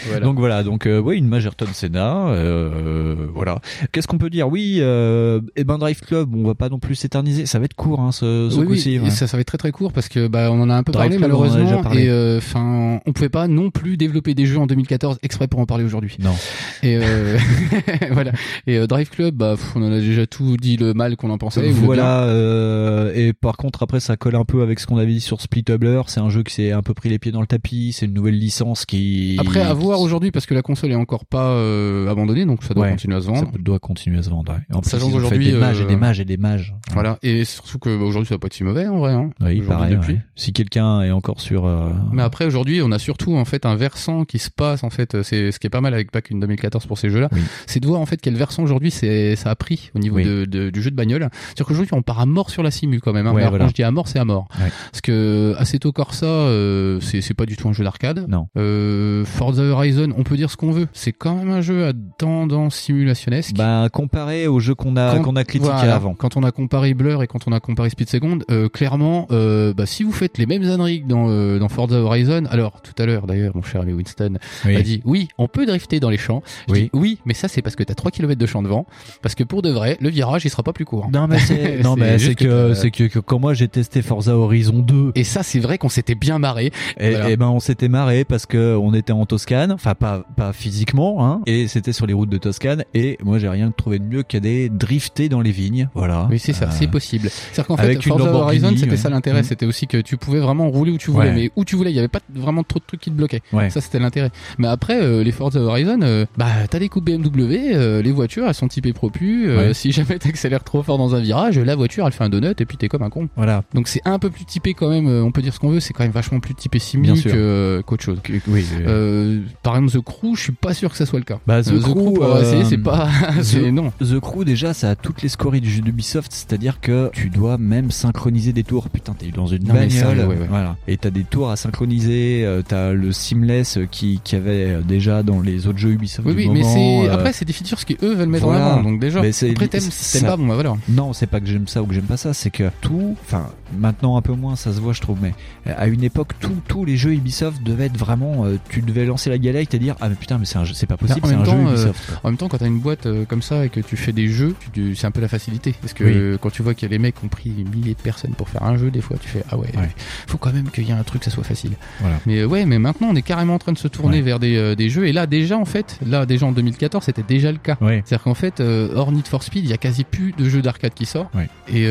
voilà. 0.06 0.20
Donc 0.20 0.39
voilà, 0.39 0.62
donc 0.62 0.86
euh, 0.86 0.98
oui, 0.98 1.16
une 1.19 1.28
Majerton 1.28 1.66
Senna, 1.73 2.28
euh, 2.28 3.15
voilà. 3.35 3.59
Qu'est-ce 3.93 4.06
qu'on 4.06 4.19
peut 4.19 4.31
dire? 4.31 4.48
Oui, 4.48 4.78
euh, 4.81 5.40
et 5.56 5.65
ben 5.65 5.78
Drive 5.78 6.01
Club, 6.01 6.28
on 6.35 6.45
va 6.47 6.55
pas 6.55 6.69
non 6.69 6.79
plus 6.79 6.95
s'éterniser. 6.95 7.47
Ça 7.47 7.59
va 7.59 7.65
être 7.67 7.75
court, 7.75 8.01
hein, 8.01 8.13
ce, 8.13 8.49
ce 8.51 8.59
oui, 8.59 8.67
coup-ci. 8.67 8.89
oui, 8.91 8.99
ouais. 9.01 9.07
et 9.09 9.11
ça, 9.11 9.27
ça 9.27 9.37
va 9.37 9.41
être 9.41 9.47
très 9.49 9.59
très 9.59 9.73
court 9.73 9.93
parce 9.93 10.09
que 10.09 10.27
bah 10.29 10.51
on 10.53 10.61
en 10.61 10.71
a 10.71 10.75
un 10.75 10.83
peu 10.83 10.93
Drive 10.93 11.11
parlé 11.11 11.17
Club, 11.19 11.33
on 11.35 11.41
malheureusement 11.41 11.83
parlé. 11.83 12.05
et 12.05 12.09
euh, 12.11 12.39
enfin 12.39 13.01
on 13.07 13.13
pouvait 13.13 13.29
pas 13.29 13.49
non 13.49 13.71
plus 13.71 13.97
développer 13.97 14.35
des 14.35 14.47
jeux 14.47 14.59
en 14.59 14.67
2014 14.67 15.19
exprès 15.23 15.47
pour 15.49 15.61
en 15.61 15.67
parler 15.67 15.85
aujourd'hui. 15.85 16.17
Non. 16.21 16.35
Et 16.83 16.97
euh, 16.97 17.39
voilà. 18.13 18.33
Et 18.67 18.77
euh, 18.79 18.87
Drive 18.87 19.11
Club, 19.11 19.35
bah 19.35 19.55
pff, 19.57 19.73
on 19.77 19.83
en 19.83 19.93
a 19.93 19.99
déjà 20.01 20.27
tout 20.27 20.57
dit 20.57 20.77
le 20.77 20.95
mal 20.95 21.17
qu'on 21.17 21.31
en 21.31 21.39
pensait. 21.39 21.69
Voilà. 21.71 22.23
euh, 22.25 23.13
et 23.15 23.33
par 23.33 23.57
contre, 23.57 23.83
après, 23.83 24.01
ça 24.01 24.17
colle 24.17 24.37
un 24.37 24.45
peu 24.45 24.63
avec 24.63 24.79
ce 24.81 24.87
qu'on 24.87 24.97
avait 24.99 25.13
dit 25.13 25.21
sur 25.21 25.41
Split 25.41 25.65
Tumbler. 25.65 26.03
C'est 26.07 26.21
un 26.21 26.29
jeu 26.31 26.43
qui 26.43 26.55
s'est 26.55 26.73
un 26.73 26.83
peu 26.83 26.95
pris 26.95 27.09
les 27.09 27.19
pieds 27.19 27.33
dans 27.33 27.41
le 27.41 27.47
tapis. 27.47 27.93
C'est 27.93 28.07
une 28.07 28.15
nouvelle 28.15 28.39
licence 28.39 28.85
qui. 28.87 29.37
Après 29.39 29.61
à 29.61 29.75
voir 29.75 30.01
aujourd'hui 30.01 30.31
parce 30.31 30.47
que 30.47 30.55
la 30.55 30.63
console 30.63 30.93
est 30.93 30.97
encore 30.97 31.25
pas 31.27 31.51
euh, 31.51 32.09
abandonnée 32.11 32.45
donc 32.47 32.63
ça 32.65 32.75
doit 32.75 32.85
Ouais, 32.85 32.91
continuer 32.93 33.17
à 33.17 33.21
se 33.21 33.27
Ça 33.27 33.33
vendre. 33.33 33.51
doit 33.59 33.79
continuer 33.79 34.19
à 34.19 34.23
se 34.23 34.31
vendre. 34.31 34.53
ouais. 34.53 34.59
En 34.77 34.81
plus, 34.81 34.91
qu'aujourd'hui, 34.99 35.53
des 35.53 35.59
mages 35.59 35.81
et 35.81 35.85
euh, 35.85 35.87
des 35.87 35.97
mages 35.97 36.18
et 36.20 36.24
des 36.24 36.36
mages. 36.36 36.74
Voilà. 36.93 37.19
Et 37.23 37.45
surtout 37.45 37.78
que 37.78 37.97
bah, 37.97 38.12
ça 38.24 38.35
va 38.35 38.39
pas 38.39 38.47
être 38.47 38.55
si 38.55 38.65
mauvais 38.65 38.86
en 38.86 38.99
vrai. 38.99 39.12
Hein, 39.12 39.31
Oui, 39.40 39.61
pareil. 39.62 39.97
depuis. 39.97 40.15
ouais. 40.15 40.20
Si 40.36 40.53
quelqu'un 40.53 41.03
est 41.03 41.11
encore 41.11 41.40
sur. 41.40 41.66
euh, 41.66 41.90
Mais 42.12 42.23
après 42.23 42.45
aujourd'hui, 42.45 42.81
on 42.82 42.90
a 42.93 42.99
surtout 42.99 43.36
en 43.36 43.45
fait 43.45 43.66
un 43.66 43.74
versant 43.77 44.24
qui 44.24 44.39
se 44.39 44.51
passe 44.51 44.85
en 44.85 44.90
fait. 44.90 45.23
C'est 45.23 45.53
ce 45.53 45.59
qui 45.59 45.66
est 45.66 45.70
pas 45.70 45.81
mal 45.81 45.95
avec 45.95 46.09
in 46.32 46.39
2014 46.39 46.86
pour 46.86 46.99
ces 46.99 47.11
jeux-là, 47.11 47.28
Oui. 47.32 47.40
c'est 47.66 47.81
de 47.81 47.86
voir 47.86 48.01
en 48.01 48.07
fait 48.07 48.19
quel 48.20 48.35
versant 48.35 48.62
aujourd'hui 48.62 48.90
c'est 48.90 49.36
ça 49.36 49.51
a 49.51 49.55
pris 49.57 49.90
au 49.95 49.99
niveau 49.99 50.16
Oui. 50.16 50.24
de, 50.24 50.45
de- 50.45 50.70
du 50.70 50.82
jeu 50.82 50.90
de 50.90 50.97
bagnole. 50.97 51.28
C'est-à-dire 51.47 51.66
qu'aujourd'hui 51.66 51.95
on 51.95 52.03
part 52.03 52.20
à 52.20 52.27
mort 52.27 52.51
sur 52.51 52.62
la 52.62 52.70
simu 52.70 53.01
quand 53.01 53.12
même. 53.12 53.27
Hein. 53.27 53.32
Ouais, 53.32 53.43
alors, 53.43 53.51
voilà. 53.53 53.65
Quand 53.66 53.69
je 53.70 53.74
dis 53.74 53.82
à 53.82 53.90
mort, 53.90 54.09
c'est 54.09 54.19
à 54.19 54.24
mort. 54.24 54.49
Ouais. 54.61 54.70
Parce 54.90 55.01
que 55.01 55.55
Assetto 55.59 55.93
Corsa, 55.93 56.27
euh, 56.27 56.99
c'est 57.01 57.20
c'est 57.20 57.35
pas 57.35 57.47
du 57.47 57.57
tout 57.57 57.69
un 57.69 57.73
jeu 57.73 57.85
d'arcade. 57.85 58.27
Non. 58.28 58.49
Euh, 58.57 59.24
Forza 59.24 59.62
Horizon, 59.62 60.12
on 60.16 60.23
peut 60.23 60.36
dire 60.36 60.51
ce 60.51 60.57
qu'on 60.57 60.70
veut. 60.73 60.89
C'est 60.93 61.12
quand 61.12 61.36
même 61.36 61.51
un 61.51 61.61
jeu 61.61 61.86
à 61.86 61.93
tendance 62.19 62.74
simulationnesque. 62.77 63.55
Bah, 63.57 63.89
comparé 63.93 64.47
au 64.47 64.61
jeu 64.61 64.74
qu'on 64.74 64.97
a 64.97 65.19
qu'on 65.20 65.36
a 65.36 65.45
critiqué 65.45 65.70
voilà, 65.73 65.95
avant. 65.95 66.07
Quand 66.14 66.36
on 66.36 66.43
a 66.43 66.51
comparé 66.52 66.94
Blur 66.94 67.22
et 67.22 67.26
quand 67.26 67.47
on 67.47 67.52
a 67.52 67.60
comparé 67.60 67.90
Speed 67.90 68.09
Second, 68.09 68.39
euh, 68.51 68.68
clairement, 68.68 69.26
euh, 69.30 69.74
bah, 69.74 69.86
si 69.86 70.02
vous 70.02 70.12
faites 70.12 70.39
les 70.39 70.47
mêmes 70.47 70.64
âneries 70.64 71.02
que 71.02 71.09
dans, 71.09 71.28
euh, 71.28 71.59
dans 71.59 71.68
Forza 71.68 71.97
Horizon, 72.01 72.44
alors 72.51 72.80
tout 72.82 73.01
à 73.02 73.06
l'heure 73.06 73.26
d'ailleurs, 73.26 73.55
mon 73.56 73.62
cher 73.62 73.80
ami 73.82 73.93
Winston 73.93 74.39
Oui. 74.64 74.76
a 74.76 74.82
dit 74.82 75.02
oui, 75.05 75.28
on 75.39 75.48
peut 75.48 75.66
drifter 75.66 76.01
dans 76.01 76.10
les 76.10 76.16
champs. 76.18 76.43
Je 76.68 76.72
Oui. 76.72 76.80
dis, 76.85 76.90
oui, 76.93 77.18
mais 77.24 77.35
ça 77.35 77.48
c'est 77.48 77.62
parce 77.62 77.76
que 77.76 77.82
t'as 77.82 77.94
3 77.94 78.10
km 78.10 78.39
de 78.39 78.47
champ 78.47 78.62
devant, 78.62 78.86
parce 79.22 79.35
que 79.35 79.44
pour 79.44 79.62
de 79.62 79.70
vrai, 79.70 79.97
le 80.01 80.09
virage 80.09 80.44
il 80.44 80.51
sera 80.51 80.62
pas 80.62 80.72
plus 80.72 80.85
court. 80.85 81.09
Non 81.12 81.26
mais 81.26 81.39
c'est 81.39 81.80
non 81.82 81.97
mais 81.97 82.18
c'est 82.18 82.26
juste 82.26 82.39
que 82.39 82.44
que- 82.70 82.74
c'est 82.74 82.90
que, 82.90 83.05
que 83.05 83.18
quand 83.18 83.39
moi 83.39 83.55
j'ai 83.55 83.68
testé 83.68 84.02
Forza 84.02 84.36
Horizon 84.36 84.78
2 84.80 85.12
Et 85.14 85.24
ça 85.24 85.43
c'est 85.43 85.60
vrai 85.60 85.78
qu'on 85.78 85.89
s'était 85.89 86.14
bien 86.14 86.39
marré. 86.39 86.72
et, 86.98 87.10
Voilà. 87.10 87.30
et 87.30 87.36
ben 87.36 87.48
on 87.48 87.60
s'était 87.60 87.89
marré 87.89 88.24
parce 88.24 88.47
que 88.47 88.76
on 88.76 88.94
était 88.94 89.12
en 89.12 89.26
Toscane, 89.26 89.72
enfin 89.72 89.94
pas 89.94 90.24
pas 90.36 90.52
physiquement 90.52 91.26
hein, 91.26 91.40
et 91.47 91.68
c'était 91.68 91.93
sur 91.93 92.06
les 92.06 92.12
routes 92.14 92.30
de 92.30 92.39
Toscane 92.39 92.85
et 92.94 93.18
moi 93.22 93.39
j'ai 93.39 93.48
rien 93.48 93.70
trouvé 93.76 93.98
de 93.98 94.05
mieux 94.05 94.22
qu'aller 94.22 94.68
drifter 94.68 95.28
dans 95.28 95.40
les 95.40 95.51
vignes, 95.51 95.89
voilà. 95.99 96.27
Oui, 96.31 96.39
c'est 96.39 96.53
ça, 96.53 96.66
Euh, 96.66 96.69
c'est 96.73 96.87
possible. 96.87 97.29
C'est-à-dire 97.31 97.66
qu'en 97.66 97.77
fait, 97.77 98.01
Forza 98.03 98.33
Horizon, 98.33 98.73
c'était 98.77 98.91
ouais. 98.93 98.97
ça 98.97 99.11
l'intérêt. 99.11 99.41
Mm. 99.41 99.45
C'était 99.45 99.66
aussi 99.66 99.87
que 99.87 99.99
tu 99.99 100.16
pouvais 100.16 100.41
vraiment 100.41 100.69
rouler 100.70 100.93
où 100.93 100.99
tu 100.99 101.11
voulais, 101.11 101.29
Ouais. 101.29 101.35
mais 101.35 101.51
où 101.57 101.65
tu 101.65 101.77
voulais. 101.77 101.91
Il 101.91 101.97
y 101.97 101.99
avait 101.99 102.09
pas 102.09 102.20
vraiment 102.35 102.62
trop 102.62 102.79
de 102.79 102.85
trucs 102.87 103.01
qui 103.01 103.11
te 103.11 103.16
bloquaient. 103.16 103.43
Ouais. 103.53 103.70
Ça, 103.70 103.81
c'était 103.81 103.99
l'intérêt. 103.99 104.31
Mais 104.59 104.69
après, 104.69 105.01
euh, 105.03 105.23
les 105.23 105.33
Forza 105.33 105.61
Horizon, 105.61 106.01
euh, 106.03 106.25
bah, 106.37 106.47
t'as 106.70 106.79
des 106.79 106.89
coupes 106.89 107.05
BMW, 107.05 107.75
euh, 107.75 108.03
les 108.03 108.12
voitures, 108.12 108.47
elles 108.47 108.55
sont 108.55 108.69
typées 108.69 108.93
propus. 108.93 109.49
euh. 109.49 109.73
Si 109.75 109.93
jamais 109.93 110.19
t'accélères 110.19 110.65
trop 110.65 110.83
fort 110.83 110.99
dans 110.99 111.15
un 111.15 111.20
virage, 111.20 111.59
la 111.59 111.77
voiture, 111.77 112.07
elle 112.07 112.12
fait 112.12 112.25
un 112.25 112.29
donut 112.29 112.61
et 112.61 112.65
puis 112.65 112.77
t'es 112.77 112.89
comme 112.89 113.03
un 113.03 113.11
con. 113.11 113.29
Voilà. 113.37 113.62
Donc 113.75 113.89
c'est 113.89 114.03
un 114.05 114.19
peu 114.19 114.31
plus 114.31 114.45
typé 114.45 114.75
quand 114.75 114.89
même. 114.89 115.07
euh, 115.09 115.23
On 115.23 115.33
peut 115.33 115.43
dire 115.43 115.53
ce 115.55 115.59
qu'on 115.61 115.70
veut. 115.70 115.81
C'est 115.81 115.93
quand 115.93 116.05
même 116.05 116.12
vachement 116.12 116.41
plus 116.41 116.55
typé 116.55 116.79
que- 116.79 117.83
qu'autre 117.87 118.03
chose. 118.05 118.19
Oui. 118.49 118.65
Euh, 118.87 119.41
par 119.62 119.77
exemple, 119.77 119.93
The 119.93 120.05
Crew, 120.05 120.35
je 120.37 120.43
suis 120.43 120.53
pas 120.53 120.75
sûr 120.75 120.91
que 120.91 120.97
ça 120.97 121.07
soit 121.07 121.19
le 121.19 121.25
cas. 121.25 121.39
Bah, 121.47 121.62
The 121.62 121.69
Euh, 121.73 121.81
Crew, 121.81 122.19
euh, 122.23 122.43
essayer, 122.43 122.65
c'est 122.65 122.79
pas, 122.79 123.09
c'est 123.43 123.70
non. 123.70 123.93
The 124.01 124.20
Crew 124.20 124.45
déjà 124.45 124.75
ça 124.75 124.91
a 124.91 124.95
toutes 124.97 125.23
les 125.23 125.29
scories 125.29 125.61
du 125.61 125.70
d'Ubisoft, 125.83 126.33
c'est-à-dire 126.33 126.81
que 126.81 127.11
tu 127.13 127.31
dois 127.31 127.59
même 127.59 127.91
synchroniser 127.91 128.53
des 128.53 128.65
tours. 128.65 128.89
Putain, 128.89 129.15
t'es 129.15 129.31
dans 129.31 129.47
une 129.47 129.65
Non, 129.65 129.75
bagnole, 129.75 129.91
sérieux, 129.91 130.27
ouais, 130.27 130.37
ouais. 130.37 130.47
voilà. 130.49 130.77
Et 130.87 130.97
t'as 130.97 131.11
des 131.11 131.25
tours 131.25 131.51
à 131.51 131.57
synchroniser, 131.57 132.43
euh, 132.45 132.63
t'as 132.67 132.93
le 132.93 133.13
seamless 133.13 133.79
qui 133.91 134.21
qui 134.25 134.37
avait 134.37 134.79
déjà 134.87 135.23
dans 135.23 135.41
les 135.41 135.67
autres 135.67 135.79
jeux 135.79 135.91
Ubisoft 135.93 136.27
Oui, 136.29 136.35
du 136.35 136.41
oui, 136.41 136.49
mais 136.53 136.63
c'est 136.63 137.09
euh, 137.09 137.15
après 137.15 137.33
c'est 137.33 137.45
des 137.45 137.53
features 137.53 137.85
qui 137.85 137.97
eux 138.03 138.15
veulent 138.15 138.29
mettre 138.29 138.45
voilà. 138.47 138.67
en 138.67 138.71
avant. 138.79 138.83
Donc 138.83 139.01
déjà, 139.01 139.21
après 139.21 139.69
t'aimes 139.69 139.81
ça- 139.81 140.27
pas, 140.27 140.37
bon 140.37 140.47
bah 140.47 140.55
voilà. 140.55 140.75
Non, 140.89 141.13
c'est 141.13 141.27
pas 141.27 141.41
que 141.41 141.47
j'aime 141.47 141.69
ça 141.69 141.83
ou 141.83 141.87
que 141.87 141.95
j'aime 141.95 142.05
pas 142.05 142.17
ça, 142.17 142.35
c'est 142.35 142.51
que 142.51 142.71
tout, 142.81 143.17
enfin 143.25 143.47
maintenant 143.77 144.16
un 144.16 144.23
peu 144.23 144.32
moins, 144.35 144.57
ça 144.57 144.73
se 144.73 144.81
voit 144.81 144.93
je 144.93 145.01
trouve, 145.01 145.19
mais 145.20 145.35
euh, 145.66 145.74
à 145.77 145.86
une 145.86 146.03
époque 146.05 146.32
tous 146.66 146.85
les 146.85 146.97
jeux 146.97 147.12
Ubisoft 147.12 147.62
devaient 147.62 147.86
être 147.86 147.97
vraiment, 147.97 148.45
euh, 148.45 148.57
tu 148.69 148.81
devais 148.82 149.05
lancer 149.05 149.31
la 149.31 149.39
galette 149.39 149.74
et 149.74 149.78
dire 149.78 149.97
ah 150.01 150.09
mais 150.09 150.15
putain 150.15 150.39
mais 150.39 150.45
c'est 150.45 150.86
pas 150.86 150.97
possible, 150.97 151.20
en 151.23 151.27
c'est 151.28 151.32
même 151.35 151.43
un 151.43 151.45
temps, 151.45 151.53
jeu 151.62 151.66
euh, 151.69 151.73
Ubisoft. 151.73 152.12
En 152.23 152.28
même 152.28 152.36
temps, 152.36 152.49
quand 152.49 152.59
t'as 152.59 152.66
une 152.66 152.78
boîte 152.78 153.07
euh, 153.07 153.24
comme 153.24 153.43
ça 153.43 153.65
et 153.65 153.69
que 153.69 153.81
tu 153.81 153.97
fais 153.97 154.12
des 154.12 154.28
jeux, 154.28 154.55
c'est 154.95 155.07
un 155.07 155.11
peu 155.11 155.20
la 155.20 155.28
facilité. 155.28 155.74
Parce 155.81 155.93
que 155.93 156.36
quand 156.40 156.51
tu 156.51 156.62
vois 156.62 156.74
que 156.74 156.86
les 156.86 156.99
mecs 156.99 157.23
ont 157.24 157.28
pris 157.28 157.51
des 157.51 157.65
milliers 157.65 157.95
de 157.95 158.01
personnes 158.01 158.32
pour 158.32 158.49
faire 158.49 158.62
un 158.62 158.77
jeu, 158.77 158.90
des 158.90 159.01
fois 159.01 159.16
tu 159.20 159.28
fais 159.28 159.43
ah 159.51 159.57
ouais, 159.57 159.69
Ouais. 159.77 159.89
faut 160.27 160.39
quand 160.39 160.53
même 160.53 160.70
qu'il 160.70 160.85
y 160.85 160.90
ait 160.90 160.95
un 160.95 161.03
truc, 161.03 161.24
ça 161.24 161.31
soit 161.31 161.45
facile. 161.45 161.73
Voilà. 162.01 162.16
Mais 162.27 162.45
ouais, 162.45 162.65
mais 162.66 162.78
maintenant 162.78 163.09
on 163.11 163.16
est 163.16 163.23
carrément 163.23 163.55
en 163.55 163.59
train 163.59 163.73
de 163.73 163.78
se 163.78 163.89
tourner 163.89 164.19
Ouais. 164.19 164.23
vers 164.23 164.39
des, 164.39 164.74
des 164.77 164.89
jeux. 164.89 165.07
Et 165.07 165.12
là 165.12 165.27
déjà 165.27 165.59
en 165.59 165.65
fait, 165.65 165.99
là 166.07 166.24
déjà 166.27 166.47
en 166.47 166.53
2014, 166.53 167.05
c'était 167.05 167.23
déjà 167.23 167.53
le 167.53 167.59
cas. 167.59 167.77
Ouais. 167.81 168.03
C'est-à-dire 168.05 168.24
qu'en 168.24 168.35
fait, 168.35 168.61
hors 168.61 169.12
Need 169.12 169.27
for 169.28 169.43
Speed, 169.43 169.65
il 169.65 169.70
y 169.70 169.74
a 169.74 169.78
quasi 169.78 170.05
plus 170.05 170.32
de 170.32 170.49
jeux 170.49 170.62
d'arcade 170.62 170.95
qui. 170.95 171.07
Ouais. 171.35 171.49
Et 171.69 171.86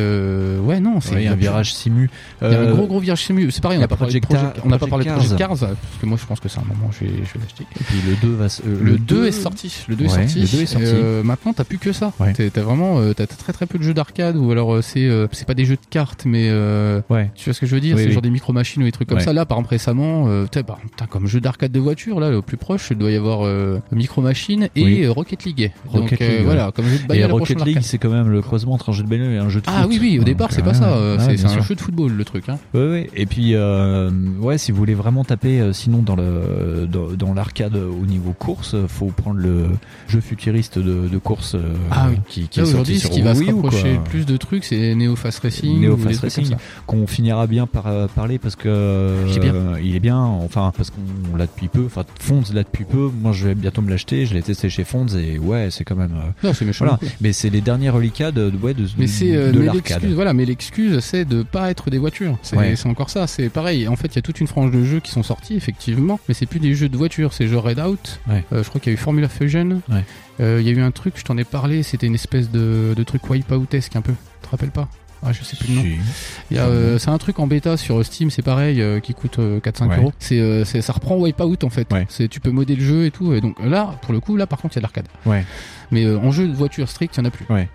ouais, 0.60 0.80
non, 0.80 1.02
c'est 1.02 1.24
y 1.24 1.28
a 1.28 1.34
un 1.34 1.38
y 1.40 1.48
a 1.48 1.52
virage 1.68 1.74
simu. 1.74 2.10
Il 2.42 2.52
y 2.52 2.56
a 2.56 2.60
un 2.60 2.64
Euh, 2.64 2.74
gros 2.74 2.88
gros 2.88 3.00
virage 3.00 3.24
simu. 3.26 3.52
C'est 3.52 3.62
pareil, 3.62 3.78
on 3.78 3.82
n'a 3.82 3.88
pas, 3.88 3.96
parlé 3.96 4.20
de 4.20 4.26
Project 4.26 4.60
on 4.64 4.70
n'a 4.70 4.80
pas 4.80 4.88
parlé 4.88 5.06
de 5.06 5.12
Project 5.12 5.36
Cars, 5.38 5.50
parce 5.50 5.72
que 6.02 6.06
moi 6.06 6.18
je 6.22 6.26
pense 6.26 6.40
que 6.40 6.50
c'est 6.50 6.60
un 6.60 6.64
moment 6.64 6.90
je 6.92 7.06
vais, 7.06 7.12
je 7.12 7.34
vais 7.34 7.40
l'acheter. 7.44 7.66
Et 7.80 7.84
puis 7.84 7.98
le 8.08 8.16
2 8.28 8.36
va 8.36 8.50
se- 8.50 8.62
euh, 8.64 8.80
Le 8.82 8.98
2 8.98 9.26
est 9.28 9.32
sorti. 9.32 9.86
Le 9.88 9.96
2 9.96 10.06
est 10.06 10.10
sorti. 10.10 10.40
le 10.42 10.48
2 10.48 10.62
est 10.62 10.66
sorti. 10.66 10.88
Euh, 10.88 11.24
maintenant, 11.24 11.54
t'as 11.54 11.64
plus 11.64 11.78
que 11.78 11.92
ça. 11.92 12.14
Ouais. 12.20 12.34
T'as 12.34 12.62
vraiment, 12.62 13.00
euh, 13.00 13.14
t'as 13.14 13.28
très 13.28 13.54
très 13.54 13.66
peu 13.66 13.78
de 13.78 13.84
jeux 13.84 13.94
d'arcade 13.94 14.36
ou 14.38 14.52
alors 14.52 14.84
c'est 14.84 15.10
c'est 15.32 15.48
pas 15.48 15.54
des 15.54 15.66
jeux 15.66 15.76
de 15.76 15.88
cartes, 15.90 16.24
mais 16.26 16.48
euh, 16.50 17.02
Ouais. 17.10 17.32
tu 17.36 17.46
vois 17.46 17.54
ce 17.54 17.60
que 17.60 17.66
je 17.66 17.76
veux 17.76 17.82
dire? 17.82 17.96
Oui, 17.96 18.02
C'est 18.04 18.08
oui. 18.08 18.14
genre 18.14 18.22
des 18.22 18.30
micro 18.30 18.54
machines 18.54 18.82
ou 18.82 18.86
des 18.86 18.92
trucs 18.92 19.10
comme 19.10 19.20
ça. 19.20 19.34
Là, 19.34 19.46
par 19.46 19.58
exemple 19.58 19.72
récemment, 19.72 20.26
euh, 20.28 20.46
t'as- 20.50 20.64
bah, 20.64 20.78
putain, 20.82 21.06
comme 21.06 21.28
jeu 21.28 21.40
d'arcade 21.42 21.72
de 21.72 21.80
voiture, 21.80 22.20
là, 22.20 22.30
le 22.30 22.42
plus 22.42 22.58
proche, 22.58 22.88
il 22.92 22.98
doit 22.98 23.12
y 23.12 23.16
avoir 23.16 23.48
micro 23.92 24.22
machine 24.22 24.70
et 24.76 24.84
Oui. 24.84 25.08
Rocket 25.08 25.44
League. 25.46 25.72
Rocket 25.88 26.20
Donc 26.20 26.20
League, 26.30 26.42
voilà, 26.44 26.72
comme 26.72 26.86
jeu 26.86 26.98
de 27.08 27.14
Et 27.16 27.26
Rocket 27.26 27.64
League, 27.66 27.80
c'est 27.82 27.98
quand 27.98 28.10
même 28.10 28.30
le 28.30 28.42
croisement 28.42 28.74
entre 28.74 28.90
un 28.90 28.94
jeu 28.94 29.04
de 29.04 29.10
bagnole 29.10 29.32
et 29.34 29.38
un 29.38 29.50
jeu 29.50 29.60
de 29.62 29.66
Ah 29.68 29.86
oui, 29.88 29.98
oui, 30.02 30.20
au 30.20 30.24
départ, 30.24 30.52
c'est 30.52 30.62
pas 30.64 30.74
ça. 30.74 30.98
c'est 31.20 31.38
c'est 31.38 31.48
un 31.60 31.64
jeu 31.64 31.76
de 31.76 31.82
football, 31.82 32.12
le 32.14 32.26
truc. 32.26 32.50
Hein. 32.50 32.58
Ouais, 32.74 32.90
ouais. 32.90 33.10
Et 33.16 33.26
puis, 33.26 33.52
euh, 33.54 34.10
ouais, 34.40 34.58
si 34.58 34.72
vous 34.72 34.78
voulez 34.78 34.94
vraiment 34.94 35.24
taper, 35.24 35.60
euh, 35.60 35.74
sinon 35.74 36.02
dans 36.02 36.16
le 36.16 36.88
dans, 36.92 37.08
dans 37.12 37.34
l'arcade 37.34 37.76
au 37.76 38.06
niveau 38.06 38.34
course, 38.34 38.74
euh, 38.74 38.88
faut 38.88 39.08
prendre 39.08 39.40
le 39.40 39.66
jeu 40.08 40.20
futuriste 40.22 40.80
de, 40.80 41.08
de 41.08 41.18
course 41.18 41.56
euh, 41.56 41.74
Ah 41.92 42.08
oui. 42.10 42.18
qui, 42.28 42.48
qui 42.48 42.60
Là, 42.60 42.66
est 42.66 42.72
sorti 42.72 42.74
aujourd'hui, 42.76 43.00
sur 43.00 43.10
ce 43.10 43.16
qui 43.16 43.22
va 43.22 43.36
se 43.36 43.44
rapprocher 43.44 43.94
le 43.94 44.04
plus 44.04 44.26
de 44.26 44.38
trucs, 44.38 44.64
c'est 44.64 44.96
Neo 44.96 45.16
Fast 45.16 45.40
Racing. 45.40 45.80
Neo 45.82 45.98
Fast 45.98 46.22
Racing, 46.22 46.56
qu'on 46.86 47.08
finira 47.08 47.48
bien 47.48 47.68
par 47.68 47.88
euh, 47.88 48.08
parler 48.08 48.38
parce 48.40 48.56
que 48.56 49.26
Il 49.30 49.36
est 49.38 49.40
bien. 49.40 49.54
il 49.84 49.96
est 49.96 50.00
bien, 50.00 50.18
enfin 50.20 50.72
parce 50.76 50.90
qu'on 50.92 51.36
l'a 51.38 51.46
depuis 51.46 51.68
peu, 51.68 51.84
enfin 51.86 52.04
Fonds 52.20 52.44
l'a 52.54 52.64
depuis 52.64 52.86
peu. 52.86 53.10
Moi, 53.22 53.32
je 53.34 53.48
vais 53.48 53.56
bientôt 53.56 53.82
me 53.82 53.90
l'acheter. 53.90 54.26
Je 54.26 54.34
l'ai 54.34 54.42
testé 54.42 54.70
chez 54.70 54.84
Fonds 54.84 55.08
et 55.08 55.40
ouais, 55.40 55.70
c'est 55.72 55.84
quand 55.84 55.96
même. 55.96 56.12
Non, 56.44 56.54
c'est 56.54 56.66
méchant. 56.66 56.86
voilà. 56.86 57.00
Mais 57.22 57.34
c'est 57.34 57.50
les 57.50 57.62
derniers 57.62 57.90
reliquats 57.90 58.32
de, 58.32 58.50
de- 58.50 58.58
ouais, 58.58 58.74
de, 58.74 58.86
Mais 58.98 59.08
c'est 59.08 59.36
euh, 59.36 59.52
de 59.52 59.60
mais 59.60 59.66
l'arcade. 59.66 60.04
voilà, 60.14 60.34
mais 60.34 60.46
l'excuse 60.46 61.00
c'est 61.00 61.26
de 61.26 61.44
pas 61.48 61.72
être 61.72 61.90
des 61.90 61.98
voitures. 61.98 62.38
C'est 62.44 62.56
Ouais. 62.58 62.76
encore 62.86 63.10
ça, 63.10 63.26
c'est 63.28 63.50
pareil. 63.50 63.88
En 63.88 63.96
fait, 63.96 64.08
il 64.08 64.16
y 64.16 64.20
a 64.20 64.22
toute 64.22 64.40
une 64.40 64.48
frange 64.48 64.72
de 64.72 64.84
jeux 64.84 65.00
qui 65.00 65.12
sont 65.12 65.24
sortis 65.24 65.56
effectivement, 65.56 66.20
mais 66.28 66.34
c'est 66.34 66.46
plus 66.46 66.60
des 66.60 66.76
jeux 66.76 66.90
de 66.90 66.98
voitures, 66.98 67.34
c'est 67.34 67.48
genre 67.48 67.64
Redout. 67.64 67.98
Ouais. 68.28 68.44
Euh, 68.54 68.64
je 68.64 68.70
crois 68.70 68.80
qu'il 68.82 68.92
y 68.92 68.96
a 68.96 69.00
eu 69.00 69.02
Formula 69.02 69.28
Fusion. 69.30 69.82
Ouais. 69.90 70.04
Euh, 70.40 70.60
Il 70.62 70.68
y 70.68 70.70
a 70.70 70.74
eu 70.74 70.82
un 70.82 70.92
truc, 70.92 71.16
je 71.18 71.24
t'en 71.24 71.38
ai 71.38 71.44
parlé, 71.44 71.82
c'était 71.84 72.06
une 72.08 72.16
espèce 72.16 72.52
de, 72.52 72.94
de 72.96 73.04
truc 73.04 73.28
wipeoutesque 73.30 73.96
un 73.96 74.02
peu. 74.02 74.14
Tu 74.14 74.46
te 74.48 74.52
rappelles 74.52 74.72
pas? 74.72 74.88
Ah, 75.24 75.34
je 75.34 75.44
sais 75.44 75.58
plus 75.58 75.70
le 75.70 75.76
nom. 75.76 75.82
Si. 75.82 76.58
Euh, 76.60 77.00
c'est 77.00 77.10
un 77.10 77.18
truc 77.18 77.40
en 77.40 77.48
bêta 77.48 77.76
sur 77.76 78.06
Steam, 78.06 78.30
c'est 78.30 78.44
pareil, 78.44 78.80
euh, 78.84 79.00
qui 79.00 79.16
coûte 79.16 79.40
euh, 79.40 79.60
4-5 79.60 79.90
Ouais. 79.90 79.98
euros. 79.98 80.14
C'est, 80.20 80.82
ça 80.84 80.94
reprend 80.94 81.16
Wipeout 81.18 81.64
en 81.64 81.72
fait. 81.72 81.92
Ouais. 81.92 82.06
C'est, 82.08 82.28
tu 82.28 82.40
peux 82.40 82.52
modder 82.52 82.76
le 82.76 82.84
jeu 82.84 83.06
et 83.08 83.12
tout. 83.12 83.34
Et 83.34 83.42
donc 83.42 83.56
là, 83.60 83.96
pour 84.04 84.14
le 84.14 84.20
coup, 84.20 84.36
là 84.38 84.46
par 84.46 84.60
contre, 84.62 84.76
il 84.76 84.78
y 84.78 84.80
a 84.80 84.82
de 84.82 84.84
l'arcade. 84.84 85.08
Ouais. 85.26 85.44
Mais 85.90 86.08
en 86.08 86.32
jeu 86.32 86.48
de 86.48 86.54
voiture 86.54 86.88
strict, 86.88 87.16
il 87.16 87.22
y 87.22 87.24
en 87.24 87.26
a 87.26 87.32
plus. 87.32 87.46
Ouais. 87.50 87.68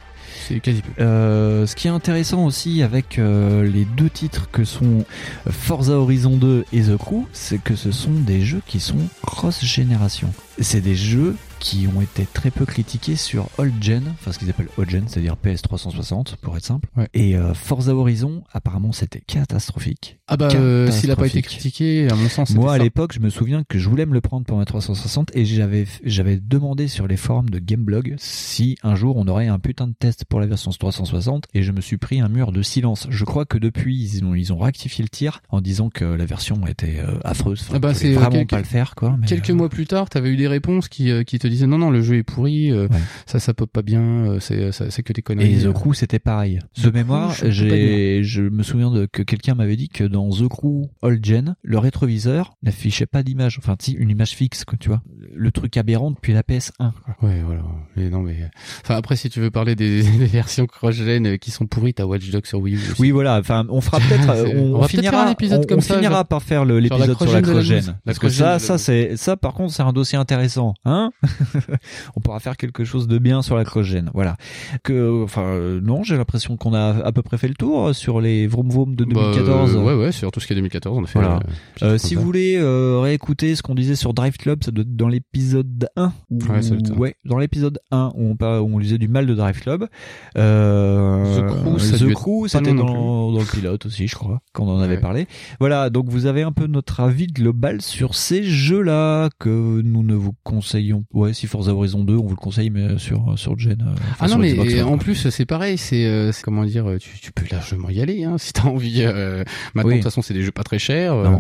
Euh, 0.99 1.67
ce 1.67 1.77
qui 1.77 1.87
est 1.87 1.91
intéressant 1.91 2.45
aussi 2.45 2.83
avec 2.83 3.19
euh, 3.19 3.65
les 3.65 3.85
deux 3.85 4.11
titres 4.11 4.49
que 4.51 4.65
sont 4.65 5.05
Forza 5.49 5.95
Horizon 5.95 6.37
2 6.37 6.65
et 6.73 6.83
The 6.83 6.97
Crew, 6.97 7.27
c'est 7.33 7.63
que 7.63 7.77
ce 7.77 7.93
sont 7.93 8.13
des 8.13 8.43
jeux 8.43 8.63
qui 8.67 8.81
sont 8.81 9.09
cross-génération. 9.25 10.33
C'est 10.61 10.81
des 10.81 10.95
jeux 10.95 11.37
qui 11.63 11.87
ont 11.87 12.01
été 12.01 12.27
très 12.27 12.51
peu 12.51 12.67
critiqués 12.67 13.15
sur 13.15 13.49
Old 13.57 13.73
Gen, 13.81 14.03
enfin 14.15 14.33
ce 14.33 14.39
qu'ils 14.41 14.51
appellent 14.51 14.69
Old 14.79 14.91
Gen, 14.91 15.05
c'est-à-dire 15.07 15.37
PS360 15.43 16.35
pour 16.41 16.57
être 16.57 16.65
simple. 16.65 16.89
Ouais. 16.97 17.09
Et 17.15 17.37
euh, 17.37 17.55
Forza 17.55 17.95
Horizon, 17.95 18.43
apparemment, 18.53 18.91
c'était 18.91 19.21
catastrophique. 19.21 20.19
Ah 20.27 20.37
bah, 20.37 20.49
euh, 20.55 20.91
s'il 20.91 21.11
a 21.13 21.17
pas 21.17 21.27
été 21.29 21.41
critiqué, 21.41 22.09
à 22.11 22.17
mon 22.17 22.29
sens, 22.29 22.51
Moi, 22.55 22.73
à 22.73 22.79
l'époque, 22.79 23.13
je 23.15 23.21
me 23.21 23.31
souviens 23.31 23.63
que 23.69 23.79
je 23.79 23.89
voulais 23.89 24.07
me 24.07 24.13
le 24.13 24.21
prendre 24.21 24.45
pour 24.45 24.59
ma 24.59 24.65
360 24.65 25.31
et 25.37 25.45
j'avais 25.45 25.87
j'avais 26.05 26.37
demandé 26.39 26.89
sur 26.89 27.07
les 27.07 27.17
forums 27.17 27.49
de 27.51 27.59
Gameblog 27.61 28.15
si 28.19 28.77
un 28.83 28.97
jour 28.97 29.17
on 29.17 29.29
aurait 29.29 29.47
un 29.47 29.59
putain 29.61 29.87
de 29.87 29.95
test 29.97 30.25
pour 30.25 30.41
la 30.41 30.47
version 30.47 30.73
360 30.73 31.45
et 31.55 31.63
je 31.63 31.71
me 31.71 31.81
suis 31.81 31.97
pris 31.97 32.21
un 32.21 32.29
mur 32.29 32.51
de 32.51 32.63
silence. 32.63 33.07
Je 33.11 33.25
crois 33.25 33.45
que 33.45 33.59
depuis 33.59 33.97
ils 34.03 34.25
ont 34.25 34.35
ils 34.35 34.53
ont 34.53 34.59
rectifié 34.59 35.03
le 35.05 35.09
tir 35.09 35.43
en 35.51 35.61
disant 35.61 35.91
que 35.91 36.05
la 36.05 36.25
version 36.25 36.67
était 36.67 36.99
euh, 36.99 37.19
affreuse. 37.25 37.61
Enfin, 37.63 37.75
Ah 37.77 37.79
bah, 37.79 37.95
c'est, 37.95 38.13
vraiment 38.15 38.31
quelques- 38.31 38.51
pas 38.51 38.59
le 38.59 38.65
faire 38.65 38.95
quoi. 38.97 39.17
mais, 39.21 39.27
Quelques 39.29 39.51
mois 39.51 39.69
plus 39.69 39.87
tard, 39.87 40.09
t'avais 40.11 40.31
eu 40.31 40.37
des 40.37 40.49
réponses 40.49 40.89
qui, 40.89 41.11
qui 41.25 41.39
te 41.39 41.47
disaient 41.53 41.67
non 41.67 41.79
non 41.79 41.91
le 41.91 42.03
jeu 42.03 42.17
est 42.17 42.23
pourri, 42.23 42.71
euh, 42.71 42.89
ça 43.27 43.39
ça 43.41 43.55
peut 43.55 43.67
pas 43.67 43.83
bien, 43.83 44.01
euh, 44.03 44.41
c'est 44.41 44.73
ça- 44.73 44.91
c'est 44.91 45.03
que 45.03 45.13
des 45.13 45.23
conneries. 45.23 45.55
Et 45.55 45.63
The 45.63 45.67
euh. 45.67 45.73
Crew, 45.73 45.93
c'était 45.95 46.19
pareil. 46.19 46.59
De 46.83 46.91
The 46.91 46.95
mémoire, 46.95 47.35
j'ai, 47.49 48.23
je 48.25 48.43
me 48.43 48.63
souviens 48.63 48.91
de, 48.91 49.07
que 49.07 49.23
quelqu'un 49.23 49.55
m'avait 49.55 49.77
dit 49.77 49.89
que 49.89 50.05
dans 50.05 50.29
The 50.31 50.49
Crew 50.49 50.89
Old 51.03 51.25
Gen, 51.25 51.55
le 51.63 51.79
rétroviseur 51.79 52.55
n'affichait 52.63 53.07
pas 53.07 53.23
d'image. 53.23 53.59
Enfin, 53.59 53.77
si, 53.81 53.93
une 53.93 54.11
image 54.11 54.31
fixe, 54.33 54.65
quoi, 54.65 54.77
tu 54.79 54.89
vois. 54.89 55.03
Le 55.35 55.51
truc 55.51 55.77
aberrant 55.77 56.11
depuis 56.11 56.33
la 56.33 56.43
PS1. 56.43 56.73
quoi. 56.79 56.93
Ouais, 57.29 57.41
voilà. 57.45 57.63
Mais 57.97 58.11
non, 58.11 58.21
mais 58.21 58.37
enfin 58.85 58.97
après, 58.97 59.17
si 59.17 59.31
tu 59.31 59.41
veux 59.41 59.51
parler 59.51 59.75
des, 59.75 60.03
des 60.19 60.27
versions 60.27 60.67
cross-gen 60.67 61.27
euh, 61.27 61.37
qui 61.37 61.51
sont 61.51 61.67
pourries, 61.67 61.95
t'as 61.95 62.05
Watch 62.05 62.29
Dogs 62.31 62.47
sur 62.47 62.61
Wii 62.61 62.75
U. 62.75 62.79
aussi. 62.79 63.01
Oui, 63.01 63.11
voilà. 63.11 63.39
Enfin, 63.39 63.67
on 63.71 63.81
fera 63.81 63.99
peut-être, 64.09 64.29
euh, 64.31 64.55
on, 64.75 64.83
finira, 64.85 65.27
un 65.27 65.31
épisode 65.31 65.63
on, 65.65 65.67
comme 65.67 65.79
on 65.79 65.83
ça, 65.83 65.95
finira 65.95 66.15
genre- 66.17 66.27
par 66.27 66.43
faire 66.43 66.65
l'épisode 66.65 67.17
sur 67.17 67.33
la 67.33 67.41
news. 67.41 67.81
La 67.87 67.95
Parce 68.05 68.19
que 68.19 68.29
ça, 68.29 68.59
ça, 68.59 68.79
c'est, 68.79 69.17
ça, 69.17 69.37
par 69.37 69.55
contre, 69.55 69.73
c'est 69.73 69.83
un 69.83 69.93
dossier 69.93 70.19
intéressant, 70.19 70.75
hein. 70.85 71.11
on 72.17 72.21
pourra 72.21 72.41
faire 72.41 72.57
quelque 72.57 72.85
chose 72.85 73.07
de 73.09 73.19
bien 73.19 73.43
sur 73.43 73.57
la 73.57 73.65
cross-gen. 73.65 74.11
Voilà. 74.15 74.37
Que, 74.85 75.23
enfin, 75.25 75.43
euh, 75.43 75.81
non, 75.83 76.03
j'ai 76.03 76.17
l'impression 76.17 76.57
qu'on 76.57 76.75
a 76.75 77.05
à 77.05 77.13
peu 77.13 77.23
près 77.23 77.39
fait 77.39 77.49
le 77.49 77.55
tour 77.55 77.89
euh, 77.89 77.93
sur 77.93 78.21
les 78.21 78.47
vroom 78.47 78.69
vroom 78.71 78.95
de 78.97 79.05
Bah, 79.05 79.33
2014. 79.35 79.77
euh, 79.77 79.81
ouais, 79.83 79.95
ouais, 79.95 80.13
sur 80.13 80.31
tout 80.31 80.41
ce 80.41 80.47
qui 80.47 80.53
est 80.53 80.57
2014, 80.57 80.99
on 80.99 81.05
a 81.05 81.07
fait. 81.07 81.19
Voilà. 81.19 81.41
euh, 81.83 81.99
si 81.99 82.15
vous 82.15 82.23
voulez 82.23 82.57
euh, 82.59 82.99
réécouter 83.01 83.55
ce 83.57 83.63
qu'on 83.63 83.75
disait 83.75 83.97
sur 83.97 84.15
Drive 84.15 84.37
Club, 84.37 84.63
ça 84.65 84.71
doit 84.71 84.83
être 84.83 84.97
dans 84.97 85.09
l'épisode 85.09 85.89
1. 85.97 86.13
Où, 86.31 86.39
Ouais, 86.51 86.63
ça 86.63 86.75
être 86.75 86.97
ouais, 86.99 87.17
dans 87.25 87.39
l'épisode 87.39 87.79
1 87.91 88.13
où 88.17 88.37
on, 88.41 88.45
où 88.61 88.77
on 88.77 88.79
disait 88.81 88.99
du 88.99 89.09
mal 89.09 89.27
de 89.27 89.35
Drive 89.35 89.61
Club. 89.61 89.87
The 90.35 92.13
Crew, 92.15 92.47
c'était 92.49 92.75
dans, 92.75 93.33
dans 93.33 93.39
le 93.41 93.45
pilote 93.51 93.87
aussi, 93.87 94.07
je 94.07 94.15
crois, 94.15 94.41
quand 94.53 94.65
on 94.65 94.71
en 94.77 94.81
avait 94.81 94.93
Ouais. 94.97 95.01
parlé. 95.01 95.27
Voilà, 95.61 95.89
donc 95.91 96.09
vous 96.11 96.27
avez 96.27 96.43
un 96.43 96.53
peu 96.53 96.67
notre 96.67 97.01
avis 97.01 97.27
global 97.27 97.81
sur 97.81 98.15
ces 98.15 98.43
jeux-là 98.45 99.31
que 99.39 99.81
nous 99.83 100.03
ne 100.03 100.15
vous 100.15 100.35
conseillons. 100.45 101.05
Ouais, 101.15 101.32
si 101.33 101.47
Forza 101.47 101.75
Horizon 101.75 102.05
2, 102.05 102.15
on 102.15 102.23
vous 102.23 102.31
le 102.31 102.37
conseille, 102.37 102.71
mais 102.71 102.99
sur 102.99 103.39
sur 103.39 103.59
Gen. 103.59 103.83
euh, 103.87 103.95
Ah 104.21 104.29
non 104.29 104.39
mais 104.39 104.53
Xbox 104.53 104.81
en 104.83 104.99
plus 104.99 105.29
c'est 105.31 105.47
pareil 105.47 105.79
c'est 105.79 106.07
euh, 106.07 106.33
comment 106.43 106.65
dire 106.65 106.89
euh, 106.89 106.99
tu, 106.99 107.19
tu 107.21 107.33
peux 107.33 107.45
largement 107.51 107.89
y 107.91 108.01
aller 108.01 108.25
hein, 108.25 108.37
si 108.39 108.53
t'as 108.53 108.65
envie 108.65 109.03
euh, 109.03 109.45
maintenant 109.75 109.89
Oui. 109.91 109.95
de 109.95 110.01
toute 110.01 110.05
façon 110.11 110.23
c'est 110.23 110.35
des 110.35 110.43
jeux 110.43 110.51
pas 110.53 110.63
très 110.65 110.79
chers 110.79 111.15
euh, 111.15 111.37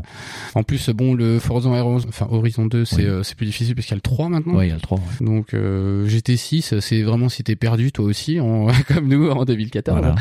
en 0.54 0.62
plus 0.62 0.88
bon 0.90 1.14
le 1.14 1.38
Forza 1.38 1.68
Horizon 1.68 2.08
enfin 2.08 2.26
Horizon 2.30 2.66
2 2.66 2.84
c'est 2.84 2.96
Oui. 2.96 3.04
euh, 3.06 3.22
c'est 3.22 3.36
plus 3.36 3.46
difficile 3.46 3.74
parce 3.74 3.86
qu'il 3.86 3.92
y 3.92 3.94
a 3.94 3.96
le 3.96 4.00
3 4.02 4.28
maintenant 4.28 4.54
Ouais, 4.54 4.66
il 4.66 4.70
y 4.70 4.72
a 4.72 4.76
le 4.76 4.80
3. 4.80 4.98
ouais. 4.98 5.04
donc 5.26 5.54
euh, 5.54 6.06
GT6 6.08 6.80
c'est 6.80 7.02
vraiment 7.02 7.28
si 7.28 7.42
t'es 7.44 7.56
perdu 7.56 7.92
toi 7.92 8.04
aussi 8.04 8.40
en, 8.40 8.68
comme 8.88 9.08
nous 9.08 9.28
en 9.30 9.44
2014 9.44 9.98
Voilà. 9.98 10.14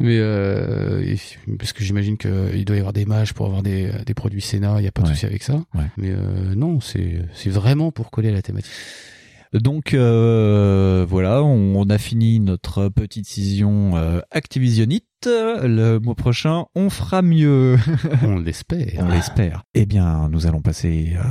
mais 0.00 0.16
euh, 0.18 1.14
parce 1.58 1.72
que 1.72 1.82
j'imagine 1.84 2.16
que 2.16 2.50
il 2.54 2.64
doit 2.64 2.76
y 2.76 2.80
avoir 2.80 2.92
des 2.92 3.04
matchs 3.04 3.32
pour 3.32 3.46
avoir 3.46 3.62
des, 3.62 3.90
des 4.06 4.14
produits 4.14 4.40
Sénat 4.40 4.76
il 4.78 4.84
y 4.84 4.88
a 4.88 4.92
pas 4.92 5.02
de 5.02 5.08
Ouais. 5.08 5.14
souci 5.14 5.26
avec 5.26 5.42
ça 5.42 5.54
Ouais. 5.74 5.84
mais 5.96 6.10
euh, 6.10 6.54
non 6.56 6.80
c'est 6.80 7.18
c'est 7.34 7.50
vraiment 7.50 7.90
pour 7.92 8.10
coller 8.10 8.28
à 8.28 8.32
la 8.32 8.42
thématique 8.42 8.70
Donc 9.52 9.94
euh, 9.94 11.06
voilà, 11.08 11.42
on, 11.42 11.76
on 11.76 11.88
a 11.88 11.98
fini 11.98 12.40
notre 12.40 12.88
petite 12.88 13.26
scission 13.26 13.96
euh, 13.96 14.20
Activisionnite. 14.30 15.04
Le 15.26 15.98
mois 15.98 16.14
prochain, 16.14 16.66
on 16.74 16.90
fera 16.90 17.22
mieux. 17.22 17.76
on 18.22 18.38
l'espère 18.38 18.86
on 18.98 19.08
l'espère. 19.08 19.64
Eh 19.74 19.86
bien, 19.86 20.28
nous 20.28 20.46
allons 20.46 20.60
passer 20.60 21.16
euh, 21.16 21.22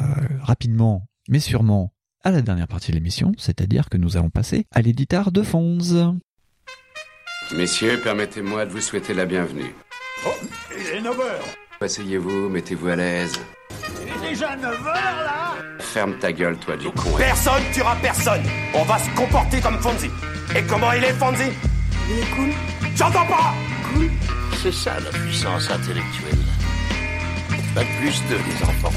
rapidement, 0.41 1.07
mais 1.29 1.39
sûrement, 1.39 1.93
à 2.23 2.31
la 2.31 2.41
dernière 2.41 2.67
partie 2.67 2.91
de 2.91 2.97
l'émission, 2.97 3.31
c'est-à-dire 3.37 3.89
que 3.89 3.97
nous 3.97 4.17
allons 4.17 4.29
passer 4.29 4.65
à 4.71 4.81
l'éditeur 4.81 5.31
de 5.31 5.41
Fonz. 5.41 5.95
Messieurs, 7.55 7.99
permettez-moi 8.03 8.65
de 8.65 8.71
vous 8.71 8.81
souhaiter 8.81 9.13
la 9.13 9.25
bienvenue. 9.25 9.73
Oh, 10.25 10.31
il 10.77 10.97
est 10.97 11.01
9h 11.01 11.66
Asseyez-vous, 11.81 12.49
mettez-vous 12.49 12.87
à 12.87 12.95
l'aise. 12.95 13.33
Il 14.01 14.07
est 14.27 14.29
déjà 14.31 14.55
9h 14.55 14.85
là 14.85 15.53
Ferme 15.79 16.15
ta 16.19 16.31
gueule, 16.31 16.57
toi, 16.57 16.75
du 16.75 16.87
con. 16.89 17.11
Personne 17.17 17.61
tuera 17.73 17.95
personne 18.01 18.41
On 18.73 18.83
va 18.83 18.97
se 18.97 19.09
comporter 19.15 19.59
comme 19.61 19.77
Fonzie 19.79 20.09
Et 20.55 20.63
comment 20.63 20.91
il 20.93 21.03
est, 21.03 21.13
Fonzie? 21.13 21.51
Il 22.09 22.19
est 22.19 22.35
cool. 22.35 22.49
J'entends 22.95 23.25
pas 23.27 23.53
Cool. 23.93 24.09
C'est 24.61 24.73
ça 24.73 24.95
la 24.99 25.11
puissance 25.11 25.69
intellectuelle. 25.69 26.39
Pas 27.75 27.81
de 27.83 27.99
plus 27.99 28.21
de 28.29 28.35
les 28.35 28.63
enfants. 28.63 28.91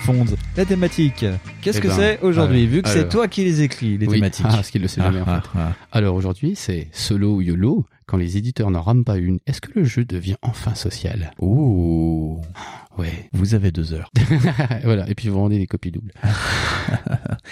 Fonz, 0.00 0.36
la 0.56 0.64
thématique. 0.64 1.24
Qu'est-ce 1.62 1.78
Eh 1.78 1.80
que 1.80 1.88
ben, 1.88 1.94
c'est 1.96 2.20
aujourd'hui, 2.20 2.64
euh, 2.64 2.68
vu 2.68 2.82
que 2.82 2.88
c'est 2.88 2.98
alors. 3.00 3.08
toi 3.10 3.28
qui 3.28 3.44
les 3.44 3.62
écris, 3.62 3.96
les 3.98 4.06
Oui. 4.06 4.14
thématiques 4.16 4.46
Ah, 4.48 4.52
parce 4.56 4.70
qu'il 4.70 4.82
le 4.82 4.88
sait 4.88 5.00
jamais, 5.02 5.20
en 5.20 5.24
Ah, 5.26 5.40
fait. 5.42 5.58
ah, 5.58 5.72
Alors 5.92 6.14
aujourd'hui, 6.14 6.54
c'est 6.54 6.88
solo 6.92 7.36
ou 7.36 7.42
YOLO. 7.42 7.86
Quand 8.08 8.16
les 8.16 8.36
éditeurs 8.38 8.70
n'en 8.70 8.80
rament 8.80 9.04
pas 9.04 9.18
une, 9.18 9.38
est-ce 9.46 9.60
que 9.60 9.78
le 9.78 9.84
jeu 9.84 10.04
devient 10.04 10.36
enfin 10.42 10.74
social? 10.74 11.30
Ouh. 11.40 12.40
Ouais. 12.96 13.28
Vous 13.32 13.54
avez 13.54 13.70
deux 13.70 13.92
heures. 13.92 14.10
voilà. 14.82 15.08
Et 15.08 15.14
puis 15.14 15.28
vous 15.28 15.38
rendez 15.38 15.58
des 15.58 15.66
copies 15.68 15.92
doubles. 15.92 16.12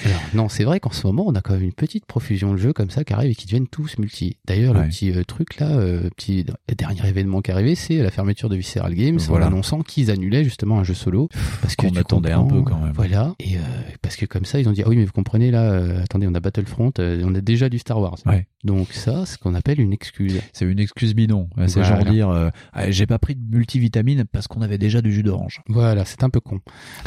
Alors 0.05 0.21
non, 0.35 0.49
c'est 0.49 0.65
vrai 0.65 0.81
qu'en 0.81 0.91
ce 0.91 1.07
moment, 1.07 1.25
on 1.27 1.35
a 1.35 1.41
quand 1.41 1.53
même 1.55 1.63
une 1.63 1.73
petite 1.73 2.05
profusion 2.07 2.53
de 2.53 2.57
jeux 2.57 2.73
comme 2.73 2.91
ça 2.91 3.05
qui 3.05 3.13
arrivent 3.13 3.31
et 3.31 3.35
qui 3.35 3.47
deviennent 3.47 3.69
tous 3.69 3.99
multi. 3.99 4.39
D'ailleurs, 4.47 4.75
Ouais. 4.75 4.83
le 4.83 4.89
petit 4.89 5.13
euh, 5.13 5.23
truc 5.25 5.59
là, 5.61 5.69
euh, 5.71 6.09
petit 6.17 6.45
dernier 6.77 7.07
événement 7.07 7.43
qui 7.43 7.51
est 7.51 7.55
arrivé, 7.55 7.75
c'est 7.75 7.99
la 7.99 8.11
fermeture 8.11 8.49
de 8.49 8.57
Visceral 8.57 8.95
Games 8.95 9.19
Voilà. 9.29 9.47
en 9.47 9.49
annonçant 9.49 9.83
qu'ils 9.83 10.11
annulaient 10.11 10.43
justement 10.45 10.79
un 10.81 10.85
jeu 10.85 10.95
solo 10.95 11.29
parce 11.63 11.77
Qu'on 11.77 11.95
attendait 11.97 12.33
un 12.33 12.45
peu 12.45 12.63
quand 12.63 12.79
même. 12.81 12.93
Voilà. 12.95 13.35
Et 13.39 13.57
euh, 13.57 13.61
parce 14.03 14.17
que 14.17 14.27
comme 14.27 14.45
ça, 14.45 14.59
ils 14.59 14.69
ont 14.69 14.73
dit 14.73 14.83
ah 14.85 14.89
oui, 14.89 14.97
mais 14.97 15.05
vous 15.05 15.13
comprenez 15.13 15.51
là, 15.51 16.01
attendez, 16.03 16.27
on 16.27 16.35
a 16.35 16.41
Battlefront, 16.41 16.93
on 16.99 17.35
a 17.35 17.41
déjà 17.41 17.69
du 17.69 17.79
Star 17.79 18.01
Wars. 18.01 18.19
Ouais. 18.27 18.47
Donc 18.67 18.93
ça, 18.93 19.25
c'est 19.27 19.35
ce 19.35 19.39
qu'on 19.39 19.55
appelle 19.55 19.81
une 19.81 19.93
excuse. 19.93 20.41
C'est 20.53 20.65
une 20.65 20.79
excuse 20.81 21.15
bidon. 21.15 21.49
C'est 21.67 21.81
Voilà. 21.81 21.97
genre 22.03 22.05
dire, 22.05 22.29
euh, 22.31 22.49
Ah, 22.73 22.91
j'ai 22.91 23.07
pas 23.07 23.19
pris 23.19 23.35
de 23.37 23.57
multivitamine 23.57 24.25
parce 24.31 24.49
qu'on 24.49 24.61
avait 24.63 24.79
déjà 24.79 25.01
du 25.03 25.13
jus 25.13 25.23
d'orange. 25.23 25.61
Voilà, 25.69 26.05
c'est 26.05 26.25
un 26.25 26.31
peu 26.31 26.41
con. 26.41 26.61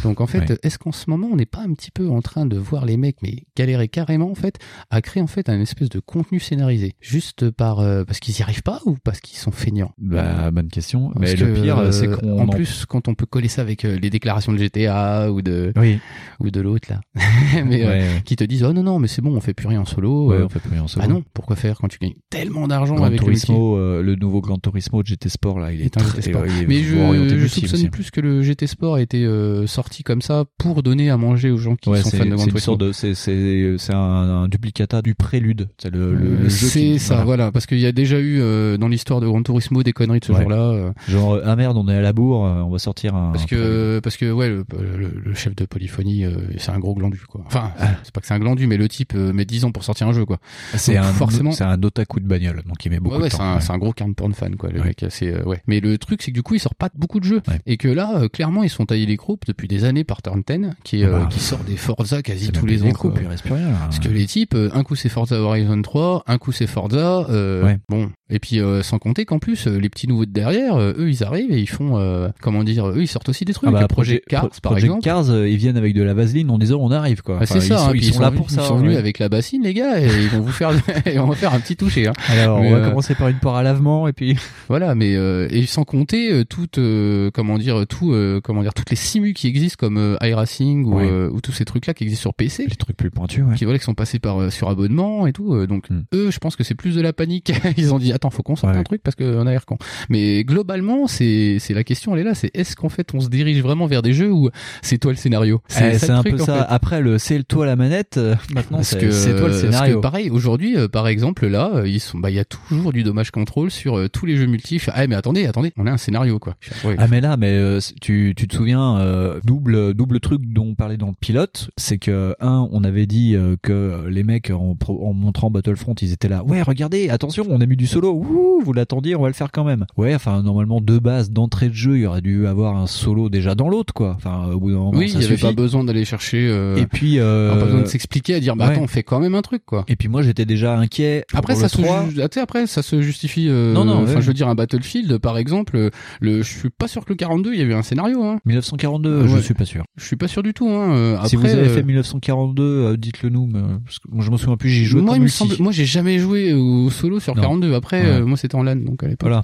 Donc 0.04 0.22
en 0.22 0.28
fait, 0.28 0.50
Ouais. 0.50 0.58
est-ce 0.64 0.78
qu'en 0.80 0.92
ce 0.92 1.10
moment, 1.10 1.28
on 1.32 1.36
n'est 1.36 1.46
pas 1.46 1.60
un 1.62 1.74
petit 1.74 1.92
peu 1.92 2.10
en 2.10 2.22
train 2.22 2.46
de 2.46 2.58
voir 2.58 2.86
les 2.86 2.98
mecs, 2.98 3.18
mais 3.22 3.44
galérer 3.58 3.88
carrément 3.90 4.32
en 4.32 4.36
fait, 4.36 4.56
à 4.90 5.02
créer 5.02 5.22
en 5.22 5.28
fait 5.28 5.50
un 5.50 5.60
espèce 5.60 5.90
de 5.90 6.00
contenu 6.00 6.40
scénarisé, 6.40 6.94
juste 7.02 7.50
par 7.52 7.80
euh, 7.80 8.04
parce 8.06 8.20
qu'ils 8.20 8.38
y 8.40 8.42
arrivent 8.42 8.64
pas 8.64 8.80
ou 8.86 8.96
parce 9.04 9.20
qu'ils 9.20 9.38
sont 9.38 9.52
feignants? 9.52 9.92
Bah, 9.98 10.52
bonne 10.52 10.70
question. 10.70 11.10
Parce 11.10 11.20
Mais 11.20 11.36
le 11.36 11.48
que, 11.54 11.62
pire, 11.62 11.78
euh, 11.78 11.92
c'est 11.92 12.08
qu'on 12.08 12.40
en 12.40 12.44
en- 12.44 12.48
plus 12.48 12.86
quand 12.86 13.08
on 13.08 13.16
peut 13.16 13.26
coller 13.26 13.48
ça 13.50 13.62
avec 13.62 13.84
euh, 13.86 13.98
les 14.00 14.10
déclarations 14.10 14.54
de 14.54 14.58
GTA 14.58 15.32
ou 15.32 15.42
de 15.42 15.74
Oui. 15.76 16.00
ou 16.40 16.52
de 16.52 16.62
l'autre 16.62 16.90
là, 16.92 17.02
mais 17.66 17.84
Ouais, 17.84 17.88
ouais. 17.88 18.22
qui 18.26 18.36
te 18.36 18.44
disent 18.44 18.64
oh 18.64 18.72
non 18.74 18.84
non 18.84 19.00
mais 19.00 19.08
c'est 19.08 19.22
bon 19.22 19.36
on 19.36 19.42
fait 19.42 19.54
plus 19.54 19.68
rien 19.68 19.82
en 19.82 19.86
solo. 19.86 20.34
On 20.34 20.50
fait 20.50 20.60
plus 20.60 20.72
rien 20.72 20.84
en 20.84 20.88
solo. 20.88 21.06
Ah 21.06 21.10
non, 21.10 21.24
pourquoi 21.34 21.49
faire 21.56 21.78
quand 21.80 21.88
tu 21.88 21.98
gagnes 22.00 22.14
tellement 22.30 22.68
d'argent 22.68 23.02
avec 23.04 23.20
le 23.20 23.26
Turismo, 23.26 23.78
euh, 23.78 24.02
le 24.04 24.16
nouveau 24.16 24.42
Gran 24.42 24.58
Turismo 24.58 25.02
de 25.04 25.08
GT 25.08 25.30
Sport 25.30 25.60
là, 25.60 25.72
il 25.72 25.82
est, 25.82 25.86
est 25.86 25.98
un 25.98 26.02
très, 26.02 26.22
GT 26.22 26.32
Sport. 26.32 26.46
il 26.48 26.64
est 26.64 26.68
Mais 26.68 26.84
je, 26.84 27.38
je 27.40 27.48
soupçonne 27.48 27.74
aussi. 27.80 27.90
plus 27.90 28.12
que 28.12 28.22
le 28.22 28.42
GT 28.42 28.68
Sport 28.68 28.96
a 28.96 29.02
été 29.02 29.24
euh, 29.26 29.68
sorti 29.68 30.04
comme 30.04 30.22
ça 30.22 30.46
pour 30.58 30.84
donner 30.84 31.10
à 31.10 31.18
manger 31.18 31.52
aux 31.52 31.58
gens 31.58 31.76
qui 31.76 31.90
Ouais, 31.90 32.02
sont 32.02 32.10
fans 32.12 32.26
de 32.26 32.30
Gran 32.30 32.38
c'est 32.38 32.44
une 32.46 32.50
Turismo. 32.52 32.94
c'est 32.94 33.14
c'est 33.14 33.76
c'est 33.78 33.94
un, 33.94 33.98
un 33.98 34.48
duplicata 34.48 35.02
du 35.02 35.16
prélude. 35.16 35.70
C'est 35.78 35.90
le, 35.92 36.14
le, 36.14 36.36
le 36.36 36.50
jeu 36.50 36.68
c'est 36.68 36.98
ça, 36.98 37.24
voilà. 37.24 37.52
parce 37.52 37.66
qu'il 37.66 37.80
y 37.80 37.86
a 37.86 37.92
déjà 37.92 38.20
eu 38.20 38.40
euh, 38.42 38.78
dans 38.78 38.88
l'histoire 38.88 39.20
de 39.22 39.28
Gran 39.28 39.42
Turismo 39.44 39.84
des 39.84 39.94
conneries 39.94 40.20
de 40.20 40.26
ce 40.26 40.32
Ouais. 40.32 40.42
genre-là. 40.42 40.58
euh, 40.72 40.92
Genre 41.08 41.34
euh, 41.36 41.42
ah 41.46 41.56
merde, 41.56 41.78
on 41.78 41.88
est 41.88 41.96
à 41.96 42.02
la 42.02 42.14
bourre, 42.14 42.46
euh, 42.46 42.62
on 42.62 42.70
va 42.70 42.80
sortir 42.80 43.16
un. 43.16 43.32
parce 43.32 43.46
que 43.46 44.00
parce 44.04 44.18
que 44.18 44.32
ouais, 44.32 44.50
le, 44.50 44.66
le- 44.80 45.12
le 45.24 45.34
chef 45.34 45.56
de 45.56 45.66
Polyphonie, 45.66 46.26
euh, 46.26 46.32
c'est 46.58 46.72
un 46.72 46.80
gros 46.80 46.94
glandu 46.94 47.20
quoi. 47.28 47.42
Enfin, 47.46 47.72
c'est 48.04 48.14
pas 48.14 48.22
que 48.22 48.28
c'est 48.28 48.34
un 48.34 48.40
glandu, 48.40 48.68
mais 48.68 48.78
le 48.78 48.88
type 48.88 49.14
euh, 49.16 49.34
met 49.34 49.46
10 49.46 49.66
ans 49.66 49.72
pour 49.72 49.84
sortir 49.84 50.08
un 50.08 50.14
jeu 50.14 50.26
quoi. 50.26 50.38
prélude. 50.38 50.80
C'est 50.80 50.98
un 50.98 51.14
forcément. 51.44 51.52
c'est 51.52 51.64
un 51.64 51.82
otaku 51.84 52.20
de 52.20 52.28
bagnole, 52.28 52.64
donc 52.68 52.86
il 52.86 52.92
met 52.92 53.00
beaucoup 53.00 53.16
ouais, 53.16 53.22
ouais, 53.24 53.28
de 53.30 53.32
c'est 53.32 53.38
temps. 53.38 53.44
un, 53.44 53.56
ouais. 53.56 53.62
c'est 53.62 53.72
un 53.72 53.78
gros 53.78 53.94
carne 53.94 54.16
porn 54.16 54.34
fan 54.34 54.56
quoi 54.56 54.70
le 54.70 54.84
mec 54.84 55.06
c'est 55.10 55.34
euh, 55.34 55.44
ouais 55.44 55.62
mais 55.68 55.80
le 55.80 55.98
truc 55.98 56.22
c'est 56.22 56.32
que 56.32 56.36
du 56.36 56.44
coup 56.44 56.56
il 56.56 56.60
sort 56.60 56.76
pas 56.76 56.90
beaucoup 56.96 57.20
de 57.20 57.26
jeux 57.26 57.42
Ouais. 57.48 57.60
et 57.66 57.78
que 57.78 57.88
là 57.88 58.12
euh, 58.16 58.28
clairement 58.28 58.64
ils 58.64 58.70
sont 58.70 58.86
taillés 58.86 59.06
les 59.06 59.16
groupes 59.16 59.46
depuis 59.48 59.68
des 59.68 59.84
années 59.86 60.04
par 60.04 60.22
Turn 60.22 60.44
10 60.48 60.70
qui 60.84 61.04
euh, 61.04 61.12
Bah, 61.20 61.28
qui 61.30 61.40
sort 61.40 61.60
des 61.60 61.78
Forza 61.78 62.22
quasi 62.22 62.52
tous 62.52 62.66
les 62.66 62.84
ans 62.84 62.92
coupes, 62.92 63.18
il 63.22 63.28
reste 63.28 63.44
plus 63.44 63.54
rien. 63.54 63.72
Parce 63.80 64.00
que 64.00 64.10
les 64.10 64.26
types, 64.26 64.54
euh, 64.56 64.70
un 64.74 64.84
coup 64.84 64.96
c'est 64.96 65.10
Forza 65.10 65.40
Horizon 65.40 65.82
3, 65.82 66.24
un 66.28 66.38
coup 66.38 66.52
c'est 66.52 66.68
Forza, 66.68 67.26
euh, 67.30 67.76
bon. 67.90 68.12
Et 68.30 68.40
puis 68.40 68.60
euh, 68.60 68.84
sans 68.84 69.00
compter 69.00 69.26
qu'en 69.26 69.40
plus 69.40 69.68
euh, 69.68 69.78
les 69.80 69.90
petits 69.90 70.08
nouveaux 70.08 70.26
de 70.26 70.32
derrière, 70.32 70.76
euh, 70.76 70.94
eux 70.98 71.10
ils 71.10 71.24
arrivent 71.24 71.52
et 71.52 71.60
ils 71.60 71.70
font, 71.70 71.98
euh, 71.98 72.30
comment 72.42 72.64
dire, 72.64 72.88
eux 72.90 73.02
ils 73.02 73.08
sortent 73.08 73.30
aussi 73.30 73.44
des 73.46 73.54
trucs. 73.54 73.70
Ah 73.70 73.72
bah, 73.74 73.82
Le 73.82 73.88
Project 73.88 74.28
Cars 74.28 74.50
par 74.62 74.72
Project 74.74 74.86
exemple. 74.86 75.04
Cars, 75.04 75.30
euh, 75.32 75.50
ils 75.50 75.58
viennent 75.58 75.78
avec 75.78 75.94
de 75.96 76.04
la 76.04 76.14
vaseline 76.14 76.50
en 76.52 76.58
disant 76.60 76.78
on 76.82 76.92
arrive 76.92 77.22
quoi. 77.24 77.38
Ah, 77.40 77.44
Enfin, 77.44 77.60
c'est 77.60 77.68
ça, 77.68 77.74
ils 77.76 77.78
sont, 77.80 77.86
hein, 77.88 77.92
ils 77.96 78.00
puis 78.02 78.14
sont 78.14 78.22
là 78.22 78.32
pour 78.32 78.50
ça. 78.52 78.62
Ils 78.62 78.68
sont 78.68 78.78
venus 78.78 78.92
ouais. 78.92 78.98
avec 78.98 79.20
la 79.20 79.30
bassine 79.30 79.64
les 79.64 79.74
gars 79.74 80.00
et 80.00 80.06
ils 80.08 80.30
vont 80.30 80.42
vous 80.42 80.52
faire, 80.52 80.72
ils 81.06 81.18
vont 81.20 81.26
vous 81.26 81.34
faire 81.34 81.54
un 81.54 81.60
petit 81.60 81.76
toucher. 81.76 82.08
Hein. 82.08 82.14
Alors, 82.30 82.60
Mais, 82.62 82.68
on 82.72 82.80
va 82.80 82.90
commencer 82.90 83.16
par 83.16 83.28
une 83.30 83.40
porte 83.40 83.58
à 83.58 83.64
lavement 83.64 84.08
et 84.08 84.14
puis. 84.14 84.36
Voilà, 84.70 84.94
mais 84.94 85.16
euh, 85.16 85.48
et 85.50 85.66
sans 85.66 85.84
compter 85.84 86.32
euh, 86.32 86.46
toutes, 86.46 86.78
euh, 86.78 87.32
comment 87.34 87.58
dire, 87.58 87.88
tout, 87.88 88.14
euh, 88.14 88.40
comment 88.44 88.62
dire, 88.62 88.76
toutes 88.76 88.92
les 88.92 88.96
simus 88.96 89.34
qui 89.34 89.48
existent 89.48 89.78
comme 89.80 89.98
euh, 89.98 90.16
iRacing 90.22 90.86
ou, 90.86 90.98
Ouais. 90.98 91.10
euh, 91.10 91.30
ou 91.32 91.42
tous 91.42 91.52
ces 91.52 91.66
trucs 91.66 91.88
là 91.88 91.96
qui 91.96 92.04
existent 92.04 92.22
sur 92.22 92.34
PC. 92.36 92.66
Les 92.70 92.76
trucs 92.76 92.96
plus 92.96 93.10
pointus, 93.10 93.44
ouais. 93.44 93.56
qui 93.56 93.64
voilà 93.66 93.80
qui 93.80 93.86
sont 93.86 93.96
passés 93.96 94.20
par 94.20 94.40
euh, 94.40 94.50
sur 94.52 94.70
abonnement 94.70 95.26
et 95.26 95.34
tout 95.34 95.54
euh, 95.56 95.66
donc 95.66 95.90
Hmm. 95.90 96.02
eux 96.14 96.30
je 96.30 96.38
pense 96.40 96.56
que 96.56 96.64
c'est 96.64 96.76
plus 96.76 96.94
de 96.96 97.02
la 97.02 97.14
panique 97.14 97.52
ils 97.78 97.94
ont 97.96 97.98
dit 98.00 98.12
attends, 98.20 98.30
faut 98.30 98.44
qu'on 98.44 98.56
sorte 98.56 98.76
un 98.76 98.84
truc 98.84 99.02
parce 99.04 99.16
qu'on 99.16 99.48
a 99.48 99.52
l'air 99.52 99.66
con. 99.66 99.78
Mais 100.10 100.44
globalement, 100.44 101.08
c'est 101.08 101.58
c'est 101.60 101.74
la 101.74 101.84
question, 101.84 102.14
elle 102.16 102.22
est 102.22 102.26
là. 102.26 102.36
C'est 102.36 102.52
est-ce 102.56 102.76
qu'en 102.76 102.90
fait 102.90 103.14
on 103.14 103.20
se 103.22 103.30
dirige 103.30 103.62
vraiment 103.62 103.86
vers 103.88 104.02
des 104.02 104.14
jeux 104.14 104.32
où 104.32 104.50
c'est 104.82 104.98
toi 104.98 105.12
le 105.12 105.18
scénario? 105.18 105.62
Eh, 105.70 105.98
C'est 105.98 106.08
le 106.10 106.14
un 106.14 106.20
truc, 106.22 106.36
peu 106.36 106.42
en 106.42 106.46
ça. 106.46 106.56
fait. 106.60 106.66
Après, 106.70 107.02
le 107.02 107.18
c'est 107.18 107.42
toi 107.44 107.66
la 107.66 107.76
manette. 107.76 108.18
euh, 108.18 108.36
Maintenant, 108.54 108.78
Parce 108.78 108.90
c'est 108.90 109.32
toi 109.32 109.48
le 109.48 109.54
parce 109.54 109.62
scénario. 109.62 109.96
que 109.98 110.02
pareil, 110.02 110.30
aujourd'hui, 110.30 110.78
euh, 110.78 110.88
par 110.88 111.08
exemple, 111.08 111.48
là, 111.48 111.72
euh, 111.76 111.88
ils 111.88 112.00
sont, 112.00 112.18
bah, 112.20 112.30
il 112.30 112.36
y 112.36 112.40
a 112.40 112.46
toujours 112.46 112.92
du 112.94 113.04
dommage 113.04 113.32
contrôle 113.32 113.72
sur 113.72 113.98
euh, 113.98 114.08
tous 114.10 114.26
les 114.26 114.36
jeux 114.36 114.46
multi. 114.48 114.80
Ah 114.94 115.08
mais 115.08 115.16
attendez, 115.16 115.46
attendez, 115.46 115.72
on 115.78 115.88
a 115.88 115.92
un 115.92 115.98
scénario 115.98 116.40
quoi. 116.40 116.56
Ouais, 116.84 116.96
Ah 116.98 117.08
mais 117.08 117.22
là, 117.22 117.38
mais 117.38 117.54
euh, 117.54 117.80
tu, 118.02 118.34
tu 118.36 118.48
te 118.48 118.56
souviens 118.56 118.98
euh, 118.98 119.40
double 119.46 119.94
double 119.94 120.20
truc 120.20 120.42
dont 120.46 120.68
on 120.68 120.76
parlait 120.76 120.98
dans 120.98 121.08
le 121.08 121.14
pilote, 121.20 121.70
c'est 121.78 121.98
que 121.98 122.36
un, 122.40 122.68
on 122.72 122.84
avait 122.84 123.06
dit 123.06 123.36
euh, 123.36 123.56
que 123.62 124.06
les 124.08 124.24
mecs 124.24 124.50
en 124.52 124.76
montrant 125.14 125.50
Battlefront, 125.52 125.96
ils 126.02 126.12
étaient 126.14 126.28
là. 126.30 126.44
Ouais, 126.44 126.62
regardez, 126.62 127.10
attention, 127.10 127.46
on 127.50 127.62
a 127.62 127.66
mis 127.66 127.78
du 127.78 127.88
solo. 127.88 128.09
Ouh, 128.12 128.62
vous 128.64 128.74
l'attendiez, 128.74 129.16
on 129.16 129.22
va 129.22 129.28
le 129.28 129.34
faire 129.34 129.52
quand 129.52 129.64
même. 129.64 129.86
Ouais, 129.98 130.14
enfin 130.16 130.42
normalement 130.44 130.82
de 130.82 131.00
base 131.00 131.32
d'entrée 131.32 131.70
de 131.70 131.74
jeu, 131.74 131.98
il 131.98 132.02
y 132.02 132.06
aurait 132.06 132.22
dû 132.22 132.48
avoir 132.48 132.76
un 132.78 132.88
solo 132.88 133.30
déjà 133.30 133.56
dans 133.56 133.70
l'autre 133.70 133.94
quoi. 133.94 134.14
Enfin 134.18 134.50
au 134.54 134.60
bout 134.60 134.72
d'un 134.72 134.78
moment, 134.78 134.92
oui, 134.98 135.10
ça 135.10 135.20
il 135.20 135.24
y 135.24 135.26
avait 135.26 135.38
pas 135.38 135.52
besoin 135.54 135.84
d'aller 135.84 136.06
chercher. 136.06 136.48
Euh, 136.50 136.76
Et 136.78 136.86
puis 136.86 137.20
euh, 137.20 137.52
pas 137.58 137.66
besoin 137.66 137.82
de 137.82 137.86
s'expliquer 137.88 138.36
à 138.36 138.40
dire, 138.40 138.56
bah 138.56 138.68
ouais. 138.68 138.72
attends, 138.74 138.84
on 138.84 138.88
fait 138.88 139.04
quand 139.04 139.20
même 139.20 139.36
un 139.36 139.42
truc 139.42 139.64
quoi. 139.66 139.86
Et 139.88 139.96
puis 139.96 140.08
moi 140.08 140.22
j'étais 140.22 140.46
déjà 140.46 140.78
inquiet. 140.78 141.26
Après 141.34 141.54
pour 141.54 141.62
ça, 141.62 141.66
le 141.66 141.70
se 141.70 141.82
3. 141.82 142.10
ju- 142.10 142.22
ah, 142.22 142.40
après 142.42 142.68
ça 142.68 142.82
se 142.82 143.02
justifie. 143.02 143.48
euh, 143.50 143.74
Non, 143.74 143.86
non, 143.86 144.04
Enfin, 144.04 144.16
ouais. 144.16 144.22
je 144.22 144.28
veux 144.28 144.34
dire 144.34 144.48
un 144.48 144.56
Battlefield 144.56 145.18
par 145.20 145.38
exemple. 145.38 145.76
euh, 145.78 145.90
Le, 146.22 146.42
je 146.42 146.58
suis 146.60 146.70
pas 146.70 146.88
sûr 146.88 147.04
que 147.06 147.10
le 147.12 147.16
42 147.16 147.54
il 147.54 147.60
y 147.60 147.62
a 147.62 147.66
eu 147.66 147.74
un 147.74 147.82
scénario. 147.84 148.24
Hein. 148.24 148.40
1942, 148.46 149.28
je 149.28 149.36
Ouais. 149.36 149.42
suis 149.42 149.54
pas 149.54 149.66
sûr. 149.66 149.84
Je 149.98 150.06
suis 150.06 150.16
pas 150.16 150.28
sûr 150.28 150.44
du 150.44 150.54
tout. 150.54 150.70
Hein. 150.70 150.94
euh, 150.96 151.16
Après, 151.16 151.30
si 151.30 151.36
vous 151.36 151.46
avez 151.46 151.68
euh, 151.68 151.70
fait 151.76 151.84
1942, 151.84 152.64
euh, 152.64 152.98
dites-le 152.98 153.30
nous. 153.30 153.48
mais, 153.48 153.60
euh, 153.60 153.78
parce 153.86 154.00
que 154.00 154.08
moi, 154.12 154.24
je 154.26 154.32
me 154.32 154.38
souviens 154.38 154.58
plus, 154.58 154.70
j'y 154.70 154.86
jouais 154.86 155.02
moi, 155.02 155.16
il 155.18 155.22
me 155.24 155.28
semble, 155.28 155.56
moi 155.60 155.72
j'ai 155.72 155.86
jamais 155.86 156.20
joué 156.20 156.54
au 156.54 156.90
solo 156.90 157.20
sur 157.20 157.36
Non. 157.36 157.42
42. 157.42 157.74
Après, 157.74 157.99
Ouais. 158.02 158.10
euh, 158.22 158.26
moi 158.26 158.38
c'était 158.38 158.56
en 158.56 158.64
LAN 158.64 158.76
donc 158.78 159.04
à 159.04 159.08
l'époque. 159.08 159.30
Voilà. 159.30 159.44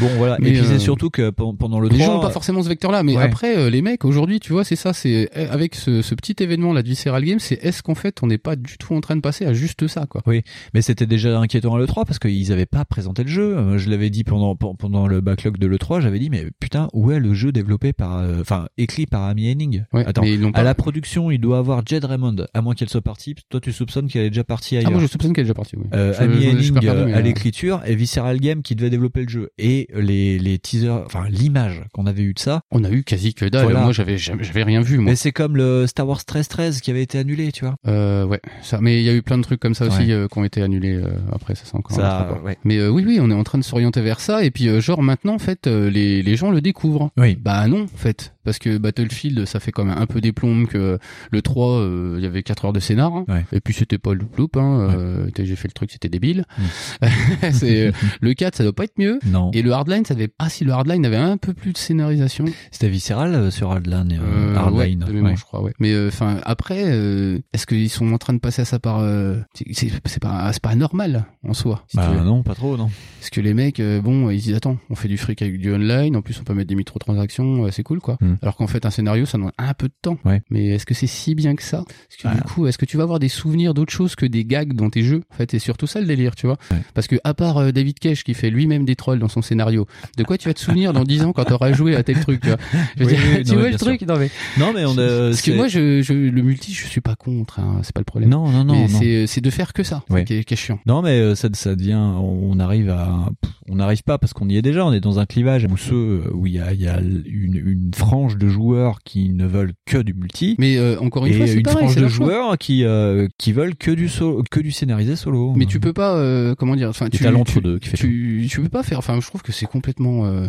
Bon, 0.00 0.08
voilà. 0.16 0.36
Mais, 0.40 0.50
et 0.50 0.52
puis 0.52 0.62
c'est 0.64 0.74
euh, 0.74 0.78
surtout 0.78 1.10
que 1.10 1.30
pen- 1.30 1.56
pendant 1.58 1.80
le 1.80 1.88
les 1.88 1.98
3, 1.98 2.06
gens 2.06 2.18
ont 2.18 2.22
pas 2.22 2.30
forcément 2.30 2.62
ce 2.62 2.68
vecteur-là, 2.68 3.02
mais 3.02 3.16
Ouais. 3.16 3.22
après 3.22 3.56
euh, 3.56 3.70
les 3.70 3.82
mecs 3.82 4.04
aujourd'hui, 4.04 4.40
tu 4.40 4.52
vois, 4.52 4.64
c'est 4.64 4.76
ça, 4.76 4.92
c'est 4.92 5.28
euh, 5.36 5.46
avec 5.50 5.74
ce, 5.74 6.02
ce 6.02 6.14
petit 6.14 6.34
événement 6.42 6.72
là 6.72 6.82
de 6.82 6.88
Visceral 6.88 7.24
Games, 7.24 7.38
c'est 7.40 7.58
est-ce 7.64 7.82
qu'en 7.82 7.94
fait 7.94 8.22
on 8.22 8.26
n'est 8.26 8.38
pas 8.38 8.56
du 8.56 8.76
tout 8.78 8.94
en 8.94 9.00
train 9.00 9.16
de 9.16 9.20
passer 9.20 9.44
à 9.46 9.52
juste 9.52 9.86
ça, 9.86 10.06
quoi? 10.08 10.22
Oui, 10.26 10.42
mais 10.74 10.82
c'était 10.82 11.06
déjà 11.06 11.38
inquiétant 11.38 11.74
à 11.74 11.78
l'E3 11.78 12.04
parce 12.06 12.18
qu'ils 12.18 12.52
avaient 12.52 12.66
pas 12.66 12.84
présenté 12.84 13.22
le 13.24 13.28
jeu. 13.30 13.56
Euh, 13.56 13.78
Je 13.78 13.90
l'avais 13.90 14.10
dit 14.10 14.24
pendant 14.24 14.56
pen- 14.56 14.74
pendant 14.78 15.06
le 15.06 15.20
backlog 15.20 15.58
de 15.58 15.66
l'E3, 15.66 16.00
j'avais 16.00 16.18
dit 16.18 16.30
mais 16.30 16.46
putain 16.60 16.88
où 16.92 17.10
est 17.12 17.20
le 17.20 17.34
jeu 17.34 17.52
développé 17.52 17.92
par 17.92 18.18
euh, 18.18 18.40
enfin 18.40 18.66
écrit 18.78 19.06
par 19.06 19.22
Amy 19.24 19.50
Henning? 19.50 19.84
Ouais, 19.92 20.04
Attends, 20.06 20.22
ils 20.22 20.40
pas. 20.50 20.58
à 20.58 20.62
la 20.62 20.74
production 20.74 21.30
il 21.30 21.38
doit 21.38 21.58
avoir 21.58 21.82
Jed 21.86 22.04
Raymond 22.04 22.36
à 22.54 22.62
moins 22.62 22.74
qu'elle 22.74 22.88
soit 22.88 23.00
partie. 23.02 23.34
Toi 23.50 23.60
tu 23.60 23.72
soupçonnes 23.72 24.08
qu'elle 24.08 24.24
est 24.24 24.30
déjà 24.30 24.44
partie 24.44 24.76
Ah 24.76 24.80
ailleurs. 24.80 24.92
moi 24.92 25.00
je 25.00 25.06
soupçonne 25.06 25.32
qu'elle 25.32 25.42
est 25.42 25.48
déjà 25.48 25.54
partie. 25.54 25.76
Oui. 25.76 25.84
Euh, 25.94 26.12
Je- 26.14 26.22
Amy 26.22 26.42
je- 26.42 26.48
Henning 26.50 26.74
pas 26.74 26.80
perdu, 26.80 27.00
euh, 27.00 27.06
mais, 27.06 27.12
à 27.14 27.18
euh, 27.18 27.20
l'écriture 27.22 27.80
et 27.86 27.93
Visceral 27.94 28.40
Game 28.40 28.62
qui 28.62 28.74
devait 28.74 28.90
développer 28.90 29.22
le 29.22 29.28
jeu 29.28 29.50
et 29.58 29.88
les 29.94 30.38
les 30.38 30.58
teasers 30.58 31.02
enfin 31.06 31.24
l'image 31.28 31.82
qu'on 31.92 32.06
avait 32.06 32.22
eu 32.22 32.34
de 32.34 32.38
ça. 32.38 32.60
On 32.70 32.84
a 32.84 32.90
eu 32.90 33.04
quasi 33.04 33.34
que 33.34 33.44
dalle. 33.46 33.64
Voilà. 33.64 33.80
Moi 33.82 33.92
j'avais 33.92 34.18
j'avais 34.18 34.62
rien 34.62 34.80
vu. 34.80 34.98
Moi. 34.98 35.10
Mais 35.12 35.16
c'est 35.16 35.32
comme 35.32 35.56
le 35.56 35.86
Star 35.86 36.06
Wars 36.08 36.24
13 36.24 36.48
13 36.48 36.80
qui 36.80 36.90
avait 36.90 37.02
été 37.02 37.18
annulé, 37.18 37.52
tu 37.52 37.64
vois. 37.64 37.74
Euh, 37.86 38.24
ouais, 38.26 38.40
ça. 38.62 38.78
Mais 38.80 39.00
il 39.00 39.04
y 39.04 39.08
a 39.08 39.14
eu 39.14 39.22
plein 39.22 39.38
de 39.38 39.42
trucs 39.42 39.60
comme 39.60 39.74
ça 39.74 39.86
aussi 39.86 39.98
Ouais. 39.98 40.12
euh, 40.12 40.28
qui 40.28 40.38
ont 40.38 40.44
été 40.44 40.62
annulés. 40.62 40.94
euh, 40.96 41.10
après, 41.32 41.54
ça 41.54 41.62
c'est 41.64 41.74
encore. 41.76 41.96
Ça, 41.96 42.02
un 42.02 42.20
autre 42.22 42.28
rapport. 42.30 42.44
ouais. 42.44 42.58
Mais 42.64 42.86
oui, 42.86 43.04
oui, 43.06 43.18
on 43.20 43.30
est 43.30 43.34
en 43.34 43.44
train 43.44 43.58
de 43.58 43.64
s'orienter 43.64 44.00
vers 44.00 44.20
ça. 44.20 44.44
Et 44.44 44.50
puis 44.50 44.80
genre 44.80 45.02
maintenant, 45.02 45.34
en 45.34 45.38
fait, 45.38 45.66
les 45.66 46.22
les 46.22 46.36
gens 46.36 46.50
le 46.50 46.60
découvrent. 46.60 47.10
Oui. 47.16 47.36
Bah 47.40 47.66
non, 47.68 47.84
en 47.84 47.86
fait, 47.98 48.33
parce 48.44 48.58
que 48.58 48.78
Battlefield, 48.78 49.44
ça 49.46 49.60
fait 49.60 49.72
quand 49.72 49.84
même 49.84 49.98
un 49.98 50.06
peu 50.06 50.20
des 50.20 50.32
plombes 50.32 50.66
que 50.66 50.98
le 51.30 51.42
3, 51.42 51.72
euh, 51.80 52.14
il 52.18 52.24
y 52.24 52.26
avait 52.26 52.42
4 52.42 52.66
heures 52.66 52.72
de 52.72 52.80
scénar. 52.80 53.12
hein. 53.14 53.24
Ouais. 53.28 53.44
Et 53.52 53.60
puis 53.60 53.74
c'était 53.74 53.98
pas 53.98 54.14
le 54.14 54.20
loop. 54.38 54.56
Hein. 54.56 54.90
euh, 54.96 55.26
t'as- 55.34 55.44
J'ai 55.44 55.56
fait 55.56 55.68
le 55.68 55.72
truc, 55.72 55.90
c'était 55.90 56.08
débile. 56.08 56.44
Mm. 56.58 56.62
c'est 57.52 57.86
euh, 57.88 57.92
le 58.20 58.34
4, 58.34 58.56
ça 58.56 58.62
doit 58.64 58.72
pas 58.72 58.84
être 58.84 58.98
mieux. 58.98 59.18
Non. 59.26 59.50
Et 59.52 59.62
le 59.62 59.72
Hardline, 59.72 60.04
ça 60.04 60.14
devait. 60.14 60.30
Ah 60.38 60.48
si, 60.48 60.64
le 60.64 60.72
Hardline 60.72 61.04
avait 61.06 61.16
un 61.16 61.36
peu 61.36 61.52
plus 61.54 61.72
de 61.72 61.78
scénarisation. 61.78 62.44
C'était 62.70 62.88
viscéral 62.88 63.34
euh, 63.34 63.50
sur 63.50 63.70
Hardline, 63.70 64.18
euh, 64.20 64.54
Euh, 64.54 64.56
Hardline. 64.56 65.04
ouais, 65.04 65.20
ouais. 65.20 65.36
je 65.36 65.42
crois, 65.44 65.62
ouais. 65.62 65.72
Mais 65.78 65.92
euh, 65.92 66.08
enfin, 66.08 66.38
après, 66.44 66.84
euh, 66.86 67.38
est-ce 67.52 67.66
qu'ils 67.66 67.90
sont 67.90 68.12
en 68.12 68.18
train 68.18 68.32
de 68.34 68.38
passer 68.38 68.62
à 68.62 68.64
ça 68.64 68.78
par 68.78 68.98
euh, 69.00 69.36
c'est- 69.72 70.20
pas 70.20 70.52
c'est 70.52 70.62
pas 70.62 70.74
normal 70.74 71.26
en 71.46 71.52
soi. 71.54 71.84
si 71.88 71.96
Bah 71.96 72.10
non, 72.24 72.42
pas 72.42 72.54
trop, 72.54 72.76
non. 72.76 72.90
Parce 73.20 73.30
que 73.30 73.40
les 73.40 73.54
mecs, 73.54 73.80
euh, 73.80 74.00
bon, 74.00 74.30
ils 74.30 74.40
disent 74.40 74.54
attends, 74.54 74.76
on 74.90 74.94
fait 74.94 75.08
du 75.08 75.16
fric 75.18 75.40
avec 75.42 75.58
du 75.58 75.72
online, 75.72 76.16
en 76.16 76.22
plus 76.22 76.38
on 76.40 76.44
peut 76.44 76.54
mettre 76.54 76.68
des 76.68 76.74
microtransactions, 76.74 77.66
euh, 77.66 77.70
c'est 77.70 77.82
cool 77.82 78.00
quoi. 78.00 78.16
Mm. 78.34 78.38
Alors 78.42 78.56
qu'en 78.56 78.66
fait 78.66 78.86
un 78.86 78.90
scénario 78.90 79.26
ça 79.26 79.38
demande 79.38 79.52
un 79.58 79.74
peu 79.74 79.88
de 79.88 79.94
temps. 80.02 80.18
Ouais. 80.24 80.42
Mais 80.50 80.66
est-ce 80.68 80.86
que 80.86 80.94
c'est 80.94 81.06
si 81.06 81.34
bien 81.34 81.54
que 81.56 81.62
ça? 81.62 81.84
Parce 81.86 82.16
que 82.22 82.28
Ah. 82.28 82.34
du 82.34 82.42
coup, 82.42 82.66
est-ce 82.66 82.78
que 82.78 82.84
tu 82.84 82.96
vas 82.96 83.02
avoir 83.02 83.18
des 83.18 83.28
souvenirs 83.28 83.74
d'autre 83.74 83.92
chose 83.92 84.14
que 84.14 84.26
des 84.26 84.44
gags 84.44 84.72
dans 84.74 84.90
tes 84.90 85.02
jeux? 85.02 85.22
En 85.32 85.36
fait, 85.36 85.50
c'est 85.50 85.58
surtout 85.58 85.86
ça 85.86 86.00
le 86.00 86.06
délire, 86.06 86.34
tu 86.34 86.46
vois. 86.46 86.56
Ouais. 86.70 86.78
Parce 86.94 87.06
que 87.06 87.16
à 87.24 87.34
part 87.34 87.58
euh, 87.58 87.72
David 87.72 87.98
Cage 87.98 88.24
qui 88.24 88.34
fait 88.34 88.50
lui-même 88.50 88.84
des 88.84 88.96
trolls 88.96 89.18
dans 89.18 89.28
son 89.28 89.42
scénario, 89.42 89.86
de 90.16 90.24
quoi 90.24 90.38
tu 90.38 90.48
vas 90.48 90.54
te 90.54 90.60
souvenir 90.60 90.92
dans 90.92 91.04
10 91.04 91.22
ans 91.24 91.32
quand 91.32 91.44
t'auras 91.44 91.72
joué 91.72 91.96
à 91.96 92.02
tel 92.02 92.18
truc, 92.20 92.40
tu 92.40 92.48
vois? 92.48 92.58
Je 92.96 93.04
Oui, 93.04 93.08
dire, 93.10 93.18
oui, 93.36 93.42
tu 93.44 93.52
non, 93.52 93.58
vois 93.60 93.70
le 93.70 93.76
truc? 93.78 94.02
Non 94.02 94.16
mais 94.18 94.30
Non, 94.58 94.72
mais 94.74 94.84
on 94.84 94.92
a. 94.98 95.28
parce 95.30 95.42
que 95.42 95.52
moi, 95.52 95.68
je, 95.68 96.02
je, 96.02 96.12
le 96.12 96.42
multi, 96.42 96.72
je 96.72 96.86
suis 96.86 97.00
pas 97.00 97.14
contre, 97.16 97.60
hein, 97.60 97.80
c'est 97.82 97.92
pas 97.94 98.00
le 98.00 98.04
problème. 98.04 98.30
Non, 98.30 98.48
non, 98.50 98.64
non, 98.64 98.74
mais 98.74 98.88
non. 98.88 99.26
c'est, 99.26 99.40
de 99.40 99.50
faire 99.50 99.72
que 99.72 99.82
ça, 99.82 100.02
Ouais. 100.10 100.24
qui, 100.24 100.34
est, 100.34 100.44
qui 100.44 100.54
est 100.54 100.56
chiant. 100.56 100.78
Non, 100.86 101.02
mais 101.02 101.18
euh, 101.20 101.34
ça, 101.34 101.48
ça 101.52 101.74
devient. 101.76 101.94
On 101.94 102.58
arrive 102.60 102.90
à. 102.90 103.30
On 103.68 103.76
n'arrive 103.76 104.02
pas 104.02 104.18
parce 104.18 104.32
qu'on 104.32 104.48
y 104.48 104.56
est 104.56 104.62
déjà. 104.62 104.84
On 104.86 104.92
est 104.92 105.00
dans 105.00 105.18
un 105.18 105.26
clivage 105.26 105.66
euh, 105.92 106.30
où 106.32 106.46
il 106.46 106.54
y 106.54 106.58
a, 106.60 106.72
y 106.72 106.86
a 106.86 107.00
une, 107.00 107.54
une 107.54 107.90
frange 107.94 108.23
de 108.36 108.48
joueurs 108.48 108.98
qui 109.04 109.30
ne 109.30 109.46
veulent 109.46 109.72
que 109.86 109.98
du 109.98 110.14
multi. 110.14 110.56
Mais 110.58 110.76
euh, 110.76 110.98
encore 111.00 111.26
une 111.26 111.32
et 111.32 111.36
fois, 111.36 111.46
c'est 111.46 111.54
une 111.54 111.62
pareil, 111.62 111.88
c'est 111.90 112.00
de 112.00 112.08
choix. 112.08 112.26
joueurs 112.26 112.58
qui 112.58 112.84
euh, 112.84 113.28
qui 113.38 113.52
veulent 113.52 113.74
que 113.76 113.90
du 113.90 114.08
solo, 114.08 114.42
que 114.50 114.60
du 114.60 114.70
scénarisé 114.72 115.16
solo. 115.16 115.52
Mais 115.56 115.66
tu 115.66 115.80
peux 115.80 115.92
pas, 115.92 116.16
euh, 116.16 116.54
comment 116.56 116.76
dire, 116.76 116.88
enfin, 116.88 117.08
tu, 117.10 117.18
tu, 117.18 117.60
deux 117.60 117.78
qui 117.78 117.88
fait 117.90 117.96
tu, 117.96 118.46
tu 118.50 118.60
peux 118.60 118.68
pas 118.68 118.82
faire. 118.82 118.98
Enfin, 118.98 119.18
je 119.20 119.26
trouve 119.26 119.42
que 119.42 119.52
c'est 119.52 119.66
complètement, 119.66 120.24
euh, 120.26 120.46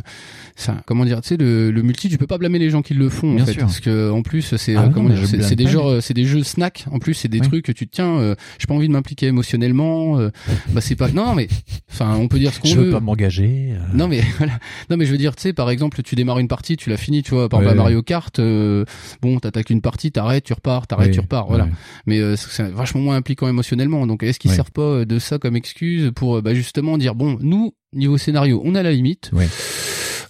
enfin, 0.57 0.77
comment 0.85 1.06
dire, 1.06 1.22
tu 1.22 1.30
sais, 1.30 1.38
le, 1.38 1.72
le 1.72 1.81
multi, 1.84 2.10
tu 2.10 2.18
peux 2.18 2.27
pas 2.27 2.38
blâmer 2.38 2.60
les 2.60 2.69
gens 2.69 2.81
qui 2.81 2.93
le 2.93 3.10
font, 3.10 3.34
Bien 3.34 3.43
en 3.43 3.45
fait, 3.45 3.53
sûr. 3.53 3.61
parce 3.61 3.80
que 3.80 4.10
en 4.11 4.22
plus, 4.22 4.56
c'est, 4.56 4.76
Ah 4.76 4.81
euh, 4.84 4.85
non, 4.88 4.91
comment 4.91 5.10
dire, 5.10 5.18
je 5.26 5.26
c'est, 5.41 5.56
des 5.56 5.68
genres, 5.68 6.02
c'est 6.02 6.14
des 6.14 6.26
jeux 6.26 6.43
snack. 6.43 6.85
En 6.91 6.99
plus, 6.99 7.14
c'est 7.14 7.27
des 7.27 7.41
trucs 7.41 7.65
que 7.65 7.72
tu 7.72 7.88
tiens. 7.88 8.18
Euh, 8.19 8.35
j'ai 8.60 8.68
pas 8.68 8.73
envie 8.73 8.88
de 8.88 8.93
m'impliquer 8.93 9.27
émotionnellement. 9.27 10.19
euh, 10.19 10.30
bah, 10.73 10.81
c'est 10.81 10.95
pas. 10.95 11.10
Non, 11.10 11.35
mais, 11.35 11.47
enfin, 11.91 12.15
on 12.18 12.27
peut 12.27 12.39
dire 12.39 12.53
ce 12.53 12.60
qu'on 12.60 12.68
Je 12.68 12.76
veut. 12.77 12.85
veux 12.85 12.91
pas 12.91 12.99
m'engager. 12.99 13.72
euh. 13.73 13.77
Non 13.93 14.07
mais 14.07 14.22
voilà. 14.38 14.53
Non 14.89 14.97
mais 14.97 15.06
je 15.06 15.11
veux 15.11 15.18
dire, 15.18 15.35
tu 15.35 15.41
sais, 15.43 15.53
par 15.53 15.69
exemple, 15.69 16.02
tu 16.03 16.15
démarres 16.15 16.39
une 16.39 16.47
partie, 16.47 16.77
tu 16.77 16.89
l'as 16.89 16.97
fini, 16.97 17.23
tu 17.23 17.31
vois, 17.31 17.49
par 17.49 17.61
Ouais. 17.69 17.75
Mario 17.75 18.01
Kart, 18.01 18.37
euh, 18.39 18.85
bon, 19.21 19.39
t'attaques 19.39 19.69
une 19.69 19.81
partie, 19.81 20.11
t'arrêtes, 20.11 20.43
tu 20.45 20.53
repars, 20.53 20.87
t'arrêtes, 20.87 21.11
tu 21.11 21.19
repars, 21.19 21.47
voilà. 21.47 21.67
Mais 22.05 22.19
euh, 22.19 22.35
c'est 22.35 22.69
vachement 22.71 23.01
moins 23.01 23.15
impliquant 23.15 23.47
émotionnellement. 23.47 24.05
Donc 24.07 24.23
est-ce 24.23 24.39
qu'ils 24.39 24.51
servent 24.51 24.71
pas 24.71 24.81
euh, 24.81 25.05
de 25.05 25.19
ça 25.19 25.37
comme 25.39 25.55
excuse 25.55 26.11
pour 26.15 26.37
euh, 26.37 26.41
bah, 26.41 26.53
justement 26.53 26.97
dire 26.97 27.15
bon, 27.15 27.37
nous 27.41 27.73
niveau 27.93 28.17
scénario, 28.17 28.61
on 28.65 28.75
a 28.75 28.83
la 28.83 28.91
limite. 28.91 29.29
Ouais. 29.33 29.47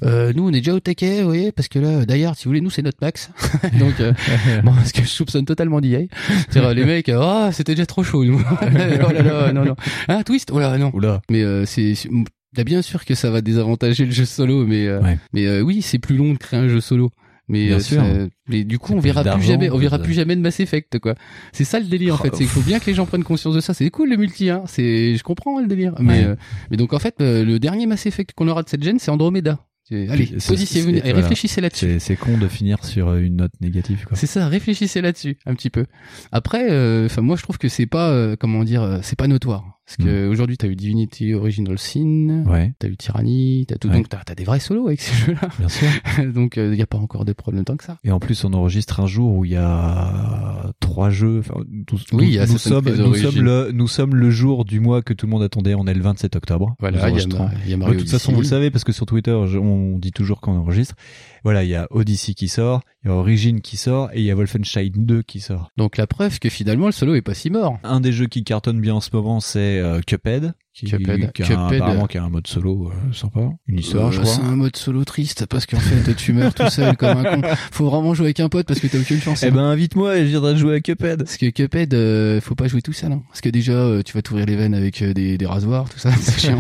Euh, 0.04 0.34
nous 0.36 0.44
on 0.44 0.50
est 0.50 0.60
déjà 0.60 0.74
au 0.74 0.80
taquet, 0.82 1.20
vous 1.22 1.28
voyez, 1.28 1.52
parce 1.54 1.68
que 1.70 1.80
là, 1.80 2.06
d'ailleurs, 2.06 2.36
si 2.36 2.44
vous 2.44 2.50
voulez, 2.50 2.62
nous 2.62 2.70
c'est 2.70 2.82
notre 2.82 2.98
max. 3.02 3.30
Donc, 3.80 4.00
euh, 4.02 4.12
bon, 4.64 4.74
parce 4.74 4.92
que 4.92 5.02
je 5.02 5.08
soupçonne 5.08 5.46
totalement 5.46 5.80
d'IA. 5.80 6.02
C'est-à-dire, 6.50 6.74
les 6.74 6.84
mecs, 6.86 7.10
euh, 7.10 7.20
ah, 7.22 7.50
c'était 7.54 7.76
déjà 7.76 7.86
trop 7.86 8.04
chaud. 8.04 8.26
Nous. 8.26 8.42
oh 8.62 8.66
là 9.14 9.22
là, 9.22 9.54
non, 9.54 9.64
non. 9.66 9.76
Un 10.10 10.24
twist, 10.24 10.52
oh 10.52 10.60
là, 10.60 10.78
non. 10.78 10.92
Oula. 10.94 11.22
Mais 11.32 11.44
euh, 11.44 11.66
c'est 11.66 11.96
c'est- 11.96 12.10
Bah, 12.56 12.64
bien 12.66 12.82
sûr 12.82 13.06
que 13.06 13.16
ça 13.16 13.30
va 13.32 13.42
désavantager 13.42 14.06
le 14.06 14.12
jeu 14.12 14.26
solo, 14.26 14.66
mais 14.66 14.90
Ouais. 14.90 15.18
mais 15.34 15.46
euh, 15.46 15.62
oui, 15.62 15.82
c'est 15.82 16.00
plus 16.00 16.18
long 16.18 16.34
de 16.34 16.38
créer 16.38 16.60
un 16.60 16.68
jeu 16.68 16.82
solo. 16.82 17.10
Mais, 17.48 17.68
Bien 17.68 17.76
euh, 17.76 17.80
sûr. 17.80 18.02
ça- 18.02 18.28
mais 18.48 18.64
du 18.64 18.80
coup, 18.80 18.94
on 18.94 19.00
verra 19.00 19.24
plus 19.24 19.44
jamais, 19.44 19.70
on 19.70 19.78
verra 19.78 20.00
plus 20.00 20.14
jamais 20.14 20.36
de 20.36 20.42
Mass 20.42 20.60
Effect, 20.60 21.00
quoi. 21.00 21.16
C'est 21.54 21.64
ça 21.64 21.80
le 21.80 21.86
délire, 21.86 22.16
en 22.16 22.18
fait. 22.18 22.30
C'est 22.32 22.38
qu'il 22.40 22.48
faut 22.48 22.62
bien 22.62 22.80
que 22.80 22.86
les 22.88 22.94
gens 22.96 23.06
prennent 23.06 23.24
conscience 23.24 23.54
de 23.56 23.60
ça. 23.60 23.74
C'est 23.74 23.90
cool 23.92 24.10
le 24.10 24.18
multi, 24.18 24.50
hein. 24.50 24.64
C'est, 24.66 25.16
je 25.16 25.24
comprends 25.24 25.60
le 25.60 25.68
délire. 25.68 25.94
Mais, 26.00 26.20
Ouais. 26.22 26.26
euh, 26.26 26.36
mais 26.72 26.78
donc 26.78 26.94
en 26.94 27.00
fait, 27.00 27.16
euh, 27.22 27.44
le 27.46 27.60
dernier 27.60 27.86
Mass 27.86 28.06
Effect 28.08 28.34
qu'on 28.36 28.48
aura 28.48 28.64
de 28.64 28.70
cette 28.70 28.84
gen, 28.84 28.98
c'est 29.00 29.12
Andromeda. 29.12 29.60
Allez, 29.92 30.34
positionnez-vous 30.48 30.98
et 30.98 31.02
voilà. 31.02 31.18
réfléchissez 31.20 31.62
là-dessus. 31.62 31.98
C'est 32.00 32.16
con 32.16 32.40
de 32.40 32.48
finir 32.48 32.84
sur 32.84 33.10
euh, 33.10 33.20
une 33.20 33.36
note 33.36 33.52
négative. 33.62 34.06
Quoi. 34.08 34.18
C'est 34.18 34.26
ça, 34.26 34.48
réfléchissez 34.48 35.00
là-dessus 35.00 35.38
un 35.46 35.54
petit 35.54 35.70
peu. 35.70 35.86
Après, 36.32 36.72
euh, 36.72 37.06
enfin 37.06 37.22
moi 37.22 37.36
je 37.36 37.44
trouve 37.44 37.60
que 37.60 37.70
c'est 37.70 37.86
pas 37.86 38.10
euh, 38.10 38.36
comment 38.40 38.64
dire, 38.64 39.00
c'est 39.04 39.16
pas 39.16 39.28
notoire. 39.28 39.75
Parce 39.86 39.98
que 39.98 40.28
aujourd'hui 40.28 40.58
t'as 40.58 40.68
eu 40.68 40.76
Divinity 40.76 41.34
Original 41.36 41.78
Sin. 41.78 42.44
Ouais. 42.48 42.74
t'as 42.80 42.88
eu 42.88 42.98
Tyranny, 42.98 43.66
t'as 43.68 43.76
tout, 43.78 43.88
Ouais. 43.88 43.96
donc 43.96 44.10
t'as 44.10 44.22
as 44.28 44.34
des 44.36 44.44
vrais 44.44 44.60
solos 44.60 44.88
avec 44.88 45.00
ces 45.02 45.14
jeux-là. 45.26 45.48
Bien 45.60 45.70
sûr. 45.70 45.88
donc 46.34 46.58
il 46.58 46.74
y 46.76 46.82
a 46.82 46.88
pas 46.88 46.98
encore 46.98 47.24
de 47.26 47.34
problème 47.34 47.64
tant 47.66 47.78
que 47.78 47.84
ça. 47.84 47.98
Et 48.04 48.12
en 48.12 48.20
plus, 48.20 48.44
on 48.46 48.54
enregistre 48.54 49.00
un 49.00 49.06
jour 49.08 49.36
où 49.36 49.46
il 49.46 49.52
y 49.52 49.56
a 49.58 50.72
trois 50.80 51.10
jeux. 51.10 51.40
Enfin, 51.40 51.54
nous, 51.70 52.00
Oui, 52.14 52.34
nous, 52.36 52.42
Assassin's 52.42 52.62
sommes, 52.62 52.86
nous 52.90 53.16
sommes 53.16 53.42
le, 53.44 53.72
nous 53.72 53.88
sommes 53.88 54.16
le 54.16 54.30
jour 54.32 54.66
du 54.66 54.80
mois 54.80 55.02
que 55.02 55.14
tout 55.14 55.26
le 55.28 55.32
monde 55.32 55.44
attendait. 55.44 55.76
On 55.76 55.86
est 55.88 55.94
le 55.94 56.02
27 56.02 56.36
octobre. 56.36 56.76
Voilà, 56.80 56.98
Nous 56.98 57.04
il 57.18 57.70
y 57.70 57.74
a 57.74 57.76
y 57.76 57.78
Mario 57.78 57.94
de 57.96 58.00
toute 58.00 58.10
façon, 58.10 58.32
vous 58.34 58.42
le 58.42 58.48
savez 58.48 58.72
parce 58.72 58.84
que 58.84 58.92
sur 58.92 59.06
Twitter, 59.06 59.38
je- 59.48 59.58
on, 59.58 59.96
on 59.96 60.00
dit 60.00 60.12
toujours 60.12 60.42
qu'on 60.42 60.54
enregistre. 60.58 60.96
Voilà, 61.44 61.64
il 61.64 61.70
y 61.70 61.76
a 61.76 61.88
Odyssey 61.92 62.34
qui 62.34 62.48
sort, 62.48 62.82
il 63.04 63.10
y 63.10 63.12
a 63.12 63.16
Origin 63.16 63.62
qui 63.62 63.78
sort 63.78 64.10
et 64.14 64.20
il 64.20 64.26
y 64.26 64.32
a 64.32 64.36
Wolfenstein 64.36 64.90
2 64.96 65.22
qui 65.22 65.40
sort. 65.40 65.70
Donc 65.78 65.98
la 65.98 66.08
preuve 66.08 66.40
que 66.40 66.50
finalement 66.50 66.88
le 66.88 66.92
solo 66.92 67.14
est 67.14 67.22
pas 67.22 67.36
si 67.36 67.52
mort. 67.52 67.78
Un 67.84 68.00
des 68.00 68.12
jeux 68.12 68.26
qui 68.26 68.44
cartonne 68.44 68.82
bien 68.82 68.96
en 68.96 69.00
ce 69.02 69.12
moment, 69.14 69.40
c'est 69.40 69.75
euh, 69.80 70.00
Cuphead. 70.06 70.54
Qui, 70.74 70.88
Cuphead. 70.88 71.32
qui 71.32 71.42
a 71.44 71.46
Cuphead. 71.46 71.76
apparemment 71.82 72.06
qui 72.06 72.18
a 72.18 72.24
un 72.24 72.30
mode 72.30 72.48
solo 72.48 72.90
euh, 72.92 73.14
sympa, 73.14 73.50
une 73.68 73.80
histoire, 73.80 74.12
je 74.12 74.20
Euh, 74.20 74.24
crois. 74.24 74.34
C'est 74.36 74.42
un 74.42 74.58
mode 74.58 74.76
solo 74.76 75.06
triste 75.06 75.46
parce 75.46 75.66
qu'en 75.66 75.80
fait 75.80 76.14
tu 76.16 76.34
meurs 76.34 76.54
tout 76.54 76.70
seul 76.70 76.98
comme 76.98 77.18
un 77.18 77.24
con. 77.24 77.42
Faut 77.72 77.90
vraiment 77.90 78.14
jouer 78.14 78.26
avec 78.28 78.42
un 78.42 78.50
pote 78.50 78.68
parce 78.68 78.82
que 78.82 78.88
t'as 78.88 79.00
aucune 79.00 79.22
chance. 79.22 79.42
Eh 79.44 79.48
hein. 79.48 79.52
ben 79.52 79.62
invite-moi 79.64 80.18
et 80.18 80.24
je 80.26 80.32
viendrai 80.32 80.58
jouer 80.58 80.76
à 80.76 80.80
Cuphead. 80.82 81.20
Parce 81.20 81.38
que 81.38 81.50
Cuphead, 81.50 81.94
euh, 81.94 82.42
faut 82.42 82.56
pas 82.56 82.68
jouer 82.68 82.82
tout 82.82 82.92
seul. 82.92 83.14
Hein. 83.14 83.24
Parce 83.30 83.40
que 83.40 83.48
déjà, 83.48 83.72
euh, 83.72 84.02
tu 84.04 84.12
vas 84.14 84.22
t'ouvrir 84.22 84.46
les 84.48 84.58
veines 84.58 84.74
avec 84.74 85.02
euh, 85.02 85.14
des, 85.14 85.38
des 85.38 85.46
rasoirs, 85.46 85.90
tout 85.90 85.98
ça, 86.00 86.12
c'est 86.12 86.40
chiant. 86.48 86.60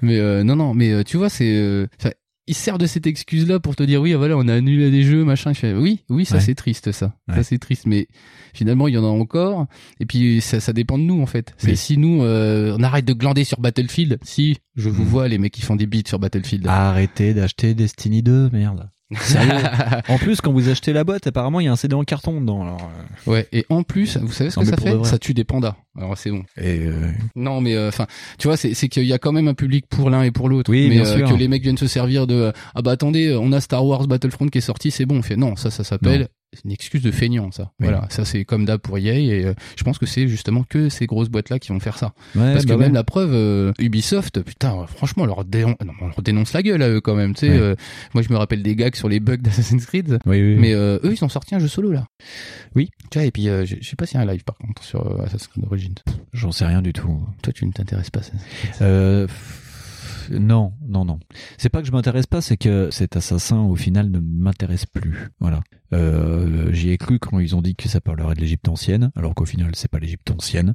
mais 0.00 0.18
euh, 0.20 0.44
non, 0.44 0.54
non, 0.54 0.72
mais 0.72 0.92
euh, 0.92 1.02
tu 1.02 1.16
vois, 1.16 1.28
c'est... 1.28 1.88
il 2.48 2.54
sert 2.54 2.78
de 2.78 2.86
cette 2.86 3.06
excuse-là 3.06 3.58
pour 3.60 3.74
te 3.76 3.82
dire 3.82 4.00
oui, 4.00 4.12
ah, 4.14 4.18
voilà, 4.18 4.36
on 4.36 4.46
a 4.48 4.54
annulé 4.54 4.90
des 4.90 5.02
jeux, 5.02 5.24
machin. 5.24 5.52
Je 5.52 5.58
fais, 5.58 5.72
oui, 5.74 6.04
oui, 6.08 6.24
ça 6.24 6.36
Ouais. 6.36 6.40
c'est 6.40 6.54
triste, 6.54 6.92
ça. 6.92 7.14
Ouais. 7.28 7.34
Ça 7.36 7.42
c'est 7.42 7.58
triste, 7.58 7.86
mais 7.86 8.06
finalement 8.54 8.88
il 8.88 8.94
y 8.94 8.98
en 8.98 9.04
a 9.04 9.08
encore. 9.08 9.66
Et 10.00 10.06
puis 10.06 10.40
ça, 10.40 10.60
ça 10.60 10.72
dépend 10.72 10.98
de 10.98 11.04
nous 11.04 11.20
en 11.20 11.26
fait. 11.26 11.54
C'est 11.58 11.70
Oui. 11.70 11.76
si 11.76 11.98
nous, 11.98 12.22
euh, 12.22 12.76
on 12.78 12.82
arrête 12.82 13.04
de 13.04 13.12
glander 13.12 13.44
sur 13.44 13.60
Battlefield. 13.60 14.18
Si 14.22 14.56
je 14.76 14.88
vous 14.88 15.02
Mm. 15.04 15.06
vois 15.08 15.28
les 15.28 15.38
mecs 15.38 15.52
qui 15.52 15.62
font 15.62 15.76
des 15.76 15.86
beats 15.86 16.08
sur 16.08 16.18
Battlefield. 16.18 16.66
Arrêtez 16.66 17.34
d'acheter 17.34 17.74
Destiny 17.74 18.22
2, 18.22 18.50
merde. 18.52 18.88
Sérieux 19.14 19.52
En 20.08 20.18
plus, 20.18 20.40
quand 20.40 20.52
vous 20.52 20.68
achetez 20.68 20.92
la 20.92 21.04
boîte, 21.04 21.26
apparemment, 21.26 21.60
il 21.60 21.64
y 21.64 21.68
a 21.68 21.72
un 21.72 21.76
CD 21.76 21.94
en 21.94 22.02
carton 22.04 22.40
dedans. 22.40 22.62
Alors, 22.62 22.90
euh, 23.26 23.30
Ouais. 23.30 23.48
Et 23.52 23.64
en 23.68 23.82
plus, 23.82 24.16
vous 24.16 24.32
savez 24.32 24.50
ce 24.50 24.58
Non, 24.58 24.64
que 24.64 24.70
ça 24.70 24.76
fait. 24.76 25.04
Ça 25.04 25.18
tue 25.18 25.34
des 25.34 25.44
pandas. 25.44 25.76
Alors 25.96 26.18
c'est 26.18 26.30
bon. 26.30 26.42
et 26.58 26.80
euh, 26.86 27.10
Non, 27.34 27.60
mais 27.60 27.78
enfin, 27.86 28.06
tu 28.38 28.48
vois, 28.48 28.56
c'est 28.56 28.74
c'est 28.74 28.88
qu'il 28.88 29.04
y 29.04 29.12
a 29.12 29.18
quand 29.18 29.32
même 29.32 29.48
un 29.48 29.54
public 29.54 29.86
pour 29.88 30.10
l'un 30.10 30.22
et 30.22 30.30
pour 30.30 30.48
l'autre. 30.48 30.70
Oui, 30.70 30.88
mais 30.88 30.96
bien 30.96 31.06
euh, 31.06 31.16
sûr. 31.16 31.28
que 31.28 31.34
les 31.34 31.48
mecs 31.48 31.62
viennent 31.62 31.78
se 31.78 31.86
servir 31.86 32.26
de 32.26 32.34
euh, 32.34 32.52
ah 32.74 32.82
bah 32.82 32.90
attendez, 32.92 33.34
on 33.34 33.50
a 33.52 33.60
Star 33.60 33.84
Wars 33.84 34.06
Battlefront 34.06 34.48
qui 34.48 34.58
est 34.58 34.62
sorti, 34.62 34.90
c'est 34.90 35.06
bon. 35.06 35.18
On 35.18 35.22
fait 35.22 35.36
non, 35.36 35.56
ça 35.56 35.70
ça 35.70 35.84
s'appelle 35.84 36.28
une 36.64 36.70
excuse 36.72 37.02
de 37.02 37.10
feignant 37.10 37.50
ça. 37.50 37.72
Oui. 37.80 37.86
Voilà, 37.88 38.06
ça 38.10 38.24
c'est 38.24 38.44
comme 38.44 38.64
d'hab 38.64 38.80
pour 38.80 38.96
EA 38.98 39.14
et 39.18 39.44
euh, 39.44 39.54
je 39.76 39.84
pense 39.84 39.98
que 39.98 40.06
c'est 40.06 40.26
justement 40.28 40.62
que 40.62 40.88
ces 40.88 41.06
grosses 41.06 41.28
boîtes 41.28 41.50
là 41.50 41.58
qui 41.58 41.68
vont 41.72 41.80
faire 41.80 41.98
ça. 41.98 42.14
ouais, 42.34 42.52
Parce 42.52 42.64
que 42.64 42.68
bah 42.70 42.76
ouais. 42.76 42.84
même 42.84 42.94
la 42.94 43.04
preuve, 43.04 43.30
euh, 43.34 43.72
Ubisoft, 43.78 44.40
putain, 44.42 44.86
franchement, 44.86 45.24
on 45.24 45.26
leur, 45.26 45.44
dénon- 45.44 45.76
non, 45.84 45.92
on 46.00 46.06
leur 46.06 46.22
dénonce 46.22 46.52
la 46.52 46.62
gueule 46.62 46.82
à 46.82 46.88
eux 46.88 47.00
quand 47.00 47.14
même. 47.14 47.34
Tu 47.34 47.40
sais, 47.46 47.50
Ouais. 47.52 47.58
euh, 47.58 47.74
moi 48.14 48.22
je 48.22 48.32
me 48.32 48.36
rappelle 48.38 48.62
des 48.62 48.74
gags 48.76 48.94
sur 48.94 49.08
les 49.08 49.20
bugs 49.20 49.36
d'Assassin's 49.36 49.84
Creed. 49.86 50.18
Oui, 50.24 50.40
oui. 50.40 50.56
Mais 50.58 50.72
eux, 50.72 51.00
ils 51.04 51.24
ont 51.24 51.28
sorti 51.28 51.54
un 51.54 51.58
jeu 51.58 51.68
solo 51.68 51.92
là. 51.92 52.06
Oui. 52.74 52.90
Tu 53.10 53.18
vois, 53.18 53.26
et 53.26 53.30
puis 53.30 53.44
je 53.44 53.76
sais 53.82 53.96
pas 53.96 54.06
s'il 54.06 54.16
y 54.18 54.20
a 54.20 54.22
un 54.22 54.32
live 54.32 54.44
par 54.44 54.56
contre 54.56 54.82
sur 54.82 55.20
Assassin's 55.20 55.48
Creed 55.48 55.64
Origins. 55.66 55.94
j'en 56.32 56.52
sais 56.52 56.64
rien 56.66 56.80
du 56.82 56.92
tout. 56.92 57.20
Toi, 57.42 57.52
tu 57.52 57.66
ne 57.66 57.72
t'intéresses 57.72 58.10
pas 58.10 58.20
à 58.80 59.26
non, 60.30 60.72
non, 60.86 61.04
non. 61.04 61.18
C'est 61.58 61.68
pas 61.68 61.80
que 61.80 61.86
je 61.86 61.92
m'intéresse 61.92 62.26
pas, 62.26 62.40
c'est 62.40 62.56
que 62.56 62.90
cet 62.90 63.16
assassin 63.16 63.60
au 63.60 63.76
final 63.76 64.10
ne 64.10 64.18
m'intéresse 64.18 64.86
plus. 64.86 65.30
Voilà. 65.40 65.62
Euh, 65.92 66.72
J'y 66.72 66.90
ai 66.90 66.98
cru 66.98 67.18
quand 67.18 67.38
ils 67.38 67.54
ont 67.54 67.62
dit 67.62 67.76
que 67.76 67.88
ça 67.88 68.00
parlerait 68.00 68.34
de 68.34 68.40
l'Égypte 68.40 68.68
ancienne, 68.68 69.12
alors 69.16 69.34
qu'au 69.34 69.44
final 69.44 69.72
c'est 69.74 69.90
pas 69.90 69.98
l'Égypte 69.98 70.30
ancienne. 70.30 70.74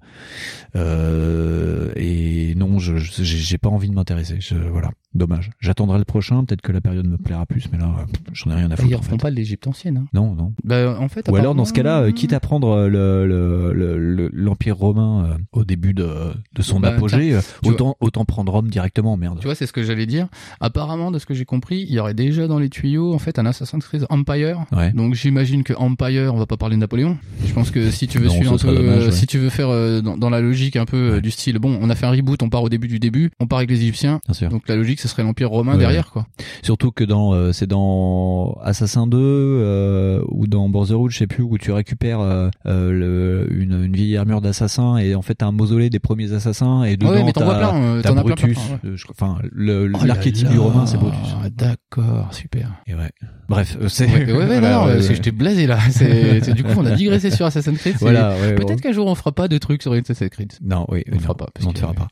Euh, 0.76 1.91
et 1.95 2.56
non, 2.56 2.80
je 2.80 2.98
j'ai 2.98 3.57
pas 3.57 3.69
envie 3.69 3.90
de 3.90 3.94
m'intéresser. 3.94 4.40
Voilà, 4.72 4.91
dommage. 5.14 5.52
J'attendrai 5.60 5.98
le 6.00 6.06
prochain. 6.06 6.44
Peut-être 6.46 6.62
que 6.62 6.72
la 6.72 6.82
période 6.82 7.08
me 7.08 7.18
plaira 7.18 7.46
plus, 7.46 7.66
mais 7.72 7.78
là, 7.78 7.86
euh, 8.00 8.04
j'en 8.34 8.52
ai 8.52 8.56
rien 8.56 8.72
à 8.72 8.76
Ils 8.76 8.78
foutre. 8.78 9.00
en 9.00 9.02
fait. 9.02 9.18
pas 9.18 9.30
l'Égypte 9.30 9.68
ancienne. 9.68 9.98
Hein. 9.98 10.06
Non, 10.14 10.34
non. 10.36 10.54
Bah, 10.64 10.98
en 11.00 11.08
fait, 11.10 11.28
Ou 11.30 11.36
alors 11.36 11.56
dans 11.56 11.66
ce 11.66 11.74
cas-là, 11.74 12.02
euh, 12.02 12.12
quitte 12.12 12.34
à 12.34 12.40
prendre 12.40 12.70
euh, 12.70 12.88
le 12.90 13.26
le- 13.74 13.98
le- 13.98 14.30
l'empire 14.34 14.78
romain 14.78 15.26
euh, 15.26 15.38
au 15.52 15.64
début 15.66 15.94
de, 15.94 16.08
de 16.56 16.62
son 16.62 16.80
Bah, 16.80 16.90
apogée, 16.90 17.34
euh, 17.36 17.42
vois- 17.64 17.74
autant 17.74 17.98
autant 18.00 18.26
prendre 18.26 18.52
Rome 18.52 18.70
directement, 18.70 19.18
merde. 19.18 19.40
Tu 19.40 19.46
vois, 19.46 19.56
c'est 19.56 19.66
ce 19.68 19.74
que 19.74 19.84
j'allais 19.84 20.06
dire. 20.06 20.28
Apparemment, 20.60 21.12
de 21.12 21.20
ce 21.20 21.26
que 21.26 21.34
j'ai 21.34 21.46
compris, 21.46 21.86
il 21.88 21.94
y 21.94 22.00
aurait 22.00 22.14
déjà 22.14 22.48
dans 22.48 22.60
les 22.60 22.70
tuyaux, 22.70 23.14
en 23.14 23.20
fait, 23.20 23.40
un 23.40 23.46
Assassin's 23.46 23.84
Creed 23.86 24.06
Empire. 24.10 24.66
Ouais. 24.72 24.92
Donc, 24.94 25.14
j'imagine 25.16 25.64
que 25.64 25.74
Empire, 25.74 26.34
on 26.34 26.38
va 26.38 26.46
pas 26.46 26.58
parler 26.58 26.76
de 26.76 26.82
Napoléon. 26.82 27.18
Je 27.46 27.54
pense 27.54 27.72
que 27.72 27.90
si 27.92 28.08
tu 28.08 28.18
veux 28.20 28.28
Non, 28.28 28.34
suivre 28.34 28.58
ce 28.58 28.66
un 28.68 28.70
peu, 28.70 28.76
serait 28.76 28.86
dommage, 28.86 29.04
euh, 29.04 29.06
ouais. 29.08 29.12
si 29.12 29.28
tu 29.28 29.38
veux 29.38 29.50
faire 29.50 29.70
euh, 29.70 30.02
dans, 30.02 30.18
dans 30.18 30.30
la 30.30 30.42
logique 30.42 30.76
un 30.76 30.86
peu 30.86 30.98
euh, 30.98 31.12
Ouais. 31.16 31.22
du 31.22 31.32
style, 31.32 31.60
bon, 31.60 31.78
on 31.82 31.90
a 31.90 31.96
fait 31.96 32.06
un 32.06 32.12
reboot, 32.12 32.42
on 32.44 32.50
part 32.50 32.64
au 32.64 32.70
début 32.70 32.88
du 32.88 33.00
début, 33.00 33.32
on 33.40 33.48
part 33.48 33.58
avec 33.60 33.70
les 33.70 33.82
Égyptiens. 33.82 34.20
Bien 34.26 34.34
sûr. 34.34 34.50
Donc, 34.50 34.68
la 34.68 34.76
logique, 34.76 35.01
ce 35.02 35.07
serait 35.07 35.23
l'Empire 35.23 35.49
romain 35.49 35.73
Ouais, 35.73 35.80
derrière, 35.80 36.11
quoi. 36.11 36.26
Surtout 36.64 36.91
que 36.91 37.03
dans 37.03 37.34
euh, 37.34 37.52
c'est 37.52 37.68
dans 37.68 38.57
Assassin 38.64 39.07
2 39.07 39.18
euh, 39.19 40.22
ou 40.30 40.48
dans 40.48 40.69
Brotherhood, 40.69 41.11
je 41.11 41.18
sais 41.18 41.28
plus 41.28 41.44
où 41.44 41.57
tu 41.57 41.72
récupères 41.72 42.19
euh, 42.19 42.49
euh, 42.65 42.91
le, 42.91 43.48
une, 43.61 43.84
une 43.86 43.94
vieille 43.94 44.18
armure 44.18 44.41
d'assassin 44.41 44.98
et 44.98 45.15
en 45.15 45.22
fait 45.22 45.36
t'as 45.36 45.48
un 45.48 45.52
mausolée 45.52 45.90
des 45.90 45.99
premiers 45.99 46.34
assassins 46.34 46.84
et 46.84 46.98
dedans 46.98 47.11
ouais, 47.11 47.23
mais 47.23 47.34
t'en 47.34 47.45
vois 47.45 47.56
t'as 47.56 47.69
plein, 47.72 47.82
euh, 47.82 48.02
t'en 48.02 48.18
as 48.18 48.23
Brutus. 48.23 48.57
ouais. 48.84 48.91
Enfin 49.10 49.38
le- 49.52 49.91
Oh 49.94 50.06
l'archétype 50.06 50.49
du 50.49 50.60
romain 50.60 50.86
c'est 50.86 50.98
Brutus. 50.98 51.36
D'accord, 51.57 52.34
super. 52.34 52.69
Et 52.88 52.94
ouais. 52.95 53.10
Bref, 53.49 53.78
euh, 53.82 53.88
c'est 53.90 54.06
Ouais, 54.07 54.26
ouais, 54.26 54.34
ouais, 54.34 54.45
voilà, 54.60 54.78
non, 54.80 54.86
ouais, 54.86 54.94
ouais. 54.95 55.02
j'étais 55.02 55.32
blasé 55.32 55.68
là. 55.68 55.78
C'est, 55.90 56.53
du 56.53 56.64
coup, 56.64 56.72
on 56.78 56.86
a 56.86 56.91
digressé 56.91 57.32
sur 57.32 57.45
Assassin's 57.45 57.78
Creed. 57.80 57.95
Voilà, 57.99 58.34
ouais, 58.36 58.56
Peut-être 58.56 58.82
qu'un 58.82 58.91
jour 58.94 59.07
on 59.07 59.15
fera 59.15 59.32
pas 59.32 59.48
de 59.48 59.57
trucs 59.57 59.82
sur 59.82 59.91
Assassin's 59.94 60.30
Creed. 60.30 60.53
Non, 60.61 60.86
oui, 60.90 61.03
On 61.11 61.15
non, 61.15 61.19
fera 61.22 61.36
pas, 61.36 61.48
on 61.65 61.72
ne 61.72 61.78
fera 61.78 61.94
pas. 61.94 62.07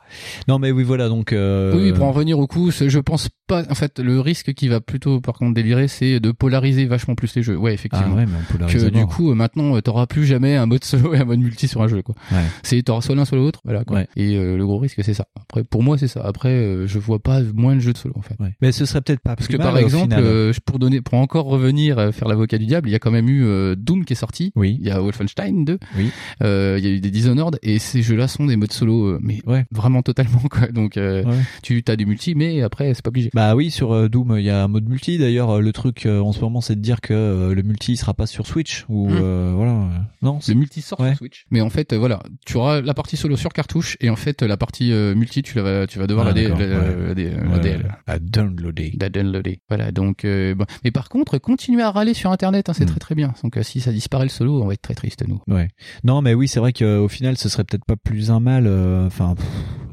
Non, 0.48 0.60
mais 0.60 0.72
oui, 0.72 0.84
voilà, 0.84 1.08
donc. 1.08 1.32
Euh... 1.34 1.74
Oui, 1.76 1.94
pour 1.94 2.06
en 2.06 2.12
revenir 2.12 2.40
au 2.40 2.48
coup, 2.48 2.72
je 2.88 3.00
pense 3.00 3.30
pas. 3.48 3.64
En 3.70 3.76
fait, 3.76 4.00
le 4.00 4.20
risque 4.20 4.54
qui 4.54 4.68
va 4.68 4.80
plutôt, 4.80 5.20
par 5.22 5.34
contre, 5.36 5.54
délirer, 5.56 5.88
c'est 5.88 6.20
de 6.20 6.32
polariser 6.32 6.86
vachement 6.86 7.16
plus 7.16 7.36
les 7.36 7.44
jeux. 7.44 7.58
Ouais, 7.58 7.72
Ah 7.72 7.74
effectivement. 7.74 8.16
ouais, 8.16 8.26
mais 8.26 8.32
on 8.54 8.58
peut 8.58 8.66
que 8.72 8.90
du 8.90 9.06
coup, 9.06 9.34
maintenant, 9.34 9.76
euh, 9.76 9.82
t'auras 9.82 10.06
plus 10.06 10.26
jamais 10.26 10.56
un 10.56 10.66
mode 10.66 10.84
solo 10.84 11.14
et 11.16 11.18
un 11.18 11.26
mode 11.26 11.40
multi 11.40 11.68
sur 11.68 11.82
un 11.82 11.88
jeu, 11.88 12.02
quoi. 12.02 12.16
Ouais. 12.32 12.44
C'est 12.64 12.82
t'auras 12.84 13.02
soit 13.02 13.16
l'un 13.16 13.26
soit 13.26 13.38
l'autre, 13.38 13.60
voilà. 13.66 13.84
Quoi. 13.84 13.98
Ouais. 13.98 14.08
Et 14.16 14.36
euh, 14.38 14.56
le 14.58 14.66
gros 14.66 14.78
risque, 14.78 15.04
c'est 15.04 15.14
ça. 15.14 15.26
Après, 15.36 15.64
pour 15.64 15.84
moi, 15.84 15.98
c'est 15.98 16.08
ça. 16.08 16.22
Après, 16.24 16.50
euh, 16.50 16.88
je 16.88 17.00
vois 17.00 17.20
pas 17.20 17.42
moins 17.54 17.76
de 17.76 17.80
jeux 17.82 17.94
de 17.94 17.98
solo, 17.98 18.14
en 18.18 18.22
fait. 18.22 18.36
Ouais. 18.40 18.54
Mais 18.62 18.72
ce 18.72 18.86
serait 18.86 19.02
peut-être 19.02 19.22
pas 19.22 19.36
Parce 19.36 19.48
que 19.48 19.58
mal, 19.58 19.68
par 19.68 19.78
exemple, 19.78 20.16
euh, 20.18 20.54
pour 20.66 20.78
donner, 20.80 21.02
pour 21.02 21.16
encore 21.16 21.46
revenir 21.46 21.98
euh, 21.98 22.12
faire 22.12 22.28
l'avocat 22.28 22.58
du 22.58 22.66
diable, 22.68 22.88
il 22.88 22.92
y 22.92 22.96
a 22.96 23.00
quand 23.00 23.12
même 23.12 23.28
eu 23.30 23.44
euh, 23.46 23.76
Doom 23.76 24.06
qui 24.06 24.14
est 24.14 24.16
sorti. 24.16 24.52
Oui. 24.56 24.78
Il 24.80 24.88
y 24.88 24.92
a 24.92 25.02
Wolfenstein 25.02 25.66
2. 25.66 25.80
Oui. 25.98 26.12
Euh, 26.44 26.76
il 26.80 26.86
y 26.86 26.88
a 26.88 26.92
eu 26.92 27.00
des 27.00 27.10
Dishonored 27.12 27.58
et 27.64 27.80
ces 27.80 28.02
jeux-là 28.02 28.28
sont 28.28 28.46
des 28.46 28.56
modes 28.56 28.72
solo, 28.72 29.06
euh, 29.08 29.20
mais 29.22 29.40
Ouais. 29.48 29.66
vraiment 29.72 30.02
totalement 30.04 30.40
quoi. 30.52 30.68
Donc 30.68 30.98
euh, 30.98 31.24
Ouais. 31.24 31.36
tu 31.64 31.84
as 31.88 31.96
du 31.96 32.06
multi, 32.06 32.36
mais 32.36 32.62
après 32.70 32.94
c'est 32.94 33.02
pas 33.04 33.10
obligé. 33.10 33.30
Bah 33.34 33.56
oui, 33.56 33.72
sur 33.72 33.92
euh, 33.94 34.08
Doom, 34.10 34.36
il 34.38 34.44
y 34.46 34.50
a 34.50 34.64
un 34.64 34.68
mode 34.68 34.88
multi. 34.88 35.18
D'ailleurs, 35.18 35.50
euh, 35.58 35.60
le 35.62 35.72
truc 35.74 36.06
euh, 36.06 36.20
en 36.22 36.32
ce 36.32 36.40
moment, 36.42 36.62
c'est 36.62 36.76
de 36.76 36.82
dire 36.82 37.02
que 37.02 37.14
euh, 37.14 37.54
le 37.56 37.62
multi 37.64 37.94
il 37.94 37.98
sera 37.98 38.14
pas 38.14 38.28
sur 38.28 38.48
Switch 38.48 38.86
ou 38.90 39.10
Hmm. 39.10 39.18
euh, 39.22 39.54
voilà. 39.56 39.88
Non, 40.22 40.40
Le 40.48 40.54
multi 40.54 40.82
sort 40.82 41.00
Ouais. 41.00 41.10
sur 41.10 41.18
Switch. 41.18 41.46
Mais 41.52 41.62
en 41.62 41.70
fait, 41.70 41.94
euh, 41.94 41.98
voilà, 41.98 42.22
tu 42.46 42.58
auras 42.58 42.82
la 42.82 42.94
partie 42.94 43.18
solo 43.18 43.36
sur 43.36 43.52
cartouche 43.54 43.98
et 44.02 44.10
en 44.10 44.16
fait 44.16 44.42
la 44.44 44.58
partie 44.58 44.92
euh, 44.92 45.16
multi, 45.16 45.42
tu 45.42 45.56
la 45.56 45.64
vas, 45.64 45.88
tu 45.88 46.00
vas 46.00 46.08
devoir 46.08 46.28
Ah, 46.28 46.34
la, 46.34 46.42
la, 46.50 46.56
ouais. 46.56 46.68
la 47.08 47.14
dé- 47.16 47.30
la 47.32 47.48
Ouais, 47.50 47.60
DL. 47.60 47.98
à 48.08 48.20
downloader. 48.20 48.94
La 49.00 49.10
downloader. 49.10 49.60
Voilà, 49.70 49.92
donc. 49.92 50.26
euh, 50.26 50.56
bon. 50.56 50.66
Mais 50.84 50.92
par 50.92 51.10
contre, 51.10 51.38
continuez 51.40 51.82
à 51.82 51.92
râler 51.92 52.14
sur 52.14 52.32
Internet, 52.32 52.70
hein, 52.70 52.74
c'est 52.74 52.84
Hmm. 52.86 52.88
très 52.90 53.00
très 53.00 53.16
bien. 53.16 53.34
Donc 53.44 53.58
euh, 53.58 53.64
si 53.64 53.80
ça 53.82 53.92
disparaît 53.92 54.26
le 54.26 54.30
solo, 54.30 54.62
on 54.62 54.68
va 54.68 54.74
être 54.74 54.82
très 54.82 54.96
triste 54.96 55.24
nous. 55.28 55.42
Ouais. 55.48 55.70
Non, 56.04 56.22
mais 56.22 56.34
oui, 56.34 56.48
c'est 56.48 56.60
vrai 56.60 56.74
qu'au 56.74 57.08
final, 57.08 57.38
ce 57.38 57.50
serait 57.50 57.64
peut-être 57.64 57.86
pas 57.86 57.96
plus 57.96 58.32
un 58.32 58.40
mal. 58.40 58.68
Enfin, 59.08 59.36
pff, 59.36 59.46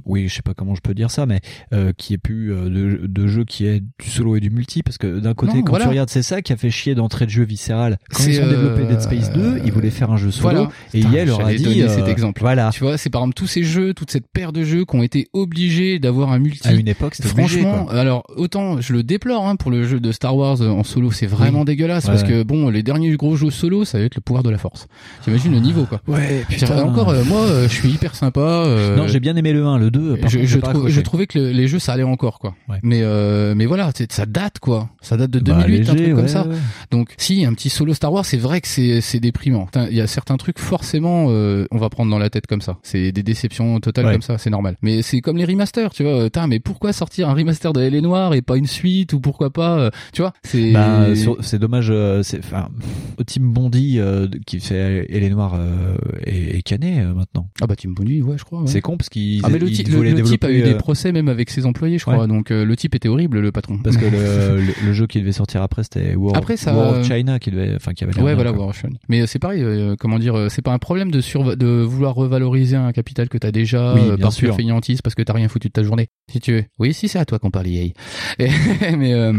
oui, 0.07 0.29
je 0.29 0.35
sais 0.35 0.43
pas 0.43 0.55
comment 0.55 0.75
je 0.75 0.81
peux 0.81 0.95
dire 0.95 1.11
ça, 1.11 1.27
mais 1.27 1.41
euh, 1.73 1.93
qui 1.97 2.15
ait 2.15 2.19
plus 2.19 2.53
euh, 2.53 2.69
de, 2.69 3.07
de 3.07 3.27
jeux 3.27 3.45
qui 3.45 3.67
est 3.67 3.81
du 3.81 4.09
solo 4.09 4.37
et 4.37 4.41
du 4.41 4.51
multi, 4.51 4.83
parce 4.83 4.99
que 4.99 5.19
d'un 5.19 5.35
côté, 5.35 5.55
Non, 5.59 5.63
quand 5.63 5.71
voilà. 5.73 5.85
tu 5.85 5.89
regardes, 5.91 6.11
c'est 6.11 6.23
ça 6.23 6.43
qui 6.43 6.53
a 6.53 6.57
fait 6.57 6.71
chier 6.71 6.95
d'entrée 6.95 7.27
de 7.27 7.31
jeu 7.31 7.45
viscéral. 7.45 7.99
Quand 8.13 8.23
C'est, 8.23 8.35
ils 8.35 8.41
ont 8.41 8.49
développé 8.49 8.83
euh, 8.83 8.89
Dead 8.89 9.01
Space 9.01 9.33
2, 9.33 9.61
ils 9.65 9.73
voulaient 9.73 9.91
faire 9.91 10.11
un 10.11 10.17
jeu 10.17 10.31
solo, 10.31 10.49
Voilà. 10.51 10.69
et 10.95 11.01
Putain, 11.01 11.25
leur 11.25 11.45
a 11.47 11.53
dit, 11.53 11.63
donner 11.65 11.89
cet 11.89 12.05
euh, 12.05 12.07
exemple. 12.07 12.41
voilà. 12.41 12.71
Tu 12.73 12.81
vois, 12.85 12.97
c'est 12.99 13.11
par 13.11 13.23
exemple 13.23 13.35
tous 13.35 13.47
ces 13.47 13.63
jeux, 13.65 13.93
toute 13.95 14.11
cette 14.11 14.27
paire 14.33 14.53
de 14.53 14.63
jeux 14.65 14.85
qui 14.85 14.97
ont 14.97 15.03
été 15.03 15.27
obligés 15.33 15.99
d'avoir 15.99 16.33
un 16.33 16.39
multi. 16.39 16.67
À 16.67 16.73
une 16.73 16.89
époque, 16.89 17.15
c'était 17.17 17.31
obligé, 17.31 17.61
Franchement, 17.61 17.85
quoi. 17.87 17.95
alors 17.99 18.25
autant 18.37 18.81
je 18.81 18.93
le 18.93 19.03
déplore 19.03 19.47
hein, 19.49 19.57
pour 19.57 19.71
le 19.71 19.83
jeu 19.85 19.99
de 20.01 20.13
Star 20.13 20.37
Wars 20.37 20.61
euh, 20.63 20.69
en 20.69 20.85
solo, 20.85 21.11
c'est 21.11 21.27
vraiment 21.27 21.61
Oui. 21.61 21.65
dégueulasse 21.67 22.05
Ouais, 22.05 22.11
parce 22.11 22.23
que 22.23 22.43
bon, 22.43 22.69
les 22.71 22.83
derniers 22.83 23.15
gros 23.17 23.37
jeux 23.37 23.51
solo, 23.51 23.85
ça 23.85 23.99
va 23.99 24.05
être 24.05 24.15
le 24.15 24.21
pouvoir 24.21 24.43
de 24.43 24.51
la 24.51 24.59
force. 24.59 24.87
T'imagines 25.25 25.53
le 25.53 25.59
niveau 25.61 25.85
quoi. 25.85 26.01
Ouais, 26.07 26.45
dirais 26.49 26.81
Encore, 26.81 27.11
euh, 27.11 27.25
moi, 27.25 27.41
euh, 27.41 27.63
je 27.69 27.75
suis 27.75 27.89
hyper 27.91 28.15
sympa. 28.15 28.41
euh, 28.41 28.97
Non, 28.97 29.07
j'ai 29.09 29.21
bien 29.21 29.35
aimé 29.37 29.53
le 29.53 29.65
1, 29.65 29.79
le 29.79 29.91
2. 29.99 30.17
Par 30.17 30.31
je, 30.31 30.39
contre, 30.39 30.49
je, 30.51 30.59
pas 30.59 30.73
trou- 30.73 30.89
je 30.89 31.01
trouvais 31.01 31.27
que 31.27 31.39
le- 31.39 31.51
les 31.53 31.69
jeux 31.69 31.79
ça 31.79 31.93
allait 31.93 32.03
encore 32.03 32.39
quoi. 32.39 32.55
Ouais. 32.69 32.79
Mais 32.83 33.01
euh, 33.03 33.55
mais 33.57 33.67
voilà, 33.67 33.91
ça 34.11 34.27
date 34.27 34.59
quoi. 34.61 34.91
Ça 35.01 35.17
date 35.17 35.31
de 35.31 35.39
Bah, 35.41 35.63
2008 35.65 35.89
un 35.91 35.95
léger, 35.95 36.05
truc 36.05 36.17
comme 36.17 36.29
ça. 36.29 36.47
ouais. 36.47 36.57
Donc 36.91 37.15
si 37.19 37.45
un 37.45 37.53
petit 37.55 37.69
solo 37.69 37.95
Star 37.95 38.13
Wars, 38.13 38.25
c'est 38.25 38.37
vrai 38.37 38.61
que 38.61 38.69
c'est 38.69 39.01
c'est 39.01 39.21
déprimant. 39.21 39.69
Il 39.91 39.97
y 39.97 40.01
a 40.01 40.07
certains 40.07 40.37
trucs 40.37 40.59
forcément 40.59 41.27
euh, 41.31 41.67
on 41.71 41.79
va 41.79 41.89
prendre 41.89 42.11
dans 42.11 42.19
la 42.19 42.31
tête 42.31 42.47
comme 42.47 42.61
ça. 42.61 42.79
C'est 42.83 43.13
des 43.13 43.23
déceptions 43.23 43.79
totales 43.81 44.11
comme 44.13 44.23
ça, 44.23 44.39
c'est 44.39 44.51
normal. 44.51 44.77
Mais 44.83 45.03
c'est 45.03 45.21
comme 45.21 45.37
les 45.37 45.45
remasters, 45.45 45.91
tu 45.93 46.03
vois. 46.03 46.25
Putain, 46.25 46.47
mais 46.47 46.61
pourquoi 46.61 46.93
sortir 46.93 47.29
un 47.29 47.35
remaster 47.35 47.73
de 47.73 47.81
Elle 47.81 47.95
est 47.95 48.01
noire 48.01 48.35
et 48.35 48.43
pas 48.43 48.57
une 48.57 48.67
suite 48.67 49.13
ou 49.13 49.21
pourquoi 49.21 49.51
pas 49.51 49.79
euh, 49.79 49.91
tu 50.13 50.23
vois 50.23 50.33
C'est 50.43 50.73
Bah, 50.73 51.07
c'est 51.41 51.59
dommage. 51.59 51.89
euh, 51.91 52.23
c'est 52.23 52.39
enfin, 52.39 52.69
Team 53.27 53.51
Bondi 53.53 53.99
euh, 53.99 54.29
qui 54.47 54.61
fait 54.61 55.07
Elle 55.11 55.23
est 55.23 55.31
noire 55.31 55.55
euh, 55.59 55.95
est 56.27 56.63
cané 56.63 57.01
euh, 57.01 57.15
maintenant. 57.15 57.49
Ah 57.61 57.67
bah 57.67 57.77
Team 57.77 57.95
Bondi, 57.95 58.23
ouais, 58.23 58.37
je 58.39 58.45
crois. 58.45 58.63
C'est 58.67 58.81
con 58.81 58.97
parce 58.97 59.09
qu'ils 59.09 59.41
Ah, 59.45 59.49
mais 59.49 59.59
le 59.59 59.69
ils 59.69 59.77
ti- 59.77 59.86
il 59.87 59.93
le, 59.93 59.97
voulait 59.97 60.13
le 60.13 60.23
type 60.23 60.45
a 60.45 60.51
eu 60.51 60.63
des 60.63 60.75
euh, 60.75 60.79
procès 60.79 61.13
même 61.13 61.29
avec 61.29 61.51
ses 61.51 61.67
employés, 61.67 61.99
je 61.99 62.05
crois. 62.05 62.19
Ouais. 62.19 62.27
Donc 62.29 62.51
euh, 62.51 62.65
le 62.65 62.77
type 62.77 62.95
était 62.95 63.09
horrible, 63.09 63.41
le 63.41 63.53
patron. 63.53 63.79
Parce 63.79 63.97
que 63.97 64.05
le, 64.07 64.93
jeu 64.93 65.07
qui 65.07 65.21
devait 65.21 65.33
sortir 65.33 65.63
après, 65.63 65.83
c'était 65.83 66.15
War, 66.15 66.37
Après, 66.37 66.57
ça- 66.57 66.75
War 66.75 66.99
of 66.99 67.07
China 67.07 67.39
qui 67.39 67.51
devait, 67.51 67.75
enfin, 67.77 67.93
qui 67.93 68.05
avait 68.05 68.19
Ouais, 68.21 68.35
voilà. 68.35 68.53
War 68.53 68.69
of 68.69 68.79
China. 68.81 68.97
Mais 69.09 69.21
euh, 69.23 69.27
c'est 69.27 69.39
pareil, 69.39 69.63
euh, 69.63 69.95
comment 69.99 70.19
dire, 70.19 70.35
euh, 70.37 70.49
c'est 70.49 70.63
pas 70.63 70.73
un 70.73 70.79
problème 70.79 71.11
de 71.11 71.21
sur 71.21 71.57
de 71.57 71.67
vouloir 71.83 72.15
revaloriser 72.15 72.77
un 72.77 72.93
capital 72.93 73.29
que 73.29 73.39
t'as 73.39 73.51
déjà 73.53 73.95
Oui, 73.95 74.01
euh, 74.03 74.17
bien 74.17 74.25
par 74.27 74.33
sûr. 74.33 74.55
fainéantise 74.57 75.03
parce 75.03 75.15
que 75.15 75.23
t'as 75.23 75.33
rien 75.33 75.49
foutu 75.49 75.69
de 75.69 75.73
ta 75.73 75.83
journée. 75.83 76.09
Si 76.31 76.41
tu 76.41 76.53
veux. 76.53 76.65
Oui, 76.79 76.93
si 76.95 77.09
c'est 77.09 77.19
à 77.19 77.25
toi 77.25 77.39
qu'on 77.39 77.51
parle 77.51 77.67
EA. 77.69 77.93
Et- 78.39 78.49
mais 78.97 79.13
euh, 79.15 79.33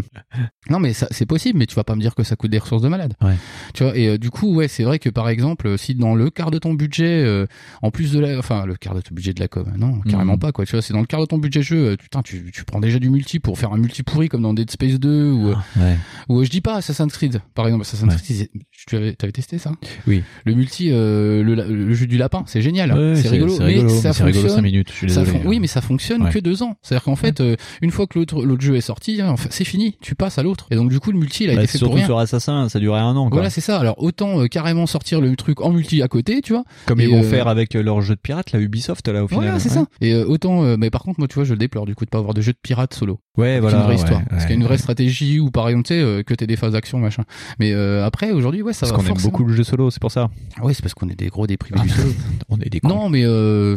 non, 0.69 0.79
mais 0.79 0.93
ça 0.93 1.07
c'est 1.11 1.25
possible, 1.25 1.59
mais 1.59 1.65
tu 1.65 1.75
vas 1.75 1.83
pas 1.83 1.95
me 1.95 2.01
dire 2.01 2.15
que 2.15 2.23
ça 2.23 2.35
coûte 2.35 2.51
des 2.51 2.59
ressources 2.59 2.81
de 2.81 2.87
malade. 2.89 3.13
Ouais. 3.21 3.35
Tu 3.73 3.83
vois. 3.83 3.97
Et 3.97 4.07
euh, 4.07 4.17
du 4.17 4.29
coup, 4.29 4.53
ouais, 4.55 4.67
c'est 4.67 4.83
vrai 4.83 4.99
que 4.99 5.09
par 5.09 5.29
exemple, 5.29 5.77
si 5.77 5.95
dans 5.95 6.15
le 6.15 6.29
quart 6.29 6.51
de 6.51 6.59
ton 6.59 6.73
budget, 6.73 7.23
euh, 7.23 7.45
en 7.81 7.91
plus 7.91 8.11
de 8.13 8.19
la, 8.19 8.37
enfin 8.37 8.65
le 8.65 8.75
quart 8.75 8.95
de 8.95 9.01
ton 9.01 9.13
budget 9.13 9.33
de 9.33 9.39
la 9.39 9.47
com, 9.47 9.65
non, 9.77 9.99
carrément 10.01 10.36
Pas 10.39 10.51
quoi. 10.51 10.65
Tu 10.65 10.71
vois, 10.73 10.81
c'est 10.81 10.93
dans 10.93 10.99
le 10.99 11.05
quart 11.05 11.19
de 11.21 11.25
ton 11.25 11.37
budget 11.37 11.61
jeu. 11.61 11.77
euh, 11.91 11.95
Putain, 11.97 12.21
tu, 12.21 12.51
tu 12.53 12.63
prends 12.63 12.79
déjà 12.79 12.99
du 12.99 13.09
multi 13.09 13.39
pour 13.39 13.57
faire 13.57 13.73
un 13.73 13.77
multi 13.77 14.03
pourri 14.03 14.29
comme 14.29 14.41
dans 14.41 14.53
Dead 14.53 14.69
Space 14.69 14.99
2 14.99 15.31
ou 15.31 15.49
euh, 15.49 15.55
Ouais. 15.77 15.97
ou 16.29 16.39
euh, 16.39 16.43
je 16.43 16.49
dis 16.49 16.61
pas 16.61 16.75
Assassin's 16.75 17.11
Creed, 17.13 17.41
par 17.55 17.65
exemple. 17.65 17.81
Assassin's 17.81 18.13
Ouais. 18.13 18.19
Creed, 18.21 18.49
tu 18.87 18.95
avais, 18.95 19.13
t'avais 19.13 19.31
testé 19.31 19.57
ça? 19.57 19.71
Oui. 20.07 20.23
Le 20.45 20.53
multi, 20.53 20.89
euh, 20.91 21.43
le, 21.43 21.55
le 21.55 21.93
jeu 21.93 22.05
du 22.07 22.17
lapin, 22.17 22.43
c'est 22.47 22.61
génial, 22.61 22.91
Ouais, 22.93 23.15
c'est 23.15 23.29
rigolo, 23.29 23.55
mais 23.59 23.65
rigolo, 23.65 23.89
ça 23.89 24.09
mais 24.09 24.25
rigolo 24.25 24.33
fonctionne. 24.33 24.49
cinq 24.55 24.61
minutes, 24.61 24.91
je 25.01 25.07
ça 25.07 25.25
fon-. 25.25 25.41
Oui, 25.45 25.59
mais 25.59 25.67
ça 25.67 25.81
fonctionne 25.81 26.29
que 26.29 26.39
deux 26.39 26.63
ans. 26.63 26.75
C'est-à-dire 26.81 27.03
qu'en 27.03 27.15
fait, 27.15 27.41
euh, 27.41 27.55
une 27.81 27.91
fois 27.91 28.07
que 28.07 28.17
l'autre 28.19 28.45
l'autre 28.45 28.61
jeu 28.61 28.75
est 28.75 28.81
sorti, 28.81 29.21
hein, 29.21 29.35
c'est 29.49 29.63
fini, 29.65 29.97
tu 30.01 30.15
passes 30.15 30.37
à 30.37 30.43
l'autre. 30.43 30.67
Et 30.71 30.75
donc 30.75 30.89
du 30.89 30.99
coup, 30.99 31.11
le 31.11 31.19
multi, 31.19 31.45
il 31.45 31.49
a 31.49 31.55
Bah, 31.55 31.63
été 31.63 31.77
fait 31.77 31.83
pour 31.85 31.95
rien. 31.95 32.05
sur 32.05 32.19
Assassin, 32.19 32.69
ça 32.69 32.79
durait 32.79 32.99
un 32.99 33.15
an, 33.15 33.29
quoi. 33.29 33.37
Voilà, 33.37 33.49
c'est 33.49 33.61
ça. 33.61 33.79
Alors 33.79 34.01
autant 34.03 34.41
euh, 34.41 34.47
carrément 34.47 34.85
sortir 34.85 35.21
le 35.21 35.35
truc 35.35 35.61
en 35.61 35.71
multi 35.71 36.01
à 36.01 36.07
côté, 36.07 36.41
tu 36.41 36.53
vois. 36.53 36.63
Comme 36.85 36.99
ils 37.01 37.09
vont 37.09 37.23
faire 37.23 37.47
avec 37.47 37.73
leur 37.73 38.01
jeu 38.01 38.15
de 38.15 38.19
pirate, 38.21 38.51
la 38.51 38.59
Ubisoft, 38.59 39.07
là, 39.07 39.23
au 39.23 39.27
final. 39.27 39.43
Voilà, 39.45 39.59
c'est 39.59 39.69
ça. 39.69 39.85
Et 40.01 40.13
autant, 40.27 40.63
euh, 40.63 40.75
mais 40.77 40.89
par 40.89 41.01
contre, 41.01 41.19
moi, 41.19 41.27
tu 41.27 41.35
vois, 41.35 41.43
je 41.43 41.53
le 41.53 41.57
déplore 41.57 41.85
du 41.85 41.95
coup 41.95 42.05
de 42.05 42.09
pas 42.09 42.17
avoir 42.19 42.33
de 42.33 42.41
jeu 42.41 42.51
de 42.53 42.57
pirate 42.61 42.93
solo. 42.93 43.19
Ouais, 43.37 43.59
voilà, 43.59 43.77
Une 43.77 43.83
vraie 43.83 43.93
ouais, 43.93 43.95
histoire. 43.95 44.19
ouais, 44.19 44.25
Parce 44.29 44.43
qu'il 44.43 44.51
y 44.51 44.57
a 44.57 44.61
une 44.61 44.65
vraie 44.65 44.77
stratégie 44.77 45.39
ou 45.39 45.51
par 45.51 45.67
exemple, 45.69 45.87
tu 45.87 45.93
sais, 45.93 46.01
euh, 46.01 46.23
que 46.23 46.33
t'aies 46.33 46.47
des 46.47 46.55
phases 46.55 46.73
d'action, 46.73 46.99
machin. 46.99 47.23
Mais 47.59 47.73
euh, 47.73 48.05
après, 48.05 48.31
aujourd'hui, 48.31 48.61
ouais, 48.61 48.73
ça 48.73 48.87
Parce 48.87 48.91
va 48.91 49.09
qu'on 49.09 49.15
aime 49.15 49.21
beaucoup 49.23 49.43
le 49.43 49.53
jeu 49.53 49.63
solo, 49.63 49.89
c'est 49.91 50.01
pour 50.01 50.11
ça. 50.11 50.29
Ouais, 50.61 50.73
c'est 50.73 50.81
parce 50.81 50.93
qu'on 50.93 51.09
est 51.09 51.15
des 51.15 51.27
gros 51.27 51.47
déprimés 51.47 51.81
du 51.81 51.89
solo. 51.89 52.09
On 52.49 52.57
est 52.59 52.69
des 52.69 52.79
cons. 52.79 52.87
Non, 52.87 53.09
mais 53.09 53.23
euh, 53.25 53.75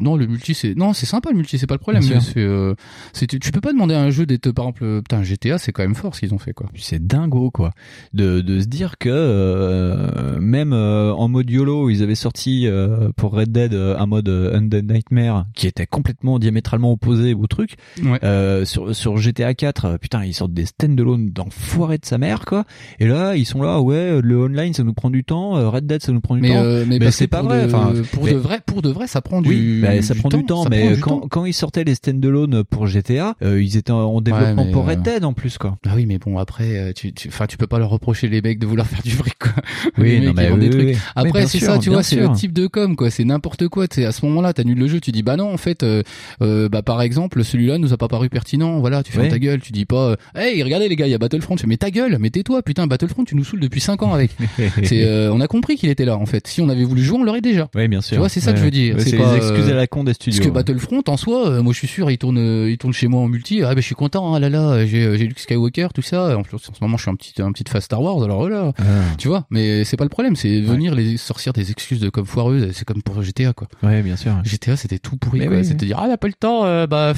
non, 0.00 0.16
le 0.16 0.26
multi 0.26 0.54
c'est 0.54 0.74
non, 0.74 0.92
c'est 0.92 1.06
sympa 1.06 1.30
le 1.30 1.36
multi, 1.36 1.58
c'est 1.58 1.66
pas 1.66 1.74
le 1.74 1.78
problème. 1.78 2.02
C'est, 2.02 2.38
euh, 2.38 2.74
tu 3.14 3.38
peux 3.52 3.60
pas 3.60 3.72
demander 3.72 3.94
à 3.94 4.02
un 4.02 4.10
jeu 4.10 4.26
d'être 4.26 4.50
par 4.50 4.64
exemple, 4.66 5.02
putain 5.02 5.22
GTA, 5.22 5.58
c'est 5.58 5.72
quand 5.72 5.82
même 5.82 5.94
fort 5.94 6.14
ce 6.14 6.20
qu'ils 6.20 6.34
ont 6.34 6.38
fait 6.38 6.52
quoi. 6.52 6.66
c'est 6.76 7.06
dingo 7.06 7.50
quoi 7.50 7.70
de, 8.12 8.40
de 8.40 8.60
se 8.60 8.66
dire 8.66 8.98
que 8.98 9.08
euh, 9.08 10.38
même 10.40 10.72
euh, 10.72 11.12
en 11.12 11.28
mode 11.28 11.48
YOLO 11.50 11.90
ils 11.90 12.02
avaient 12.02 12.14
sorti 12.14 12.66
euh, 12.66 13.10
pour 13.16 13.32
Red 13.32 13.52
Dead 13.52 13.74
un 13.74 14.06
mode 14.06 14.28
Undead 14.28 14.90
Nightmare 14.90 15.46
qui 15.54 15.66
était 15.72 15.86
complètement 15.86 16.38
diamétralement 16.38 16.92
opposé 16.92 17.34
au 17.34 17.46
truc 17.46 17.74
Ouais. 18.02 18.18
Euh, 18.24 18.64
sur, 18.64 18.94
sur 18.94 19.16
GTA 19.16 19.54
4 19.54 19.84
euh, 19.84 19.98
putain 19.98 20.24
ils 20.24 20.34
sortent 20.34 20.52
des 20.54 20.66
standalone 20.66 21.30
d'enfoirés 21.30 21.98
de 21.98 22.04
sa 22.06 22.18
mère 22.18 22.44
quoi 22.44 22.64
et 23.00 23.06
là 23.06 23.34
ils 23.36 23.44
sont 23.46 23.62
là 23.62 23.80
ouais 23.80 24.20
le 24.22 24.38
online 24.44 24.72
ça 24.74 24.84
nous 24.84 24.92
prend 24.94 25.10
du 25.10 25.24
temps 25.24 25.56
euh, 25.56 25.68
Red 25.68 25.86
Dead 25.86 26.02
ça 26.02 26.12
nous 26.12 26.20
prend 26.20 26.34
du 26.34 26.42
Mais, 26.42 26.50
temps 26.50 26.62
euh, 26.62 26.84
mais 26.86 26.98
parce 26.98 27.16
c'est 27.16 27.26
pas 27.26 27.42
vrai 27.42 27.62
de- 27.62 27.66
enfin 27.74 27.92
pour 28.12 28.24
mais- 28.24 28.32
de 28.32 28.36
vrai, 28.38 28.60
pour 28.64 28.82
de 28.82 28.88
vrai, 28.90 29.06
ça 29.06 29.20
prend 29.20 29.40
du. 29.42 29.48
oui, 29.48 29.80
bah, 29.82 30.00
ça 30.02 30.14
prend 30.14 30.28
du 30.28 30.44
temps, 30.44 30.64
mais 30.70 30.96
quand, 31.00 31.20
temps. 31.20 31.28
quand 31.28 31.44
ils 31.44 31.52
sortaient 31.54 31.84
les 31.84 31.94
standalone 31.94 32.64
pour 32.64 32.86
GTA, 32.86 33.36
euh, 33.42 33.62
ils 33.62 33.76
étaient 33.76 33.90
en 33.90 34.02
en 34.02 34.20
développement 34.20 34.62
Ouais, 34.62 34.66
mais, 34.66 34.72
pour 34.72 34.82
euh, 34.88 34.90
Red 34.92 35.02
Dead 35.02 35.24
en 35.24 35.32
plus, 35.32 35.58
quoi. 35.58 35.78
Bah 35.84 35.92
oui, 35.94 36.04
mais 36.06 36.18
bon 36.18 36.38
après, 36.38 36.76
euh, 36.78 36.92
tu, 36.94 37.12
tu, 37.12 37.28
enfin, 37.28 37.46
tu 37.46 37.56
peux 37.56 37.66
pas 37.66 37.78
leur 37.78 37.90
reprocher 37.90 38.28
les 38.28 38.42
mecs 38.42 38.58
de 38.58 38.66
vouloir 38.66 38.86
faire 38.86 39.02
du 39.02 39.10
fric 39.10 39.38
quoi. 39.38 39.52
Oui, 39.98 40.20
non, 40.20 40.32
mais 40.36 40.50
oui, 40.50 40.70
oui. 40.74 40.96
Après, 41.14 41.40
Mais 41.42 41.46
c'est 41.46 41.58
ça, 41.60 41.78
tu 41.78 41.90
vois, 41.90 42.02
c'est 42.02 42.16
le 42.16 42.30
type 42.32 42.52
de 42.52 42.66
com 42.66 42.96
quoi. 42.96 43.10
C'est 43.10 43.24
n'importe 43.24 43.68
quoi. 43.68 43.86
C'est 43.90 44.04
à 44.04 44.12
ce 44.12 44.24
moment-là, 44.26 44.52
t'annules 44.52 44.78
le 44.78 44.86
jeu, 44.88 45.00
tu 45.00 45.12
dis 45.12 45.22
bah 45.22 45.36
non, 45.36 45.51
en 45.52 45.56
fait, 45.56 45.82
euh, 45.82 46.02
euh, 46.42 46.68
bah 46.68 46.82
par 46.82 47.02
exemple, 47.02 47.44
celui-là 47.44 47.78
nous 47.78 47.92
a 47.92 47.96
pas 47.96 48.08
paru 48.08 48.28
pertinent. 48.28 48.80
Voilà, 48.80 49.02
tu 49.02 49.12
fermes 49.12 49.24
Ouais. 49.24 49.30
ta 49.30 49.38
gueule, 49.38 49.60
tu 49.60 49.72
dis 49.72 49.84
pas, 49.84 50.10
euh, 50.10 50.16
hey, 50.34 50.62
regardez 50.62 50.88
les 50.88 50.96
gars, 50.96 51.06
il 51.06 51.10
y 51.10 51.14
a 51.14 51.18
Battlefront. 51.18 51.56
Tu 51.56 51.62
fais, 51.62 51.66
mais 51.68 51.76
ta 51.76 51.90
gueule, 51.90 52.16
mais 52.20 52.30
tais-toi, 52.30 52.62
putain, 52.62 52.86
Battlefront, 52.86 53.24
tu 53.24 53.36
nous 53.36 53.44
saoules 53.44 53.60
depuis 53.60 53.80
5 53.80 54.02
ans 54.02 54.12
avec. 54.14 54.30
c'est, 54.84 55.04
euh, 55.04 55.32
on 55.32 55.40
a 55.40 55.46
compris 55.46 55.76
qu'il 55.76 55.90
était 55.90 56.04
là 56.04 56.16
en 56.16 56.26
fait. 56.26 56.46
Si 56.46 56.60
on 56.60 56.68
avait 56.68 56.84
voulu 56.84 57.02
jouer, 57.02 57.18
on 57.20 57.24
l'aurait 57.24 57.40
déjà. 57.40 57.68
Oui, 57.74 57.88
bien 57.88 58.00
sûr. 58.00 58.14
Tu 58.16 58.18
vois, 58.18 58.28
c'est 58.28 58.40
ça 58.40 58.48
Ouais. 58.50 58.54
que 58.54 58.60
je 58.60 58.64
veux 58.64 58.70
dire. 58.70 58.96
Ouais, 58.96 59.02
c'est 59.04 59.16
pas, 59.16 59.30
les 59.32 59.36
excuses 59.36 59.68
euh, 59.68 59.72
à 59.72 59.76
la 59.76 59.86
con 59.86 60.04
des 60.04 60.14
studios. 60.14 60.38
Parce 60.38 60.46
que 60.46 60.50
hein. 60.50 60.54
Battlefront 60.54 61.02
en 61.06 61.16
soi, 61.16 61.48
euh, 61.48 61.62
moi 61.62 61.72
je 61.72 61.78
suis 61.78 61.88
sûr, 61.88 62.10
il 62.10 62.18
tourne, 62.18 62.38
il 62.68 62.78
tourne 62.78 62.92
chez 62.92 63.06
moi 63.08 63.20
en 63.22 63.28
multi. 63.28 63.62
Ah 63.62 63.74
ben 63.74 63.80
je 63.80 63.86
suis 63.86 63.94
content, 63.94 64.34
ah 64.34 64.40
là 64.40 64.48
là, 64.48 64.84
j'ai, 64.86 65.16
j'ai 65.18 65.26
Luke 65.26 65.38
Skywalker, 65.38 65.88
tout 65.94 66.02
ça. 66.02 66.36
En 66.36 66.42
plus, 66.42 66.56
en 66.56 66.74
ce 66.74 66.78
moment, 66.80 66.96
je 66.96 67.02
suis 67.02 67.10
un 67.10 67.14
petit, 67.16 67.40
un 67.42 67.52
petit 67.52 67.64
fan 67.70 67.80
Star 67.80 68.00
Wars. 68.02 68.22
Alors 68.22 68.38
voilà, 68.40 68.72
Ah. 68.78 68.82
tu 69.18 69.28
vois. 69.28 69.46
Mais 69.50 69.84
c'est 69.84 69.96
pas 69.96 70.04
le 70.04 70.10
problème, 70.10 70.36
c'est 70.36 70.60
venir 70.60 70.94
les 70.94 71.16
sortir 71.16 71.52
des 71.52 71.70
excuses 71.70 72.00
de 72.00 72.08
comme 72.08 72.26
foireuses. 72.26 72.70
C'est 72.72 72.84
comme 72.84 73.02
pour 73.02 73.22
GTA 73.22 73.52
quoi. 73.52 73.68
Ouais, 73.82 74.02
bien 74.02 74.16
sûr. 74.16 74.32
GTA 74.44 74.76
c'était 74.76 74.98
tout 74.98 75.16
pourri 75.16 75.41
Mais 75.42 75.48
quoi. 75.48 75.56
oui, 75.58 75.64
c'est 75.64 75.76
te 75.76 75.84
dire 75.84 75.96
ah 76.00 76.06
on 76.08 76.12
a 76.12 76.16
pas 76.16 76.26
le 76.26 76.32
temps, 76.34 76.64
euh, 76.64 76.86
bah 76.86 77.12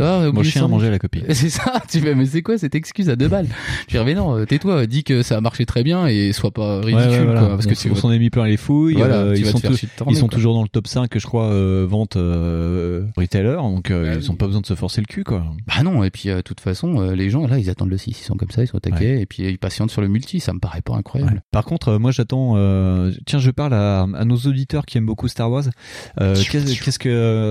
ah, 0.00 0.30
Mon 0.32 0.42
chien 0.42 0.64
a 0.64 0.68
mangé 0.68 0.90
la 0.90 0.98
copie. 0.98 1.22
C'est 1.30 1.50
ça, 1.50 1.82
tu 1.88 2.00
fais, 2.00 2.14
mais 2.14 2.26
c'est 2.26 2.42
quoi 2.42 2.58
cette 2.58 2.74
excuse 2.74 3.08
à 3.10 3.16
deux 3.16 3.28
balles? 3.28 3.46
Je 3.88 3.98
dis, 3.98 4.04
mais 4.04 4.14
non, 4.14 4.36
euh, 4.36 4.44
tais-toi, 4.44 4.86
dis 4.86 5.04
que 5.04 5.22
ça 5.22 5.36
a 5.36 5.40
marché 5.40 5.66
très 5.66 5.82
bien 5.82 6.06
et 6.06 6.32
sois 6.32 6.50
pas 6.50 6.80
ridicule, 6.80 6.96
Ouais, 7.10 7.18
ouais, 7.18 7.24
voilà. 7.24 7.40
quoi. 7.40 7.48
Parce 7.50 7.66
que 7.66 7.74
tu 7.74 7.94
s'en 7.94 8.10
est 8.12 8.18
mis 8.18 8.30
plein 8.30 8.46
les 8.46 8.56
fouilles. 8.56 8.94
Voilà, 8.94 9.16
euh, 9.16 9.34
ils 9.36 9.46
sont, 9.46 9.58
tous- 9.60 9.84
ils 10.08 10.28
toujours 10.28 10.54
dans 10.54 10.62
le 10.62 10.68
top 10.68 10.86
5, 10.86 11.10
je 11.18 11.26
crois, 11.26 11.46
euh, 11.46 11.86
vente 11.88 12.16
euh, 12.16 13.04
retailer. 13.16 13.54
Donc 13.56 13.90
euh, 13.90 14.16
ils 14.18 14.30
ont 14.30 14.34
pas 14.36 14.46
besoin 14.46 14.60
de 14.60 14.66
se 14.66 14.74
forcer 14.74 15.00
le 15.00 15.06
cul, 15.06 15.24
quoi. 15.24 15.44
Bah 15.66 15.82
non, 15.82 16.04
et 16.04 16.10
puis 16.10 16.28
de 16.28 16.40
toute 16.40 16.60
façon, 16.60 17.10
les 17.10 17.30
gens 17.30 17.46
là, 17.46 17.58
ils 17.58 17.70
attendent 17.70 17.90
le 17.90 17.96
6, 17.98 18.10
ils 18.20 18.24
sont 18.24 18.36
comme 18.36 18.50
ça, 18.50 18.62
ils 18.62 18.66
sont 18.68 18.76
attaqués, 18.76 19.20
et 19.20 19.26
puis 19.26 19.44
ils 19.44 19.58
patientent 19.58 19.90
sur 19.90 20.00
le 20.02 20.08
multi, 20.08 20.40
ça 20.40 20.52
me 20.52 20.58
paraît 20.60 20.82
pas 20.82 20.94
incroyable. 20.94 21.42
Par 21.50 21.64
contre, 21.64 21.98
moi 21.98 22.10
j'attends. 22.10 22.54
tiens, 23.26 23.38
je 23.38 23.50
parle 23.50 23.74
à, 23.74 24.02
à 24.02 24.24
nos 24.24 24.36
auditeurs 24.36 24.86
qui 24.86 24.98
aiment 24.98 25.06
beaucoup 25.06 25.28
Star 25.28 25.50
Wars. 25.50 25.64
Qu'est-ce 26.18 26.98
que, 26.98 27.08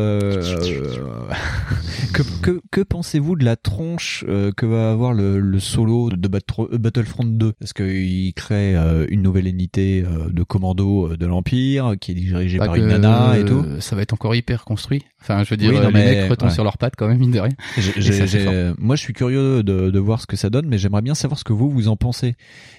que 2.13 2.21
que, 2.41 2.61
que 2.71 2.81
pensez-vous 2.81 3.35
de 3.35 3.45
la 3.45 3.55
tronche 3.55 4.25
euh, 4.27 4.51
que 4.55 4.65
va 4.65 4.91
avoir 4.91 5.13
le, 5.13 5.39
le 5.39 5.59
solo 5.59 6.09
de 6.09 6.27
Battle- 6.27 6.67
euh, 6.73 6.77
Battlefront 6.77 7.23
2 7.25 7.53
Parce 7.59 7.73
qu'il 7.73 8.33
crée 8.33 8.75
euh, 8.75 9.05
une 9.09 9.21
nouvelle 9.21 9.47
unité 9.47 10.03
euh, 10.05 10.29
de 10.31 10.43
commando 10.43 11.11
euh, 11.11 11.17
de 11.17 11.25
l'Empire 11.25 11.93
qui 11.99 12.11
est 12.11 12.15
dirigée 12.15 12.57
Pas 12.57 12.67
par 12.67 12.75
une 12.75 12.87
nana 12.87 13.37
et 13.37 13.45
tout. 13.45 13.63
euh, 13.65 13.79
Ça 13.79 13.95
va 13.95 14.01
être 14.01 14.13
encore 14.13 14.35
hyper 14.35 14.63
construit. 14.65 15.03
Enfin, 15.21 15.43
je 15.43 15.49
veux 15.49 15.57
dire, 15.57 15.71
Oui, 15.71 15.77
euh, 15.77 15.81
non, 15.81 15.87
les 15.87 15.93
mais- 15.93 16.21
mecs 16.21 16.29
retombent 16.29 16.49
ouais. 16.49 16.53
sur 16.55 16.63
leurs 16.63 16.77
pattes 16.77 16.93
quand 16.95 17.07
même, 17.07 17.17
mine 17.17 17.31
de 17.31 17.39
rien. 17.39 17.53
Ça, 17.77 18.73
moi, 18.77 18.95
je 18.95 19.01
suis 19.01 19.13
curieux 19.13 19.63
de, 19.63 19.89
de 19.89 19.99
voir 19.99 20.21
ce 20.21 20.27
que 20.27 20.35
ça 20.37 20.49
donne, 20.49 20.67
mais 20.67 20.77
j'aimerais 20.77 21.01
bien 21.01 21.15
savoir 21.15 21.37
ce 21.39 21.43
que 21.43 21.53
vous 21.53 21.69
vous 21.69 21.87
en 21.87 21.97
pensez. 21.97 22.35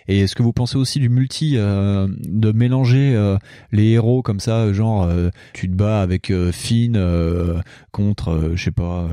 Et 0.06 0.20
est-ce 0.20 0.34
que 0.34 0.42
vous 0.42 0.52
pensez 0.52 0.76
aussi 0.78 1.00
du 1.00 1.08
multi, 1.10 1.54
euh, 1.56 2.08
de 2.26 2.52
mélanger 2.52 3.14
euh, 3.14 3.36
les 3.72 3.88
héros 3.90 4.22
comme 4.22 4.40
ça, 4.40 4.72
genre 4.72 5.02
euh, 5.02 5.28
tu 5.52 5.68
te 5.68 5.74
bats 5.74 6.00
avec 6.00 6.30
euh, 6.30 6.52
Finn 6.52 6.96
euh, 7.18 7.60
contre, 7.98 8.28
euh, 8.30 8.52
je 8.54 8.62
sais 8.64 8.70
pas, 8.70 9.08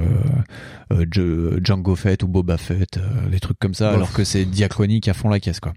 euh, 0.93 1.05
euh, 1.17 1.59
Django 1.63 1.95
Fett 1.95 2.21
ou 2.23 2.27
Boba 2.27 2.57
Fett, 2.57 2.97
euh, 2.97 3.29
des 3.29 3.39
trucs 3.39 3.57
comme 3.59 3.73
ça, 3.73 3.87
Bof. 3.89 3.95
alors 3.95 4.13
que 4.13 4.23
c'est 4.23 4.45
diachronique 4.45 5.07
à 5.07 5.13
fond 5.13 5.29
la 5.29 5.39
caisse, 5.39 5.59
quoi. 5.59 5.73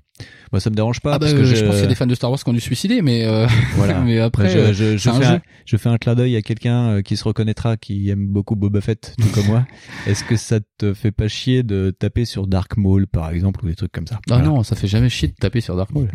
Moi, 0.50 0.58
ça 0.60 0.68
me 0.70 0.74
dérange 0.74 0.98
pas 1.00 1.10
Ah 1.14 1.18
bah, 1.20 1.26
parce 1.26 1.32
que 1.34 1.40
euh, 1.40 1.44
je 1.44 1.64
pense 1.64 1.74
qu'il 1.74 1.82
y 1.82 1.86
a 1.86 1.88
des 1.88 1.94
fans 1.94 2.06
de 2.06 2.14
Star 2.16 2.28
Wars 2.30 2.40
qui 2.42 2.48
ont 2.48 2.52
dû 2.52 2.58
se 2.58 2.66
suicider, 2.66 3.02
mais 3.02 3.24
euh, 3.24 3.46
Voilà. 3.76 4.00
mais 4.04 4.18
après, 4.18 4.48
je, 4.48 4.58
euh, 4.58 4.72
je, 4.98 5.08
un 5.08 5.12
fais 5.14 5.24
jeu. 5.24 5.32
un, 5.34 5.40
je 5.64 5.76
fais 5.76 5.88
un 5.88 5.96
clin 5.96 6.16
d'œil 6.16 6.34
à 6.34 6.42
quelqu'un 6.42 6.88
euh, 6.88 7.02
qui 7.02 7.16
se 7.16 7.22
reconnaîtra, 7.22 7.76
qui 7.76 8.08
aime 8.10 8.26
beaucoup 8.26 8.56
Boba 8.56 8.80
Fett, 8.80 9.14
tout 9.20 9.28
comme 9.28 9.46
moi. 9.46 9.64
Est-ce 10.08 10.24
que 10.24 10.36
ça 10.36 10.58
te 10.78 10.92
fait 10.92 11.12
pas 11.12 11.28
chier 11.28 11.62
de 11.62 11.94
taper 11.96 12.24
sur 12.24 12.48
Dark 12.48 12.76
Maul, 12.76 13.06
par 13.06 13.30
exemple, 13.30 13.64
ou 13.64 13.68
des 13.68 13.76
trucs 13.76 13.92
comme 13.92 14.08
ça? 14.08 14.18
Ah 14.30 14.38
non, 14.38 14.64
ça 14.64 14.74
fait 14.74 14.88
jamais 14.88 15.08
chier 15.08 15.28
de 15.28 15.34
taper 15.34 15.60
sur 15.60 15.76
Dark 15.76 15.92
Maul. 15.92 16.08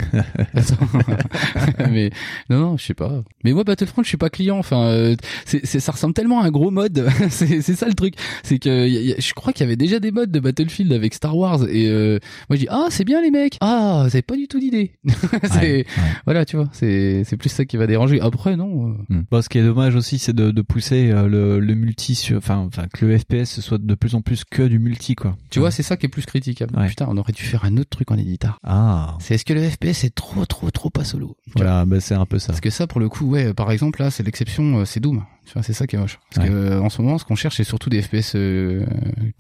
Mais 1.89 2.09
non, 2.49 2.59
non, 2.59 2.77
je 2.77 2.83
sais 2.85 2.93
pas. 2.93 3.23
Mais 3.45 3.53
moi, 3.53 3.63
Battlefront, 3.63 4.03
je 4.03 4.07
suis 4.09 4.17
pas 4.17 4.29
client. 4.29 4.57
Enfin, 4.57 4.83
euh, 4.87 5.15
c'est, 5.45 5.65
c'est- 5.65 5.79
ça 5.79 5.91
ressemble 5.93 6.13
tellement 6.13 6.41
à 6.41 6.45
un 6.45 6.51
gros 6.51 6.71
mode. 6.71 6.82
c'est, 7.29 7.61
c'est 7.61 7.75
ça 7.75 7.87
le 7.87 7.93
truc. 7.93 8.15
C'est 8.43 8.59
que 8.59 8.69
y 8.87 8.97
a- 8.97 9.01
y 9.01 9.11
a- 9.13 9.15
je 9.19 9.33
crois 9.33 9.53
qu'il 9.53 9.61
y 9.61 9.67
avait 9.67 9.75
déjà 9.75 9.99
des 9.99 10.11
modes 10.11 10.31
de 10.31 10.39
Battlefield 10.39 10.91
avec 10.91 11.13
Star 11.13 11.37
Wars. 11.37 11.63
Et 11.69 11.87
euh, 11.87 12.19
moi, 12.49 12.55
je 12.57 12.61
dis 12.61 12.67
ah, 12.69 12.87
c'est 12.89 13.05
bien 13.05 13.21
les 13.21 13.31
mecs. 13.31 13.57
Ah, 13.61 14.01
vous 14.03 14.07
avez 14.15 14.21
pas 14.21 14.35
du 14.35 14.47
tout 14.47 14.59
d'idée. 14.59 14.91
voilà, 16.25 16.45
tu 16.45 16.55
vois. 16.55 16.69
C'est, 16.73 17.23
c'est 17.25 17.37
plus 17.37 17.49
ça 17.49 17.65
qui 17.65 17.77
va 17.77 17.87
déranger. 17.87 18.19
Après, 18.21 18.55
non. 18.55 18.89
euh, 18.89 18.93
Hmm. 19.09 19.23
Bon, 19.29 19.41
ce 19.41 19.49
qui 19.49 19.57
est 19.57 19.63
dommage 19.63 19.95
aussi, 19.95 20.17
c'est 20.17 20.33
de, 20.33 20.51
de 20.51 20.61
pousser 20.61 21.11
euh, 21.11 21.27
le, 21.27 21.59
le 21.59 21.75
multi, 21.75 22.15
sur, 22.15 22.37
enfin, 22.37 22.69
que 22.93 23.05
le 23.05 23.17
FPS 23.17 23.59
soit 23.59 23.77
de 23.79 23.95
plus 23.95 24.15
en 24.15 24.21
plus 24.21 24.43
que 24.45 24.63
du 24.63 24.79
multi, 24.79 25.15
quoi. 25.15 25.35
Tu 25.49 25.59
vois, 25.59 25.71
c'est 25.71 25.83
ça 25.83 25.97
qui 25.97 26.05
est 26.05 26.09
plus 26.09 26.25
critiquable. 26.25 26.73
Putain, 26.87 27.05
on 27.09 27.17
aurait 27.17 27.33
dû 27.33 27.43
faire 27.43 27.65
un 27.65 27.75
autre 27.77 27.89
truc 27.89 28.11
en 28.11 28.17
éditeur. 28.17 28.59
Ah. 28.63 29.17
C'est 29.19 29.35
est-ce 29.35 29.45
que 29.45 29.53
le 29.53 29.67
FPS 29.69 30.03
est 30.05 30.15
trop, 30.15 30.45
trop, 30.45 30.71
trop 30.71 30.89
pas 30.89 31.03
solo? 31.03 31.35
Voilà, 31.55 31.85
bah, 31.85 31.99
c'est 31.99 32.15
un 32.15 32.25
peu 32.25 32.39
ça. 32.39 32.47
Parce 32.47 32.61
que 32.61 32.69
ça, 32.69 32.87
pour 32.87 32.99
le 32.99 33.09
coup, 33.09 33.25
ouais, 33.25 33.53
par 33.53 33.71
exemple, 33.71 34.01
là, 34.01 34.09
c'est 34.11 34.23
l'exception, 34.23 34.79
euh, 34.79 34.85
c'est 34.85 34.99
Doom. 34.99 35.23
Tu 35.45 35.53
vois, 35.53 35.63
c'est 35.63 35.73
ça 35.73 35.87
qui 35.87 35.95
est 35.95 35.99
moche. 35.99 36.19
Parce 36.33 36.47
Ouais. 36.47 36.53
que, 36.53 36.57
euh, 36.57 36.79
en 36.81 36.89
ce 36.89 37.01
moment, 37.01 37.17
ce 37.17 37.25
qu'on 37.25 37.35
cherche, 37.35 37.57
c'est 37.57 37.63
surtout 37.63 37.89
des 37.89 38.01
FPS 38.01 38.33
euh, 38.35 38.85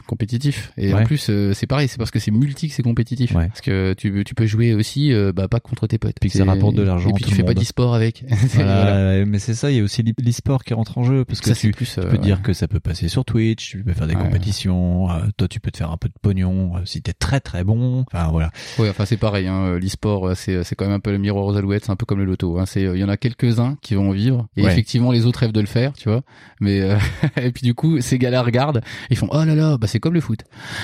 compétitifs. 0.07 0.71
Et 0.77 0.93
en 0.93 1.03
plus, 1.05 1.27
euh, 1.29 1.53
c'est 1.53 1.67
pareil, 1.67 1.87
c'est 1.87 1.97
parce 1.97 2.11
que 2.11 2.19
c'est 2.19 2.31
multi 2.31 2.67
que 2.67 2.73
c'est 2.73 2.83
compétitif. 2.83 3.33
Ouais. 3.33 3.47
Parce 3.47 3.61
que 3.61 3.93
tu, 3.93 4.23
tu 4.25 4.35
peux 4.35 4.45
jouer 4.45 4.73
aussi, 4.73 5.13
euh, 5.13 5.31
bah, 5.33 5.47
pas 5.47 5.59
contre 5.59 5.87
tes 5.87 5.97
potes. 5.97 6.15
Puis 6.19 6.29
que 6.29 6.37
ça 6.37 6.45
rapporte 6.45 6.75
de 6.75 6.81
l'argent 6.83 7.09
Et 7.09 7.13
puis 7.13 7.23
tu 7.25 7.33
fais 7.33 7.43
pas 7.43 7.53
d'e-sport 7.53 7.95
avec. 7.95 8.23
Voilà, 8.53 9.25
mais 9.25 9.39
c'est 9.39 9.53
ça, 9.53 9.71
il 9.71 9.77
y 9.77 9.79
a 9.79 9.83
aussi 9.83 10.03
l'e- 10.03 10.13
l'e-sport 10.23 10.63
qui 10.63 10.73
rentre 10.73 10.97
en 10.97 11.03
jeu, 11.03 11.25
parce 11.25 11.39
que 11.41 11.47
Ça, 11.53 11.55
tu, 11.55 11.71
plus, 11.71 11.91
tu 11.93 11.99
euh, 11.99 12.03
peux 12.03 12.11
ouais. 12.13 12.17
dire 12.19 12.41
que 12.41 12.53
ça 12.53 12.67
peut 12.67 12.79
passer 12.79 13.07
sur 13.07 13.25
Twitch, 13.25 13.71
tu 13.71 13.83
peux 13.83 13.93
faire 13.93 14.07
des 14.07 14.15
compétitions, 14.15 15.09
euh, 15.11 15.19
toi 15.37 15.47
tu 15.47 15.59
peux 15.59 15.71
te 15.71 15.77
faire 15.77 15.91
un 15.91 15.97
peu 15.97 16.07
de 16.09 16.13
pognon, 16.21 16.77
euh, 16.77 16.79
si 16.85 17.01
t'es 17.01 17.13
très 17.13 17.39
très 17.39 17.63
bon, 17.63 18.05
enfin 18.11 18.29
voilà. 18.31 18.51
Ouais, 18.77 18.89
enfin 18.89 19.05
c'est 19.05 19.17
pareil. 19.17 19.47
Hein, 19.47 19.77
l'e-sport, 19.79 20.27
euh, 20.29 20.35
c'est 20.35 20.63
c'est 20.63 20.75
quand 20.75 20.85
même 20.85 20.93
un 20.93 20.99
peu 20.99 21.11
le 21.11 21.17
miroir 21.17 21.45
aux 21.45 21.55
alouettes, 21.55 21.85
c'est 21.85 21.91
un 21.91 21.95
peu 21.95 22.05
comme 22.05 22.19
le 22.19 22.25
loto. 22.25 22.59
Hein, 22.59 22.65
c'est 22.65 22.81
il 22.83 22.97
y 22.97 23.03
en 23.03 23.09
a 23.09 23.17
quelques 23.17 23.59
uns 23.59 23.77
qui 23.81 23.95
vont 23.95 24.11
vivre 24.11 24.47
et 24.57 24.63
effectivement 24.63 25.11
les 25.11 25.25
autres 25.25 25.39
rêvent 25.39 25.51
de 25.51 25.61
le 25.61 25.67
faire. 25.67 25.92
Tu 25.97 26.09
vois. 26.09 26.21
Mais 26.59 26.81
euh, 26.81 26.97
et 27.41 27.51
puis 27.51 27.63
du 27.63 27.73
coup, 27.73 27.99
ces 28.01 28.17
gars-là 28.17 28.41
regardent, 28.43 28.81
ils 29.09 29.17
font 29.17 29.27
oh 29.31 29.43
là 29.43 29.55
là, 29.55 29.77
bah 29.77 29.87
c'est 29.87 29.99
comme 29.99 30.13
le 30.13 30.21
foot. 30.21 30.39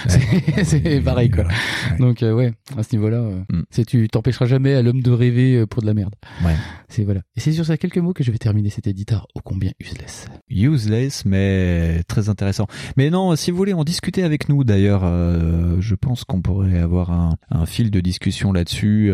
C'est- 0.64 1.02
pareil 1.03 1.30
quoi. 1.30 1.45
Donc 1.99 2.23
euh, 2.23 2.34
ouais, 2.34 2.53
à 2.77 2.84
ce 2.84 2.95
niveau-là, 2.95 3.18
euh, 3.18 3.40
Mm. 3.49 3.64
c'est 3.69 3.86
tu 3.86 4.07
t'empêcheras 4.10 4.45
jamais 4.45 4.73
à 4.76 4.81
l'homme 4.81 5.02
de 5.02 5.11
rêver 5.11 5.65
pour 5.65 5.81
de 5.81 5.88
la 5.88 5.94
merde. 5.94 6.14
Ouais. 6.44 6.56
C'est 6.88 7.03
voilà. 7.03 7.22
Et 7.36 7.40
c'est 7.40 7.52
sur 7.53 7.65
ces 7.65 7.77
quelques 7.77 7.98
mots 7.98 8.14
que 8.14 8.23
je 8.23 8.31
vais 8.31 8.38
terminer 8.38 8.69
cet 8.69 8.88
éditeur 8.88 9.27
ô 9.36 9.40
combien 9.44 9.72
useless. 9.80 10.27
Useless, 10.49 11.26
mais 11.26 12.02
très 12.07 12.30
intéressant. 12.30 12.68
Mais 12.98 13.10
non, 13.10 13.36
si 13.36 13.52
vous 13.52 13.57
voulez 13.57 13.73
en 13.73 13.84
discuter 13.84 14.23
avec 14.23 14.49
nous, 14.49 14.64
d'ailleurs, 14.64 15.02
je 15.80 15.95
pense 15.95 16.23
qu'on 16.23 16.41
pourrait 16.41 16.80
avoir 16.80 17.11
un, 17.11 17.36
un 17.52 17.65
fil 17.65 17.91
de 17.91 17.99
discussion 17.99 18.52
là-dessus 18.52 19.11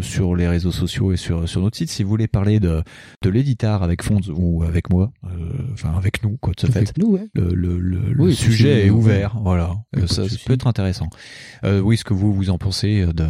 sur 0.00 0.34
les 0.36 0.48
réseaux 0.48 0.72
sociaux 0.72 1.12
et 1.12 1.16
sur 1.16 1.48
sur 1.48 1.60
notre 1.60 1.76
site. 1.76 1.90
Si 1.90 2.02
vous 2.02 2.08
voulez 2.08 2.28
parler 2.28 2.60
de 2.60 2.82
de 3.22 3.30
l'éditar 3.30 3.82
avec 3.82 4.02
Fonds 4.02 4.20
ou 4.34 4.62
avec 4.62 4.90
moi, 4.90 5.03
euh, 5.24 5.28
enfin 5.72 5.94
avec 5.96 6.22
nous, 6.22 6.36
quoi, 6.38 6.52
de 6.54 6.60
ce 6.60 6.66
fait. 6.66 6.92
Nous, 6.98 7.08
ouais. 7.12 7.28
Le, 7.34 7.54
le, 7.54 7.78
le, 7.78 7.98
le 8.12 8.22
Oui, 8.24 8.34
sujet 8.34 8.86
est 8.86 8.90
ouvert, 8.90 9.36
voilà. 9.42 9.74
Euh, 9.96 10.06
ça, 10.06 10.22
peut 10.46 10.52
être 10.54 10.66
intéressant. 10.66 11.08
Euh, 11.64 11.80
oui, 11.80 11.96
ce 11.96 12.04
que 12.04 12.14
vous 12.14 12.32
vous 12.32 12.50
en 12.50 12.58
pensez 12.58 13.06
de 13.06 13.26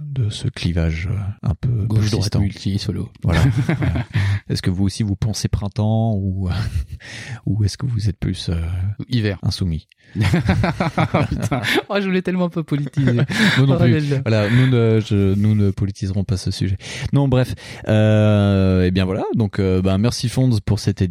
de 0.00 0.30
ce 0.30 0.48
clivage 0.48 1.08
un 1.42 1.54
peu 1.54 1.68
Gauche 1.86 2.10
droite 2.10 2.36
multi 2.36 2.78
solo. 2.78 3.10
Voilà. 3.22 3.42
Voilà. 3.66 4.04
Est-ce 4.48 4.62
que 4.62 4.70
vous 4.70 4.84
aussi 4.84 5.02
vous 5.02 5.16
pensez 5.16 5.48
printemps 5.48 6.14
ou 6.14 6.48
ou 7.46 7.64
est-ce 7.64 7.76
que 7.76 7.84
vous 7.86 8.08
êtes 8.08 8.18
plus 8.18 8.48
euh, 8.48 8.60
Hiver. 9.08 9.38
insoumis? 9.42 9.88
Putain. 10.14 11.60
Oh, 11.88 11.96
je 12.00 12.04
voulais 12.06 12.22
tellement 12.22 12.48
pas 12.48 12.62
politiser. 12.62 13.12
Moi 13.12 13.66
non 13.66 13.76
Oh 13.78 13.82
plus. 13.82 13.92
là 13.92 14.00
là. 14.16 14.22
Voilà, 14.24 14.50
nous 14.50 14.66
ne 14.68 15.00
je- 15.00 15.34
nous 15.34 15.54
ne 15.54 15.70
politiserons 15.70 16.24
pas 16.24 16.36
ce 16.36 16.50
sujet. 16.50 16.76
Non, 17.12 17.28
bref. 17.28 17.54
Euh, 17.88 18.84
et 18.84 18.90
bien 18.90 19.04
voilà. 19.04 19.24
Donc 19.34 19.58
euh, 19.58 19.82
ben 19.82 19.98
merci 19.98 20.28
Fonds 20.28 20.50
pour 20.64 20.78
cet 20.78 21.02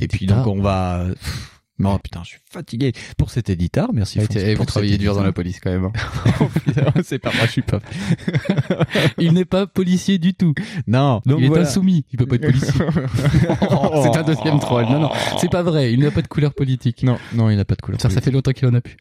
Et 0.00 0.08
puis 0.08 0.26
donc 0.26 0.46
on 0.46 0.60
va. 0.60 1.06
Non 1.78 1.98
putain, 1.98 2.20
je 2.22 2.30
suis 2.30 2.38
fatigué 2.50 2.92
pour 3.18 3.30
cet 3.30 3.50
éditeur. 3.50 3.88
Merci. 3.92 4.18
Pour 4.20 4.26
vous 4.58 4.64
travaillez 4.64 4.98
dur 4.98 5.14
dans 5.14 5.22
la 5.24 5.32
police 5.32 5.58
quand 5.60 5.70
même. 5.70 5.86
hein. 5.86 5.92
Oh, 6.40 7.00
C'est 7.04 7.18
pas 7.18 7.30
moi, 7.34 7.46
je 7.46 7.50
suis 7.52 7.62
pas. 7.62 7.80
Il 9.18 9.32
n'est 9.32 9.44
pas 9.44 9.66
policier 9.66 10.18
du 10.18 10.34
tout. 10.34 10.54
Non. 10.86 11.20
Donc 11.26 11.38
il 11.40 11.52
est 11.52 11.58
insoumis. 11.58 12.04
Il 12.12 12.18
peut 12.18 12.26
pas 12.26 12.36
être 12.36 12.46
policier. 12.46 12.72
Oh, 13.70 14.02
c'est 14.12 14.16
un 14.18 14.22
deuxième 14.22 14.58
troll. 14.60 14.84
Non, 14.86 14.98
non, 15.00 15.10
c'est 15.38 15.50
pas 15.50 15.62
vrai. 15.62 15.92
Il 15.92 16.00
n'a 16.00 16.10
pas 16.10 16.22
de 16.22 16.26
couleur 16.28 16.52
politique. 16.54 17.02
Non, 17.02 17.16
non, 17.34 17.50
il 17.50 17.56
n'a 17.56 17.64
pas 17.64 17.74
de 17.74 17.80
couleur. 17.82 18.00
Ça, 18.00 18.10
ça 18.10 18.20
fait 18.20 18.30
longtemps 18.30 18.52
qu'il 18.52 18.68
en 18.68 18.74
a 18.74 18.80
plus. 18.80 18.96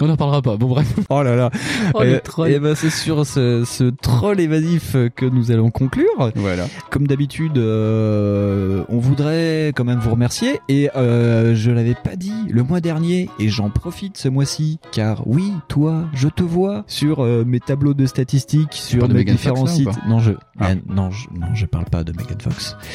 On 0.00 0.06
n'en 0.06 0.16
parlera 0.16 0.42
pas. 0.42 0.56
Bon, 0.56 0.68
bref. 0.68 0.86
Oh 1.08 1.22
là 1.22 1.36
là. 1.36 1.50
Oh, 1.94 2.02
et, 2.02 2.12
le 2.12 2.20
troll. 2.20 2.50
et 2.50 2.58
ben 2.58 2.74
c'est 2.74 2.90
sur 2.90 3.24
ce, 3.26 3.64
ce 3.64 3.84
troll 3.84 4.40
évasif 4.40 4.96
que 5.16 5.26
nous 5.26 5.50
allons 5.50 5.70
conclure. 5.70 6.32
Voilà. 6.34 6.66
Comme 6.90 7.06
d'habitude, 7.06 7.58
euh, 7.58 8.84
on 8.88 8.98
voudrait 8.98 9.68
quand 9.76 9.84
même 9.84 9.98
vous 10.00 10.10
remercier 10.10 10.60
et 10.68 10.90
euh, 10.96 11.54
je 11.54 11.70
l'avais 11.70 11.94
pas 12.02 12.16
dit 12.16 12.32
le 12.48 12.62
mois 12.62 12.80
dernier 12.80 13.28
et 13.38 13.48
j'en 13.48 13.70
profite 13.70 14.16
ce 14.16 14.28
mois-ci 14.28 14.78
car 14.92 15.26
oui, 15.26 15.52
toi, 15.68 16.04
je 16.14 16.28
te 16.28 16.42
vois 16.42 16.84
sur 16.86 17.22
euh, 17.24 17.44
mes 17.46 17.60
tableaux 17.60 17.94
de 17.94 18.06
statistiques 18.06 18.72
sur 18.74 19.08
mes 19.08 19.24
différents 19.24 19.66
Fox, 19.66 19.70
là, 19.70 19.74
ou 19.74 19.92
sites. 19.92 20.00
pas 20.02 20.08
non, 20.08 20.18
je 20.18 20.32
Ah. 20.58 20.74
non, 20.88 21.10
je 21.10 21.26
non, 21.38 21.54
je 21.54 21.66
parle 21.66 21.84
pas 21.86 22.04
de 22.04 22.12
Megan 22.12 22.40
Fox. 22.40 22.76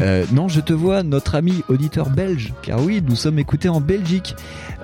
Euh, 0.00 0.24
non, 0.32 0.48
je 0.48 0.60
te 0.60 0.72
vois 0.72 1.02
notre 1.02 1.34
ami 1.34 1.62
auditeur 1.68 2.10
belge 2.10 2.52
car 2.62 2.80
oui, 2.82 3.02
nous 3.06 3.16
sommes 3.16 3.38
écoutés 3.38 3.68
en 3.68 3.80
Belgique. 3.80 4.34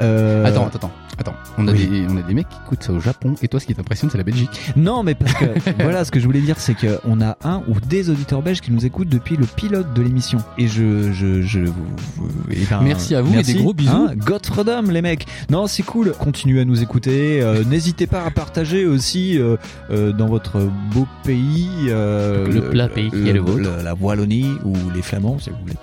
Euh, 0.00 0.44
Attends, 0.44 0.66
attends, 0.66 0.76
attends. 0.78 0.90
Attends. 1.18 1.34
On 1.58 1.68
a 1.68 1.72
oui. 1.72 1.86
des, 1.86 2.06
on 2.08 2.16
a 2.16 2.22
des 2.22 2.34
mecs 2.34 2.48
qui 2.48 2.56
écoutent 2.64 2.82
ça 2.82 2.92
au 2.92 3.00
Japon. 3.00 3.34
Et 3.42 3.48
toi, 3.48 3.60
ce 3.60 3.66
qui 3.66 3.74
t'impressionne, 3.74 4.10
c'est 4.10 4.18
la 4.18 4.24
Belgique. 4.24 4.50
Non, 4.76 5.02
mais 5.02 5.14
parce 5.14 5.34
que 5.34 5.44
voilà, 5.82 6.04
ce 6.04 6.10
que 6.10 6.18
je 6.20 6.24
voulais 6.26 6.40
dire, 6.40 6.58
c'est 6.58 6.74
que 6.74 6.98
on 7.04 7.20
a 7.20 7.36
un 7.44 7.62
ou 7.68 7.78
des 7.80 8.08
auditeurs 8.08 8.40
belges 8.42 8.60
qui 8.60 8.72
nous 8.72 8.86
écoutent 8.86 9.08
depuis 9.08 9.36
le 9.36 9.44
pilote 9.46 9.92
de 9.94 10.02
l'émission. 10.02 10.38
Et 10.56 10.66
je, 10.68 11.12
je, 11.12 11.42
je, 11.42 11.60
vous- 11.60 11.74
vous- 12.16 12.28
eh 12.50 12.64
ben, 12.70 12.80
Merci 12.82 13.14
à 13.14 13.22
vous 13.22 13.38
et 13.38 13.42
des 13.42 13.54
gros 13.54 13.74
bisous. 13.74 13.90
Hein, 13.92 14.12
Godfredom, 14.16 14.90
les 14.90 15.02
mecs. 15.02 15.26
Non, 15.50 15.66
c'est 15.66 15.82
cool. 15.82 16.12
Continuez 16.18 16.60
à 16.60 16.64
nous 16.64 16.82
écouter. 16.82 17.42
Euh, 17.42 17.64
N'hésitez 17.68 18.06
pas 18.06 18.22
à 18.24 18.30
partager 18.30 18.86
aussi 18.86 19.38
euh, 19.38 19.56
euh, 19.90 20.12
dans 20.12 20.28
votre 20.28 20.60
beau 20.94 21.06
pays, 21.24 21.68
euh, 21.88 22.46
Le 22.50 22.70
plat 22.70 22.88
pays 22.88 23.10
qui 23.10 23.28
est 23.28 23.32
le 23.32 23.40
vôtre. 23.40 23.68
la 23.84 23.94
Wallonie 23.94 24.54
ou 24.64 24.74
les 24.94 25.02
Flamands, 25.02 25.38
si 25.38 25.50
vous 25.50 25.56
voulez. 25.62 25.74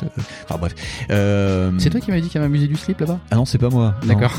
Enfin 0.46 0.58
bref. 0.60 0.74
Euh, 1.12 1.72
C'est 1.78 1.90
toi 1.90 2.00
qui 2.00 2.10
m'as 2.12 2.20
dit 2.20 2.28
qu'il 2.30 2.36
y 2.36 2.38
avait 2.38 2.48
un 2.48 2.50
musée 2.50 2.68
du 2.68 2.76
slip 2.76 3.00
là-bas? 3.00 3.20
Ah 3.32 3.36
non, 3.36 3.46
c'est 3.46 3.58
pas 3.58 3.70
moi. 3.70 3.94
D'accord. 4.06 4.32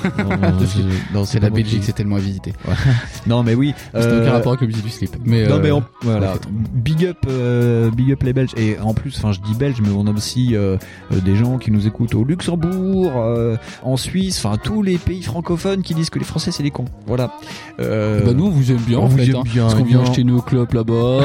Non, 0.82 1.20
non, 1.20 1.24
C'est 1.24 1.40
la 1.40 1.50
Belgique, 1.50 1.82
c'est 1.84 1.92
tellement 1.92 2.16
à 2.16 2.20
visiter. 2.20 2.52
Non, 3.26 3.42
mais 3.42 3.54
oui. 3.54 3.74
Euh, 3.94 4.22
aucun 4.22 4.32
rapport 4.32 4.52
avec 4.52 4.60
le 4.62 4.68
musée 4.68 4.80
du 4.82 4.88
slip. 4.90 5.16
Mais 5.24 5.46
non 5.46 5.56
euh, 5.56 5.60
mais 5.62 5.70
on- 5.72 5.82
voilà, 6.02 6.20
ouais, 6.20 6.32
c'est 6.34 6.40
trop. 6.40 6.50
big 6.72 7.04
up, 7.06 7.16
euh, 7.28 7.90
big 7.90 8.12
up 8.12 8.22
les 8.22 8.32
Belges 8.32 8.52
et 8.56 8.78
en 8.78 8.94
plus, 8.94 9.14
enfin 9.18 9.32
je 9.32 9.40
dis 9.40 9.54
Belges, 9.54 9.80
mais 9.82 9.90
on 9.94 10.06
a 10.06 10.10
aussi 10.12 10.54
euh, 10.56 10.76
euh, 11.12 11.20
des 11.20 11.36
gens 11.36 11.58
qui 11.58 11.70
nous 11.70 11.86
écoutent 11.86 12.14
au 12.14 12.24
Luxembourg, 12.24 13.12
euh, 13.16 13.56
en 13.82 13.96
Suisse, 13.96 14.42
enfin 14.44 14.56
tous 14.62 14.82
les 14.82 14.96
pays 14.98 15.22
francophones 15.22 15.82
qui 15.82 15.94
disent 15.94 16.08
que 16.10 16.18
les 16.18 16.24
Français 16.24 16.52
c'est 16.52 16.62
des 16.62 16.70
cons. 16.70 16.86
Voilà. 17.06 17.32
Euh, 17.80 18.24
Bah 18.24 18.32
nous 18.34 18.46
on 18.46 18.50
vous 18.50 18.70
aime 18.70 18.78
bien 18.78 18.98
on 18.98 19.02
en 19.04 19.06
vous 19.08 19.18
fait 19.18 19.26
aime 19.28 19.36
hein, 19.36 19.42
bien, 19.44 19.62
parce 19.64 19.74
qu'on 19.74 19.84
vient 19.84 19.98
bien. 20.00 20.08
acheter 20.10 20.24
nos 20.24 20.40
clopes 20.40 20.72
là-bas. 20.72 20.94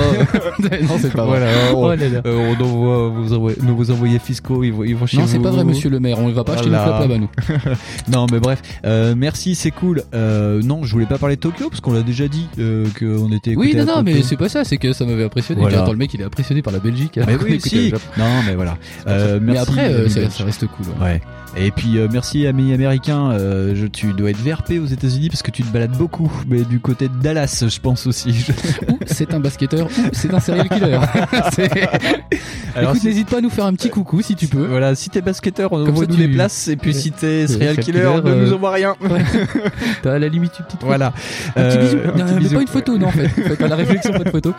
non 0.81 0.97
c'est 0.99 1.13
pas 1.13 1.25
vrai. 1.25 1.39
Voilà, 1.39 1.51
on, 1.73 1.83
Oh 1.85 1.89
là 1.89 1.95
là. 2.09 2.21
euh, 2.25 2.53
on 2.59 2.63
envoie 2.63 3.09
vos 3.09 3.33
envoyés, 3.33 3.57
nos 3.63 3.75
vos 3.75 3.91
envoyés 3.91 4.19
fiscaux, 4.19 4.63
ils 4.63 4.71
vont, 4.73 4.83
ils 4.83 4.95
vont 4.95 5.05
chez 5.05 5.17
Non 5.17 5.27
c'est 5.27 5.37
vous. 5.37 5.43
pas 5.43 5.51
vrai 5.51 5.63
monsieur 5.63 5.89
le 5.89 5.99
maire, 5.99 6.19
on 6.19 6.29
va 6.31 6.43
pas 6.43 6.53
acheter 6.53 6.69
nos 6.69 6.75
Voilà. 6.77 6.97
clopes 7.05 7.09
là-bas 7.09 7.17
nous. 7.19 8.11
non 8.11 8.25
mais 8.31 8.39
bref, 8.39 8.61
euh, 8.85 9.15
merci, 9.45 9.55
c'est 9.55 9.71
cool. 9.71 10.03
Euh, 10.13 10.61
non, 10.61 10.83
je 10.83 10.91
voulais 10.91 11.05
pas 11.05 11.17
parler 11.17 11.35
de 11.35 11.41
Tokyo 11.41 11.69
parce 11.69 11.81
qu'on 11.81 11.91
l'a 11.93 12.01
déjà 12.01 12.27
dit 12.27 12.47
euh, 12.59 12.85
qu'on 12.97 13.31
était. 13.31 13.55
Oui 13.55 13.73
non 13.75 13.85
non 13.85 14.03
mais 14.03 14.21
c'est 14.21 14.37
pas 14.37 14.49
ça, 14.49 14.63
c'est 14.63 14.77
que 14.77 14.93
ça 14.93 15.05
m'avait 15.05 15.23
impressionné. 15.25 15.61
Voilà. 15.61 15.81
Attends, 15.81 15.91
le 15.91 15.97
mec 15.97 16.13
il 16.13 16.21
est 16.21 16.25
impressionné 16.25 16.61
par 16.61 16.71
la 16.71 16.79
Belgique. 16.79 17.19
Mais 17.27 17.35
oui, 17.43 17.59
si. 17.59 17.89
Japon. 17.89 18.03
Non, 18.17 18.41
mais 18.45 18.55
voilà. 18.55 18.77
Euh, 19.07 19.39
Mais 19.41 19.53
merci, 19.53 19.71
après 19.71 19.93
euh, 19.93 20.09
ça, 20.09 20.43
reste 20.43 20.67
cool. 20.67 20.85
ouais. 20.99 21.03
Ouais. 21.03 21.21
Et 21.55 21.69
puis 21.71 21.97
euh, 21.99 22.07
merci 22.11 22.47
ami 22.47 22.73
américain, 22.73 23.31
euh, 23.31 23.73
je, 23.75 23.85
tu 23.85 24.11
dois 24.13 24.31
être 24.31 24.37
VRP 24.39 24.79
aux 24.81 24.87
États-Unis 24.87 25.29
parce 25.29 25.43
que 25.43 25.51
tu 25.51 25.61
te 25.63 25.71
balades 25.71 25.95
beaucoup, 25.95 26.31
mais 26.47 26.61
du 26.63 26.79
côté 26.79 27.07
de 27.09 27.13
Dallas, 27.21 27.63
je 27.67 27.79
pense 27.79 28.07
aussi. 28.07 28.33
C'est 29.05 29.33
un 29.35 29.39
basketteur 29.39 29.87
ou 29.87 30.09
c'est 30.13 30.33
un 30.33 30.39
serial 30.39 30.67
killer. 30.69 30.97
Alors, 32.75 32.91
Écoute 32.91 33.01
si- 33.01 33.07
n'hésite 33.07 33.29
pas 33.29 33.37
à 33.37 33.41
nous 33.41 33.49
faire 33.51 33.65
un 33.65 33.73
petit 33.73 33.89
coucou 33.89 34.21
si 34.21 34.35
tu 34.35 34.47
peux. 34.47 34.65
Voilà, 34.65 34.95
si 34.95 35.09
t'es 35.09 35.21
basketteur, 35.21 35.71
on 35.73 35.85
envoie 35.87 36.05
nous 36.07 36.15
tu- 36.15 36.21
les 36.21 36.27
places, 36.27 36.67
et 36.69 36.75
puis 36.75 36.93
si 36.93 37.11
t'es 37.11 37.45
serial 37.47 37.75
killer, 37.77 37.99
killer, 37.99 38.21
ne 38.23 38.29
euh, 38.29 38.45
nous 38.47 38.53
envoie 38.53 38.71
rien. 38.71 38.95
T'as 40.01 40.13
à 40.13 40.19
la 40.19 40.27
limite 40.29 40.53
une 40.59 40.65
petite 40.65 40.79
photo. 40.79 40.87
Voilà. 40.87 41.13
Un 41.55 41.63
petit 41.69 41.77
Euh, 41.77 41.81
bisou. 41.83 41.97
Non, 42.17 42.25
mais 42.33 42.39
bisou. 42.39 42.55
pas 42.55 42.61
une 42.61 42.67
photo, 42.67 42.97
non, 42.97 43.07
en 43.07 43.11
fait. 43.11 43.25
En 43.25 43.49
fait, 43.55 43.63
à 43.63 43.67
la 43.67 43.75
réflexion, 43.75 44.11
pas 44.13 44.23
de 44.23 44.29
photo. 44.29 44.53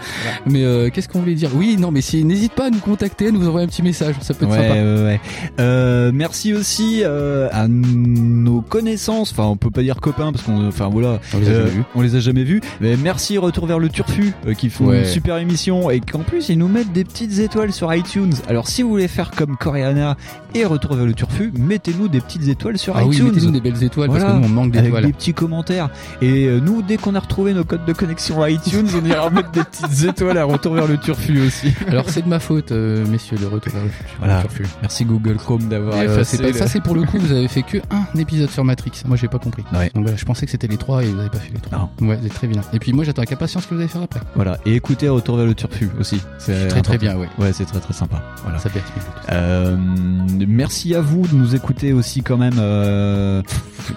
Mais 0.46 0.62
euh, 0.64 0.90
qu'est-ce 0.90 1.08
qu'on 1.08 1.20
voulait 1.20 1.34
dire? 1.34 1.50
Oui, 1.56 1.76
non, 1.78 1.90
mais 1.90 2.02
si, 2.02 2.22
n'hésite 2.24 2.52
pas 2.52 2.66
à 2.66 2.70
nous 2.70 2.78
contacter, 2.78 3.28
à 3.28 3.30
nous 3.32 3.48
envoyer 3.48 3.64
un 3.66 3.68
petit 3.68 3.82
message. 3.82 4.14
Ça 4.20 4.34
peut 4.34 4.44
être 4.44 4.52
Ouais, 4.52 4.58
sympa. 4.68 4.74
ouais, 4.74 5.02
ouais. 5.04 5.20
Euh, 5.58 6.12
merci 6.14 6.52
aussi 6.54 6.83
euh, 7.02 7.48
à 7.52 7.66
nos 7.68 8.60
connaissances. 8.60 9.32
Enfin, 9.32 9.44
on 9.44 9.56
peut 9.56 9.70
pas 9.70 9.82
dire 9.82 9.96
copains 10.00 10.32
parce 10.32 10.44
qu'on, 10.44 10.66
enfin 10.68 10.88
voilà, 10.88 11.20
On 11.34 11.38
les 11.38 11.48
a 11.48 11.50
euh, 11.50 11.58
jamais 11.66 11.70
vus. 11.70 11.82
on 11.94 12.00
les 12.02 12.16
a 12.16 12.20
jamais 12.20 12.44
vus. 12.44 12.60
Mais 12.80 12.96
merci 12.96 13.38
Retour 13.38 13.66
vers 13.66 13.78
le 13.78 13.88
Turfu 13.88 14.32
euh, 14.46 14.54
qui 14.54 14.70
font 14.70 14.86
Ouais. 14.86 15.00
une 15.00 15.04
super 15.06 15.38
émission 15.38 15.90
et 15.90 16.00
qu'en 16.00 16.20
plus 16.20 16.48
ils 16.48 16.58
nous 16.58 16.68
mettent 16.68 16.92
des 16.92 17.04
petites 17.04 17.38
étoiles 17.38 17.72
sur 17.72 17.92
iTunes. 17.94 18.32
Alors 18.48 18.68
si 18.68 18.82
vous 18.82 18.88
voulez 18.90 19.08
faire 19.08 19.30
comme 19.30 19.56
Coréana 19.56 20.16
et 20.54 20.64
Retour 20.64 20.94
vers 20.94 21.06
le 21.06 21.14
Turfu, 21.14 21.52
mettez-nous 21.58 22.08
des 22.08 22.20
petites 22.20 22.48
étoiles 22.48 22.78
sur 22.78 22.96
Ah 22.96 23.04
oui, 23.04 23.14
iTunes. 23.16 23.26
mettez-nous 23.32 23.50
des 23.50 23.60
belles 23.60 23.82
étoiles 23.82 24.08
parce 24.10 24.22
que 24.24 24.32
nous, 24.32 24.44
on 24.44 24.48
manque 24.48 24.74
avec 24.76 24.84
d'étoiles. 24.84 25.06
des 25.06 25.12
petits 25.12 25.34
commentaires. 25.34 25.88
Et 26.22 26.46
euh, 26.46 26.60
nous, 26.60 26.82
dès 26.82 26.96
qu'on 26.96 27.14
a 27.14 27.20
retrouvé 27.20 27.54
nos 27.54 27.64
codes 27.64 27.84
de 27.84 27.92
connexion 27.92 28.44
iTunes, 28.46 28.86
on 29.00 29.04
ira 29.04 29.30
mettre 29.30 29.50
des 29.50 29.62
petites 29.64 30.04
étoiles 30.08 30.38
à 30.38 30.44
Retour 30.44 30.74
vers 30.74 30.86
le 30.86 30.96
Turfu 30.96 31.40
aussi. 31.46 31.72
Alors, 31.88 32.08
c'est 32.08 32.22
de 32.22 32.28
ma 32.28 32.38
faute, 32.38 32.70
euh, 32.72 33.04
messieurs, 33.06 33.36
le 33.40 33.48
retour 33.48 33.72
vers 33.72 33.82
le 33.82 33.88
futur. 33.90 34.10
Voilà. 34.18 34.42
Turfu. 34.42 34.64
Merci 34.80 35.04
Google 35.04 35.36
Chrome 35.36 35.64
d'avoir. 35.68 36.00
Effacé 36.00 36.52
Ça, 36.52 36.68
c'est 36.74 36.82
pour 36.82 36.96
le 36.96 37.02
coup, 37.04 37.18
vous 37.18 37.30
avez 37.30 37.46
fait 37.46 37.62
que 37.62 37.78
un 37.90 38.18
épisode 38.18 38.50
sur 38.50 38.64
Matrix. 38.64 38.90
Moi, 39.06 39.16
j'ai 39.16 39.28
pas 39.28 39.38
compris. 39.38 39.62
Ouais. 39.72 39.90
Donc 39.94 40.02
voilà, 40.02 40.16
je 40.16 40.24
pensais 40.24 40.44
que 40.44 40.50
c'était 40.50 40.66
les 40.66 40.76
trois 40.76 41.04
et 41.04 41.06
vous 41.06 41.20
avez 41.20 41.30
pas 41.30 41.38
fait 41.38 41.52
les 41.54 41.60
trois. 41.60 41.88
Ouais, 42.00 42.18
c'est 42.22 42.28
très 42.34 42.46
bien. 42.48 42.60
Et 42.72 42.80
puis 42.80 42.92
moi, 42.92 43.04
j'attends 43.04 43.20
avec 43.22 43.30
impatience 43.32 43.62
ce 43.62 43.68
que 43.68 43.74
vous 43.74 43.80
allez 43.80 43.88
faire 43.88 44.02
après. 44.02 44.20
Voilà, 44.34 44.58
et 44.66 44.74
écoutez 44.74 45.08
Retour 45.08 45.36
vers 45.36 45.46
le 45.46 45.54
Turfu 45.54 45.88
aussi. 46.00 46.20
C'est 46.38 46.66
Très, 46.68 46.82
très 46.82 46.98
bien, 46.98 47.16
ouais. 47.16 47.28
Ouais, 47.38 47.52
c'est 47.52 47.64
très 47.64 47.78
très 47.80 47.94
sympa. 47.94 48.20
Voilà. 48.42 48.58
Ça 48.58 48.68
fait 48.70 48.82
Euh, 49.30 49.76
merci 50.48 50.94
à 50.94 51.00
vous 51.00 51.26
de 51.28 51.34
nous 51.36 51.54
écouter 51.54 51.92
aussi 51.92 52.22
quand 52.22 52.36
même. 52.36 52.54
euh, 52.58 53.40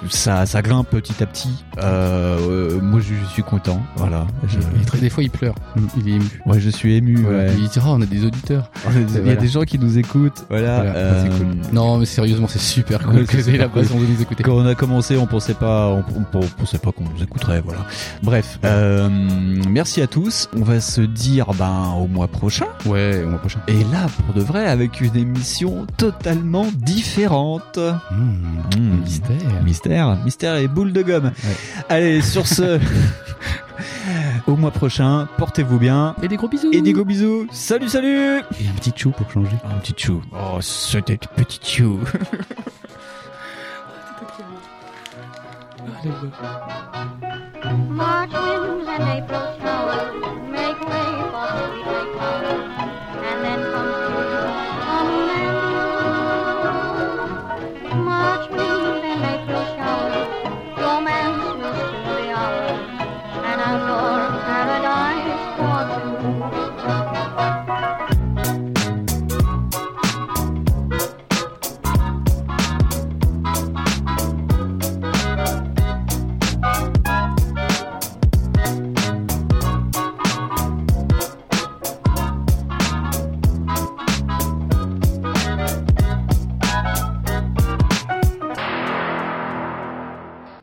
ça, 0.09 0.45
ça 0.45 0.61
grimpe 0.61 0.89
petit 0.89 1.23
à 1.23 1.25
petit. 1.25 1.64
Euh, 1.81 2.38
euh, 2.75 2.80
moi, 2.81 2.99
je, 2.99 3.14
je 3.15 3.25
suis 3.33 3.43
content. 3.43 3.81
Voilà. 3.95 4.27
Je- 4.47 4.59
très- 4.85 4.99
des 4.99 5.09
fois, 5.09 5.23
il 5.23 5.30
pleure. 5.31 5.56
Il 5.97 6.07
est 6.09 6.11
ému. 6.15 6.41
Ouais, 6.45 6.59
je 6.59 6.69
suis 6.69 6.95
ému. 6.95 7.25
Ouais. 7.25 7.47
Il 7.57 7.67
dit, 7.69 7.80
oh, 7.80 7.88
on 7.88 8.01
a 8.01 8.06
des 8.06 8.23
auditeurs. 8.25 8.69
Il 8.91 8.99
y 9.01 9.03
a 9.03 9.06
Voilà. 9.22 9.35
des 9.35 9.47
gens 9.47 9.64
qui 9.64 9.80
nous 9.80 9.97
écoutent. 9.97 10.45
Voilà. 10.49 10.81
Voilà, 10.83 11.23
c'est 11.23 11.30
cool. 11.30 11.47
Non, 11.73 11.97
mais 11.97 12.06
sérieusement, 12.06 12.47
c'est 12.47 12.59
super 12.68 13.00
cool 13.08 13.26
que 13.26 13.32
c'est 13.38 13.42
vous 13.44 13.50
ayez 13.50 13.58
la 13.58 13.68
cool. 13.68 13.86
de 13.88 13.94
nous 13.94 14.22
écouter. 14.22 14.44
Quand 14.44 14.54
on 14.56 14.66
a 14.66 14.76
commencé, 14.76 15.18
on 15.18 15.26
pensait 15.26 15.54
pas, 15.54 15.88
on, 15.88 16.00
on- 16.16 16.38
on 16.40 16.42
pensait 16.42 16.78
pas 16.78 16.92
qu'on 16.92 17.04
nous 17.06 17.24
écouterait, 17.24 17.62
voilà. 17.62 17.82
Bref, 18.24 18.60
euh, 18.66 19.10
merci 19.70 20.02
à 20.02 20.08
tous. 20.08 20.50
On 20.56 20.64
va 20.64 20.80
se 20.82 21.02
dire, 21.02 21.48
ben, 21.58 21.94
au 22.00 22.08
mois 22.08 22.28
prochain. 22.28 22.66
Ouais, 22.86 23.24
au 23.24 23.30
mois 23.30 23.40
prochain. 23.40 23.60
Et 23.68 23.84
là, 23.92 24.08
pour 24.26 24.34
de 24.36 24.42
vrai, 24.42 24.68
avec 24.68 25.02
une 25.02 25.16
émission 25.16 25.86
totalement 25.98 26.68
différente. 26.76 27.78
Mmh. 28.12 29.00
Mystère. 29.04 29.64
Mystère, 29.64 30.18
mystère 30.24 30.56
et 30.58 30.68
boule 30.68 30.94
de 30.94 31.02
gomme. 31.02 31.32
Allez, 31.90 32.22
sur 32.22 32.46
ce, 32.48 32.80
Au 34.47 34.56
mois 34.56 34.72
prochain, 34.72 35.27
portez-vous 35.38 35.80
bien. 35.80 36.15
Et 36.22 36.27
des 36.27 36.38
gros 36.38 36.47
bisous. 36.47 36.72
Et 36.72 36.81
des 36.81 36.93
gros 36.93 37.06
bisous. 37.06 37.47
Salut, 37.51 37.89
salut. 37.89 38.39
Et 38.59 38.67
un 38.67 38.73
petit 38.75 38.93
chou 38.95 39.11
pour 39.11 39.30
changer. 39.31 39.57
Un 39.64 39.80
petit 39.80 39.93
chou. 39.97 40.22
Oh, 40.33 40.59
c'était 40.61 41.17
petit 41.17 41.59
chou. 41.64 41.99
March 47.89 48.31
winds 48.31 48.88
and 48.88 49.03
April 49.03 49.57
showers 49.59 50.14
make 50.51 50.80
way 50.81 51.11
for 51.31 51.49
sweet 51.83 52.76